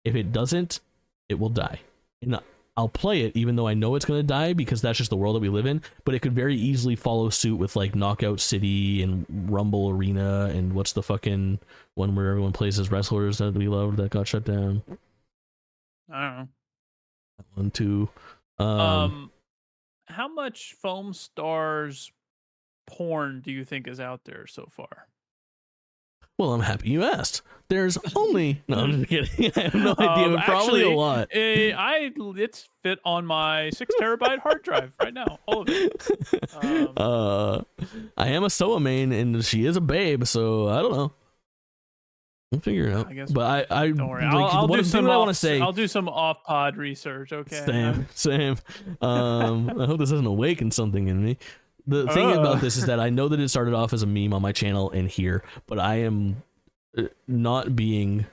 If 0.03 0.15
it 0.15 0.31
doesn't, 0.31 0.79
it 1.27 1.39
will 1.39 1.49
die. 1.49 1.81
And 2.21 2.39
I'll 2.77 2.87
play 2.89 3.21
it 3.21 3.35
even 3.35 3.57
though 3.57 3.67
I 3.67 3.73
know 3.73 3.95
it's 3.95 4.05
going 4.05 4.19
to 4.19 4.25
die 4.25 4.53
because 4.53 4.81
that's 4.81 4.97
just 4.97 5.09
the 5.09 5.17
world 5.17 5.35
that 5.35 5.41
we 5.41 5.49
live 5.49 5.65
in. 5.65 5.81
But 6.05 6.15
it 6.15 6.19
could 6.21 6.33
very 6.33 6.55
easily 6.55 6.95
follow 6.95 7.29
suit 7.29 7.57
with 7.57 7.75
like 7.75 7.93
Knockout 7.95 8.39
City 8.39 9.03
and 9.03 9.25
Rumble 9.29 9.89
Arena 9.89 10.45
and 10.45 10.73
what's 10.73 10.93
the 10.93 11.03
fucking 11.03 11.59
one 11.95 12.15
where 12.15 12.29
everyone 12.29 12.53
plays 12.53 12.79
as 12.79 12.89
wrestlers 12.91 13.39
that 13.39 13.53
we 13.53 13.67
loved 13.67 13.97
that 13.97 14.11
got 14.11 14.27
shut 14.27 14.45
down. 14.45 14.83
I 16.11 16.27
don't 16.27 16.37
know. 16.37 16.47
One, 17.55 17.71
two. 17.71 18.09
Um, 18.57 18.67
Um, 18.67 19.31
how 20.09 20.27
much 20.27 20.75
foam 20.81 21.13
stars 21.13 22.11
porn 22.87 23.41
do 23.41 23.51
you 23.51 23.63
think 23.63 23.87
is 23.87 23.99
out 23.99 24.21
there 24.25 24.47
so 24.47 24.67
far? 24.69 25.07
Well, 26.37 26.53
I'm 26.53 26.61
happy 26.61 26.89
you 26.89 27.03
asked. 27.03 27.41
There's 27.67 27.97
only 28.15 28.63
no, 28.69 28.77
I'm 28.77 29.03
just 29.03 29.09
kidding. 29.09 29.51
I 29.57 29.59
have 29.59 29.75
no 29.75 29.91
idea. 29.91 30.25
Um, 30.25 30.35
but 30.35 30.45
probably 30.45 30.81
actually, 30.81 30.93
a 30.93 30.97
lot. 30.97 31.27
Eh, 31.33 31.73
I 31.77 32.11
it's 32.17 32.69
fit 32.81 32.99
on 33.03 33.25
my 33.25 33.69
six 33.71 33.93
terabyte 33.99 34.39
hard 34.39 34.63
drive 34.63 34.95
right 35.01 35.13
now. 35.13 35.39
All 35.45 35.61
of 35.61 35.67
it. 35.69 36.01
Um, 36.61 36.93
uh, 36.97 37.61
I 38.17 38.29
am 38.29 38.43
a 38.43 38.49
Soa 38.49 38.79
main, 38.79 39.11
and 39.11 39.45
she 39.45 39.65
is 39.65 39.77
a 39.77 39.81
babe, 39.81 40.25
so 40.25 40.67
I 40.67 40.81
don't 40.81 40.91
know. 40.91 41.13
We'll 42.51 42.61
figure 42.61 42.87
it 42.87 42.93
out. 42.95 43.07
I 43.07 43.13
guess 43.13 43.31
but 43.31 43.69
I, 43.71 43.83
I 43.83 43.91
Don't 43.91 44.07
worry. 44.07 44.23
like, 44.23 44.33
I'll, 44.33 44.43
I'll 44.61 44.67
do 44.67 44.83
some. 44.83 44.91
thing 45.01 45.05
that 45.05 45.11
I 45.11 45.17
want 45.17 45.29
to 45.29 45.33
say. 45.35 45.61
I'll 45.61 45.71
do 45.71 45.87
some 45.87 46.09
off 46.09 46.43
pod 46.43 46.77
research. 46.77 47.31
Okay. 47.31 47.63
Same, 47.63 48.07
same. 48.15 48.55
Um, 49.01 49.79
I 49.79 49.85
hope 49.85 49.99
this 49.99 50.09
doesn't 50.09 50.25
awaken 50.25 50.71
something 50.71 51.07
in 51.07 51.23
me. 51.23 51.37
The 51.85 52.07
thing 52.07 52.27
Uh. 52.31 52.39
about 52.39 52.59
this 52.61 52.75
is 52.75 52.85
that 52.87 52.99
I 52.99 53.09
know 53.11 53.27
that 53.27 53.39
it 53.39 53.49
started 53.49 53.73
off 53.75 53.93
as 53.93 54.01
a 54.01 54.07
meme 54.07 54.33
on 54.33 54.41
my 54.41 54.51
channel 54.51 54.89
and 54.89 55.07
here, 55.07 55.43
but 55.67 55.77
I 55.79 55.97
am 56.01 56.41
uh, 56.97 57.03
not 57.27 57.75
being, 57.75 58.25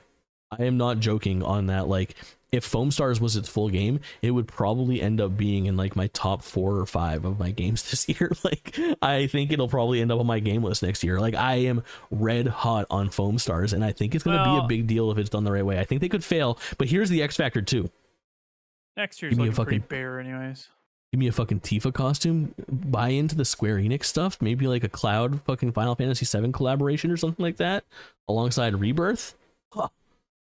I 0.51 0.63
am 0.63 0.77
not 0.77 0.99
joking 0.99 1.43
on 1.43 1.67
that. 1.67 1.87
Like, 1.87 2.15
if 2.51 2.63
Foam 2.63 2.91
Stars 2.91 3.19
was 3.19 3.35
its 3.35 3.49
full 3.49 3.69
game, 3.69 3.99
it 4.21 4.31
would 4.31 4.47
probably 4.47 5.01
end 5.01 5.19
up 5.19 5.35
being 5.35 5.65
in 5.65 5.75
like 5.75 5.95
my 5.95 6.07
top 6.07 6.41
four 6.41 6.77
or 6.77 6.85
five 6.85 7.25
of 7.25 7.37
my 7.39 7.51
games 7.51 7.83
this 7.89 8.07
year. 8.07 8.31
Like, 8.43 8.77
I 9.01 9.27
think 9.27 9.51
it'll 9.51 9.67
probably 9.67 9.99
end 10.01 10.11
up 10.11 10.19
on 10.19 10.25
my 10.27 10.39
game 10.39 10.63
list 10.63 10.81
next 10.83 11.03
year. 11.03 11.19
Like, 11.19 11.35
I 11.35 11.55
am 11.55 11.83
red 12.09 12.47
hot 12.47 12.85
on 12.89 13.09
Foam 13.09 13.37
Stars, 13.37 13.73
and 13.73 13.83
I 13.83 13.91
think 13.91 14.15
it's 14.15 14.23
going 14.23 14.37
to 14.37 14.43
be 14.43 14.57
a 14.63 14.67
big 14.67 14.87
deal 14.87 15.11
if 15.11 15.17
it's 15.17 15.29
done 15.29 15.43
the 15.43 15.51
right 15.51 15.65
way. 15.65 15.77
I 15.79 15.83
think 15.83 15.99
they 16.01 16.09
could 16.09 16.23
fail, 16.23 16.57
but 16.77 16.87
here's 16.87 17.09
the 17.09 17.21
X 17.21 17.35
factor 17.35 17.61
too. 17.61 17.89
Next 18.95 19.21
year's 19.21 19.31
Give 19.35 19.43
me 19.43 19.49
a 19.49 19.51
fucking- 19.51 19.83
bare, 19.89 20.19
anyways. 20.19 20.69
give 21.11 21.19
me 21.19 21.27
a 21.27 21.31
fucking 21.31 21.59
Tifa 21.59 21.93
costume, 21.93 22.55
buy 22.69 23.09
into 23.09 23.35
the 23.35 23.45
Square 23.45 23.77
Enix 23.77 24.05
stuff, 24.05 24.41
maybe 24.41 24.67
like 24.67 24.83
a 24.83 24.89
Cloud 24.89 25.41
fucking 25.43 25.71
Final 25.73 25.95
Fantasy 25.95 26.25
VII 26.25 26.51
collaboration 26.51 27.11
or 27.11 27.17
something 27.17 27.43
like 27.43 27.57
that, 27.57 27.83
alongside 28.27 28.79
Rebirth. 28.79 29.35
Huh. 29.71 29.89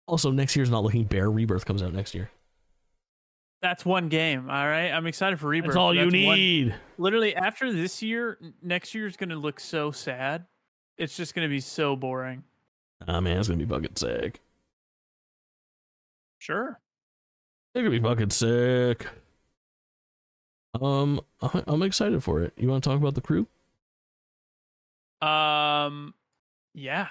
Also, 0.09 0.31
next 0.31 0.55
year's 0.55 0.71
not 0.71 0.81
looking 0.83 1.03
bare. 1.03 1.29
Rebirth 1.29 1.65
comes 1.65 1.83
out 1.83 1.93
next 1.93 2.15
year. 2.15 2.31
That's 3.61 3.85
one 3.85 4.09
game. 4.09 4.49
All 4.49 4.67
right. 4.67 4.89
I'm 4.89 5.05
excited 5.05 5.39
for 5.39 5.47
Rebirth. 5.49 5.67
That's 5.69 5.77
all 5.77 5.93
you 5.93 6.01
one- 6.25 6.37
need. 6.37 6.75
literally 6.97 7.35
after 7.35 7.71
this 7.71 8.01
year, 8.01 8.39
next 8.63 8.95
year 8.95 9.05
is 9.05 9.15
gonna 9.17 9.35
look 9.35 9.59
so 9.59 9.91
sad. 9.91 10.45
It's 10.97 11.15
just 11.15 11.35
gonna 11.35 11.47
be 11.47 11.59
so 11.59 11.95
boring. 11.95 12.43
Ah 13.07 13.21
man, 13.21 13.37
it's 13.37 13.47
gonna 13.49 13.63
be 13.63 13.65
fucking 13.71 13.95
sick. 13.97 14.39
Sure. 16.39 16.79
It's 17.75 17.81
gonna 17.83 17.91
be 17.91 17.99
fucking 17.99 18.31
sick. 18.31 19.05
Um, 20.81 21.21
I'm 21.67 21.83
excited 21.83 22.23
for 22.23 22.41
it. 22.41 22.53
You 22.57 22.67
want 22.69 22.83
to 22.83 22.89
talk 22.89 22.97
about 22.97 23.13
the 23.13 23.21
crew? 23.21 23.45
Um. 25.21 26.13
Yeah. 26.73 27.09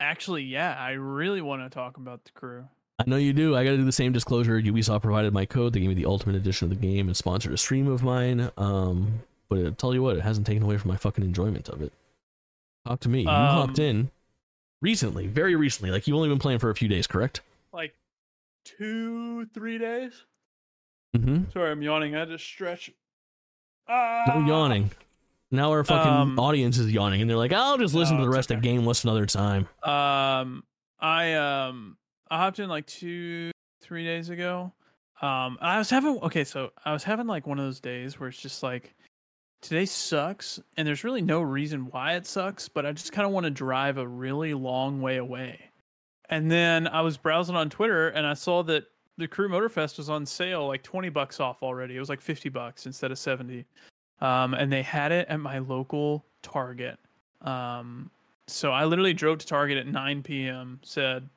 Actually, 0.00 0.42
yeah. 0.44 0.76
I 0.78 0.92
really 0.92 1.40
want 1.40 1.62
to 1.62 1.70
talk 1.70 1.96
about 1.96 2.24
the 2.24 2.32
crew. 2.32 2.68
I 2.98 3.04
know 3.06 3.16
you 3.16 3.32
do. 3.32 3.54
I 3.56 3.64
got 3.64 3.70
to 3.72 3.76
do 3.76 3.84
the 3.84 3.92
same 3.92 4.12
disclosure. 4.12 4.60
Ubisoft 4.60 5.02
provided 5.02 5.32
my 5.32 5.44
code. 5.44 5.72
They 5.74 5.80
gave 5.80 5.88
me 5.88 5.94
the 5.94 6.06
ultimate 6.06 6.36
edition 6.36 6.70
of 6.70 6.70
the 6.70 6.86
game 6.86 7.08
and 7.08 7.16
sponsored 7.16 7.52
a 7.52 7.56
stream 7.58 7.88
of 7.88 8.02
mine. 8.02 8.50
Um, 8.56 9.22
but 9.48 9.66
I 9.66 9.70
tell 9.70 9.92
you 9.94 10.02
what, 10.02 10.16
it 10.16 10.22
hasn't 10.22 10.46
taken 10.46 10.62
away 10.62 10.78
from 10.78 10.90
my 10.90 10.96
fucking 10.96 11.22
enjoyment 11.24 11.68
of 11.68 11.82
it. 11.82 11.92
Talk 12.86 13.00
to 13.00 13.08
me. 13.08 13.22
You 13.22 13.28
Um, 13.28 13.34
hopped 13.68 13.78
in 13.78 14.10
recently, 14.80 15.26
very 15.26 15.56
recently. 15.56 15.90
Like 15.90 16.06
you've 16.06 16.16
only 16.16 16.28
been 16.28 16.38
playing 16.38 16.58
for 16.58 16.70
a 16.70 16.74
few 16.74 16.88
days, 16.88 17.06
correct? 17.06 17.42
Like 17.72 17.94
two, 18.64 19.46
three 19.46 19.76
days. 19.78 20.12
Mm-hmm. 21.16 21.50
Sorry, 21.52 21.70
I'm 21.70 21.82
yawning. 21.82 22.14
I 22.14 22.20
had 22.20 22.28
to 22.28 22.38
stretch. 22.38 22.90
Ah. 23.88 24.24
No 24.28 24.46
yawning. 24.46 24.90
Now 25.56 25.70
our 25.70 25.84
fucking 25.84 26.12
Um, 26.12 26.38
audience 26.38 26.78
is 26.78 26.92
yawning, 26.92 27.20
and 27.20 27.28
they're 27.28 27.36
like, 27.36 27.52
"I'll 27.52 27.78
just 27.78 27.94
listen 27.94 28.16
No, 28.16 28.24
to 28.24 28.30
the 28.30 28.36
rest 28.36 28.50
of 28.50 28.58
okay. 28.58 28.68
Game 28.68 28.86
List 28.86 29.04
another 29.04 29.26
time." 29.26 29.68
Um, 29.82 30.64
I 31.00 31.34
um, 31.34 31.96
I 32.30 32.38
hopped 32.38 32.58
in 32.58 32.68
like 32.68 32.86
two, 32.86 33.50
three 33.82 34.04
days 34.04 34.28
ago. 34.28 34.72
Um, 35.22 35.58
I 35.60 35.78
was 35.78 35.88
having 35.90 36.18
okay, 36.20 36.44
so 36.44 36.72
I 36.84 36.92
was 36.92 37.02
having 37.04 37.26
like 37.26 37.46
one 37.46 37.58
of 37.58 37.64
those 37.64 37.80
days 37.80 38.20
where 38.20 38.28
it's 38.28 38.40
just 38.40 38.62
like 38.62 38.94
today 39.62 39.86
sucks, 39.86 40.60
and 40.76 40.86
there's 40.86 41.04
really 41.04 41.22
no 41.22 41.40
reason 41.40 41.86
why 41.90 42.14
it 42.14 42.26
sucks, 42.26 42.68
but 42.68 42.84
I 42.84 42.92
just 42.92 43.12
kind 43.12 43.26
of 43.26 43.32
want 43.32 43.44
to 43.44 43.50
drive 43.50 43.96
a 43.98 44.06
really 44.06 44.54
long 44.54 45.00
way 45.00 45.16
away. 45.16 45.70
And 46.28 46.50
then 46.50 46.86
I 46.88 47.00
was 47.00 47.16
browsing 47.16 47.56
on 47.56 47.70
Twitter, 47.70 48.08
and 48.08 48.26
I 48.26 48.34
saw 48.34 48.62
that 48.64 48.84
the 49.16 49.26
Crew 49.26 49.48
Motorfest 49.48 49.96
was 49.96 50.10
on 50.10 50.26
sale, 50.26 50.66
like 50.66 50.82
twenty 50.82 51.08
bucks 51.08 51.40
off 51.40 51.62
already. 51.62 51.96
It 51.96 52.00
was 52.00 52.08
like 52.10 52.20
fifty 52.20 52.48
bucks 52.50 52.84
instead 52.84 53.10
of 53.10 53.18
seventy. 53.18 53.64
Um, 54.20 54.54
and 54.54 54.72
they 54.72 54.82
had 54.82 55.12
it 55.12 55.28
at 55.28 55.40
my 55.40 55.58
local 55.58 56.24
Target. 56.42 56.98
Um, 57.42 58.10
so 58.48 58.72
I 58.72 58.84
literally 58.84 59.12
drove 59.14 59.38
to 59.38 59.46
Target 59.46 59.78
at 59.78 59.86
9 59.86 60.22
p.m. 60.22 60.80
Said, 60.82 61.28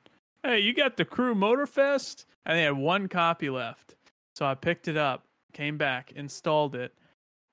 "Hey, 0.42 0.60
you 0.60 0.72
got 0.72 0.96
the 0.96 1.04
Crew 1.04 1.34
Motorfest?" 1.34 2.24
And 2.46 2.56
they 2.56 2.62
had 2.62 2.76
one 2.76 3.08
copy 3.08 3.50
left. 3.50 3.96
So 4.34 4.46
I 4.46 4.54
picked 4.54 4.88
it 4.88 4.96
up, 4.96 5.24
came 5.52 5.76
back, 5.76 6.12
installed 6.16 6.74
it, 6.74 6.94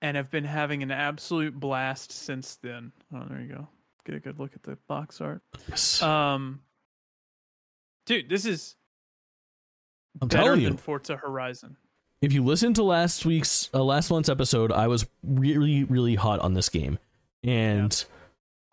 and 0.02 0.16
have 0.16 0.32
been 0.32 0.46
having 0.46 0.84
an 0.84 0.92
absolute 0.92 1.60
blast 1.60 2.12
since 2.12 2.56
then. 2.62 2.92
Oh, 3.14 3.24
there 3.30 3.42
you 3.42 3.54
go. 3.54 3.68
Get 4.06 4.16
a 4.16 4.20
good 4.20 4.40
look 4.40 4.54
at 4.56 4.64
the 4.64 4.78
box 4.88 5.20
art. 5.20 5.42
Yes. 5.68 6.02
Um, 6.02 6.62
dude, 8.06 8.30
this 8.30 8.46
is 8.46 8.76
I'm 10.22 10.28
better 10.30 10.44
telling 10.44 10.62
you, 10.62 10.70
than 10.70 10.78
Forza 10.78 11.18
Horizon. 11.18 11.76
If 12.22 12.34
you 12.34 12.44
listen 12.44 12.74
to 12.76 12.84
last 12.84 13.26
week's 13.26 13.70
uh, 13.74 13.84
last 13.84 14.10
month's 14.10 14.30
episode, 14.30 14.72
I 14.72 14.88
was 14.88 15.06
really 15.24 15.84
really 15.84 16.16
hot 16.16 16.40
on 16.40 16.54
this 16.54 16.70
game, 16.70 17.00
and 17.44 18.04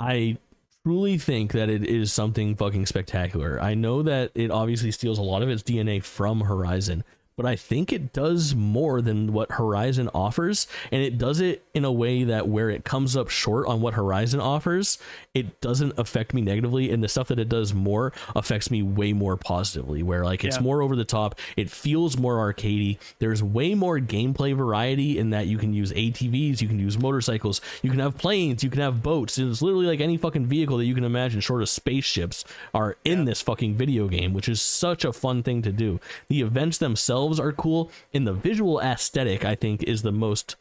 I 0.00 0.38
truly 0.84 1.18
think 1.18 1.52
that 1.52 1.68
it 1.70 1.84
is 1.84 2.12
something 2.12 2.56
fucking 2.56 2.86
spectacular. 2.86 3.60
I 3.60 3.74
know 3.74 4.02
that 4.02 4.30
it 4.34 4.50
obviously 4.50 4.90
steals 4.90 5.18
a 5.18 5.22
lot 5.22 5.42
of 5.42 5.48
its 5.48 5.62
DNA 5.62 6.02
from 6.02 6.42
Horizon, 6.42 7.04
but 7.36 7.46
I 7.46 7.56
think 7.56 7.92
it 7.92 8.12
does 8.12 8.54
more 8.54 9.00
than 9.02 9.32
what 9.32 9.52
Horizon 9.52 10.08
offers, 10.14 10.66
and 10.92 11.02
it 11.02 11.18
does 11.18 11.40
it 11.40 11.64
in 11.74 11.84
a 11.84 11.90
way 11.90 12.22
that 12.24 12.46
where 12.48 12.70
it 12.70 12.84
comes 12.84 13.16
up 13.16 13.28
short 13.28 13.66
on 13.66 13.80
what 13.80 13.94
Horizon 13.94 14.40
offers, 14.40 14.98
it 15.34 15.60
doesn't 15.60 15.98
affect 15.98 16.32
me 16.32 16.40
negatively, 16.42 16.90
and 16.92 17.02
the 17.02 17.08
stuff 17.08 17.28
that 17.28 17.38
it 17.40 17.48
does 17.48 17.74
more 17.74 18.12
affects 18.36 18.70
me 18.70 18.82
way 18.82 19.12
more 19.12 19.36
positively. 19.36 20.02
Where 20.02 20.24
like 20.24 20.44
it's 20.44 20.56
Yeah. 20.58 20.62
more 20.62 20.80
over 20.82 20.94
the 20.94 21.04
top, 21.04 21.34
it 21.56 21.70
feels 21.70 22.16
more 22.16 22.36
arcadey. 22.36 22.98
There's 23.18 23.42
way 23.42 23.74
more 23.74 23.98
gameplay 23.98 24.54
variety 24.54 25.18
in 25.18 25.30
that 25.30 25.46
you 25.48 25.58
can 25.58 25.74
use 25.74 25.92
ATVs, 25.92 26.60
you 26.62 26.68
can 26.68 26.78
use 26.78 26.96
motorcycles, 26.98 27.60
you 27.82 27.90
can 27.90 27.98
have 27.98 28.16
planes, 28.16 28.62
you 28.62 28.70
can 28.70 28.80
have 28.80 29.02
boats. 29.02 29.38
It's 29.38 29.60
literally 29.60 29.86
like 29.86 30.00
any 30.00 30.16
fucking 30.16 30.46
vehicle 30.46 30.76
that 30.78 30.84
you 30.84 30.94
can 30.94 31.04
imagine, 31.04 31.40
short 31.40 31.62
of 31.62 31.68
spaceships, 31.68 32.44
are 32.72 32.96
in 33.04 33.24
this 33.24 33.42
fucking 33.42 33.74
video 33.74 34.06
game, 34.06 34.32
which 34.34 34.48
is 34.48 34.62
such 34.62 35.04
a 35.04 35.12
fun 35.12 35.42
thing 35.42 35.62
to 35.62 35.72
do. 35.72 35.98
The 36.28 36.40
events 36.40 36.78
themselves 36.78 37.23
are 37.40 37.52
cool, 37.52 37.90
and 38.12 38.26
the 38.26 38.32
visual 38.32 38.80
aesthetic, 38.80 39.44
I 39.44 39.54
think, 39.54 39.82
is 39.82 40.02
the 40.02 40.12
most 40.12 40.56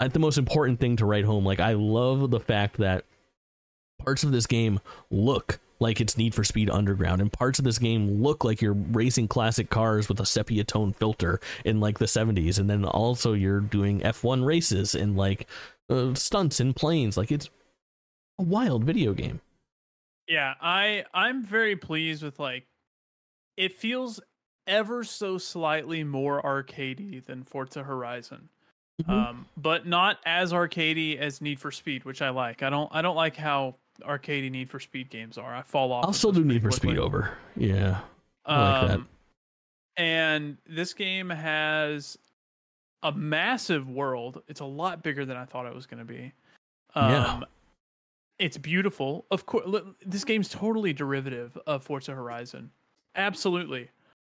uh, 0.00 0.08
the 0.08 0.18
most 0.18 0.38
important 0.38 0.80
thing 0.80 0.96
to 0.96 1.06
write 1.06 1.24
home. 1.24 1.44
Like 1.44 1.60
I 1.60 1.74
love 1.74 2.30
the 2.30 2.40
fact 2.40 2.78
that 2.78 3.04
parts 3.98 4.24
of 4.24 4.32
this 4.32 4.46
game 4.46 4.80
look 5.10 5.60
like 5.78 6.00
it's 6.00 6.18
Need 6.18 6.34
for 6.34 6.44
Speed 6.44 6.68
Underground, 6.68 7.20
and 7.20 7.32
parts 7.32 7.58
of 7.58 7.64
this 7.64 7.78
game 7.78 8.22
look 8.22 8.44
like 8.44 8.60
you're 8.60 8.74
racing 8.74 9.28
classic 9.28 9.70
cars 9.70 10.08
with 10.08 10.20
a 10.20 10.26
sepia 10.26 10.64
tone 10.64 10.92
filter 10.92 11.40
in 11.64 11.80
like 11.80 11.98
the 11.98 12.04
70s, 12.06 12.58
and 12.58 12.68
then 12.68 12.84
also 12.84 13.32
you're 13.32 13.60
doing 13.60 14.00
F1 14.00 14.44
races 14.44 14.94
and 14.94 15.16
like 15.16 15.46
uh, 15.88 16.14
stunts 16.14 16.60
in 16.60 16.74
planes. 16.74 17.16
Like 17.16 17.32
it's 17.32 17.48
a 18.38 18.42
wild 18.42 18.84
video 18.84 19.14
game. 19.14 19.40
Yeah, 20.28 20.54
I 20.60 21.04
I'm 21.12 21.42
very 21.44 21.76
pleased 21.76 22.22
with 22.22 22.38
like 22.38 22.66
it 23.56 23.76
feels 23.76 24.20
ever 24.70 25.04
so 25.04 25.36
slightly 25.36 26.02
more 26.04 26.40
arcadey 26.42 27.22
than 27.24 27.42
Forza 27.44 27.82
Horizon. 27.82 28.48
Mhm. 29.02 29.08
Um, 29.10 29.46
but 29.56 29.86
not 29.86 30.18
as 30.24 30.52
arcadey 30.52 31.18
as 31.18 31.40
Need 31.40 31.58
for 31.58 31.70
Speed, 31.70 32.04
which 32.04 32.22
I 32.22 32.30
like. 32.30 32.62
I 32.62 32.70
don't 32.70 32.88
I 32.94 33.02
don't 33.02 33.16
like 33.16 33.36
how 33.36 33.74
arcadey 34.02 34.50
Need 34.50 34.70
for 34.70 34.78
Speed 34.80 35.10
games 35.10 35.36
are. 35.36 35.54
I 35.54 35.62
fall 35.62 35.92
off. 35.92 36.04
I'll 36.06 36.12
still 36.12 36.32
do 36.32 36.44
Need 36.44 36.62
for 36.62 36.68
quickly. 36.70 36.90
Speed 36.94 36.98
over. 36.98 37.36
Yeah. 37.56 38.00
I 38.46 38.80
like 38.80 38.88
that. 38.88 38.94
Um, 38.96 39.08
and 39.96 40.56
this 40.66 40.94
game 40.94 41.28
has 41.30 42.16
a 43.02 43.12
massive 43.12 43.88
world. 43.88 44.42
It's 44.48 44.60
a 44.60 44.64
lot 44.66 45.02
bigger 45.02 45.24
than 45.24 45.36
I 45.36 45.44
thought 45.46 45.66
it 45.66 45.74
was 45.74 45.86
going 45.86 45.98
to 45.98 46.04
be. 46.10 46.32
Um, 46.94 47.10
Yeah. 47.10 47.40
It's 48.38 48.56
beautiful. 48.56 49.26
Of 49.30 49.44
course, 49.44 49.66
this 50.04 50.24
game's 50.24 50.48
totally 50.48 50.94
derivative 50.94 51.58
of 51.66 51.82
Forza 51.82 52.14
Horizon. 52.14 52.70
Absolutely. 53.14 53.90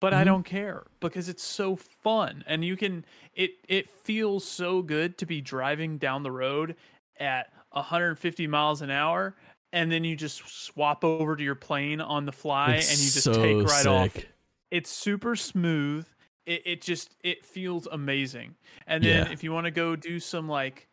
But 0.03 0.13
I 0.13 0.25
Mhm. 0.25 0.25
don't 0.25 0.43
care 0.43 0.87
because 0.99 1.29
it's 1.29 1.43
so 1.43 1.77
fun 1.77 2.43
and 2.45 2.65
you 2.65 2.75
can 2.75 3.05
it 3.33 3.51
it 3.69 3.89
feels 3.89 4.45
so 4.45 4.81
good 4.81 5.17
to 5.19 5.25
be 5.25 5.39
driving 5.39 5.97
down 5.97 6.23
the 6.23 6.31
road 6.31 6.75
at 7.21 7.53
150 7.71 8.45
miles 8.45 8.81
an 8.81 8.89
hour 8.89 9.37
and 9.71 9.89
then 9.89 10.03
you 10.03 10.17
just 10.17 10.45
swap 10.45 11.05
over 11.05 11.37
to 11.37 11.43
your 11.43 11.55
plane 11.55 12.01
on 12.01 12.25
the 12.25 12.33
fly 12.33 12.75
It's 12.75 12.85
and 12.89 13.01
you 13.01 13.11
just 13.11 13.33
so 13.33 13.33
take 13.33 13.63
right 13.63 13.87
off 13.87 14.19
sick. 14.19 14.35
it's 14.71 14.89
super 14.89 15.37
smooth 15.37 16.05
it, 16.45 16.61
it 16.65 16.81
just 16.81 17.15
it 17.23 17.45
feels 17.45 17.87
amazing 17.87 18.57
and 18.87 19.05
then 19.05 19.25
Yeah. 19.25 19.29
if 19.29 19.41
you 19.41 19.53
want 19.53 19.65
to 19.67 19.71
go 19.71 19.95
do 19.95 20.19
some 20.19 20.49
like 20.49 20.89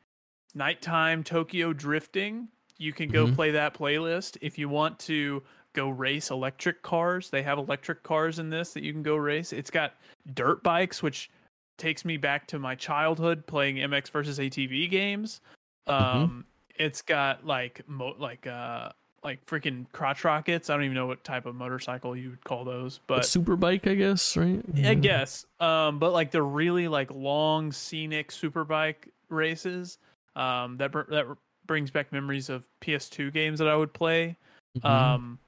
nighttime 0.54 1.22
tokyo 1.24 1.72
drifting 1.72 2.48
you 2.78 2.92
can 2.92 3.10
go 3.10 3.26
Mhm. 3.26 3.28
play 3.28 3.50
that 3.52 3.74
playlist 3.74 4.36
if 4.40 4.58
you 4.58 4.68
want 4.68 4.98
to 4.98 5.42
go 5.72 5.88
race 5.88 6.30
electric 6.30 6.82
cars 6.82 7.30
they 7.30 7.42
have 7.42 7.58
electric 7.58 8.02
cars 8.02 8.38
in 8.38 8.50
this 8.50 8.72
that 8.72 8.82
you 8.82 8.92
can 8.92 9.02
go 9.02 9.16
race 9.16 9.52
it's 9.52 9.70
got 9.70 9.94
dirt 10.34 10.62
bikes 10.62 11.02
which 11.02 11.30
takes 11.78 12.04
me 12.04 12.16
back 12.16 12.46
to 12.46 12.58
my 12.58 12.74
childhood 12.74 13.46
playing 13.46 13.76
mx 13.76 14.10
versus 14.10 14.38
atv 14.38 14.90
games 14.90 15.40
um 15.86 16.44
it's 16.76 17.02
got 17.02 17.46
like 17.46 17.82
mo- 17.86 18.16
like 18.18 18.46
uh 18.46 18.90
like 19.22 19.44
freaking 19.46 19.84
crotch 19.92 20.24
rockets 20.24 20.70
i 20.70 20.74
don't 20.74 20.84
even 20.84 20.94
know 20.94 21.06
what 21.06 21.22
type 21.24 21.46
of 21.46 21.54
motorcycle 21.54 22.16
you 22.16 22.30
would 22.30 22.44
call 22.44 22.64
those 22.64 22.96
A 22.96 23.00
but 23.06 23.24
super 23.26 23.54
bike, 23.56 23.86
I 23.86 23.94
guess, 23.94 24.36
right? 24.36 24.62
I 24.84 24.94
guess. 24.94 25.44
Um, 25.60 25.98
but 25.98 26.12
like 26.12 26.30
the 26.30 26.42
really 26.42 26.88
like 26.88 27.10
long 27.10 27.70
scenic 27.70 28.32
super 28.32 28.64
bike 28.64 29.08
races, 29.28 29.98
um, 30.36 30.76
that 30.76 30.90
br- 30.90 31.10
that 31.10 31.26
brings 31.66 31.90
back 31.90 32.12
memories 32.12 32.48
of 32.48 32.66
PS2 32.80 33.30
games 33.32 33.58
that 33.58 33.68
I 33.68 33.76
would 33.76 33.92
play. 33.92 34.36
Mhm. 34.78 34.88
Um, 34.88 35.38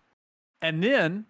and 0.62 0.82
then 0.82 1.26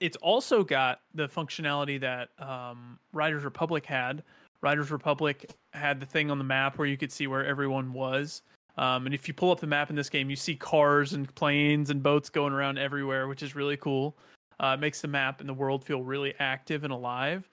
it's 0.00 0.16
also 0.18 0.62
got 0.62 1.00
the 1.14 1.28
functionality 1.28 2.00
that 2.00 2.28
um, 2.38 2.98
Riders 3.12 3.44
Republic 3.44 3.86
had. 3.86 4.22
Riders 4.60 4.90
Republic 4.90 5.50
had 5.72 6.00
the 6.00 6.06
thing 6.06 6.30
on 6.30 6.38
the 6.38 6.44
map 6.44 6.76
where 6.78 6.88
you 6.88 6.96
could 6.96 7.12
see 7.12 7.26
where 7.26 7.44
everyone 7.44 7.92
was. 7.92 8.42
Um, 8.76 9.06
and 9.06 9.14
if 9.14 9.26
you 9.26 9.32
pull 9.32 9.50
up 9.50 9.60
the 9.60 9.66
map 9.66 9.88
in 9.88 9.96
this 9.96 10.10
game, 10.10 10.28
you 10.28 10.36
see 10.36 10.54
cars 10.54 11.14
and 11.14 11.32
planes 11.34 11.88
and 11.88 12.02
boats 12.02 12.28
going 12.28 12.52
around 12.52 12.78
everywhere, 12.78 13.26
which 13.26 13.42
is 13.42 13.54
really 13.54 13.76
cool. 13.78 14.16
Uh, 14.60 14.74
it 14.76 14.80
makes 14.80 15.00
the 15.00 15.08
map 15.08 15.40
and 15.40 15.48
the 15.48 15.54
world 15.54 15.84
feel 15.84 16.02
really 16.02 16.34
active 16.38 16.84
and 16.84 16.92
alive. 16.92 17.48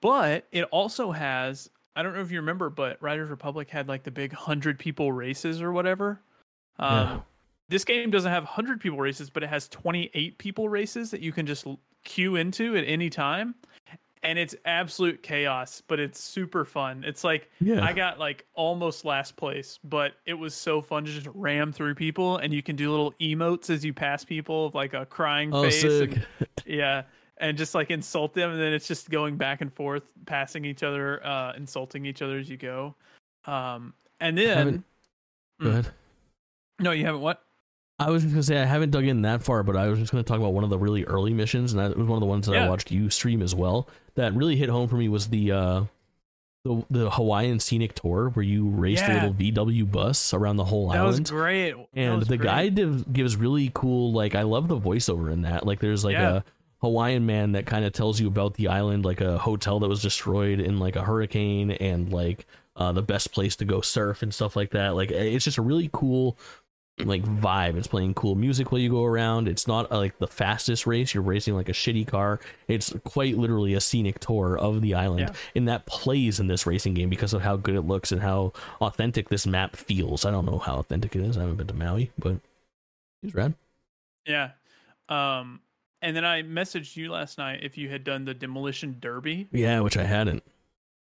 But 0.00 0.46
it 0.50 0.64
also 0.70 1.12
has, 1.12 1.68
I 1.94 2.02
don't 2.02 2.14
know 2.14 2.22
if 2.22 2.30
you 2.30 2.38
remember, 2.38 2.70
but 2.70 3.02
Riders 3.02 3.28
Republic 3.28 3.68
had 3.68 3.88
like 3.88 4.02
the 4.02 4.10
big 4.10 4.32
100 4.32 4.78
people 4.78 5.12
races 5.12 5.60
or 5.60 5.72
whatever. 5.72 6.20
Um, 6.78 6.90
Yeah. 6.90 7.20
This 7.72 7.84
game 7.84 8.10
doesn't 8.10 8.30
have 8.30 8.44
100 8.44 8.80
people 8.80 8.98
races, 8.98 9.30
but 9.30 9.42
it 9.42 9.48
has 9.48 9.66
28 9.68 10.38
people 10.38 10.68
races 10.68 11.10
that 11.10 11.20
you 11.20 11.32
can 11.32 11.46
just 11.46 11.66
queue 12.04 12.36
into 12.36 12.76
at 12.76 12.84
any 12.86 13.10
time. 13.10 13.54
And 14.22 14.38
it's 14.38 14.54
absolute 14.64 15.22
chaos, 15.22 15.82
but 15.88 15.98
it's 15.98 16.20
super 16.20 16.64
fun. 16.64 17.02
It's 17.04 17.24
like 17.24 17.50
yeah. 17.60 17.84
I 17.84 17.92
got 17.92 18.20
like 18.20 18.46
almost 18.54 19.04
last 19.04 19.36
place, 19.36 19.80
but 19.82 20.12
it 20.26 20.34
was 20.34 20.54
so 20.54 20.80
fun 20.80 21.04
to 21.06 21.10
just 21.10 21.26
ram 21.34 21.72
through 21.72 21.96
people, 21.96 22.36
and 22.36 22.52
you 22.54 22.62
can 22.62 22.76
do 22.76 22.90
little 22.90 23.12
emotes 23.20 23.68
as 23.68 23.84
you 23.84 23.92
pass 23.92 24.24
people 24.24 24.66
of 24.66 24.74
like 24.76 24.94
a 24.94 25.06
crying 25.06 25.52
oh, 25.52 25.64
face. 25.64 25.80
sick. 25.80 26.12
And, 26.12 26.26
yeah, 26.66 27.02
and 27.38 27.58
just 27.58 27.74
like 27.74 27.90
insult 27.90 28.32
them, 28.32 28.52
and 28.52 28.60
then 28.60 28.72
it's 28.72 28.86
just 28.86 29.10
going 29.10 29.36
back 29.36 29.60
and 29.60 29.72
forth, 29.72 30.12
passing 30.26 30.64
each 30.64 30.84
other, 30.84 31.24
uh, 31.26 31.54
insulting 31.56 32.06
each 32.06 32.22
other 32.22 32.38
as 32.38 32.48
you 32.48 32.56
go. 32.56 32.94
Um, 33.46 33.92
and 34.20 34.38
then 34.38 34.84
Mm. 35.62 35.86
no, 36.80 36.90
you 36.90 37.04
haven't 37.04 37.20
what? 37.20 37.42
I 38.06 38.10
was 38.10 38.22
just 38.22 38.34
gonna 38.34 38.42
say 38.42 38.60
I 38.60 38.64
haven't 38.64 38.90
dug 38.90 39.04
in 39.04 39.22
that 39.22 39.42
far, 39.42 39.62
but 39.62 39.76
I 39.76 39.88
was 39.88 39.98
just 39.98 40.12
gonna 40.12 40.24
talk 40.24 40.38
about 40.38 40.52
one 40.52 40.64
of 40.64 40.70
the 40.70 40.78
really 40.78 41.04
early 41.04 41.32
missions, 41.34 41.72
and 41.72 41.80
that 41.80 41.96
was 41.96 42.06
one 42.06 42.16
of 42.16 42.20
the 42.20 42.26
ones 42.26 42.46
that 42.46 42.56
I 42.56 42.68
watched 42.68 42.90
you 42.90 43.10
stream 43.10 43.42
as 43.42 43.54
well. 43.54 43.88
That 44.14 44.34
really 44.34 44.56
hit 44.56 44.68
home 44.68 44.88
for 44.88 44.96
me 44.96 45.08
was 45.08 45.28
the 45.28 45.52
uh, 45.52 45.84
the 46.64 46.84
the 46.90 47.10
Hawaiian 47.10 47.58
scenic 47.60 47.94
tour 47.94 48.28
where 48.30 48.44
you 48.44 48.68
raced 48.68 49.02
Yeah. 49.02 49.12
a 49.26 49.30
little 49.30 49.34
VW 49.34 49.90
bus 49.90 50.32
around 50.32 50.56
the 50.56 50.64
whole 50.64 50.90
That 50.90 51.02
was 51.02 51.16
island. 51.16 51.28
great. 51.28 51.70
That 51.72 51.86
and 51.94 52.18
was 52.18 52.28
the 52.28 52.36
great. 52.36 52.46
guy 52.46 52.68
div- 52.68 53.12
gives 53.12 53.36
really 53.36 53.70
cool 53.74 54.12
like 54.12 54.34
i 54.36 54.42
love 54.42 54.68
the 54.68 54.78
voiceover 54.78 55.32
in 55.32 55.42
that 55.42 55.66
like 55.66 55.80
there's 55.80 56.04
like 56.04 56.12
Yeah. 56.14 56.36
a 56.36 56.42
hawaiian 56.80 57.26
man 57.26 57.52
that 57.52 57.66
kind 57.66 57.84
of 57.84 57.92
tells 57.92 58.20
you 58.20 58.28
about 58.28 58.54
the 58.54 58.68
island 58.68 59.04
like 59.04 59.20
a 59.20 59.38
hotel 59.38 59.80
that 59.80 59.88
was 59.88 60.02
destroyed 60.02 60.60
in 60.60 60.78
like 60.78 60.94
a 60.96 61.02
hurricane 61.02 61.70
and 61.72 62.12
like 62.12 62.46
uh, 62.76 62.90
the 62.92 63.02
best 63.02 63.32
place 63.32 63.54
to 63.56 63.64
go 63.64 63.80
surf 63.80 64.22
and 64.22 64.32
stuff 64.32 64.54
like 64.56 64.70
that 64.70 64.94
like 64.94 65.10
it's 65.10 65.44
just 65.44 65.58
a 65.58 65.62
really 65.62 65.90
cool 65.92 66.36
like 67.04 67.22
vibe 67.24 67.76
it's 67.76 67.86
playing 67.86 68.14
cool 68.14 68.34
music 68.34 68.70
while 68.72 68.80
you 68.80 68.90
go 68.90 69.04
around 69.04 69.48
it's 69.48 69.66
not 69.66 69.90
uh, 69.92 69.96
like 69.98 70.18
the 70.18 70.26
fastest 70.26 70.86
race 70.86 71.14
you're 71.14 71.22
racing 71.22 71.54
like 71.54 71.68
a 71.68 71.72
shitty 71.72 72.06
car 72.06 72.38
it's 72.68 72.92
quite 73.04 73.36
literally 73.36 73.74
a 73.74 73.80
scenic 73.80 74.18
tour 74.20 74.56
of 74.58 74.80
the 74.80 74.94
island 74.94 75.20
Yeah. 75.20 75.32
and 75.56 75.68
that 75.68 75.86
plays 75.86 76.40
in 76.40 76.46
this 76.46 76.66
racing 76.66 76.94
game 76.94 77.08
because 77.10 77.32
of 77.34 77.42
how 77.42 77.56
good 77.56 77.74
it 77.74 77.82
looks 77.82 78.12
and 78.12 78.20
how 78.22 78.52
authentic 78.80 79.28
this 79.28 79.46
map 79.46 79.76
feels 79.76 80.24
i 80.24 80.30
don't 80.30 80.46
know 80.46 80.58
how 80.58 80.76
authentic 80.78 81.14
it 81.16 81.22
is 81.22 81.36
i 81.36 81.40
haven't 81.42 81.56
been 81.56 81.66
to 81.66 81.74
maui 81.74 82.10
but 82.18 82.36
it's 83.22 83.34
rad 83.34 83.54
Yeah. 84.26 84.50
Um, 85.08 85.60
and 86.00 86.16
then 86.16 86.24
I 86.24 86.42
messaged 86.42 86.96
you 86.96 87.12
last 87.12 87.38
night 87.38 87.60
if 87.62 87.76
you 87.78 87.88
had 87.88 88.02
done 88.02 88.24
the 88.24 88.34
demolition 88.34 88.96
derby. 89.00 89.48
yeah 89.52 89.80
which 89.80 89.96
i 89.96 90.04
hadn't 90.04 90.42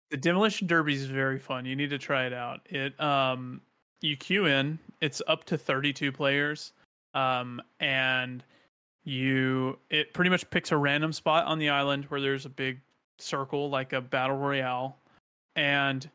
The 0.09 0.17
demolition 0.17 0.67
derby 0.67 0.93
is 0.93 1.05
very 1.05 1.37
fun. 1.39 1.65
You 1.65 1.75
need 1.75 1.89
to 1.89 1.97
try 1.97 2.25
it 2.25 2.33
out. 2.33 2.61
It 2.69 2.99
um 2.99 3.61
you 4.01 4.17
queue 4.17 4.45
in. 4.45 4.79
It's 5.01 5.21
up 5.27 5.43
to 5.45 5.57
32 5.57 6.11
players. 6.11 6.73
Um 7.13 7.61
and 7.79 8.43
you 9.03 9.79
it 9.89 10.13
pretty 10.13 10.29
much 10.29 10.49
picks 10.49 10.71
a 10.71 10.77
random 10.77 11.13
spot 11.13 11.45
on 11.45 11.59
the 11.59 11.69
island 11.69 12.05
where 12.05 12.19
there's 12.19 12.45
a 12.45 12.49
big 12.49 12.79
circle 13.19 13.69
like 13.69 13.93
a 13.93 14.01
battle 14.01 14.37
royale 14.37 14.97
and 15.55 16.09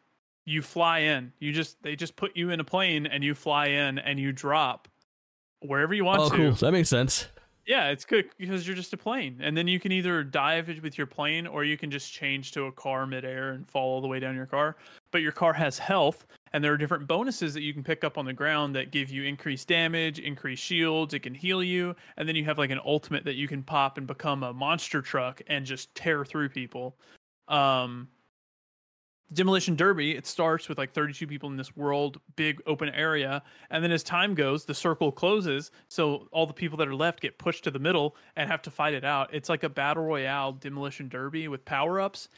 you 0.45 0.61
fly 0.61 0.99
in. 1.01 1.33
You 1.39 1.53
just 1.53 1.83
they 1.83 1.97
just 1.97 2.17
put 2.17 2.37
you 2.37 2.51
in 2.51 2.61
a 2.61 2.65
plane 2.65 3.07
and 3.07 3.25
you 3.25 3.35
fly 3.35 3.67
in 3.67 3.99
and 3.99 4.19
you 4.19 4.33
drop 4.33 4.89
wherever 5.61 5.95
you 5.95 6.05
want 6.05 6.21
oh 6.21 6.29
to. 6.29 6.37
cool 6.37 6.53
that 6.53 6.73
makes 6.73 6.89
sense 6.89 7.27
Yeah, 7.67 7.91
it's 7.91 8.05
good 8.05 8.29
because 8.39 8.67
you're 8.67 8.75
just 8.75 8.93
a 8.93 8.97
plane, 8.97 9.39
and 9.41 9.57
then 9.57 9.69
you 9.69 9.79
can 9.79 9.93
either 9.93 10.25
dive 10.25 10.69
with 10.83 10.99
your 10.99 11.07
plane 11.07 11.47
or 11.47 11.63
you 11.65 11.79
can 11.79 11.91
just 11.91 12.13
change 12.13 12.53
to 12.53 12.65
a 12.65 12.73
car 12.73 13.07
midair 13.07 13.51
and 13.51 13.69
fall 13.69 13.95
all 13.95 14.01
the 14.01 14.09
way 14.09 14.19
down 14.19 14.35
your 14.35 14.47
car. 14.47 14.77
But 15.13 15.23
your 15.23 15.33
car 15.33 15.53
has 15.53 15.79
health, 15.79 16.27
and 16.53 16.63
there 16.63 16.73
are 16.73 16.77
different 16.77 17.07
bonuses 17.07 17.55
that 17.55 17.63
you 17.63 17.73
can 17.73 17.83
pick 17.83 18.05
up 18.05 18.19
on 18.19 18.25
the 18.25 18.33
ground 18.33 18.75
that 18.75 18.91
give 18.91 19.11
you 19.11 19.25
increased 19.25 19.69
damage, 19.69 20.19
increased 20.19 20.63
shields, 20.63 21.15
it 21.15 21.21
can 21.21 21.35
heal 21.35 21.63
you, 21.63 21.95
and 22.17 22.29
then 22.29 22.37
you 22.37 22.45
have 22.45 22.59
like 22.59 22.71
an 22.71 22.81
ultimate 22.85 23.25
that 23.25 23.35
you 23.35 23.49
can 23.49 23.63
pop 23.63 23.99
and 23.99 24.07
become 24.07 24.43
a 24.43 24.53
monster 24.53 25.03
truck 25.03 25.41
and 25.47 25.65
just 25.65 25.95
tear 25.95 26.25
through 26.25 26.49
people. 26.49 26.97
Um 27.49 28.09
Demolition 29.33 29.77
Derby, 29.77 30.15
it 30.15 30.27
starts 30.27 30.69
with 30.69 30.79
like 30.79 30.93
32 30.93 31.27
people 31.27 31.49
in 31.49 31.57
this 31.57 31.75
world, 31.77 32.21
big 32.37 32.61
open 32.67 32.91
area. 32.91 33.43
And 33.71 33.83
then 33.83 33.91
as 33.91 34.03
time 34.03 34.35
goes, 34.35 34.65
the 34.65 34.75
circle 34.75 35.11
closes. 35.11 35.71
So 35.89 36.29
all 36.33 36.47
the 36.47 36.53
people 36.53 36.77
that 36.79 36.89
are 36.89 36.95
left 36.95 37.21
get 37.21 37.39
pushed 37.39 37.65
to 37.65 37.71
the 37.71 37.79
middle 37.79 38.17
and 38.37 38.51
have 38.51 38.63
to 38.63 38.71
fight 38.71 38.95
it 38.95 39.05
out. 39.05 39.33
It's 39.33 39.49
like 39.49 39.63
a 39.63 39.69
battle 39.69 40.05
royale 40.05 40.53
Demolition 40.53 41.09
Derby 41.09 41.49
with 41.49 41.65
power 41.65 42.01
ups. 42.01 42.29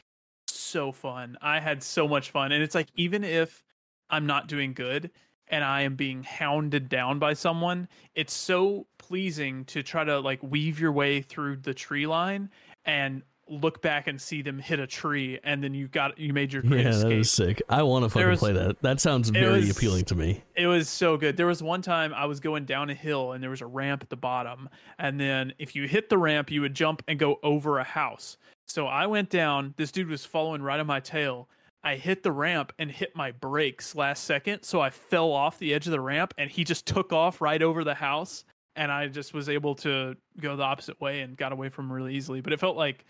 So 0.47 0.93
fun. 0.93 1.37
I 1.43 1.59
had 1.59 1.83
so 1.83 2.07
much 2.07 2.31
fun. 2.31 2.53
And 2.53 2.63
it's 2.63 2.75
like, 2.75 2.89
even 2.95 3.25
if 3.25 3.65
I'm 4.11 4.27
not 4.27 4.47
doing 4.49 4.73
good 4.73 5.11
and 5.49 5.63
I 5.65 5.83
am 5.83 5.95
being 5.95 6.23
hounded 6.23 6.89
down 6.89 7.19
by 7.19 7.35
someone, 7.35 7.89
it's 8.15 8.33
so 8.33 8.87
pleasing 8.99 9.65
to 9.67 9.83
try 9.83 10.05
to 10.05 10.21
like 10.21 10.43
weave 10.43 10.81
your 10.81 10.93
way 10.93 11.21
through 11.21 11.57
the 11.59 11.75
tree 11.75 12.07
line 12.07 12.51
and 12.85 13.23
look 13.47 13.83
back 13.83 14.07
and 14.07 14.19
see 14.19 14.41
them 14.41 14.59
hit 14.59 14.81
a 14.81 14.87
tree 14.87 15.39
and 15.45 15.63
then 15.63 15.75
you 15.75 15.87
got 15.87 16.19
you 16.19 16.33
made 16.33 16.51
your 16.51 16.63
great 16.63 16.85
yeah, 16.85 16.91
escape. 16.91 17.11
that 17.11 17.19
is 17.19 17.31
sick. 17.31 17.63
I 17.69 17.83
want 17.83 18.05
to 18.05 18.09
fucking 18.09 18.29
was- 18.29 18.39
play 18.39 18.53
that. 18.55 18.81
That 18.81 19.01
sounds 19.01 19.29
very 19.29 19.61
was- 19.61 19.71
appealing 19.77 20.07
to 20.07 20.15
me. 20.15 20.43
It 20.57 20.67
was 20.67 20.89
so 20.89 21.19
good. 21.19 21.37
There 21.37 21.47
was 21.47 21.63
one 21.63 21.83
time 21.83 22.15
I 22.15 22.25
was 22.25 22.41
going 22.41 22.65
down 22.65 22.89
a 22.89 22.95
hill 22.95 23.33
and 23.33 23.43
there 23.43 23.51
was 23.51 23.61
a 23.61 23.67
ramp 23.67 24.03
at 24.03 24.09
the 24.09 24.17
bottom. 24.17 24.71
And 24.99 25.21
then 25.21 25.53
if 25.59 25.77
you 25.77 25.87
hit 25.87 26.09
the 26.09 26.17
ramp, 26.19 26.51
you 26.51 26.63
would 26.63 26.75
jump 26.75 27.03
and 27.07 27.19
go 27.19 27.39
over 27.43 27.79
a 27.79 27.85
house. 27.85 28.39
So 28.67 28.87
I 28.87 29.07
went 29.07 29.29
down. 29.29 29.75
This 29.77 29.93
dude 29.93 30.09
was 30.09 30.25
following 30.25 30.63
right 30.63 30.81
on 30.81 30.87
my 30.87 31.01
tail. 31.01 31.49
I 31.85 31.97
hit 31.97 32.23
the 32.23 32.33
ramp 32.33 32.73
and 32.79 32.91
hit 32.91 33.15
my 33.15 33.31
brakes 33.33 33.95
last 33.95 34.25
second. 34.25 34.63
So 34.63 34.81
I 34.81 34.91
fell 34.91 35.31
off 35.33 35.59
the 35.59 35.75
edge 35.75 35.87
of 35.87 35.91
the 35.93 36.01
ramp 36.01 36.33
and 36.39 36.51
he 36.51 36.65
just 36.65 36.87
took 36.87 37.13
off 37.13 37.41
right 37.41 37.63
over 37.63 37.85
the 37.85 37.95
house. 37.95 38.45
And 38.77 38.91
I 38.91 39.07
just 39.07 39.33
was 39.35 39.49
able 39.49 39.75
to 39.77 40.17
go 40.41 40.57
the 40.57 40.63
opposite 40.65 41.01
way 41.01 41.21
and 41.21 41.37
got 41.37 41.53
away 41.53 41.69
from 41.69 41.87
him 41.87 41.93
really 41.93 42.15
easily. 42.17 42.41
But 42.41 42.53
it 42.53 42.59
felt 42.61 42.77
like 42.77 43.05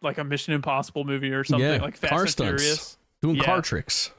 like 0.00 0.16
a 0.16 0.24
Mission 0.24 0.54
Impossible 0.54 1.04
movie 1.04 1.30
or 1.32 1.44
something, 1.44 1.68
Yeah, 1.68 1.82
like 1.82 1.96
Fast 1.96 2.10
car 2.10 2.20
and 2.22 2.30
stunts. 2.30 2.62
Furious 2.62 2.98
Doing 3.20 3.36
Yeah. 3.36 3.44
car 3.44 3.60
tricks. 3.60 4.12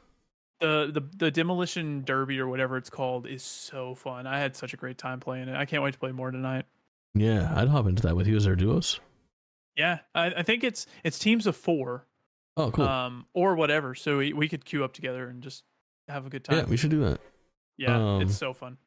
the 0.59 0.91
the 0.93 1.01
the 1.17 1.31
demolition 1.31 2.03
derby 2.03 2.37
or 2.39 2.47
whatever 2.47 2.77
it's 2.77 2.89
called 2.91 3.25
is 3.25 3.41
so 3.41 3.95
fun. 3.95 4.27
I 4.27 4.37
had 4.37 4.55
such 4.55 4.75
a 4.75 4.77
great 4.77 4.99
time 4.99 5.19
playing 5.19 5.47
it. 5.47 5.55
I 5.55 5.65
can't 5.65 5.81
wait 5.81 5.93
to 5.93 5.99
play 5.99 6.11
more 6.11 6.29
tonight. 6.29 6.65
Yeah, 7.15 7.51
I'd 7.55 7.67
hop 7.69 7.87
into 7.87 8.03
that 8.03 8.15
with 8.15 8.27
you. 8.27 8.35
as 8.37 8.45
our 8.45 8.55
duos? 8.55 8.99
Yeah, 9.75 9.99
I, 10.13 10.27
I 10.27 10.43
think 10.43 10.63
it's 10.63 10.85
it's 11.03 11.17
teams 11.17 11.47
of 11.47 11.55
four, 11.55 12.05
Oh, 12.57 12.71
cool. 12.71 12.85
um, 12.85 13.25
or 13.33 13.55
whatever. 13.55 13.95
So 13.95 14.17
we, 14.17 14.33
we 14.33 14.49
could 14.49 14.65
queue 14.65 14.83
up 14.83 14.93
together 14.93 15.27
and 15.27 15.41
just 15.41 15.63
have 16.07 16.25
a 16.25 16.29
good 16.29 16.43
time. 16.43 16.57
yeah, 16.57 16.65
we 16.65 16.77
should 16.77 16.91
do 16.91 16.99
that. 17.01 17.19
Yeah, 17.77 18.15
um, 18.15 18.21
it's 18.21 18.37
so 18.37 18.53
fun. 18.53 18.77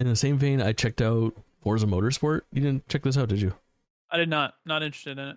In 0.00 0.08
the 0.08 0.16
same 0.16 0.38
vein, 0.38 0.60
I 0.60 0.72
checked 0.72 1.00
out 1.00 1.34
Forza 1.60 1.86
Motorsport. 1.86 2.42
You 2.52 2.62
didn't 2.62 2.88
check 2.88 3.02
this 3.02 3.16
out, 3.16 3.28
did 3.28 3.40
you? 3.40 3.54
I 4.10 4.16
did 4.16 4.28
not 4.28 4.54
not 4.66 4.82
interested 4.82 5.18
in 5.18 5.28
it. 5.28 5.36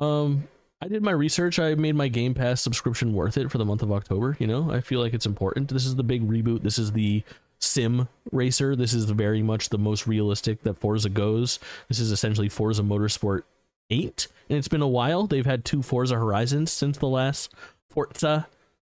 Um, 0.00 0.48
I 0.80 0.88
did 0.88 1.02
my 1.02 1.10
research. 1.12 1.58
I 1.58 1.74
made 1.74 1.94
my 1.94 2.08
Game 2.08 2.34
Pass 2.34 2.60
subscription 2.60 3.12
worth 3.14 3.36
it 3.36 3.50
for 3.50 3.58
the 3.58 3.64
month 3.64 3.82
of 3.82 3.92
October. 3.92 4.36
You 4.38 4.46
know, 4.46 4.70
I 4.70 4.80
feel 4.80 5.00
like 5.00 5.14
it's 5.14 5.26
important. 5.26 5.68
This 5.68 5.86
is 5.86 5.96
the 5.96 6.02
big 6.02 6.28
reboot. 6.28 6.62
This 6.62 6.78
is 6.78 6.92
the 6.92 7.22
sim 7.58 8.08
racer. 8.32 8.76
This 8.76 8.92
is 8.92 9.04
very 9.04 9.42
much 9.42 9.68
the 9.68 9.78
most 9.78 10.06
realistic 10.06 10.62
that 10.62 10.78
Forza 10.78 11.08
goes. 11.08 11.58
This 11.88 11.98
is 12.00 12.10
essentially 12.10 12.48
Forza 12.48 12.82
Motorsport 12.82 13.42
8, 13.90 14.26
and 14.48 14.58
it's 14.58 14.68
been 14.68 14.82
a 14.82 14.88
while. 14.88 15.26
They've 15.26 15.46
had 15.46 15.64
two 15.64 15.82
Forza 15.82 16.16
Horizons 16.16 16.72
since 16.72 16.98
the 16.98 17.08
last 17.08 17.52
Forza 17.90 18.48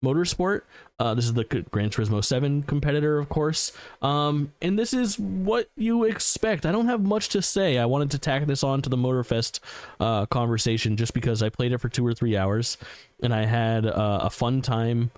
Motorsport. 0.05 0.63
Uh, 0.99 1.15
this 1.15 1.27
is 1.27 1.35
the 1.35 1.45
Gran 1.45 1.91
Turismo 1.91 2.25
7 2.25 2.63
competitor, 2.63 3.19
of 3.19 3.29
course. 3.29 3.73
Um, 4.01 4.53
and 4.63 4.79
this 4.79 4.95
is 4.95 5.19
what 5.19 5.69
you 5.77 6.05
expect. 6.05 6.65
I 6.65 6.73
don't 6.73 6.87
have 6.87 7.03
much 7.03 7.29
to 7.31 7.43
say. 7.43 7.77
I 7.77 7.85
wanted 7.85 8.11
to 8.13 8.19
tack 8.19 8.47
this 8.47 8.65
on 8.65 8.81
to 8.83 8.89
the 8.89 8.97
Motorfest 8.97 9.61
uh, 10.01 10.25
conversation 10.27 10.97
just 10.97 11.13
because 11.13 11.43
I 11.43 11.51
played 11.51 11.73
it 11.73 11.79
for 11.79 11.89
two 11.89 12.07
or 12.07 12.15
three 12.15 12.37
hours 12.37 12.79
and 13.23 13.35
I 13.35 13.45
had 13.45 13.85
uh, 13.85 14.21
a 14.23 14.31
fun 14.31 14.63
time 14.63 15.11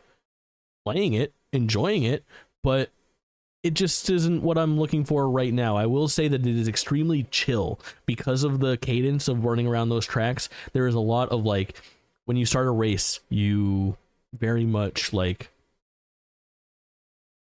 playing 0.85 1.13
it, 1.13 1.33
enjoying 1.53 2.03
it, 2.03 2.25
but 2.65 2.91
it 3.63 3.75
just 3.75 4.09
isn't 4.09 4.43
what 4.43 4.59
I'm 4.59 4.79
looking 4.79 5.05
for 5.05 5.29
right 5.29 5.53
now. 5.53 5.77
I 5.77 5.87
will 5.87 6.09
say 6.09 6.29
that 6.29 6.47
it 6.47 6.57
is 6.57 6.69
extremely 6.69 7.25
chill 7.25 7.81
because 8.07 8.45
of 8.45 8.61
the 8.61 8.77
cadence 8.77 9.29
of 9.29 9.45
running 9.45 9.67
around 9.67 9.89
those 9.89 10.07
tracks. 10.07 10.49
There 10.73 10.87
is 10.87 10.95
a 10.95 11.01
lot 11.01 11.31
of 11.31 11.45
like 11.45 11.81
when 12.25 12.37
you 12.37 12.47
start 12.47 12.67
a 12.67 12.73
race, 12.73 13.21
you 13.29 13.97
very 14.33 14.65
much 14.65 15.13
like 15.13 15.51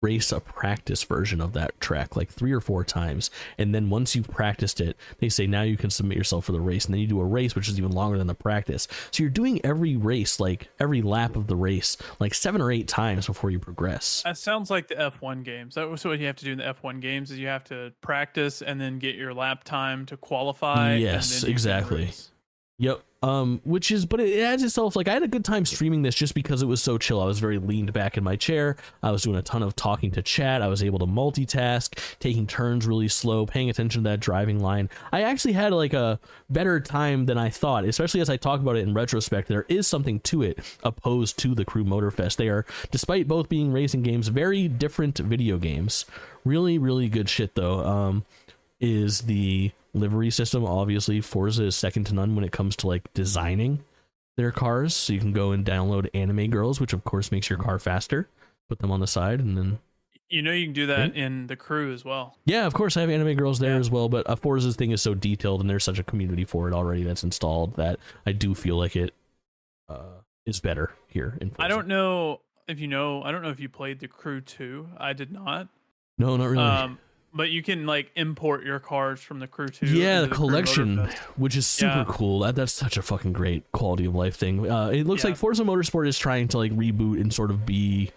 race 0.02 0.32
a 0.32 0.40
practice 0.40 1.02
version 1.02 1.40
of 1.40 1.52
that 1.52 1.78
track 1.80 2.16
like 2.16 2.30
three 2.30 2.52
or 2.52 2.60
four 2.60 2.82
times 2.84 3.30
and 3.58 3.74
then 3.74 3.90
once 3.90 4.16
you've 4.16 4.30
practiced 4.30 4.80
it 4.80 4.96
they 5.18 5.28
say 5.28 5.46
now 5.46 5.62
you 5.62 5.76
can 5.76 5.90
submit 5.90 6.16
yourself 6.16 6.46
for 6.46 6.52
the 6.52 6.60
race 6.60 6.86
and 6.86 6.94
then 6.94 7.00
you 7.00 7.06
do 7.06 7.20
a 7.20 7.24
race 7.24 7.54
which 7.54 7.68
is 7.68 7.78
even 7.78 7.90
longer 7.90 8.16
than 8.16 8.26
the 8.26 8.34
practice 8.34 8.88
so 9.10 9.22
you're 9.22 9.30
doing 9.30 9.60
every 9.64 9.96
race 9.96 10.40
like 10.40 10.68
every 10.78 11.02
lap 11.02 11.36
of 11.36 11.46
the 11.48 11.56
race 11.56 11.98
like 12.18 12.32
seven 12.32 12.60
or 12.62 12.72
eight 12.72 12.88
times 12.88 13.26
before 13.26 13.50
you 13.50 13.58
progress 13.58 14.22
That 14.24 14.38
sounds 14.38 14.70
like 14.70 14.88
the 14.88 14.94
F1 14.94 15.44
games. 15.44 15.74
That 15.74 15.88
was 15.90 16.04
what 16.04 16.18
you 16.18 16.26
have 16.26 16.36
to 16.36 16.44
do 16.44 16.52
in 16.52 16.58
the 16.58 16.64
F1 16.64 17.00
games 17.00 17.30
is 17.30 17.38
you 17.38 17.48
have 17.48 17.64
to 17.64 17.92
practice 18.00 18.62
and 18.62 18.80
then 18.80 18.98
get 18.98 19.14
your 19.16 19.34
lap 19.34 19.64
time 19.64 20.06
to 20.06 20.16
qualify. 20.16 20.92
and 20.92 21.02
Yes, 21.02 21.42
exactly. 21.42 22.10
Yep. 22.78 23.02
Um, 23.22 23.60
which 23.64 23.90
is, 23.90 24.06
but 24.06 24.18
it 24.18 24.40
adds 24.40 24.62
itself. 24.62 24.96
Like 24.96 25.06
I 25.06 25.12
had 25.12 25.22
a 25.22 25.28
good 25.28 25.44
time 25.44 25.66
streaming 25.66 26.00
this 26.00 26.14
just 26.14 26.32
because 26.32 26.62
it 26.62 26.66
was 26.66 26.82
so 26.82 26.96
chill. 26.96 27.20
I 27.20 27.26
was 27.26 27.38
very 27.38 27.58
leaned 27.58 27.92
back 27.92 28.16
in 28.16 28.24
my 28.24 28.34
chair. 28.34 28.76
I 29.02 29.10
was 29.10 29.24
doing 29.24 29.36
a 29.36 29.42
ton 29.42 29.62
of 29.62 29.76
talking 29.76 30.10
to 30.12 30.22
chat. 30.22 30.62
I 30.62 30.68
was 30.68 30.82
able 30.82 30.98
to 31.00 31.06
multitask, 31.06 32.18
taking 32.18 32.46
turns 32.46 32.86
really 32.86 33.08
slow, 33.08 33.44
paying 33.44 33.68
attention 33.68 34.04
to 34.04 34.08
that 34.08 34.20
driving 34.20 34.58
line. 34.60 34.88
I 35.12 35.20
actually 35.20 35.52
had 35.52 35.74
like 35.74 35.92
a 35.92 36.18
better 36.48 36.80
time 36.80 37.26
than 37.26 37.36
I 37.36 37.50
thought. 37.50 37.84
Especially 37.84 38.22
as 38.22 38.30
I 38.30 38.38
talk 38.38 38.60
about 38.60 38.76
it 38.76 38.88
in 38.88 38.94
retrospect, 38.94 39.48
there 39.48 39.66
is 39.68 39.86
something 39.86 40.20
to 40.20 40.42
it 40.42 40.58
opposed 40.82 41.38
to 41.40 41.54
the 41.54 41.66
Crew 41.66 41.84
Motorfest. 41.84 42.36
They 42.36 42.48
are, 42.48 42.64
despite 42.90 43.28
both 43.28 43.50
being 43.50 43.70
racing 43.70 44.02
games, 44.02 44.28
very 44.28 44.66
different 44.66 45.18
video 45.18 45.58
games. 45.58 46.06
Really, 46.42 46.78
really 46.78 47.10
good 47.10 47.28
shit 47.28 47.54
though. 47.54 47.84
Um, 47.84 48.24
is 48.80 49.22
the 49.22 49.72
livery 49.92 50.30
system. 50.30 50.64
Obviously, 50.64 51.20
Forza 51.20 51.64
is 51.64 51.76
second 51.76 52.04
to 52.04 52.14
none 52.14 52.34
when 52.34 52.44
it 52.44 52.52
comes 52.52 52.76
to 52.76 52.86
like 52.86 53.12
designing 53.14 53.82
their 54.36 54.50
cars. 54.52 54.94
So 54.94 55.12
you 55.12 55.18
can 55.20 55.32
go 55.32 55.52
and 55.52 55.64
download 55.64 56.08
Anime 56.14 56.48
Girls, 56.50 56.80
which 56.80 56.92
of 56.92 57.04
course 57.04 57.30
makes 57.32 57.50
your 57.50 57.58
car 57.58 57.78
faster. 57.78 58.28
Put 58.68 58.78
them 58.78 58.90
on 58.92 59.00
the 59.00 59.06
side, 59.06 59.40
and 59.40 59.56
then 59.58 59.78
You 60.28 60.42
know 60.42 60.52
you 60.52 60.66
can 60.66 60.72
do 60.72 60.86
that 60.86 61.16
in 61.16 61.48
the 61.48 61.56
crew 61.56 61.92
as 61.92 62.04
well. 62.04 62.36
yeah, 62.44 62.64
of 62.66 62.72
course 62.72 62.96
I 62.96 63.00
have 63.00 63.10
Anime 63.10 63.34
Girls 63.34 63.58
there 63.58 63.72
Yeah. 63.74 63.80
as 63.80 63.90
well. 63.90 64.08
But 64.08 64.30
a 64.30 64.36
Forza's 64.36 64.76
thing 64.76 64.92
is 64.92 65.02
so 65.02 65.12
detailed, 65.14 65.60
and 65.60 65.68
there's 65.68 65.82
such 65.84 65.98
a 65.98 66.04
community 66.04 66.44
for 66.44 66.68
it 66.68 66.74
already 66.74 67.02
that's 67.02 67.24
installed 67.24 67.74
that 67.76 67.98
I 68.24 68.30
do 68.32 68.54
feel 68.54 68.76
like 68.76 68.94
it 68.94 69.12
uh, 69.88 70.20
is 70.46 70.60
better 70.60 70.92
here. 71.08 71.36
In 71.40 71.50
Forza. 71.50 71.62
I 71.64 71.68
don't 71.68 71.88
know 71.88 72.40
if 72.68 72.78
you 72.78 72.86
know. 72.86 73.22
I 73.24 73.32
don't 73.32 73.42
know 73.42 73.50
if 73.50 73.58
you 73.58 73.68
played 73.68 73.98
the 73.98 74.06
crew 74.06 74.40
too. 74.40 74.88
I 74.96 75.12
did 75.14 75.32
not. 75.32 75.66
No, 76.16 76.36
not 76.36 76.44
really. 76.48 76.62
Um, 76.62 76.98
but 77.32 77.50
you 77.50 77.62
can 77.62 77.86
like 77.86 78.10
import 78.16 78.64
your 78.64 78.78
cars 78.80 79.20
from 79.20 79.38
the 79.40 79.46
crew 79.46 79.68
too. 79.68 79.86
yeah, 79.86 80.18
into 80.18 80.28
the 80.30 80.34
collection, 80.34 81.08
which 81.36 81.56
is 81.56 81.66
super 81.66 81.90
Yeah. 81.98 82.04
cool. 82.08 82.40
That 82.40 82.54
that's 82.56 82.72
such 82.72 82.96
a 82.96 83.02
fucking 83.02 83.32
great 83.32 83.70
quality 83.72 84.04
of 84.06 84.14
life 84.14 84.36
thing. 84.36 84.70
Uh, 84.70 84.88
it 84.88 85.06
looks 85.06 85.22
Yeah. 85.24 85.30
like 85.30 85.36
Forza 85.38 85.62
Motorsport 85.64 86.06
is 86.08 86.18
trying 86.18 86.48
to 86.48 86.58
like 86.58 86.72
reboot 86.72 87.20
and 87.20 87.32
sort 87.32 87.50
of 87.50 87.64
be 87.66 88.10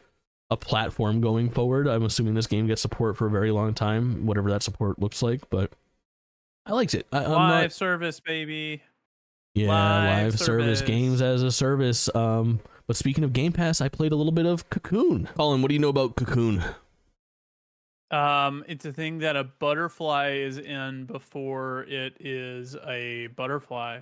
a 0.50 0.58
platform 0.58 1.22
going 1.22 1.50
forward. 1.50 1.88
I'm 1.88 2.04
assuming 2.04 2.34
this 2.36 2.48
game 2.48 2.68
gets 2.68 2.82
support 2.82 3.18
for 3.18 3.28
a 3.28 3.30
very 3.32 3.52
long 3.52 3.74
time, 3.74 4.26
whatever 4.26 4.50
that 4.52 4.62
support 4.64 5.00
looks 5.00 5.22
like. 5.24 5.50
But 5.50 5.72
I 6.66 6.74
liked 6.74 6.94
it. 6.94 7.08
I, 7.12 7.26
I'm 7.26 7.32
Live 7.32 7.64
not, 7.64 7.72
service, 7.74 8.20
baby. 8.20 8.82
yeah, 9.56 9.68
live 9.70 10.24
live 10.34 10.40
service. 10.40 10.80
service. 10.80 10.82
games 10.82 11.22
as 11.22 11.44
a 11.44 11.52
service. 11.52 12.10
Um, 12.16 12.60
but 12.88 12.96
speaking 12.96 13.24
of 13.24 13.34
Game 13.34 13.52
Pass, 13.52 13.82
I 13.82 13.90
played 13.90 14.12
a 14.12 14.16
little 14.16 14.32
bit 14.32 14.46
of 14.46 14.70
Cocoon. 14.70 15.28
Kaulin, 15.38 15.62
what 15.62 15.70
do 15.70 15.74
you 15.74 15.80
know 15.80 15.90
about 15.90 16.16
Cocoon? 16.16 16.64
Um, 18.14 18.64
it's 18.68 18.86
a 18.86 18.94
thing 18.94 19.20
that 19.20 19.36
a 19.36 19.44
butterfly 19.44 20.32
is 20.34 20.58
in 20.60 21.06
before 21.06 21.84
it 21.84 22.16
is 22.20 22.76
a 22.88 23.28
butterfly. 23.36 24.02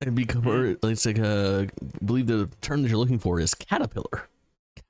It'd 0.00 0.14
be 0.14 0.24
cover- 0.24 0.76
it's 0.82 1.06
like 1.06 1.18
a, 1.18 1.68
I 1.70 2.04
believe 2.04 2.26
the 2.26 2.48
term 2.60 2.82
that 2.82 2.88
you're 2.88 2.98
looking 2.98 3.18
for 3.18 3.40
is 3.40 3.54
caterpillar. 3.54 4.28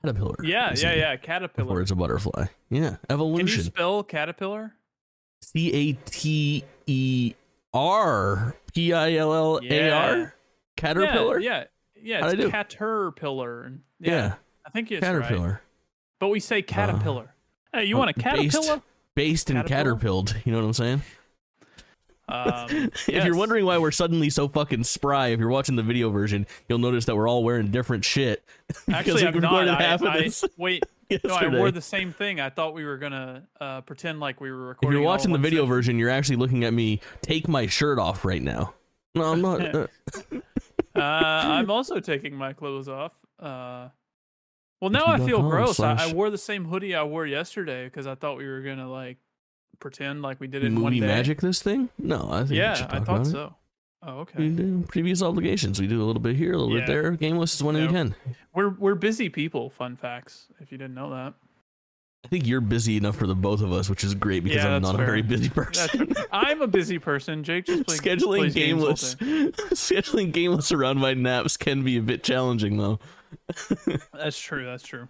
Caterpillar. 0.03 0.37
Yeah, 0.43 0.75
yeah, 0.77 0.95
yeah. 0.95 1.17
Before 1.17 1.25
Caterpillar. 1.27 1.81
it's 1.81 1.91
a 1.91 1.97
butterfly. 1.97 2.47
Yeah, 2.71 2.97
evolution. 3.09 3.47
Can 3.47 3.57
you 3.57 3.63
spell 3.63 4.03
caterpillar? 4.03 4.75
C 5.41 5.73
A 5.73 5.93
T 6.05 6.65
E 6.87 7.35
R 7.75 8.55
P 8.75 8.93
I 8.93 9.15
L 9.15 9.33
L 9.35 9.61
A 9.63 9.91
R. 9.91 10.35
Caterpillar. 10.77 11.39
Yeah, 11.41 11.65
yeah. 12.01 12.25
Yeah 12.27 12.35
do? 12.35 12.43
it's 12.43 12.51
caterpillar. 12.53 13.73
Yeah, 14.01 14.11
Yeah, 14.13 14.35
I 14.67 14.71
think 14.71 14.91
it's 14.91 15.03
right. 15.07 15.13
caterpillar. 15.23 15.61
Uh, 15.63 15.67
But 16.21 16.29
we 16.29 16.41
say 16.41 16.63
caterpillar. 16.63 17.32
Hey, 17.73 17.85
you 17.85 17.97
want 17.97 18.11
a 18.11 18.15
based- 18.15 18.57
caterpillar? 18.57 18.83
Based 19.15 19.51
and 19.51 19.59
Caterpillar? 19.59 19.79
caterpilled. 19.97 20.37
You 20.45 20.53
know 20.53 20.59
what 20.61 20.65
I'm 20.67 20.73
saying? 20.73 21.03
Um, 22.29 22.67
If 22.95 23.09
yes. 23.09 23.27
you're 23.27 23.37
wondering 23.37 23.67
why 23.67 23.77
we're 23.79 23.91
suddenly 23.91 24.31
so 24.31 24.49
fucking 24.49 24.85
spry, 24.85 25.29
if 25.29 25.41
you're 25.41 25.51
watching 25.51 25.77
the 25.77 25.83
video 25.83 26.09
version, 26.11 26.47
you'll 26.69 26.79
notice 26.79 27.05
that 27.07 27.17
we're 27.17 27.29
all 27.29 27.45
wearing 27.45 27.71
different 27.71 28.05
shit. 28.05 28.43
actually, 28.93 29.27
I'm 29.27 29.39
not. 29.39 29.69
I, 29.69 29.99
I- 30.01 30.31
wait, 30.57 30.85
no, 31.25 31.35
I 31.35 31.49
wore 31.49 31.71
the 31.71 31.83
same 31.83 32.13
thing. 32.13 32.41
I 32.41 32.49
thought 32.49 32.73
we 32.73 32.85
were 32.87 32.97
gonna 32.97 33.47
uh, 33.61 33.83
pretend 33.83 34.19
like 34.21 34.41
we 34.41 34.51
were 34.51 34.69
recording. 34.69 34.89
if 34.89 34.93
you're 35.01 35.07
watching 35.07 35.33
the 35.33 35.39
video 35.39 35.63
session. 35.63 35.69
version, 35.69 35.99
you're 35.99 36.09
actually 36.11 36.37
looking 36.37 36.65
at 36.65 36.73
me 36.73 37.01
take 37.21 37.49
my 37.49 37.67
shirt 37.67 37.99
off 37.99 38.25
right 38.25 38.41
now. 38.43 38.73
No, 39.15 39.25
I'm 39.25 39.43
not. 39.43 39.61
uh, 39.75 39.89
I'm 40.97 41.71
also 41.71 42.01
taking 42.01 42.35
my 42.35 42.55
clothes 42.55 42.89
off. 42.89 43.13
Uh, 43.39 43.89
well, 44.83 44.91
now 44.91 45.07
I 45.07 45.19
feel 45.19 45.41
gross. 45.49 45.81
I, 45.81 45.95
I 46.09 46.13
wore 46.13 46.29
the 46.29 46.37
same 46.37 46.67
hoodie 46.67 46.95
I 46.95 47.05
wore 47.05 47.25
yesterday 47.27 47.85
because 47.85 48.07
I 48.07 48.15
thought 48.15 48.37
we 48.37 48.47
were 48.47 48.61
gonna 48.61 48.91
like 48.91 49.17
pretend 49.79 50.21
like 50.23 50.39
we 50.41 50.47
did 50.47 50.63
it 50.63 50.67
in 50.67 50.75
one 50.75 50.93
movie 50.93 51.01
day. 51.01 51.07
magic 51.07 51.41
this 51.41 51.63
thing? 51.63 51.89
No, 51.99 52.29
I 52.31 52.39
think 52.41 52.51
we 52.51 52.57
Yeah, 52.59 52.73
I 52.73 52.99
thought 52.99 53.03
about 53.03 53.21
it. 53.27 53.31
so. 53.31 53.55
Oh, 54.05 54.15
We 54.17 54.21
okay. 54.23 54.49
do 54.49 54.85
previous 54.89 55.23
obligations. 55.23 55.81
We 55.81 55.87
do 55.87 56.03
a 56.03 56.07
little 56.07 56.21
bit 56.21 56.35
here, 56.35 56.53
a 56.55 56.59
little 56.59 56.75
bit 56.75 56.81
Yeah. 56.89 56.95
there. 56.95 57.17
GameList 57.17 57.55
is 57.55 57.63
when 57.63 57.77
we 57.77 57.83
Yeah. 57.83 57.89
can. 57.93 58.15
We're 58.53 58.71
we're 58.71 58.95
busy 58.97 59.29
people. 59.29 59.71
Fun 59.71 59.97
facts, 59.97 60.49
if 60.61 60.73
you 60.73 60.79
didn't 60.79 60.95
know 60.95 61.11
that. 61.11 61.35
I 62.25 62.29
think 62.29 62.47
you're 62.47 62.61
busy 62.61 62.97
enough 62.97 63.17
for 63.17 63.27
the 63.27 63.35
both 63.35 63.63
of 63.63 63.73
us, 63.73 63.91
which 63.91 64.05
is 64.05 64.15
great 64.15 64.45
because 64.45 64.63
Yeah, 64.63 64.77
I'm 64.77 64.83
not 64.83 64.95
a 64.95 64.99
very 64.99 65.23
busy 65.23 65.49
person. 65.61 66.13
I'm 66.31 66.63
a 66.63 66.69
busy 66.69 66.99
person. 67.01 67.43
Jake 67.43 67.67
just 67.67 67.85
plays 67.87 68.01
scheduling 68.01 68.53
plays 68.53 68.55
GameList, 68.55 69.17
scheduling 69.73 70.33
GameList 70.33 70.73
around 70.77 70.99
my 70.99 71.15
naps 71.15 71.57
can 71.57 71.83
be 71.83 71.97
a 71.97 72.03
bit 72.03 72.23
challenging 72.23 72.79
though. 72.79 72.99
That's 74.15 74.39
true. 74.39 74.65
That's 74.65 74.83
true. 74.87 75.09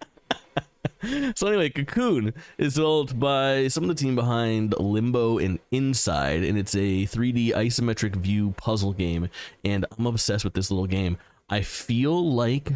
So 1.34 1.48
anyway, 1.48 1.68
Cocoon 1.70 2.32
is 2.58 2.74
developed 2.74 3.18
by 3.18 3.66
some 3.68 3.82
of 3.84 3.88
the 3.88 3.94
team 3.96 4.14
behind 4.14 4.72
Limbo 4.78 5.38
and 5.38 5.58
Inside, 5.72 6.44
and 6.44 6.56
it's 6.56 6.74
a 6.76 7.06
3D 7.06 7.48
isometric 7.52 8.14
view 8.16 8.52
puzzle 8.56 8.92
game. 8.92 9.28
And 9.64 9.84
I'm 9.98 10.06
obsessed 10.06 10.44
with 10.44 10.54
this 10.54 10.70
little 10.70 10.86
game. 10.86 11.18
I 11.50 11.62
feel 11.62 12.32
like 12.32 12.74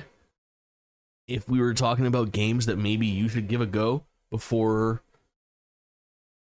if 1.28 1.48
we 1.48 1.60
were 1.60 1.73
talking 1.74 2.06
about 2.06 2.32
games 2.32 2.66
that 2.66 2.78
maybe 2.78 3.06
you 3.06 3.28
should 3.28 3.47
give 3.47 3.60
a 3.60 3.66
go 3.66 4.02
before 4.31 5.02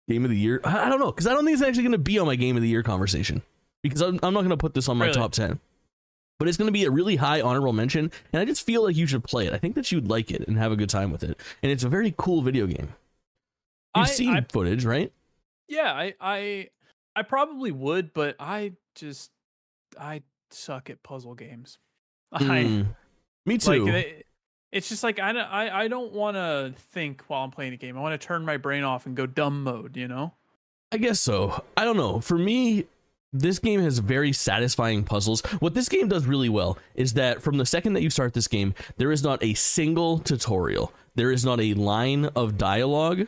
game 0.10 0.26
of 0.26 0.30
the 0.32 0.38
year, 0.38 0.60
I 0.66 0.90
don't 0.90 1.00
know 1.00 1.12
because 1.12 1.26
I 1.28 1.34
don't 1.34 1.46
think 1.46 1.54
it's 1.54 1.64
actually 1.64 1.84
going 1.84 1.92
to 1.94 1.98
be 1.98 2.20
on 2.20 2.26
my 2.28 2.36
game 2.36 2.58
of 2.58 2.62
the 2.62 2.70
year 2.70 2.84
conversation 2.84 3.42
because 3.82 4.02
I'm, 4.02 4.20
I'm 4.24 4.34
not 4.34 4.42
going 4.42 4.50
to 4.50 4.58
put 4.58 4.74
this 4.74 4.90
on 4.90 4.98
my 4.98 5.06
Really? 5.06 5.18
top 5.18 5.32
ten. 5.32 5.60
But 6.42 6.48
it's 6.48 6.58
going 6.58 6.70
to 6.70 6.72
be 6.74 6.86
a 6.86 6.90
really 6.90 7.18
high 7.18 7.40
honorable 7.40 7.72
mention, 7.72 8.12
and 8.34 8.42
I 8.42 8.46
just 8.46 8.66
feel 8.66 8.82
like 8.84 8.96
you 8.96 9.06
should 9.06 9.24
play 9.24 9.46
it. 9.46 9.54
I 9.54 9.60
think 9.60 9.76
that 9.76 9.92
you'd 9.92 10.08
like 10.08 10.32
it 10.32 10.48
and 10.48 10.58
have 10.58 10.72
a 10.72 10.76
good 10.76 10.90
time 10.90 11.12
with 11.12 11.22
it, 11.22 11.40
and 11.62 11.72
it's 11.72 11.84
a 11.84 11.90
very 11.90 12.16
cool 12.18 12.42
video 12.42 12.66
game. 12.66 12.96
You've 13.96 14.06
I- 14.08 14.10
seen 14.10 14.36
I- 14.36 14.42
footage, 14.52 14.84
right? 14.84 15.12
Yeah, 15.68 15.94
I 15.94 16.16
I 16.20 16.70
I 17.16 17.22
probably 17.22 17.72
would, 17.72 18.12
but 18.14 18.36
I 18.40 18.74
just 18.96 19.30
I 20.00 20.24
suck 20.50 20.90
at 20.90 21.04
puzzle 21.04 21.36
games. 21.36 21.78
I 22.32 22.40
Mm. 22.40 22.88
me 23.46 23.54
like 23.54 23.62
too. 23.62 23.86
they, 23.92 24.24
it's 24.72 24.90
just 24.90 25.04
like 25.04 25.20
I 25.20 25.32
don't 25.34 25.44
I, 25.46 25.84
I 25.84 25.88
don't 25.90 26.12
want 26.14 26.38
to 26.38 26.74
think 26.92 27.24
while 27.28 27.44
I'm 27.44 27.52
playing 27.52 27.74
a 27.74 27.78
game. 27.78 27.96
I 27.98 28.02
want 28.02 28.20
to 28.20 28.26
turn 28.28 28.46
my 28.46 28.58
brain 28.58 28.84
off 28.84 29.06
and 29.06 29.16
go 29.16 29.28
dumb 29.28 29.64
mode, 29.64 29.96
you 29.96 30.08
know? 30.08 30.34
I 30.92 30.98
guess 30.98 31.20
so. 31.22 31.64
I 31.78 31.86
don't 31.86 31.98
know. 31.98 32.20
For 32.20 32.38
me, 32.38 32.86
this 33.34 33.60
game 33.60 33.82
has 33.82 34.00
very 34.00 34.34
satisfying 34.34 35.04
puzzles. 35.04 35.42
What 35.60 35.74
this 35.74 35.90
game 35.90 36.08
does 36.08 36.26
really 36.26 36.50
well 36.50 36.78
is 36.96 37.14
that 37.14 37.42
from 37.42 37.58
the 37.58 37.66
second 37.66 37.94
that 37.94 38.02
you 38.02 38.10
start 38.10 38.34
this 38.34 38.48
game, 38.48 38.74
there 38.98 39.12
is 39.12 39.24
not 39.24 39.44
a 39.44 39.54
single 39.54 40.20
tutorial. 40.20 40.92
There 41.16 41.32
is 41.32 41.46
not 41.46 41.60
a 41.60 41.74
line 41.74 42.26
of 42.36 42.58
dialogue 42.58 43.28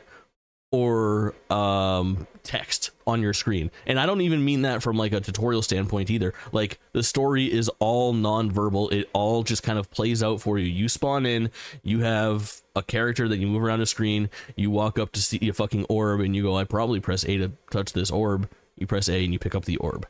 or 0.72 1.36
um 1.52 2.28
text 2.42 2.92
on 3.08 3.22
your 3.22 3.34
screen. 3.34 3.72
And 3.86 4.00
I 4.00 4.06
don't 4.06 4.22
even 4.22 4.44
mean 4.44 4.64
that 4.64 4.84
from 4.84 4.98
like 4.98 5.14
a 5.14 5.22
tutorial 5.22 5.62
standpoint 5.62 6.10
either. 6.10 6.34
Like 6.52 6.80
the 6.92 7.04
story 7.04 7.52
is 7.52 7.70
all 7.80 8.12
non-verbal. 8.12 8.90
It 8.90 9.10
all 9.14 9.44
just 9.44 9.64
kind 9.64 9.80
of 9.80 9.90
plays 9.92 10.22
out 10.22 10.42
for 10.42 10.58
you. 10.60 10.66
You 10.66 10.90
spawn 10.90 11.26
in, 11.26 11.52
you 11.84 12.02
have 12.02 12.62
a 12.76 12.84
character 12.84 13.30
that 13.30 13.38
you 13.38 13.48
move 13.48 13.64
around 13.64 13.80
the 13.80 13.86
screen, 13.86 14.30
you 14.56 14.72
walk 14.72 15.00
up 15.00 15.12
to 15.14 15.22
see 15.22 15.48
a 15.48 15.54
fucking 15.54 15.86
orb 15.86 16.20
and 16.20 16.36
you 16.36 16.44
go 16.44 16.58
I 16.58 16.66
probably 16.66 17.00
press 17.00 17.24
A 17.24 17.38
to 17.38 17.52
touch 17.72 17.94
this 17.94 18.12
orb. 18.12 18.50
You 18.78 18.88
press 18.88 19.08
A 19.10 19.24
and 19.24 19.32
you 19.34 19.40
pick 19.40 19.56
up 19.56 19.66
the 19.66 19.78
orb. 19.78 20.08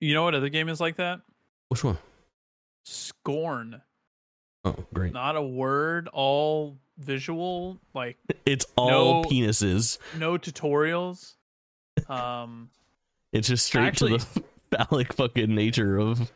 You 0.00 0.14
know 0.14 0.24
what 0.24 0.34
other 0.34 0.48
game 0.48 0.68
is 0.68 0.80
like 0.80 0.96
that? 0.96 1.20
Which 1.68 1.82
one? 1.84 1.98
Scorn. 2.84 3.80
Oh, 4.64 4.76
great. 4.94 5.12
Not 5.12 5.36
a 5.36 5.42
word, 5.42 6.08
all 6.12 6.78
visual, 6.98 7.78
like 7.94 8.16
It's 8.46 8.66
all 8.76 9.22
No- 9.22 9.28
penises. 9.28 9.98
no 10.18 10.38
tutorials. 10.38 11.34
Um 12.08 12.70
It's 13.32 13.48
just 13.48 13.66
straight 13.66 13.84
Actually- 13.86 14.18
to 14.18 14.34
the 14.34 14.44
phallic 14.76 15.12
fucking 15.14 15.54
nature 15.54 15.98
of 15.98 16.30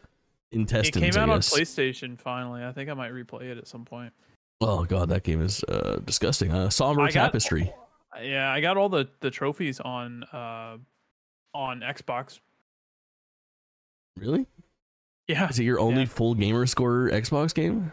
intestines. 0.51 0.97
it 0.97 1.13
came 1.13 1.23
out 1.23 1.29
on. 1.29 1.41
PlayStation 1.41 2.19
finally. 2.19 2.65
I 2.65 2.73
think 2.73 2.89
I 2.91 2.95
might 2.95 3.13
replay 3.13 3.43
it 3.45 3.59
at 3.59 3.69
some 3.69 3.85
point. 3.85 4.13
Oh 4.61 4.85
god, 4.87 5.11
that 5.11 5.23
game 5.23 5.43
is 5.43 5.63
uh, 5.65 6.01
disgusting. 6.05 6.51
Uh, 6.53 6.71
somber 6.71 7.03
I 7.03 7.07
got- 7.11 7.27
tapestry. 7.27 7.73
Yeah, 8.23 8.51
I 8.51 8.61
got 8.63 8.79
all 8.79 8.89
the 8.89 9.09
the 9.21 9.31
trophies 9.31 9.79
on 9.79 10.25
uh 10.25 10.79
on 11.57 11.81
Xbox. 11.81 12.41
Really? 14.17 14.47
Yeah. 15.29 15.49
Is 15.49 15.59
it 15.59 15.65
your 15.65 15.81
only 15.81 16.03
Yeah. 16.03 16.09
full 16.09 16.35
gamer 16.35 16.67
score 16.67 17.09
Xbox 17.11 17.55
game? 17.55 17.93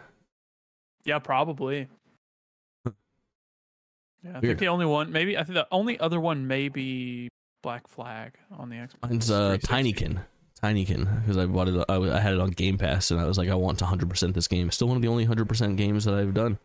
Yeah, 1.04 1.18
probably. 1.18 1.88
Yeah, 2.86 2.92
I 4.24 4.32
Weird. 4.32 4.42
think 4.42 4.58
the 4.60 4.68
only 4.68 4.86
one, 4.86 5.12
maybe 5.12 5.36
I 5.36 5.44
think 5.44 5.54
the 5.54 5.66
only 5.70 5.98
other 6.00 6.18
one 6.20 6.46
may 6.46 6.68
be 6.68 7.28
Black 7.62 7.86
Flag 7.88 8.32
on 8.50 8.70
the 8.70 8.76
Xbox. 8.76 9.02
Mine's 9.10 9.30
uh, 9.30 9.58
Tinykin. 9.60 10.20
Tinykin, 10.62 11.20
because 11.20 11.36
I 11.36 11.44
bought 11.44 11.68
it. 11.68 11.84
I, 11.90 11.96
I 11.96 12.20
had 12.20 12.32
it 12.32 12.40
on 12.40 12.50
Game 12.50 12.78
Pass, 12.78 13.10
and 13.10 13.20
I 13.20 13.26
was 13.26 13.36
like, 13.36 13.50
I 13.50 13.54
want 13.54 13.78
to 13.80 13.84
100% 13.84 14.32
this 14.32 14.48
game. 14.48 14.70
Still 14.70 14.88
one 14.88 14.96
of 14.96 15.02
the 15.02 15.08
only 15.08 15.26
100% 15.26 15.76
games 15.76 16.06
that 16.06 16.14
I've 16.14 16.32
done. 16.32 16.58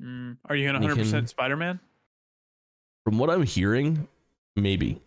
Mm. 0.00 0.38
Are 0.46 0.56
you 0.56 0.66
gonna 0.66 0.80
100% 0.84 1.28
Spider 1.28 1.56
Man? 1.56 1.78
From 3.04 3.18
what 3.18 3.30
I'm 3.30 3.44
hearing, 3.44 4.08
maybe. 4.56 5.00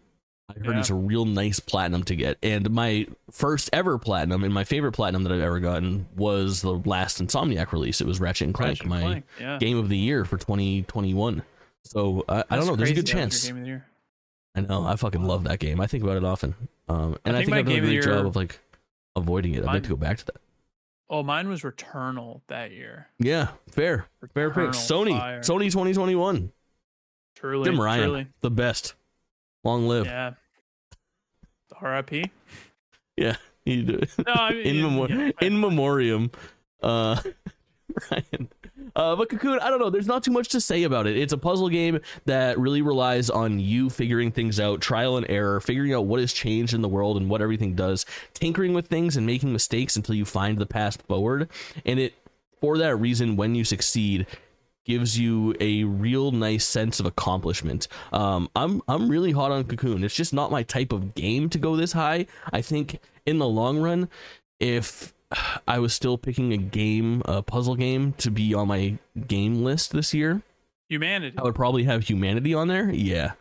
I 0.49 0.53
heard 0.59 0.73
Yeah. 0.73 0.79
it's 0.79 0.89
a 0.89 0.95
real 0.95 1.25
nice 1.25 1.59
platinum 1.59 2.03
to 2.03 2.15
get. 2.15 2.37
And 2.41 2.69
my 2.71 3.07
first 3.31 3.69
ever 3.71 3.97
platinum 3.97 4.43
and 4.43 4.53
my 4.53 4.63
favorite 4.63 4.93
platinum 4.93 5.23
that 5.23 5.31
I've 5.31 5.41
ever 5.41 5.59
gotten 5.59 6.07
was 6.15 6.61
the 6.61 6.73
last 6.73 7.21
Insomniac 7.21 7.71
release. 7.71 8.01
It 8.01 8.07
was 8.07 8.19
Ratchet 8.19 8.47
and 8.47 8.53
Clank, 8.53 8.85
my 8.85 9.23
yeah. 9.39 9.57
game 9.59 9.77
of 9.77 9.89
the 9.89 9.97
year 9.97 10.25
for 10.25 10.37
2021. 10.37 11.43
So 11.83 12.25
I, 12.27 12.43
I 12.49 12.57
don't 12.57 12.67
know. 12.67 12.75
There's 12.75 12.91
a 12.91 12.93
good 12.95 13.05
crazy 13.05 13.13
that 13.13 13.13
was 13.13 13.13
your 13.13 13.21
chance. 13.21 13.47
Game 13.47 13.57
of 13.57 13.61
the 13.61 13.67
year. 13.67 13.85
I 14.55 14.61
know. 14.61 14.85
I 14.85 14.95
fucking 14.95 15.23
love 15.23 15.43
that 15.45 15.59
game. 15.59 15.79
I 15.79 15.87
think 15.87 16.03
about 16.03 16.17
it 16.17 16.23
often. 16.23 16.55
Um, 16.87 17.17
and 17.23 17.35
I 17.35 17.39
think 17.39 17.45
think, 17.45 17.49
my 17.51 17.57
I've 17.59 17.65
done 17.65 17.71
a 17.71 17.75
game 17.75 17.83
of 17.83 17.89
the 17.89 17.95
great 18.01 18.05
job 18.05 18.25
of 18.25 18.35
like 18.35 18.59
avoiding 19.15 19.53
it. 19.53 19.59
I'd 19.59 19.65
like 19.65 19.83
to 19.83 19.89
go 19.89 19.95
back 19.95 20.17
to 20.17 20.25
that. 20.27 20.37
Oh, 21.11 21.23
mine 21.23 21.49
was 21.49 21.61
Returnal 21.61 22.41
that 22.47 22.71
year. 22.71 23.07
Yeah, 23.17 23.49
fair, 23.71 24.05
fair 24.33 24.51
pick. 24.51 24.69
Sony, 24.71 25.17
fire. 25.17 25.39
Sony 25.39 25.71
2021. 25.71 26.51
Truly, 27.35 27.65
Jim 27.65 27.79
Ryan, 27.81 28.03
truly. 28.03 28.27
the 28.41 28.51
best. 28.51 28.93
Long 29.63 29.87
live. 29.87 30.05
Yeah. 30.05 30.31
R.I.P. 31.81 32.25
Yeah, 33.17 33.35
You 33.65 33.83
do 33.83 33.93
it. 33.95 34.09
No, 34.25 34.33
I 34.33 34.51
mean, 34.53 34.61
in, 34.65 34.81
memor- 34.81 35.09
yeah, 35.09 35.31
in 35.41 35.59
memoriam. 35.59 36.31
Uh, 36.81 37.21
Ryan. 38.11 38.49
Uh, 38.95 39.15
but 39.15 39.29
Cocoon, 39.29 39.59
I 39.59 39.69
don't 39.69 39.79
know. 39.79 39.89
There's 39.89 40.07
not 40.07 40.23
too 40.23 40.31
much 40.31 40.49
to 40.49 40.61
say 40.61 40.83
about 40.83 41.05
it. 41.05 41.17
It's 41.17 41.33
a 41.33 41.37
puzzle 41.37 41.69
game 41.69 41.99
that 42.25 42.57
really 42.57 42.81
relies 42.81 43.29
on 43.29 43.59
you 43.59 43.89
figuring 43.89 44.31
things 44.31 44.59
out, 44.59 44.81
trial 44.81 45.17
and 45.17 45.25
error, 45.29 45.59
figuring 45.59 45.93
out 45.93 46.05
what 46.05 46.19
has 46.19 46.33
changed 46.33 46.73
in 46.73 46.81
the 46.81 46.87
world 46.87 47.17
and 47.17 47.29
what 47.29 47.41
everything 47.41 47.75
does, 47.75 48.05
tinkering 48.33 48.73
with 48.73 48.87
things 48.87 49.15
and 49.15 49.25
making 49.25 49.51
mistakes 49.53 49.95
until 49.95 50.15
you 50.15 50.25
find 50.25 50.57
the 50.57 50.65
path 50.65 51.01
forward. 51.03 51.49
And 51.85 51.99
it, 51.99 52.13
for 52.61 52.77
that 52.77 52.95
reason, 52.95 53.35
when 53.35 53.53
you 53.55 53.63
succeed, 53.63 54.25
gives 54.89 55.19
you 55.19 55.55
a 55.59 55.83
real 55.83 56.31
nice 56.31 56.65
sense 56.65 56.99
of 56.99 57.05
accomplishment. 57.05 57.87
Um, 58.11 58.49
I'm 58.55 58.81
I'm 58.87 59.07
really 59.07 59.31
hot 59.31 59.51
on 59.51 59.63
Cocoon. 59.65 60.03
It's 60.03 60.15
just 60.15 60.33
not 60.33 60.49
my 60.49 60.63
type 60.63 60.91
of 60.91 61.13
game 61.13 61.47
to 61.49 61.59
go 61.59 61.75
this 61.75 61.91
high. 61.91 62.25
I 62.51 62.61
think 62.61 62.99
in 63.23 63.37
the 63.37 63.47
long 63.47 63.77
run, 63.77 64.09
if 64.59 65.13
I 65.67 65.77
was 65.77 65.93
still 65.93 66.17
picking 66.17 66.53
a 66.53 66.57
game, 66.57 67.21
a 67.25 67.43
puzzle 67.43 67.75
game 67.75 68.13
to 68.13 68.31
be 68.31 68.55
on 68.55 68.67
my 68.67 68.97
game 69.27 69.63
list 69.63 69.91
this 69.91 70.11
year, 70.11 70.41
Humanity. 70.89 71.37
I 71.37 71.43
would 71.43 71.53
probably 71.53 71.83
have 71.83 72.09
Humanity 72.09 72.55
on 72.55 72.67
there. 72.67 72.89
Yeah. 72.89 73.33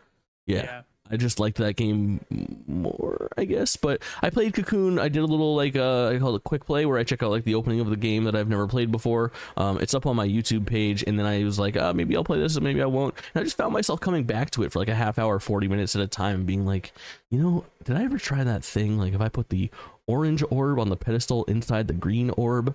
Yeah. 0.46 0.62
yeah. 0.62 0.82
I 1.10 1.16
just 1.16 1.40
liked 1.40 1.58
that 1.58 1.76
game 1.76 2.20
more, 2.66 3.30
I 3.36 3.44
guess. 3.44 3.76
But 3.76 4.02
I 4.22 4.30
played 4.30 4.54
Cocoon. 4.54 4.98
I 4.98 5.08
did 5.08 5.20
a 5.20 5.26
little 5.26 5.54
like 5.54 5.76
uh, 5.76 6.08
I 6.08 6.18
call 6.18 6.36
it 6.36 6.44
quick 6.44 6.64
play 6.64 6.86
where 6.86 6.98
I 6.98 7.04
check 7.04 7.22
out 7.22 7.30
like 7.30 7.44
the 7.44 7.54
opening 7.54 7.80
of 7.80 7.90
the 7.90 7.96
game 7.96 8.24
that 8.24 8.34
I've 8.34 8.48
never 8.48 8.66
played 8.66 8.90
before. 8.90 9.32
Um, 9.56 9.78
it's 9.78 9.94
up 9.94 10.06
on 10.06 10.16
my 10.16 10.26
YouTube 10.26 10.66
page, 10.66 11.04
and 11.06 11.18
then 11.18 11.26
I 11.26 11.44
was 11.44 11.58
like, 11.58 11.76
uh, 11.76 11.92
maybe 11.92 12.16
I'll 12.16 12.24
play 12.24 12.38
this, 12.38 12.56
and 12.56 12.64
maybe 12.64 12.82
I 12.82 12.86
won't. 12.86 13.14
And 13.34 13.40
I 13.40 13.44
just 13.44 13.56
found 13.56 13.72
myself 13.72 14.00
coming 14.00 14.24
back 14.24 14.50
to 14.52 14.62
it 14.62 14.72
for 14.72 14.78
like 14.78 14.88
a 14.88 14.94
half 14.94 15.18
hour, 15.18 15.38
forty 15.38 15.68
minutes 15.68 15.96
at 15.96 16.02
a 16.02 16.08
time, 16.08 16.44
being 16.44 16.66
like, 16.66 16.92
you 17.30 17.38
know, 17.38 17.64
did 17.84 17.96
I 17.96 18.04
ever 18.04 18.18
try 18.18 18.44
that 18.44 18.64
thing? 18.64 18.98
Like 18.98 19.14
if 19.14 19.20
I 19.20 19.28
put 19.28 19.48
the 19.48 19.70
orange 20.06 20.42
orb 20.50 20.78
on 20.78 20.88
the 20.88 20.96
pedestal 20.96 21.44
inside 21.44 21.88
the 21.88 21.94
green 21.94 22.30
orb, 22.30 22.74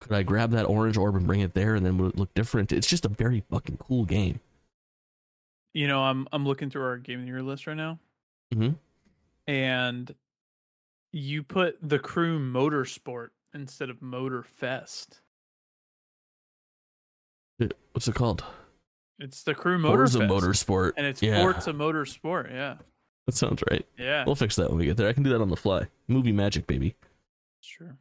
could 0.00 0.12
I 0.12 0.22
grab 0.22 0.50
that 0.50 0.66
orange 0.66 0.96
orb 0.96 1.14
and 1.16 1.26
bring 1.26 1.40
it 1.40 1.54
there, 1.54 1.74
and 1.74 1.86
then 1.86 1.98
would 1.98 2.14
it 2.14 2.18
look 2.18 2.34
different? 2.34 2.72
It's 2.72 2.88
just 2.88 3.04
a 3.04 3.08
very 3.08 3.44
fucking 3.50 3.78
cool 3.78 4.04
game. 4.04 4.40
You 5.74 5.88
know, 5.88 6.02
I'm 6.02 6.28
I'm 6.32 6.44
looking 6.44 6.68
through 6.70 6.82
our 6.84 6.98
game 6.98 7.20
of 7.20 7.24
the 7.24 7.30
year 7.30 7.42
list 7.42 7.66
right 7.66 7.76
now, 7.76 7.98
Mhm. 8.54 8.76
and 9.46 10.14
you 11.12 11.42
put 11.42 11.76
the 11.86 11.98
crew 11.98 12.38
Motorsport 12.38 13.28
instead 13.54 13.88
of 13.90 14.00
Motor 14.02 14.42
Fest. 14.42 15.20
What's 17.92 18.08
it 18.08 18.14
called? 18.14 18.44
It's 19.18 19.42
the 19.44 19.54
crew 19.54 19.78
Motor 19.78 19.98
Forza 19.98 20.18
Fest, 20.20 20.30
Motorsport. 20.32 20.92
and 20.96 21.06
it's 21.06 21.22
yeah, 21.22 21.40
Forza 21.42 21.72
Motorsport. 21.72 22.50
Yeah, 22.50 22.78
that 23.26 23.34
sounds 23.34 23.62
right. 23.70 23.86
yeah, 23.98 24.24
We'll 24.24 24.34
fix 24.34 24.56
that 24.56 24.68
when 24.70 24.78
we 24.78 24.86
get 24.86 24.96
there. 24.96 25.08
I 25.08 25.12
can 25.12 25.22
do 25.22 25.30
that 25.30 25.40
on 25.40 25.48
the 25.50 25.56
fly. 25.56 25.86
Movie 26.08 26.32
magic, 26.32 26.66
baby. 26.66 26.96
sure. 27.60 27.96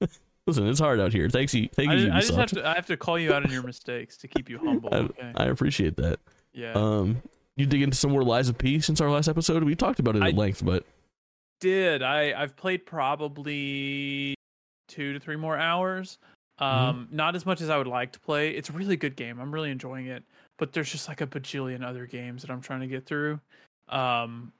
Listen, 0.46 0.66
it's 0.66 0.80
hard 0.80 0.98
out 1.00 1.12
here. 1.12 1.28
Thanks 1.30 1.54
you. 1.54 1.68
Thank 1.72 1.90
I, 1.90 1.94
you, 1.94 2.12
I 2.12 2.20
just 2.20 2.34
have 2.34 2.50
to 2.50 2.68
I 2.68 2.74
have 2.74 2.86
to 2.86 2.96
call 2.96 3.16
you 3.18 3.32
out 3.32 3.44
on 3.46 3.52
your 3.52 3.62
mistakes 3.62 4.16
to 4.18 4.28
keep 4.28 4.50
you 4.50 4.58
humble. 4.64 4.88
I, 4.92 4.98
Okay. 4.98 5.32
I 5.36 5.44
appreciate 5.46 5.96
that. 5.96 6.18
Yeah. 6.52 6.72
Um, 6.72 7.22
you 7.56 7.66
dig 7.66 7.82
into 7.82 7.96
some 7.96 8.10
more 8.10 8.22
Lies 8.22 8.48
of 8.48 8.58
P 8.58 8.80
since 8.80 9.00
our 9.00 9.10
last 9.10 9.28
episode? 9.28 9.62
We 9.64 9.74
talked 9.74 9.98
about 9.98 10.16
it 10.16 10.22
at 10.22 10.28
I- 10.28 10.36
length, 10.36 10.64
but 10.64 10.84
did 11.60 12.02
I 12.02 12.40
I've 12.40 12.56
played 12.56 12.86
probably 12.86 14.34
two 14.88 15.12
to 15.12 15.20
three 15.20 15.36
more 15.36 15.56
hours. 15.56 16.18
Mm-hmm. 16.60 16.84
Um, 16.84 17.08
not 17.10 17.34
as 17.34 17.46
much 17.46 17.60
as 17.60 17.70
I 17.70 17.78
would 17.78 17.86
like 17.86 18.12
to 18.12 18.20
play. 18.20 18.50
It's 18.50 18.68
a 18.68 18.72
really 18.72 18.96
good 18.96 19.16
game. 19.16 19.40
I'm 19.40 19.52
really 19.52 19.70
enjoying 19.70 20.06
it. 20.06 20.22
But 20.58 20.72
there's 20.72 20.92
just 20.92 21.08
like 21.08 21.20
a 21.20 21.26
bajillion 21.26 21.84
other 21.84 22.06
games 22.06 22.42
that 22.42 22.50
I'm 22.50 22.60
trying 22.60 22.80
to 22.80 22.86
get 22.86 23.06
through. 23.06 23.40
Um, 23.88 24.52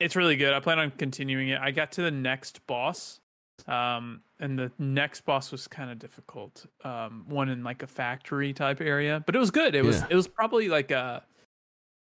it's 0.00 0.16
really 0.16 0.36
good. 0.36 0.54
I 0.54 0.60
plan 0.60 0.78
on 0.78 0.90
continuing 0.92 1.48
it. 1.48 1.60
I 1.60 1.70
got 1.70 1.92
to 1.92 2.02
the 2.02 2.10
next 2.10 2.64
boss. 2.66 3.20
Um, 3.66 4.20
and 4.40 4.58
the 4.58 4.70
next 4.78 5.22
boss 5.22 5.50
was 5.52 5.66
kind 5.68 5.90
of 5.90 5.98
difficult. 5.98 6.64
Um, 6.84 7.24
one 7.28 7.48
in 7.48 7.64
like 7.64 7.82
a 7.82 7.86
factory 7.86 8.52
type 8.52 8.80
area, 8.80 9.22
but 9.26 9.34
it 9.34 9.38
was 9.38 9.50
good. 9.50 9.74
It 9.74 9.84
was 9.84 9.98
Yeah. 9.98 10.06
it 10.10 10.14
was 10.14 10.28
probably 10.28 10.68
like 10.68 10.90
uh 10.92 11.20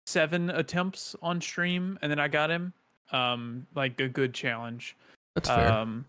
seven 0.07 0.51
attempts 0.51 1.17
on 1.23 1.41
stream, 1.41 1.99
and 2.03 2.11
then 2.11 2.21
I 2.21 2.29
got 2.29 2.51
him. 2.51 2.73
Um, 3.13 3.67
like 3.75 3.99
a 4.01 4.09
good 4.09 4.35
challenge. 4.35 4.97
that's 5.35 5.49
fair. 5.49 5.73
Um, 5.73 6.05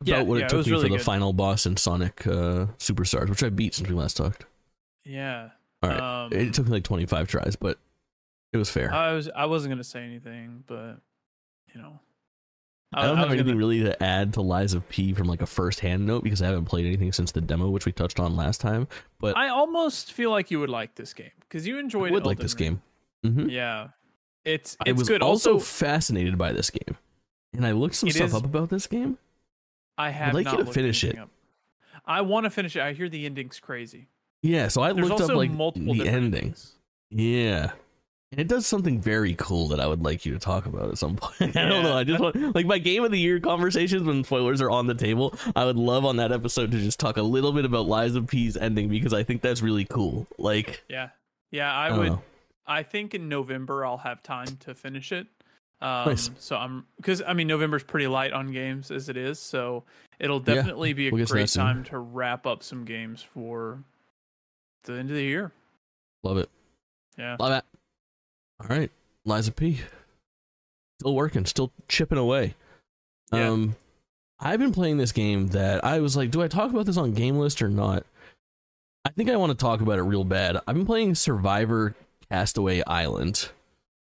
About 0.00 0.08
yeah, 0.08 0.22
what 0.22 0.34
yeah, 0.36 0.42
it 0.42 0.44
it 0.46 0.48
took 0.50 0.56
was 0.58 0.66
me 0.66 0.72
really 0.72 0.84
for 0.84 0.88
the 0.90 0.96
good. 0.98 1.04
final 1.04 1.32
boss 1.32 1.64
in 1.66 1.76
Sonic 1.76 2.26
uh, 2.26 2.66
Superstars, 2.78 3.28
which 3.28 3.42
I 3.42 3.48
beat 3.50 3.74
since 3.74 3.88
we 3.88 3.94
last 3.94 4.16
talked. 4.16 4.44
yeah. 5.04 5.50
All 5.82 5.90
right, 5.90 6.00
Um, 6.26 6.32
it 6.32 6.52
took 6.54 6.66
me 6.66 6.72
like 6.72 6.82
25 6.84 7.28
tries, 7.28 7.54
but 7.56 7.78
it 8.52 8.56
was 8.58 8.68
fair. 8.68 8.92
I 8.92 9.12
was 9.12 9.28
I 9.34 9.46
wasn't 9.46 9.70
gonna 9.72 9.84
say 9.84 10.02
anything, 10.04 10.64
but 10.66 10.96
you 11.74 11.80
know, 11.80 12.00
I 12.92 13.04
don't 13.06 13.18
have 13.18 13.28
anything 13.28 13.46
gonna- 13.48 13.58
really 13.58 13.80
to 13.84 14.02
add 14.02 14.32
to 14.34 14.40
Lies 14.40 14.72
of 14.72 14.88
P 14.88 15.12
from 15.12 15.26
like 15.28 15.42
a 15.42 15.46
first 15.46 15.80
hand 15.80 16.06
note 16.06 16.24
because 16.24 16.40
I 16.40 16.46
haven't 16.46 16.64
played 16.64 16.86
anything 16.86 17.12
since 17.12 17.32
the 17.32 17.40
demo, 17.42 17.68
which 17.68 17.84
we 17.84 17.92
touched 17.92 18.18
on 18.18 18.34
last 18.36 18.60
time. 18.60 18.88
But 19.18 19.36
I, 19.36 19.46
I 19.46 19.48
almost 19.50 20.12
feel 20.12 20.30
like 20.30 20.50
you 20.50 20.58
would 20.60 20.70
like 20.70 20.94
this 20.94 21.12
game 21.12 21.30
because 21.40 21.66
you 21.66 21.78
enjoyed. 21.78 22.12
would 22.12 22.24
like 22.24 22.38
this 22.38 22.54
Ring. 22.58 22.80
game. 23.22 23.32
hmm 23.34 23.48
Yeah, 23.50 23.88
it's 24.44 24.76
I 24.86 24.92
was 24.92 25.06
good. 25.08 25.20
also, 25.22 25.54
Also, 25.54 25.64
fascinated 25.64 26.38
by 26.38 26.52
this 26.52 26.70
game, 26.70 26.96
and 27.52 27.66
I 27.66 27.72
looked 27.72 27.94
some 27.96 28.08
stuff 28.10 28.28
is- 28.28 28.34
up 28.34 28.44
about 28.44 28.70
this 28.70 28.86
game. 28.86 29.18
I 29.98 30.10
have 30.10 30.32
like 30.32 30.50
you 30.50 30.56
to 30.58 30.64
finish 30.72 31.02
it. 31.04 31.18
Up. 31.18 31.28
I 32.06 32.20
want 32.22 32.44
to 32.44 32.50
finish 32.50 32.74
it. 32.76 32.80
I 32.80 32.92
hear 32.94 33.08
the 33.10 33.26
ending's 33.26 33.58
crazy. 33.60 34.08
Yeah, 34.42 34.68
so 34.68 34.80
I 34.80 34.92
There's 34.94 35.08
looked 35.08 35.20
up 35.20 35.30
like 35.36 35.50
multiple 35.50 35.92
the 35.92 36.06
ending. 36.08 36.14
endings. 36.42 36.76
Yeah. 37.10 37.72
And 38.30 38.38
it 38.40 38.46
does 38.48 38.66
something 38.66 39.00
very 39.00 39.34
cool 39.36 39.68
that 39.68 39.80
I 39.80 39.86
would 39.86 40.02
like 40.02 40.26
you 40.26 40.34
to 40.34 40.38
talk 40.38 40.66
about 40.66 40.90
at 40.90 40.98
some 40.98 41.16
point. 41.16 41.56
I 41.56 41.66
don't 41.66 41.82
know. 41.82 41.96
I 41.96 42.04
just 42.04 42.20
want 42.20 42.54
like 42.54 42.66
my 42.66 42.76
game 42.78 43.02
of 43.02 43.10
the 43.10 43.18
year 43.18 43.40
conversations 43.40 44.02
when 44.02 44.22
spoilers 44.22 44.60
are 44.60 44.70
on 44.70 44.86
the 44.86 44.94
table. 44.94 45.34
I 45.56 45.64
would 45.64 45.76
love 45.76 46.04
on 46.04 46.16
that 46.16 46.30
episode 46.30 46.70
to 46.72 46.78
just 46.78 47.00
talk 47.00 47.16
a 47.16 47.22
little 47.22 47.52
bit 47.52 47.64
about 47.64 47.86
Lies 47.86 48.14
of 48.16 48.26
P's 48.26 48.56
ending 48.56 48.88
because 48.90 49.14
I 49.14 49.22
think 49.22 49.40
that's 49.40 49.62
really 49.62 49.86
cool. 49.86 50.26
Like 50.36 50.84
Yeah, 50.90 51.08
yeah. 51.50 51.72
I, 51.72 51.88
I 51.88 51.96
would. 51.98 52.08
know. 52.08 52.22
I 52.66 52.82
think 52.82 53.14
in 53.14 53.30
November 53.30 53.86
I'll 53.86 53.96
have 53.96 54.22
time 54.22 54.58
to 54.60 54.74
finish 54.74 55.10
it. 55.10 55.26
Um, 55.80 56.08
Nice. 56.10 56.28
So 56.38 56.56
I'm 56.56 56.84
because 56.98 57.22
I 57.22 57.32
mean 57.32 57.46
November's 57.46 57.84
pretty 57.84 58.08
light 58.08 58.34
on 58.34 58.52
games 58.52 58.90
as 58.90 59.08
it 59.08 59.16
is, 59.16 59.38
so 59.40 59.84
it'll 60.18 60.42
Yeah, 60.46 60.56
definitely 60.56 60.92
be 60.92 61.08
a 61.08 61.12
we'll 61.12 61.24
great 61.24 61.48
time 61.48 61.82
to 61.84 61.98
wrap 61.98 62.46
up 62.46 62.62
some 62.62 62.84
games 62.84 63.22
for 63.22 63.82
the 64.84 64.94
end 64.94 65.08
of 65.08 65.16
the 65.16 65.22
year. 65.24 65.50
love 66.22 66.36
it. 66.36 66.50
Yeah. 67.16 67.36
Love 67.40 67.52
it. 67.52 67.77
All 68.60 68.68
right. 68.68 68.90
Of 69.26 69.56
P. 69.56 69.80
Still 71.00 71.14
working, 71.14 71.44
still 71.44 71.70
chipping 71.86 72.18
away. 72.18 72.54
Yeah. 73.32 73.48
Um 73.48 73.76
I've 74.40 74.60
been 74.60 74.72
playing 74.72 74.98
this 74.98 75.12
game 75.12 75.48
that 75.48 75.84
I 75.84 75.98
was 76.00 76.16
like, 76.16 76.30
do 76.30 76.42
I 76.42 76.48
talk 76.48 76.70
about 76.70 76.86
this 76.86 76.96
on 76.96 77.12
game 77.12 77.38
list 77.38 77.60
or 77.60 77.68
not? 77.68 78.06
I 79.04 79.10
think 79.10 79.28
I 79.30 79.36
want 79.36 79.50
to 79.50 79.56
talk 79.56 79.80
about 79.80 79.98
it 79.98 80.02
real 80.02 80.24
bad. 80.24 80.58
I've 80.66 80.74
been 80.74 80.86
playing 80.86 81.14
Survivor 81.14 81.94
Castaway 82.30 82.82
Island, 82.86 83.50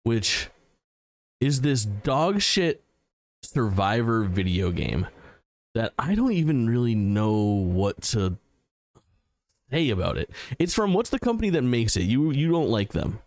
which 0.04 0.50
is 1.40 1.62
this 1.62 1.86
dog 1.86 2.42
shit 2.42 2.84
survivor 3.44 4.24
video 4.24 4.72
game 4.72 5.08
that 5.74 5.94
I 5.98 6.16
don't 6.16 6.34
even 6.34 6.70
really 6.70 6.96
know 6.96 7.34
what 7.36 8.02
to 8.02 8.38
say 9.72 9.90
about 9.90 10.18
it. 10.18 10.30
It's 10.60 10.74
from 10.74 10.94
what's 10.94 11.10
the 11.10 11.20
company 11.20 11.50
that 11.52 11.64
makes 11.64 11.96
it? 11.96 12.04
You 12.04 12.32
you 12.32 12.52
don't 12.52 12.70
like 12.70 12.94
them. 12.94 13.20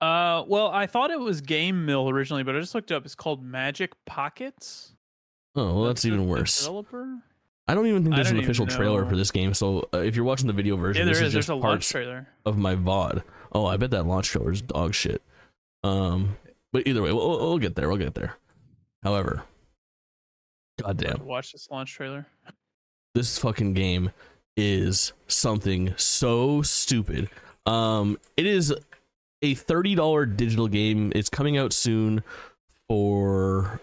Uh, 0.00 0.44
well, 0.46 0.68
I 0.68 0.86
thought 0.86 1.10
it 1.10 1.18
was 1.18 1.40
GameMill 1.40 2.10
originally, 2.12 2.42
but 2.42 2.54
I 2.56 2.60
just 2.60 2.74
looked 2.74 2.90
it 2.90 2.94
up. 2.94 3.04
It's 3.04 3.14
called 3.14 3.42
Magic 3.42 3.92
Pockets. 4.04 4.92
Oh, 5.54 5.74
well, 5.74 5.84
that's 5.84 6.04
even 6.04 6.26
worse. 6.28 6.60
Developer? 6.64 7.18
I 7.68 7.74
don't 7.74 7.86
even 7.86 8.02
think 8.04 8.14
there's 8.14 8.30
an 8.30 8.38
official 8.38 8.66
trailer 8.66 9.06
for 9.06 9.16
this 9.16 9.30
game. 9.30 9.54
So 9.54 9.88
uh, 9.92 9.98
if 9.98 10.14
you're 10.14 10.24
watching 10.24 10.46
the 10.46 10.52
video 10.52 10.76
version, 10.76 11.00
Yeah, 11.06 11.08
this 11.10 11.18
there 11.18 11.26
is 11.26 11.32
There's 11.32 11.48
a 11.48 11.54
launch 11.54 11.88
trailer. 11.88 12.28
of 12.44 12.56
my 12.58 12.76
VOD. 12.76 13.22
Oh, 13.52 13.64
I 13.66 13.76
bet 13.76 13.90
that 13.90 14.06
launch 14.06 14.28
trailer 14.28 14.52
is 14.52 14.62
dog 14.62 14.94
shit. 14.94 15.22
Um, 15.82 16.36
but 16.72 16.86
either 16.86 17.02
way, 17.02 17.12
we'll, 17.12 17.28
we'll 17.28 17.58
get 17.58 17.74
there. 17.74 17.88
We'll 17.88 17.96
get 17.96 18.14
there. 18.14 18.34
However, 19.02 19.42
goddamn, 20.80 21.24
Watch 21.24 21.52
this 21.52 21.68
launch 21.70 21.92
trailer. 21.92 22.26
this 23.14 23.38
fucking 23.38 23.72
game 23.74 24.10
is 24.56 25.12
something 25.26 25.94
so 25.96 26.62
stupid. 26.62 27.28
Um, 27.66 28.18
it 28.36 28.46
is 28.46 28.74
a 29.42 29.54
thirty 29.54 29.94
dollar 29.94 30.26
digital 30.26 30.68
game. 30.68 31.12
It's 31.14 31.28
coming 31.28 31.56
out 31.56 31.72
soon 31.72 32.22
for 32.88 33.80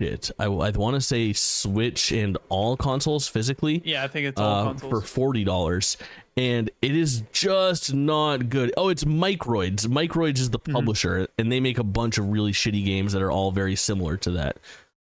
shit. 0.00 0.30
I, 0.38 0.44
I 0.46 0.70
want 0.70 0.94
to 0.94 1.00
say 1.00 1.32
Switch 1.32 2.12
and 2.12 2.38
all 2.48 2.76
consoles 2.76 3.28
physically 3.28 3.82
Yeah, 3.84 4.04
I 4.04 4.08
think 4.08 4.26
it's 4.26 4.40
all 4.40 4.54
uh, 4.60 4.64
consoles. 4.64 4.90
for 4.90 5.00
forty 5.06 5.44
dollars, 5.44 5.96
and 6.36 6.70
it 6.80 6.96
is 6.96 7.22
just 7.32 7.92
not 7.94 8.48
good. 8.48 8.72
Oh, 8.76 8.88
it's 8.88 9.04
Microids. 9.04 9.86
Microids 9.86 10.38
is 10.38 10.50
the 10.50 10.58
Mhm. 10.60 10.72
publisher, 10.72 11.28
and 11.38 11.50
they 11.52 11.60
make 11.60 11.78
a 11.78 11.84
bunch 11.84 12.18
of 12.18 12.28
really 12.28 12.52
shitty 12.52 12.84
games 12.84 13.12
that 13.12 13.22
are 13.22 13.30
all 13.30 13.52
very 13.52 13.76
similar 13.76 14.16
to 14.18 14.30
that. 14.32 14.56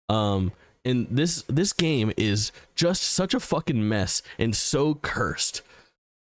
Um, 0.10 0.52
and 0.84 1.08
this 1.10 1.44
this 1.48 1.74
game 1.74 2.12
is 2.18 2.52
just 2.76 3.04
such 3.04 3.34
a 3.34 3.40
fucking 3.40 3.88
mess 3.88 4.22
and 4.40 4.56
so 4.56 4.96
cursed. 4.96 5.62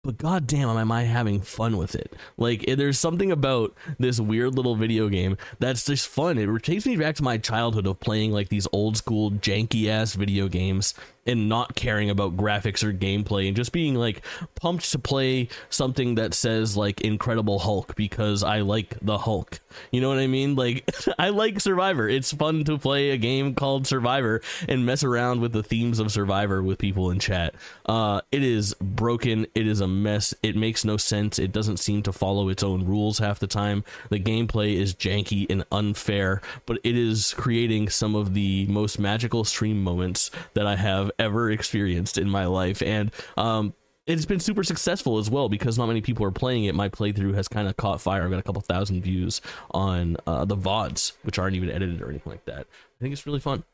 But 0.05 0.19
goddamn, 0.19 0.69
am 0.69 0.93
I 0.93 1.05
having 1.05 1.41
fun 1.41 1.79
with 1.79 1.95
it? 1.95 2.13
Like, 2.37 2.69
eh, 2.69 2.75
there's 2.75 2.99
something 2.99 3.33
about 3.33 3.75
this 3.99 4.21
weird 4.21 4.55
little 4.55 4.77
video 4.77 5.09
game 5.09 5.39
that's 5.59 5.87
just 5.87 6.07
fun. 6.07 6.37
It 6.37 6.63
takes 6.63 6.85
me 6.85 6.97
back 6.97 7.15
to 7.17 7.23
my 7.23 7.39
childhood 7.39 7.87
of 7.87 8.01
playing 8.01 8.31
like 8.31 8.51
these 8.51 8.69
old 8.71 8.99
school 8.99 9.31
janky 9.31 9.89
ass 9.89 10.13
video 10.15 10.47
games 10.49 10.93
and 11.27 11.49
not 11.49 11.75
caring 11.75 12.11
about 12.11 12.37
graphics 12.37 12.83
or 12.83 12.93
gameplay 12.93 13.47
and 13.47 13.57
just 13.57 13.73
being 13.73 13.95
like 13.95 14.23
pumped 14.55 14.91
to 14.93 14.99
play 14.99 15.49
something 15.71 16.15
that 16.17 16.35
says 16.35 16.77
like 16.77 17.01
Incredible 17.01 17.59
Hulk 17.59 17.95
because 17.97 18.43
I 18.43 18.61
like 18.61 18.97
the 19.01 19.19
Hulk. 19.19 19.61
You 19.91 20.01
know 20.01 20.09
what 20.09 20.19
I 20.19 20.27
mean? 20.27 20.55
Like, 20.55 20.89
I 21.19 21.31
like 21.31 21.61
Survivor. 21.61 22.09
It's 22.09 22.33
fun 22.33 22.65
to 22.65 22.79
play 22.79 23.11
a 23.11 23.17
game 23.17 23.55
called 23.55 23.87
Survivor 23.87 24.41
and 24.69 24.87
mess 24.87 25.03
around 25.03 25.41
with 25.41 25.53
the 25.53 25.63
themes 25.63 25.99
of 25.99 26.13
Survivor 26.13 26.63
with 26.63 26.79
people 26.79 27.11
in 27.11 27.19
chat. 27.19 27.55
Uh, 27.87 28.21
it 28.31 28.43
is 28.43 28.75
broken. 28.75 29.47
It 29.55 29.67
is 29.67 29.81
a 29.81 29.89
mess. 29.89 30.35
It 30.43 30.57
makes 30.57 30.85
no 30.85 30.97
sense. 30.97 31.39
It 31.39 31.53
doesn't 31.53 31.79
seem 31.79 32.03
to 32.05 32.13
follow 32.13 32.49
its 32.49 32.63
own 32.63 32.85
rules 32.85 33.19
half 33.19 33.39
the 33.39 33.47
time. 33.47 33.85
The 34.11 34.21
gameplay 34.21 34.77
is 34.77 34.95
janky 34.95 35.47
and 35.51 35.65
unfair, 35.73 36.41
but 36.67 36.79
it 36.85 36.97
is 36.97 37.35
creating 37.35 37.89
some 37.89 38.15
of 38.15 38.35
the 38.35 38.67
most 38.67 38.99
magical 38.99 39.45
stream 39.45 39.83
moments 39.83 40.31
that 40.55 40.67
I 40.67 40.77
have 40.77 41.11
ever 41.19 41.51
experienced 41.51 42.19
in 42.19 42.29
my 42.29 42.47
life. 42.47 42.83
And, 42.83 43.11
um, 43.37 43.75
it's 44.07 44.27
been 44.27 44.39
super 44.41 44.63
successful 44.63 45.17
as 45.17 45.31
well 45.31 45.49
because 45.49 45.79
not 45.79 45.87
many 45.87 46.03
people 46.03 46.27
are 46.27 46.31
playing 46.31 46.65
it. 46.65 46.75
My 46.75 46.91
playthrough 46.91 47.35
has 47.37 47.49
kind 47.49 47.67
of 47.67 47.77
caught 47.79 48.03
fire. 48.03 48.23
I've 48.23 48.31
got 48.31 48.39
a 48.39 48.43
couple 48.43 48.61
thousand 48.61 49.01
views 49.01 49.41
on 49.71 50.19
uh, 50.27 50.45
the 50.45 50.57
VODs, 50.59 51.13
which 51.23 51.39
aren't 51.39 51.57
even 51.57 51.71
edited 51.71 52.03
or 52.03 52.11
anything 52.11 52.31
like 52.31 52.45
that. 52.45 52.67
I 52.67 53.01
think 53.01 53.15
it's 53.15 53.25
really 53.25 53.41
fun. 53.41 53.65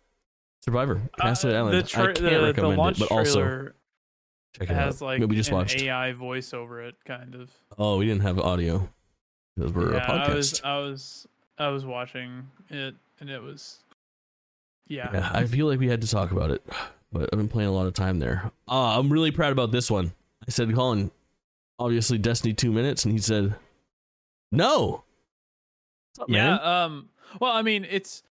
Survivor, 0.64 1.00
Castaway 1.20 1.54
Uh, 1.54 1.58
Island. 1.58 1.88
Tra- 1.88 2.02
I 2.02 2.06
can't 2.06 2.18
the, 2.18 2.30
the 2.30 2.42
recommend 2.42 2.76
launch 2.78 3.00
it, 3.00 3.08
but 3.08 3.14
also 3.16 3.70
check 4.56 4.70
it 4.70 4.74
has 4.74 5.02
out. 5.02 5.06
like 5.06 5.18
Maybe 5.18 5.30
we 5.30 5.36
just 5.36 5.50
an 5.50 5.56
watched. 5.56 5.80
AI 5.82 6.12
voice 6.12 6.54
over 6.54 6.80
it, 6.80 6.94
kind 7.04 7.34
of. 7.34 7.50
Oh, 7.76 7.98
we 7.98 8.06
didn't 8.06 8.22
have 8.22 8.38
audio 8.38 8.88
because 9.56 9.72
we're 9.72 9.94
yeah, 9.94 10.06
a 10.06 10.28
podcast. 10.28 10.28
I 10.30 10.34
was, 10.36 10.60
I 10.62 10.78
was, 10.78 11.26
I 11.58 11.68
was 11.70 11.84
watching 11.84 12.46
it, 12.68 12.94
and 13.18 13.28
it 13.30 13.42
was, 13.42 13.80
yeah. 14.90 15.10
Yeah, 15.12 15.30
I 15.32 15.46
feel 15.46 15.66
like 15.66 15.80
we 15.80 15.88
had 15.88 16.02
to 16.02 16.08
talk 16.08 16.30
about 16.32 16.50
it, 16.50 16.62
but 17.10 17.30
I've 17.32 17.38
been 17.38 17.48
playing 17.48 17.70
a 17.70 17.72
lot 17.72 17.86
of 17.86 17.94
time 17.94 18.18
there. 18.18 18.50
Uh, 18.68 18.98
I'm 18.98 19.10
really 19.10 19.30
proud 19.30 19.52
about 19.52 19.70
this 19.72 19.90
one. 19.90 20.12
I 20.46 20.50
said, 20.50 20.68
Kaulin, 20.74 21.10
obviously 21.78 22.18
Destiny 22.18 22.52
two 22.52 22.72
minutes, 22.72 23.04
and 23.06 23.12
he 23.12 23.18
said, 23.18 23.54
no. 24.52 25.04
Up, 26.20 26.28
yeah 26.28 26.56
man? 26.56 26.60
um 26.60 27.08
well 27.40 27.52
i 27.52 27.62
mean 27.62 27.86
it's 27.88 28.24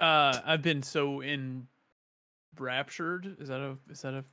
uh, 0.00 0.40
I've 0.44 0.62
been 0.62 0.82
so 0.82 1.20
in 1.20 1.66
raptured. 2.58 3.36
Is 3.40 3.48
that 3.48 3.60
a 3.60 3.76
is 3.90 4.02
that 4.02 4.14
a 4.14 4.24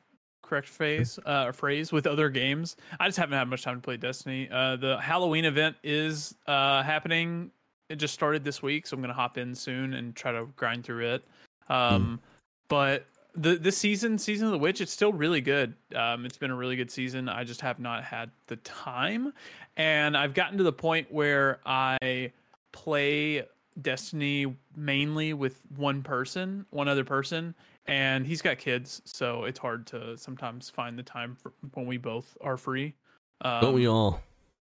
correct 0.41 0.67
phrase? 0.67 1.19
Uh, 1.19 1.47
a 1.49 1.53
phrase 1.53 1.91
with 1.91 2.07
other 2.07 2.29
games. 2.29 2.75
I 2.99 3.07
just 3.07 3.17
haven't 3.17 3.37
had 3.37 3.47
much 3.47 3.63
time 3.63 3.75
to 3.75 3.81
play 3.81 3.97
Destiny. 3.97 4.49
Uh, 4.51 4.75
the 4.75 4.99
Halloween 4.99 5.45
event 5.45 5.75
is 5.83 6.35
uh 6.47 6.83
happening. 6.83 7.51
It 7.89 7.97
just 7.97 8.13
started 8.13 8.43
this 8.43 8.63
week, 8.63 8.87
so 8.87 8.95
I'm 8.95 9.01
gonna 9.01 9.13
hop 9.13 9.37
in 9.37 9.53
soon 9.53 9.93
and 9.93 10.15
try 10.15 10.31
to 10.31 10.47
grind 10.55 10.83
through 10.83 11.05
it. 11.13 11.23
Um, 11.69 12.19
but 12.67 13.05
the 13.35 13.55
this 13.55 13.77
season, 13.77 14.17
season 14.17 14.47
of 14.47 14.51
the 14.51 14.57
witch, 14.57 14.81
it's 14.81 14.91
still 14.91 15.13
really 15.13 15.41
good. 15.41 15.73
Um, 15.95 16.25
it's 16.25 16.37
been 16.37 16.51
a 16.51 16.55
really 16.55 16.75
good 16.75 16.91
season. 16.91 17.29
I 17.29 17.43
just 17.43 17.61
have 17.61 17.79
not 17.79 18.03
had 18.03 18.31
the 18.47 18.57
time, 18.57 19.33
and 19.77 20.17
I've 20.17 20.33
gotten 20.33 20.57
to 20.57 20.63
the 20.63 20.73
point 20.73 21.11
where 21.11 21.59
I 21.65 22.31
play 22.71 23.45
Destiny 23.81 24.53
mainly 24.75 25.33
with 25.33 25.61
one 25.75 26.03
person, 26.03 26.65
one 26.71 26.87
other 26.87 27.05
person, 27.05 27.55
and 27.87 28.25
he's 28.25 28.41
got 28.41 28.57
kids, 28.57 29.01
so 29.05 29.45
it's 29.45 29.59
hard 29.59 29.87
to 29.87 30.17
sometimes 30.17 30.69
find 30.69 30.99
the 30.99 31.03
time 31.03 31.35
for 31.35 31.53
when 31.73 31.85
we 31.85 31.97
both 31.97 32.37
are 32.41 32.57
free. 32.57 32.93
Um, 33.41 33.61
Don't 33.61 33.73
we 33.73 33.87
all? 33.87 34.21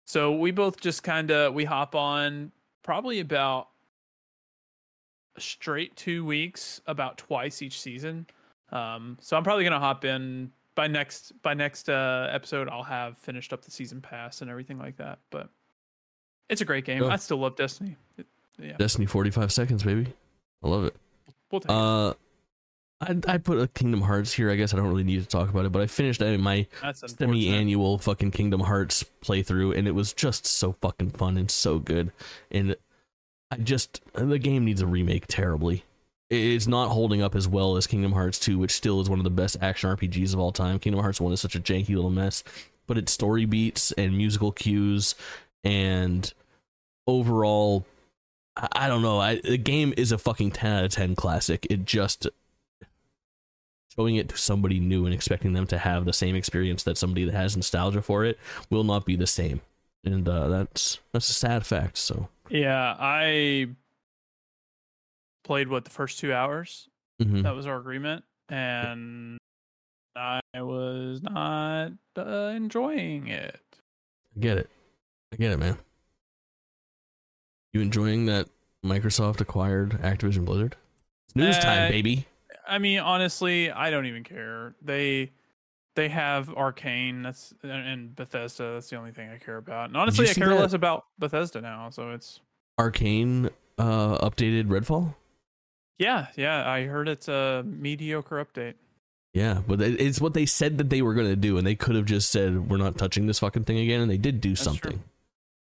so 0.04 0.32
we 0.32 0.50
both 0.50 0.80
just 0.80 1.02
kind 1.02 1.30
of 1.30 1.54
we 1.54 1.64
hop 1.64 1.94
on 1.94 2.50
probably 2.82 3.20
about 3.20 3.68
straight 5.40 5.96
two 5.96 6.24
weeks, 6.24 6.80
about 6.86 7.18
twice 7.18 7.62
each 7.62 7.80
season. 7.80 8.26
Um, 8.70 9.16
so 9.20 9.36
I'm 9.36 9.44
probably 9.44 9.64
gonna 9.64 9.78
hop 9.80 10.04
in 10.04 10.52
by 10.74 10.86
next 10.86 11.32
by 11.42 11.54
next 11.54 11.88
uh, 11.88 12.28
episode. 12.30 12.68
I'll 12.68 12.82
have 12.82 13.16
finished 13.18 13.52
up 13.52 13.62
the 13.64 13.70
season 13.70 14.00
pass 14.00 14.40
and 14.42 14.50
everything 14.50 14.78
like 14.78 14.96
that. 14.98 15.18
But 15.30 15.48
it's 16.48 16.60
a 16.60 16.64
great 16.64 16.84
game. 16.84 17.02
Yeah. 17.02 17.08
I 17.08 17.16
still 17.16 17.38
love 17.38 17.56
Destiny. 17.56 17.96
It- 18.16 18.26
yeah, 18.60 18.76
Destiny 18.76 19.06
45 19.06 19.52
seconds, 19.52 19.84
baby. 19.84 20.12
I 20.64 20.68
love 20.68 20.84
it. 20.84 20.96
we'll 21.52 21.60
take. 21.60 21.70
Uh, 21.70 22.14
I 23.00 23.16
I 23.28 23.38
put 23.38 23.60
a 23.60 23.68
Kingdom 23.68 24.00
Hearts 24.02 24.32
here. 24.32 24.50
I 24.50 24.56
guess 24.56 24.74
I 24.74 24.76
don't 24.76 24.88
really 24.88 25.04
need 25.04 25.20
to 25.20 25.28
talk 25.28 25.48
about 25.48 25.64
it, 25.64 25.70
but 25.70 25.80
I 25.80 25.86
finished 25.86 26.20
my 26.20 26.66
semi-annual 26.94 27.98
fucking 27.98 28.32
Kingdom 28.32 28.60
Hearts 28.60 29.04
playthrough, 29.22 29.76
and 29.78 29.86
it 29.86 29.92
was 29.92 30.12
just 30.12 30.46
so 30.46 30.72
fucking 30.80 31.10
fun 31.10 31.36
and 31.36 31.50
so 31.50 31.78
good. 31.78 32.10
And 32.50 32.74
I 33.50 33.56
just 33.56 34.00
the 34.14 34.38
game 34.38 34.64
needs 34.64 34.80
a 34.80 34.86
remake 34.86 35.26
terribly. 35.26 35.84
It's 36.30 36.66
not 36.66 36.90
holding 36.90 37.22
up 37.22 37.34
as 37.34 37.48
well 37.48 37.76
as 37.76 37.86
Kingdom 37.86 38.12
Hearts 38.12 38.38
2, 38.38 38.58
which 38.58 38.72
still 38.72 39.00
is 39.00 39.08
one 39.08 39.18
of 39.18 39.24
the 39.24 39.30
best 39.30 39.56
action 39.62 39.88
RPGs 39.96 40.34
of 40.34 40.40
all 40.40 40.52
time. 40.52 40.78
Kingdom 40.78 41.00
Hearts 41.00 41.20
1 41.20 41.32
is 41.32 41.40
such 41.40 41.54
a 41.54 41.60
janky 41.60 41.94
little 41.94 42.10
mess, 42.10 42.44
but 42.86 42.98
its 42.98 43.12
story 43.12 43.46
beats 43.46 43.92
and 43.92 44.16
musical 44.16 44.52
cues 44.52 45.14
and 45.64 46.32
overall 47.06 47.86
I, 48.72 48.88
don't 48.88 49.02
know. 49.02 49.20
I, 49.20 49.36
the 49.36 49.58
game 49.58 49.94
is 49.96 50.12
a 50.12 50.18
fucking 50.18 50.50
10 50.52 50.72
out 50.72 50.84
of 50.84 50.90
10 50.90 51.14
classic. 51.14 51.66
It 51.70 51.84
just 51.84 52.26
showing 53.94 54.16
it 54.16 54.28
to 54.30 54.36
somebody 54.36 54.80
new 54.80 55.04
and 55.04 55.14
expecting 55.14 55.52
them 55.52 55.66
to 55.68 55.78
have 55.78 56.04
the 56.04 56.12
same 56.12 56.34
experience 56.34 56.82
that 56.82 56.98
somebody 56.98 57.24
that 57.24 57.34
has 57.34 57.56
nostalgia 57.56 58.02
for 58.02 58.24
it 58.24 58.38
will 58.70 58.84
not 58.84 59.04
be 59.04 59.16
the 59.16 59.26
same. 59.26 59.60
And 60.04 60.28
uh, 60.28 60.48
that's 60.48 60.98
that's 61.12 61.28
a 61.28 61.34
sad 61.34 61.66
fact. 61.66 61.98
So 61.98 62.28
Yeah, 62.50 62.96
I 62.98 63.68
played 65.44 65.68
what 65.68 65.84
the 65.84 65.90
first 65.90 66.18
two 66.18 66.32
hours. 66.32 66.88
mhm. 67.20 67.42
That 67.42 67.54
was 67.54 67.66
our 67.66 67.78
agreement, 67.78 68.24
and 68.48 69.38
I 70.16 70.40
was 70.56 71.22
not 71.22 71.92
uh, 72.16 72.52
enjoying 72.54 73.28
it. 73.28 73.60
I 74.36 74.40
get 74.40 74.58
it. 74.58 74.70
I 75.32 75.36
get 75.36 75.52
it, 75.52 75.58
man. 75.58 75.76
You 77.72 77.80
enjoying 77.80 78.26
that 78.26 78.48
Microsoft 78.84 79.40
acquired 79.40 79.90
Activision 80.02 80.44
Blizzard? 80.44 80.76
It's 81.26 81.36
news 81.36 81.58
time, 81.58 81.84
Uh, 81.86 81.88
baby. 81.88 82.26
I 82.66 82.78
mean, 82.78 82.98
honestly, 82.98 83.70
I 83.70 83.90
don't 83.90 84.06
even 84.06 84.24
care. 84.24 84.74
They 84.82 85.32
they 85.98 86.08
have 86.08 86.48
Arkane. 86.50 87.24
That's 87.24 87.52
and 87.64 88.14
Bethesda. 88.14 88.74
That's 88.74 88.88
the 88.88 88.96
only 88.96 89.10
thing 89.10 89.30
I 89.30 89.38
care 89.38 89.56
about. 89.56 89.88
And 89.88 89.96
honestly, 89.96 90.28
I 90.28 90.32
care 90.32 90.50
that? 90.50 90.60
less 90.60 90.72
about 90.72 91.06
Bethesda 91.18 91.60
now. 91.60 91.90
So 91.90 92.12
it's 92.12 92.40
Arkane 92.78 93.50
uh, 93.78 94.18
updated 94.18 94.66
Redfall. 94.66 95.16
yeah, 95.98 96.28
yeah. 96.36 96.70
I 96.70 96.84
heard 96.84 97.08
it's 97.08 97.26
a 97.26 97.64
mediocre 97.66 98.44
update. 98.44 98.74
Yeah, 99.34 99.60
but 99.66 99.80
it's 99.80 100.20
what 100.20 100.34
they 100.34 100.46
said 100.46 100.78
that 100.78 100.88
they 100.88 101.02
were 101.02 101.14
going 101.14 101.26
to 101.26 101.36
do, 101.36 101.58
and 101.58 101.66
they 101.66 101.74
could 101.74 101.96
have 101.96 102.06
just 102.06 102.30
said, 102.30 102.70
"We're 102.70 102.78
not 102.78 102.96
touching 102.96 103.26
this 103.26 103.40
fucking 103.40 103.64
thing 103.64 103.78
again," 103.78 104.00
and 104.00 104.10
they 104.10 104.16
did 104.16 104.40
do 104.40 104.50
That's 104.50 104.62
true. 104.62 104.72
something, 104.72 105.02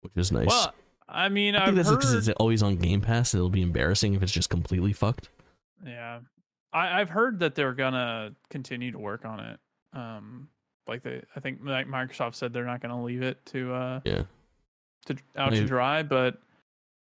which 0.02 0.12
is 0.16 0.30
nice. 0.32 0.46
Well, 0.46 0.72
I 1.08 1.28
mean, 1.28 1.56
I 1.56 1.66
think 1.66 1.70
I've 1.70 1.84
that's 1.84 1.90
because 1.90 2.10
heard. 2.12 2.18
it's 2.18 2.28
always 2.40 2.62
on 2.62 2.76
Game 2.76 3.00
Pass. 3.00 3.34
It'll 3.34 3.50
be 3.50 3.62
embarrassing 3.62 4.14
if 4.14 4.22
it's 4.22 4.32
just 4.32 4.50
completely 4.50 4.92
fucked. 4.92 5.28
Yeah, 5.84 6.20
I've 6.72 7.10
heard 7.10 7.40
that 7.40 7.56
they're 7.56 7.74
gonna 7.74 8.34
continue 8.50 8.92
to 8.92 8.98
work 8.98 9.24
on 9.24 9.40
it. 9.40 9.60
Um, 9.92 10.48
like 10.86 11.02
they, 11.02 11.22
I 11.36 11.40
think 11.40 11.60
like 11.62 11.86
Microsoft 11.86 12.34
said 12.34 12.52
they're 12.52 12.64
not 12.64 12.80
gonna 12.80 13.02
leave 13.02 13.22
it 13.22 13.44
to 13.46 13.72
uh 13.74 14.00
Yeah. 14.04 14.22
to 15.06 15.16
out 15.36 15.52
to 15.52 15.64
dry. 15.66 16.02
But 16.02 16.40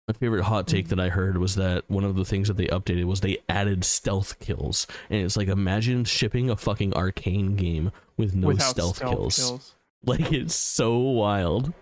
My 0.07 0.13
favorite 0.13 0.43
hot 0.43 0.67
take 0.67 0.89
that 0.89 0.99
I 0.99 1.09
heard 1.09 1.37
was 1.37 1.55
that 1.55 1.83
one 1.89 2.03
of 2.03 2.15
the 2.15 2.23
things 2.25 2.47
that 2.47 2.57
they 2.57 2.67
updated 2.67 3.05
was 3.05 3.21
they 3.21 3.39
added 3.49 3.83
stealth 3.83 4.39
kills, 4.39 4.85
and 5.09 5.19
it's 5.25 5.35
like 5.35 5.47
imagine 5.47 6.03
shipping 6.05 6.49
a 6.49 6.55
fucking 6.55 6.91
Arkane 6.91 7.55
game 7.55 7.91
with 8.17 8.35
no 8.35 8.47
without 8.47 8.69
stealth, 8.75 8.99
kills. 8.99 9.75
Like 10.03 10.31
it's 10.31 10.53
so 10.55 10.97
wild. 10.99 11.73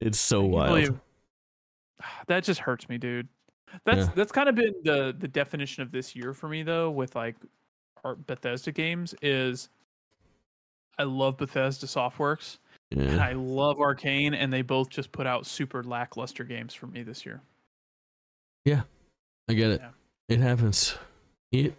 It's 0.00 0.18
so 0.18 0.42
wild. 0.42 0.68
believe- 0.70 1.00
That 2.26 2.44
just 2.44 2.60
hurts 2.60 2.88
me, 2.88 2.98
dude. 2.98 3.28
That's 3.84 4.06
Yeah. 4.08 4.12
that's 4.14 4.32
kind 4.32 4.48
of 4.48 4.54
been 4.54 4.74
the 4.82 5.14
the 5.18 5.28
definition 5.28 5.82
of 5.82 5.92
this 5.92 6.16
year 6.16 6.34
for 6.34 6.48
me 6.48 6.62
though 6.62 6.90
with 6.90 7.14
like 7.14 7.36
our 8.04 8.14
Bethesda 8.16 8.72
games 8.72 9.14
is 9.22 9.68
I 10.98 11.04
love 11.04 11.36
Bethesda 11.36 11.86
Softworks 11.86 12.58
and 12.90 13.20
I 13.20 13.32
love 13.32 13.76
Arkane 13.76 14.34
and 14.34 14.52
they 14.52 14.62
both 14.62 14.88
just 14.88 15.12
put 15.12 15.26
out 15.26 15.46
super 15.46 15.82
lackluster 15.82 16.44
games 16.44 16.74
for 16.74 16.86
me 16.86 17.02
this 17.02 17.24
year. 17.26 17.42
Yeah, 18.64 18.82
I 19.48 19.54
get 19.54 19.70
it. 19.70 19.80
Yeah. 19.82 19.90
It 20.28 20.40
happens. 20.40 20.96
It 21.52 21.74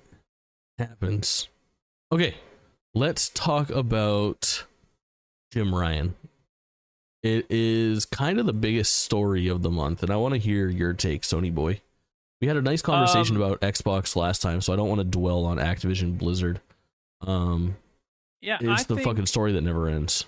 happens. 0.77 1.47
Okay, 2.11 2.35
let's 2.95 3.29
talk 3.29 3.69
about 3.69 4.65
Jim 5.51 5.73
Ryan. 5.75 6.15
It 7.21 7.47
is 7.49 8.05
kind 8.05 8.39
of 8.39 8.45
the 8.45 8.53
biggest 8.53 8.95
story 9.01 9.49
of 9.49 9.61
the 9.61 9.69
month, 9.69 10.01
and 10.03 10.11
I 10.11 10.15
want 10.15 10.35
to 10.35 10.39
hear 10.39 10.69
your 10.69 10.93
take, 10.93 11.23
Sony 11.23 11.53
boy. 11.53 11.81
We 12.41 12.47
had 12.47 12.55
a 12.55 12.61
nice 12.61 12.81
conversation 12.81 13.35
Um, 13.35 13.41
about 13.41 13.59
Xbox 13.59 14.15
last 14.15 14.41
time, 14.41 14.61
so 14.61 14.71
I 14.71 14.77
don't 14.77 14.87
want 14.87 14.99
to 14.99 15.05
dwell 15.05 15.43
on 15.43 15.57
Activision 15.57 16.17
Blizzard. 16.17 16.61
Um, 17.21 17.75
Yeah, 18.41 18.57
it's 18.61 18.82
I 18.82 18.84
the 18.86 18.95
think, 18.95 19.07
fucking 19.07 19.26
story 19.26 19.52
that 19.53 19.61
never 19.61 19.88
ends. 19.90 20.26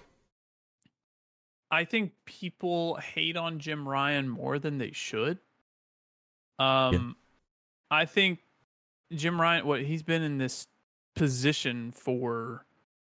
I 1.69 1.85
think 1.85 2.11
people 2.25 2.95
hate 2.95 3.37
on 3.37 3.59
Jim 3.59 3.87
Ryan 3.87 4.27
more 4.27 4.59
than 4.59 4.77
they 4.77 4.91
should. 4.91 5.39
Um 6.59 7.15
I 7.89 8.05
think 8.05 8.39
Jim 9.13 9.39
Ryan 9.39 9.65
what 9.65 9.81
he's 9.81 10.03
been 10.03 10.21
in 10.21 10.37
this 10.37 10.67
position 11.15 11.91
for 11.91 12.65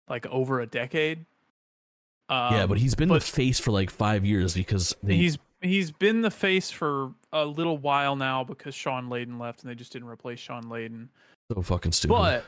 like 0.08 0.26
over 0.26 0.60
a 0.60 0.66
decade. 0.66 1.24
Um, 2.28 2.54
yeah, 2.54 2.66
but 2.66 2.78
he's 2.78 2.94
been 2.94 3.08
but- 3.08 3.20
the 3.20 3.26
face 3.26 3.60
for 3.60 3.70
like 3.70 3.90
five 3.90 4.24
years 4.24 4.54
because 4.54 4.94
they, 5.02 5.16
he's 5.16 5.38
he's 5.60 5.90
been 5.90 6.22
the 6.22 6.30
face 6.30 6.70
for 6.70 7.12
a 7.32 7.44
little 7.44 7.76
while 7.78 8.16
now 8.16 8.44
because 8.44 8.74
Shawn 8.74 9.08
Layden 9.08 9.38
left 9.38 9.62
and 9.62 9.70
they 9.70 9.74
just 9.74 9.92
didn't 9.92 10.08
replace 10.08 10.38
Shawn 10.38 10.64
Layden. 10.64 11.08
so 11.52 11.60
fucking 11.62 11.92
stupid. 11.92 12.14
But 12.14 12.44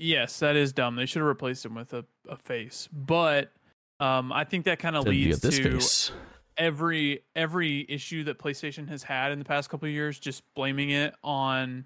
yes, 0.00 0.38
that 0.40 0.56
is 0.56 0.72
dumb. 0.72 0.96
They 0.96 1.06
should 1.06 1.20
have 1.20 1.28
replaced 1.28 1.64
him 1.64 1.74
with 1.74 1.92
a, 1.92 2.04
a 2.28 2.36
face. 2.36 2.88
But 2.92 3.52
um, 4.00 4.32
I 4.32 4.44
think 4.44 4.64
that 4.64 4.78
kind 4.78 4.96
of 4.96 5.06
leads 5.06 5.40
to 5.40 5.50
face. 5.50 6.10
every 6.56 7.22
every 7.36 7.86
issue 7.88 8.24
that 8.24 8.38
PlayStation 8.38 8.88
has 8.88 9.02
had 9.02 9.32
in 9.32 9.38
the 9.38 9.44
past 9.44 9.70
couple 9.70 9.86
of 9.86 9.92
years, 9.92 10.18
just 10.18 10.42
blaming 10.54 10.90
it 10.90 11.14
on 11.22 11.84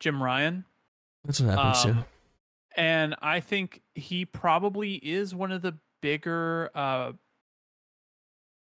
Jim 0.00 0.22
Ryan. 0.22 0.64
That's 1.24 1.40
what 1.40 1.58
happens. 1.58 1.84
um, 1.84 1.96
yeah. 1.96 2.02
And 2.76 3.14
I 3.22 3.40
think 3.40 3.82
he 3.94 4.24
probably 4.24 4.94
is 4.94 5.34
one 5.34 5.52
of 5.52 5.62
the 5.62 5.76
bigger 6.02 6.70
uh, 6.74 7.12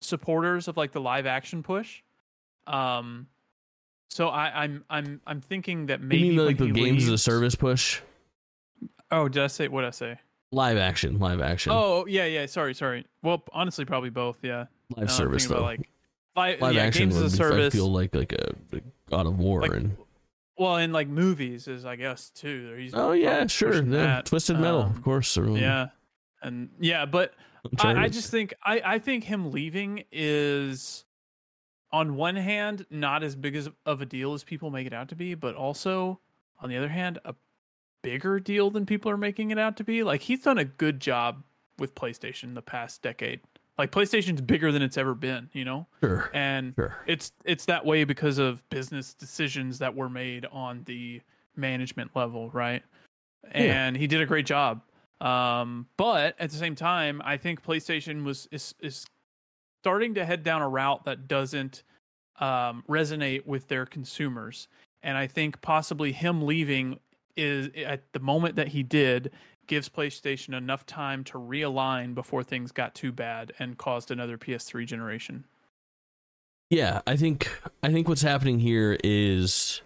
supporters 0.01 0.69
of 0.69 0.77
like 0.77 0.93
the 0.93 1.01
live 1.01 1.27
action 1.27 1.63
push. 1.63 2.03
Um, 2.67 3.27
so 4.09 4.29
I, 4.29 4.65
I'm 4.65 4.85
I'm 4.91 5.21
I'm 5.27 5.41
thinking 5.41 5.87
that 5.87 6.01
maybe 6.01 6.19
you 6.19 6.33
mean 6.33 6.47
like 6.47 6.59
the 6.59 6.71
games 6.71 7.05
as 7.05 7.11
a 7.11 7.19
service 7.19 7.55
push? 7.55 8.01
Oh, 9.11 9.29
did 9.29 9.43
I 9.43 9.47
say 9.49 9.69
what 9.69 9.85
I 9.85 9.91
say? 9.91 10.19
Live 10.53 10.77
action, 10.79 11.19
live 11.19 11.41
action, 11.41 11.73
Oh 11.75 12.07
yeah, 12.07 12.25
yeah. 12.25 12.47
Sorry, 12.47 12.75
sorry. 12.75 13.07
Well, 13.23 13.45
honestly, 13.53 13.85
probably 13.85 14.11
both. 14.11 14.39
Yeah. 14.43 14.67
live 14.97 15.03
I'm 15.03 15.09
service 15.09 15.47
though. 15.47 15.63
like, 15.63 15.89
li- 16.37 16.57
live 16.61 16.75
yeah, 16.75 16.83
action 16.83 17.11
games 17.11 17.23
would 17.23 17.31
be- 17.31 17.37
service. 17.37 17.75
I 17.75 17.77
feel 17.77 17.89
like 17.93 18.15
like 18.15 18.33
a, 18.33 18.55
a 18.73 18.81
God 19.09 19.27
of 19.27 19.39
War 19.39 19.61
Like, 19.63 19.73
and 19.75 19.97
Well, 20.59 20.77
in 20.79 20.93
like 20.93 21.07
movies 21.09 21.69
is 21.69 21.85
I 21.85 21.95
guess 21.97 22.31
too. 22.31 22.75
He's 22.77 22.93
oh 22.95 23.13
yeah, 23.13 23.47
sure, 23.47 23.81
yeah. 23.83 24.23
Twisted 24.23 24.59
Metal, 24.59 24.83
Um, 24.83 24.91
of 24.91 25.03
course. 25.03 25.37
Yeah, 25.37 25.89
and 26.43 26.71
yeah, 26.81 27.07
but 27.07 27.33
I, 27.79 28.05
I 28.05 28.09
just 28.09 28.31
think 28.33 28.55
I 28.65 28.81
I 28.85 28.99
think 28.99 29.25
him 29.25 29.53
leaving 29.53 30.03
is 30.11 31.05
on 31.93 32.17
one 32.17 32.37
hand, 32.37 32.87
not 32.91 33.23
as 33.23 33.37
big 33.37 33.55
as 33.55 33.69
of 33.87 34.01
a 34.01 34.07
deal 34.07 34.35
as 34.35 34.43
people 34.43 34.71
make 34.71 34.87
it 34.89 34.93
out 34.93 35.09
to 35.11 35.15
be, 35.17 35.35
but 35.35 35.55
also 35.55 36.19
on 36.61 36.69
the 36.71 36.77
other 36.77 36.89
hand, 36.89 37.19
a 37.25 37.35
bigger 38.03 38.41
deal 38.41 38.71
than 38.71 38.87
people 38.87 39.11
are 39.11 39.17
making 39.17 39.51
it 39.51 39.59
out 39.59 39.77
to 39.79 39.85
be. 39.85 40.03
Like 40.03 40.23
he's 40.23 40.43
done 40.43 40.59
a 40.59 40.65
good 40.65 41.01
job 41.01 41.43
with 41.79 41.95
PlayStation 41.95 42.55
the 42.55 42.63
past 42.63 43.03
decade. 43.03 43.41
Like 43.79 43.93
PlayStation's 43.93 44.41
bigger 44.43 44.73
than 44.73 44.83
it's 44.83 44.99
ever 44.99 45.15
been, 45.15 45.49
you 45.53 45.65
know? 45.65 45.87
Sure. 46.01 46.31
And 46.35 46.75
Sure. 46.75 46.97
it's 47.07 47.33
it's 47.45 47.65
that 47.67 47.85
way 47.85 48.05
because 48.05 48.39
of 48.39 48.69
business 48.69 49.15
decisions 49.15 49.79
that 49.79 49.95
were 49.95 50.11
made 50.11 50.47
on 50.53 50.83
the 50.85 51.23
management 51.57 52.11
level, 52.15 52.51
right? 52.51 52.83
Yeah. 53.45 53.87
And 53.87 53.97
he 53.97 54.07
did 54.07 54.21
a 54.21 54.27
great 54.27 54.47
job. 54.47 54.83
Um, 55.21 55.87
but 55.97 56.35
at 56.39 56.51
the 56.51 56.57
same 56.57 56.75
time, 56.75 57.21
I 57.25 57.37
think 57.37 57.63
PlayStation 57.63 58.25
was 58.25 58.49
is 58.51 58.75
is 58.81 59.07
starting 59.83 60.15
to 60.15 60.25
head 60.27 60.43
down 60.43 60.61
a 60.61 60.69
route 60.69 61.05
that 61.05 61.27
doesn't 61.27 61.83
um, 62.39 62.85
resonate 62.89 63.47
with 63.47 63.69
their 63.69 63.87
consumers. 63.87 64.69
And 65.03 65.17
I 65.17 65.27
think 65.27 65.61
possibly 65.63 66.13
him 66.13 66.43
leaving 66.43 66.99
is 67.37 67.69
at 67.85 68.13
the 68.13 68.21
moment 68.21 68.57
that 68.57 68.69
he 68.69 68.83
did 68.83 69.31
gives 69.67 69.89
PlayStation 69.89 70.55
enough 70.55 70.85
time 70.85 71.23
to 71.25 71.35
realign 71.35 72.15
before 72.15 72.43
things 72.43 72.73
got 72.73 72.95
too 72.95 73.13
bad 73.13 73.53
and 73.59 73.79
caused 73.79 74.11
another 74.11 74.37
PS3 74.37 74.85
generation. 74.85 75.45
Yeah, 76.71 77.01
I 77.07 77.17
think 77.17 77.51
I 77.83 77.93
think 77.93 78.09
what's 78.09 78.23
happening 78.23 78.59
here 78.59 78.99
is 79.03 79.81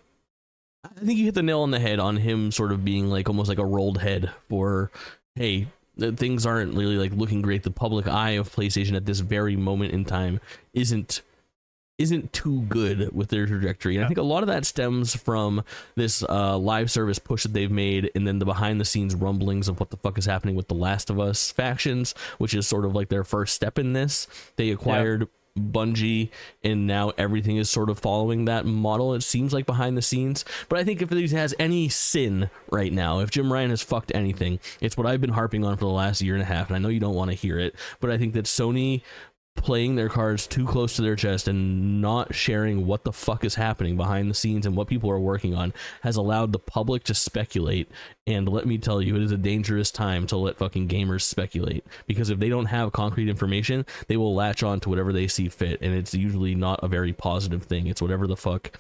I 0.85 1.01
think 1.01 1.19
you 1.19 1.25
hit 1.25 1.35
the 1.35 1.43
nail 1.43 1.61
on 1.61 1.71
the 1.71 1.79
head 1.79 1.99
on 1.99 2.17
him 2.17 2.51
sort 2.51 2.73
of 2.73 2.85
being 2.85 3.09
like 3.09 3.29
almost 3.29 3.49
like 3.49 3.59
a 3.59 3.65
rolled 3.65 3.99
head 3.99 4.31
for 4.49 4.91
hey, 5.35 5.69
things 5.99 6.47
aren't 6.47 6.75
really 6.75 6.97
like 6.97 7.13
looking 7.13 7.43
great. 7.43 7.63
The 7.63 7.71
public 7.71 8.07
eye 8.07 8.33
of 8.33 8.55
PlayStation 8.55 8.97
at 8.97 9.07
this 9.07 9.21
very 9.21 9.57
moment 9.57 9.93
in 9.93 10.05
time 10.05 10.41
isn't 10.73 11.23
isn't 11.99 12.33
too 12.33 12.63
good 12.63 13.15
with 13.15 13.29
their 13.29 13.47
trajectory. 13.47 13.97
And 13.97 14.05
I 14.05 14.09
think 14.09 14.19
a 14.19 14.23
lot 14.23 14.43
of 14.43 14.49
that 14.49 14.65
stems 14.67 15.15
from 15.15 15.63
this 15.95 16.25
uh, 16.25 16.59
live 16.59 16.91
service 16.91 17.19
push 17.19 17.45
that 17.45 17.53
they've 17.53 17.71
made, 17.71 18.11
and 18.15 18.27
then 18.27 18.41
the 18.41 18.45
behind 18.45 18.81
the 18.81 18.85
scenes 18.85 19.15
rumblings 19.15 19.69
of 19.69 19.79
what 19.79 19.91
the 19.91 19.97
fuck 19.97 20.19
is 20.19 20.27
happening 20.27 20.57
with 20.57 20.69
the 20.69 20.75
Last 20.75 21.09
of 21.09 21.21
Us 21.21 21.53
factions, 21.53 22.15
which 22.39 22.55
is 22.55 22.67
sort 22.67 22.85
of 22.85 22.95
like 22.95 23.09
their 23.11 23.25
first 23.25 23.55
step 23.55 23.79
in 23.79 23.93
this. 23.93 24.27
They 24.57 24.71
acquired 24.71 25.29
Bungie, 25.57 26.31
and 26.65 26.87
now 26.87 27.13
everything 27.17 27.59
is 27.59 27.71
sort 27.71 27.89
of 27.89 28.01
following 28.01 28.47
that 28.47 28.67
model. 28.67 29.15
It 29.15 29.23
seems 29.23 29.53
like 29.53 29.67
behind 29.67 29.97
the 29.97 30.03
scenes, 30.03 30.45
but 30.69 30.81
I 30.81 30.85
think 30.85 31.01
if 31.01 31.13
it 31.13 31.31
has 31.31 31.55
any 31.61 31.89
sin 31.89 32.51
right 32.73 32.93
now, 32.93 33.21
if 33.21 33.31
Jim 33.31 33.53
Ryan 33.53 33.71
has 33.71 33.83
fucked 33.83 34.13
anything, 34.15 34.59
it's 34.81 34.97
what 34.97 35.07
I've 35.07 35.21
been 35.21 35.31
harping 35.31 35.65
on 35.65 35.77
for 35.77 35.85
the 35.85 35.91
last 35.91 36.21
year 36.23 36.35
and 36.35 36.43
a 36.43 36.47
half. 36.47 36.69
And 36.69 36.77
I 36.77 36.81
know 36.81 36.89
you 36.89 36.99
don't 36.99 37.15
want 37.15 37.31
to 37.31 37.37
hear 37.37 37.61
it, 37.61 37.77
but 38.01 38.11
I 38.11 38.19
think 38.19 38.35
that 38.35 38.47
Sony 38.47 39.03
playing 39.57 39.95
their 39.95 40.09
cards 40.09 40.47
too 40.47 40.67
close 40.67 40.95
to 40.95 41.03
their 41.03 41.17
chest 41.17 41.49
and 41.49 42.01
not 42.01 42.35
sharing 42.35 42.87
what 42.87 43.05
the 43.05 43.13
fuck 43.13 43.45
is 43.45 43.55
happening 43.55 43.97
behind 43.97 44.29
the 44.29 44.35
scenes 44.35 44.67
and 44.67 44.77
what 44.77 44.89
people 44.89 45.11
are 45.11 45.19
working 45.19 45.55
on 45.55 45.73
has 46.03 46.17
allowed 46.17 46.53
the 46.53 46.59
public 46.59 47.05
to 47.05 47.15
speculate. 47.15 47.91
And 48.27 48.49
let 48.49 48.67
me 48.67 48.79
tell 48.79 49.01
you 49.01 49.17
it 49.17 49.23
is 49.23 49.33
a 49.33 49.39
dangerous 49.39 49.91
time 49.91 50.27
to 50.27 50.37
let 50.37 50.59
fucking 50.59 50.89
gamers 50.89 51.23
speculate 51.23 51.85
because 52.07 52.31
if 52.31 52.39
they 52.39 52.49
don't 52.49 52.67
have 52.67 52.93
concrete 52.93 53.29
information 53.29 53.87
they 54.09 54.17
will 54.17 54.35
latch 54.35 54.63
on 54.63 54.81
to 54.81 54.89
whatever 54.89 55.13
they 55.13 55.29
see 55.29 55.49
fit. 55.49 55.81
And 55.81 55.95
it's 55.95 56.15
usually 56.15 56.55
not 56.55 56.81
a 56.83 56.89
very 56.89 57.13
positive 57.13 57.63
thing. 57.63 57.87
It's 57.87 58.03
whatever 58.03 58.27
the 58.27 58.37
fuck 58.37 58.79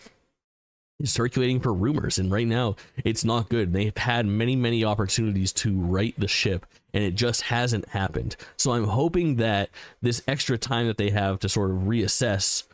is 1.00 1.12
circulating 1.12 1.60
for 1.60 1.72
rumors. 1.72 2.18
And 2.18 2.30
right 2.30 2.46
now 2.46 2.76
it's 3.04 3.24
not 3.24 3.48
good. 3.48 3.72
They've 3.72 3.96
had 3.96 4.26
many 4.26 4.54
many 4.54 4.84
opportunities 4.84 5.52
to 5.54 5.80
right 5.80 6.14
the 6.18 6.28
ship 6.28 6.66
and 6.94 7.04
it 7.04 7.14
just 7.14 7.42
hasn't 7.42 7.86
happened 7.90 8.36
so 8.56 8.72
i'm 8.72 8.84
hoping 8.84 9.36
that 9.36 9.68
this 10.00 10.22
extra 10.26 10.56
time 10.56 10.86
that 10.86 10.96
they 10.96 11.10
have 11.10 11.38
to 11.38 11.48
sort 11.48 11.70
of 11.70 11.76
reassess 11.78 12.64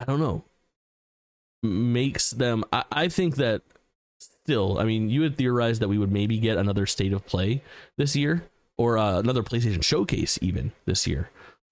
i 0.00 0.04
don't 0.06 0.20
know 0.20 0.42
makes 1.62 2.30
them 2.30 2.64
i, 2.72 2.84
I 2.90 3.08
think 3.08 3.36
that 3.36 3.60
still 4.18 4.78
i 4.78 4.84
mean 4.84 5.10
you 5.10 5.22
had 5.22 5.36
theorized 5.36 5.82
that 5.82 5.88
we 5.88 5.98
would 5.98 6.10
maybe 6.10 6.38
get 6.38 6.56
another 6.56 6.86
state 6.86 7.12
of 7.12 7.26
play 7.26 7.62
this 7.98 8.16
year 8.16 8.44
or 8.78 8.96
uh, 8.96 9.18
another 9.18 9.42
playstation 9.42 9.84
showcase 9.84 10.38
even 10.40 10.72
this 10.86 11.06
year 11.06 11.28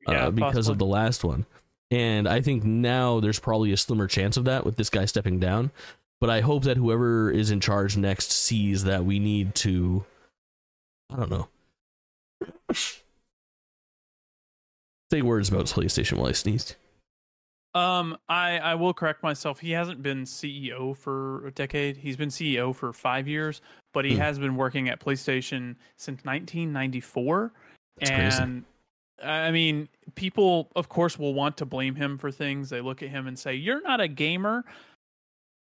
uh, 0.06 0.12
Yeah, 0.12 0.30
because 0.30 0.66
possibly. 0.66 0.72
of 0.72 0.78
the 0.78 0.86
last 0.86 1.24
one 1.24 1.46
and 1.90 2.28
I 2.28 2.40
think 2.42 2.64
now 2.64 3.20
there's 3.20 3.38
probably 3.38 3.72
a 3.72 3.76
slimmer 3.76 4.06
chance 4.06 4.36
of 4.36 4.44
that 4.44 4.64
with 4.66 4.76
this 4.76 4.90
guy 4.90 5.06
stepping 5.06 5.40
down. 5.40 5.70
But 6.20 6.30
I 6.30 6.40
hope 6.40 6.64
that 6.64 6.76
whoever 6.76 7.30
is 7.30 7.50
in 7.50 7.60
charge 7.60 7.96
next 7.96 8.30
sees 8.32 8.84
that 8.84 9.04
we 9.04 9.18
need 9.18 9.54
to. 9.56 10.04
I 11.10 11.16
don't 11.16 11.30
know. 11.30 11.48
Say 15.10 15.22
words 15.22 15.48
about 15.48 15.66
PlayStation 15.66 16.18
while 16.18 16.28
I 16.28 16.32
sneezed. 16.32 16.76
Um, 17.74 18.16
I 18.28 18.58
I 18.58 18.74
will 18.74 18.92
correct 18.92 19.22
myself. 19.22 19.60
He 19.60 19.70
hasn't 19.72 20.02
been 20.02 20.24
CEO 20.24 20.96
for 20.96 21.46
a 21.46 21.50
decade. 21.50 21.98
He's 21.98 22.16
been 22.16 22.28
CEO 22.30 22.74
for 22.74 22.92
five 22.92 23.28
years, 23.28 23.60
but 23.94 24.04
he 24.04 24.14
Hmm. 24.14 24.20
has 24.20 24.38
been 24.38 24.56
working 24.56 24.88
at 24.88 25.00
PlayStation 25.00 25.76
since 25.96 26.24
1994. 26.24 27.52
That's 27.98 28.10
crazy. 28.10 28.42
and 28.42 28.64
I 29.22 29.50
mean, 29.50 29.88
people, 30.14 30.70
of 30.76 30.88
course, 30.88 31.18
will 31.18 31.34
want 31.34 31.56
to 31.58 31.66
blame 31.66 31.94
him 31.96 32.18
for 32.18 32.30
things. 32.30 32.70
They 32.70 32.80
look 32.80 33.02
at 33.02 33.08
him 33.08 33.26
and 33.26 33.38
say, 33.38 33.54
"You're 33.54 33.82
not 33.82 34.00
a 34.00 34.08
gamer," 34.08 34.64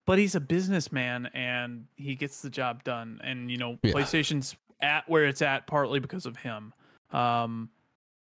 but 0.06 0.18
he's 0.18 0.36
a 0.36 0.40
businessman 0.42 1.28
and 1.28 1.88
he 1.96 2.16
gets 2.16 2.42
the 2.42 2.50
job 2.50 2.84
done. 2.84 3.20
And 3.24 3.50
you 3.52 3.58
know, 3.58 3.78
Yeah. 3.84 3.94
PlayStation's 3.94 4.56
at 4.82 5.08
where 5.10 5.26
it's 5.26 5.42
at 5.42 5.68
partly 5.68 6.00
because 6.00 6.26
of 6.26 6.38
him. 6.38 6.74
Um, 7.12 7.70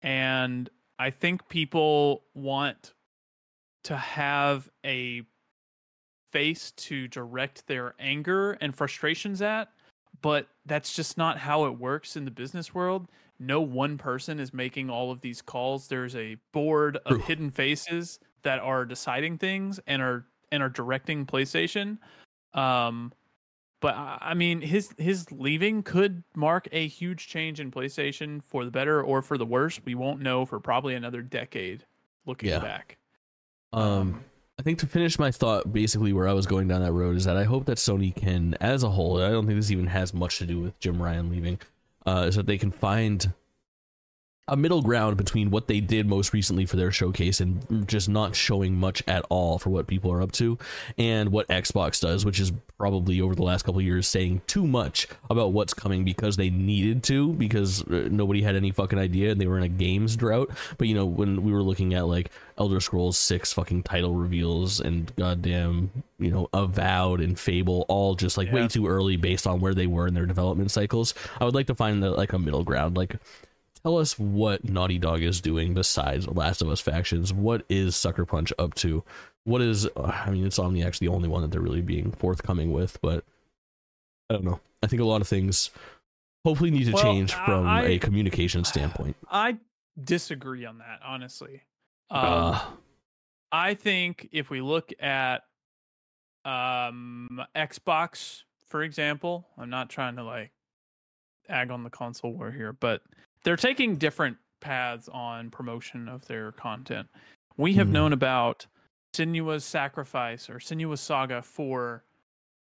and 0.02 0.68
I 0.98 1.10
think 1.10 1.48
people 1.48 2.24
want 2.34 2.94
to 3.84 3.96
have 3.96 4.70
a 4.84 5.22
face 6.32 6.72
to 6.72 7.08
direct 7.08 7.66
their 7.66 7.94
anger 7.98 8.52
and 8.60 8.74
frustrations 8.74 9.40
at, 9.42 9.68
but 10.20 10.48
that's 10.66 10.94
just 10.94 11.16
not 11.16 11.38
how 11.38 11.66
it 11.66 11.78
works 11.78 12.16
in 12.16 12.24
the 12.24 12.30
business 12.30 12.74
world. 12.74 13.08
No 13.38 13.60
one 13.60 13.98
person 13.98 14.38
is 14.40 14.54
making 14.54 14.90
all 14.90 15.10
of 15.10 15.20
these 15.20 15.42
calls. 15.42 15.88
There's 15.88 16.14
a 16.16 16.36
board 16.52 16.96
of 17.04 17.16
True. 17.16 17.18
hidden 17.18 17.50
faces 17.50 18.18
that 18.42 18.58
are 18.60 18.84
deciding 18.84 19.38
things 19.38 19.80
and 19.86 20.00
are 20.00 20.26
and 20.52 20.62
are 20.62 20.68
directing 20.68 21.26
PlayStation. 21.26 21.98
Um, 22.52 23.12
but 23.84 23.94
I 23.94 24.18
I 24.20 24.34
mean, 24.34 24.62
his 24.62 24.94
his 24.96 25.30
leaving 25.30 25.82
could 25.82 26.24
mark 26.34 26.68
a 26.72 26.88
huge 26.88 27.28
change 27.28 27.60
in 27.60 27.70
PlayStation 27.70 28.42
for 28.42 28.64
the 28.64 28.70
better 28.70 29.02
or 29.02 29.20
for 29.20 29.36
the 29.36 29.44
worse. 29.44 29.78
We 29.84 29.94
won't 29.94 30.22
know 30.22 30.46
for 30.46 30.58
probably 30.58 30.94
another 30.94 31.20
decade. 31.20 31.84
Looking 32.26 32.48
Yeah. 32.48 32.60
back, 32.60 32.96
Um, 33.74 34.24
I 34.58 34.62
think 34.62 34.78
to 34.78 34.86
finish 34.86 35.18
my 35.18 35.30
thought, 35.30 35.70
basically 35.72 36.14
where 36.14 36.26
I 36.26 36.32
was 36.32 36.46
going 36.46 36.68
down 36.68 36.80
that 36.80 36.92
road 36.92 37.16
is 37.16 37.26
that 37.26 37.36
I 37.36 37.44
hope 37.44 37.66
that 37.66 37.76
Sony 37.76 38.14
can, 38.14 38.54
as 38.60 38.82
a 38.82 38.88
whole, 38.88 39.20
I 39.20 39.28
don't 39.30 39.46
think 39.46 39.58
this 39.58 39.70
even 39.70 39.88
has 39.88 40.14
much 40.14 40.38
to 40.38 40.46
do 40.46 40.60
with 40.60 40.78
Jim 40.80 41.02
Ryan 41.02 41.28
leaving, 41.30 41.58
uh, 42.06 42.24
is 42.28 42.36
that 42.36 42.46
they 42.46 42.56
can 42.56 42.70
find 42.70 43.34
a 44.46 44.56
middle 44.56 44.82
ground 44.82 45.16
between 45.16 45.50
what 45.50 45.68
they 45.68 45.80
did 45.80 46.06
most 46.06 46.34
recently 46.34 46.66
for 46.66 46.76
their 46.76 46.92
showcase 46.92 47.40
and 47.40 47.88
just 47.88 48.08
not 48.08 48.36
showing 48.36 48.74
much 48.74 49.02
at 49.06 49.24
all 49.30 49.58
for 49.58 49.70
what 49.70 49.86
people 49.86 50.12
are 50.12 50.20
up 50.20 50.32
to, 50.32 50.58
and 50.98 51.30
what 51.30 51.48
Xbox 51.48 52.00
does, 52.00 52.24
which 52.26 52.38
is 52.38 52.52
probably 52.76 53.20
over 53.20 53.34
the 53.34 53.42
last 53.42 53.62
couple 53.62 53.78
of 53.78 53.84
years 53.86 54.06
saying 54.06 54.42
too 54.46 54.66
much 54.66 55.06
about 55.30 55.52
what's 55.52 55.72
coming 55.72 56.04
because 56.04 56.36
they 56.36 56.50
needed 56.50 57.02
to 57.02 57.32
because 57.34 57.82
uh, 57.84 58.08
nobody 58.10 58.42
had 58.42 58.56
any 58.56 58.70
fucking 58.70 58.98
idea 58.98 59.30
and 59.30 59.40
they 59.40 59.46
were 59.46 59.56
in 59.56 59.62
a 59.62 59.68
games 59.68 60.16
drought. 60.16 60.50
But 60.76 60.88
you 60.88 60.94
know 60.94 61.06
when 61.06 61.42
we 61.42 61.52
were 61.52 61.62
looking 61.62 61.94
at 61.94 62.06
like 62.06 62.30
Elder 62.58 62.80
Scrolls 62.80 63.16
Six 63.16 63.52
fucking 63.52 63.84
title 63.84 64.14
reveals 64.14 64.80
and 64.80 65.14
goddamn 65.16 65.90
you 66.18 66.30
know 66.30 66.48
Avowed 66.52 67.20
and 67.20 67.38
Fable 67.38 67.86
all 67.88 68.14
just 68.14 68.36
like 68.36 68.52
way 68.52 68.68
too 68.68 68.86
early 68.86 69.16
based 69.16 69.46
on 69.46 69.60
where 69.60 69.74
they 69.74 69.86
were 69.86 70.06
in 70.06 70.14
their 70.14 70.26
development 70.26 70.70
cycles. 70.70 71.14
I 71.40 71.44
would 71.44 71.54
like 71.54 71.68
to 71.68 71.74
find 71.74 72.02
the, 72.02 72.10
like 72.10 72.32
a 72.32 72.38
middle 72.38 72.64
ground 72.64 72.96
like 72.96 73.16
tell 73.84 73.98
us 73.98 74.18
what 74.18 74.64
Naughty 74.64 74.98
Dog 74.98 75.22
is 75.22 75.40
doing 75.40 75.74
besides 75.74 76.26
Last 76.26 76.62
of 76.62 76.68
Us 76.68 76.80
factions. 76.80 77.32
What 77.32 77.64
is 77.68 77.94
Sucker 77.94 78.24
Punch 78.24 78.52
up 78.58 78.74
to? 78.76 79.04
What 79.44 79.60
is? 79.60 79.86
Uh, 79.96 80.02
I 80.26 80.30
mean, 80.30 80.44
Insomniac's 80.44 80.98
the 80.98 81.08
only 81.08 81.28
one 81.28 81.42
that 81.42 81.50
they're 81.50 81.60
really 81.60 81.82
being 81.82 82.10
forthcoming 82.12 82.72
with, 82.72 82.98
but 83.02 83.24
I 84.30 84.34
don't 84.34 84.44
know. 84.44 84.60
I 84.82 84.86
think 84.86 85.02
a 85.02 85.04
lot 85.04 85.20
of 85.20 85.28
things 85.28 85.70
hopefully 86.44 86.70
need 86.70 86.84
to 86.86 86.92
Well, 86.92 87.02
change 87.02 87.34
from 87.34 87.66
I- 87.66 87.82
a 87.84 87.98
communication 87.98 88.64
standpoint. 88.64 89.16
I 89.30 89.58
disagree 90.02 90.64
on 90.64 90.78
that. 90.78 91.00
Honestly, 91.04 91.62
um, 92.10 92.24
uh, 92.24 92.60
I 93.52 93.74
think 93.74 94.28
if 94.32 94.48
we 94.50 94.60
look 94.62 94.92
at 94.98 95.44
um 96.46 97.40
Xbox, 97.54 98.42
for 98.66 98.82
example, 98.82 99.46
I'm 99.58 99.70
not 99.70 99.88
trying 99.90 100.16
to 100.16 100.22
like 100.24 100.52
ag 101.48 101.70
on 101.70 101.84
the 101.84 101.90
console 101.90 102.32
war 102.32 102.50
here, 102.50 102.72
but 102.72 103.02
they're 103.44 103.56
taking 103.56 103.96
different 103.96 104.36
paths 104.60 105.08
on 105.08 105.50
promotion 105.50 106.08
of 106.08 106.26
their 106.26 106.52
content. 106.52 107.08
We 107.56 107.74
have 107.74 107.88
Mhm. 107.88 107.92
known 107.92 108.12
about 108.12 108.66
Senua's 109.12 109.64
Sacrifice 109.64 110.50
or 110.50 110.58
Senua's 110.58 111.00
Saga 111.00 111.40
for 111.42 112.04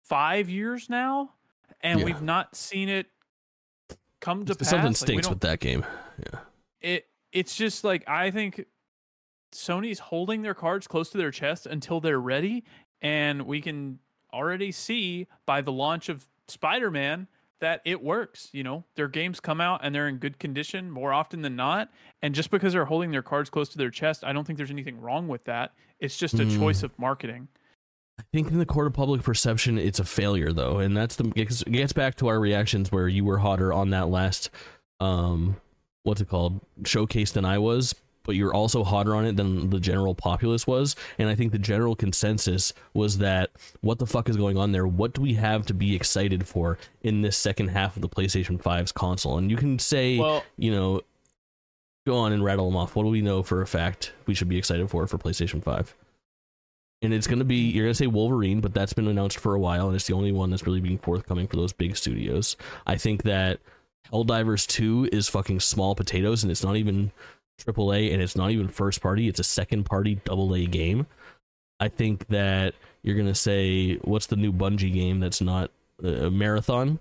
five 0.03 0.49
years 0.49 0.89
now, 0.89 1.33
and 1.81 1.99
Yeah. 1.99 2.05
we've 2.05 2.21
not 2.21 2.55
seen 2.55 2.87
it 2.87 3.07
come 4.21 4.45
to 4.45 4.55
pass. 4.55 4.69
something 4.69 4.93
stinks 4.93 5.23
don't- 5.27 5.33
with 5.35 5.41
that 5.41 5.59
game. 5.59 5.85
Yeah. 6.19 6.39
it 6.81 7.09
it's 7.31 7.55
just 7.55 7.83
like 7.83 8.07
I 8.07 8.31
think 8.31 8.65
Sony's 9.51 9.99
holding 9.99 10.41
their 10.43 10.53
cards 10.53 10.87
close 10.87 11.09
to 11.11 11.17
their 11.17 11.31
chest 11.31 11.65
until 11.65 11.99
they're 11.99 12.19
ready, 12.21 12.63
and 13.01 13.43
we 13.43 13.61
can 13.61 13.99
already 14.33 14.71
see 14.71 15.27
by 15.45 15.61
the 15.61 15.71
launch 15.71 16.09
of 16.09 16.27
Spider-Man 16.47 17.27
that 17.59 17.81
it 17.85 18.01
works. 18.01 18.49
You 18.51 18.63
know, 18.63 18.83
their 18.95 19.07
games 19.07 19.39
come 19.39 19.59
out 19.61 19.81
and 19.83 19.93
they're 19.93 20.07
in 20.07 20.17
good 20.17 20.39
condition 20.39 20.91
more 20.91 21.13
often 21.13 21.41
than 21.41 21.55
not. 21.55 21.89
And 22.21 22.35
just 22.35 22.51
because 22.51 22.73
they're 22.73 22.85
holding 22.85 23.11
their 23.11 23.21
cards 23.21 23.49
close 23.49 23.69
to 23.69 23.77
their 23.77 23.89
chest, 23.89 24.23
I 24.23 24.33
don't 24.33 24.45
think 24.45 24.57
there's 24.57 24.71
anything 24.71 24.99
wrong 24.99 25.27
with 25.27 25.43
that. 25.45 25.73
It's 25.99 26.17
just 26.17 26.35
a 26.35 26.45
Mm. 26.45 26.57
choice 26.57 26.83
of 26.83 26.97
marketing. 26.99 27.47
I 28.19 28.23
think 28.33 28.49
in 28.49 28.57
the 28.57 28.65
court 28.65 28.87
of 28.87 28.93
public 28.93 29.21
perception, 29.21 29.77
it's 29.77 29.99
a 29.99 30.03
failure 30.03 30.51
though, 30.51 30.79
and 30.79 30.97
that's 30.97 31.15
the 31.15 31.31
it 31.35 31.71
gets 31.71 31.93
back 31.93 32.15
to 32.15 32.27
our 32.27 32.39
reactions 32.39 32.91
where 32.91 33.07
you 33.07 33.23
were 33.23 33.37
hotter 33.37 33.71
on 33.71 33.91
that 33.91 34.09
last, 34.09 34.49
um, 34.99 35.57
what's 36.03 36.21
it 36.21 36.27
called 36.27 36.61
showcase 36.83 37.31
than 37.31 37.45
I 37.45 37.59
was, 37.59 37.93
but 38.27 38.35
you're 38.35 38.53
also 38.53 38.83
hotter 38.83 39.15
on 39.15 39.25
it 39.25 39.37
than 39.37 39.71
the 39.71 39.79
general 39.79 40.13
populace 40.13 40.67
was, 40.67 40.95
and 41.17 41.27
I 41.27 41.33
think 41.33 41.51
the 41.51 41.57
general 41.57 41.95
consensus 41.95 42.73
was 42.93 43.17
that 43.17 43.49
what 43.81 43.97
the 43.97 44.05
fuck 44.05 44.29
is 44.29 44.37
going 44.37 44.57
on 44.57 44.73
there? 44.73 44.85
What 44.85 45.13
do 45.13 45.21
we 45.21 45.33
have 45.33 45.65
to 45.65 45.73
be 45.73 45.95
excited 45.95 46.45
for 46.45 46.77
in 47.01 47.21
this 47.23 47.35
second 47.35 47.69
half 47.69 47.95
of 47.95 48.03
the 48.03 48.09
PlayStation 48.09 48.61
5's 48.61 48.91
console? 48.91 49.39
And 49.39 49.49
you 49.49 49.57
can 49.57 49.79
say, 49.79 50.19
Well, 50.19 50.43
you 50.57 50.69
know, 50.69 51.01
go 52.05 52.17
on 52.17 52.31
and 52.31 52.43
rattle 52.43 52.65
them 52.65 52.77
off. 52.77 52.95
What 52.95 53.03
do 53.03 53.09
we 53.09 53.21
know 53.21 53.41
for 53.41 53.61
a 53.61 53.67
fact 53.67 54.13
we 54.27 54.35
should 54.35 54.49
be 54.49 54.57
excited 54.57 54.89
for 54.89 55.07
for 55.07 55.17
PlayStation 55.17 55.63
5? 55.63 55.95
And 57.01 57.13
it's 57.13 57.27
going 57.27 57.39
to 57.39 57.45
be, 57.45 57.55
you're 57.57 57.85
going 57.85 57.93
to 57.93 57.97
say 57.97 58.07
Wolverine, 58.07 58.59
but 58.59 58.73
that's 58.73 58.93
been 58.93 59.07
announced 59.07 59.37
for 59.37 59.53
a 59.53 59.59
while, 59.59 59.87
and 59.87 59.95
it's 59.95 60.07
the 60.07 60.15
only 60.15 60.31
one 60.31 60.49
that's 60.49 60.65
really 60.65 60.81
being 60.81 60.97
forthcoming 60.97 61.47
for 61.47 61.55
those 61.55 61.71
big 61.71 61.95
studios. 61.95 62.57
I 62.87 62.97
think 62.97 63.21
that 63.23 63.59
Helldivers 64.11 64.65
2 64.67 65.09
is 65.11 65.27
fucking 65.27 65.59
small 65.59 65.95
potatoes, 65.95 66.43
and 66.43 66.51
it's 66.51 66.63
not 66.63 66.75
even 66.75 67.11
AAA, 67.57 68.13
and 68.13 68.21
it's 68.21 68.35
not 68.35 68.51
even 68.51 68.67
first 68.67 69.01
party. 69.01 69.27
It's 69.27 69.39
a 69.39 69.43
second 69.43 69.83
party 69.85 70.19
double 70.23 70.53
A 70.55 70.65
game. 70.65 71.07
I 71.79 71.89
think 71.89 72.27
that 72.27 72.73
you're 73.03 73.15
going 73.15 73.27
to 73.27 73.35
say, 73.35 73.95
what's 73.97 74.27
the 74.27 74.35
new 74.35 74.51
Bungie 74.51 74.93
game 74.93 75.19
that's 75.19 75.41
not 75.41 75.71
uh, 76.03 76.29
Marathon? 76.29 76.99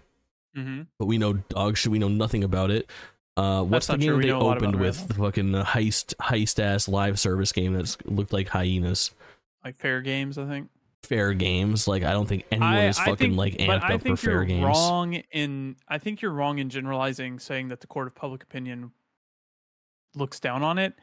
hmm 0.54 0.82
but 0.98 1.06
we 1.06 1.18
know 1.18 1.34
dog 1.34 1.76
shit. 1.76 1.92
We 1.92 1.98
know 1.98 2.08
nothing 2.08 2.42
about 2.42 2.70
it. 2.70 2.88
Uh, 3.36 3.62
what's 3.62 3.86
the 3.86 3.98
game 3.98 4.08
true. 4.14 4.22
They 4.22 4.28
know 4.28 4.38
a 4.38 4.42
lot 4.42 4.56
about 4.56 4.68
opened 4.68 4.80
with? 4.80 5.08
The 5.08 5.14
fucking 5.14 5.54
uh, 5.54 5.64
heist 5.64 6.14
heist 6.16 6.58
ass 6.58 6.88
live 6.88 7.20
service 7.20 7.52
game 7.52 7.74
that's 7.74 7.98
looked 8.06 8.32
like 8.32 8.48
hyenas. 8.48 9.10
like 9.64 9.76
fair 9.76 10.00
games, 10.00 10.38
I 10.38 10.46
think. 10.46 10.70
Fair 11.02 11.34
games. 11.34 11.86
Like 11.86 12.02
I 12.02 12.12
don't 12.12 12.26
think 12.26 12.46
anyone 12.50 12.72
I, 12.72 12.86
is 12.88 12.98
I 12.98 13.04
fucking 13.04 13.36
think, 13.36 13.36
like 13.36 13.54
amped 13.58 13.82
up 13.82 13.92
for 13.92 13.98
think 13.98 14.18
fair 14.18 14.32
you're 14.32 14.44
games. 14.46 14.64
wrong 14.64 15.14
in. 15.30 15.76
I 15.86 15.98
think 15.98 16.22
you're 16.22 16.32
wrong 16.32 16.58
in 16.58 16.70
generalizing, 16.70 17.38
saying 17.38 17.68
that 17.68 17.80
the 17.82 17.86
court 17.86 18.06
of 18.06 18.14
public 18.14 18.42
opinion 18.42 18.92
looks 20.16 20.40
down 20.40 20.62
on 20.62 20.78
it. 20.78 20.94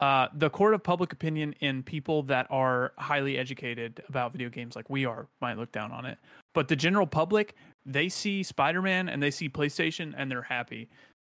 Uh, 0.00 0.28
the 0.34 0.48
court 0.48 0.72
of 0.72 0.82
public 0.82 1.12
opinion 1.12 1.54
in 1.60 1.82
people 1.82 2.22
that 2.22 2.46
are 2.48 2.92
highly 2.96 3.36
educated 3.36 4.02
about 4.08 4.32
video 4.32 4.48
games, 4.48 4.74
like 4.74 4.88
we 4.88 5.04
are, 5.04 5.26
might 5.42 5.58
look 5.58 5.70
down 5.72 5.92
on 5.92 6.06
it. 6.06 6.16
But 6.54 6.68
the 6.68 6.76
general 6.76 7.06
public, 7.06 7.54
they 7.84 8.08
see 8.08 8.42
Spider-Man 8.42 9.10
and 9.10 9.22
they 9.22 9.30
see 9.30 9.50
PlayStation 9.50 10.14
and 10.16 10.30
they're 10.30 10.40
happy. 10.42 10.88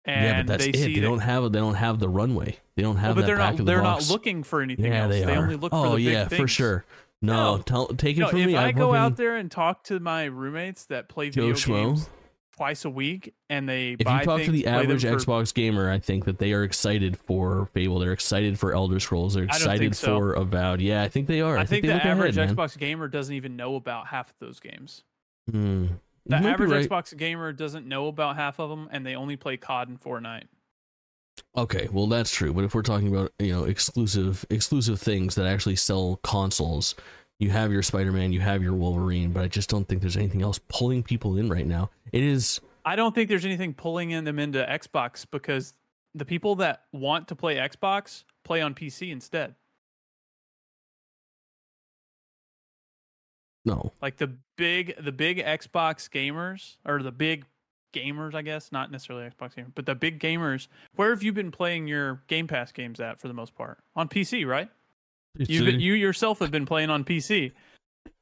And 0.05 0.25
yeah, 0.25 0.43
but 0.43 0.47
that's 0.47 0.65
they 0.65 0.71
it. 0.71 0.95
They 0.95 1.01
don't 1.01 1.19
have 1.21 1.51
they 1.53 1.59
don't 1.61 1.75
have 1.75 1.99
the 2.01 2.09
runway. 2.09 2.59
They 2.77 2.83
don't 2.83 2.97
have 2.97 3.15
but 3.17 3.27
they're 3.27 3.37
not. 3.39 3.57
the 3.57 3.63
They're 3.65 3.83
box. 3.83 4.09
not 4.09 4.13
looking 4.13 4.43
for 4.43 4.63
anything 4.63 4.93
yeah, 4.93 5.03
else. 5.05 5.13
they, 5.13 5.25
are. 5.25 5.37
only 5.43 5.57
look 5.57 5.73
oh 5.73 5.83
for 5.93 5.97
the 5.97 6.05
big 6.05 6.13
yeah, 6.15 6.29
for 6.29 6.47
sure. 6.49 6.85
No, 7.23 7.63
No. 7.71 7.87
take 7.97 8.17
it 8.17 8.21
No, 8.21 8.29
from 8.29 8.41
if 8.41 8.47
me. 8.49 8.57
I 8.57 8.69
I've 8.69 8.77
go 8.77 8.89
fucking- 8.89 8.97
out 9.01 9.17
there 9.17 9.37
and 9.37 9.51
talk 9.51 9.83
to 9.85 9.99
my 10.01 10.25
roommates 10.25 10.85
that 10.87 11.09
play 11.09 11.31
Joe 11.31 11.53
video 11.53 11.55
Schmo? 11.55 11.85
games 11.87 12.11
twice 12.57 12.85
a 12.85 12.91
week, 12.91 13.35
and 13.51 13.69
they 13.69 13.97
If 13.99 14.05
buy 14.05 14.21
you 14.21 14.25
talk 14.25 14.43
to 14.43 14.51
the 14.51 14.67
average 14.67 15.03
for- 15.03 15.17
Xbox 15.17 15.53
gamer, 15.53 15.91
I 15.91 15.99
think 15.99 16.25
that 16.25 16.39
they 16.39 16.53
are 16.53 16.65
excited 16.65 17.19
for 17.19 17.67
Fable. 17.75 17.99
They're 17.99 18.13
excited 18.13 18.59
for 18.59 18.73
Elder 18.73 18.99
Scrolls. 18.99 19.35
They're 19.35 19.45
excited 19.45 19.95
so. 19.95 20.19
for 20.19 20.33
Avowed. 20.35 20.81
Yeah, 20.81 21.03
I 21.03 21.09
think 21.09 21.27
they 21.27 21.41
are. 21.41 21.59
I, 21.59 21.65
think, 21.65 21.83
they 21.83 21.89
the 21.89 22.07
average 22.07 22.37
ahead. 22.37 22.57
Xbox 22.57 22.77
gamer 22.79 23.09
doesn't 23.09 23.35
even 23.35 23.57
know 23.57 23.77
about 23.77 24.07
half 24.09 24.31
of 24.31 24.37
those 24.41 24.61
games. 24.61 25.05
Hmm. 25.51 25.87
The 26.27 26.37
average 26.37 26.71
right. 26.71 26.89
Xbox 26.89 27.17
gamer 27.17 27.53
doesn't 27.53 27.87
know 27.87 28.09
about 28.09 28.37
half 28.37 28.59
of 28.59 28.69
them, 28.69 28.89
and 28.91 29.07
they 29.07 29.15
only 29.15 29.37
play 29.37 29.57
COD 29.57 29.89
and 29.89 30.01
Fortnite. 30.01 30.45
Okay, 31.57 31.89
well 31.93 32.07
that's 32.07 32.35
true. 32.35 32.53
But 32.53 32.65
if 32.65 32.75
we're 32.75 32.83
talking 32.83 33.09
about 33.09 33.33
you 33.39 33.53
know 33.53 33.65
exclusive 33.65 34.45
exclusive 34.51 34.99
things 35.01 35.35
that 35.37 35.47
actually 35.47 35.77
sell 35.77 36.19
consoles, 36.25 36.95
you 37.39 37.51
have 37.51 37.71
your 37.71 37.83
Spider-Man, 37.83 38.33
you 38.33 38.41
have 38.41 38.63
your 38.63 38.73
Wolverine, 38.73 39.31
but 39.31 39.45
I 39.45 39.49
just 39.49 39.69
don't 39.69 39.87
think 39.87 40.01
there's 40.01 40.17
anything 40.17 40.43
else 40.43 40.59
pulling 40.69 41.03
people 41.03 41.37
in 41.37 41.49
right 41.49 41.67
now. 41.67 41.91
It 42.13 42.23
is 42.23 42.61
I 42.85 42.97
don't 42.97 43.15
think 43.15 43.29
there's 43.29 43.45
anything 43.45 43.75
pulling 43.75 44.11
in 44.11 44.25
them 44.25 44.39
into 44.39 44.65
Xbox 44.65 45.27
because 45.31 45.75
the 46.15 46.25
people 46.25 46.57
that 46.57 46.85
want 46.93 47.29
to 47.29 47.37
play 47.37 47.57
Xbox 47.57 48.25
play 48.45 48.61
on 48.63 48.75
PC 48.75 49.11
instead. 49.11 49.55
no. 53.67 53.93
like 54.01 54.17
the 54.17 54.33
big 54.57 54.95
the 55.05 55.13
big 55.13 55.39
Xbox 55.39 56.09
gamers 56.09 56.77
or 56.87 57.03
the 57.03 57.13
big 57.13 57.45
gamers, 57.93 58.35
I 58.35 58.43
guess, 58.43 58.73
not 58.73 58.91
necessarily 58.91 59.29
Xbox 59.29 59.55
gamers, 59.55 59.73
but 59.75 59.87
the 59.87 59.95
big 59.95 60.21
gamers. 60.21 60.69
Where 60.95 61.11
have 61.11 61.23
you 61.23 61.33
been 61.33 61.51
playing 61.51 61.89
your 61.89 62.23
Game 62.29 62.47
Pass 62.47 62.73
games 62.73 63.01
at 63.01 63.21
for 63.21 63.29
the 63.29 63.35
most 63.35 63.55
part? 63.55 63.79
On 63.97 64.09
PC, 64.09 64.47
right? 64.47 64.71
You 65.37 65.65
It's, 65.65 65.75
uh, 65.75 65.79
you 65.79 65.95
yourself 65.95 66.39
have 66.39 66.51
been 66.51 66.65
playing 66.65 66.89
on 66.89 67.05
PC. 67.05 67.53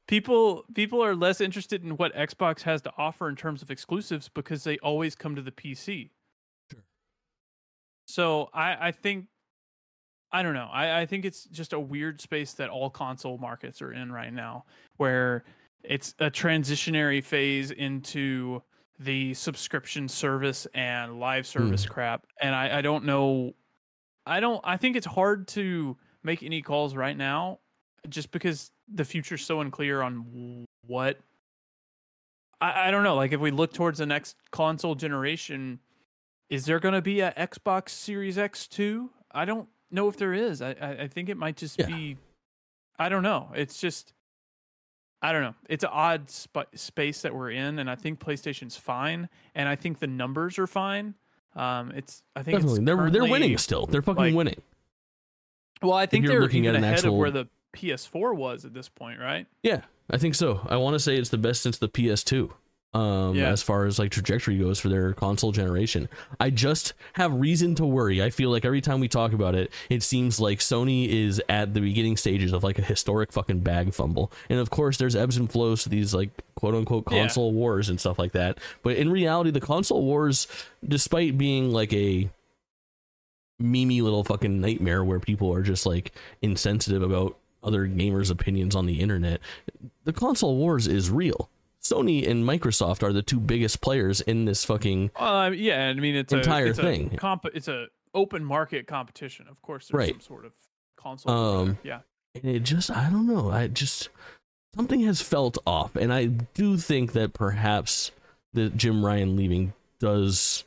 People 0.07 0.65
people 0.73 1.03
are 1.03 1.15
less 1.15 1.41
interested 1.41 1.83
in 1.83 1.97
what 1.97 2.13
Xbox 2.15 2.61
has 2.61 2.81
to 2.83 2.91
offer 2.97 3.27
in 3.27 3.35
terms 3.35 3.61
of 3.61 3.71
exclusives 3.71 4.29
because 4.29 4.63
they 4.63 4.77
always 4.79 5.15
come 5.15 5.35
to 5.35 5.41
the 5.41 5.51
PC. 5.51 6.11
Sure. 6.71 6.83
So 8.07 8.49
I 8.53 8.87
I 8.87 8.91
think 8.91 9.27
I 10.35 10.43
don't 10.43 10.53
know. 10.53 10.69
I, 10.71 11.01
I 11.01 11.05
think 11.05 11.23
it's 11.23 11.45
just 11.45 11.71
a 11.71 11.79
weird 11.79 12.19
space 12.19 12.53
that 12.55 12.69
all 12.69 12.89
console 12.89 13.37
markets 13.37 13.81
are 13.81 13.93
in 13.93 14.11
right 14.11 14.33
now, 14.33 14.65
where 14.97 15.45
it's 15.81 16.13
a 16.19 16.29
transitionary 16.29 17.23
phase 17.23 17.71
into 17.71 18.61
the 18.99 19.33
subscription 19.33 20.09
service 20.09 20.67
and 20.73 21.21
live 21.21 21.45
hmm. 21.45 21.59
service 21.59 21.85
crap. 21.85 22.25
And 22.41 22.53
I, 22.53 22.79
I 22.79 22.81
don't 22.81 23.05
know. 23.05 23.55
I 24.25 24.41
don't. 24.41 24.59
I 24.63 24.75
think 24.75 24.97
it's 24.97 25.05
hard 25.05 25.47
to 25.49 25.95
make 26.21 26.43
any 26.43 26.61
calls 26.61 26.95
right 26.95 27.15
now, 27.15 27.59
just 28.09 28.31
because 28.31 28.71
the 28.93 29.05
future's 29.05 29.45
so 29.45 29.61
unclear 29.61 30.01
on 30.01 30.65
what. 30.87 31.19
I, 32.61 32.87
I 32.87 32.91
don't 32.91 33.03
know. 33.03 33.15
Like 33.15 33.31
if 33.33 33.39
we 33.39 33.51
look 33.51 33.73
towards 33.73 33.99
the 33.99 34.05
next 34.05 34.37
console 34.51 34.95
generation, 34.95 35.79
is 36.49 36.65
there 36.65 36.79
going 36.79 36.93
to 36.93 37.01
be 37.01 37.19
a 37.21 37.31
Xbox 37.33 37.89
Series 37.89 38.37
X 38.37 38.67
two? 38.67 39.09
I 39.31 39.45
don't 39.45 39.67
know 39.91 40.07
if 40.07 40.17
there 40.17 40.33
is. 40.33 40.61
I 40.61 40.71
I, 40.71 41.07
think 41.07 41.29
it 41.29 41.37
might 41.37 41.57
just 41.57 41.79
Yeah. 41.79 41.87
be. 41.87 42.17
I 42.97 43.09
don't 43.09 43.23
know. 43.23 43.49
It's 43.55 43.79
just. 43.79 44.13
I 45.21 45.31
don't 45.31 45.41
know. 45.41 45.55
It's 45.67 45.83
an 45.83 45.89
odd 45.91 46.29
sp- 46.29 46.69
space 46.75 47.21
that 47.23 47.33
we're 47.33 47.49
in, 47.49 47.79
and 47.79 47.89
I 47.89 47.95
think 47.95 48.19
PlayStation's 48.19 48.75
fine, 48.77 49.27
and 49.55 49.67
I 49.67 49.75
think 49.75 49.99
the 49.99 50.07
numbers 50.07 50.59
are 50.59 50.67
fine. 50.67 51.15
Um, 51.55 51.91
it's 51.95 52.21
I 52.35 52.43
think 52.43 52.57
Definitely. 52.57 52.79
it's 52.81 52.85
They're 52.85 53.09
they're 53.09 53.31
winning 53.31 53.57
still. 53.57 53.85
They're 53.87 54.01
fucking 54.03 54.17
like, 54.23 54.35
winning. 54.35 54.61
Well, 55.81 55.93
I 55.93 56.05
think 56.05 56.27
they're 56.27 56.41
looking 56.41 56.65
even 56.65 56.75
at 56.75 56.79
an 56.79 56.83
ahead 56.83 56.97
actual- 56.99 57.13
of 57.13 57.19
where 57.19 57.31
the 57.31 57.47
PS4 57.75 58.35
was 58.35 58.65
at 58.65 58.73
this 58.73 58.89
point, 58.89 59.19
right? 59.19 59.45
Yeah, 59.63 59.81
I 60.09 60.17
think 60.17 60.35
so. 60.35 60.65
I 60.69 60.77
want 60.77 60.93
to 60.95 60.99
say 60.99 61.15
it's 61.17 61.29
the 61.29 61.37
best 61.37 61.61
since 61.61 61.77
the 61.77 61.89
PS2. 61.89 62.51
Um, 62.93 63.35
Yeah. 63.35 63.49
as 63.49 63.61
far 63.61 63.83
as 63.85 63.99
like 63.99 64.09
trajectory 64.09 64.57
goes 64.57 64.79
for 64.79 64.87
their 64.87 65.11
console 65.11 65.51
generation, 65.51 66.07
I 66.39 66.49
just 66.49 66.93
have 67.13 67.33
reason 67.33 67.75
to 67.75 67.85
worry. 67.85 68.23
I 68.23 68.29
feel 68.29 68.49
like 68.51 68.63
every 68.63 68.79
time 68.79 69.01
we 69.01 69.09
talk 69.09 69.33
about 69.33 69.53
it, 69.53 69.69
it 69.89 70.01
seems 70.01 70.39
like 70.39 70.59
Sony 70.59 71.09
is 71.09 71.41
at 71.49 71.73
the 71.73 71.81
beginning 71.81 72.15
stages 72.15 72.53
of 72.53 72.63
like 72.63 72.79
a 72.79 72.81
historic 72.81 73.33
fucking 73.33 73.59
bag 73.59 73.93
fumble. 73.93 74.31
And 74.49 74.59
of 74.61 74.69
course, 74.69 74.95
there's 74.95 75.13
ebbs 75.13 75.35
and 75.35 75.51
flows 75.51 75.83
to 75.83 75.89
these 75.89 76.13
like 76.13 76.29
quote 76.55 76.73
unquote 76.73 77.03
Yeah. 77.11 77.19
console 77.19 77.51
wars 77.51 77.89
and 77.89 77.99
stuff 77.99 78.17
like 78.17 78.31
that. 78.31 78.59
But 78.81 78.95
in 78.95 79.09
reality, 79.11 79.51
the 79.51 79.59
console 79.59 80.05
wars, 80.05 80.47
despite 80.87 81.37
being 81.37 81.71
like 81.73 81.91
a 81.91 82.29
memey 83.61 84.01
little 84.01 84.23
fucking 84.23 84.59
nightmare 84.61 85.03
where 85.03 85.19
people 85.19 85.53
are 85.53 85.61
just 85.63 85.85
like 85.85 86.13
insensitive 86.41 87.01
about 87.01 87.37
other 87.65 87.87
gamers' 87.87 88.31
opinions 88.31 88.75
on 88.75 88.85
the 88.85 88.99
internet, 89.01 89.41
the 90.05 90.13
console 90.13 90.55
wars 90.55 90.87
is 90.87 91.09
real. 91.09 91.49
Sony 91.81 92.27
and 92.27 92.43
Microsoft 92.43 93.03
are 93.03 93.13
the 93.13 93.21
two 93.21 93.39
biggest 93.39 93.81
players 93.81 94.21
in 94.21 94.45
this 94.45 94.63
fucking 94.65 95.11
Uh, 95.15 95.51
yeah, 95.53 95.87
I 95.87 95.93
mean 95.93 96.15
it's 96.15 96.33
Entire 96.33 96.67
a, 96.67 96.69
it's 96.69 96.79
thing. 96.79 97.11
A 97.13 97.17
comp- 97.17 97.45
it's 97.53 97.67
a 97.67 97.87
open 98.13 98.43
market 98.43 98.87
competition. 98.87 99.45
Of 99.49 99.61
course, 99.61 99.87
there's 99.89 99.97
Right. 99.99 100.09
some 100.13 100.21
sort 100.21 100.45
of 100.45 100.53
console. 100.95 101.31
Um, 101.31 101.77
yeah, 101.83 101.99
and 102.33 102.45
it 102.45 102.63
just 102.63 102.89
I 102.89 103.09
don't 103.09 103.27
know. 103.27 103.51
I 103.51 103.67
just 103.67 104.09
something 104.75 105.01
has 105.01 105.21
felt 105.21 105.57
off, 105.67 105.95
and 105.95 106.11
I 106.11 106.25
do 106.25 106.77
think 106.77 107.11
that 107.13 107.33
perhaps 107.33 108.11
the 108.53 108.69
Jim 108.69 109.05
Ryan 109.05 109.35
leaving 109.35 109.73
does 109.99 110.63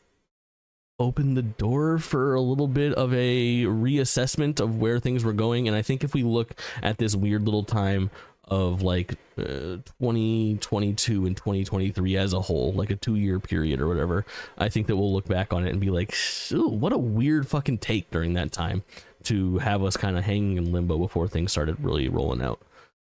open 0.99 1.35
the 1.35 1.43
door 1.43 1.99
for 1.99 2.35
a 2.35 2.41
little 2.41 2.67
bit 2.69 2.93
of 2.95 3.13
a 3.15 3.65
reassessment 3.65 4.61
of 4.61 4.77
where 4.77 4.99
things 4.99 5.25
were 5.25 5.33
going. 5.33 5.69
And 5.69 5.77
I 5.77 5.83
think 5.83 6.03
if 6.03 6.15
we 6.15 6.23
look 6.23 6.55
at 6.83 6.99
this 6.99 7.15
weird 7.15 7.45
little 7.45 7.65
time 7.65 8.11
of 8.45 8.83
like 8.83 9.13
uh, 9.37 9.79
2022 10.01 11.27
and 11.27 11.37
2023 11.37 12.17
as 12.17 12.33
a 12.33 12.41
whole, 12.41 12.73
like 12.73 12.91
a 12.91 12.97
two 12.97 13.15
year 13.15 13.39
period 13.39 13.81
or 13.81 13.89
whatever, 13.89 14.25
I 14.57 14.69
think 14.69 14.87
that 14.89 14.97
we'll 14.97 15.13
look 15.13 15.27
back 15.27 15.53
on 15.53 15.67
it 15.67 15.71
and 15.71 15.81
be 15.81 15.91
like, 15.91 16.15
"Ooh, 16.53 16.69
what 16.69 16.93
a 16.93 16.99
weird 16.99 17.47
fucking 17.47 17.79
take 17.79 18.11
during 18.11 18.35
that 18.35 18.53
time. 18.53 18.83
to 19.25 19.59
have 19.59 19.83
us 19.83 19.97
kind 19.97 20.17
of 20.17 20.25
hanging 20.25 20.57
in 20.57 20.73
limbo 20.73 20.97
before 20.97 21.29
things 21.29 21.51
started 21.51 21.77
really 21.81 22.09
rolling 22.09 22.41
out. 22.41 22.61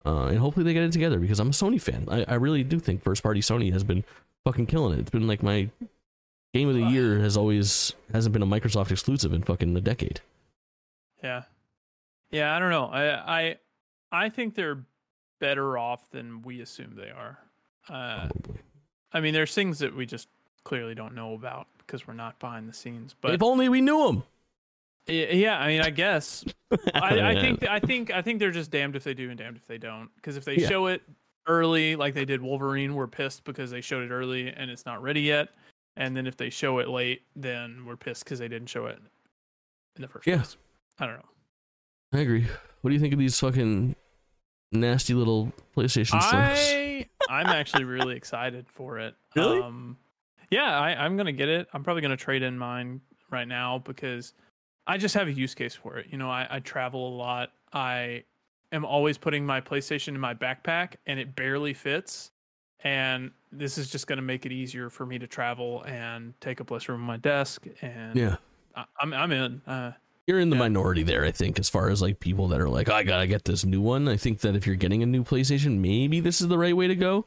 Uh, 0.05 0.27
and 0.27 0.39
hopefully 0.39 0.63
they 0.63 0.73
get 0.73 0.83
it 0.83 0.91
together 0.93 1.19
because 1.19 1.39
I'm 1.39 1.49
a 1.49 1.51
Sony 1.51 1.81
fan. 1.81 2.07
I, 2.09 2.23
I 2.29 2.35
really 2.35 2.63
do 2.63 2.79
think 2.79 3.03
first 3.03 3.21
party 3.21 3.41
Sony 3.41 3.73
has 3.73 3.83
been 3.83 4.05
fucking 4.45 4.67
killing 4.67 4.93
it. 4.93 5.01
It's 5.01 5.09
been 5.09 5.27
like 5.27 5.43
my 5.43 5.69
game 6.53 6.69
of 6.69 6.75
the 6.75 6.83
year 6.83 7.19
has 7.19 7.37
always 7.37 7.93
hasn't 8.13 8.33
been 8.33 8.41
a 8.41 8.47
Microsoft 8.47 8.91
exclusive 8.91 9.33
in 9.33 9.43
fucking 9.43 9.75
a 9.75 9.81
decade. 9.81 10.21
Yeah, 11.23 11.43
yeah. 12.31 12.55
I 12.55 12.59
don't 12.59 12.69
know. 12.71 12.85
I 12.85 13.39
I 13.39 13.55
I 14.11 14.29
think 14.29 14.55
they're 14.55 14.83
better 15.39 15.77
off 15.77 16.09
than 16.11 16.41
we 16.41 16.61
assume 16.61 16.93
they 16.95 17.09
are. 17.09 17.39
Uh, 17.89 18.27
Probably. 18.27 18.59
I 19.13 19.19
mean, 19.21 19.33
there's 19.33 19.53
things 19.53 19.79
that 19.79 19.95
we 19.95 20.05
just 20.05 20.27
clearly 20.63 20.93
don't 20.95 21.15
know 21.15 21.33
about 21.33 21.67
because 21.79 22.05
we're 22.07 22.13
not 22.13 22.39
behind 22.39 22.67
the 22.67 22.73
scenes. 22.73 23.15
But 23.19 23.33
if 23.33 23.41
only 23.43 23.69
we 23.69 23.81
knew 23.81 24.05
them. 24.07 24.23
Yeah, 25.07 25.57
I 25.57 25.67
mean, 25.67 25.81
I 25.81 25.89
guess 25.89 26.43
I, 26.93 27.21
I 27.31 27.39
think 27.41 27.63
I 27.67 27.79
think 27.79 28.11
I 28.11 28.21
think 28.21 28.39
they're 28.39 28.51
just 28.51 28.71
damned 28.71 28.95
if 28.97 29.03
they 29.05 29.13
do 29.13 29.29
and 29.29 29.37
damned 29.37 29.55
if 29.55 29.65
they 29.65 29.77
don't. 29.77 30.09
Because 30.15 30.35
if 30.35 30.43
they 30.43 30.57
Yeah. 30.57 30.67
show 30.67 30.87
it 30.87 31.01
early, 31.47 31.95
like 31.95 32.13
they 32.13 32.25
did 32.25 32.41
Wolverine, 32.41 32.93
we're 32.93 33.07
pissed 33.07 33.45
because 33.45 33.71
they 33.71 33.79
showed 33.79 34.03
it 34.03 34.13
early 34.13 34.49
and 34.49 34.69
it's 34.69 34.85
not 34.85 35.01
ready 35.01 35.21
yet. 35.21 35.47
And 35.97 36.15
then 36.15 36.27
if 36.27 36.37
they 36.37 36.49
show 36.49 36.77
it 36.79 36.87
late, 36.87 37.23
then 37.35 37.83
we're 37.85 37.97
pissed 37.97 38.23
because 38.23 38.39
they 38.39 38.47
didn't 38.47 38.67
show 38.69 38.85
it 38.85 38.99
in 39.95 40.01
the 40.03 40.07
first 40.07 40.27
Yeah. 40.27 40.37
place. 40.37 40.57
I 40.99 41.05
don't 41.07 41.15
know. 41.15 41.25
I 42.13 42.19
agree. 42.19 42.45
What 42.81 42.89
do 42.89 42.93
you 42.93 42.99
think 43.01 43.13
of 43.13 43.19
these 43.19 43.37
fucking 43.39 43.95
nasty 44.71 45.13
little 45.13 45.51
PlayStation 45.75 46.21
Slims? 46.21 46.29
I 46.31 47.05
I'm 47.29 47.47
actually 47.47 47.83
really 47.83 48.15
excited 48.15 48.67
for 48.69 48.99
it. 48.99 49.15
Really? 49.35 49.59
Um, 49.59 49.97
yeah, 50.51 50.79
I, 50.79 51.03
I'm 51.03 51.17
gonna 51.17 51.33
get 51.33 51.49
it. 51.49 51.67
I'm 51.73 51.83
probably 51.83 52.01
gonna 52.01 52.15
trade 52.15 52.43
in 52.43 52.57
mine 52.57 53.01
right 53.29 53.47
now 53.47 53.79
because 53.79 54.33
I 54.85 54.97
just 54.97 55.15
have 55.15 55.27
a 55.27 55.33
use 55.33 55.53
case 55.55 55.75
for 55.75 55.97
it. 55.97 56.07
You 56.09 56.17
know, 56.17 56.29
I, 56.29 56.47
I 56.49 56.59
travel 56.59 57.09
a 57.09 57.15
lot. 57.15 57.49
I 57.73 58.23
am 58.71 58.85
always 58.85 59.17
putting 59.17 59.45
my 59.45 59.59
PlayStation 59.59 60.09
in 60.09 60.19
my 60.19 60.33
backpack, 60.33 60.93
and 61.05 61.19
it 61.19 61.35
barely 61.35 61.73
fits. 61.73 62.31
And 62.83 63.31
this 63.51 63.77
is 63.77 63.89
just 63.89 64.07
gonna 64.07 64.21
make 64.21 64.45
it 64.45 64.51
easier 64.51 64.89
for 64.89 65.05
me 65.05 65.17
to 65.19 65.27
travel 65.27 65.83
and 65.83 66.33
take 66.41 66.61
up 66.61 66.69
less 66.71 66.87
room 66.89 67.01
on 67.01 67.07
my 67.07 67.17
desk. 67.17 67.65
And 67.81 68.15
Yeah. 68.15 68.35
I, 68.75 68.85
I'm 69.01 69.13
I'm 69.13 69.31
in. 69.31 69.61
Uh, 69.65 69.91
You're 70.27 70.39
in 70.39 70.49
the 70.49 70.55
Yeah. 70.57 70.63
minority 70.63 71.03
there, 71.03 71.23
I 71.23 71.31
think, 71.31 71.57
as 71.57 71.69
far 71.69 71.89
as 71.89 72.01
like 72.01 72.19
people 72.19 72.49
that 72.49 72.59
are 72.59 72.69
like, 72.69 72.89
I 72.89 73.03
gotta 73.03 73.27
get 73.27 73.45
this 73.45 73.63
new 73.65 73.81
one. 73.81 74.07
I 74.07 74.17
think 74.17 74.41
that 74.41 74.55
if 74.55 74.67
you're 74.67 74.75
getting 74.75 75.01
a 75.01 75.05
new 75.05 75.23
PlayStation, 75.23 75.79
maybe 75.79 76.19
this 76.19 76.41
is 76.41 76.47
the 76.49 76.57
right 76.57 76.75
way 76.75 76.87
to 76.87 76.95
go. 76.95 77.25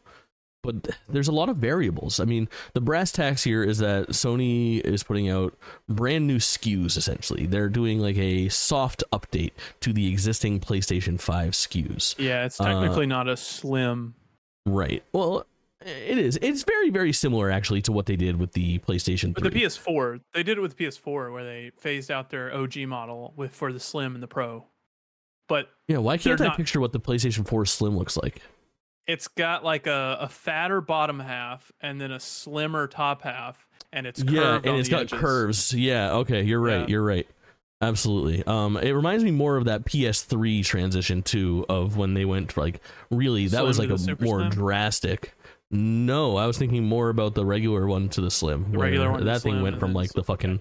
But 0.62 0.90
there's 1.08 1.26
a 1.28 1.32
lot 1.32 1.48
of 1.48 1.56
variables. 1.56 2.20
I 2.20 2.26
mean, 2.26 2.46
the 2.74 2.82
brass 2.82 3.10
tacks 3.10 3.42
here 3.44 3.64
is 3.64 3.78
that 3.78 4.08
Sony 4.10 4.80
is 4.82 5.02
putting 5.02 5.30
out 5.30 5.56
brand 5.88 6.26
new 6.26 6.36
SKUs 6.36 6.98
essentially. 6.98 7.46
They're 7.46 7.70
doing 7.70 7.98
like 7.98 8.18
a 8.18 8.50
soft 8.50 9.02
update 9.10 9.52
to 9.80 9.94
the 9.94 10.08
existing 10.08 10.60
PlayStation 10.60 11.18
5 11.18 11.52
SKUs. 11.52 12.14
yeah, 12.18 12.44
it's 12.44 12.60
Uh, 12.60 12.64
technically 12.66 13.06
not 13.06 13.26
a 13.26 13.38
slim. 13.38 14.14
Right. 14.70 15.02
Well, 15.12 15.46
it 15.84 16.18
is. 16.18 16.38
It's 16.42 16.62
very, 16.64 16.90
very 16.90 17.12
similar 17.12 17.50
actually 17.50 17.82
to 17.82 17.92
what 17.92 18.06
they 18.06 18.16
did 18.16 18.36
with 18.38 18.52
the 18.52 18.78
PlayStation 18.80 19.34
3. 19.36 19.42
With 19.44 19.52
the 19.52 19.60
PS4, 19.62 20.20
they 20.34 20.42
did 20.42 20.58
it 20.58 20.60
with 20.60 20.76
PS4 20.76 21.32
where 21.32 21.44
they 21.44 21.70
phased 21.78 22.10
out 22.10 22.30
their 22.30 22.54
OG 22.54 22.78
model 22.86 23.32
with 23.36 23.54
for 23.54 23.72
the 23.72 23.80
Slim 23.80 24.14
and 24.14 24.22
the 24.22 24.26
Pro. 24.28 24.66
But 25.48 25.68
yeah, 25.88 25.98
why 25.98 26.16
can't 26.18 26.40
I 26.40 26.44
not- 26.48 26.56
picture 26.56 26.80
what 26.80 26.92
the 26.92 27.00
PlayStation 27.00 27.46
4 27.48 27.66
Slim 27.66 27.96
looks 27.96 28.16
like? 28.16 28.40
it's 29.06 29.26
got 29.26 29.64
like 29.64 29.88
a, 29.88 30.18
a 30.20 30.28
fatter 30.28 30.80
bottom 30.80 31.18
half 31.18 31.72
and 31.80 32.00
then 32.00 32.12
a 32.12 32.20
slimmer 32.20 32.86
top 32.86 33.22
half, 33.22 33.66
and 33.92 34.06
it's 34.06 34.22
curved 34.22 34.34
yeah 34.66 34.70
and 34.70 34.78
it's 34.78 34.88
got 34.90 35.00
edges. 35.00 35.18
curves 35.18 35.74
yeah 35.74 36.12
okay 36.12 36.42
you're 36.44 36.60
right 36.60 36.80
Yeah. 36.82 36.86
you're 36.86 37.02
right 37.02 37.26
absolutely. 37.80 38.44
Um 38.46 38.76
it 38.76 38.90
reminds 38.90 39.24
me 39.24 39.30
more 39.30 39.56
of 39.56 39.64
that 39.64 39.84
ps3 39.84 40.64
transition 40.64 41.22
too 41.22 41.64
of 41.68 41.96
when 41.96 42.14
they 42.14 42.24
went 42.24 42.56
like 42.56 42.80
really 43.10 43.46
that 43.48 43.64
was 43.64 43.78
like 43.78 43.88
a 43.90 43.98
more 44.22 44.40
Slim? 44.40 44.50
drastic. 44.50 45.34
No 45.70 46.36
i 46.36 46.46
was 46.46 46.58
thinking 46.58 46.84
more 46.84 47.10
about 47.10 47.34
the 47.34 47.44
regular 47.46 47.86
one 47.86 48.08
to 48.10 48.20
the 48.20 48.30
slim 48.30 48.72
The 48.72 48.78
regular 48.78 49.10
one 49.10 49.24
that 49.24 49.40
thing 49.42 49.52
Slim 49.52 49.62
went 49.62 49.78
from 49.80 49.92
like 49.92 50.08
the 50.08 50.14
Slim, 50.14 50.24
fucking 50.24 50.60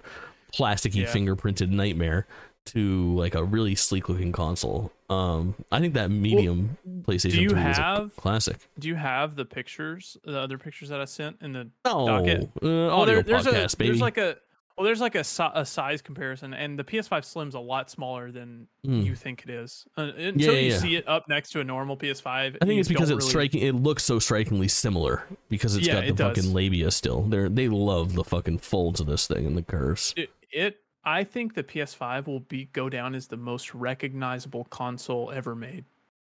plasticky 0.56 1.02
Yeah. 1.04 1.08
fingerprinted 1.12 1.70
nightmare 1.70 2.28
to 2.66 3.16
like 3.16 3.34
a 3.34 3.44
really 3.44 3.74
sleek 3.74 4.08
looking 4.10 4.32
console. 4.32 4.92
Um 5.10 5.56
i 5.72 5.80
think 5.80 5.96
that 5.96 6.12
medium 6.12 6.78
playstation 7.02 7.32
do 7.32 7.42
you 7.42 7.50
3 7.50 7.62
is 7.62 7.78
a 7.78 7.82
have- 7.82 8.16
classic. 8.18 8.58
Do 8.78 8.88
you 8.88 8.96
have 8.96 9.36
the 9.36 9.46
pictures, 9.46 10.16
the 10.24 10.40
other 10.40 10.60
pictures 10.60 10.90
that 10.90 11.02
I 11.02 11.06
sent 11.06 11.38
in 11.42 11.54
the 11.54 11.70
no. 11.86 12.06
docket. 12.06 12.44
uh, 12.44 12.48
Well, 12.62 12.90
audio 12.92 13.16
there- 13.16 13.24
there's 13.24 13.48
a 13.48 13.78
baby. 13.78 13.90
there's 13.90 14.02
like 14.02 14.18
a 14.20 14.38
well 14.80 14.86
there's 14.86 15.02
like 15.02 15.14
a, 15.16 15.26
a 15.54 15.66
size 15.66 16.02
comparison 16.02 16.54
and 16.54 16.80
the 16.80 16.84
PS5 16.86 17.24
Slim's 17.26 17.54
a 17.54 17.60
lot 17.60 17.90
smaller 17.92 18.32
than 18.32 18.68
Mm. 18.88 19.04
you 19.04 19.14
think 19.14 19.44
it 19.44 19.50
is. 19.50 19.86
Uh, 19.98 20.04
until 20.18 20.54
yeah, 20.56 20.60
you 20.62 20.72
yeah. 20.72 20.78
see 20.78 20.96
it 20.96 21.06
up 21.08 21.28
next 21.28 21.50
to 21.52 21.60
a 21.60 21.64
normal 21.66 21.98
PS5, 21.98 22.58
I 22.62 22.66
think 22.66 22.80
it's 22.80 22.88
because 22.88 23.10
it's 23.10 23.18
really- 23.26 23.30
striking. 23.30 23.62
It 23.62 23.76
looks 23.76 24.04
so 24.04 24.18
strikingly 24.20 24.70
similar 24.70 25.24
because 25.50 25.76
it's 25.76 25.86
Yeah, 25.86 25.96
got 25.96 26.02
the 26.04 26.08
it 26.08 26.16
does. 26.16 26.38
fucking 26.38 26.54
labia 26.54 26.90
still. 26.92 27.24
They 27.24 27.50
they 27.50 27.68
love 27.68 28.14
the 28.14 28.24
fucking 28.24 28.60
folds 28.60 29.02
of 29.02 29.08
this 29.08 29.28
thing 29.28 29.46
and 29.46 29.58
the 29.58 29.62
curves. 29.64 30.14
it, 30.18 30.30
it 30.52 30.78
I 31.04 31.24
think 31.26 31.56
the 31.56 31.64
PS5 31.64 32.28
will 32.28 32.40
be 32.40 32.66
go 32.72 32.88
down 32.90 33.16
as 33.16 33.28
the 33.28 33.38
most 33.38 33.74
recognizable 33.76 34.64
console 34.66 35.30
ever 35.32 35.56
made. 35.56 35.84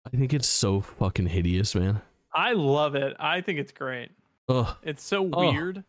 I 0.07 0.17
think 0.17 0.33
it's 0.33 0.49
so 0.49 0.81
fucking 0.81 1.27
hideous, 1.27 1.75
man. 1.75 2.01
I 2.33 2.53
love 2.53 2.95
it. 2.95 3.17
I 3.19 3.41
think 3.41 3.59
it's 3.59 3.73
great. 3.73 4.11
Ugh, 4.49 4.77
It's 4.85 5.03
so 5.03 5.29
Oh. 5.33 5.51
weird. 5.51 5.83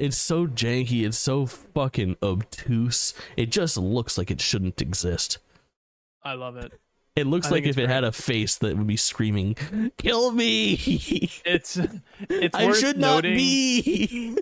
It's 0.00 0.16
so 0.16 0.46
janky. 0.46 1.06
It's 1.06 1.18
so 1.18 1.46
fucking 1.46 2.16
obtuse. 2.22 3.14
It 3.36 3.50
just 3.50 3.76
looks 3.76 4.16
like 4.16 4.30
it 4.30 4.40
shouldn't 4.40 4.80
exist. 4.80 5.38
I 6.22 6.34
love 6.34 6.56
it. 6.56 6.72
It 7.16 7.26
looks 7.26 7.48
I 7.48 7.50
like 7.50 7.64
if 7.64 7.76
it 7.76 7.88
had 7.88 8.04
a 8.04 8.12
face 8.12 8.56
that 8.56 8.76
would 8.76 8.86
be 8.86 8.96
screaming, 8.96 9.56
"Kill 9.98 10.32
me! 10.32 10.72
It's 11.44 11.76
it's 12.28 12.56
I 12.56 12.66
worth 12.66 12.78
should 12.78 12.98
not 12.98 13.22
be." 13.22 14.36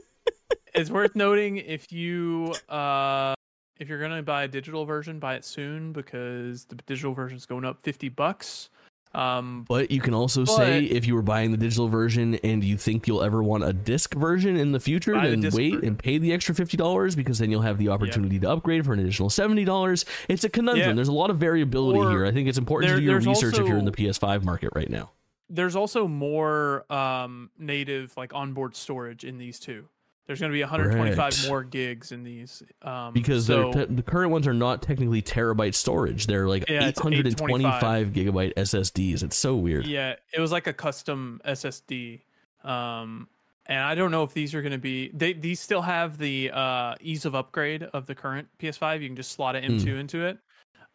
It's 0.74 0.90
worth 0.90 1.16
noting 1.16 1.56
if 1.56 1.90
you 1.90 2.54
uh 2.68 3.34
if 3.78 3.88
you're 3.88 4.00
gonna 4.00 4.22
buy 4.22 4.44
a 4.44 4.48
digital 4.48 4.84
version, 4.84 5.18
buy 5.18 5.34
it 5.34 5.44
soon 5.44 5.92
because 5.92 6.66
the 6.66 6.76
digital 6.76 7.14
version's 7.14 7.46
going 7.46 7.64
up 7.64 7.82
fifty 7.82 8.08
bucks. 8.08 8.70
Um, 9.14 9.64
But 9.68 9.90
you 9.90 10.00
can 10.00 10.14
also 10.14 10.44
say 10.44 10.84
if 10.84 11.06
you 11.06 11.14
were 11.14 11.22
buying 11.22 11.50
the 11.50 11.56
digital 11.56 11.88
version 11.88 12.34
and 12.44 12.62
you 12.62 12.76
think 12.76 13.06
you'll 13.08 13.22
ever 13.22 13.42
want 13.42 13.64
a 13.64 13.72
disc 13.72 14.14
version 14.14 14.56
in 14.56 14.72
the 14.72 14.80
future, 14.80 15.14
the 15.20 15.28
then 15.36 15.40
wait 15.52 15.74
version. 15.74 15.84
and 15.88 15.98
pay 15.98 16.18
the 16.18 16.32
extra 16.32 16.54
fifty 16.54 16.76
dollars 16.76 17.16
because 17.16 17.38
then 17.38 17.50
you'll 17.50 17.62
have 17.62 17.78
the 17.78 17.88
opportunity 17.88 18.38
to 18.38 18.50
upgrade 18.50 18.84
for 18.84 18.92
an 18.92 18.98
additional 19.00 19.30
seventy 19.30 19.64
dollars. 19.64 20.04
It's 20.28 20.44
a 20.44 20.48
conundrum. 20.48 20.88
Yeah. 20.88 20.94
There's 20.94 21.08
a 21.08 21.12
lot 21.12 21.30
of 21.30 21.38
variability 21.38 21.98
Or 22.00 22.10
here. 22.10 22.26
I 22.26 22.32
think 22.32 22.48
it's 22.48 22.58
important 22.58 22.88
there- 22.90 22.96
to 22.96 23.00
do 23.00 23.10
your 23.10 23.20
research 23.20 23.58
if 23.58 23.66
you're 23.66 23.78
in 23.78 23.84
the 23.86 23.92
PS5 23.92 24.44
market 24.44 24.70
right 24.74 24.90
now. 24.90 25.10
there's 25.50 25.74
also 25.76 26.06
more 26.06 26.84
um 26.92 27.48
native 27.58 28.14
like 28.18 28.34
onboard 28.34 28.76
storage 28.76 29.24
in 29.24 29.38
these 29.38 29.58
two. 29.58 29.88
There's 30.28 30.40
going 30.40 30.52
to 30.52 30.54
be 30.56 30.60
125 30.60 31.16
Correct. 31.16 31.48
more 31.48 31.64
gigs 31.64 32.12
in 32.12 32.22
these. 32.22 32.62
Um, 32.82 33.14
Because 33.14 33.46
so, 33.46 33.72
te- 33.72 33.86
the 33.86 34.02
current 34.02 34.30
ones 34.30 34.46
are 34.46 34.52
not 34.52 34.82
technically 34.82 35.22
terabyte 35.22 35.74
storage. 35.74 36.26
They're 36.26 36.46
like 36.46 36.68
Yeah, 36.68 36.86
825 36.88 38.08
gigabyte 38.08 38.52
SSDs. 38.54 39.22
It's 39.22 39.36
so 39.38 39.56
weird. 39.56 39.86
Yeah, 39.86 40.16
it 40.32 40.38
was 40.40 40.52
like 40.52 40.66
a 40.66 40.74
custom 40.74 41.40
SSD. 41.46 42.20
Um, 42.62 43.28
and 43.64 43.78
I 43.80 43.94
don't 43.94 44.10
know 44.10 44.22
if 44.22 44.34
these 44.34 44.54
are 44.54 44.60
going 44.60 44.72
to 44.72 44.78
be. 44.78 45.10
They 45.14 45.32
these 45.32 45.60
still 45.60 45.80
have 45.82 46.18
the 46.18 46.50
uh, 46.52 46.94
ease 47.00 47.24
of 47.24 47.34
upgrade 47.34 47.82
of 47.82 48.04
the 48.06 48.14
current 48.14 48.48
PS5. 48.58 49.00
You 49.00 49.08
can 49.08 49.16
just 49.16 49.32
slot 49.32 49.56
an 49.56 49.64
Hmm. 49.64 49.78
M2 49.78 49.98
into 50.00 50.26
it. 50.26 50.38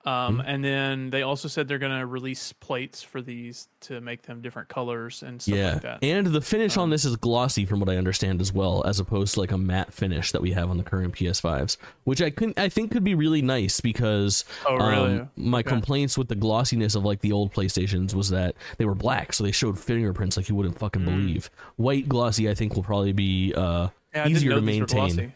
Um, 0.06 0.42
and 0.46 0.64
then 0.64 1.12
they 1.12 1.22
also 1.22 1.48
said 1.48 1.70
they're 1.70 1.78
going 1.78 1.98
to 1.98 2.06
release 2.06 2.52
plates 2.52 3.02
for 3.02 3.22
these 3.22 3.70
to 3.82 4.02
make 4.02 4.24
them 4.24 4.42
different 4.42 4.68
colors 4.68 5.24
and 5.24 5.42
stuff 5.42 5.56
yeah, 5.56 5.74
like 5.74 5.82
that. 5.84 6.04
and 6.04 6.28
the 6.28 6.42
finish 6.42 6.76
on 6.76 6.84
Um, 6.84 6.90
this 6.90 7.06
is 7.06 7.16
glossy, 7.16 7.66
from 7.66 7.80
what 7.80 7.88
I 7.90 7.96
understand 7.96 8.42
as 8.42 8.52
well, 8.52 8.84
as 8.86 9.00
opposed 9.00 9.36
to 9.36 9.40
like 9.40 9.54
a 9.54 9.58
matte 9.58 9.94
finish 9.94 10.34
that 10.34 10.42
we 10.42 10.52
have 10.52 10.70
on 10.70 10.76
the 10.78 10.84
current 10.84 11.14
PS5s, 11.16 11.78
which 12.04 12.22
I 12.22 12.32
couldn't, 12.32 12.60
I 12.60 12.68
think 12.68 12.92
could 12.92 13.06
be 13.06 13.16
really 13.16 13.42
nice 13.42 13.80
because 13.80 14.44
oh, 14.68 14.76
really? 14.76 15.20
um, 15.20 15.30
my 15.38 15.60
Okay. 15.60 15.70
complaints 15.70 16.18
with 16.18 16.28
the 16.28 16.36
glossiness 16.36 16.96
of 16.96 17.06
like 17.06 17.22
the 17.22 17.32
old 17.32 17.54
PlayStations 17.54 18.14
was 18.14 18.30
that 18.30 18.56
they 18.78 18.84
were 18.86 18.96
black, 18.96 19.32
so 19.32 19.46
they 19.46 19.52
showed 19.52 19.80
fingerprints 19.80 20.36
like 20.36 20.50
you 20.50 20.56
wouldn't 20.56 20.78
fucking 20.80 21.04
Mm. 21.04 21.06
believe. 21.06 21.50
White 21.78 22.10
glossy, 22.10 22.50
I 22.50 22.56
think, 22.56 22.76
will 22.76 22.84
probably 22.84 23.14
be 23.14 23.54
uh, 23.56 23.88
yeah, 24.14 24.28
easier 24.28 24.56
to 24.56 24.62
maintain. 24.62 25.34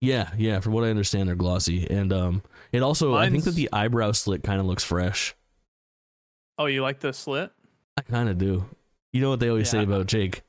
Yeah, 0.00 0.30
yeah. 0.36 0.60
From 0.60 0.72
what 0.72 0.84
I 0.84 0.90
understand, 0.90 1.28
they're 1.28 1.36
glossy, 1.36 1.88
and 1.90 2.12
um, 2.12 2.42
it 2.72 2.82
also 2.82 3.14
I 3.14 3.30
think 3.30 3.44
that 3.44 3.54
the 3.54 3.68
eyebrow 3.72 4.12
slit 4.12 4.42
kind 4.42 4.60
of 4.60 4.66
looks 4.66 4.84
fresh. 4.84 5.34
Oh, 6.58 6.66
you 6.66 6.82
like 6.82 7.00
the 7.00 7.12
slit? 7.12 7.50
I 7.96 8.02
kind 8.02 8.28
of 8.28 8.38
do. 8.38 8.64
You 9.12 9.20
know 9.20 9.30
what 9.30 9.40
they 9.40 9.48
always 9.48 9.68
say 9.70 9.82
about 9.82 10.06
Jake? 10.06 10.42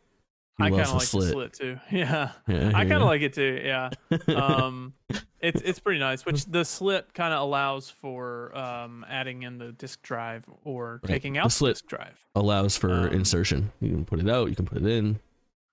He 0.57 0.63
I 0.63 0.69
kind 0.69 0.81
of 0.81 0.87
the 0.87 0.93
like 0.95 1.03
slit. 1.03 1.25
the 1.27 1.31
slit 1.33 1.53
too. 1.53 1.79
Yeah, 1.91 2.31
Yeah, 2.47 2.69
I 2.73 2.81
kind 2.85 2.93
of 2.93 3.03
like 3.03 3.21
it 3.21 3.33
too. 3.33 3.61
Yeah. 3.63 3.89
um 4.35 4.93
it's 5.39 5.61
it's 5.61 5.77
pretty 5.79 5.99
nice 5.99 6.25
which 6.25 6.45
the 6.51 6.65
slit 6.65 7.13
kind 7.13 7.31
of 7.33 7.41
allows 7.41 7.89
for 7.91 8.57
um 8.57 9.05
adding 9.07 9.43
in 9.43 9.59
the 9.59 9.71
disk 9.71 10.01
drive 10.01 10.45
or 10.63 10.99
Right. 11.03 11.11
taking 11.13 11.33
The 11.33 11.39
out 11.41 11.43
the, 11.45 11.49
slit- 11.51 11.73
disk 11.75 11.85
drive 11.87 12.25
allows 12.33 12.75
for 12.75 12.91
Um, 12.91 13.07
insertion. 13.09 13.71
You 13.79 13.89
can 13.91 14.05
put 14.05 14.19
it 14.19 14.27
out. 14.27 14.49
You 14.49 14.55
can 14.55 14.65
put 14.65 14.79
it 14.79 14.85
in. 14.87 15.05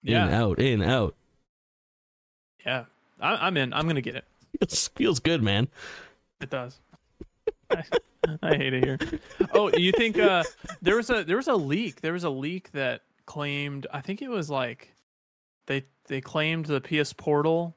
In 0.03 0.13
yeah 0.13 0.39
out. 0.43 0.59
In 0.61 0.83
out. 0.83 1.15
yeah 2.67 2.85
I, 3.21 3.47
i'm 3.47 3.57
in 3.57 3.73
i'm 3.73 3.87
gonna 3.87 4.01
get 4.01 4.17
it 4.17 4.25
Feels, 4.61 4.89
feels 4.89 5.19
good, 5.21 5.43
man. 5.43 5.69
it 6.41 6.51
does 6.51 6.79
I 8.43 8.57
hate 8.57 8.73
it 8.73 8.85
here. 8.85 8.99
Oh, 9.53 9.71
you 9.77 9.93
think 9.93 10.19
uh, 10.19 10.45
there 10.81 10.97
was 10.97 11.11
a 11.11 11.25
there 11.25 11.37
was 11.37 11.49
a 11.49 11.55
leak? 11.55 12.01
There 12.01 12.13
was 12.13 12.25
a 12.25 12.31
leak 12.31 12.73
that 12.73 13.03
claimed. 13.27 13.87
I 13.93 14.01
think 14.01 14.23
it 14.23 14.31
was 14.31 14.49
like 14.49 14.95
they 15.67 15.85
they 16.07 16.21
claimed 16.21 16.67
the 16.67 16.81
PS 16.81 17.13
Portal, 17.13 17.77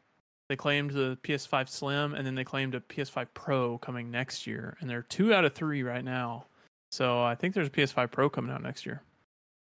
they 0.50 0.56
claimed 0.56 0.92
the 0.92 1.18
PS5 1.24 1.70
Slim, 1.70 2.14
and 2.14 2.26
then 2.26 2.36
they 2.36 2.44
claimed 2.44 2.76
a 2.76 2.80
PS5 2.80 3.28
Pro 3.34 3.78
coming 3.78 4.10
next 4.10 4.48
year. 4.48 4.78
And 4.80 4.90
they're 4.90 5.02
two 5.02 5.34
out 5.34 5.46
of 5.46 5.54
three 5.54 5.84
right 5.84 6.04
now. 6.04 6.46
So 6.92 7.22
I 7.22 7.36
think 7.36 7.54
there's 7.54 7.68
a 7.68 7.72
PS5 7.72 8.12
Pro 8.12 8.30
coming 8.30 8.52
out 8.52 8.64
next 8.64 8.86
year. 8.86 9.02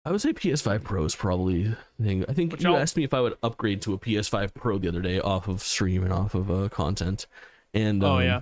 I 0.06 0.12
would 0.12 0.22
say 0.22 0.34
PS5 0.34 0.84
Pro 0.84 1.04
is 1.06 1.16
probably 1.16 1.76
the 2.00 2.04
thing. 2.04 2.26
I 2.30 2.34
think 2.34 2.52
Which 2.52 2.64
you 2.64 2.70
I'll- 2.72 2.78
asked 2.78 2.96
me 2.96 3.04
if 3.04 3.14
I 3.14 3.22
would 3.22 3.36
upgrade 3.42 3.82
to 3.84 3.94
a 3.94 3.98
PS5 3.98 4.54
Pro 4.54 4.78
the 4.78 4.88
other 4.88 5.02
day 5.02 5.20
off 5.20 5.48
of 5.48 5.62
stream 5.64 6.04
and 6.04 6.14
off 6.14 6.36
of 6.36 6.52
uh, 6.52 6.70
content. 6.70 7.26
And 7.74 8.04
oh 8.04 8.18
um, 8.18 8.24
yeah, 8.24 8.42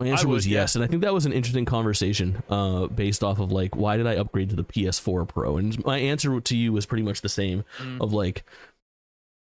My 0.00 0.08
answer 0.08 0.26
would, 0.26 0.34
was 0.34 0.46
yeah. 0.46 0.60
yes, 0.62 0.74
and 0.74 0.84
I 0.84 0.88
think 0.88 1.02
that 1.02 1.14
was 1.14 1.24
an 1.24 1.32
interesting 1.32 1.64
conversation, 1.64 2.42
uh, 2.50 2.88
based 2.88 3.22
off 3.22 3.38
of 3.38 3.52
like 3.52 3.76
why 3.76 3.96
did 3.96 4.06
I 4.08 4.16
upgrade 4.16 4.50
to 4.50 4.56
the 4.56 4.64
PS4 4.64 5.26
Pro? 5.28 5.56
And 5.56 5.82
my 5.84 5.98
answer 5.98 6.40
to 6.40 6.56
you 6.56 6.72
was 6.72 6.84
pretty 6.84 7.04
much 7.04 7.20
the 7.20 7.28
same 7.28 7.64
Mm. 7.78 8.00
of 8.00 8.12
like 8.12 8.44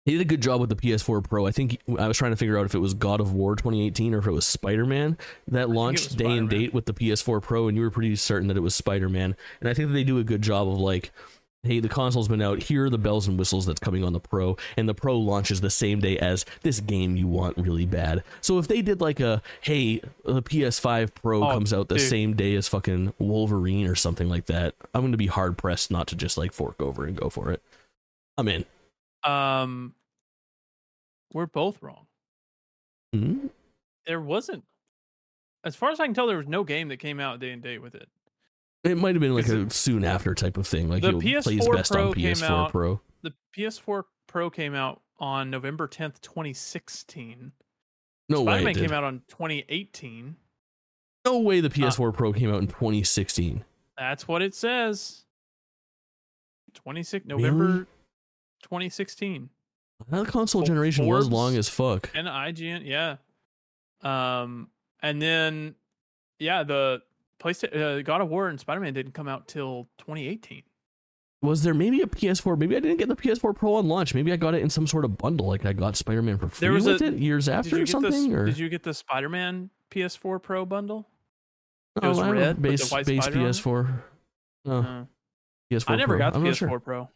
they 0.04 0.12
did 0.12 0.20
a 0.20 0.24
good 0.24 0.40
job 0.42 0.60
with 0.60 0.70
the 0.70 0.76
PS4 0.76 1.22
Pro. 1.22 1.46
I 1.46 1.52
think 1.52 1.78
I 1.98 2.08
was 2.08 2.16
trying 2.16 2.32
to 2.32 2.36
figure 2.36 2.58
out 2.58 2.66
if 2.66 2.74
it 2.74 2.78
was 2.80 2.94
God 2.94 3.20
of 3.20 3.32
War 3.32 3.54
2018 3.56 4.14
or 4.14 4.18
if 4.18 4.26
it 4.26 4.32
was 4.32 4.46
Spider 4.46 4.84
Man 4.84 5.16
that 5.48 5.68
was 5.68 5.76
launched 5.76 6.16
day 6.16 6.36
and 6.38 6.50
date 6.50 6.74
with 6.74 6.86
the 6.86 6.94
PS4 6.94 7.40
Pro, 7.40 7.68
and 7.68 7.76
you 7.76 7.82
were 7.82 7.90
pretty 7.90 8.16
certain 8.16 8.48
that 8.48 8.56
it 8.56 8.60
was 8.60 8.74
Spider 8.74 9.08
Man. 9.08 9.36
And 9.60 9.68
I 9.68 9.74
think 9.74 9.88
that 9.88 9.94
they 9.94 10.04
do 10.04 10.18
a 10.18 10.24
good 10.24 10.42
job 10.42 10.68
of 10.68 10.78
like. 10.78 11.12
Hey, 11.64 11.78
the 11.78 11.88
console's 11.88 12.26
been 12.26 12.42
out. 12.42 12.60
Here 12.60 12.86
are 12.86 12.90
the 12.90 12.98
bells 12.98 13.28
and 13.28 13.38
whistles 13.38 13.66
that's 13.66 13.78
coming 13.78 14.02
on 14.02 14.12
the 14.12 14.18
Pro, 14.18 14.56
and 14.76 14.88
the 14.88 14.94
Pro 14.94 15.16
launches 15.16 15.60
the 15.60 15.70
same 15.70 16.00
day 16.00 16.18
as 16.18 16.44
this 16.62 16.80
game 16.80 17.16
you 17.16 17.28
want 17.28 17.56
really 17.56 17.86
bad. 17.86 18.24
So 18.40 18.58
if 18.58 18.66
they 18.66 18.82
did 18.82 19.00
like 19.00 19.20
a, 19.20 19.40
hey, 19.60 20.00
the 20.24 20.42
PS5 20.42 21.14
Pro 21.14 21.44
Oh, 21.44 21.52
comes 21.52 21.72
out 21.72 21.86
the 21.86 21.98
dude. 21.98 22.08
same 22.10 22.34
day 22.34 22.56
as 22.56 22.66
fucking 22.66 23.14
Wolverine 23.20 23.86
or 23.86 23.94
something 23.94 24.28
like 24.28 24.46
that, 24.46 24.74
I'm 24.92 25.02
going 25.02 25.12
to 25.12 25.16
be 25.16 25.28
hard 25.28 25.56
pressed 25.56 25.88
not 25.92 26.08
to 26.08 26.16
just 26.16 26.36
like 26.36 26.52
fork 26.52 26.82
over 26.82 27.04
and 27.04 27.16
go 27.16 27.30
for 27.30 27.52
it. 27.52 27.62
I'm 28.36 28.48
in. 28.48 28.64
Um, 29.24 29.94
we're 31.32 31.46
both 31.46 31.82
wrong. 31.82 32.06
Hmm? 33.14 33.46
There 34.06 34.20
wasn't, 34.20 34.64
as 35.64 35.76
far 35.76 35.90
as 35.90 36.00
I 36.00 36.06
can 36.06 36.14
tell, 36.14 36.26
there 36.26 36.36
was 36.36 36.46
no 36.48 36.64
game 36.64 36.88
that 36.88 36.98
came 36.98 37.20
out 37.20 37.40
day 37.40 37.50
and 37.50 37.62
date 37.62 37.78
with 37.82 37.94
it. 37.94 38.08
It 38.84 38.96
might 38.96 39.14
have 39.14 39.20
been 39.20 39.34
like 39.34 39.46
a 39.46 39.70
soon 39.70 40.04
after 40.04 40.34
type 40.34 40.56
of 40.56 40.66
thing. 40.66 40.88
Like 40.88 41.02
The 41.02 41.12
PS4 41.12 41.72
best 41.74 41.92
Pro 41.92 42.08
on 42.08 42.14
came 42.14 42.34
PS4 42.34 42.48
out- 42.50 42.70
Pro. 42.72 43.00
The 43.22 43.32
PS4 43.56 44.02
Pro 44.26 44.50
came 44.50 44.74
out 44.74 45.00
on 45.20 45.50
November 45.50 45.86
10th, 45.86 46.20
2016. 46.20 47.52
No 48.28 48.42
way. 48.42 48.54
Spider-Man 48.54 48.76
it 48.76 48.80
came 48.80 48.92
out 48.92 49.04
on 49.04 49.22
2018. 49.28 50.34
No 51.24 51.38
way. 51.38 51.60
The 51.60 51.70
PS4 51.70 52.12
Pro 52.12 52.32
came 52.32 52.50
out 52.52 52.60
in 52.60 52.66
2016. 52.66 53.62
That's 53.96 54.26
what 54.26 54.42
it 54.42 54.54
says. 54.54 55.22
26 56.74 57.26
November 57.26 57.86
2016. 58.62 59.48
That 60.08 60.26
console 60.26 60.62
generation 60.62 61.06
was 61.06 61.28
long 61.28 61.56
as 61.56 61.68
fuck. 61.68 62.10
And 62.14 62.26
IGN, 62.26 62.82
yeah. 62.84 63.16
Um, 64.02 64.68
and 65.00 65.20
then, 65.22 65.74
yeah, 66.38 66.62
the 66.64 67.02
PlayStation, 67.40 67.76
uh, 67.76 68.02
God 68.02 68.20
of 68.20 68.28
War 68.28 68.48
and 68.48 68.58
Spider 68.58 68.80
Man 68.80 68.94
didn't 68.94 69.12
come 69.12 69.28
out 69.28 69.46
till 69.48 69.88
2018. 69.98 70.62
Was 71.40 71.62
there 71.64 71.74
maybe 71.74 72.00
a 72.02 72.06
PS4? 72.06 72.56
Maybe 72.58 72.76
I 72.76 72.80
didn't 72.80 72.98
get 72.98 73.08
the 73.08 73.16
PS4 73.16 73.54
Pro 73.54 73.74
on 73.74 73.88
launch. 73.88 74.14
Maybe 74.14 74.32
I 74.32 74.36
got 74.36 74.54
it 74.54 74.62
in 74.62 74.70
some 74.70 74.86
sort 74.86 75.04
of 75.04 75.18
bundle. 75.18 75.46
Like 75.48 75.64
I 75.66 75.72
got 75.72 75.96
Spider 75.96 76.22
Man 76.22 76.38
for 76.38 76.48
free 76.48 76.66
There 76.66 76.72
was 76.72 76.84
with 76.86 77.02
a- 77.02 77.06
it 77.06 77.18
years 77.18 77.48
after 77.48 77.80
or 77.82 77.86
something. 77.86 78.30
the 78.30 78.36
or 78.36 78.44
Did 78.46 78.58
you 78.58 78.68
get 78.68 78.84
the 78.84 78.94
Spider 78.94 79.28
Man 79.28 79.70
PS4 79.90 80.40
Pro 80.40 80.64
bundle? 80.64 81.08
it 82.00 82.06
was 82.06 82.18
a 82.18 82.32
red 82.32 82.62
base 82.62 82.88
base 82.92 83.22
spider 83.24 83.38
on 83.40 83.44
it? 83.46 83.48
PS4. 83.50 84.02
No, 84.64 84.72
Uh, 84.78 85.04
PS4 85.72 85.90
I 85.90 85.96
never 85.96 86.12
Pro. 86.14 86.18
got 86.18 86.32
the 86.32 86.38
I'm 86.40 86.44
PS4 86.46 86.56
sure. 86.56 86.80
Pro. 86.80 87.08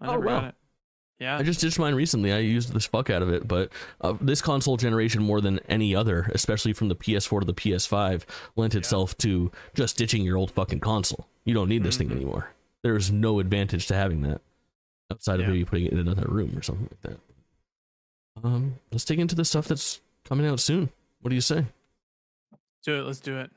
I 0.00 0.06
Oh, 0.06 0.10
never 0.12 0.24
wow. 0.26 0.40
got 0.40 0.44
it. 0.50 0.54
Yeah. 1.20 1.38
I 1.38 1.42
just 1.42 1.60
ditched 1.60 1.78
mine 1.78 1.94
recently. 1.94 2.32
I 2.32 2.38
used 2.38 2.72
this 2.72 2.86
fuck 2.86 3.08
out 3.08 3.22
of 3.22 3.30
it, 3.30 3.46
but 3.46 3.70
uh, 4.00 4.14
this 4.20 4.42
console 4.42 4.76
generation 4.76 5.22
more 5.22 5.40
than 5.40 5.60
any 5.68 5.94
other, 5.94 6.30
especially 6.34 6.72
from 6.72 6.88
the 6.88 6.96
PS4 6.96 7.40
to 7.40 7.46
the 7.46 7.54
PS5, 7.54 8.24
lent 8.56 8.74
itself 8.74 9.16
to 9.18 9.50
just 9.74 9.96
ditching 9.96 10.22
your 10.24 10.36
old 10.36 10.50
fucking 10.50 10.80
console. 10.80 11.26
You 11.44 11.54
don't 11.54 11.68
need 11.68 11.84
this 11.84 11.94
Mhm. 11.94 11.98
thing 11.98 12.12
anymore. 12.12 12.50
There's 12.82 13.10
no 13.12 13.38
advantage 13.38 13.86
to 13.86 13.94
having 13.94 14.22
that 14.22 14.40
outside 15.10 15.40
of 15.40 15.46
maybe 15.46 15.64
putting 15.64 15.86
it 15.86 15.92
in 15.92 15.98
another 16.00 16.26
room 16.28 16.56
or 16.58 16.62
something 16.62 16.88
like 16.90 17.00
that. 17.02 17.20
Um, 18.42 18.74
let's 18.90 19.04
dig 19.04 19.20
into 19.20 19.34
the 19.36 19.44
stuff 19.44 19.68
that's 19.68 20.00
coming 20.24 20.46
out 20.46 20.58
soon. 20.60 20.90
What 21.20 21.28
do 21.30 21.34
you 21.34 21.40
say? 21.40 21.66
do 22.82 22.98
it. 23.00 23.06
Let's 23.06 23.20
do 23.20 23.38
it. 23.38 23.50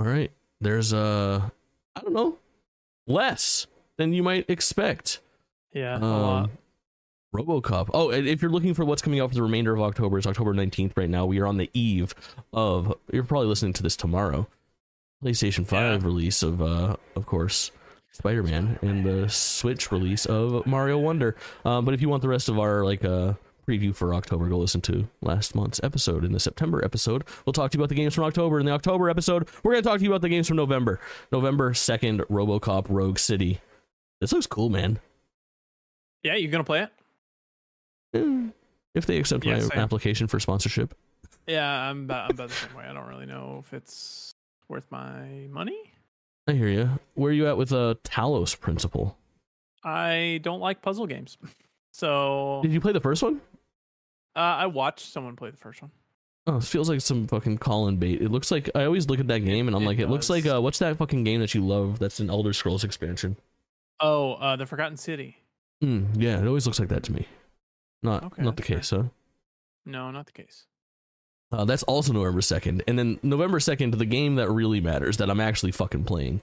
All 0.00 0.06
right, 0.06 0.32
there's 0.60 0.92
uh, 0.92 1.48
I 1.94 2.00
don't 2.00 2.12
know, 2.12 2.38
less 3.06 3.68
than 3.98 4.12
you 4.12 4.22
might 4.24 4.50
expect. 4.50 5.20
Yeah. 5.72 5.98
a 5.98 6.00
lot. 6.00 6.44
Um, 6.44 6.50
RoboCop. 7.34 7.90
Oh, 7.92 8.10
and 8.10 8.26
if 8.28 8.40
you're 8.40 8.50
looking 8.50 8.74
for 8.74 8.84
what's 8.84 9.02
coming 9.02 9.20
out 9.20 9.28
for 9.30 9.34
the 9.34 9.42
remainder 9.42 9.74
of 9.74 9.80
October, 9.82 10.18
it's 10.18 10.26
October 10.26 10.54
19th 10.54 10.92
right 10.96 11.10
now. 11.10 11.26
We 11.26 11.40
are 11.40 11.46
on 11.46 11.56
the 11.56 11.68
eve 11.74 12.14
of. 12.52 12.94
You're 13.12 13.24
probably 13.24 13.48
listening 13.48 13.72
to 13.74 13.82
this 13.82 13.96
tomorrow. 13.96 14.46
PlayStation 15.24 15.66
5 15.66 16.02
Yeah. 16.02 16.06
release 16.06 16.42
of, 16.42 16.62
uh, 16.62 16.96
of 17.16 17.26
course, 17.26 17.70
Spider-Man, 18.12 18.78
and 18.82 19.04
the 19.04 19.28
Switch 19.28 19.90
release 19.90 20.26
of 20.26 20.66
Mario 20.66 20.98
Wonder. 20.98 21.34
Um, 21.64 21.84
but 21.84 21.94
if 21.94 22.00
you 22.02 22.08
want 22.08 22.22
the 22.22 22.28
rest 22.28 22.48
of 22.48 22.58
our 22.58 22.84
like 22.84 23.04
uh 23.04 23.34
preview 23.66 23.94
for 23.96 24.12
October, 24.14 24.46
go 24.48 24.58
listen 24.58 24.82
to 24.82 25.08
last 25.22 25.54
month's 25.54 25.80
episode. 25.82 26.22
In 26.24 26.32
the 26.32 26.38
September 26.38 26.84
episode, 26.84 27.24
we'll 27.46 27.54
talk 27.54 27.70
to 27.70 27.78
you 27.78 27.82
about 27.82 27.88
the 27.88 27.94
games 27.94 28.14
from 28.14 28.24
October. 28.24 28.60
In 28.60 28.66
the 28.66 28.72
October 28.72 29.08
episode, 29.08 29.48
we're 29.62 29.72
going 29.72 29.82
to 29.82 29.88
talk 29.88 29.98
to 29.98 30.04
you 30.04 30.10
about 30.10 30.20
the 30.20 30.28
games 30.28 30.46
from 30.46 30.58
November. 30.58 31.00
November 31.32 31.72
2nd, 31.72 32.20
RoboCop 32.26 32.86
Rogue 32.90 33.18
City. 33.18 33.60
This 34.20 34.32
looks 34.32 34.46
cool, 34.46 34.68
man. 34.68 35.00
Yeah. 36.22 36.34
You 36.36 36.48
gonna 36.48 36.62
play 36.64 36.82
it? 36.82 36.92
If 38.94 39.06
they 39.06 39.16
accept 39.18 39.44
Yeah, 39.44 39.54
my 39.54 39.60
same. 39.60 39.78
application 39.78 40.26
for 40.28 40.38
sponsorship. 40.40 40.94
Yeah. 41.46 41.68
I'm 41.68 42.04
about, 42.04 42.24
I'm 42.26 42.30
about 42.30 42.48
the 42.50 42.54
same 42.54 42.74
way. 42.76 42.84
I 42.84 42.92
don't 42.92 43.08
really 43.08 43.26
know 43.26 43.62
if 43.64 43.72
it's 43.72 44.32
worth 44.68 44.86
my 44.90 45.46
money. 45.50 45.78
I 46.46 46.52
hear 46.52 46.68
you. 46.68 46.90
Where 47.14 47.30
are 47.30 47.34
you 47.34 47.48
at 47.48 47.56
with 47.56 47.72
a 47.72 47.98
Talos 48.04 48.58
principle? 48.58 49.16
I 49.82 50.40
don't 50.42 50.60
like 50.60 50.82
puzzle 50.82 51.06
games. 51.06 51.36
So 51.96 52.58
Did 52.64 52.72
you 52.72 52.80
play 52.80 52.90
the 52.92 52.98
first 53.00 53.22
one? 53.22 53.40
uh, 54.34 54.40
I 54.40 54.66
watched 54.66 55.12
someone 55.12 55.36
play 55.36 55.50
the 55.50 55.56
first 55.56 55.80
one. 55.80 55.92
Oh, 56.48 56.56
it 56.56 56.64
feels 56.64 56.88
like 56.88 57.00
some 57.00 57.28
fucking 57.28 57.58
Kaulin 57.58 57.98
bait. 58.00 58.20
It 58.20 58.32
looks 58.32 58.50
like 58.50 58.68
I 58.74 58.84
always 58.84 59.08
look 59.08 59.20
at 59.20 59.28
that 59.28 59.44
game 59.44 59.68
and 59.68 59.76
I'm 59.76 59.84
it 59.84 59.86
like, 59.86 59.98
it 60.00 60.10
looks 60.10 60.28
like 60.28 60.44
uh, 60.44 60.60
what's 60.60 60.80
that 60.80 60.96
fucking 60.96 61.22
game 61.22 61.38
that 61.40 61.54
you 61.54 61.64
love? 61.64 62.00
That's 62.00 62.18
an 62.18 62.30
Elder 62.30 62.52
Scrolls 62.52 62.82
expansion. 62.82 63.36
Oh, 64.00 64.32
uh, 64.32 64.56
the 64.56 64.66
Forgotten 64.66 64.96
City. 64.96 65.36
Hmm. 65.80 66.06
yeah, 66.16 66.40
it 66.40 66.46
always 66.48 66.66
looks 66.66 66.80
like 66.80 66.88
that 66.88 67.04
to 67.04 67.12
me. 67.12 67.28
Not 68.04 68.22
Okay, 68.22 68.42
not 68.42 68.56
the 68.56 68.62
that's 68.62 68.68
fair. 68.68 68.78
case, 68.78 68.90
huh? 68.90 69.04
No, 69.84 70.12
not 70.12 70.26
the 70.26 70.32
case. 70.32 70.66
Uh, 71.50 71.64
that's 71.64 71.82
also 71.84 72.12
November 72.12 72.40
2nd. 72.40 72.82
And 72.86 72.98
then 72.98 73.18
November 73.22 73.58
2nd, 73.58 73.98
the 73.98 74.04
game 74.06 74.36
that 74.36 74.50
really 74.50 74.80
matters, 74.80 75.16
that 75.16 75.30
I'm 75.30 75.40
actually 75.40 75.72
fucking 75.72 76.04
playing, 76.04 76.42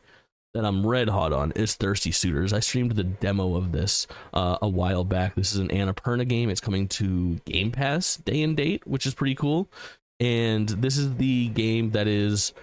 that 0.54 0.66
I'm 0.66 0.86
red 0.86 1.10
hot 1.10 1.34
on, 1.34 1.52
is 1.54 1.76
Thirsty 1.76 2.12
Suitors. 2.12 2.54
I 2.54 2.60
streamed 2.62 2.92
the 2.94 3.04
demo 3.04 3.56
of 3.56 3.72
this 3.72 4.08
uh, 4.34 4.58
a 4.62 4.70
while 4.70 5.04
back. 5.04 5.36
This 5.36 5.54
is 5.54 5.60
an 5.60 5.70
Annapurna 5.70 6.28
game. 6.28 6.50
It's 6.50 6.62
coming 6.62 6.88
to 6.90 7.36
Game 7.46 7.72
Pass 7.72 8.18
day 8.18 8.42
and 8.44 8.56
date, 8.58 8.86
which 8.88 9.06
is 9.06 9.14
pretty 9.14 9.36
cool. 9.36 9.70
And 10.20 10.70
this 10.70 10.98
is 10.98 11.16
the 11.16 11.48
game 11.50 11.92
that 11.92 12.08
is 12.08 12.54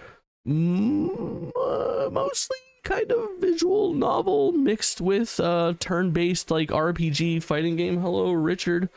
mm, 0.47 1.51
uh, 1.55 2.09
mostly 2.09 2.57
kind 2.89 3.11
of 3.11 3.29
visual 3.39 3.93
novel 3.93 4.51
mixed 4.51 4.99
with 4.99 5.39
uh, 5.39 5.73
turn-based 5.79 6.49
like 6.49 6.69
RPG 6.69 7.43
fighting 7.43 7.75
game. 7.75 8.01
Hello, 8.01 8.31
Richard. 8.31 8.89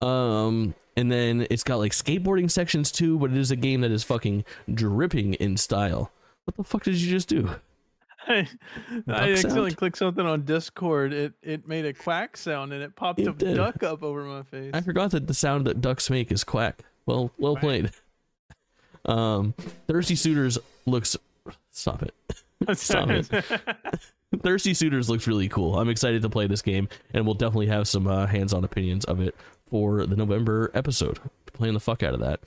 Um, 0.00 0.74
and 0.96 1.12
then 1.12 1.46
it's 1.50 1.62
got 1.62 1.76
like 1.76 1.92
skateboarding 1.92 2.50
sections 2.50 2.90
too, 2.90 3.18
but 3.18 3.30
it 3.30 3.36
is 3.36 3.50
a 3.50 3.56
game 3.56 3.82
that 3.82 3.90
is 3.90 4.02
fucking 4.02 4.44
dripping 4.72 5.34
in 5.34 5.56
style. 5.56 6.10
What 6.44 6.56
the 6.56 6.64
fuck 6.64 6.84
did 6.84 6.94
you 6.96 7.10
just 7.10 7.28
do? 7.28 7.50
I, 8.26 8.48
I 9.06 9.32
accidentally 9.32 9.70
sound? 9.70 9.76
clicked 9.76 9.98
something 9.98 10.24
on 10.24 10.44
Discord. 10.46 11.12
It 11.12 11.34
it 11.42 11.68
made 11.68 11.84
a 11.84 11.92
quack 11.92 12.38
sound 12.38 12.72
and 12.72 12.82
it 12.82 12.96
popped 12.96 13.20
It 13.20 13.28
a 13.28 13.32
did. 13.32 13.56
duck 13.56 13.82
up 13.82 14.02
over 14.02 14.24
my 14.24 14.42
face. 14.42 14.70
I 14.72 14.80
forgot 14.80 15.10
that 15.10 15.26
the 15.26 15.34
sound 15.34 15.66
that 15.66 15.82
ducks 15.82 16.08
make 16.08 16.32
is 16.32 16.42
quack. 16.44 16.82
Well, 17.04 17.30
well 17.38 17.52
Quack. 17.54 17.60
played. 17.62 17.90
Um, 19.06 19.52
Thirsty 19.86 20.16
Suitors 20.16 20.56
looks. 20.86 21.14
Stop 21.70 22.02
it. 22.02 22.14
Stop 22.74 23.10
it. 23.10 23.28
Thirsty 24.42 24.74
Suitors 24.74 25.08
looks 25.08 25.26
really 25.26 25.48
cool. 25.48 25.78
I'm 25.78 25.88
excited 25.88 26.22
to 26.22 26.28
play 26.28 26.46
this 26.46 26.62
game, 26.62 26.88
and 27.12 27.24
we'll 27.24 27.34
definitely 27.34 27.68
have 27.68 27.86
some 27.86 28.06
uh, 28.06 28.26
hands-on 28.26 28.64
opinions 28.64 29.04
of 29.04 29.20
it 29.20 29.34
for 29.70 30.06
the 30.06 30.16
November 30.16 30.70
episode. 30.74 31.18
Playing 31.52 31.74
the 31.74 31.80
fuck 31.80 32.02
out 32.02 32.14
of 32.14 32.20
that. 32.20 32.40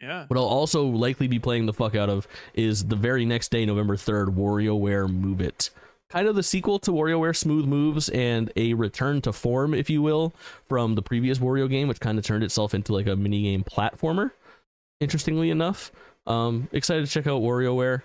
yeah. 0.00 0.26
What 0.28 0.36
I'll 0.36 0.44
also 0.44 0.84
likely 0.84 1.26
be 1.26 1.38
playing 1.40 1.66
the 1.66 1.72
fuck 1.72 1.96
out 1.96 2.08
of 2.08 2.28
is 2.54 2.84
the 2.84 2.94
very 2.96 3.24
next 3.24 3.50
day, 3.50 3.66
November 3.66 3.96
3rd, 3.96 4.36
WarioWare 4.36 5.08
Move 5.08 5.40
It. 5.40 5.70
Kind 6.08 6.28
of 6.28 6.36
the 6.36 6.44
sequel 6.44 6.78
to 6.80 6.92
WarioWare 6.92 7.34
Smooth 7.34 7.66
Moves 7.66 8.08
and 8.10 8.52
a 8.54 8.74
return 8.74 9.20
to 9.22 9.32
form, 9.32 9.74
if 9.74 9.90
you 9.90 10.00
will, 10.02 10.32
from 10.68 10.94
the 10.94 11.02
previous 11.02 11.38
Wario 11.38 11.68
game, 11.68 11.88
which 11.88 11.98
kind 11.98 12.16
of 12.18 12.24
turned 12.24 12.44
itself 12.44 12.72
into 12.72 12.92
like 12.92 13.08
a 13.08 13.16
minigame 13.16 13.64
platformer. 13.64 14.30
Interestingly 15.00 15.50
enough, 15.50 15.90
um, 16.28 16.68
excited 16.70 17.04
to 17.04 17.10
check 17.10 17.26
out 17.26 17.42
WarioWare. 17.42 18.02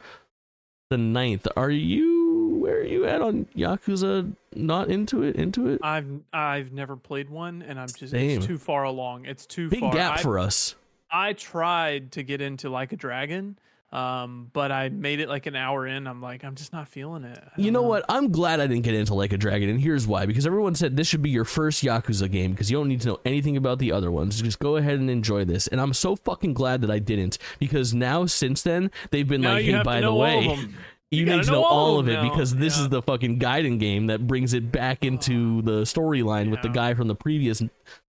The 0.92 0.98
9th. 0.98 1.48
Are 1.56 1.70
you 1.70 2.58
where 2.60 2.80
are 2.80 2.84
you 2.84 3.06
at 3.06 3.22
on 3.22 3.46
Yakuza? 3.56 4.36
Not 4.54 4.90
into 4.90 5.24
it. 5.24 5.38
Into 5.38 5.70
it. 5.70 5.80
I've 5.82 6.06
I've 6.34 6.74
never 6.74 6.98
played 6.98 7.30
one, 7.30 7.62
and 7.62 7.80
I'm 7.80 7.88
just 7.88 8.12
Same. 8.12 8.32
it's 8.40 8.46
too 8.46 8.58
far 8.58 8.84
along. 8.84 9.24
It's 9.24 9.46
too 9.46 9.70
Big 9.70 9.80
far. 9.80 9.94
gap 9.94 10.20
I, 10.20 10.22
for 10.22 10.38
us. 10.38 10.76
I 11.10 11.32
tried 11.32 12.12
to 12.12 12.24
get 12.24 12.42
into 12.42 12.70
like 12.70 12.92
a 12.92 12.98
dragon, 12.98 13.58
um, 13.92 14.50
but 14.54 14.72
I 14.72 14.88
made 14.90 15.20
it 15.20 15.28
like 15.28 15.48
an 15.48 15.56
hour 15.56 15.86
in. 15.86 16.08
I'm 16.08 16.22
like, 16.22 16.46
I'm 16.46 16.56
just 16.56 16.72
not 16.72 16.88
feeling 16.88 17.26
it. 17.26 17.44
You 17.58 17.66
don't 17.66 17.74
know 17.74 17.82
what? 17.82 18.06
I'm 18.08 18.32
glad 18.32 18.62
I 18.62 18.68
didn't 18.68 18.84
get 18.84 18.94
into 18.96 19.14
Like 19.14 19.34
a 19.34 19.38
Dragon, 19.38 19.70
and 19.70 19.82
here's 19.82 20.08
why. 20.08 20.26
Because 20.26 20.46
everyone 20.48 20.76
said 20.76 20.96
this 20.96 21.08
should 21.08 21.22
be 21.22 21.30
your 21.30 21.44
first 21.44 21.84
Yakuza 21.84 22.32
game 22.32 22.52
because 22.52 22.72
you 22.72 22.78
don't 22.78 22.88
need 22.88 23.02
to 23.02 23.10
know 23.10 23.20
anything 23.26 23.58
about 23.58 23.80
the 23.80 23.92
other 23.92 24.10
ones. 24.10 24.42
Just 24.42 24.60
go 24.60 24.78
ahead 24.78 25.00
and 25.00 25.10
enjoy 25.10 25.44
this. 25.44 25.68
And 25.68 25.82
I'm 25.82 25.94
so 25.94 26.16
fucking 26.16 26.54
glad 26.54 26.82
that 26.82 26.92
I 26.92 27.00
didn't 27.00 27.38
because 27.60 27.94
now, 27.94 28.26
since 28.26 28.62
then, 28.62 28.92
they've 29.10 29.28
been 29.28 29.42
Now 29.42 29.54
like, 29.54 29.66
hey, 29.66 29.84
by 29.84 30.02
the 30.02 30.14
way. 30.14 30.58
You, 31.12 31.20
You 31.20 31.26
need 31.26 31.32
gotta 31.40 31.48
know 31.52 31.62
know 31.62 31.64
all 31.66 32.00
of 32.00 32.08
it 32.08 32.14
now. 32.14 32.30
because 32.30 32.56
this 32.56 32.78
Yeah. 32.78 32.84
is 32.84 32.90
the 32.90 33.02
fucking 33.02 33.38
Gaiden 33.38 33.80
game 33.80 34.08
that 34.08 34.26
brings 34.28 34.54
it 34.54 34.72
back 34.72 35.04
into 35.04 35.62
the 35.64 35.82
storyline 35.82 36.50
with 36.50 36.62
the 36.62 36.70
guy 36.70 36.94
from 36.94 37.08
the 37.10 37.16
previous 37.16 37.62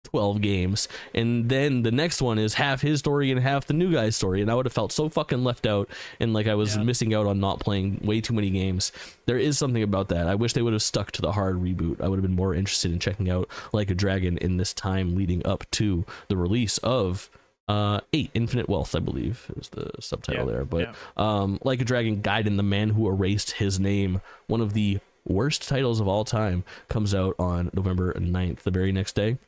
12 0.05 0.41
games. 0.41 0.89
And 1.15 1.49
then 1.49 1.83
the 1.83 1.91
next 1.91 2.23
one 2.23 2.39
is 2.39 2.55
half 2.55 2.81
his 2.83 3.01
story 3.01 3.31
and 3.31 3.41
half 3.41 3.67
the 3.67 3.73
new 3.75 3.91
guy's 3.93 4.15
story. 4.17 4.41
And 4.41 4.51
I 4.51 4.55
would 4.55 4.67
have 4.67 4.73
felt 4.73 4.93
so 4.93 5.09
fucking 5.09 5.43
left 5.43 5.67
out 5.67 5.89
and 6.21 6.33
like 6.33 6.47
I 6.47 6.55
was 6.55 6.77
Yeah. 6.77 6.83
missing 6.85 7.13
out 7.15 7.27
on 7.27 7.41
not 7.41 7.61
playing 7.61 8.01
way 8.05 8.21
too 8.21 8.35
many 8.35 8.51
games. 8.51 8.93
There 9.27 9.39
is 9.39 9.59
something 9.59 9.83
about 9.83 10.09
that. 10.09 10.27
I 10.29 10.35
wish 10.35 10.53
they 10.53 10.63
would 10.63 10.73
have 10.73 10.83
stuck 10.83 11.11
to 11.13 11.23
the 11.23 11.33
hard 11.33 11.57
reboot. 11.63 12.01
I 12.01 12.09
would 12.09 12.17
have 12.19 12.23
been 12.27 12.37
more 12.37 12.55
interested 12.55 12.93
in 12.93 12.99
checking 13.01 13.29
out 13.31 13.49
Like 13.73 13.91
a 13.91 13.95
Dragon 13.95 14.39
in 14.39 14.59
this 14.59 14.73
time 14.73 15.15
leading 15.17 15.45
up 15.47 15.65
to 15.73 16.05
the 16.29 16.37
release 16.37 16.79
of 16.79 17.31
uh 17.69 18.01
8 18.13 18.31
Infinite 18.35 18.69
Wealth, 18.69 18.95
I 18.95 18.99
believe 18.99 19.51
is 19.57 19.69
the 19.71 19.91
subtitle 20.01 20.47
Yeah, 20.47 20.53
there. 20.53 20.65
But 20.65 20.81
yeah. 20.81 20.95
um 21.17 21.59
Like 21.63 21.81
a 21.81 21.85
Dragon 21.85 22.21
guide 22.21 22.47
Gaiden 22.47 22.57
the 22.57 22.63
Man 22.63 22.91
Who 22.91 23.09
Erased 23.09 23.53
His 23.53 23.79
Name, 23.79 24.21
one 24.47 24.61
of 24.61 24.73
the 24.73 24.99
worst 25.27 25.69
titles 25.69 26.01
of 26.01 26.09
all 26.09 26.25
time, 26.25 26.65
comes 26.89 27.15
out 27.15 27.37
on 27.39 27.71
November 27.73 28.13
9th, 28.15 28.61
the 28.61 28.71
very 28.71 28.93
next 28.93 29.15
day. 29.15 29.39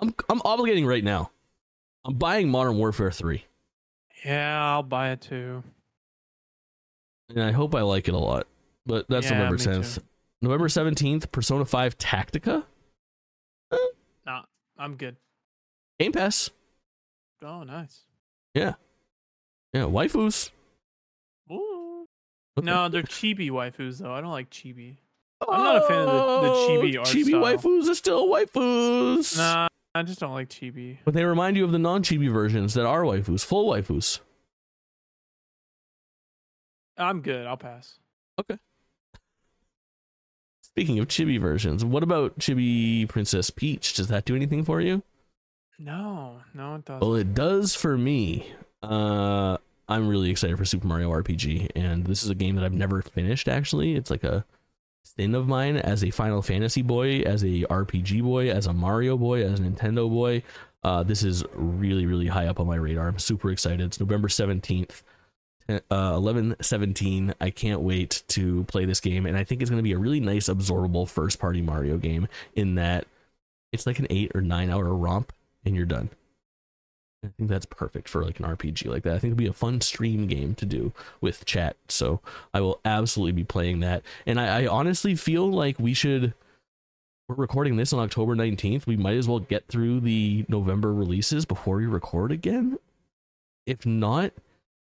I'm 0.00 0.14
I'm 0.28 0.40
obligating 0.40 0.86
right 0.86 1.04
now. 1.04 1.30
I'm 2.04 2.14
buying 2.14 2.48
Modern 2.50 2.76
Warfare 2.76 3.10
3. 3.10 3.44
Yeah, 4.24 4.62
I'll 4.72 4.82
buy 4.82 5.10
it 5.10 5.20
too. 5.20 5.62
And 7.30 7.42
I 7.42 7.52
hope 7.52 7.74
I 7.74 7.80
like 7.82 8.08
it 8.08 8.14
a 8.14 8.18
lot. 8.18 8.46
But 8.86 9.06
that's 9.08 9.26
Yeah, 9.26 9.38
November 9.38 9.56
me 9.56 9.64
too. 9.64 9.80
10th. 9.80 9.98
November 10.42 10.68
17th, 10.68 11.32
Persona 11.32 11.64
5 11.64 11.96
Tactica. 11.96 12.64
Nah, 14.26 14.42
I'm 14.78 14.96
good. 14.96 15.16
Game 15.98 16.12
Pass. 16.12 16.50
Oh, 17.42 17.62
nice. 17.62 18.00
Yeah, 18.54 18.74
Yeah, 19.72 19.82
waifus. 19.82 20.50
Ooh. 21.50 22.06
Okay. 22.56 22.64
No, 22.64 22.88
they're 22.88 23.02
chibi 23.02 23.50
waifus 23.50 23.98
though. 23.98 24.12
I 24.12 24.20
don't 24.20 24.30
like 24.30 24.48
chibi. 24.50 24.96
I'm 25.46 25.62
not 25.62 25.76
a 25.76 25.80
fan 25.88 25.98
of 26.02 26.06
the- 26.06 26.48
the 26.48 26.52
oh, 26.54 26.68
chibi 26.68 26.98
art 26.98 27.08
Oh, 27.08 27.10
Chibi 27.10 27.24
style. 27.24 27.42
waifus 27.42 27.88
are 27.90 27.94
still 27.94 28.28
waifus. 28.28 29.36
Nah, 29.36 29.66
I 29.94 30.02
just 30.04 30.20
don't 30.20 30.32
like 30.32 30.48
chibi. 30.48 30.98
But 31.04 31.14
they 31.14 31.24
remind 31.24 31.56
you 31.56 31.64
of 31.64 31.72
the 31.72 31.78
non-chibi 31.78 32.32
versions 32.32 32.74
that 32.74 32.86
are 32.86 33.02
waifus, 33.02 33.44
full 33.44 33.68
waifus. 33.70 34.20
I'm 36.96 37.20
good. 37.20 37.46
I'll 37.46 37.56
pass. 37.56 37.98
Okay. 38.40 38.58
Speaking 40.62 40.98
of 40.98 41.08
chibi 41.08 41.40
versions, 41.40 41.84
what 41.84 42.02
about 42.02 42.38
Chibi 42.38 43.08
Princess 43.08 43.50
Peach? 43.50 43.94
Does 43.94 44.08
that 44.08 44.24
do 44.24 44.34
anything 44.36 44.64
for 44.64 44.80
you? 44.80 45.02
No, 45.78 46.40
no, 46.54 46.76
it 46.76 46.84
doesn't. 46.84 47.00
Well, 47.00 47.16
it 47.16 47.34
does 47.34 47.74
for 47.74 47.98
me. 47.98 48.52
Uh, 48.82 49.58
I'm 49.88 50.08
really 50.08 50.30
excited 50.30 50.56
for 50.56 50.64
Super 50.64 50.86
Mario 50.86 51.10
RPG, 51.10 51.70
and 51.74 52.04
this 52.06 52.22
is 52.22 52.30
a 52.30 52.34
game 52.34 52.56
that 52.56 52.64
I've 52.64 52.72
never 52.72 53.02
finished. 53.02 53.48
Actually, 53.48 53.94
it's 53.94 54.10
like 54.10 54.24
a 54.24 54.44
sin 55.02 55.34
of 55.34 55.46
mine 55.46 55.76
as 55.76 56.02
a 56.02 56.10
Final 56.10 56.42
Fantasy 56.42 56.82
boy, 56.82 57.20
as 57.20 57.42
a 57.42 57.64
RPG 57.64 58.22
boy, 58.22 58.50
as 58.50 58.66
a 58.66 58.72
Mario 58.72 59.16
boy, 59.16 59.44
as 59.44 59.60
a 59.60 59.62
Nintendo 59.62 60.08
boy. 60.08 60.42
Uh, 60.82 61.02
this 61.02 61.22
is 61.22 61.44
really, 61.54 62.06
really 62.06 62.26
high 62.26 62.46
up 62.46 62.60
on 62.60 62.66
my 62.66 62.76
radar. 62.76 63.08
I'm 63.08 63.18
super 63.18 63.50
excited. 63.50 63.80
It's 63.80 64.00
November 64.00 64.28
17th, 64.28 65.02
uh, 65.68 65.78
11 65.90 66.56
17. 66.60 67.34
I 67.40 67.50
can't 67.50 67.80
wait 67.80 68.22
to 68.28 68.64
play 68.64 68.84
this 68.84 69.00
game, 69.00 69.26
and 69.26 69.36
I 69.36 69.44
think 69.44 69.60
it's 69.60 69.70
going 69.70 69.78
to 69.78 69.84
be 69.84 69.92
a 69.92 69.98
really 69.98 70.20
nice, 70.20 70.48
absorbable 70.48 71.08
first 71.08 71.38
party 71.38 71.62
Mario 71.62 71.96
game 71.96 72.28
in 72.54 72.76
that 72.76 73.06
it's 73.72 73.86
like 73.86 73.98
an 73.98 74.06
eight 74.10 74.32
or 74.34 74.40
nine 74.40 74.70
hour 74.70 74.94
romp, 74.94 75.32
and 75.64 75.74
you're 75.74 75.86
done. 75.86 76.10
I 77.24 77.28
think 77.38 77.48
that's 77.48 77.64
perfect 77.66 78.08
for 78.08 78.22
like 78.22 78.38
an 78.38 78.44
RPG 78.44 78.86
like 78.86 79.02
that. 79.04 79.14
I 79.14 79.18
think 79.18 79.30
it'd 79.30 79.38
be 79.38 79.46
a 79.46 79.52
fun 79.52 79.80
stream 79.80 80.26
game 80.26 80.54
to 80.56 80.66
do 80.66 80.92
with 81.22 81.46
chat. 81.46 81.76
So 81.88 82.20
I 82.52 82.60
will 82.60 82.80
absolutely 82.84 83.32
be 83.32 83.44
playing 83.44 83.80
that. 83.80 84.02
And 84.26 84.38
I, 84.38 84.62
I 84.62 84.66
honestly 84.66 85.14
feel 85.14 85.50
like 85.50 85.78
we 85.78 85.94
should. 85.94 86.34
We're 87.28 87.36
recording 87.36 87.76
this 87.76 87.94
on 87.94 88.00
October 88.00 88.36
19th. 88.36 88.86
We 88.86 88.98
might 88.98 89.16
as 89.16 89.26
well 89.26 89.40
get 89.40 89.66
through 89.68 90.00
the 90.00 90.44
November 90.48 90.92
releases 90.92 91.46
before 91.46 91.76
we 91.76 91.86
record 91.86 92.30
again. 92.30 92.78
If 93.64 93.86
not, 93.86 94.32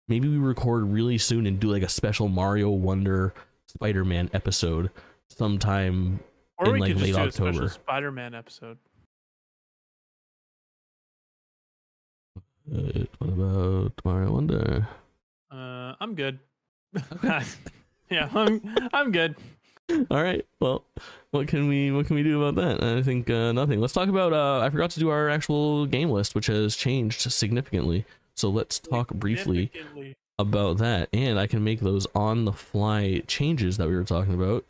maybe 0.06 0.28
we 0.28 0.38
record 0.38 0.84
really 0.84 1.18
soon 1.18 1.46
and 1.46 1.58
do 1.58 1.72
like 1.72 1.82
a 1.82 1.88
special 1.88 2.28
Mario 2.28 2.70
Wonder 2.70 3.34
Spider 3.66 4.04
Man 4.04 4.30
episode 4.32 4.90
sometime. 5.28 6.20
or 6.58 6.76
in, 6.76 6.80
like, 6.80 6.96
late 6.96 7.12
do 7.14 7.16
a 7.16 7.26
October. 7.26 7.52
special 7.52 7.68
Spider-Man 7.68 8.34
episode. 8.34 8.78
Uh, 12.74 13.04
what 13.18 13.30
about 13.30 13.92
Mario 14.04 14.32
Wonder? 14.32 14.88
Uh, 15.50 15.94
I'm 16.00 16.14
good. 16.14 16.38
yeah, 18.10 18.28
I'm 18.34 18.60
I'm 18.92 19.12
good. 19.12 19.36
All 20.10 20.22
right. 20.22 20.44
Well, 20.60 20.84
what 21.30 21.48
can 21.48 21.68
we 21.68 21.90
what 21.90 22.06
can 22.06 22.16
we 22.16 22.22
do 22.22 22.42
about 22.44 22.62
that? 22.62 22.82
I 22.82 23.02
think 23.02 23.30
uh, 23.30 23.52
nothing. 23.52 23.80
Let's 23.80 23.94
talk 23.94 24.08
about. 24.08 24.32
Uh, 24.32 24.60
I 24.60 24.70
forgot 24.70 24.90
to 24.90 25.00
do 25.00 25.08
our 25.08 25.28
actual 25.30 25.86
game 25.86 26.10
list, 26.10 26.34
which 26.34 26.46
has 26.46 26.76
changed 26.76 27.20
significantly. 27.32 28.04
So 28.34 28.50
let's 28.50 28.78
talk 28.78 29.08
briefly 29.14 29.72
about 30.38 30.78
that, 30.78 31.08
and 31.12 31.38
I 31.38 31.46
can 31.46 31.64
make 31.64 31.80
those 31.80 32.06
on 32.14 32.44
the 32.44 32.52
fly 32.52 33.22
changes 33.26 33.78
that 33.78 33.88
we 33.88 33.96
were 33.96 34.04
talking 34.04 34.34
about. 34.34 34.64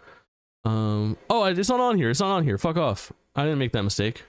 Um. 0.65 1.17
Oh, 1.29 1.45
it's 1.45 1.69
not 1.69 1.81
on 1.81 1.97
here. 1.97 2.11
It's 2.11 2.21
not 2.21 2.35
on 2.37 2.45
here. 2.45 2.59
Fuck 2.59 2.77
off. 2.77 3.13
I 3.35 3.43
didn't 3.43 3.59
make 3.59 3.73
that 3.73 3.83
mistake. 3.83 4.23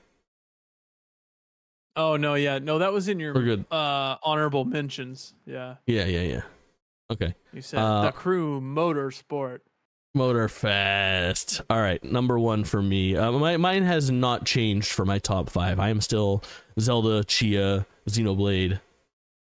Oh 2.00 2.16
no, 2.16 2.36
yeah, 2.36 2.60
no, 2.60 2.80
that 2.80 2.94
was 2.94 3.10
in 3.10 3.20
your 3.20 3.34
We're 3.34 3.44
good. 3.44 3.66
uh 3.72 4.16
honorable 4.24 4.64
mentions. 4.64 5.34
Yeah, 5.46 5.76
Yeah. 5.86 6.06
Yeah. 6.06 6.22
Yeah. 6.22 6.42
Okay. 7.12 7.36
you 7.54 7.62
said 7.62 7.80
Uh, 7.80 8.04
the 8.04 8.12
crew 8.12 8.62
motorsport. 8.62 9.60
Motorfest. 10.18 11.62
All 11.70 11.82
right, 11.82 12.04
number 12.04 12.40
one 12.40 12.64
for 12.64 12.82
me. 12.82 13.16
Uh, 13.16 13.32
my 13.34 13.58
mine 13.58 13.84
has 13.84 14.10
not 14.10 14.46
changed 14.46 14.88
for 14.92 15.06
my 15.06 15.20
top 15.20 15.50
five. 15.50 15.80
I 15.80 15.90
am 15.90 16.02
still 16.02 16.42
Zelda, 16.80 17.24
Chia, 17.24 17.86
Xenoblade, 18.08 18.80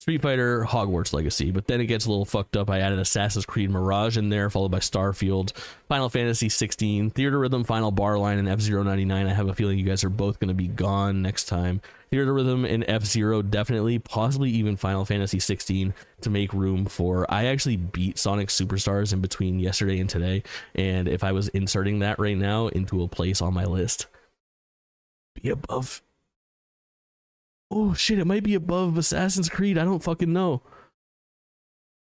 Street 0.06 0.22
Fighter, 0.22 0.64
Hogwarts 0.64 1.14
Legacy. 1.14 1.50
But 1.50 1.66
then 1.66 1.82
it 1.82 1.88
gets 1.88 2.06
a 2.06 2.10
little 2.10 2.26
fucked 2.26 2.56
up. 2.56 2.70
I 2.70 2.82
added 2.82 3.00
Assassin's 3.00 3.44
Creed 3.44 3.72
Mirage 3.72 4.20
in 4.20 4.30
there, 4.30 4.52
followed 4.52 4.70
by 4.70 4.78
Starfield, 4.78 5.52
Final 5.90 6.10
Fantasy 6.10 6.48
16, 6.48 7.10
Theatrhythm, 7.10 7.66
Final 7.66 7.90
Bar 7.90 8.20
Line, 8.20 8.38
and 8.38 8.48
F 8.48 8.60
Zero 8.60 8.84
ninety 8.84 9.04
nine. 9.04 9.26
I 9.26 9.34
have 9.34 9.50
a 9.50 9.56
feeling 9.56 9.80
you 9.80 9.84
guys 9.84 10.04
are 10.04 10.12
both 10.12 10.40
going 10.40 10.50
to 10.50 10.54
be 10.54 10.68
gone 10.68 11.24
next 11.24 11.46
time. 11.46 11.82
Theatrhythm 12.12 12.72
and 12.72 12.86
F 12.88 13.04
Zero 13.04 13.42
definitely, 13.42 13.98
possibly 13.98 14.52
even 14.52 14.78
Final 14.78 15.06
Fantasy 15.06 15.40
16 15.40 15.96
to 16.22 16.30
make 16.30 16.54
room 16.54 16.86
for. 16.86 17.26
I 17.28 17.46
actually 17.46 17.78
beat 17.78 18.20
Sonic 18.20 18.50
Superstars 18.50 19.12
in 19.12 19.22
between 19.22 19.58
yesterday 19.58 20.00
and 20.00 20.08
today, 20.08 20.44
and 20.76 21.08
if 21.08 21.24
I 21.24 21.32
was 21.32 21.48
inserting 21.48 21.98
that 22.00 22.20
right 22.20 22.38
now 22.38 22.68
into 22.68 23.02
a 23.02 23.08
place 23.08 23.42
on 23.42 23.56
my 23.56 23.66
list, 23.66 24.06
be 25.34 25.50
above. 25.50 26.04
Oh 27.72 27.94
shit! 27.94 28.20
It 28.20 28.26
might 28.26 28.44
be 28.44 28.54
above 28.54 28.98
Assassin's 28.98 29.50
Creed. 29.50 29.78
I 29.78 29.84
don't 29.84 30.04
fucking 30.04 30.32
know. 30.32 30.62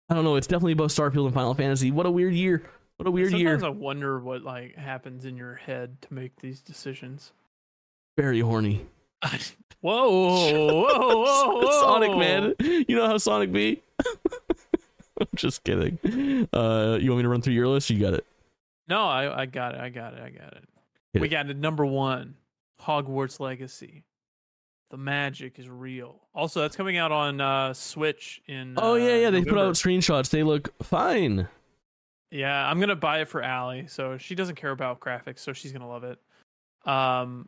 I 0.09 0.13
don't 0.13 0.23
know. 0.23 0.35
It's 0.35 0.47
definitely 0.47 0.73
above 0.73 0.89
Starfield 0.89 1.25
and 1.25 1.33
Final 1.33 1.53
Fantasy. 1.53 1.91
What 1.91 2.05
a 2.05 2.11
weird 2.11 2.33
year. 2.33 2.63
What 2.97 3.07
a 3.07 3.11
weird 3.11 3.29
Sometimes 3.29 3.41
year. 3.41 3.59
Sometimes 3.59 3.77
I 3.77 3.81
wonder 3.81 4.19
what 4.19 4.43
like 4.43 4.75
happens 4.75 5.25
in 5.25 5.37
your 5.37 5.55
head 5.55 6.01
to 6.01 6.13
make 6.13 6.35
these 6.41 6.61
decisions. 6.61 7.31
Very 8.17 8.41
horny. 8.41 8.85
whoa, 9.81 10.09
whoa, 10.09 10.83
whoa, 10.83 11.61
whoa, 11.61 11.81
Sonic 11.81 12.17
man. 12.17 12.55
You 12.59 12.95
know 12.95 13.07
how 13.07 13.17
Sonic 13.17 13.51
be? 13.51 13.81
I'm 15.19 15.27
just 15.35 15.63
kidding. 15.63 15.97
Uh, 16.51 16.97
you 16.99 17.09
want 17.11 17.17
me 17.17 17.23
to 17.23 17.29
run 17.29 17.41
through 17.41 17.53
your 17.53 17.67
list? 17.67 17.89
You 17.89 17.99
got 17.99 18.13
it. 18.13 18.25
No, 18.87 19.05
I, 19.05 19.41
I 19.41 19.45
got 19.45 19.75
it. 19.75 19.81
I 19.81 19.89
got 19.89 20.13
it. 20.13 20.21
I 20.21 20.29
got 20.29 20.53
it. 20.53 20.63
Hit 21.13 21.21
we 21.21 21.27
it. 21.27 21.31
got 21.31 21.49
it. 21.49 21.57
Number 21.57 21.85
one, 21.85 22.35
Hogwarts 22.81 23.39
Legacy. 23.39 24.03
The 24.91 24.97
magic 24.97 25.57
is 25.57 25.69
real. 25.69 26.19
Also, 26.35 26.61
that's 26.61 26.75
coming 26.75 26.97
out 26.97 27.11
on 27.11 27.41
uh, 27.41 27.73
Switch 27.73 28.41
in. 28.47 28.75
Oh 28.77 28.95
yeah, 28.95 29.13
uh, 29.13 29.15
yeah. 29.15 29.29
They 29.29 29.43
put 29.43 29.57
out 29.57 29.73
screenshots. 29.73 30.29
They 30.29 30.43
look 30.43 30.73
fine. 30.83 31.47
Yeah, 32.29 32.69
I'm 32.69 32.79
gonna 32.79 32.95
buy 32.95 33.21
it 33.21 33.29
for 33.29 33.41
Allie, 33.41 33.87
so 33.87 34.17
she 34.17 34.35
doesn't 34.35 34.55
care 34.55 34.71
about 34.71 34.99
graphics, 34.99 35.39
so 35.39 35.53
she's 35.53 35.71
gonna 35.71 35.89
love 35.89 36.03
it. 36.03 36.19
Um, 36.85 37.47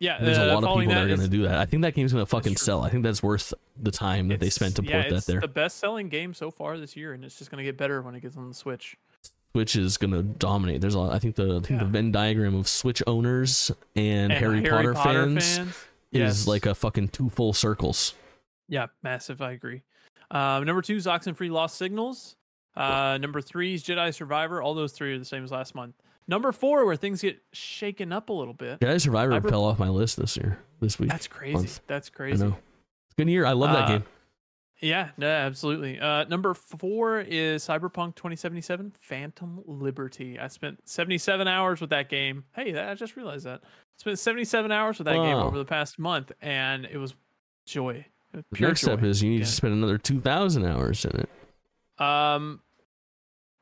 Yeah, 0.00 0.18
There's 0.20 0.38
a 0.38 0.50
uh, 0.50 0.60
lot 0.60 0.64
of 0.64 0.80
people 0.80 0.94
that 0.94 1.04
are 1.04 1.08
going 1.08 1.20
to 1.20 1.28
do 1.28 1.42
that. 1.42 1.56
I 1.56 1.66
think 1.66 1.82
that 1.82 1.94
game's 1.94 2.12
going 2.12 2.24
to 2.24 2.28
fucking 2.28 2.56
sell. 2.56 2.82
I 2.82 2.90
think 2.90 3.04
that's 3.04 3.22
worth 3.22 3.54
the 3.80 3.90
time 3.90 4.28
that 4.28 4.40
they 4.40 4.50
spent 4.50 4.76
to 4.76 4.82
yeah, 4.82 5.02
port 5.02 5.14
that 5.14 5.26
there. 5.26 5.40
the 5.40 5.48
best-selling 5.48 6.08
game 6.08 6.34
so 6.34 6.50
far 6.50 6.76
this 6.78 6.96
year, 6.96 7.12
and 7.12 7.24
it's 7.24 7.38
just 7.38 7.50
going 7.50 7.58
to 7.58 7.64
get 7.64 7.78
better 7.78 8.02
when 8.02 8.14
it 8.14 8.20
gets 8.20 8.36
on 8.36 8.48
the 8.48 8.54
Switch. 8.54 8.96
Switch 9.52 9.76
is 9.76 9.96
going 9.96 10.10
to 10.10 10.22
dominate. 10.22 10.80
There's 10.80 10.94
a 10.94 10.98
lot, 10.98 11.12
I 11.12 11.20
think 11.20 11.36
the 11.36 11.56
I 11.56 11.60
think 11.60 11.78
the 11.78 11.86
Venn 11.86 12.10
diagram 12.10 12.54
of 12.56 12.66
Switch 12.66 13.02
owners 13.06 13.70
and, 13.94 14.32
And 14.32 14.32
Harry, 14.32 14.62
Potter, 14.62 14.94
fans, 14.94 15.58
is 15.58 15.74
yes. 16.20 16.46
like 16.46 16.66
a 16.66 16.74
fucking 16.74 17.08
two 17.08 17.28
full 17.30 17.52
circles. 17.52 18.14
Yeah, 18.68 18.86
massive. 19.02 19.42
I 19.42 19.52
agree. 19.52 19.82
Um, 20.30 20.64
number 20.64 20.82
two 20.82 20.96
is 20.96 21.06
Oxenfree 21.06 21.50
Lost 21.50 21.76
Signals. 21.76 22.36
Uh, 22.76 23.18
number 23.20 23.40
three 23.40 23.74
is 23.74 23.84
Jedi 23.84 24.12
Survivor. 24.12 24.60
All 24.62 24.74
those 24.74 24.92
three 24.92 25.14
are 25.14 25.18
the 25.18 25.24
same 25.24 25.44
as 25.44 25.52
last 25.52 25.74
month. 25.74 25.94
Number 26.26 26.50
four, 26.52 26.86
where 26.86 26.96
things 26.96 27.20
get 27.20 27.38
shaken 27.52 28.10
up 28.12 28.30
a 28.30 28.32
little 28.32 28.54
bit. 28.54 28.80
Jedi 28.80 29.00
Survivor 29.00 29.40
fell 29.42 29.64
off 29.64 29.78
my 29.78 29.90
list 29.90 30.16
this 30.16 30.36
year. 30.36 30.58
This 30.80 30.98
week. 30.98 31.10
That's 31.10 31.26
crazy. 31.28 31.54
month. 31.54 31.80
That's 31.86 32.08
I 32.12 32.16
crazy. 32.16 32.42
know. 32.44 32.56
It's 33.06 33.12
a 33.12 33.22
good 33.22 33.28
year. 33.28 33.44
I 33.46 33.52
love 33.52 33.72
that 33.72 33.84
Uh, 33.84 33.88
game. 33.98 34.04
Yeah, 34.80 35.10
no, 35.16 35.28
absolutely. 35.28 36.00
Uh, 36.00 36.24
number 36.24 36.52
four 36.52 37.20
is 37.20 37.64
Cyberpunk 37.66 38.16
2077 38.16 38.92
Phantom 38.98 39.62
Liberty. 39.66 40.38
I 40.38 40.48
spent 40.48 40.80
77 40.88 41.46
hours 41.46 41.80
with 41.80 41.90
that 41.90 42.08
game. 42.08 42.44
Hey, 42.56 42.72
that, 42.72 42.88
I 42.88 42.94
just 42.94 43.16
realized 43.16 43.46
that. 43.46 43.62
Spent 43.96 44.18
77 44.18 44.72
hours 44.72 44.98
with 44.98 45.06
that 45.06 45.14
game 45.14 45.36
over 45.36 45.56
the 45.56 45.64
past 45.64 45.98
month, 45.98 46.32
and 46.42 46.84
it 46.84 46.98
was 46.98 47.14
joy. 47.66 48.04
Next 48.58 48.82
step 48.82 49.02
is 49.02 49.22
you 49.22 49.30
need 49.30 49.36
again. 49.36 49.46
to 49.46 49.52
spend 49.52 49.74
another 49.74 49.98
2,000 49.98 50.66
hours 50.66 51.04
in 51.04 51.20
it. 51.20 51.28
Um, 52.04 52.60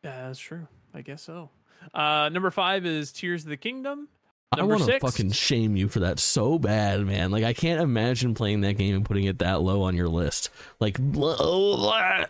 yeah, 0.02 0.26
that's 0.26 0.38
true. 0.38 0.66
I 0.94 1.02
guess 1.02 1.22
so. 1.22 1.50
Uh, 1.92 2.30
number 2.30 2.50
five 2.50 2.86
is 2.86 3.12
Tears 3.12 3.44
of 3.44 3.50
the 3.50 3.56
Kingdom. 3.56 4.08
I 4.52 4.58
Number 4.58 4.76
want 4.76 4.86
to 4.90 5.00
fucking 5.00 5.32
shame 5.32 5.76
you 5.76 5.88
for 5.88 6.00
that 6.00 6.18
so 6.18 6.58
bad, 6.58 7.06
man. 7.06 7.30
Like 7.30 7.44
I 7.44 7.54
can't 7.54 7.80
imagine 7.80 8.34
playing 8.34 8.60
that 8.62 8.74
game 8.74 8.94
and 8.94 9.04
putting 9.04 9.24
it 9.24 9.38
that 9.38 9.62
low 9.62 9.82
on 9.82 9.96
your 9.96 10.08
list. 10.08 10.50
Like, 10.78 10.98
oh, 11.16 12.24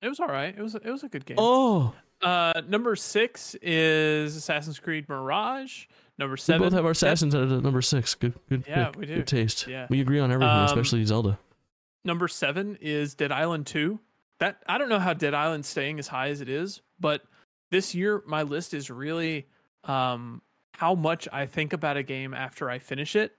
It 0.00 0.08
was 0.08 0.20
all 0.20 0.28
right. 0.28 0.54
It 0.56 0.62
was 0.62 0.76
it 0.76 0.86
was 0.86 1.02
a 1.02 1.08
good 1.08 1.26
game. 1.26 1.36
oh. 1.38 1.94
Uh, 2.20 2.62
number 2.66 2.96
six 2.96 3.54
is 3.62 4.34
Assassin's 4.34 4.80
Creed 4.80 5.08
Mirage. 5.08 5.86
Number 6.18 6.36
we 6.48 6.58
both 6.58 6.72
have 6.72 6.84
our 6.84 6.90
assassins 6.90 7.34
at 7.34 7.48
number 7.48 7.80
six. 7.80 8.14
Good, 8.14 8.34
good, 8.48 8.64
Yeah, 8.68 8.86
good, 8.86 8.96
we 8.96 9.06
do. 9.06 9.14
good 9.16 9.26
taste. 9.28 9.66
Yeah. 9.68 9.86
we 9.88 10.00
agree 10.00 10.18
on 10.18 10.32
everything, 10.32 10.50
Um, 10.52 10.64
especially 10.64 11.04
Zelda. 11.04 11.38
Number 12.04 12.26
seven 12.26 12.76
is 12.80 13.14
Dead 13.14 13.30
Island 13.32 13.66
Two. 13.66 14.00
That 14.40 14.62
I 14.68 14.78
don't 14.78 14.88
know 14.88 14.98
how 14.98 15.14
Dead 15.14 15.34
Island's 15.34 15.68
staying 15.68 15.98
as 15.98 16.08
high 16.08 16.28
as 16.28 16.40
it 16.40 16.48
is, 16.48 16.80
but 16.98 17.22
this 17.70 17.94
year 17.94 18.22
my 18.26 18.42
list 18.42 18.74
is 18.74 18.90
really 18.90 19.46
um 19.84 20.42
how 20.74 20.94
much 20.94 21.28
I 21.32 21.46
think 21.46 21.72
about 21.72 21.96
a 21.96 22.02
game 22.02 22.34
after 22.34 22.70
I 22.70 22.78
finish 22.78 23.14
it. 23.16 23.36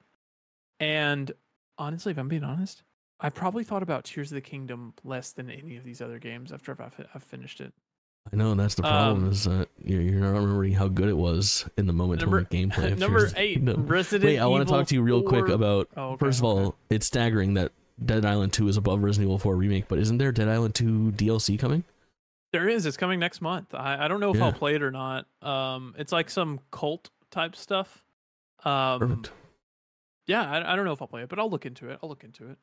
And 0.79 1.31
honestly, 1.77 2.11
if 2.11 2.17
I'm 2.17 2.27
being 2.27 2.43
honest, 2.43 2.83
I 3.19 3.29
probably 3.29 3.63
thought 3.63 3.83
about 3.83 4.05
Tears 4.05 4.31
of 4.31 4.35
the 4.35 4.41
Kingdom 4.41 4.93
less 5.03 5.31
than 5.31 5.49
any 5.49 5.75
of 5.77 5.83
these 5.83 6.01
other 6.01 6.19
games 6.19 6.51
after 6.51 6.71
I've, 6.81 7.05
I've 7.13 7.23
finished 7.23 7.59
it. 7.61 7.73
I 8.31 8.35
know 8.35 8.53
that's 8.53 8.75
the 8.75 8.83
problem 8.83 9.25
um, 9.25 9.31
is 9.31 9.45
that 9.45 9.69
you're, 9.83 10.01
you're 10.01 10.19
not 10.19 10.33
remembering 10.33 10.73
how 10.73 10.87
good 10.87 11.09
it 11.09 11.17
was 11.17 11.65
in 11.77 11.87
the 11.87 11.93
moment 11.93 12.21
Number- 12.21 12.43
to 12.43 12.49
gameplay. 12.49 12.95
Number 12.97 13.27
the 13.27 13.39
eight, 13.39 13.55
Kingdom. 13.55 13.87
Resident 13.87 14.25
Wait, 14.25 14.37
I 14.39 14.45
want 14.45 14.67
to 14.67 14.71
talk 14.71 14.87
to 14.87 14.95
you 14.95 15.01
real 15.01 15.23
quick 15.23 15.47
about. 15.47 15.89
Oh, 15.97 16.09
okay, 16.11 16.25
first 16.25 16.39
of 16.39 16.45
okay. 16.45 16.63
all, 16.63 16.75
it's 16.89 17.07
staggering 17.07 17.55
that 17.55 17.71
Dead 18.03 18.25
Island 18.25 18.53
2 18.53 18.67
is 18.67 18.77
above 18.77 19.03
Resident 19.03 19.27
Evil 19.27 19.39
4 19.39 19.55
remake, 19.55 19.87
but 19.87 19.97
isn't 19.99 20.19
there 20.19 20.31
Dead 20.31 20.47
Island 20.47 20.75
2 20.75 21.13
DLC 21.15 21.57
coming? 21.57 21.83
There 22.51 22.67
is. 22.67 22.85
It's 22.85 22.97
coming 22.97 23.19
next 23.19 23.41
month. 23.41 23.73
I, 23.73 24.05
I 24.05 24.07
don't 24.07 24.19
know 24.19 24.33
if 24.33 24.41
I'll 24.41 24.53
play 24.53 24.75
it 24.75 24.81
or 24.81 24.91
not. 24.91 25.25
Um, 25.41 25.95
it's 25.97 26.11
like 26.11 26.29
some 26.29 26.59
cult 26.71 27.09
type 27.29 27.55
stuff. 27.55 28.03
Um, 28.63 28.99
Perfect. 28.99 29.31
yeah, 30.27 30.49
I, 30.49 30.73
I 30.73 30.75
don't 30.75 30.85
know 30.85 30.93
if 30.93 31.01
I'll 31.01 31.07
play 31.07 31.21
it, 31.23 31.29
but 31.29 31.39
I'll 31.39 31.49
look 31.49 31.65
into 31.65 31.89
it. 31.89 31.99
I'll 32.01 32.09
look 32.09 32.23
into 32.23 32.49
it. 32.49 32.57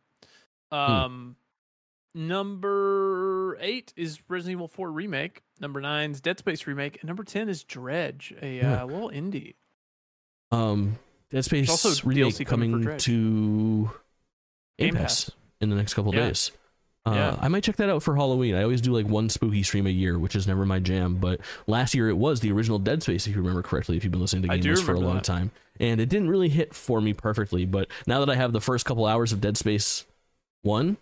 Hmm. 0.73 1.31
Um, 2.17 2.27
number 2.29 3.57
eight 3.61 3.93
is 3.97 4.21
Resident 4.29 4.53
Evil 4.53 4.69
4 4.69 4.91
remake. 4.91 5.43
Number 5.61 5.81
nine 5.81 6.13
is 6.13 6.21
Dead 6.21 6.39
Space 6.39 6.67
remake, 6.67 6.99
and 7.01 7.05
number 7.09 7.25
ten 7.25 7.49
is 7.49 7.63
Dredge, 7.65 8.35
a 8.43 8.57
Yeah. 8.59 8.83
uh, 8.83 8.87
little 8.87 9.11
indie. 9.11 9.55
Um, 10.51 10.99
Dead 11.31 11.45
Space 11.45 11.69
also 11.71 12.07
remake 12.07 12.35
DLC 12.35 12.45
coming 12.47 12.73
coming 12.73 12.99
to 12.99 13.91
Game, 14.79 14.95
Pass, 14.95 15.25
Pass. 15.27 15.31
in 15.61 15.71
the 15.71 15.77
next 15.77 15.95
couple 15.95 16.15
Yeah. 16.15 16.27
days. 16.29 16.53
Uh, 17.07 17.13
Yeah. 17.15 17.37
I 17.41 17.49
might 17.49 17.63
check 17.63 17.77
that 17.77 17.89
out 17.89 18.03
for 18.03 18.17
Halloween. 18.17 18.55
I 18.55 18.63
always 18.63 18.81
do 18.81 18.93
like 18.93 19.07
one 19.07 19.29
spooky 19.29 19.63
stream 19.63 19.87
a 19.87 19.91
year, 19.91 20.19
which 20.19 20.35
is 20.37 20.47
never 20.47 20.67
my 20.67 20.79
jam. 20.81 21.17
But 21.17 21.41
last 21.67 21.95
year 21.95 22.09
it 22.11 22.17
was 22.17 22.41
the 22.41 22.51
original 22.53 22.79
Dead 22.79 23.03
Space, 23.03 23.27
if 23.27 23.35
you 23.35 23.41
remember 23.41 23.63
correctly, 23.63 23.97
if 23.97 24.05
you've 24.05 24.11
been 24.11 24.21
listening 24.21 24.43
to 24.43 24.53
I 24.53 24.59
Game 24.59 24.77
for 24.77 24.93
a 24.95 25.01
long 25.01 25.15
that. 25.17 25.25
time. 25.25 25.53
And 25.81 26.01
it 26.01 26.09
didn't 26.09 26.29
really 26.29 26.49
hit 26.49 26.75
for 26.75 27.01
me 27.01 27.15
perfectly. 27.15 27.65
But 27.65 27.89
now 28.07 28.21
that 28.25 28.31
I 28.31 28.35
have 28.37 28.53
the 28.53 28.61
first 28.61 28.85
couple 28.85 29.07
hours 29.07 29.33
of 29.33 29.41
Dead 29.41 29.57
Space 29.57 30.05
1 30.63 30.97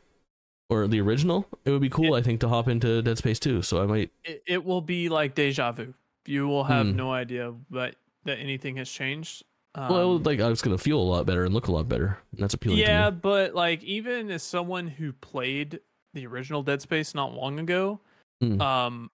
or 0.70 0.86
the 0.86 1.00
original, 1.00 1.46
it 1.64 1.70
would 1.70 1.80
be 1.82 1.90
cool, 1.90 2.14
I 2.14 2.22
think, 2.22 2.40
to 2.40 2.48
hop 2.48 2.68
into 2.68 3.02
Dead 3.02 3.18
Space 3.18 3.38
2. 3.38 3.62
So 3.62 3.82
I 3.82 3.86
might. 3.86 4.10
It, 4.24 4.42
it 4.46 4.64
will 4.64 4.80
be 4.80 5.08
like 5.08 5.34
deja 5.34 5.72
vu. 5.72 5.94
You 6.26 6.48
will 6.48 6.64
have 6.64 6.86
Hmm. 6.86 6.96
no 6.96 7.12
idea 7.12 7.52
that 7.70 7.96
that 8.24 8.38
anything 8.38 8.76
has 8.76 8.90
changed. 8.90 9.42
Um, 9.74 9.88
well, 9.92 10.18
like 10.18 10.40
I 10.40 10.48
was 10.48 10.62
going 10.62 10.74
to 10.76 10.82
feel 10.82 10.98
a 10.98 11.02
lot 11.02 11.26
better 11.26 11.44
and 11.44 11.52
look 11.52 11.66
a 11.68 11.72
lot 11.72 11.88
better. 11.88 12.18
And 12.32 12.40
that's 12.40 12.54
appealing 12.54 12.78
yeah, 12.78 13.10
but 13.10 13.54
like 13.54 13.82
even 13.84 14.30
as 14.30 14.42
someone 14.42 14.86
who 14.86 15.12
played 15.12 15.80
the 16.14 16.26
original 16.26 16.62
Dead 16.62 16.80
Space 16.80 17.14
not 17.14 17.34
long 17.34 17.58
ago, 17.60 18.00
Hmm. 18.40 18.60
um, 18.60 19.10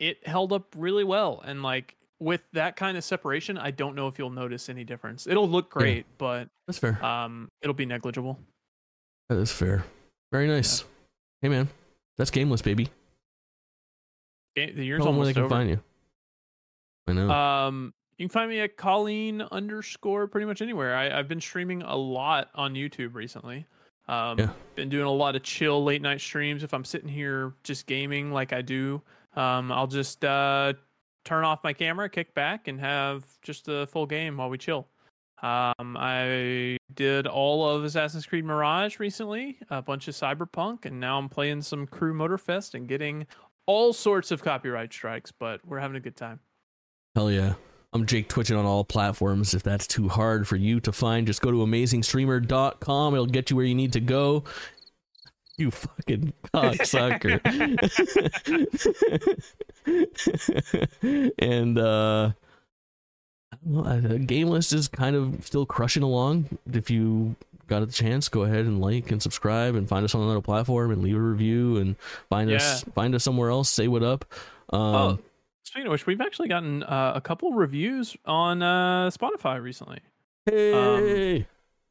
it 0.00 0.26
held 0.26 0.52
up 0.52 0.74
really 0.76 1.04
well. 1.04 1.40
And 1.44 1.62
like 1.62 1.96
with 2.18 2.44
that 2.52 2.74
kind 2.76 2.96
of 2.96 3.04
separation, 3.04 3.56
I 3.58 3.70
don't 3.70 3.94
know 3.94 4.08
if 4.08 4.18
you'll 4.18 4.30
notice 4.30 4.68
any 4.68 4.82
difference. 4.82 5.26
It'll 5.28 5.48
look 5.48 5.66
Yeah. 5.76 5.78
great, 5.80 6.06
but 6.18 6.48
That's 6.66 6.78
fair. 6.78 7.02
um, 7.04 7.48
it'll 7.62 7.74
be 7.74 7.86
negligible. 7.86 8.40
That 9.28 9.38
is 9.38 9.52
fair. 9.52 9.84
Very 10.34 10.48
nice. 10.48 10.82
Hey, 11.42 11.48
man. 11.48 11.68
That's 12.18 12.32
GameList, 12.32 12.64
baby. 12.64 12.88
Ga- 14.56 14.72
The 14.72 14.84
year's 14.84 14.98
Tell 14.98 15.06
them 15.12 15.16
where 15.18 15.26
they 15.26 15.28
almost 15.30 15.34
can 15.34 15.42
over. 15.44 15.48
find 15.54 15.70
you. 15.70 15.80
I 17.06 17.12
know. 17.12 17.30
Um, 17.30 17.94
you 18.18 18.24
can 18.26 18.32
find 18.32 18.50
me 18.50 18.58
at 18.58 18.76
Kaulin 18.76 19.48
underscore 19.52 20.26
pretty 20.26 20.44
much 20.44 20.60
anywhere. 20.60 20.96
I, 20.96 21.16
I've 21.16 21.28
been 21.28 21.40
streaming 21.40 21.82
a 21.82 21.94
lot 21.94 22.50
on 22.56 22.74
YouTube 22.74 23.14
recently. 23.14 23.64
Um, 24.08 24.40
Yeah. 24.40 24.48
been 24.74 24.88
doing 24.88 25.06
a 25.06 25.12
lot 25.12 25.36
of 25.36 25.44
chill 25.44 25.84
late 25.84 26.02
night 26.02 26.20
streams. 26.20 26.64
If 26.64 26.74
I'm 26.74 26.84
sitting 26.84 27.08
here 27.08 27.52
just 27.62 27.86
gaming 27.86 28.32
like 28.32 28.52
I 28.52 28.60
do, 28.60 29.02
um, 29.36 29.70
I'll 29.70 29.86
just 29.86 30.24
uh, 30.24 30.72
turn 31.24 31.44
off 31.44 31.62
my 31.62 31.72
camera, 31.72 32.08
kick 32.08 32.34
back, 32.34 32.66
and 32.66 32.80
have 32.80 33.24
just 33.40 33.68
a 33.68 33.86
full 33.86 34.06
game 34.06 34.38
while 34.38 34.50
we 34.50 34.58
chill. 34.58 34.88
Um, 35.44 35.98
I 36.00 36.78
did 36.94 37.26
all 37.26 37.68
of 37.68 37.84
Assassin's 37.84 38.24
Creed 38.24 38.46
Mirage 38.46 38.98
recently, 38.98 39.58
a 39.68 39.82
bunch 39.82 40.08
of 40.08 40.14
Cyberpunk, 40.14 40.86
and 40.86 40.98
now 40.98 41.18
I'm 41.18 41.28
playing 41.28 41.60
some 41.60 41.86
Crew 41.86 42.14
Motorfest 42.14 42.72
and 42.72 42.88
getting 42.88 43.26
all 43.66 43.92
sorts 43.92 44.30
of 44.30 44.42
copyright 44.42 44.90
strikes. 44.90 45.32
But 45.32 45.60
we're 45.66 45.80
having 45.80 45.98
a 45.98 46.00
good 46.00 46.16
time. 46.16 46.40
Hell 47.14 47.30
yeah. 47.30 47.54
I'm 47.92 48.06
Jake 48.06 48.30
Twitching 48.30 48.56
on 48.56 48.64
all 48.64 48.84
platforms. 48.84 49.52
If 49.52 49.62
that's 49.62 49.86
too 49.86 50.08
hard 50.08 50.48
for 50.48 50.56
you 50.56 50.80
to 50.80 50.92
find, 50.92 51.26
just 51.26 51.42
go 51.42 51.50
to 51.50 51.58
amazingstreamer.com. 51.58 53.14
It'll 53.14 53.26
get 53.26 53.50
you 53.50 53.56
where 53.56 53.66
you 53.66 53.74
need 53.74 53.92
to 53.92 54.00
go. 54.00 54.44
You 55.58 55.70
fucking 55.70 56.32
cocksucker. 56.54 57.40
and 61.38 61.78
uh 61.78 62.32
Don't 63.66 63.86
uh, 63.86 64.16
game 64.18 64.48
list 64.48 64.72
is 64.72 64.88
kind 64.88 65.16
of 65.16 65.44
still 65.46 65.66
crushing 65.66 66.02
along. 66.02 66.58
If 66.72 66.90
you 66.90 67.36
got 67.66 67.82
a 67.82 67.86
chance, 67.86 68.28
go 68.28 68.42
ahead 68.42 68.66
and 68.66 68.80
like 68.80 69.10
and 69.10 69.22
subscribe 69.22 69.74
and 69.74 69.88
find 69.88 70.04
us 70.04 70.14
on 70.14 70.22
another 70.22 70.40
platform 70.40 70.90
and 70.90 71.02
leave 71.02 71.16
a 71.16 71.20
review 71.20 71.76
and 71.78 71.96
find 72.28 72.50
us 72.50 72.82
find 72.94 73.14
us 73.14 73.24
somewhere 73.24 73.50
else. 73.50 73.68
Say 73.70 73.88
what 73.88 74.02
up. 74.02 74.24
Um, 74.70 74.80
Oh, 74.94 75.18
speaking 75.62 75.86
of 75.86 75.92
which, 75.92 76.06
we've 76.06 76.20
actually 76.20 76.48
gotten 76.48 76.82
uh, 76.82 77.12
a 77.14 77.20
couple 77.20 77.52
reviews 77.52 78.16
on 78.24 78.62
uh, 78.62 79.10
Spotify 79.10 79.62
recently. 79.62 80.00
hey. 80.46 81.46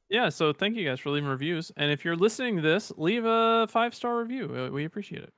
Yeah, 0.10 0.30
so 0.30 0.54
thank 0.54 0.76
you 0.76 0.86
guys 0.88 1.00
for 1.00 1.10
leaving 1.10 1.28
reviews. 1.28 1.72
And 1.76 1.92
if 1.92 2.06
you're 2.06 2.16
listening 2.16 2.58
to 2.58 2.62
this, 2.62 2.92
leave 2.98 3.26
a 3.26 3.66
five 3.68 3.96
star 3.96 4.20
review. 4.20 4.70
We 4.72 4.86
appreciate 4.86 5.24
it. 5.24 5.34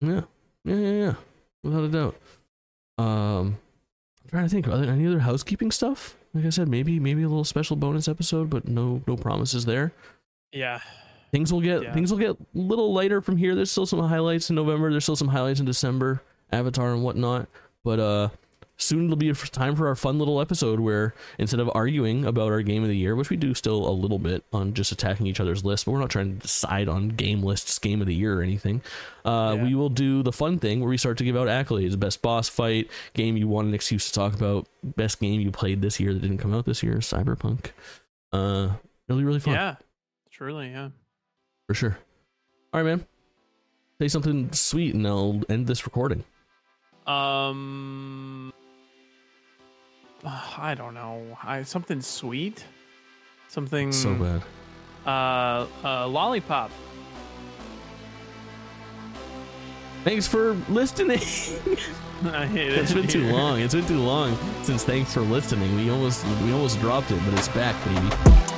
Yeah, 0.00 0.22
yeah, 0.64 0.74
yeah, 0.74 0.90
yeah, 0.90 1.14
without 1.62 1.84
a 1.84 1.88
doubt. 1.88 2.16
Um, 2.98 3.58
I'm 4.26 4.30
trying 4.30 4.44
to 4.44 4.48
think. 4.50 4.66
Are 4.68 4.76
there 4.78 4.92
any 4.92 5.06
other 5.06 5.20
housekeeping 5.20 5.70
stuff? 5.70 6.16
Like 6.34 6.44
I 6.44 6.50
said, 6.50 6.68
maybe 6.68 6.98
maybe 7.00 7.22
a 7.22 7.28
little 7.28 7.44
special 7.44 7.76
bonus 7.76 8.08
episode, 8.08 8.50
but 8.50 8.66
no 8.68 9.02
no 9.06 9.16
promises 9.16 9.64
there. 9.64 9.92
Yeah. 10.52 10.80
Things 11.30 11.52
will 11.52 11.60
get 11.60 11.82
Yeah. 11.82 11.92
things 11.94 12.10
will 12.10 12.18
get 12.18 12.30
a 12.30 12.36
little 12.54 12.92
lighter 12.92 13.20
from 13.20 13.36
here. 13.36 13.54
There's 13.54 13.70
still 13.70 13.86
some 13.86 14.00
highlights 14.00 14.50
in 14.50 14.56
November. 14.56 14.90
There's 14.90 15.04
still 15.04 15.16
some 15.16 15.28
highlights 15.28 15.60
in 15.60 15.66
December, 15.66 16.22
Avatar 16.52 16.92
and 16.92 17.02
whatnot. 17.02 17.48
But 17.84 18.00
uh, 18.00 18.28
soon 18.76 19.04
it'll 19.06 19.16
be 19.16 19.32
time 19.32 19.74
for 19.74 19.88
our 19.88 19.94
fun 19.94 20.18
little 20.18 20.40
episode 20.40 20.80
where 20.80 21.14
instead 21.38 21.60
of 21.60 21.70
arguing 21.74 22.24
about 22.24 22.52
our 22.52 22.62
game 22.62 22.82
of 22.82 22.88
the 22.88 22.96
year, 22.96 23.16
which 23.16 23.30
we 23.30 23.36
do 23.36 23.54
still 23.54 23.88
a 23.88 23.90
little 23.90 24.18
bit 24.18 24.44
on 24.52 24.74
just 24.74 24.92
attacking 24.92 25.26
each 25.26 25.40
other's 25.40 25.64
lists, 25.64 25.84
but 25.84 25.92
we're 25.92 26.00
not 26.00 26.10
trying 26.10 26.34
to 26.36 26.38
decide 26.42 26.88
on 26.88 27.08
game 27.08 27.42
lists, 27.42 27.78
game 27.78 28.00
of 28.00 28.06
the 28.06 28.14
year 28.14 28.38
or 28.38 28.42
anything. 28.42 28.82
Uh, 29.24 29.54
Yeah. 29.56 29.64
We 29.64 29.74
will 29.74 29.88
do 29.88 30.22
the 30.22 30.32
fun 30.32 30.58
thing 30.58 30.80
where 30.80 30.88
we 30.88 30.96
start 30.96 31.18
to 31.18 31.24
give 31.24 31.36
out 31.36 31.48
accolades: 31.48 31.98
best 31.98 32.22
boss 32.22 32.48
fight, 32.48 32.90
game 33.14 33.36
you 33.36 33.48
want 33.48 33.68
an 33.68 33.74
excuse 33.74 34.06
to 34.06 34.12
talk 34.12 34.34
about, 34.34 34.68
best 34.82 35.20
game 35.20 35.40
you 35.40 35.50
played 35.50 35.82
this 35.82 35.98
year 35.98 36.12
that 36.12 36.20
didn't 36.20 36.38
come 36.38 36.54
out 36.54 36.66
this 36.66 36.82
year, 36.82 36.96
Cyberpunk. 36.96 37.70
Uh, 38.32 38.68
be 39.08 39.14
really 39.24 39.40
fun. 39.40 39.54
Yeah, 39.54 39.76
truly, 40.30 40.70
yeah. 40.70 40.90
for 41.66 41.74
sure. 41.74 41.98
All 42.72 42.82
right, 42.82 42.86
man. 42.86 43.06
Say 44.00 44.08
something 44.08 44.52
sweet, 44.52 44.94
and 44.94 45.06
I'll 45.06 45.42
end 45.48 45.66
this 45.66 45.86
recording. 45.86 46.24
Um, 47.06 48.52
I 50.58 50.74
don't 50.74 50.94
know. 50.94 51.38
I 51.42 51.62
something 51.62 52.00
sweet, 52.00 52.64
something 53.48 53.92
So 53.92 54.14
bad. 54.14 54.42
Uh, 55.06 55.66
uh, 55.84 56.08
lollipop. 56.08 56.70
Thanks 60.04 60.26
for 60.26 60.54
listening. 60.68 61.18
I 62.24 62.46
hate 62.46 62.72
it. 62.72 62.78
it's 62.78 62.92
been 62.92 63.06
too 63.08 63.24
long. 63.32 63.60
It's 63.60 63.74
been 63.74 63.86
too 63.86 63.98
long 64.00 64.36
since 64.62 64.84
thanks 64.84 65.12
for 65.12 65.20
listening. 65.20 65.74
We 65.76 65.90
almost 65.90 66.24
we 66.42 66.52
almost 66.52 66.80
dropped 66.80 67.10
it, 67.10 67.20
but 67.24 67.34
it's 67.34 67.48
back, 67.48 67.76
baby. 67.84 68.55